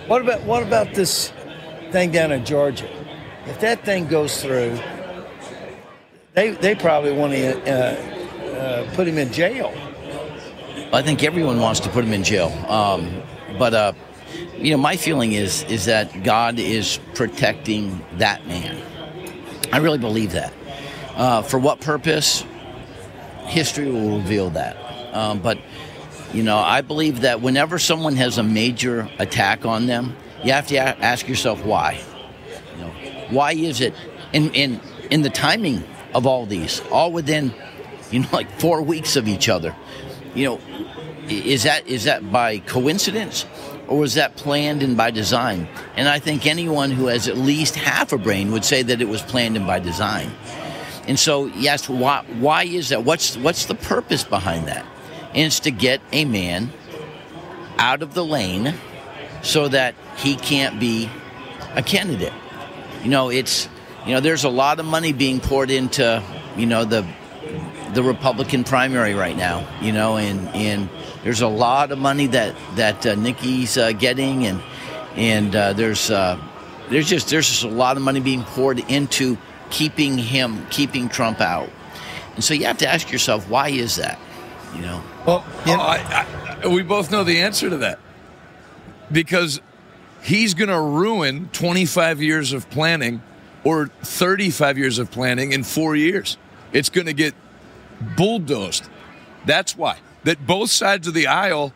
What 0.08 0.22
about 0.22 0.44
what 0.44 0.64
about 0.64 0.94
this 0.94 1.32
thing 1.92 2.12
down 2.12 2.32
in 2.32 2.46
Georgia? 2.46 2.90
If 3.46 3.60
that 3.62 3.84
thing 3.84 4.08
goes 4.08 4.42
through, 4.42 4.80
they 6.34 6.52
they 6.52 6.76
probably 6.76 7.12
want 7.12 7.34
to 7.34 7.72
uh, 7.72 8.58
uh, 8.58 8.96
put 8.96 9.08
him 9.08 9.18
in 9.18 9.32
jail. 9.32 9.74
I 10.94 11.02
think 11.02 11.24
everyone 11.24 11.60
wants 11.60 11.80
to 11.82 11.90
put 11.90 12.04
him 12.04 12.14
in 12.14 12.24
jail. 12.24 12.50
Um, 12.68 13.24
but 13.58 13.74
uh, 13.74 13.94
you 14.58 14.72
know, 14.72 14.78
my 14.78 14.98
feeling 14.98 15.34
is 15.34 15.64
is 15.64 15.86
that 15.86 16.24
God 16.24 16.60
is 16.60 17.00
protecting 17.16 18.04
that 18.18 18.46
man. 18.48 18.82
I 19.72 19.78
really 19.78 19.98
believe 19.98 20.34
that. 20.34 20.54
Uh, 21.16 21.42
for 21.42 21.60
what 21.60 21.82
purpose? 21.82 22.44
History 23.46 23.90
will 23.90 24.18
reveal 24.18 24.50
that. 24.52 24.78
Um, 25.14 25.40
but 25.40 25.58
you 26.34 26.44
know, 26.44 26.58
I 26.58 26.82
believe 26.82 27.22
that 27.22 27.42
whenever 27.42 27.80
someone 27.80 28.16
has 28.16 28.38
a 28.38 28.44
major 28.44 29.10
attack 29.20 29.66
on 29.66 29.86
them, 29.88 30.16
you 30.44 30.54
have 30.54 30.68
to 30.68 30.78
ask 30.78 31.28
yourself 31.28 31.64
why. 31.66 32.02
You 32.76 32.82
know, 32.82 32.90
why 33.30 33.54
is 33.54 33.82
it? 33.82 33.94
In 34.34 34.52
in 34.54 34.80
in 35.10 35.22
the 35.22 35.30
timing 35.30 35.84
of 36.14 36.26
all 36.26 36.46
these, 36.46 36.82
all 36.92 37.12
within 37.12 37.54
you 38.10 38.22
know 38.22 38.30
like 38.34 38.50
four 38.60 38.82
weeks 38.82 39.16
of 39.16 39.28
each 39.28 39.50
other. 39.50 39.76
You 40.34 40.46
know, 40.46 40.60
is 41.28 41.64
that 41.64 41.88
is 41.88 42.06
that 42.06 42.32
by 42.32 42.60
coincidence 42.60 43.46
or 43.88 43.98
was 43.98 44.14
that 44.16 44.36
planned 44.36 44.84
and 44.84 44.96
by 44.96 45.12
design? 45.12 45.68
And 45.96 46.08
I 46.08 46.20
think 46.20 46.46
anyone 46.46 46.92
who 46.92 47.08
has 47.08 47.28
at 47.28 47.38
least 47.38 47.76
half 47.76 48.14
a 48.14 48.18
brain 48.18 48.52
would 48.52 48.66
say 48.66 48.84
that 48.84 49.02
it 49.02 49.08
was 49.08 49.22
planned 49.22 49.58
and 49.58 49.68
by 49.68 49.80
design. 49.80 50.32
And 51.08 51.20
so, 51.20 51.48
yes, 51.48 51.90
why 51.90 52.24
why 52.40 52.64
is 52.64 52.90
that? 52.90 53.04
What's 53.04 53.36
what's 53.38 53.66
the 53.66 53.76
purpose 53.76 54.24
behind 54.24 54.68
that? 54.68 54.86
And 55.34 55.48
it's 55.48 55.62
to 55.62 55.72
get 55.72 56.02
a 56.12 56.26
man 56.26 56.72
out 57.78 58.04
of 58.04 58.14
the 58.14 58.24
lane 58.24 58.76
so 59.42 59.68
that 59.68 59.96
he 60.18 60.36
can't 60.36 60.80
be 60.80 61.10
a 61.76 61.82
candidate. 61.82 62.34
You 63.04 63.10
know, 63.10 63.30
it's 63.30 63.68
you 64.06 64.14
know, 64.14 64.20
there's 64.20 64.44
a 64.44 64.50
lot 64.50 64.80
of 64.80 64.86
money 64.86 65.14
being 65.14 65.40
poured 65.40 65.72
into 65.72 66.24
you 66.56 66.66
know 66.66 66.86
the 66.86 67.06
the 67.94 68.04
Republican 68.04 68.64
primary 68.64 69.14
right 69.14 69.36
now. 69.36 69.68
You 69.82 69.92
know, 69.92 70.18
and 70.18 70.48
and 70.50 70.90
there's 71.24 71.42
a 71.42 71.48
lot 71.48 71.92
of 71.92 72.00
money 72.00 72.28
that 72.28 72.56
that 72.76 73.06
uh, 73.06 73.16
Nikki's 73.16 73.78
uh, 73.78 73.92
getting, 73.92 74.46
and 74.46 74.62
and 75.16 75.56
uh, 75.56 75.74
there's 75.74 76.10
uh, 76.10 76.40
there's 76.90 77.08
just 77.08 77.30
there's 77.30 77.48
just 77.48 77.64
a 77.64 77.70
lot 77.70 77.98
of 77.98 78.04
money 78.04 78.20
being 78.20 78.44
poured 78.44 78.80
into 78.90 79.38
keeping 79.70 80.18
him 80.18 80.66
keeping 80.70 81.10
Trump 81.10 81.42
out. 81.42 81.70
And 82.36 82.44
so 82.44 82.54
you 82.54 82.66
have 82.66 82.78
to 82.80 82.88
ask 82.88 83.12
yourself, 83.12 83.50
why 83.50 83.70
is 83.70 83.98
that? 83.98 84.20
You 84.76 84.82
know. 84.82 85.04
Well, 85.26 85.46
Oh, 85.68 85.74
I, 85.74 86.26
I, 86.64 86.68
we 86.68 86.82
both 86.82 87.12
know 87.12 87.24
the 87.24 87.42
answer 87.42 87.70
to 87.70 87.78
that 87.78 88.00
because 89.12 89.62
he's 90.24 90.54
going 90.54 90.70
to 90.70 90.80
ruin 90.80 91.50
25 91.52 92.22
years 92.22 92.54
of 92.54 92.70
planning 92.70 93.22
or 93.64 93.88
35 94.02 94.78
years 94.78 94.98
of 94.98 95.12
planning 95.12 95.52
in 95.52 95.64
four 95.64 95.96
years. 95.96 96.38
It's 96.74 96.90
going 96.90 97.08
to 97.08 97.14
get 97.14 97.36
bulldozed. 98.16 98.88
That's 99.46 99.76
why 99.78 99.98
that 100.24 100.46
both 100.46 100.70
sides 100.70 101.08
of 101.08 101.14
the 101.14 101.28
aisle 101.28 101.74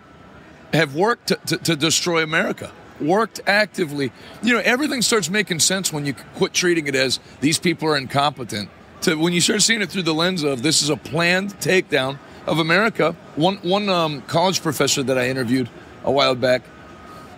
have 0.74 0.96
worked 0.96 1.28
to, 1.28 1.36
to, 1.36 1.58
to 1.58 1.76
destroy 1.76 2.24
America. 2.24 2.72
Worked 3.02 3.42
actively. 3.46 4.12
You 4.42 4.54
know, 4.54 4.62
everything 4.64 5.02
starts 5.02 5.30
making 5.30 5.60
sense 5.60 5.92
when 5.92 6.06
you 6.06 6.14
quit 6.36 6.54
treating 6.54 6.88
it 6.88 6.96
as 6.96 7.20
these 7.42 7.60
people 7.60 7.90
are 7.90 7.98
incompetent. 7.98 8.70
To 9.02 9.16
when 9.16 9.34
you 9.34 9.42
start 9.42 9.62
seeing 9.62 9.82
it 9.82 9.90
through 9.90 10.04
the 10.04 10.14
lens 10.14 10.44
of 10.44 10.64
this 10.64 10.82
is 10.82 10.90
a 10.90 10.96
planned 10.96 11.60
takedown 11.60 12.18
of 12.48 12.60
America. 12.60 13.16
One 13.36 13.58
one 13.58 13.90
um, 13.90 14.22
college 14.24 14.62
professor 14.62 15.04
that 15.04 15.18
I 15.18 15.28
interviewed 15.28 15.70
a 16.04 16.12
while 16.12 16.36
back, 16.36 16.62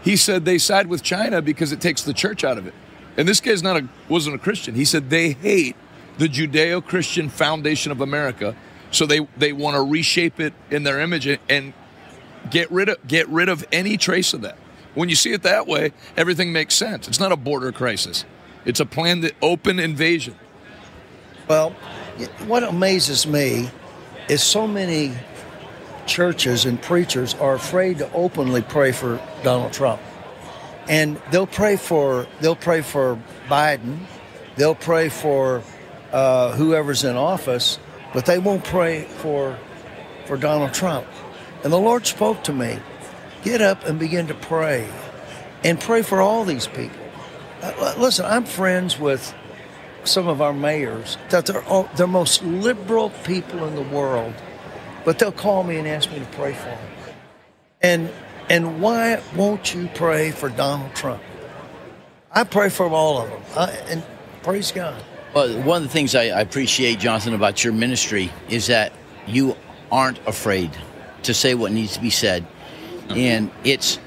he 0.04 0.16
said 0.16 0.46
they 0.46 0.60
side 0.60 0.88
with 0.88 1.02
China 1.02 1.42
because 1.42 1.72
it 1.72 1.82
takes 1.82 2.04
the 2.04 2.14
church 2.14 2.44
out 2.44 2.58
of 2.58 2.68
it. 2.68 2.74
And 3.18 3.28
this 3.28 3.42
guy's 3.42 3.64
not 3.64 3.78
a 3.78 3.88
wasn't 4.08 4.36
a 4.36 4.40
Christian. 4.40 4.76
He 4.76 4.86
said 4.86 5.10
they 5.10 5.32
hate 5.32 5.76
the 6.20 6.28
Judeo-Christian 6.28 7.30
foundation 7.30 7.92
of 7.92 8.02
America, 8.02 8.56
so 8.92 9.06
they 9.06 9.28
they 9.38 9.54
want 9.54 9.76
to 9.76 9.82
reshape 9.82 10.40
it 10.40 10.54
in 10.72 10.84
their 10.84 11.00
image 11.00 11.28
and, 11.28 11.74
get 12.50 12.72
rid 12.72 12.90
of 12.90 13.06
get 13.08 13.28
rid 13.28 13.50
of 13.50 13.66
any 13.72 13.98
trace 13.98 14.34
of 14.34 14.42
that. 14.42 14.58
When 14.96 15.10
you 15.10 15.16
see 15.16 15.34
it 15.34 15.44
that 15.44 15.68
way, 15.68 15.92
everything 16.16 16.52
makes 16.52 16.76
sense. 16.76 17.08
It's 17.08 17.20
not 17.20 17.32
a 17.32 17.36
border 17.36 17.72
crisis. 17.72 18.26
It's 18.66 18.80
a 18.80 18.86
planned 18.86 19.32
open 19.42 19.80
invasion. 19.80 20.36
Well, 21.48 21.72
what 22.48 22.64
amazes 22.64 23.28
me 23.28 23.70
is 24.28 24.42
so 24.42 24.68
many 24.68 25.14
churches 26.06 26.66
and 26.66 26.82
preachers 26.82 27.36
are 27.36 27.56
afraid 27.56 28.00
to 28.00 28.12
openly 28.14 28.62
pray 28.62 28.92
for 28.92 29.20
Donald 29.44 29.74
Trump. 29.74 30.02
And 30.90 31.22
they'll 31.32 31.48
pray 31.48 31.76
for 31.76 32.28
they'll 32.40 32.56
pray 32.56 32.82
for 32.82 33.22
Biden, 33.48 34.00
they'll 34.56 34.76
pray 34.76 35.10
for 35.10 35.62
uh, 36.12 36.56
whoever's 36.56 37.04
in 37.04 37.16
office, 37.16 37.78
but 38.18 38.26
they 38.26 38.40
won't 38.40 38.64
pray 38.64 39.04
for 39.04 39.56
for 40.26 40.38
Donald 40.38 40.74
Trump. 40.74 41.06
And 41.64 41.72
the 41.72 41.78
Lord 41.78 42.08
spoke 42.08 42.44
to 42.46 42.52
me, 42.52 42.80
get 43.44 43.62
up 43.62 43.86
and 43.86 44.00
begin 44.00 44.26
to 44.26 44.34
pray, 44.34 44.90
and 45.64 45.80
pray 45.80 46.02
for 46.02 46.20
all 46.20 46.44
these 46.44 46.66
people. 46.66 46.98
Uh, 47.62 47.94
listen, 48.00 48.26
I'm 48.26 48.46
friends 48.46 48.98
with 48.98 49.36
some 50.04 50.28
of 50.28 50.42
our 50.42 50.52
mayors 50.52 51.20
that 51.30 51.46
they're 51.46 51.64
all, 51.66 51.88
they're 51.96 52.08
most 52.08 52.42
liberal 52.42 53.12
people 53.24 53.64
in 53.68 53.76
the 53.76 53.84
world, 53.84 54.34
but 55.06 55.20
they'll 55.20 55.32
call 55.32 55.62
me 55.62 55.78
and 55.78 55.88
ask 55.88 56.12
me 56.12 56.18
to 56.18 56.26
pray 56.38 56.54
for 56.54 56.66
them. 56.66 56.90
And 57.84 58.10
And 58.50 58.82
why 58.82 59.22
won't 59.36 59.76
you 59.76 59.90
pray 59.94 60.32
for 60.32 60.50
Donald 60.50 60.96
Trump? 60.96 61.22
I 62.32 62.46
pray 62.46 62.70
for 62.70 62.90
all 62.90 63.22
of 63.22 63.30
them. 63.30 63.42
I, 63.56 63.72
and 63.92 64.04
praise 64.42 64.72
God. 64.72 65.04
Well, 65.38 65.62
one 65.62 65.78
of 65.78 65.84
the 65.84 65.94
things 65.94 66.16
I, 66.16 66.30
I 66.30 66.42
appreciate, 66.42 66.98
Jonathan, 66.98 67.36
about 67.36 67.64
your 67.64 67.72
ministry 67.72 68.32
is 68.50 68.66
that 68.68 68.92
you 69.28 69.56
aren't 69.92 70.18
afraid 70.28 70.72
to 71.22 71.34
say 71.36 71.54
what 71.54 71.72
needs 71.72 71.94
to 71.94 72.02
be 72.02 72.10
said, 72.10 72.44
and 73.10 73.52
it's. 73.64 74.00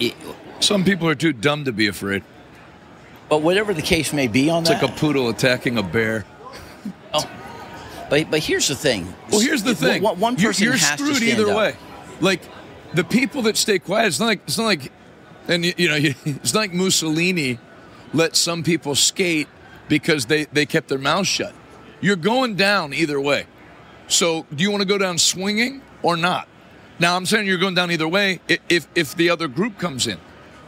It, 0.00 0.16
Some 0.58 0.82
people 0.82 1.08
are 1.08 1.14
too 1.14 1.32
dumb 1.32 1.66
to 1.66 1.72
be 1.72 1.86
afraid. 1.86 2.24
but 3.28 3.40
whatever 3.42 3.72
the 3.72 3.82
case 3.82 4.12
may 4.12 4.26
be 4.26 4.50
on 4.50 4.62
It's 4.62 4.70
that, 4.70 4.82
like 4.82 4.90
a 4.90 4.96
poodle 4.96 5.28
attacking 5.28 5.78
a 5.78 5.84
bear. 5.84 6.24
Oh, 7.14 7.30
but 8.10 8.28
but 8.28 8.40
here's 8.40 8.66
the 8.66 8.74
thing. 8.74 9.14
Well, 9.30 9.38
here's 9.38 9.62
the 9.62 9.76
thing. 9.76 10.02
One, 10.02 10.18
one 10.18 10.34
You're- 10.34 10.48
person 10.48 10.64
you're, 10.64 10.72
has 10.72 10.90
to 10.98 11.04
screwed 11.04 11.16
stand 11.18 11.38
either 11.38 11.52
up. 11.52 11.56
way. 11.56 11.76
Like 12.20 12.40
the 12.94 13.04
people 13.04 13.42
that 13.42 13.56
stay 13.56 13.78
quiet. 13.78 14.08
It's 14.08 14.18
not 14.18 14.26
like 14.26 14.40
it's 14.44 14.58
not 14.58 14.64
like, 14.64 14.90
and 15.46 15.64
you, 15.64 15.72
you 15.76 15.88
know, 15.88 15.94
it's 16.24 16.52
not 16.52 16.62
like 16.62 16.74
Mussolini 16.74 17.60
let 18.12 18.34
some 18.34 18.64
people 18.64 18.96
skate 18.96 19.46
because 19.88 20.26
they 20.26 20.44
they 20.44 20.66
kept 20.66 20.88
their 20.88 20.98
mouths 20.98 21.28
shut. 21.28 21.54
You're 22.00 22.16
going 22.16 22.56
down 22.56 22.92
either 22.92 23.20
way. 23.20 23.46
So, 24.08 24.46
do 24.54 24.62
you 24.62 24.70
want 24.70 24.82
to 24.82 24.88
go 24.88 24.98
down 24.98 25.18
swinging 25.18 25.82
or 26.02 26.16
not? 26.16 26.46
Now, 26.98 27.16
I'm 27.16 27.26
saying 27.26 27.46
you're 27.46 27.58
going 27.58 27.74
down 27.74 27.90
either 27.90 28.08
way 28.08 28.40
if 28.68 28.86
if 28.94 29.14
the 29.14 29.30
other 29.30 29.48
group 29.48 29.78
comes 29.78 30.06
in. 30.06 30.18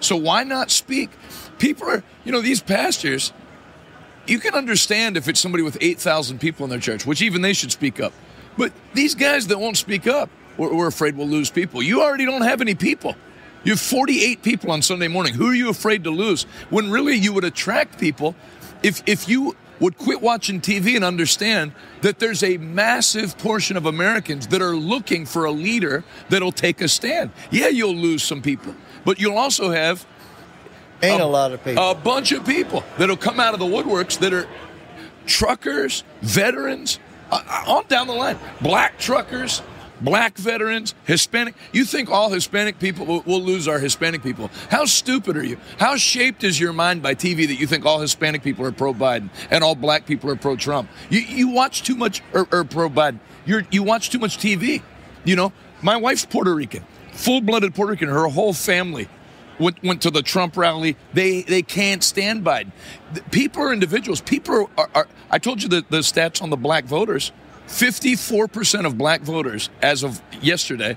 So 0.00 0.16
why 0.16 0.44
not 0.44 0.70
speak? 0.70 1.10
People 1.58 1.88
are, 1.88 2.02
you 2.24 2.32
know, 2.32 2.40
these 2.40 2.60
pastors. 2.60 3.32
You 4.26 4.38
can 4.38 4.54
understand 4.54 5.16
if 5.16 5.26
it's 5.28 5.40
somebody 5.40 5.62
with 5.62 5.78
8,000 5.80 6.38
people 6.38 6.64
in 6.64 6.70
their 6.70 6.78
church, 6.78 7.06
which 7.06 7.22
even 7.22 7.40
they 7.40 7.54
should 7.54 7.72
speak 7.72 7.98
up. 7.98 8.12
But 8.56 8.72
these 8.92 9.14
guys 9.14 9.46
that 9.46 9.58
won't 9.58 9.76
speak 9.76 10.06
up, 10.06 10.28
we're, 10.56 10.74
we're 10.74 10.86
afraid 10.86 11.16
we'll 11.16 11.28
lose 11.28 11.50
people. 11.50 11.82
You 11.82 12.02
already 12.02 12.26
don't 12.26 12.42
have 12.42 12.60
any 12.60 12.74
people. 12.74 13.16
You 13.64 13.72
have 13.72 13.80
48 13.80 14.42
people 14.42 14.70
on 14.70 14.82
Sunday 14.82 15.08
morning. 15.08 15.34
Who 15.34 15.48
are 15.48 15.54
you 15.54 15.70
afraid 15.70 16.04
to 16.04 16.10
lose? 16.10 16.44
When 16.70 16.90
really 16.90 17.14
you 17.14 17.32
would 17.32 17.44
attract 17.44 17.98
people 17.98 18.36
if, 18.82 19.02
if 19.06 19.28
you 19.28 19.56
would 19.80 19.96
quit 19.96 20.20
watching 20.20 20.60
TV 20.60 20.96
and 20.96 21.04
understand 21.04 21.72
that 22.02 22.18
there's 22.18 22.42
a 22.42 22.56
massive 22.58 23.38
portion 23.38 23.76
of 23.76 23.86
Americans 23.86 24.48
that 24.48 24.60
are 24.60 24.74
looking 24.74 25.24
for 25.24 25.44
a 25.44 25.52
leader 25.52 26.02
that'll 26.28 26.52
take 26.52 26.80
a 26.80 26.88
stand. 26.88 27.30
Yeah, 27.50 27.68
you'll 27.68 27.94
lose 27.94 28.22
some 28.22 28.42
people, 28.42 28.74
but 29.04 29.20
you'll 29.20 29.38
also 29.38 29.70
have 29.70 30.04
Ain't 31.02 31.22
a, 31.22 31.26
lot 31.26 31.52
of 31.52 31.62
people. 31.62 31.90
a 31.90 31.94
bunch 31.94 32.32
of 32.32 32.44
people 32.44 32.82
that'll 32.98 33.16
come 33.16 33.38
out 33.38 33.54
of 33.54 33.60
the 33.60 33.66
woodworks 33.66 34.18
that 34.18 34.32
are 34.32 34.48
truckers, 35.26 36.02
veterans, 36.22 36.98
uh, 37.30 37.40
uh, 37.46 37.72
on 37.74 37.86
down 37.86 38.08
the 38.08 38.14
line. 38.14 38.38
Black 38.60 38.98
truckers, 38.98 39.62
black 40.00 40.36
veterans, 40.36 40.94
Hispanic. 41.04 41.54
You 41.72 41.84
think 41.84 42.10
all 42.10 42.30
Hispanic 42.30 42.78
people 42.78 43.06
will, 43.06 43.22
will 43.22 43.42
lose 43.42 43.68
our 43.68 43.78
Hispanic 43.78 44.22
people? 44.22 44.50
How 44.70 44.84
stupid 44.84 45.36
are 45.36 45.44
you? 45.44 45.58
How 45.78 45.96
shaped 45.96 46.44
is 46.44 46.58
your 46.58 46.72
mind 46.72 47.02
by 47.02 47.14
TV 47.14 47.46
that 47.46 47.56
you 47.56 47.66
think 47.66 47.84
all 47.84 48.00
Hispanic 48.00 48.42
people 48.42 48.64
are 48.64 48.72
pro 48.72 48.94
Biden 48.94 49.30
and 49.50 49.62
all 49.62 49.74
black 49.74 50.06
people 50.06 50.30
are 50.30 50.36
pro 50.36 50.56
Trump? 50.56 50.88
You, 51.10 51.20
you 51.20 51.48
watch 51.48 51.82
too 51.82 51.96
much 51.96 52.22
er, 52.34 52.40
er, 52.40 52.48
or, 52.52 52.58
or 52.60 52.64
pro 52.64 52.88
Biden. 52.88 53.20
You're, 53.46 53.62
you 53.70 53.82
watch 53.82 54.10
too 54.10 54.18
much 54.18 54.38
TV. 54.38 54.82
You 55.24 55.36
know, 55.36 55.52
my 55.82 55.96
wife's 55.96 56.24
Puerto 56.24 56.54
Rican, 56.54 56.84
full 57.12 57.40
blooded 57.40 57.74
Puerto 57.74 57.92
Rican. 57.92 58.08
Her 58.08 58.26
whole 58.28 58.52
family 58.52 59.08
went, 59.58 59.82
went 59.82 60.02
to 60.02 60.10
the 60.10 60.22
Trump 60.22 60.56
rally. 60.56 60.96
They 61.12 61.42
they 61.42 61.62
can't 61.62 62.02
stand 62.02 62.44
Biden. 62.44 62.72
People 63.30 63.62
are 63.62 63.72
individuals. 63.72 64.20
People 64.20 64.70
are, 64.76 64.90
are 64.94 65.08
I 65.30 65.38
told 65.38 65.62
you 65.62 65.68
the, 65.68 65.84
the 65.88 65.98
stats 65.98 66.42
on 66.42 66.50
the 66.50 66.56
black 66.56 66.84
voters. 66.84 67.32
Fifty-four 67.68 68.48
percent 68.48 68.86
of 68.86 68.98
black 68.98 69.20
voters, 69.20 69.70
as 69.80 70.02
of 70.02 70.20
yesterday, 70.42 70.96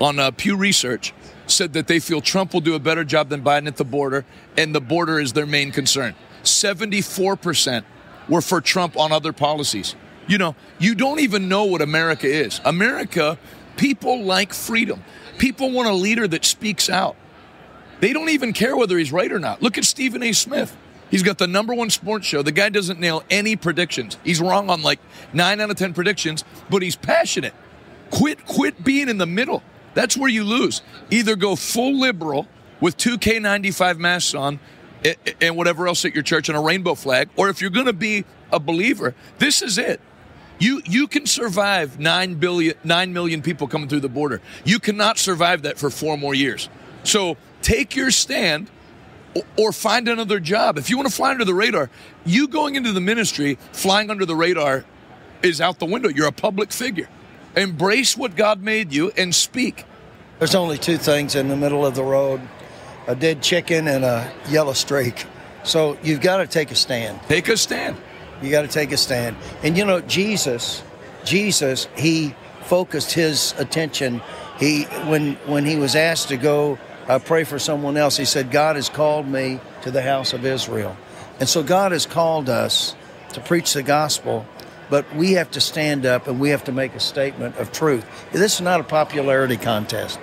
on 0.00 0.18
uh, 0.18 0.30
Pew 0.32 0.56
Research, 0.56 1.14
said 1.46 1.74
that 1.74 1.86
they 1.86 2.00
feel 2.00 2.20
Trump 2.20 2.52
will 2.52 2.60
do 2.60 2.74
a 2.74 2.80
better 2.80 3.04
job 3.04 3.28
than 3.28 3.42
Biden 3.42 3.68
at 3.68 3.76
the 3.76 3.84
border, 3.84 4.24
and 4.56 4.74
the 4.74 4.80
border 4.80 5.20
is 5.20 5.34
their 5.34 5.46
main 5.46 5.70
concern. 5.70 6.14
Seventy-four 6.42 7.36
percent 7.36 7.86
were 8.28 8.40
for 8.40 8.60
Trump 8.60 8.98
on 8.98 9.12
other 9.12 9.32
policies. 9.32 9.94
You 10.26 10.38
know, 10.38 10.56
you 10.80 10.96
don't 10.96 11.20
even 11.20 11.48
know 11.48 11.64
what 11.64 11.82
America 11.82 12.26
is. 12.26 12.60
America, 12.64 13.38
people 13.76 14.24
like 14.24 14.52
freedom. 14.52 15.04
People 15.38 15.70
want 15.70 15.88
a 15.88 15.94
leader 15.94 16.26
that 16.26 16.44
speaks 16.44 16.90
out. 16.90 17.14
They 18.00 18.12
don't 18.12 18.30
even 18.30 18.52
care 18.52 18.76
whether 18.76 18.98
he's 18.98 19.12
right 19.12 19.30
or 19.30 19.38
not. 19.38 19.62
Look 19.62 19.78
at 19.78 19.84
Stephen 19.84 20.22
A. 20.22 20.32
Smith. 20.32 20.76
He's 21.10 21.22
got 21.22 21.38
the 21.38 21.46
number 21.46 21.74
one 21.74 21.90
sports 21.90 22.26
show. 22.26 22.42
The 22.42 22.52
guy 22.52 22.68
doesn't 22.68 22.98
nail 22.98 23.22
any 23.30 23.56
predictions. 23.56 24.18
He's 24.24 24.40
wrong 24.40 24.70
on 24.70 24.82
like 24.82 24.98
nine 25.32 25.60
out 25.60 25.70
of 25.70 25.76
ten 25.76 25.94
predictions, 25.94 26.44
but 26.68 26.82
he's 26.82 26.96
passionate. 26.96 27.54
Quit, 28.10 28.44
quit 28.44 28.84
being 28.84 29.08
in 29.08 29.18
the 29.18 29.26
middle. 29.26 29.62
That's 29.94 30.16
where 30.16 30.28
you 30.28 30.44
lose. 30.44 30.82
Either 31.10 31.36
go 31.36 31.56
full 31.56 31.98
liberal 31.98 32.48
with 32.80 32.96
two 32.96 33.18
K95 33.18 33.98
masks 33.98 34.34
on 34.34 34.60
and 35.40 35.56
whatever 35.56 35.86
else 35.86 36.04
at 36.04 36.14
your 36.14 36.22
church 36.22 36.48
and 36.48 36.58
a 36.58 36.60
rainbow 36.60 36.94
flag, 36.94 37.28
or 37.36 37.48
if 37.48 37.60
you're 37.60 37.70
going 37.70 37.86
to 37.86 37.92
be 37.92 38.24
a 38.52 38.58
believer, 38.58 39.14
this 39.38 39.62
is 39.62 39.78
it. 39.78 40.00
You 40.58 40.80
you 40.86 41.06
can 41.06 41.26
survive 41.26 41.98
9 41.98 42.34
billion 42.36 42.76
9 42.82 43.12
million 43.12 43.42
people 43.42 43.68
coming 43.68 43.88
through 43.88 44.00
the 44.00 44.08
border. 44.08 44.40
You 44.64 44.78
cannot 44.78 45.18
survive 45.18 45.62
that 45.62 45.78
for 45.78 45.90
4 45.90 46.16
more 46.16 46.34
years. 46.34 46.70
So 47.04 47.36
take 47.60 47.94
your 47.94 48.10
stand 48.10 48.70
or, 49.56 49.72
find 49.72 50.08
another 50.08 50.40
job. 50.40 50.78
If 50.78 50.90
you 50.90 50.96
want 50.96 51.08
to 51.08 51.14
fly 51.14 51.30
under 51.30 51.44
the 51.44 51.54
radar, 51.54 51.90
you 52.24 52.48
going 52.48 52.74
into 52.74 52.92
the 52.92 53.00
ministry 53.00 53.58
flying 53.72 54.10
under 54.10 54.24
the 54.24 54.36
radar 54.36 54.84
is 55.42 55.60
out 55.60 55.78
the 55.78 55.86
window. 55.86 56.08
You're 56.08 56.28
a 56.28 56.32
public 56.32 56.72
figure. 56.72 57.08
Embrace 57.56 58.16
what 58.16 58.36
God 58.36 58.62
made 58.62 58.92
you 58.92 59.10
and 59.16 59.34
speak. 59.34 59.84
There's 60.38 60.54
only 60.54 60.78
two 60.78 60.98
things 60.98 61.34
in 61.34 61.48
the 61.48 61.56
middle 61.56 61.86
of 61.86 61.94
the 61.94 62.04
road 62.04 62.40
a 63.06 63.14
dead 63.14 63.40
chicken 63.40 63.86
and 63.86 64.04
a 64.04 64.32
yellow 64.48 64.72
streak. 64.72 65.26
So 65.62 65.96
you've 66.02 66.20
got 66.20 66.38
to 66.38 66.46
take 66.46 66.70
a 66.70 66.74
stand. 66.74 67.20
Take 67.28 67.48
a 67.48 67.56
stand. 67.56 67.96
You 68.42 68.50
got 68.50 68.62
to 68.62 68.68
take 68.68 68.92
a 68.92 68.96
stand. 68.96 69.36
And 69.62 69.76
you 69.76 69.84
know, 69.84 70.00
Jesus, 70.00 70.82
Jesus, 71.24 71.88
he 71.96 72.34
focused 72.62 73.12
his 73.12 73.54
attention. 73.58 74.20
He 74.58 74.84
when 75.08 75.34
when 75.46 75.64
he 75.64 75.76
was 75.76 75.94
asked 75.94 76.28
to 76.28 76.36
go 76.36 76.78
uh, 77.08 77.18
pray 77.18 77.44
for 77.44 77.58
someone 77.58 77.96
else, 77.96 78.16
he 78.16 78.24
said, 78.24 78.50
"God 78.50 78.76
has 78.76 78.88
called 78.88 79.26
me 79.26 79.60
to 79.82 79.90
the 79.90 80.02
house 80.02 80.32
of 80.32 80.44
Israel," 80.44 80.96
and 81.40 81.48
so 81.48 81.62
God 81.62 81.92
has 81.92 82.06
called 82.06 82.48
us 82.48 82.94
to 83.32 83.40
preach 83.40 83.72
the 83.72 83.82
gospel. 83.82 84.46
But 84.88 85.16
we 85.16 85.32
have 85.32 85.50
to 85.52 85.60
stand 85.60 86.06
up 86.06 86.28
and 86.28 86.38
we 86.38 86.50
have 86.50 86.62
to 86.64 86.72
make 86.72 86.94
a 86.94 87.00
statement 87.00 87.56
of 87.56 87.72
truth. 87.72 88.04
This 88.30 88.54
is 88.54 88.60
not 88.60 88.78
a 88.78 88.84
popularity 88.84 89.56
contest. 89.56 90.20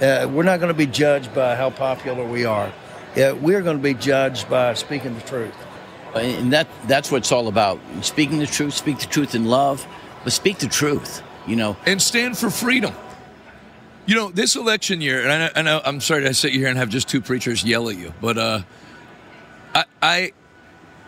Uh, 0.00 0.26
we're 0.32 0.42
not 0.42 0.58
going 0.58 0.72
to 0.72 0.74
be 0.74 0.86
judged 0.86 1.34
by 1.34 1.54
how 1.54 1.68
popular 1.68 2.24
we 2.26 2.46
are. 2.46 2.72
Uh, 3.16 3.34
we're 3.40 3.60
going 3.60 3.76
to 3.76 3.82
be 3.82 3.94
judged 3.94 4.48
by 4.48 4.74
speaking 4.74 5.14
the 5.14 5.20
truth. 5.20 5.54
and 6.14 6.52
that 6.52 6.66
that's 6.86 7.10
what 7.10 7.18
it's 7.18 7.32
all 7.32 7.48
about. 7.48 7.78
Speaking 8.02 8.38
the 8.38 8.46
truth, 8.46 8.72
speak 8.72 8.98
the 9.00 9.06
truth 9.06 9.34
in 9.34 9.44
love, 9.44 9.86
but 10.24 10.32
speak 10.32 10.58
the 10.58 10.68
truth. 10.68 11.22
You 11.46 11.56
know, 11.56 11.76
and 11.86 12.00
stand 12.00 12.36
for 12.36 12.50
freedom. 12.50 12.94
You 14.06 14.14
know, 14.14 14.30
this 14.30 14.54
election 14.54 15.00
year, 15.00 15.28
and 15.28 15.68
I 15.68 15.80
I'm 15.84 16.00
sorry 16.00 16.22
to 16.22 16.32
sit 16.32 16.52
here 16.52 16.68
and 16.68 16.78
have 16.78 16.88
just 16.88 17.08
two 17.08 17.20
preachers 17.20 17.64
yell 17.64 17.88
at 17.88 17.96
you, 17.96 18.14
but 18.20 18.38
uh, 18.38 18.62
I, 19.74 19.84
I 20.00 20.32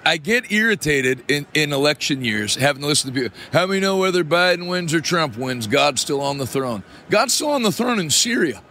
I 0.05 0.17
get 0.17 0.51
irritated 0.51 1.31
in, 1.31 1.47
in 1.55 1.73
election 1.73 2.25
years 2.25 2.57
having 2.57 2.83
to 2.83 2.89
listen 2.89 3.13
to 3.13 3.21
people. 3.21 3.37
How 3.53 3.67
we 3.67 3.79
know 3.79 3.99
whether 3.99 4.25
Biden 4.25 4.69
wins 4.69 4.95
or 4.95 5.01
Trump 5.01 5.37
wins? 5.37 5.67
God's 5.69 6.01
still 6.01 6.21
on 6.21 6.39
the 6.39 6.47
throne. 6.47 6.83
God's 7.09 7.35
still 7.35 7.51
on 7.51 7.63
the 7.63 7.71
throne 7.71 8.01
in 8.01 8.11
Syria. 8.11 8.63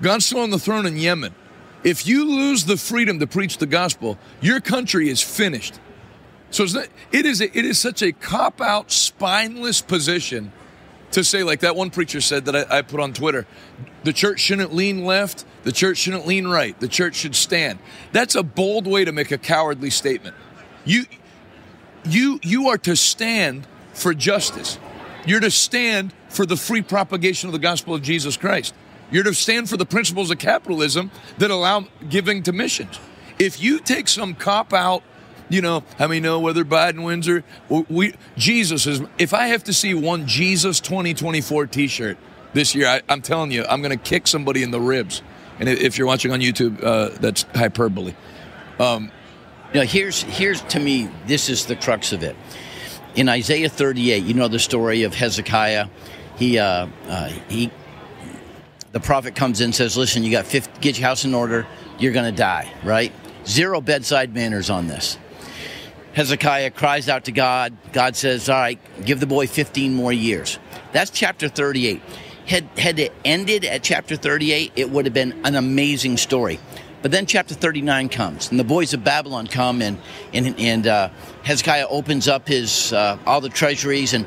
God's 0.00 0.26
still 0.26 0.40
on 0.40 0.50
the 0.50 0.58
throne 0.58 0.86
in 0.86 0.96
Yemen. 0.96 1.34
If 1.82 2.06
you 2.06 2.26
lose 2.26 2.66
the 2.66 2.76
freedom 2.76 3.18
to 3.18 3.26
preach 3.26 3.58
the 3.58 3.66
gospel, 3.66 4.18
your 4.40 4.60
country 4.60 5.08
is 5.08 5.20
finished. 5.20 5.80
So 6.50 6.62
it's 6.62 6.74
not, 6.74 6.88
it 7.10 7.26
is 7.26 7.40
a, 7.40 7.58
it 7.58 7.64
is 7.64 7.78
such 7.78 8.02
a 8.02 8.12
cop 8.12 8.60
out, 8.60 8.92
spineless 8.92 9.80
position 9.80 10.52
to 11.14 11.24
say, 11.24 11.42
like 11.42 11.60
that 11.60 11.76
one 11.76 11.90
preacher 11.90 12.20
said 12.20 12.44
that 12.44 12.56
I, 12.70 12.78
I 12.78 12.82
put 12.82 13.00
on 13.00 13.12
Twitter, 13.12 13.46
the 14.04 14.12
church 14.12 14.40
shouldn't 14.40 14.74
lean 14.74 15.04
left, 15.04 15.44
the 15.62 15.72
church 15.72 15.98
shouldn't 15.98 16.26
lean 16.26 16.46
right, 16.46 16.78
the 16.78 16.88
church 16.88 17.16
should 17.16 17.34
stand. 17.34 17.78
That's 18.12 18.34
a 18.34 18.42
bold 18.42 18.86
way 18.86 19.04
to 19.04 19.12
make 19.12 19.30
a 19.30 19.38
cowardly 19.38 19.90
statement. 19.90 20.36
You 20.84 21.04
you 22.04 22.38
you 22.42 22.68
are 22.68 22.78
to 22.78 22.96
stand 22.96 23.66
for 23.94 24.12
justice. 24.12 24.78
You're 25.26 25.40
to 25.40 25.50
stand 25.50 26.12
for 26.28 26.44
the 26.44 26.56
free 26.56 26.82
propagation 26.82 27.48
of 27.48 27.52
the 27.52 27.58
gospel 27.58 27.94
of 27.94 28.02
Jesus 28.02 28.36
Christ. 28.36 28.74
You're 29.10 29.24
to 29.24 29.34
stand 29.34 29.70
for 29.70 29.76
the 29.76 29.86
principles 29.86 30.30
of 30.30 30.38
capitalism 30.38 31.10
that 31.38 31.50
allow 31.50 31.86
giving 32.08 32.42
to 32.42 32.52
missions. 32.52 32.98
If 33.38 33.62
you 33.62 33.78
take 33.78 34.08
some 34.08 34.34
cop 34.34 34.72
out, 34.72 35.02
you 35.48 35.60
know, 35.60 35.84
how 35.98 36.08
many 36.08 36.20
know 36.20 36.40
whether 36.40 36.64
Biden 36.64 37.04
wins 37.04 37.28
or 37.28 37.44
we 37.68 38.14
Jesus 38.36 38.86
is 38.86 39.02
if 39.18 39.34
I 39.34 39.48
have 39.48 39.64
to 39.64 39.72
see 39.72 39.94
one 39.94 40.26
Jesus 40.26 40.80
2024 40.80 41.66
t-shirt 41.66 42.16
this 42.52 42.74
year, 42.74 42.86
I, 42.86 43.02
I'm 43.08 43.20
telling 43.20 43.50
you, 43.50 43.64
I'm 43.64 43.82
going 43.82 43.96
to 43.96 44.02
kick 44.02 44.26
somebody 44.26 44.62
in 44.62 44.70
the 44.70 44.80
ribs. 44.80 45.22
And 45.58 45.68
if 45.68 45.98
you're 45.98 46.06
watching 46.06 46.32
on 46.32 46.40
YouTube, 46.40 46.82
uh, 46.82 47.10
that's 47.20 47.42
hyperbole. 47.54 48.14
Um, 48.78 49.10
know, 49.74 49.82
here's 49.82 50.22
here's 50.22 50.62
to 50.62 50.80
me, 50.80 51.10
this 51.26 51.48
is 51.48 51.66
the 51.66 51.76
crux 51.76 52.12
of 52.12 52.22
it. 52.22 52.36
In 53.14 53.28
Isaiah 53.28 53.68
38, 53.68 54.24
you 54.24 54.34
know 54.34 54.48
the 54.48 54.58
story 54.58 55.02
of 55.02 55.14
Hezekiah. 55.14 55.88
He 56.36 56.58
uh, 56.58 56.88
uh, 57.08 57.28
he 57.48 57.70
the 58.92 59.00
prophet 59.00 59.34
comes 59.34 59.60
in 59.60 59.66
and 59.66 59.74
says, 59.74 59.96
Listen, 59.96 60.22
you 60.22 60.30
got 60.30 60.46
50, 60.46 60.80
get 60.80 60.98
your 60.98 61.08
house 61.08 61.24
in 61.24 61.34
order, 61.34 61.66
you're 61.98 62.12
going 62.12 62.32
to 62.32 62.36
die, 62.36 62.72
right? 62.84 63.12
Zero 63.46 63.80
bedside 63.80 64.32
manners 64.32 64.70
on 64.70 64.86
this. 64.86 65.18
Hezekiah 66.14 66.70
cries 66.70 67.08
out 67.08 67.24
to 67.24 67.32
God. 67.32 67.76
God 67.92 68.14
says, 68.14 68.48
All 68.48 68.58
right, 68.58 68.78
give 69.04 69.20
the 69.20 69.26
boy 69.26 69.46
15 69.46 69.94
more 69.94 70.12
years. 70.12 70.58
That's 70.92 71.10
chapter 71.10 71.48
38. 71.48 72.00
Had, 72.46 72.64
had 72.76 72.98
it 72.98 73.12
ended 73.24 73.64
at 73.64 73.82
chapter 73.82 74.16
38, 74.16 74.72
it 74.76 74.90
would 74.90 75.06
have 75.06 75.14
been 75.14 75.32
an 75.44 75.56
amazing 75.56 76.16
story. 76.18 76.60
But 77.02 77.10
then 77.10 77.26
chapter 77.26 77.54
39 77.54 78.08
comes, 78.10 78.50
and 78.50 78.58
the 78.58 78.64
boys 78.64 78.94
of 78.94 79.04
Babylon 79.04 79.46
come, 79.46 79.82
and, 79.82 79.98
and, 80.32 80.58
and 80.58 80.86
uh, 80.86 81.10
Hezekiah 81.42 81.86
opens 81.88 82.28
up 82.28 82.48
his 82.48 82.92
uh, 82.92 83.18
all 83.26 83.40
the 83.40 83.50
treasuries, 83.50 84.14
and, 84.14 84.26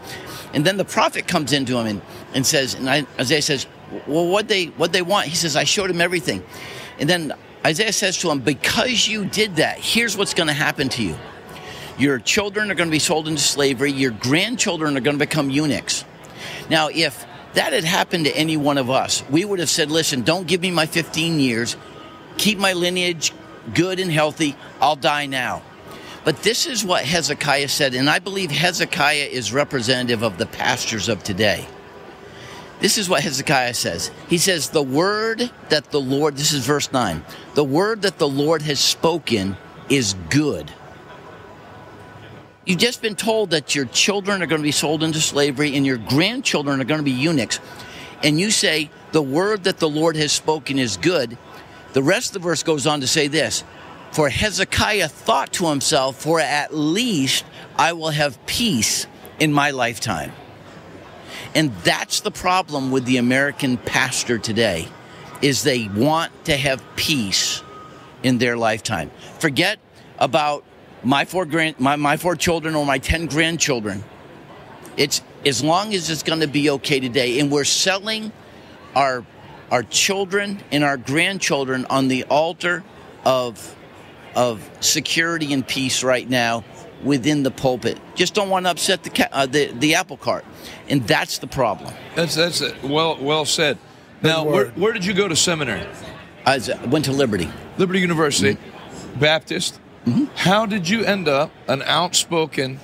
and 0.53 0.65
then 0.65 0.77
the 0.77 0.85
prophet 0.85 1.27
comes 1.27 1.53
into 1.53 1.77
him 1.77 1.87
and, 1.87 2.01
and 2.33 2.45
says, 2.45 2.75
and 2.75 3.07
Isaiah 3.19 3.41
says, 3.41 3.65
Well, 4.05 4.27
what 4.27 4.47
they, 4.47 4.65
what 4.65 4.93
they 4.93 5.01
want? 5.01 5.27
He 5.27 5.35
says, 5.35 5.55
I 5.55 5.63
showed 5.63 5.89
him 5.89 6.01
everything. 6.01 6.43
And 6.99 7.09
then 7.09 7.33
Isaiah 7.65 7.93
says 7.93 8.17
to 8.19 8.29
him, 8.29 8.41
Because 8.41 9.07
you 9.07 9.25
did 9.25 9.55
that, 9.55 9.79
here's 9.79 10.17
what's 10.17 10.33
going 10.33 10.47
to 10.47 10.53
happen 10.53 10.89
to 10.89 11.03
you. 11.03 11.15
Your 11.97 12.19
children 12.19 12.69
are 12.69 12.75
going 12.75 12.89
to 12.89 12.91
be 12.91 12.99
sold 12.99 13.27
into 13.27 13.41
slavery. 13.41 13.91
Your 13.91 14.11
grandchildren 14.11 14.97
are 14.97 15.01
going 15.01 15.17
to 15.17 15.25
become 15.25 15.49
eunuchs. 15.49 16.05
Now, 16.69 16.89
if 16.89 17.25
that 17.53 17.73
had 17.73 17.83
happened 17.83 18.25
to 18.25 18.37
any 18.37 18.57
one 18.57 18.77
of 18.77 18.89
us, 18.89 19.23
we 19.29 19.43
would 19.43 19.59
have 19.59 19.69
said, 19.69 19.89
listen, 19.89 20.21
don't 20.21 20.47
give 20.47 20.61
me 20.61 20.69
my 20.69 20.85
15 20.85 21.39
years. 21.39 21.75
Keep 22.37 22.59
my 22.59 22.73
lineage 22.73 23.33
good 23.73 23.99
and 23.99 24.11
healthy. 24.11 24.55
I'll 24.79 24.95
die 24.95 25.25
now. 25.25 25.63
But 26.23 26.43
this 26.43 26.67
is 26.67 26.83
what 26.83 27.05
Hezekiah 27.05 27.69
said, 27.69 27.93
and 27.93 28.09
I 28.09 28.19
believe 28.19 28.51
Hezekiah 28.51 29.29
is 29.31 29.53
representative 29.53 30.23
of 30.23 30.37
the 30.37 30.45
pastors 30.45 31.07
of 31.07 31.23
today. 31.23 31.65
This 32.79 32.97
is 32.97 33.09
what 33.09 33.23
Hezekiah 33.23 33.73
says. 33.73 34.11
He 34.27 34.37
says, 34.37 34.69
The 34.69 34.83
word 34.83 35.49
that 35.69 35.89
the 35.89 36.01
Lord, 36.01 36.35
this 36.35 36.51
is 36.51 36.65
verse 36.65 36.91
9, 36.91 37.23
the 37.55 37.63
word 37.63 38.01
that 38.03 38.17
the 38.17 38.27
Lord 38.27 38.61
has 38.63 38.79
spoken 38.79 39.55
is 39.89 40.15
good. 40.29 40.71
You've 42.67 42.79
just 42.79 43.01
been 43.01 43.15
told 43.15 43.51
that 43.51 43.75
your 43.75 43.85
children 43.85 44.43
are 44.43 44.45
going 44.45 44.59
to 44.59 44.63
be 44.63 44.73
sold 44.73 45.01
into 45.01 45.21
slavery 45.21 45.77
and 45.77 45.85
your 45.85 45.97
grandchildren 45.97 46.81
are 46.81 46.83
going 46.83 46.99
to 46.99 47.03
be 47.03 47.11
eunuchs. 47.11 47.61
And 48.21 48.37
you 48.37 48.51
say, 48.51 48.89
The 49.13 49.21
word 49.21 49.63
that 49.63 49.77
the 49.77 49.87
Lord 49.87 50.17
has 50.17 50.33
spoken 50.33 50.77
is 50.77 50.97
good. 50.97 51.37
The 51.93 52.03
rest 52.03 52.35
of 52.35 52.41
the 52.41 52.49
verse 52.49 52.63
goes 52.63 52.85
on 52.85 52.99
to 52.99 53.07
say 53.07 53.27
this 53.29 53.63
For 54.11 54.27
Hezekiah 54.27 55.07
thought 55.07 55.53
to 55.53 55.69
himself, 55.69 56.17
For 56.17 56.41
at 56.41 56.75
least 56.75 57.45
I 57.77 57.93
will 57.93 58.09
have 58.09 58.45
peace 58.45 59.07
in 59.39 59.53
my 59.53 59.71
lifetime. 59.71 60.33
And 61.55 61.73
that's 61.85 62.19
the 62.19 62.31
problem 62.31 62.91
with 62.91 63.05
the 63.05 63.15
American 63.15 63.77
pastor 63.77 64.37
today 64.37 64.89
is 65.41 65.63
they 65.63 65.87
want 65.87 66.33
to 66.45 66.57
have 66.57 66.83
peace 66.97 67.63
in 68.23 68.39
their 68.39 68.57
lifetime. 68.57 69.09
Forget 69.39 69.79
about 70.19 70.65
my 71.03 71.25
four 71.25 71.45
grand 71.45 71.79
my, 71.79 71.95
my 71.95 72.17
four 72.17 72.35
children 72.35 72.75
or 72.75 72.85
my 72.85 72.97
10 72.97 73.27
grandchildren. 73.27 74.03
It's 74.95 75.21
as 75.45 75.63
long 75.63 75.93
as 75.93 76.09
it's 76.09 76.23
going 76.23 76.39
to 76.39 76.47
be 76.47 76.69
okay 76.71 76.99
today 76.99 77.39
and 77.39 77.51
we're 77.51 77.63
selling 77.63 78.31
our 78.95 79.25
our 79.71 79.83
children 79.83 80.61
and 80.71 80.83
our 80.83 80.97
grandchildren 80.97 81.85
on 81.89 82.07
the 82.07 82.23
altar 82.25 82.83
of 83.25 83.75
of 84.35 84.69
security 84.79 85.53
and 85.53 85.67
peace 85.67 86.03
right 86.03 86.29
now 86.29 86.63
within 87.03 87.43
the 87.43 87.51
pulpit. 87.51 87.99
Just 88.15 88.33
don't 88.33 88.49
want 88.49 88.65
to 88.65 88.71
upset 88.71 89.03
the 89.03 89.29
uh, 89.31 89.45
the 89.45 89.71
the 89.73 89.95
apple 89.95 90.17
cart, 90.17 90.45
and 90.89 91.05
that's 91.07 91.39
the 91.39 91.47
problem. 91.47 91.93
That's 92.15 92.35
that's 92.35 92.61
it. 92.61 92.81
well 92.83 93.17
well 93.21 93.45
said. 93.45 93.77
Now, 94.23 94.43
where, 94.45 94.69
where 94.69 94.93
did 94.93 95.05
you 95.05 95.13
go 95.13 95.27
to 95.27 95.35
seminary? 95.35 95.85
I 96.43 96.55
was- 96.55 96.71
went 96.87 97.05
to 97.05 97.11
Liberty. 97.11 97.49
Liberty 97.77 97.99
University, 97.99 98.57
Baptist. 99.19 99.79
How 100.35 100.65
did 100.65 100.87
you 100.89 101.03
end 101.03 101.27
up 101.27 101.51
an 101.67 101.81
outspoken 101.83 102.79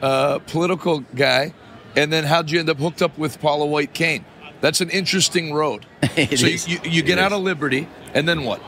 uh, 0.00 0.38
political 0.40 1.00
guy, 1.14 1.54
and 1.96 2.12
then 2.12 2.24
how 2.24 2.42
did 2.42 2.50
you 2.50 2.60
end 2.60 2.70
up 2.70 2.78
hooked 2.78 3.02
up 3.02 3.16
with 3.18 3.40
Paula 3.40 3.66
White-Cain? 3.66 4.24
That's 4.60 4.80
an 4.80 4.90
interesting 4.90 5.52
road. 5.52 5.86
So 6.12 6.46
is. 6.46 6.68
you, 6.68 6.78
you, 6.84 7.02
get 7.02 7.18
It 7.18 7.22
out 7.22 7.32
is. 7.32 7.38
of 7.38 7.44
Liberty, 7.44 7.88
and 8.14 8.28
then 8.28 8.44
what? 8.44 8.60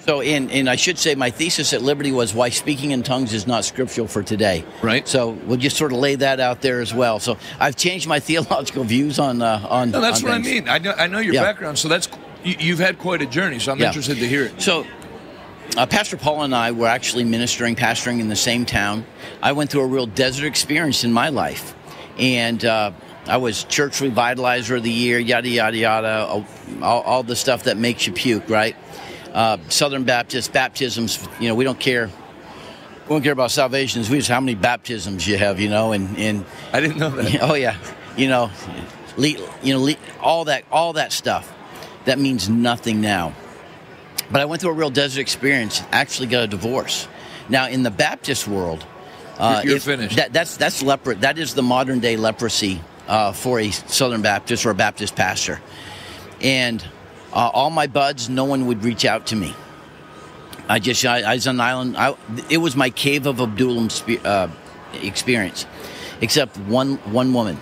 So, 0.00 0.20
and, 0.20 0.50
and 0.50 0.68
I 0.68 0.74
should 0.74 0.98
say, 0.98 1.14
my 1.14 1.30
thesis 1.30 1.72
at 1.72 1.80
Liberty 1.80 2.10
was 2.10 2.34
why 2.34 2.48
speaking 2.48 2.90
in 2.90 3.04
tongues 3.04 3.32
is 3.32 3.46
not 3.46 3.64
scriptural 3.64 4.08
for 4.08 4.22
today. 4.24 4.64
Right. 4.82 5.06
So 5.06 5.30
we'll 5.46 5.58
just 5.58 5.76
sort 5.76 5.92
of 5.92 5.98
lay 5.98 6.16
that 6.16 6.40
out 6.40 6.60
there 6.60 6.80
as 6.80 6.92
well. 6.92 7.20
So 7.20 7.36
I've 7.60 7.76
changed 7.76 8.08
my 8.08 8.18
theological 8.28 8.82
views 8.82 9.20
on 9.20 9.42
uh, 9.42 9.64
on. 9.70 9.92
No, 9.92 10.00
that's 10.00 10.18
on 10.24 10.30
what 10.30 10.34
I 10.34 10.38
mean. 10.38 10.68
I 10.68 10.78
know, 10.78 10.92
I 10.98 11.06
know 11.06 11.20
your 11.20 11.34
Yeah. 11.34 11.42
background, 11.44 11.78
so 11.78 11.86
that's 11.88 12.08
you, 12.42 12.56
you've 12.58 12.80
had 12.80 12.98
quite 12.98 13.22
a 13.22 13.26
journey. 13.26 13.60
So 13.60 13.70
I'm 13.70 13.78
Yeah. 13.78 13.86
interested 13.88 14.16
to 14.18 14.26
hear 14.26 14.44
it. 14.46 14.60
So, 14.60 14.84
uh, 15.76 15.86
Pastor 15.86 16.16
Paul 16.16 16.42
and 16.42 16.54
I 16.54 16.72
were 16.72 16.86
actually 16.86 17.24
ministering, 17.24 17.76
pastoring 17.76 18.20
in 18.20 18.28
the 18.28 18.36
same 18.36 18.66
town. 18.66 19.06
I 19.42 19.52
went 19.52 19.70
through 19.70 19.82
a 19.82 19.86
real 19.86 20.06
desert 20.06 20.46
experience 20.46 21.04
in 21.04 21.12
my 21.12 21.30
life, 21.30 21.74
and 22.18 22.62
uh, 22.64 22.92
I 23.26 23.38
was 23.38 23.64
church 23.64 24.00
revitalizer 24.00 24.76
of 24.76 24.82
the 24.82 24.90
year, 24.90 25.18
yada 25.18 25.48
yada 25.48 25.76
yada, 25.76 26.26
all, 26.26 26.44
all 26.82 27.22
the 27.22 27.36
stuff 27.36 27.64
that 27.64 27.76
makes 27.76 28.06
you 28.06 28.12
puke, 28.12 28.50
right? 28.50 28.76
Uh, 29.32 29.58
Southern 29.68 30.04
Baptist 30.04 30.52
baptisms, 30.52 31.26
you 31.40 31.48
know, 31.48 31.54
we 31.54 31.64
don't 31.64 31.80
care. 31.80 32.10
We 33.04 33.08
don't 33.08 33.22
care 33.22 33.32
about 33.32 33.50
salvations. 33.50 34.10
We 34.10 34.18
just 34.18 34.28
how 34.28 34.40
many 34.40 34.54
baptisms 34.54 35.26
you 35.26 35.38
have, 35.38 35.58
you 35.58 35.68
know, 35.68 35.92
and 35.92 36.16
and 36.18 36.44
I 36.72 36.80
didn't 36.80 36.98
know 36.98 37.10
that. 37.10 37.40
Oh 37.42 37.54
yeah, 37.54 37.76
you 38.16 38.28
know, 38.28 38.50
le, 39.16 39.28
you 39.62 39.72
know, 39.72 39.80
le, 39.80 39.94
all 40.20 40.44
that 40.46 40.64
all 40.70 40.92
that 40.94 41.12
stuff. 41.12 41.52
That 42.04 42.18
means 42.18 42.48
nothing 42.48 43.00
now. 43.00 43.32
But 44.32 44.40
I 44.40 44.46
went 44.46 44.62
through 44.62 44.70
a 44.70 44.74
real 44.74 44.90
desert 44.90 45.20
experience. 45.20 45.82
Actually, 45.92 46.28
got 46.28 46.44
a 46.44 46.46
divorce. 46.46 47.06
Now, 47.48 47.68
in 47.68 47.82
the 47.82 47.90
Baptist 47.90 48.48
world, 48.48 48.84
uh, 49.38 49.60
You're- 49.62 49.72
you're 49.72 49.80
finished. 49.80 50.16
That, 50.16 50.32
that's 50.32 50.56
that's 50.56 50.82
leper. 50.82 51.14
That 51.14 51.38
is 51.38 51.54
the 51.54 51.62
modern 51.62 52.00
day 52.00 52.16
leprosy 52.16 52.80
uh, 53.08 53.32
for 53.32 53.60
a 53.60 53.70
Southern 53.70 54.22
Baptist 54.22 54.64
or 54.64 54.70
a 54.70 54.74
Baptist 54.74 55.14
pastor. 55.16 55.60
And 56.40 56.82
uh, 57.32 57.50
all 57.52 57.70
my 57.70 57.86
buds, 57.86 58.28
no 58.28 58.44
one 58.44 58.66
would 58.66 58.82
reach 58.84 59.04
out 59.04 59.26
to 59.28 59.36
me. 59.36 59.54
I 60.68 60.78
just 60.78 61.04
I, 61.04 61.22
I 61.22 61.34
was 61.34 61.46
on 61.46 61.56
an 61.56 61.60
island. 61.60 61.96
I, 61.96 62.14
it 62.48 62.58
was 62.58 62.74
my 62.76 62.88
cave 62.90 63.26
of 63.26 63.40
Adullam 63.40 63.90
spe- 63.90 64.24
uh, 64.24 64.48
experience, 65.02 65.66
except 66.20 66.56
one 66.56 66.96
one 67.12 67.32
woman 67.34 67.58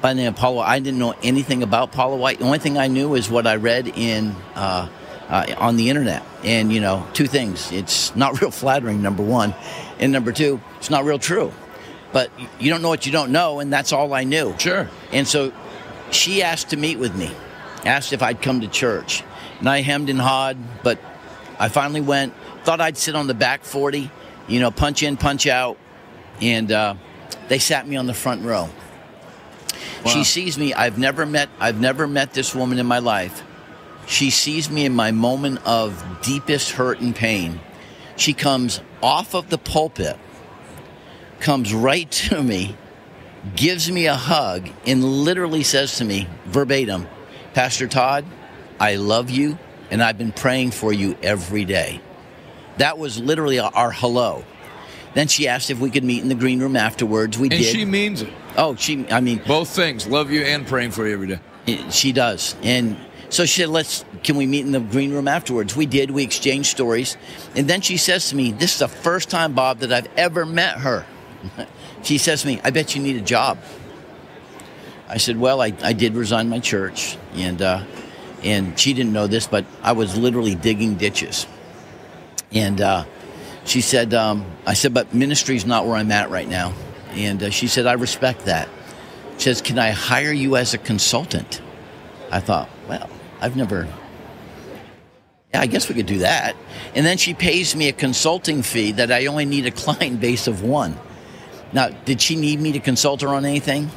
by 0.00 0.14
the 0.14 0.20
name 0.22 0.28
of 0.28 0.36
Paula. 0.36 0.62
I 0.62 0.78
didn't 0.80 0.98
know 0.98 1.14
anything 1.22 1.62
about 1.62 1.92
Paula 1.92 2.16
White. 2.16 2.38
The 2.38 2.44
only 2.46 2.58
thing 2.58 2.76
I 2.78 2.88
knew 2.88 3.14
is 3.14 3.28
what 3.30 3.46
I 3.46 3.56
read 3.56 3.88
in 3.88 4.34
uh, 4.54 4.88
uh, 5.28 5.54
on 5.58 5.76
the 5.76 5.90
internet. 5.90 6.24
And 6.42 6.72
you 6.72 6.80
know, 6.80 7.06
two 7.12 7.26
things: 7.26 7.72
it's 7.72 8.14
not 8.16 8.40
real 8.40 8.50
flattering. 8.50 9.02
Number 9.02 9.22
one, 9.22 9.54
and 9.98 10.12
number 10.12 10.32
two, 10.32 10.60
it's 10.78 10.90
not 10.90 11.04
real 11.04 11.18
true. 11.18 11.52
But 12.12 12.30
you 12.60 12.70
don't 12.70 12.80
know 12.80 12.88
what 12.88 13.06
you 13.06 13.12
don't 13.12 13.32
know, 13.32 13.58
and 13.58 13.72
that's 13.72 13.92
all 13.92 14.14
I 14.14 14.22
knew. 14.22 14.54
Sure. 14.58 14.88
And 15.10 15.26
so 15.26 15.52
she 16.12 16.42
asked 16.42 16.70
to 16.70 16.76
meet 16.76 16.98
with 16.98 17.14
me, 17.16 17.30
asked 17.84 18.12
if 18.12 18.22
I'd 18.22 18.40
come 18.40 18.60
to 18.60 18.68
church. 18.68 19.24
And 19.58 19.68
I 19.68 19.80
hemmed 19.80 20.10
and 20.10 20.20
hawed, 20.20 20.56
but 20.82 20.98
I 21.58 21.68
finally 21.68 22.00
went. 22.00 22.34
Thought 22.62 22.80
I'd 22.80 22.96
sit 22.96 23.16
on 23.16 23.26
the 23.26 23.34
back 23.34 23.64
40, 23.64 24.10
you 24.46 24.60
know, 24.60 24.70
punch 24.70 25.02
in, 25.02 25.16
punch 25.16 25.46
out. 25.46 25.76
And 26.40 26.70
uh, 26.70 26.94
they 27.48 27.58
sat 27.58 27.86
me 27.86 27.96
on 27.96 28.06
the 28.06 28.14
front 28.14 28.44
row. 28.44 28.68
She 30.06 30.24
sees 30.24 30.58
me. 30.58 30.74
I've 30.74 30.98
never 30.98 31.24
met. 31.24 31.48
I've 31.58 31.80
never 31.80 32.06
met 32.06 32.34
this 32.34 32.54
woman 32.54 32.78
in 32.78 32.86
my 32.86 32.98
life. 32.98 33.42
She 34.06 34.30
sees 34.30 34.70
me 34.70 34.84
in 34.84 34.94
my 34.94 35.10
moment 35.12 35.60
of 35.64 36.02
deepest 36.22 36.72
hurt 36.72 37.00
and 37.00 37.14
pain. 37.14 37.60
She 38.16 38.32
comes 38.32 38.80
off 39.02 39.34
of 39.34 39.50
the 39.50 39.58
pulpit, 39.58 40.16
comes 41.40 41.72
right 41.74 42.10
to 42.28 42.42
me, 42.42 42.76
gives 43.56 43.90
me 43.90 44.06
a 44.06 44.14
hug, 44.14 44.68
and 44.86 45.04
literally 45.04 45.62
says 45.62 45.96
to 45.98 46.04
me 46.04 46.28
verbatim, 46.46 47.06
Pastor 47.54 47.86
Todd, 47.88 48.24
I 48.80 48.96
love 48.96 49.30
you, 49.30 49.58
and 49.90 50.02
I've 50.02 50.18
been 50.18 50.32
praying 50.32 50.72
for 50.72 50.92
you 50.92 51.16
every 51.22 51.64
day. 51.64 52.00
That 52.78 52.98
was 52.98 53.20
literally 53.20 53.60
our 53.60 53.92
hello. 53.92 54.44
Then 55.14 55.28
she 55.28 55.46
asked 55.46 55.70
if 55.70 55.78
we 55.78 55.90
could 55.90 56.02
meet 56.02 56.22
in 56.22 56.28
the 56.28 56.34
green 56.34 56.58
room 56.58 56.74
afterwards. 56.74 57.38
We 57.38 57.44
And 57.48 57.60
did. 57.60 57.64
she 57.72 57.84
means 57.84 58.22
it. 58.22 58.30
Oh, 58.56 58.74
she. 58.74 59.08
I 59.10 59.20
mean, 59.20 59.40
both 59.46 59.68
things. 59.68 60.08
Love 60.08 60.32
you 60.32 60.40
and 60.42 60.66
praying 60.66 60.90
for 60.90 61.06
you 61.06 61.14
every 61.14 61.26
day. 61.28 61.90
She 61.90 62.10
does, 62.10 62.56
and 62.64 62.96
so 63.34 63.44
she 63.44 63.62
said, 63.62 63.70
"Let's. 63.70 64.04
Can 64.22 64.36
we 64.36 64.46
meet 64.46 64.64
in 64.64 64.70
the 64.70 64.78
green 64.78 65.12
room 65.12 65.26
afterwards?" 65.26 65.74
We 65.74 65.86
did. 65.86 66.12
We 66.12 66.22
exchanged 66.22 66.68
stories, 66.68 67.16
and 67.56 67.66
then 67.66 67.80
she 67.80 67.96
says 67.96 68.28
to 68.28 68.36
me, 68.36 68.52
"This 68.52 68.74
is 68.74 68.78
the 68.78 68.86
first 68.86 69.28
time, 69.28 69.54
Bob, 69.54 69.80
that 69.80 69.92
I've 69.92 70.08
ever 70.16 70.46
met 70.46 70.78
her." 70.78 71.04
she 72.04 72.16
says 72.16 72.42
to 72.42 72.46
me, 72.46 72.60
"I 72.62 72.70
bet 72.70 72.94
you 72.94 73.02
need 73.02 73.16
a 73.16 73.20
job." 73.20 73.58
I 75.08 75.16
said, 75.16 75.36
"Well, 75.36 75.60
I, 75.60 75.72
I 75.82 75.94
did 75.94 76.14
resign 76.14 76.48
my 76.48 76.60
church, 76.60 77.18
and 77.34 77.60
uh, 77.60 77.82
and 78.44 78.78
she 78.78 78.94
didn't 78.94 79.12
know 79.12 79.26
this, 79.26 79.48
but 79.48 79.64
I 79.82 79.92
was 79.92 80.16
literally 80.16 80.54
digging 80.54 80.94
ditches." 80.94 81.48
And 82.52 82.80
uh, 82.80 83.04
she 83.64 83.80
said, 83.80 84.14
um, 84.14 84.46
"I 84.64 84.74
said, 84.74 84.94
but 84.94 85.12
ministry's 85.12 85.66
not 85.66 85.86
where 85.86 85.96
I'm 85.96 86.12
at 86.12 86.30
right 86.30 86.48
now." 86.48 86.72
And 87.10 87.42
uh, 87.42 87.50
she 87.50 87.66
said, 87.66 87.86
"I 87.86 87.94
respect 87.94 88.44
that." 88.44 88.68
She 89.38 89.44
says, 89.44 89.60
"Can 89.60 89.76
I 89.76 89.90
hire 89.90 90.32
you 90.32 90.54
as 90.54 90.72
a 90.72 90.78
consultant?" 90.78 91.60
I 92.30 92.40
thought, 92.40 92.68
well, 92.88 93.08
I've 93.44 93.56
never. 93.56 93.86
Yeah, 95.52 95.60
I 95.60 95.66
guess 95.66 95.86
we 95.86 95.94
could 95.94 96.06
do 96.06 96.20
that. 96.20 96.56
And 96.94 97.04
then 97.04 97.18
she 97.18 97.34
pays 97.34 97.76
me 97.76 97.88
a 97.88 97.92
consulting 97.92 98.62
fee 98.62 98.92
that 98.92 99.12
I 99.12 99.26
only 99.26 99.44
need 99.44 99.66
a 99.66 99.70
client 99.70 100.18
base 100.18 100.46
of 100.46 100.62
one. 100.62 100.96
Now, 101.74 101.90
did 101.90 102.22
she 102.22 102.36
need 102.36 102.58
me 102.58 102.72
to 102.72 102.80
consult 102.80 103.20
her 103.20 103.28
on 103.28 103.44
anything? 103.44 103.90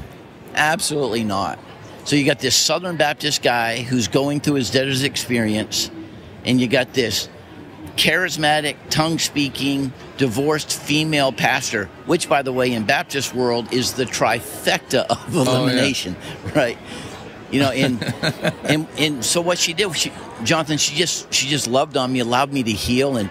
Absolutely 0.53 1.23
not. 1.23 1.59
So 2.03 2.17
you 2.17 2.25
got 2.25 2.39
this 2.39 2.57
Southern 2.57 2.97
Baptist 2.97 3.41
guy 3.41 3.83
who's 3.83 4.09
going 4.09 4.41
through 4.41 4.55
his 4.55 4.69
debtor's 4.69 5.03
experience, 5.03 5.89
and 6.43 6.59
you 6.59 6.67
got 6.67 6.93
this 6.93 7.29
charismatic, 7.95 8.75
tongue 8.89 9.17
speaking, 9.17 9.93
divorced 10.17 10.73
female 10.77 11.31
pastor, 11.31 11.85
which, 12.05 12.27
by 12.27 12.41
the 12.41 12.51
way, 12.51 12.73
in 12.73 12.85
Baptist 12.85 13.33
world 13.33 13.71
is 13.71 13.93
the 13.93 14.03
trifecta 14.03 15.05
of 15.05 15.37
oh, 15.37 15.41
elimination, 15.43 16.17
right? 16.55 16.77
You 17.49 17.61
know, 17.61 17.71
and, 17.71 18.03
and 18.63 18.87
and 18.97 19.25
so 19.25 19.41
what 19.41 19.57
she 19.57 19.73
did, 19.73 19.95
she, 19.95 20.11
Jonathan, 20.43 20.77
she 20.77 20.95
just 20.95 21.33
she 21.33 21.47
just 21.47 21.67
loved 21.67 21.97
on 21.97 22.11
me, 22.11 22.19
allowed 22.19 22.51
me 22.51 22.63
to 22.63 22.71
heal, 22.71 23.17
and 23.17 23.29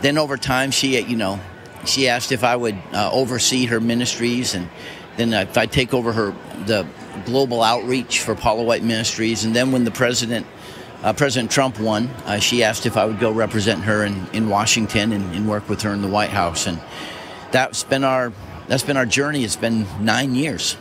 then 0.00 0.18
over 0.18 0.36
time, 0.36 0.70
she 0.70 1.00
you 1.00 1.16
know, 1.16 1.40
she 1.84 2.08
asked 2.08 2.32
if 2.32 2.44
I 2.44 2.56
would 2.56 2.76
uh, 2.92 3.10
oversee 3.12 3.66
her 3.66 3.80
ministries, 3.80 4.54
and 4.54 4.68
then 5.16 5.32
if 5.32 5.58
I 5.58 5.66
take 5.66 5.92
over 5.92 6.12
her 6.12 6.34
the 6.66 6.86
global 7.24 7.62
outreach 7.62 8.20
for 8.20 8.34
Paula 8.34 8.62
White 8.62 8.82
Ministries, 8.82 9.44
and 9.44 9.54
then 9.54 9.72
when 9.72 9.84
the 9.84 9.90
president 9.90 10.46
uh, 11.02 11.12
President 11.12 11.50
Trump 11.50 11.78
won, 11.78 12.08
uh, 12.24 12.38
she 12.38 12.64
asked 12.64 12.86
if 12.86 12.96
I 12.96 13.04
would 13.04 13.20
go 13.20 13.30
represent 13.30 13.82
her 13.84 14.04
in, 14.04 14.26
in 14.32 14.48
Washington 14.48 15.12
and, 15.12 15.34
and, 15.34 15.48
work 15.48 15.68
with 15.68 15.82
her 15.82 15.92
in 15.92 16.02
the 16.02 16.08
White 16.08 16.30
House, 16.30 16.66
and 16.66 16.80
that's 17.52 17.84
been 17.84 18.02
our 18.04 18.32
that's 18.66 18.82
been 18.82 18.96
our 18.96 19.06
journey. 19.06 19.44
It's 19.44 19.56
been 19.56 19.86
nine 20.00 20.34
years. 20.34 20.76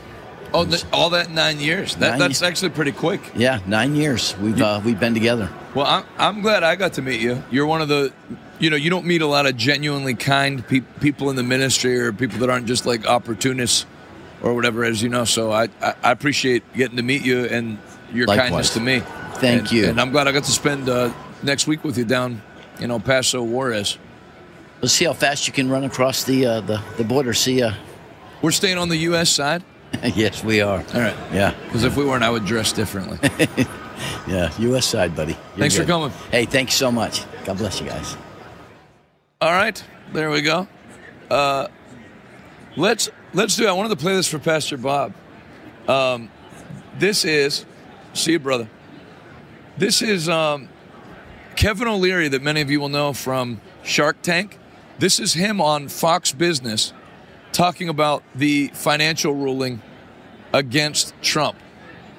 Oh, 0.53 0.63
the, 0.63 0.83
all 0.93 1.09
that 1.11 1.29
nine 1.29 1.59
years. 1.59 1.95
That, 1.95 2.11
Nine 2.11 2.19
that's 2.19 2.41
actually 2.41 2.69
pretty 2.69 2.91
quick. 2.93 3.21
Yeah, 3.35 3.59
nine 3.67 3.95
years. 3.95 4.35
We've 4.37 4.61
uh, 4.61 4.81
we've 4.83 4.99
been 4.99 5.13
together. 5.13 5.49
Well, 5.75 5.85
I'm, 5.85 6.03
I'm 6.17 6.41
glad 6.41 6.63
I 6.63 6.75
got 6.75 6.93
to 6.93 7.01
meet 7.01 7.21
you. 7.21 7.43
You're 7.51 7.65
one 7.67 7.81
of 7.81 7.87
the, 7.89 8.13
you 8.59 8.69
know, 8.69 8.75
you 8.77 8.89
don't 8.89 9.05
meet 9.05 9.21
a 9.21 9.27
lot 9.27 9.45
of 9.45 9.57
genuinely 9.57 10.15
kind 10.15 10.65
pe- 10.67 10.79
people 11.01 11.29
in 11.29 11.35
the 11.35 11.43
ministry 11.43 11.99
or 11.99 12.13
people 12.13 12.39
that 12.39 12.49
aren't 12.49 12.65
just 12.65 12.85
like 12.85 13.05
opportunists 13.05 13.85
or 14.41 14.53
whatever, 14.55 14.83
as 14.83 15.01
you 15.03 15.09
know. 15.09 15.25
So 15.25 15.51
I, 15.51 15.65
I, 15.81 15.93
I 16.01 16.11
appreciate 16.11 16.63
getting 16.73 16.97
to 16.97 17.03
meet 17.03 17.23
you 17.23 17.45
and 17.45 17.77
your 18.13 18.25
Likewise. 18.25 18.49
kindness 18.49 18.73
to 18.75 18.79
me. 18.79 18.99
Thank 19.35 19.61
And- 19.63 19.71
you. 19.71 19.85
And 19.87 19.99
I'm 20.01 20.11
glad 20.11 20.27
I 20.27 20.31
got 20.31 20.45
to 20.45 20.51
spend 20.51 20.87
uh, 20.89 21.11
next 21.43 21.67
week 21.67 21.83
with 21.83 21.97
you 21.97 22.05
down 22.05 22.41
in 22.79 22.89
El 22.89 22.99
Paso, 22.99 23.43
Juarez. 23.43 23.97
Let's 24.81 24.93
see 24.93 25.05
how 25.05 25.13
fast 25.13 25.45
you 25.47 25.53
can 25.53 25.69
run 25.69 25.83
across 25.83 26.23
the 26.23 26.45
uh, 26.45 26.61
the, 26.61 26.81
the 26.97 27.03
border. 27.03 27.33
See, 27.33 27.61
uh, 27.61 27.73
We're 28.41 28.51
staying 28.51 28.77
on 28.77 28.89
the 28.89 28.97
U.S. 28.97 29.29
side. 29.29 29.63
yes, 30.15 30.43
we 30.43 30.61
are. 30.61 30.79
All 30.93 31.01
right. 31.01 31.15
Yeah, 31.33 31.53
Because 31.65 31.83
if 31.83 31.95
we 31.97 32.05
weren't, 32.05 32.23
I 32.23 32.29
would 32.29 32.45
dress 32.45 32.73
differently. 32.73 33.17
yeah. 34.27 34.51
U.S. 34.59 34.85
side, 34.85 35.15
buddy. 35.15 35.33
You're 35.33 35.57
Thanks 35.57 35.75
for 35.75 35.85
coming. 35.85 36.11
Hey, 36.31 36.45
thanks 36.45 36.73
so 36.73 36.91
much. 36.91 37.23
God 37.45 37.57
bless 37.57 37.79
you 37.79 37.87
guys. 37.87 38.17
All 39.39 39.51
right, 39.51 39.81
there 40.13 40.31
we 40.31 40.41
go. 40.41 40.67
Uh, 41.29 41.67
let's 42.75 43.09
let's 43.33 43.55
do. 43.55 43.65
It. 43.65 43.69
I 43.69 43.73
wanted 43.73 43.89
to 43.89 43.95
play 43.95 44.15
this 44.15 44.27
for 44.27 44.39
Pastor 44.39 44.77
Bob. 44.77 45.13
Um, 45.87 46.29
this 46.97 47.23
is, 47.23 47.65
see 48.13 48.33
you, 48.33 48.39
brother. 48.39 48.67
This 49.77 50.01
is 50.01 50.27
um, 50.27 50.69
Kevin 51.55 51.87
O'Leary, 51.87 52.27
that 52.29 52.41
many 52.41 52.61
of 52.61 52.71
you 52.71 52.79
will 52.79 52.89
know 52.89 53.13
from 53.13 53.61
Shark 53.83 54.21
Tank. 54.23 54.57
This 54.97 55.19
is 55.19 55.33
him 55.33 55.61
on 55.61 55.87
Fox 55.87 56.31
Business 56.31 56.93
talking 57.51 57.89
about 57.89 58.23
the 58.35 58.67
financial 58.73 59.33
ruling 59.33 59.81
against 60.53 61.13
Trump. 61.21 61.57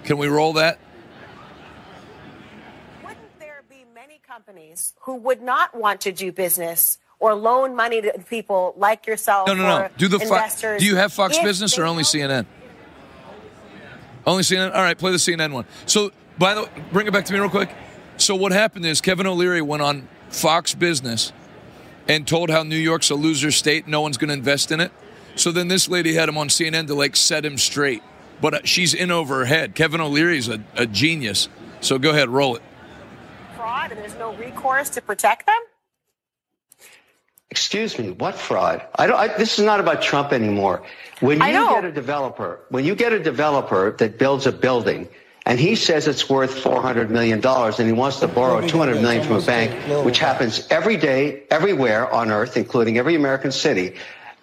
Can 0.05 0.19
we 0.19 0.29
roll 0.29 0.55
that? 0.55 0.79
Wouldn't 3.03 3.39
there 3.39 3.63
be 3.69 3.85
many 3.95 4.21
companies 4.27 4.95
who 5.01 5.17
would 5.17 5.43
not 5.43 5.75
want 5.77 6.01
to 6.03 6.13
do 6.13 6.33
business 6.33 6.99
or 7.21 7.35
loan 7.35 7.75
money 7.75 8.01
to 8.01 8.13
people 8.29 8.75
like 8.77 9.07
yourself 9.07 9.49
No, 9.49 9.55
no, 9.55 9.63
no. 9.63 9.89
Do 9.97 10.09
the 10.09 10.21
Fo- 10.21 10.79
Do 10.79 10.85
you 10.85 10.97
have 10.97 11.13
Fox 11.13 11.39
Business 11.39 11.79
or 11.79 11.85
only 11.85 12.05
CNN? 12.05 12.47
Only 14.27 14.43
CNN. 14.43 14.75
All 14.75 14.83
right, 14.83 14.97
play 14.97 15.11
the 15.11 15.17
CNN 15.17 15.53
one. 15.53 15.65
So, 15.87 16.13
by 16.39 16.55
the 16.55 16.63
way, 16.63 16.69
bring 16.93 17.07
it 17.07 17.13
back 17.13 17.25
to 17.27 17.33
me 17.33 17.39
real 17.39 17.49
quick. 17.49 17.71
So, 18.19 18.35
what 18.35 18.53
happened 18.53 18.85
is 18.85 19.01
Kevin 19.01 19.27
O'Leary 19.27 19.63
went 19.63 19.83
on 19.83 20.07
Fox 20.29 20.75
Business 20.75 21.33
and 22.07 22.27
told 22.27 22.51
how 22.51 22.63
New 22.63 22.77
York's 22.77 23.11
a 23.11 23.15
loser 23.15 23.51
state. 23.51 23.89
No 23.89 24.01
one's 24.01 24.17
going 24.19 24.29
to 24.29 24.35
invest 24.35 24.71
in 24.71 24.81
it. 24.81 24.93
So 25.39 25.53
then 25.53 25.69
this 25.69 25.89
lady 25.89 26.15
had 26.15 26.29
him 26.29 26.37
on 26.37 26.49
CNN 26.49 26.89
to 26.89 26.95
like 26.95 27.15
set 27.15 27.45
him 27.45 27.59
straight. 27.59 28.03
But 28.41 28.55
uh, 28.55 28.61
she's 28.65 28.93
in 28.93 29.11
over 29.11 29.39
her 29.39 29.45
head. 29.45 29.75
Kevin 29.75 30.01
O'Leary's 30.01 30.49
a, 30.49 30.63
a 30.75 30.85
genius. 30.87 31.49
So 31.81 31.99
go 31.99 32.11
ahead, 32.11 32.29
roll 32.29 32.57
it. 32.57 32.63
fraud 33.57 33.93
and 33.93 34.01
there's 34.01 34.17
no 34.17 34.35
recourse 34.35 34.91
to 34.91 35.01
protect 35.01 35.47
them? 35.47 35.59
Excuse 37.51 37.99
me, 37.99 38.11
what 38.11 38.35
fraud? 38.35 38.83
I 38.97 39.07
don't. 39.07 39.17
I, 39.17 39.29
this 39.39 39.59
is 39.59 39.65
not 39.65 39.81
about 39.81 40.03
Trump 40.03 40.33
anymore. 40.33 40.83
When 41.21 41.41
I 41.41 41.49
you 41.49 41.55
know. 41.55 41.75
get 41.75 41.85
a 41.85 41.93
developer, 41.93 42.61
when 42.69 42.85
you 42.85 42.95
get 42.95 43.13
a 43.13 43.19
developer 43.19 43.93
that 43.93 44.19
builds 44.19 44.47
a 44.47 44.53
building, 44.53 45.09
and 45.47 45.59
he 45.59 45.75
says 45.75 46.07
it's 46.07 46.29
worth 46.29 46.59
four 46.59 46.83
hundred 46.83 47.11
million 47.11 47.41
dollars, 47.41 47.79
and 47.79 47.89
he 47.89 47.95
wants 47.95 48.21
to 48.21 48.29
borrow 48.29 48.67
two 48.67 48.77
hundred 48.77 49.01
million 49.01 49.25
from 49.25 49.37
a 49.37 49.41
bank, 49.41 50.05
which 50.05 50.19
happens 50.19 50.67
every 50.69 50.99
day, 50.99 51.45
everywhere 51.51 52.13
on 52.13 52.31
Earth, 52.31 52.57
including 52.59 52.99
every 52.99 53.15
American 53.15 53.51
city. 53.51 53.95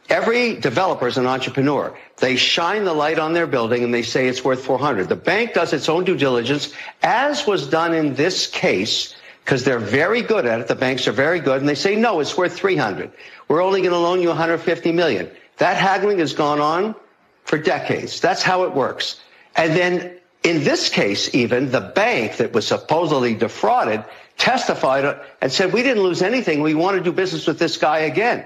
Every 0.09 0.55
developer 0.55 1.07
is 1.07 1.17
an 1.17 1.25
entrepreneur. 1.25 1.97
They 2.17 2.35
shine 2.35 2.85
the 2.85 2.93
light 2.93 3.17
on 3.17 3.33
their 3.33 3.47
building 3.47 3.83
and 3.83 3.93
they 3.93 4.03
say 4.03 4.27
it's 4.27 4.43
worth 4.43 4.63
400. 4.63 5.09
The 5.09 5.15
bank 5.15 5.53
does 5.53 5.73
its 5.73 5.89
own 5.89 6.03
due 6.03 6.17
diligence, 6.17 6.73
as 7.01 7.47
was 7.47 7.67
done 7.67 7.93
in 7.93 8.13
this 8.13 8.45
case, 8.45 9.15
because 9.43 9.63
they're 9.63 9.79
very 9.79 10.21
good 10.21 10.45
at 10.45 10.59
it. 10.59 10.67
The 10.67 10.75
banks 10.75 11.07
are 11.07 11.11
very 11.11 11.39
good, 11.39 11.59
and 11.59 11.67
they 11.67 11.75
say 11.75 11.95
no, 11.95 12.19
it's 12.19 12.37
worth 12.37 12.55
300. 12.55 13.11
We're 13.47 13.63
only 13.63 13.81
going 13.81 13.93
to 13.93 13.99
loan 13.99 14.21
you 14.21 14.27
150 14.27 14.91
million. 14.91 15.29
That 15.57 15.77
haggling 15.77 16.19
has 16.19 16.33
gone 16.33 16.59
on 16.59 16.95
for 17.43 17.57
decades. 17.57 18.19
That's 18.19 18.43
how 18.43 18.63
it 18.63 18.73
works. 18.73 19.19
And 19.55 19.75
then 19.75 20.17
in 20.43 20.63
this 20.63 20.89
case, 20.89 21.33
even 21.33 21.71
the 21.71 21.81
bank 21.81 22.37
that 22.37 22.53
was 22.53 22.67
supposedly 22.67 23.33
defrauded 23.33 24.03
testified 24.37 25.19
and 25.41 25.51
said, 25.51 25.73
we 25.73 25.81
didn't 25.81 26.03
lose 26.03 26.21
anything. 26.21 26.61
We 26.61 26.75
want 26.75 26.97
to 26.97 27.03
do 27.03 27.11
business 27.11 27.47
with 27.47 27.57
this 27.57 27.77
guy 27.77 27.99
again. 27.99 28.45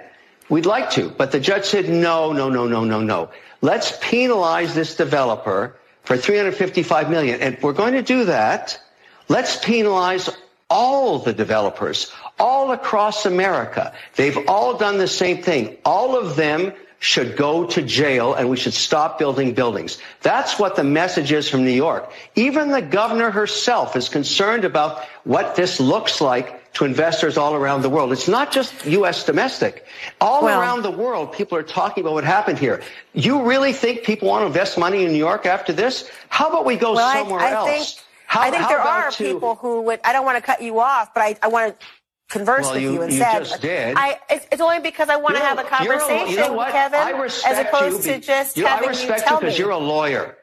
We'd 0.50 0.66
like 0.66 0.90
to, 0.92 1.10
but 1.10 1.32
the 1.32 1.40
judge 1.40 1.66
said, 1.66 1.90
no, 1.90 2.34
no, 2.34 2.50
no, 2.50 2.68
no, 2.68 2.84
no, 2.84 3.02
no. 3.02 3.30
Let's 3.62 3.98
penalize 4.02 4.74
this 4.74 4.96
developer 4.96 5.76
for 6.04 6.18
355 6.18 7.10
million. 7.10 7.40
And 7.42 7.56
if 7.56 7.64
we're 7.64 7.74
going 7.74 7.94
to 7.94 8.02
do 8.02 8.26
that, 8.26 8.80
let's 9.28 9.64
penalize 9.64 10.30
all 10.70 11.20
the 11.20 11.34
developers 11.34 12.12
all 12.40 12.72
across 12.72 13.26
America. 13.26 13.94
They've 14.16 14.38
all 14.48 14.78
done 14.78 14.98
the 14.98 15.08
same 15.08 15.44
thing. 15.44 15.78
All 15.86 16.18
of 16.18 16.36
them 16.36 16.74
should 17.00 17.38
go 17.38 17.66
to 17.66 17.82
jail 17.82 18.34
and 18.34 18.50
we 18.50 18.58
should 18.58 18.74
stop 18.74 19.18
building 19.18 19.54
buildings. 19.54 19.98
That's 20.22 20.60
what 20.60 20.76
the 20.76 20.84
message 20.84 21.32
is 21.32 21.50
from 21.50 21.64
New 21.64 21.72
York. 21.72 22.12
Even 22.36 22.70
the 22.70 22.82
governor 22.82 23.32
herself 23.32 23.96
is 23.96 24.10
concerned 24.10 24.66
about 24.66 25.04
what 25.24 25.56
this 25.56 25.80
looks 25.80 26.20
like 26.20 26.72
to 26.74 26.86
investors 26.86 27.38
all 27.38 27.56
around 27.56 27.82
the 27.82 27.90
world. 27.90 28.12
It's 28.12 28.28
not 28.28 28.52
just 28.52 28.86
U.S. 28.86 29.24
domestic. 29.26 29.86
All 30.22 30.44
Well- 30.44 30.60
around 30.60 30.84
the 30.84 30.92
world, 30.92 31.32
people 31.32 31.58
are 31.58 31.64
talking 31.64 32.04
about 32.04 32.14
what 32.14 32.24
happened 32.26 32.60
here. 32.60 32.82
You 33.14 33.44
really 33.44 33.74
think 33.74 34.04
people 34.04 34.28
want 34.28 34.44
to 34.44 34.48
invest 34.48 34.78
money 34.78 35.04
in 35.06 35.12
New 35.12 35.18
York 35.18 35.46
after 35.46 35.74
this? 35.74 36.10
How 36.28 36.50
about 36.50 36.66
we 36.66 36.76
go 36.76 36.94
well, 36.94 37.08
I- 37.08 37.14
somewhere 37.22 37.40
I, 37.40 37.52
else? 37.52 37.70
think 37.96 38.06
How- 38.28 38.42
I 38.42 38.52
think 38.52 38.68
there 38.68 38.80
are 38.82 39.10
to- 39.10 39.24
people 39.34 39.56
who 39.56 39.82
would. 39.84 40.00
I 40.04 40.14
don't 40.14 40.26
want 40.26 40.38
to 40.38 40.44
cut 40.44 40.62
you 40.62 40.80
off, 40.80 41.14
but 41.14 41.22
I, 41.22 41.36
I 41.42 41.48
want 41.48 41.80
to 41.80 41.86
converse 42.30 42.66
Well, 42.66 42.74
with 42.76 42.84
you- 42.84 42.90
you 42.92 42.96
you 42.98 43.02
instead. 43.04 43.40
just 43.46 43.62
did. 43.62 43.98
I, 43.98 44.20
it's, 44.30 44.48
it's 44.52 44.62
only 44.62 44.80
because 44.80 45.10
I 45.10 45.18
want 45.18 45.36
to 45.36 45.42
have 45.42 45.60
a 45.60 45.64
conversation, 45.64 46.30
you 46.30 46.38
know 46.38 46.54
what? 46.54 46.72
Kevin, 46.72 47.00
as 47.00 47.60
opposed 47.60 48.06
you 48.06 48.14
to 48.14 48.20
just 48.20 48.56
you 48.56 48.64
know, 48.64 48.70
having 48.70 48.90
I 48.90 48.92
respect 48.92 49.22
you 49.22 49.28
tell 49.28 49.40
because 49.40 49.56
me. 49.56 49.60
you're 49.60 49.72
a 49.72 49.78
lawyer. 49.78 50.38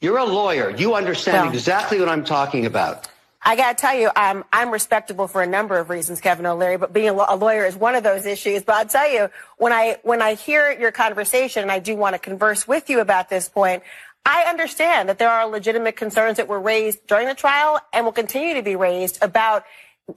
You're 0.00 0.18
a 0.18 0.24
lawyer. 0.24 0.70
You 0.70 0.94
understand 0.94 1.46
Well- 1.46 1.54
exactly 1.54 1.98
what 2.00 2.08
I'm 2.08 2.24
talking 2.24 2.64
about. 2.66 3.08
I 3.44 3.56
got 3.56 3.76
to 3.76 3.80
tell 3.80 3.94
you, 3.98 4.08
um, 4.14 4.44
I'm 4.52 4.70
respectable 4.70 5.26
for 5.26 5.42
a 5.42 5.46
number 5.48 5.76
of 5.76 5.90
reasons, 5.90 6.20
Kevin 6.20 6.46
O'Leary, 6.46 6.76
but 6.76 6.92
being 6.92 7.08
a, 7.08 7.12
a 7.12 7.34
lawyer 7.34 7.66
is 7.66 7.74
one 7.74 7.96
of 7.96 8.04
those 8.04 8.24
issues. 8.24 8.62
But 8.62 8.76
I'll 8.76 8.86
tell 8.86 9.10
you, 9.12 9.30
when 9.58 9.72
I 9.72 9.96
when 10.04 10.22
I 10.22 10.34
hear 10.34 10.70
your 10.70 10.92
conversation, 10.92 11.62
and 11.62 11.72
I 11.72 11.80
do 11.80 11.96
want 11.96 12.14
to 12.14 12.20
converse 12.20 12.68
with 12.68 12.88
you 12.88 13.00
about 13.00 13.28
this 13.30 13.48
point, 13.48 13.82
I 14.24 14.44
understand 14.44 15.08
that 15.08 15.18
there 15.18 15.28
are 15.28 15.44
legitimate 15.48 15.96
concerns 15.96 16.36
that 16.36 16.46
were 16.46 16.60
raised 16.60 17.04
during 17.08 17.26
the 17.26 17.34
trial 17.34 17.80
and 17.92 18.04
will 18.04 18.12
continue 18.12 18.54
to 18.54 18.62
be 18.62 18.76
raised 18.76 19.18
about 19.22 19.64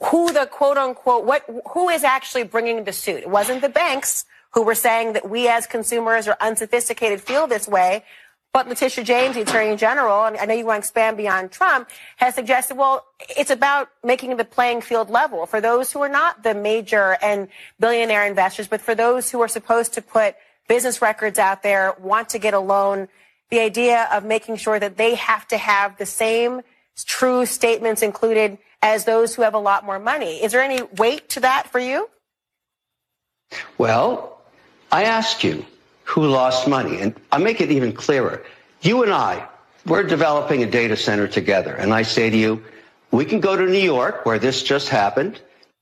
who 0.05 0.31
the 0.31 0.45
quote 0.45 0.77
unquote 0.77 1.25
what 1.25 1.43
who 1.71 1.89
is 1.89 2.03
actually 2.03 2.43
bringing 2.43 2.83
the 2.83 2.93
suit. 2.93 3.21
It 3.23 3.29
wasn't 3.29 3.61
the 3.61 3.69
banks 3.69 4.25
who 4.53 4.63
were 4.63 4.75
saying 4.75 5.13
that 5.13 5.29
we 5.29 5.47
as 5.47 5.67
consumers 5.67 6.27
or 6.27 6.37
unsophisticated 6.39 7.21
feel 7.21 7.45
this 7.47 7.67
way. 7.67 8.03
But 8.53 8.69
Letitia 8.69 9.03
James, 9.03 9.35
the 9.35 9.41
Attorney 9.41 9.75
General, 9.75 10.23
and 10.23 10.37
I 10.37 10.45
know 10.45 10.53
you 10.53 10.65
want 10.65 10.77
to 10.77 10.87
expand 10.87 11.17
beyond 11.17 11.51
Trump, 11.51 11.89
has 12.15 12.35
suggested, 12.35 12.77
well, 12.77 13.05
it's 13.35 13.49
about 13.49 13.89
making 14.01 14.37
the 14.37 14.45
playing 14.45 14.79
field 14.79 15.09
level 15.09 15.45
for 15.45 15.59
those 15.59 15.91
who 15.91 15.99
are 16.01 16.07
not 16.07 16.41
the 16.43 16.53
major 16.53 17.17
and 17.21 17.49
billionaire 17.81 18.25
investors, 18.25 18.69
but 18.69 18.79
for 18.79 18.95
those 18.95 19.29
who 19.29 19.41
are 19.41 19.49
supposed 19.49 19.93
to 19.95 20.01
put 20.01 20.37
business 20.69 21.01
records 21.01 21.37
out 21.37 21.63
there, 21.63 21.95
want 21.99 22.29
to 22.29 22.39
get 22.39 22.53
a 22.53 22.59
loan, 22.59 23.09
the 23.49 23.59
idea 23.59 24.07
of 24.09 24.23
making 24.23 24.55
sure 24.55 24.79
that 24.79 24.95
they 24.95 25.15
have 25.15 25.45
to 25.49 25.57
have 25.57 25.97
the 25.97 26.05
same 26.05 26.61
true 27.03 27.45
statements 27.45 28.01
included 28.01 28.57
as 28.85 29.03
those 29.03 29.33
who 29.33 29.41
have 29.41 29.55
a 29.55 29.59
lot 29.71 29.83
more 29.83 29.97
money. 29.97 30.43
Is 30.43 30.51
there 30.51 30.61
any 30.61 30.83
weight 30.83 31.27
to 31.29 31.39
that 31.39 31.71
for 31.71 31.79
you? 31.79 32.07
Well, 33.79 34.39
I 34.91 35.05
ask 35.05 35.43
you 35.43 35.65
who 36.03 36.27
lost 36.27 36.67
money, 36.67 37.01
and 37.01 37.15
I'll 37.31 37.39
make 37.39 37.61
it 37.61 37.71
even 37.71 37.93
clearer. 37.93 38.43
You 38.81 39.01
and 39.01 39.11
I, 39.11 39.47
we're 39.87 40.03
developing 40.03 40.61
a 40.61 40.69
data 40.69 40.95
center 40.95 41.27
together, 41.27 41.73
and 41.73 41.91
I 41.91 42.03
say 42.03 42.29
to 42.29 42.37
you, 42.37 42.63
we 43.09 43.25
can 43.25 43.39
go 43.39 43.55
to 43.55 43.65
New 43.65 43.85
York 43.95 44.23
where 44.23 44.37
this 44.37 44.61
just 44.61 44.89
happened. 44.89 45.41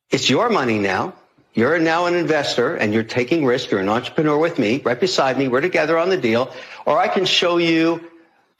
It's 0.10 0.30
your 0.30 0.50
money 0.50 0.80
now. 0.80 1.14
You're 1.54 1.80
now 1.80 2.06
an 2.06 2.16
investor 2.16 2.76
and 2.76 2.94
you're 2.94 3.04
taking 3.04 3.46
risk. 3.46 3.70
You're 3.70 3.82
an 3.82 3.90
entrepreneur 3.90 4.38
with 4.38 4.58
me, 4.58 4.82
right 4.84 5.00
beside 5.00 5.38
me. 5.38 5.50
We're 5.50 5.62
together 5.62 5.98
on 5.98 6.10
the 6.10 6.18
deal. 6.18 6.52
Or 6.86 6.98
I 6.98 7.08
can 7.08 7.26
show 7.26 7.58
you 7.58 8.10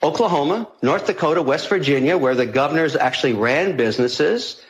Oklahoma, 0.04 0.68
North 0.82 1.06
Dakota, 1.06 1.40
West 1.40 1.70
Virginia, 1.70 2.18
where 2.18 2.34
the 2.34 2.44
governors 2.44 2.94
actually 2.94 3.32
ran 3.32 3.74
businesses. 3.78 4.62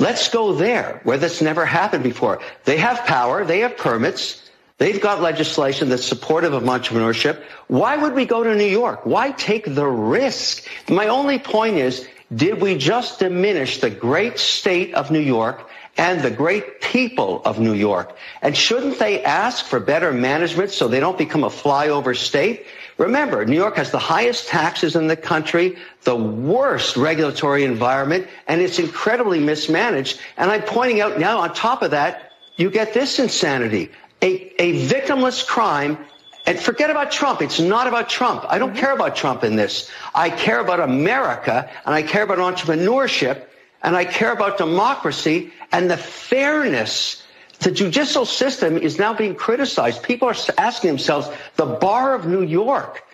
Let's 0.00 0.28
go 0.28 0.54
there 0.54 1.00
where 1.04 1.18
this 1.18 1.40
never 1.40 1.64
happened 1.64 2.02
before. 2.02 2.40
They 2.64 2.78
have 2.78 2.98
power. 3.06 3.44
They 3.44 3.60
have 3.60 3.76
permits. 3.76 4.42
They've 4.78 5.00
got 5.00 5.20
legislation 5.20 5.88
that's 5.88 6.04
supportive 6.04 6.52
of 6.52 6.64
entrepreneurship. 6.64 7.44
Why 7.68 7.96
would 7.96 8.14
we 8.14 8.26
go 8.26 8.42
to 8.42 8.56
New 8.56 8.64
York? 8.64 9.06
Why 9.06 9.30
take 9.30 9.72
the 9.72 9.86
risk? 9.86 10.66
My 10.88 11.06
only 11.06 11.38
point 11.38 11.76
is, 11.76 12.08
did 12.34 12.60
we 12.60 12.76
just 12.76 13.20
diminish 13.20 13.80
the 13.80 13.90
great 13.90 14.40
state 14.40 14.94
of 14.94 15.12
New 15.12 15.20
York 15.20 15.68
and 15.96 16.22
the 16.22 16.30
great 16.30 16.80
people 16.80 17.40
of 17.44 17.60
New 17.60 17.74
York? 17.74 18.16
And 18.40 18.56
shouldn't 18.56 18.98
they 18.98 19.22
ask 19.22 19.64
for 19.64 19.78
better 19.78 20.12
management 20.12 20.72
so 20.72 20.88
they 20.88 20.98
don't 20.98 21.18
become 21.18 21.44
a 21.44 21.50
flyover 21.50 22.16
state? 22.16 22.66
Remember, 23.02 23.44
New 23.44 23.56
York 23.56 23.74
has 23.78 23.90
the 23.90 23.98
highest 23.98 24.46
taxes 24.46 24.94
in 24.94 25.08
the 25.08 25.16
country, 25.16 25.76
the 26.04 26.14
worst 26.14 26.96
regulatory 26.96 27.64
environment, 27.64 28.28
and 28.46 28.60
it's 28.60 28.78
incredibly 28.78 29.40
mismanaged. 29.40 30.20
And 30.36 30.52
I'm 30.52 30.62
pointing 30.62 31.00
out 31.00 31.18
now, 31.18 31.40
on 31.40 31.52
top 31.52 31.82
of 31.82 31.90
that, 31.90 32.30
you 32.54 32.70
get 32.70 32.94
this 32.94 33.18
insanity. 33.18 33.90
A, 34.22 34.54
a 34.62 34.86
victimless 34.86 35.44
crime 35.44 35.98
and 36.46 36.56
forget 36.56 36.90
about 36.90 37.10
Trump. 37.10 37.42
It's 37.42 37.58
not 37.58 37.88
about 37.88 38.08
Trump. 38.08 38.44
I 38.48 38.58
don't 38.58 38.70
mm-hmm. 38.70 38.78
care 38.78 38.92
about 38.92 39.16
Trump 39.16 39.42
in 39.42 39.56
this. 39.56 39.90
I 40.14 40.30
care 40.30 40.60
about 40.60 40.78
America 40.78 41.68
and 41.84 41.96
I 41.96 42.02
care 42.02 42.22
about 42.22 42.38
entrepreneurship 42.38 43.46
and 43.82 43.96
I 43.96 44.04
care 44.04 44.32
about 44.32 44.58
democracy 44.58 45.52
and 45.72 45.90
the 45.90 45.96
fairness. 45.96 47.21
The 47.62 47.70
judicial 47.70 48.26
system 48.26 48.76
is 48.76 48.98
now 48.98 49.14
being 49.14 49.34
criticized. 49.34 50.02
People 50.02 50.28
are 50.28 50.34
asking 50.58 50.88
themselves, 50.88 51.28
the 51.56 51.66
bar 51.66 52.14
of 52.14 52.26
New 52.26 52.42
York, 52.42 53.04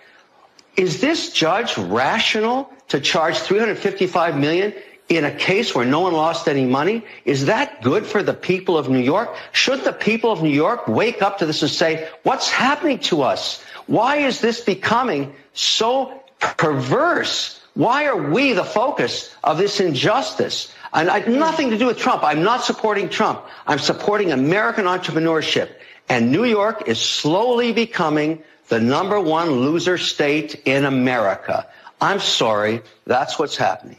is 0.77 1.01
this 1.01 1.33
judge 1.33 1.77
rational 1.77 2.70
to 2.89 3.01
charge 3.01 3.36
355 3.39 4.39
million 4.39 4.73
in 5.09 5.25
a 5.25 5.31
case 5.35 5.75
where 5.75 5.85
no 5.85 6.01
one 6.01 6.12
lost 6.12 6.49
any 6.49 6.65
money? 6.65 7.05
Is 7.25 7.47
that 7.47 7.83
good 7.83 8.07
for 8.07 8.23
the 8.23 8.33
people 8.33 8.78
of 8.78 8.89
New 8.89 9.01
York? 9.01 9.35
Should 9.52 9.85
the 9.85 9.93
people 9.93 10.31
of 10.31 10.43
New 10.43 10.51
York 10.51 10.86
wake 10.86 11.20
up 11.20 11.39
to 11.39 11.47
this 11.47 11.62
and 11.62 11.70
say, 11.70 12.09
what's 12.23 12.49
happening 12.49 13.01
to 13.10 13.23
us? 13.23 13.62
Why 13.86 14.17
is 14.18 14.41
this 14.41 14.60
becoming 14.60 15.35
so 15.52 16.23
perverse? 16.39 17.60
Why 17.75 18.07
are 18.07 18.31
we 18.31 18.52
the 18.52 18.65
focus 18.65 19.35
of 19.43 19.59
this 19.59 19.81
injustice? 19.81 20.73
And 20.92 21.10
I, 21.10 21.20
nothing 21.20 21.70
to 21.70 21.78
do 21.78 21.86
with 21.86 21.99
Trump. 21.99 22.23
I'm 22.25 22.42
not 22.42 22.65
supporting 22.65 23.08
Trump. 23.08 23.44
I'm 23.67 23.78
supporting 23.78 24.33
American 24.33 24.84
entrepreneurship. 24.84 25.70
And 26.08 26.33
New 26.33 26.44
York 26.44 26.89
is 26.89 26.99
slowly 26.99 27.73
becoming 27.73 28.42
the 28.68 28.81
number 28.81 29.20
one 29.20 29.50
loser 29.50 29.99
state 29.99 30.62
in 30.65 30.84
America. 30.84 31.67
I'm 32.00 32.20
sorry. 32.20 32.83
That's 33.07 33.39
what's 33.39 33.57
happening. 33.57 33.99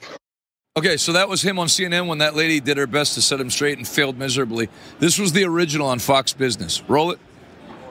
Okay, 0.77 0.98
so 0.98 1.14
that 1.14 1.27
was 1.27 1.42
him 1.42 1.59
on 1.59 1.68
CNN 1.68 2.08
when 2.08 2.19
that 2.19 2.35
lady 2.35 2.59
did 2.59 2.77
her 2.77 2.88
best 2.88 3.16
to 3.16 3.22
set 3.22 3.42
him 3.42 3.50
straight 3.50 3.77
and 3.77 3.88
failed 3.88 4.18
miserably. 4.18 4.69
This 5.00 5.19
was 5.19 5.34
the 5.34 5.43
original 5.43 5.88
on 5.88 6.00
Fox 6.00 6.32
Business. 6.32 6.82
Roll 6.88 7.11
it. 7.11 7.19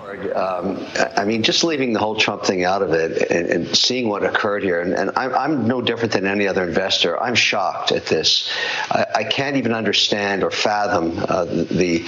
Um, 0.08 0.86
I 1.18 1.26
mean, 1.26 1.42
just 1.42 1.64
leaving 1.64 1.92
the 1.92 1.98
whole 1.98 2.16
Trump 2.16 2.42
thing 2.42 2.64
out 2.64 2.80
of 2.80 2.92
it 2.92 3.30
and, 3.30 3.46
and 3.46 3.76
seeing 3.76 4.08
what 4.08 4.24
occurred 4.24 4.62
here, 4.62 4.80
and, 4.80 4.94
and 4.94 5.10
I'm, 5.16 5.34
I'm, 5.34 5.68
no 5.68 5.82
different 5.82 6.12
than 6.12 6.26
any 6.26 6.48
other 6.48 6.66
investor. 6.66 7.22
I'm 7.22 7.34
shocked 7.34 7.92
at 7.92 8.06
this. 8.06 8.50
I, 8.90 9.04
I 9.16 9.24
can't 9.24 9.56
even 9.56 9.74
understand 9.74 10.44
or 10.44 10.50
fathom 10.50 11.18
uh, 11.28 11.44
the 11.44 12.06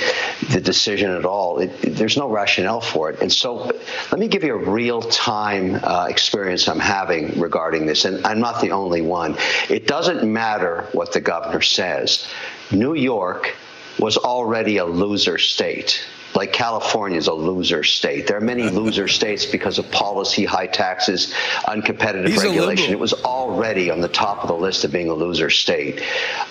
the 0.50 0.62
decision 0.62 1.10
at 1.10 1.26
all. 1.26 1.58
It, 1.58 1.70
there's 1.82 2.16
no 2.16 2.30
rationale 2.30 2.80
for 2.80 3.10
it. 3.10 3.20
And 3.20 3.30
so, 3.30 3.70
let 4.10 4.18
me 4.18 4.28
give 4.28 4.44
you 4.44 4.54
a 4.54 4.70
real 4.70 5.02
time 5.02 5.78
uh, 5.82 6.06
experience 6.08 6.68
I'm 6.68 6.80
having 6.80 7.38
regarding 7.38 7.84
this, 7.84 8.06
and 8.06 8.26
I'm 8.26 8.40
not 8.40 8.62
the 8.62 8.70
only 8.70 9.02
one. 9.02 9.36
It 9.68 9.86
doesn't 9.86 10.24
matter 10.24 10.88
what 10.92 11.12
the 11.12 11.20
governor 11.20 11.60
says. 11.60 12.26
New 12.70 12.94
York 12.94 13.54
was 13.98 14.16
already 14.16 14.78
a 14.78 14.86
loser 14.86 15.36
state 15.36 16.02
like 16.34 16.52
California 16.52 17.18
is 17.18 17.26
a 17.26 17.32
loser 17.32 17.82
state. 17.82 18.26
There 18.26 18.36
are 18.36 18.40
many 18.40 18.62
loser 18.70 19.08
states 19.08 19.46
because 19.46 19.78
of 19.78 19.90
policy, 19.90 20.44
high 20.44 20.66
taxes, 20.66 21.34
uncompetitive 21.66 22.28
He's 22.28 22.42
regulation. 22.42 22.92
It 22.92 22.98
was 22.98 23.12
already 23.12 23.90
on 23.90 24.00
the 24.00 24.08
top 24.08 24.42
of 24.42 24.48
the 24.48 24.54
list 24.54 24.84
of 24.84 24.92
being 24.92 25.08
a 25.08 25.14
loser 25.14 25.50
state. 25.50 26.02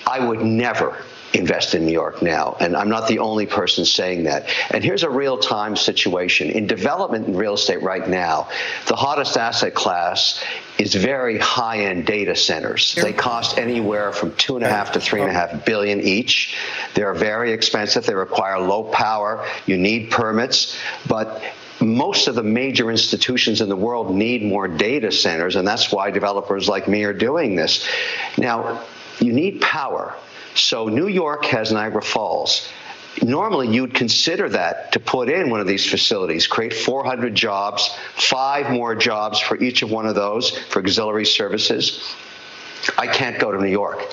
I 0.06 0.20
would 0.20 0.42
never 0.42 1.04
invest 1.34 1.76
in 1.76 1.86
New 1.86 1.92
York 1.92 2.22
now. 2.22 2.58
And 2.60 2.76
I'm 2.76 2.90
not 2.90 3.08
the 3.08 3.20
only 3.20 3.46
person 3.46 3.86
saying 3.86 4.24
that. 4.24 4.50
And 4.72 4.84
here's 4.84 5.04
a 5.04 5.10
real 5.10 5.38
time 5.38 5.76
situation. 5.76 6.50
In 6.50 6.68
development 6.68 7.28
in 7.28 7.36
real 7.36 7.54
estate 7.54 7.82
right 7.84 8.08
now, 8.08 8.50
the 8.88 8.96
hottest 8.96 9.38
asset 9.38 9.76
class 9.76 10.44
is 10.78 10.96
very 10.96 11.38
high 11.38 11.80
end 11.80 12.06
data 12.06 12.36
centers. 12.36 12.96
They 12.96 13.14
cost 13.14 13.58
anywhere 13.58 14.12
from 14.12 14.36
two 14.36 14.56
and 14.56 14.66
a 14.66 14.70
half 14.70 14.94
to 14.94 15.00
three 15.00 15.22
and 15.22 15.30
a 15.30 15.34
half 15.34 15.66
billion 15.66 16.02
each. 16.02 16.56
They're 16.96 17.14
very 17.14 17.52
expensive. 17.52 18.06
They 18.06 18.16
require 18.16 18.60
low 18.60 18.84
power. 18.84 19.46
You 19.66 19.78
need 19.78 20.10
permits. 20.10 20.78
But 21.08 21.44
most 21.82 22.28
of 22.28 22.36
the 22.36 22.44
major 22.44 22.92
institutions 22.92 23.62
in 23.62 23.70
the 23.70 23.76
world 23.76 24.14
need 24.14 24.44
more 24.44 24.68
data 24.68 25.12
centers, 25.12 25.56
and 25.56 25.68
that's 25.68 25.92
why 25.92 26.12
developers 26.12 26.68
like 26.68 26.88
me 26.88 27.04
are 27.04 27.14
doing 27.14 27.56
this. 27.56 27.88
Now, 28.38 28.84
you 29.20 29.34
need 29.34 29.62
power. 29.62 30.16
So 30.56 30.88
New 30.88 31.08
York 31.08 31.46
has 31.46 31.72
Niagara 31.72 32.02
Falls. 32.02 32.68
Normally, 33.22 33.68
you'd 33.68 33.94
consider 33.94 34.50
that 34.50 34.94
to 34.94 35.00
put 35.00 35.30
in 35.30 35.50
one 35.50 35.60
of 35.60 35.68
these 35.68 35.86
facilities, 35.90 36.48
create 36.48 36.74
400 36.74 37.36
jobs, 37.36 37.90
five 38.16 38.72
more 38.72 38.96
jobs 38.96 39.40
for 39.40 39.58
each 39.62 39.82
of 39.82 39.92
one 39.92 40.06
of 40.06 40.16
those 40.16 40.58
for 40.58 40.80
auxiliary 40.80 41.26
services. 41.26 42.16
I 42.98 43.08
can't 43.08 43.40
go 43.40 43.52
to 43.52 43.58
New 43.58 43.70
York. 43.70 44.10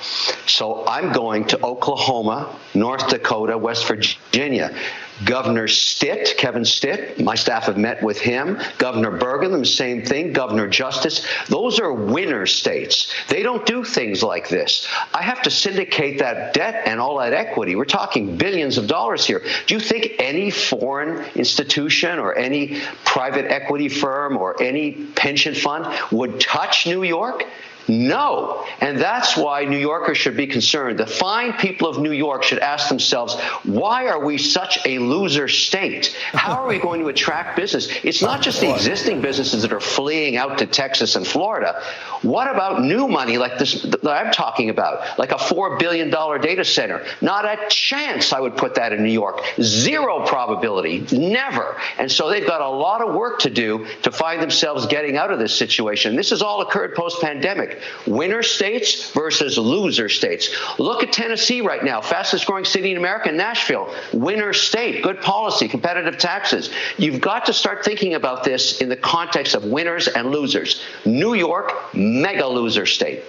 So 0.46 0.86
I'm 0.86 1.12
going 1.12 1.44
to 1.48 1.64
Oklahoma, 1.64 2.58
North 2.74 3.08
Dakota, 3.08 3.56
West 3.56 3.86
Virginia. 3.86 4.76
Governor 5.24 5.66
Stitt, 5.68 6.34
Kevin 6.36 6.64
Stitt, 6.64 7.20
my 7.20 7.34
staff 7.34 7.64
have 7.64 7.78
met 7.78 8.02
with 8.02 8.18
him. 8.18 8.58
Governor 8.78 9.18
Burgum, 9.18 9.58
the 9.58 9.64
same 9.64 10.04
thing. 10.04 10.32
Governor 10.32 10.68
Justice. 10.68 11.26
Those 11.48 11.80
are 11.80 11.92
winner 11.92 12.46
states. 12.46 13.12
They 13.28 13.42
don't 13.42 13.64
do 13.64 13.82
things 13.82 14.22
like 14.22 14.48
this. 14.48 14.86
I 15.14 15.22
have 15.22 15.42
to 15.42 15.50
syndicate 15.50 16.18
that 16.18 16.52
debt 16.52 16.82
and 16.86 17.00
all 17.00 17.18
that 17.18 17.32
equity. 17.32 17.76
We're 17.76 17.84
talking 17.86 18.36
billions 18.36 18.76
of 18.76 18.86
dollars 18.86 19.26
here. 19.26 19.42
Do 19.66 19.74
you 19.74 19.80
think 19.80 20.16
any 20.18 20.50
foreign 20.50 21.24
institution 21.34 22.18
or 22.18 22.34
any 22.34 22.80
private 23.04 23.50
equity 23.50 23.88
firm 23.88 24.36
or 24.36 24.62
any 24.62 24.92
pension 24.92 25.54
fund 25.54 25.86
would 26.12 26.40
touch 26.40 26.86
New 26.86 27.02
York? 27.02 27.44
No. 27.88 28.64
And 28.80 28.98
that's 28.98 29.36
why 29.36 29.64
New 29.64 29.78
Yorkers 29.78 30.18
should 30.18 30.36
be 30.36 30.46
concerned. 30.46 30.98
The 30.98 31.06
fine 31.06 31.54
people 31.54 31.88
of 31.88 31.98
New 31.98 32.12
York 32.12 32.42
should 32.42 32.58
ask 32.58 32.88
themselves, 32.88 33.40
why 33.64 34.06
are 34.08 34.24
we 34.24 34.38
such 34.38 34.78
a 34.86 34.98
loser 34.98 35.48
state? 35.48 36.16
How 36.32 36.62
are 36.62 36.66
we 36.66 36.78
going 36.78 37.00
to 37.00 37.08
attract 37.08 37.56
business? 37.56 37.88
It's 38.02 38.22
not 38.22 38.42
just 38.42 38.60
the 38.60 38.72
existing 38.72 39.20
businesses 39.20 39.62
that 39.62 39.72
are 39.72 39.80
fleeing 39.80 40.36
out 40.36 40.58
to 40.58 40.66
Texas 40.66 41.16
and 41.16 41.26
Florida. 41.26 41.82
What 42.22 42.50
about 42.50 42.82
new 42.82 43.08
money 43.08 43.38
like 43.38 43.58
this 43.58 43.82
that 43.82 44.06
I'm 44.06 44.32
talking 44.32 44.70
about, 44.70 45.18
like 45.18 45.32
a 45.32 45.36
$4 45.36 45.78
billion 45.78 46.10
data 46.10 46.64
center? 46.64 47.04
Not 47.20 47.44
a 47.44 47.68
chance 47.68 48.32
I 48.32 48.40
would 48.40 48.56
put 48.56 48.74
that 48.76 48.92
in 48.92 49.02
New 49.02 49.12
York. 49.12 49.40
Zero 49.60 50.26
probability. 50.26 51.06
Never. 51.12 51.76
And 51.98 52.10
so 52.10 52.28
they've 52.28 52.46
got 52.46 52.60
a 52.60 52.68
lot 52.68 53.02
of 53.02 53.14
work 53.14 53.40
to 53.40 53.50
do 53.50 53.86
to 54.02 54.10
find 54.10 54.42
themselves 54.42 54.86
getting 54.86 55.16
out 55.16 55.30
of 55.30 55.38
this 55.38 55.54
situation. 55.54 56.16
This 56.16 56.30
has 56.30 56.42
all 56.42 56.62
occurred 56.62 56.94
post 56.94 57.20
pandemic. 57.20 57.75
Winner 58.06 58.42
states 58.42 59.10
versus 59.12 59.58
loser 59.58 60.08
states. 60.08 60.54
Look 60.78 61.02
at 61.02 61.12
Tennessee 61.12 61.60
right 61.60 61.84
now, 61.84 62.00
fastest 62.00 62.46
growing 62.46 62.64
city 62.64 62.92
in 62.92 62.96
America, 62.96 63.32
Nashville. 63.32 63.94
Winner 64.12 64.52
state, 64.52 65.02
good 65.02 65.20
policy, 65.20 65.68
competitive 65.68 66.18
taxes. 66.18 66.70
You've 66.98 67.20
got 67.20 67.46
to 67.46 67.52
start 67.52 67.84
thinking 67.84 68.14
about 68.14 68.44
this 68.44 68.80
in 68.80 68.88
the 68.88 68.96
context 68.96 69.54
of 69.54 69.64
winners 69.64 70.08
and 70.08 70.30
losers. 70.30 70.82
New 71.04 71.34
York, 71.34 71.94
mega 71.94 72.46
loser 72.46 72.86
state. 72.86 73.22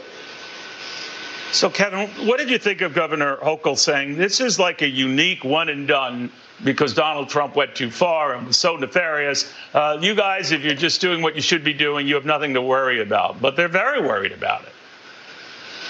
So, 1.52 1.70
Kevin, 1.70 2.08
what 2.28 2.38
did 2.38 2.50
you 2.50 2.58
think 2.58 2.82
of 2.82 2.94
Governor 2.94 3.38
Hochul 3.38 3.78
saying 3.78 4.18
this 4.18 4.42
is 4.42 4.60
like 4.60 4.82
a 4.82 4.88
unique 4.88 5.44
one 5.44 5.70
and 5.70 5.88
done 5.88 6.32
because 6.64 6.94
Donald 6.94 7.30
Trump 7.30 7.56
went 7.56 7.76
too 7.76 7.92
far 7.92 8.34
and 8.34 8.48
was 8.48 8.58
so 8.58 8.76
nefarious? 8.76 9.54
Uh, 9.74 9.98
you 10.02 10.16
guys, 10.16 10.52
if 10.52 10.64
you're 10.64 10.74
just 10.74 11.02
doing 11.02 11.22
what 11.22 11.36
you 11.36 11.42
should 11.42 11.64
be 11.64 11.74
doing, 11.74 12.08
you 12.08 12.16
have 12.16 12.26
nothing 12.26 12.54
to 12.54 12.62
worry 12.62 13.02
about. 13.02 13.42
But 13.42 13.56
they're 13.56 13.68
very 13.68 14.02
worried 14.02 14.32
about 14.32 14.64
it. 14.64 14.72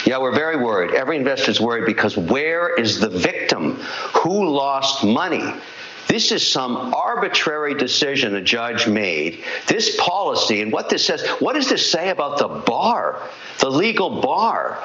Yeah, 0.05 0.19
we're 0.19 0.35
very 0.35 0.57
worried. 0.57 0.93
Every 0.93 1.17
investor 1.17 1.51
is 1.51 1.59
worried 1.59 1.85
because 1.85 2.15
where 2.15 2.73
is 2.75 2.99
the 2.99 3.09
victim? 3.09 3.75
Who 4.21 4.47
lost 4.49 5.03
money? 5.03 5.53
This 6.07 6.31
is 6.31 6.47
some 6.47 6.93
arbitrary 6.93 7.73
decision 7.73 8.35
a 8.35 8.41
judge 8.41 8.87
made. 8.87 9.43
This 9.67 9.97
policy 9.99 10.61
and 10.61 10.71
what 10.71 10.89
this 10.89 11.05
says, 11.05 11.27
what 11.39 11.53
does 11.53 11.67
this 11.67 11.89
say 11.91 12.09
about 12.09 12.37
the 12.37 12.47
bar, 12.47 13.21
the 13.59 13.69
legal 13.69 14.21
bar? 14.21 14.81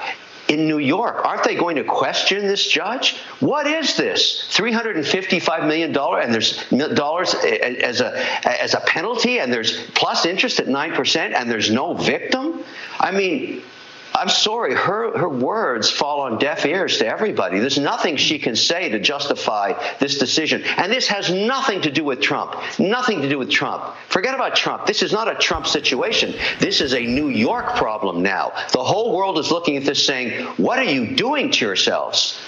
In 0.53 0.69
New 0.69 0.79
York. 0.79 1.25
Aren't 1.25 1.45
they 1.45 1.55
going 1.55 1.77
to 1.77 1.85
question 1.85 2.47
this 2.47 2.67
judge? 2.67 3.17
What 3.41 3.67
is 3.67 3.97
this? 3.97 4.47
$355 4.51 5.67
million 5.67 5.97
and 5.97 6.35
there's 6.35 6.69
dollars 6.95 7.35
as 7.35 8.01
a, 8.01 8.51
as 8.63 8.75
a 8.75 8.81
penalty 8.81 9.41
and 9.41 9.53
there's 9.53 9.87
plus 9.93 10.27
interest 10.27 10.61
at 10.61 10.67
9% 10.67 11.35
and 11.35 11.51
there's 11.51 11.71
no 11.71 11.95
victim? 11.95 12.65
I 13.01 13.11
mean, 13.11 13.63
I'm 14.15 14.29
sorry, 14.29 14.75
her, 14.75 15.17
her 15.17 15.29
words 15.29 15.91
fall 15.91 16.21
on 16.21 16.39
deaf 16.39 16.67
ears 16.67 16.99
to 16.99 17.07
everybody. 17.07 17.59
There's 17.59 17.79
nothing 17.79 18.17
she 18.17 18.39
can 18.39 18.57
say 18.57 18.91
to 18.91 18.99
justify 18.99 19.73
this 19.99 20.19
decision. 20.19 20.63
And 20.65 20.93
this 20.93 21.09
has 21.09 21.31
nothing 21.31 21.83
to 21.83 21.91
do 21.91 22.05
with 22.05 22.21
Trump. 22.21 22.55
Nothing 22.79 23.23
to 23.23 23.29
do 23.29 23.39
with 23.39 23.51
Trump. 23.51 23.95
Forget 24.09 24.35
about 24.35 24.55
Trump. 24.55 24.87
This 24.87 25.03
is 25.03 25.13
not 25.13 25.31
a 25.31 25.35
Trump 25.37 25.67
situation. 25.67 26.35
This 26.59 26.81
is 26.81 26.95
a 26.95 27.01
New 27.01 27.29
York 27.29 27.75
problem 27.77 28.23
now. 28.23 28.53
The 28.73 28.85
whole 28.85 29.17
world 29.17 29.39
is 29.39 29.51
looking 29.51 29.77
at 29.77 29.85
this 29.85 30.05
saying, 30.05 30.45
what 30.57 30.79
are 30.79 30.85
you 30.85 31.17
doing 31.17 31.51
to 31.53 31.65
yourselves? 31.65 32.39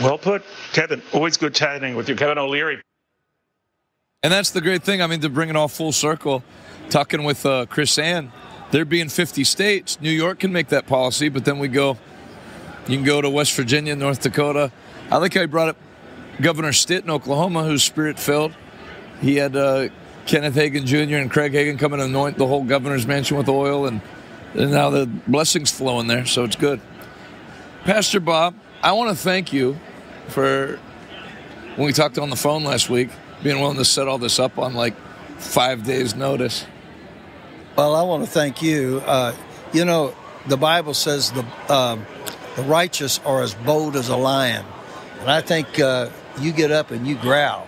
Well 0.00 0.18
put, 0.18 0.42
Kevin. 0.72 1.00
Always 1.12 1.36
good 1.36 1.54
chatting 1.54 1.94
with 1.94 2.08
you, 2.08 2.16
Kevin 2.16 2.38
O'Leary. 2.38 2.80
And 4.24 4.32
that's 4.32 4.50
the 4.50 4.60
great 4.60 4.82
thing. 4.82 5.00
I 5.00 5.06
mean, 5.06 5.20
to 5.20 5.28
bring 5.28 5.48
it 5.48 5.56
all 5.56 5.68
full 5.68 5.92
circle, 5.92 6.42
talking 6.90 7.24
with 7.24 7.44
uh, 7.46 7.66
KrisAnne 7.66 8.30
there 8.72 8.84
being 8.86 9.08
50 9.08 9.44
states, 9.44 10.00
New 10.00 10.10
York 10.10 10.40
can 10.40 10.50
make 10.50 10.68
that 10.68 10.86
policy, 10.86 11.28
but 11.28 11.44
then 11.44 11.58
we 11.58 11.68
go, 11.68 11.98
you 12.88 12.96
can 12.96 13.04
go 13.04 13.20
to 13.20 13.30
West 13.30 13.54
Virginia, 13.54 13.94
North 13.94 14.22
Dakota. 14.22 14.72
I 15.10 15.18
like 15.18 15.34
how 15.34 15.42
he 15.42 15.46
brought 15.46 15.68
up 15.68 15.76
Governor 16.40 16.72
Stitt 16.72 17.04
in 17.04 17.10
Oklahoma, 17.10 17.64
who's 17.64 17.84
spirit 17.84 18.18
filled. 18.18 18.54
He 19.20 19.36
had 19.36 19.54
uh, 19.54 19.88
Kenneth 20.24 20.54
Hagin 20.54 20.86
Jr. 20.86 21.16
and 21.16 21.30
Craig 21.30 21.52
Hagin 21.52 21.78
come 21.78 21.92
and 21.92 22.00
anoint 22.00 22.38
the 22.38 22.46
whole 22.46 22.64
governor's 22.64 23.06
mansion 23.06 23.36
with 23.36 23.48
oil, 23.48 23.86
and, 23.86 24.00
and 24.54 24.70
now 24.70 24.88
the 24.88 25.06
blessings 25.06 25.70
flowing 25.70 26.06
there, 26.06 26.24
so 26.24 26.42
it's 26.44 26.56
good. 26.56 26.80
Pastor 27.84 28.20
Bob, 28.20 28.54
I 28.82 28.92
want 28.92 29.10
to 29.10 29.22
thank 29.22 29.52
you 29.52 29.78
for 30.28 30.78
when 31.76 31.86
we 31.86 31.92
talked 31.92 32.18
on 32.18 32.30
the 32.30 32.36
phone 32.36 32.64
last 32.64 32.88
week, 32.88 33.10
being 33.42 33.60
willing 33.60 33.76
to 33.76 33.84
set 33.84 34.08
all 34.08 34.18
this 34.18 34.38
up 34.38 34.58
on 34.58 34.72
like 34.72 34.94
five 35.36 35.84
days' 35.84 36.14
notice. 36.14 36.64
Well, 37.74 37.94
I 37.94 38.02
want 38.02 38.22
to 38.22 38.30
thank 38.30 38.60
you. 38.60 39.02
Uh, 39.06 39.34
you 39.72 39.86
know, 39.86 40.14
the 40.46 40.58
Bible 40.58 40.92
says 40.92 41.32
the 41.32 41.44
um, 41.72 42.04
the 42.54 42.62
righteous 42.64 43.18
are 43.24 43.42
as 43.42 43.54
bold 43.54 43.96
as 43.96 44.10
a 44.10 44.16
lion, 44.16 44.66
and 45.20 45.30
I 45.30 45.40
think 45.40 45.80
uh, 45.80 46.10
you 46.38 46.52
get 46.52 46.70
up 46.70 46.90
and 46.90 47.06
you 47.06 47.16
growl, 47.16 47.66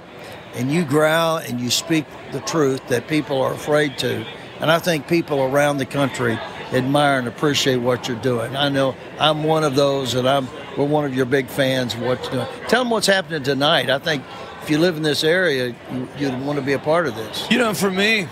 and 0.55 0.71
you 0.71 0.85
growl 0.85 1.39
and 1.39 1.59
you 1.59 1.71
speak 1.71 2.05
the 2.33 2.41
truth 2.41 2.87
that 2.89 3.09
people 3.09 3.41
are 3.41 3.55
afraid 3.55 3.97
to, 3.99 4.27
and 4.61 4.71
I 4.71 4.79
think 4.79 5.09
people 5.09 5.41
around 5.41 5.79
the 5.79 5.87
country 5.87 6.39
admire 6.73 7.19
and 7.19 7.27
appreciate 7.27 7.77
what 7.77 8.07
you're 8.07 8.21
doing. 8.21 8.57
I 8.57 8.69
know 8.69 8.95
I'm 9.19 9.43
one 9.43 9.65
of 9.65 9.75
those, 9.75 10.13
and 10.13 10.29
I'm 10.29 10.49
we're 10.77 10.85
one 10.85 11.07
of 11.07 11.15
your 11.15 11.27
big 11.27 11.47
fans 11.47 11.97
what 11.97 12.23
you're 12.25 12.45
doing. 12.45 12.47
Tell 12.69 12.83
them 12.83 12.91
what's 12.91 13.07
happening 13.07 13.43
tonight. 13.43 13.89
I 13.89 13.99
think 14.01 14.23
if 14.61 14.69
you 14.69 14.77
live 14.77 14.99
in 14.99 15.03
this 15.03 15.25
area, 15.25 15.75
you, 15.91 16.09
you'd 16.19 16.45
want 16.45 16.59
to 16.59 16.65
be 16.65 16.75
a 16.75 16.79
part 16.79 17.07
of 17.07 17.15
this. 17.17 17.51
You 17.51 17.57
know, 17.57 17.73
for 17.73 17.91
me, 17.91 18.29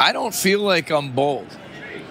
I 0.00 0.12
don't 0.12 0.34
feel 0.34 0.60
like 0.60 0.90
I'm 0.90 1.12
bold. 1.12 1.46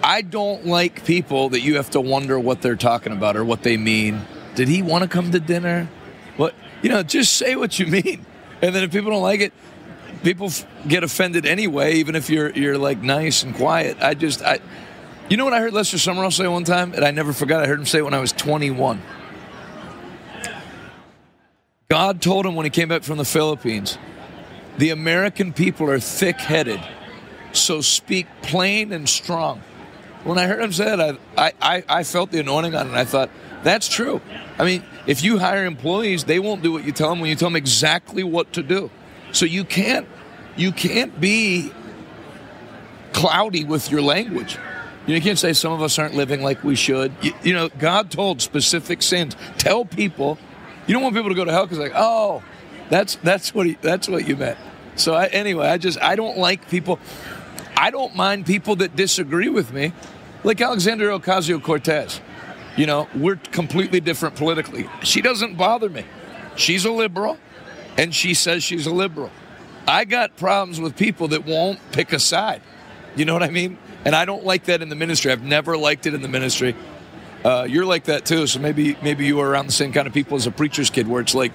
I 0.00 0.22
don't 0.22 0.64
like 0.64 1.04
people 1.04 1.48
that 1.48 1.60
you 1.60 1.74
have 1.74 1.90
to 1.90 2.00
wonder 2.00 2.38
what 2.38 2.62
they're 2.62 2.76
talking 2.76 3.12
about 3.12 3.36
or 3.36 3.44
what 3.44 3.64
they 3.64 3.76
mean. 3.76 4.24
Did 4.54 4.68
he 4.68 4.80
want 4.80 5.02
to 5.02 5.08
come 5.08 5.32
to 5.32 5.40
dinner? 5.40 5.88
What 6.36 6.54
you 6.82 6.88
know, 6.88 7.02
just 7.02 7.34
say 7.34 7.56
what 7.56 7.80
you 7.80 7.86
mean. 7.98 8.24
And 8.62 8.74
then 8.74 8.84
if 8.84 8.92
people 8.92 9.10
don't 9.10 9.22
like 9.22 9.40
it, 9.40 9.52
people 10.22 10.46
f- 10.46 10.64
get 10.86 11.02
offended 11.02 11.44
anyway, 11.46 11.94
even 11.94 12.14
if 12.14 12.30
you're 12.30 12.50
you're 12.50 12.78
like 12.78 13.02
nice 13.02 13.42
and 13.42 13.56
quiet. 13.56 13.96
I 14.00 14.14
just 14.14 14.40
I 14.40 14.60
you 15.28 15.36
know 15.36 15.44
what 15.44 15.52
I 15.52 15.60
heard 15.60 15.72
Lester 15.72 15.96
Sumrall 15.96 16.32
say 16.32 16.46
one 16.46 16.64
time, 16.64 16.94
and 16.94 17.04
I 17.04 17.10
never 17.10 17.32
forgot. 17.32 17.60
I 17.60 17.66
heard 17.66 17.80
him 17.80 17.86
say 17.86 17.98
it 17.98 18.02
when 18.02 18.14
I 18.14 18.20
was 18.20 18.32
21. 18.32 19.02
God 21.88 22.22
told 22.22 22.46
him 22.46 22.54
when 22.54 22.66
he 22.66 22.70
came 22.70 22.88
back 22.88 23.02
from 23.02 23.18
the 23.18 23.24
Philippines, 23.24 23.98
the 24.78 24.90
American 24.90 25.52
people 25.52 25.90
are 25.90 25.98
thick-headed 25.98 26.80
so 27.52 27.80
speak 27.80 28.26
plain 28.42 28.92
and 28.92 29.08
strong. 29.08 29.62
When 30.24 30.38
I 30.38 30.46
heard 30.46 30.60
him 30.60 30.72
say 30.72 30.96
that, 30.96 31.18
I, 31.36 31.52
I, 31.60 31.84
I 31.88 32.04
felt 32.04 32.30
the 32.30 32.40
anointing 32.40 32.74
on 32.74 32.86
it. 32.86 32.90
And 32.90 32.98
I 32.98 33.04
thought, 33.04 33.30
that's 33.62 33.88
true. 33.88 34.20
I 34.58 34.64
mean, 34.64 34.84
if 35.06 35.22
you 35.22 35.38
hire 35.38 35.64
employees, 35.64 36.24
they 36.24 36.38
won't 36.38 36.62
do 36.62 36.72
what 36.72 36.84
you 36.84 36.92
tell 36.92 37.10
them 37.10 37.20
when 37.20 37.30
you 37.30 37.36
tell 37.36 37.48
them 37.48 37.56
exactly 37.56 38.22
what 38.22 38.52
to 38.54 38.62
do. 38.62 38.90
So 39.32 39.46
you 39.46 39.64
can't 39.64 40.06
you 40.56 40.72
can't 40.72 41.20
be 41.20 41.72
cloudy 43.12 43.64
with 43.64 43.90
your 43.90 44.02
language. 44.02 44.58
You 45.06 45.20
can't 45.20 45.38
say 45.38 45.52
some 45.52 45.72
of 45.72 45.82
us 45.82 45.98
aren't 45.98 46.14
living 46.14 46.42
like 46.42 46.62
we 46.62 46.76
should. 46.76 47.12
You, 47.22 47.32
you 47.42 47.54
know, 47.54 47.68
God 47.68 48.10
told 48.10 48.42
specific 48.42 49.02
sins. 49.02 49.36
Tell 49.58 49.84
people. 49.84 50.38
You 50.86 50.94
don't 50.94 51.02
want 51.02 51.14
people 51.14 51.30
to 51.30 51.34
go 51.34 51.44
to 51.44 51.52
hell 51.52 51.64
because 51.64 51.78
like, 51.78 51.92
oh, 51.94 52.42
that's 52.90 53.16
that's 53.16 53.54
what 53.54 53.66
he, 53.66 53.78
that's 53.80 54.08
what 54.08 54.26
you 54.26 54.36
meant. 54.36 54.58
So 54.96 55.14
I, 55.14 55.26
anyway, 55.26 55.68
I 55.68 55.78
just 55.78 56.00
I 56.00 56.16
don't 56.16 56.38
like 56.38 56.68
people. 56.68 56.98
I 57.80 57.90
don't 57.90 58.14
mind 58.14 58.44
people 58.44 58.76
that 58.76 58.94
disagree 58.94 59.48
with 59.48 59.72
me, 59.72 59.94
like 60.44 60.60
Alexandria 60.60 61.18
Ocasio 61.18 61.62
Cortez. 61.62 62.20
You 62.76 62.84
know, 62.84 63.08
we're 63.14 63.36
completely 63.36 64.00
different 64.00 64.36
politically. 64.36 64.86
She 65.02 65.22
doesn't 65.22 65.56
bother 65.56 65.88
me. 65.88 66.04
She's 66.56 66.84
a 66.84 66.92
liberal, 66.92 67.38
and 67.96 68.14
she 68.14 68.34
says 68.34 68.62
she's 68.62 68.86
a 68.86 68.92
liberal. 68.92 69.30
I 69.88 70.04
got 70.04 70.36
problems 70.36 70.78
with 70.78 70.94
people 70.94 71.28
that 71.28 71.46
won't 71.46 71.80
pick 71.90 72.12
a 72.12 72.18
side. 72.18 72.60
You 73.16 73.24
know 73.24 73.32
what 73.32 73.42
I 73.42 73.48
mean? 73.48 73.78
And 74.04 74.14
I 74.14 74.26
don't 74.26 74.44
like 74.44 74.64
that 74.64 74.82
in 74.82 74.90
the 74.90 74.94
ministry. 74.94 75.32
I've 75.32 75.42
never 75.42 75.78
liked 75.78 76.04
it 76.04 76.12
in 76.12 76.20
the 76.20 76.28
ministry. 76.28 76.76
Uh, 77.42 77.66
you're 77.66 77.86
like 77.86 78.04
that 78.04 78.26
too, 78.26 78.46
so 78.46 78.60
maybe 78.60 78.98
maybe 79.02 79.24
you 79.24 79.40
are 79.40 79.48
around 79.48 79.66
the 79.66 79.72
same 79.72 79.90
kind 79.90 80.06
of 80.06 80.12
people 80.12 80.36
as 80.36 80.46
a 80.46 80.50
preacher's 80.50 80.90
kid, 80.90 81.08
where 81.08 81.22
it's 81.22 81.34
like 81.34 81.52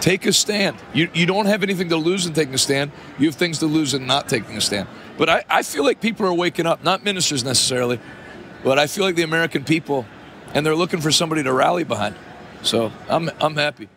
Take 0.00 0.26
a 0.26 0.32
stand. 0.32 0.76
You, 0.94 1.08
you 1.12 1.26
don't 1.26 1.46
have 1.46 1.62
anything 1.62 1.88
to 1.88 1.96
lose 1.96 2.26
in 2.26 2.32
taking 2.32 2.54
a 2.54 2.58
stand. 2.58 2.92
You 3.18 3.26
have 3.26 3.34
things 3.34 3.58
to 3.58 3.66
lose 3.66 3.94
in 3.94 4.06
not 4.06 4.28
taking 4.28 4.56
a 4.56 4.60
stand. 4.60 4.88
But 5.16 5.28
I, 5.28 5.44
I 5.48 5.62
feel 5.62 5.84
like 5.84 6.00
people 6.00 6.26
are 6.26 6.34
waking 6.34 6.66
up, 6.66 6.84
not 6.84 7.02
ministers 7.02 7.42
necessarily, 7.42 7.98
but 8.62 8.78
I 8.78 8.86
feel 8.86 9.04
like 9.04 9.16
the 9.16 9.22
American 9.22 9.64
people, 9.64 10.06
and 10.54 10.64
they're 10.64 10.76
looking 10.76 11.00
for 11.00 11.10
somebody 11.10 11.42
to 11.42 11.52
rally 11.52 11.84
behind. 11.84 12.14
So 12.62 12.92
I'm, 13.08 13.30
I'm 13.40 13.56
happy. 13.56 13.88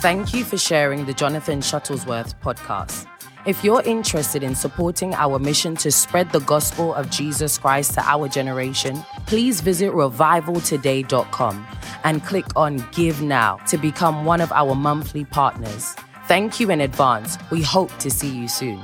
Thank 0.00 0.32
you 0.32 0.44
for 0.44 0.56
sharing 0.56 1.04
the 1.04 1.12
Jonathan 1.12 1.60
Shuttlesworth 1.60 2.40
podcast. 2.40 3.06
If 3.46 3.64
you're 3.64 3.80
interested 3.82 4.42
in 4.42 4.54
supporting 4.54 5.14
our 5.14 5.38
mission 5.38 5.74
to 5.76 5.90
spread 5.90 6.30
the 6.30 6.40
gospel 6.40 6.92
of 6.92 7.08
Jesus 7.08 7.56
Christ 7.56 7.94
to 7.94 8.02
our 8.02 8.28
generation, 8.28 9.02
please 9.24 9.62
visit 9.62 9.92
revivaltoday.com 9.92 11.66
and 12.04 12.22
click 12.22 12.44
on 12.54 12.86
Give 12.92 13.22
Now 13.22 13.56
to 13.68 13.78
become 13.78 14.26
one 14.26 14.42
of 14.42 14.52
our 14.52 14.74
monthly 14.74 15.24
partners. 15.24 15.96
Thank 16.26 16.60
you 16.60 16.70
in 16.70 16.82
advance. 16.82 17.38
We 17.50 17.62
hope 17.62 17.96
to 18.00 18.10
see 18.10 18.28
you 18.28 18.46
soon. 18.46 18.82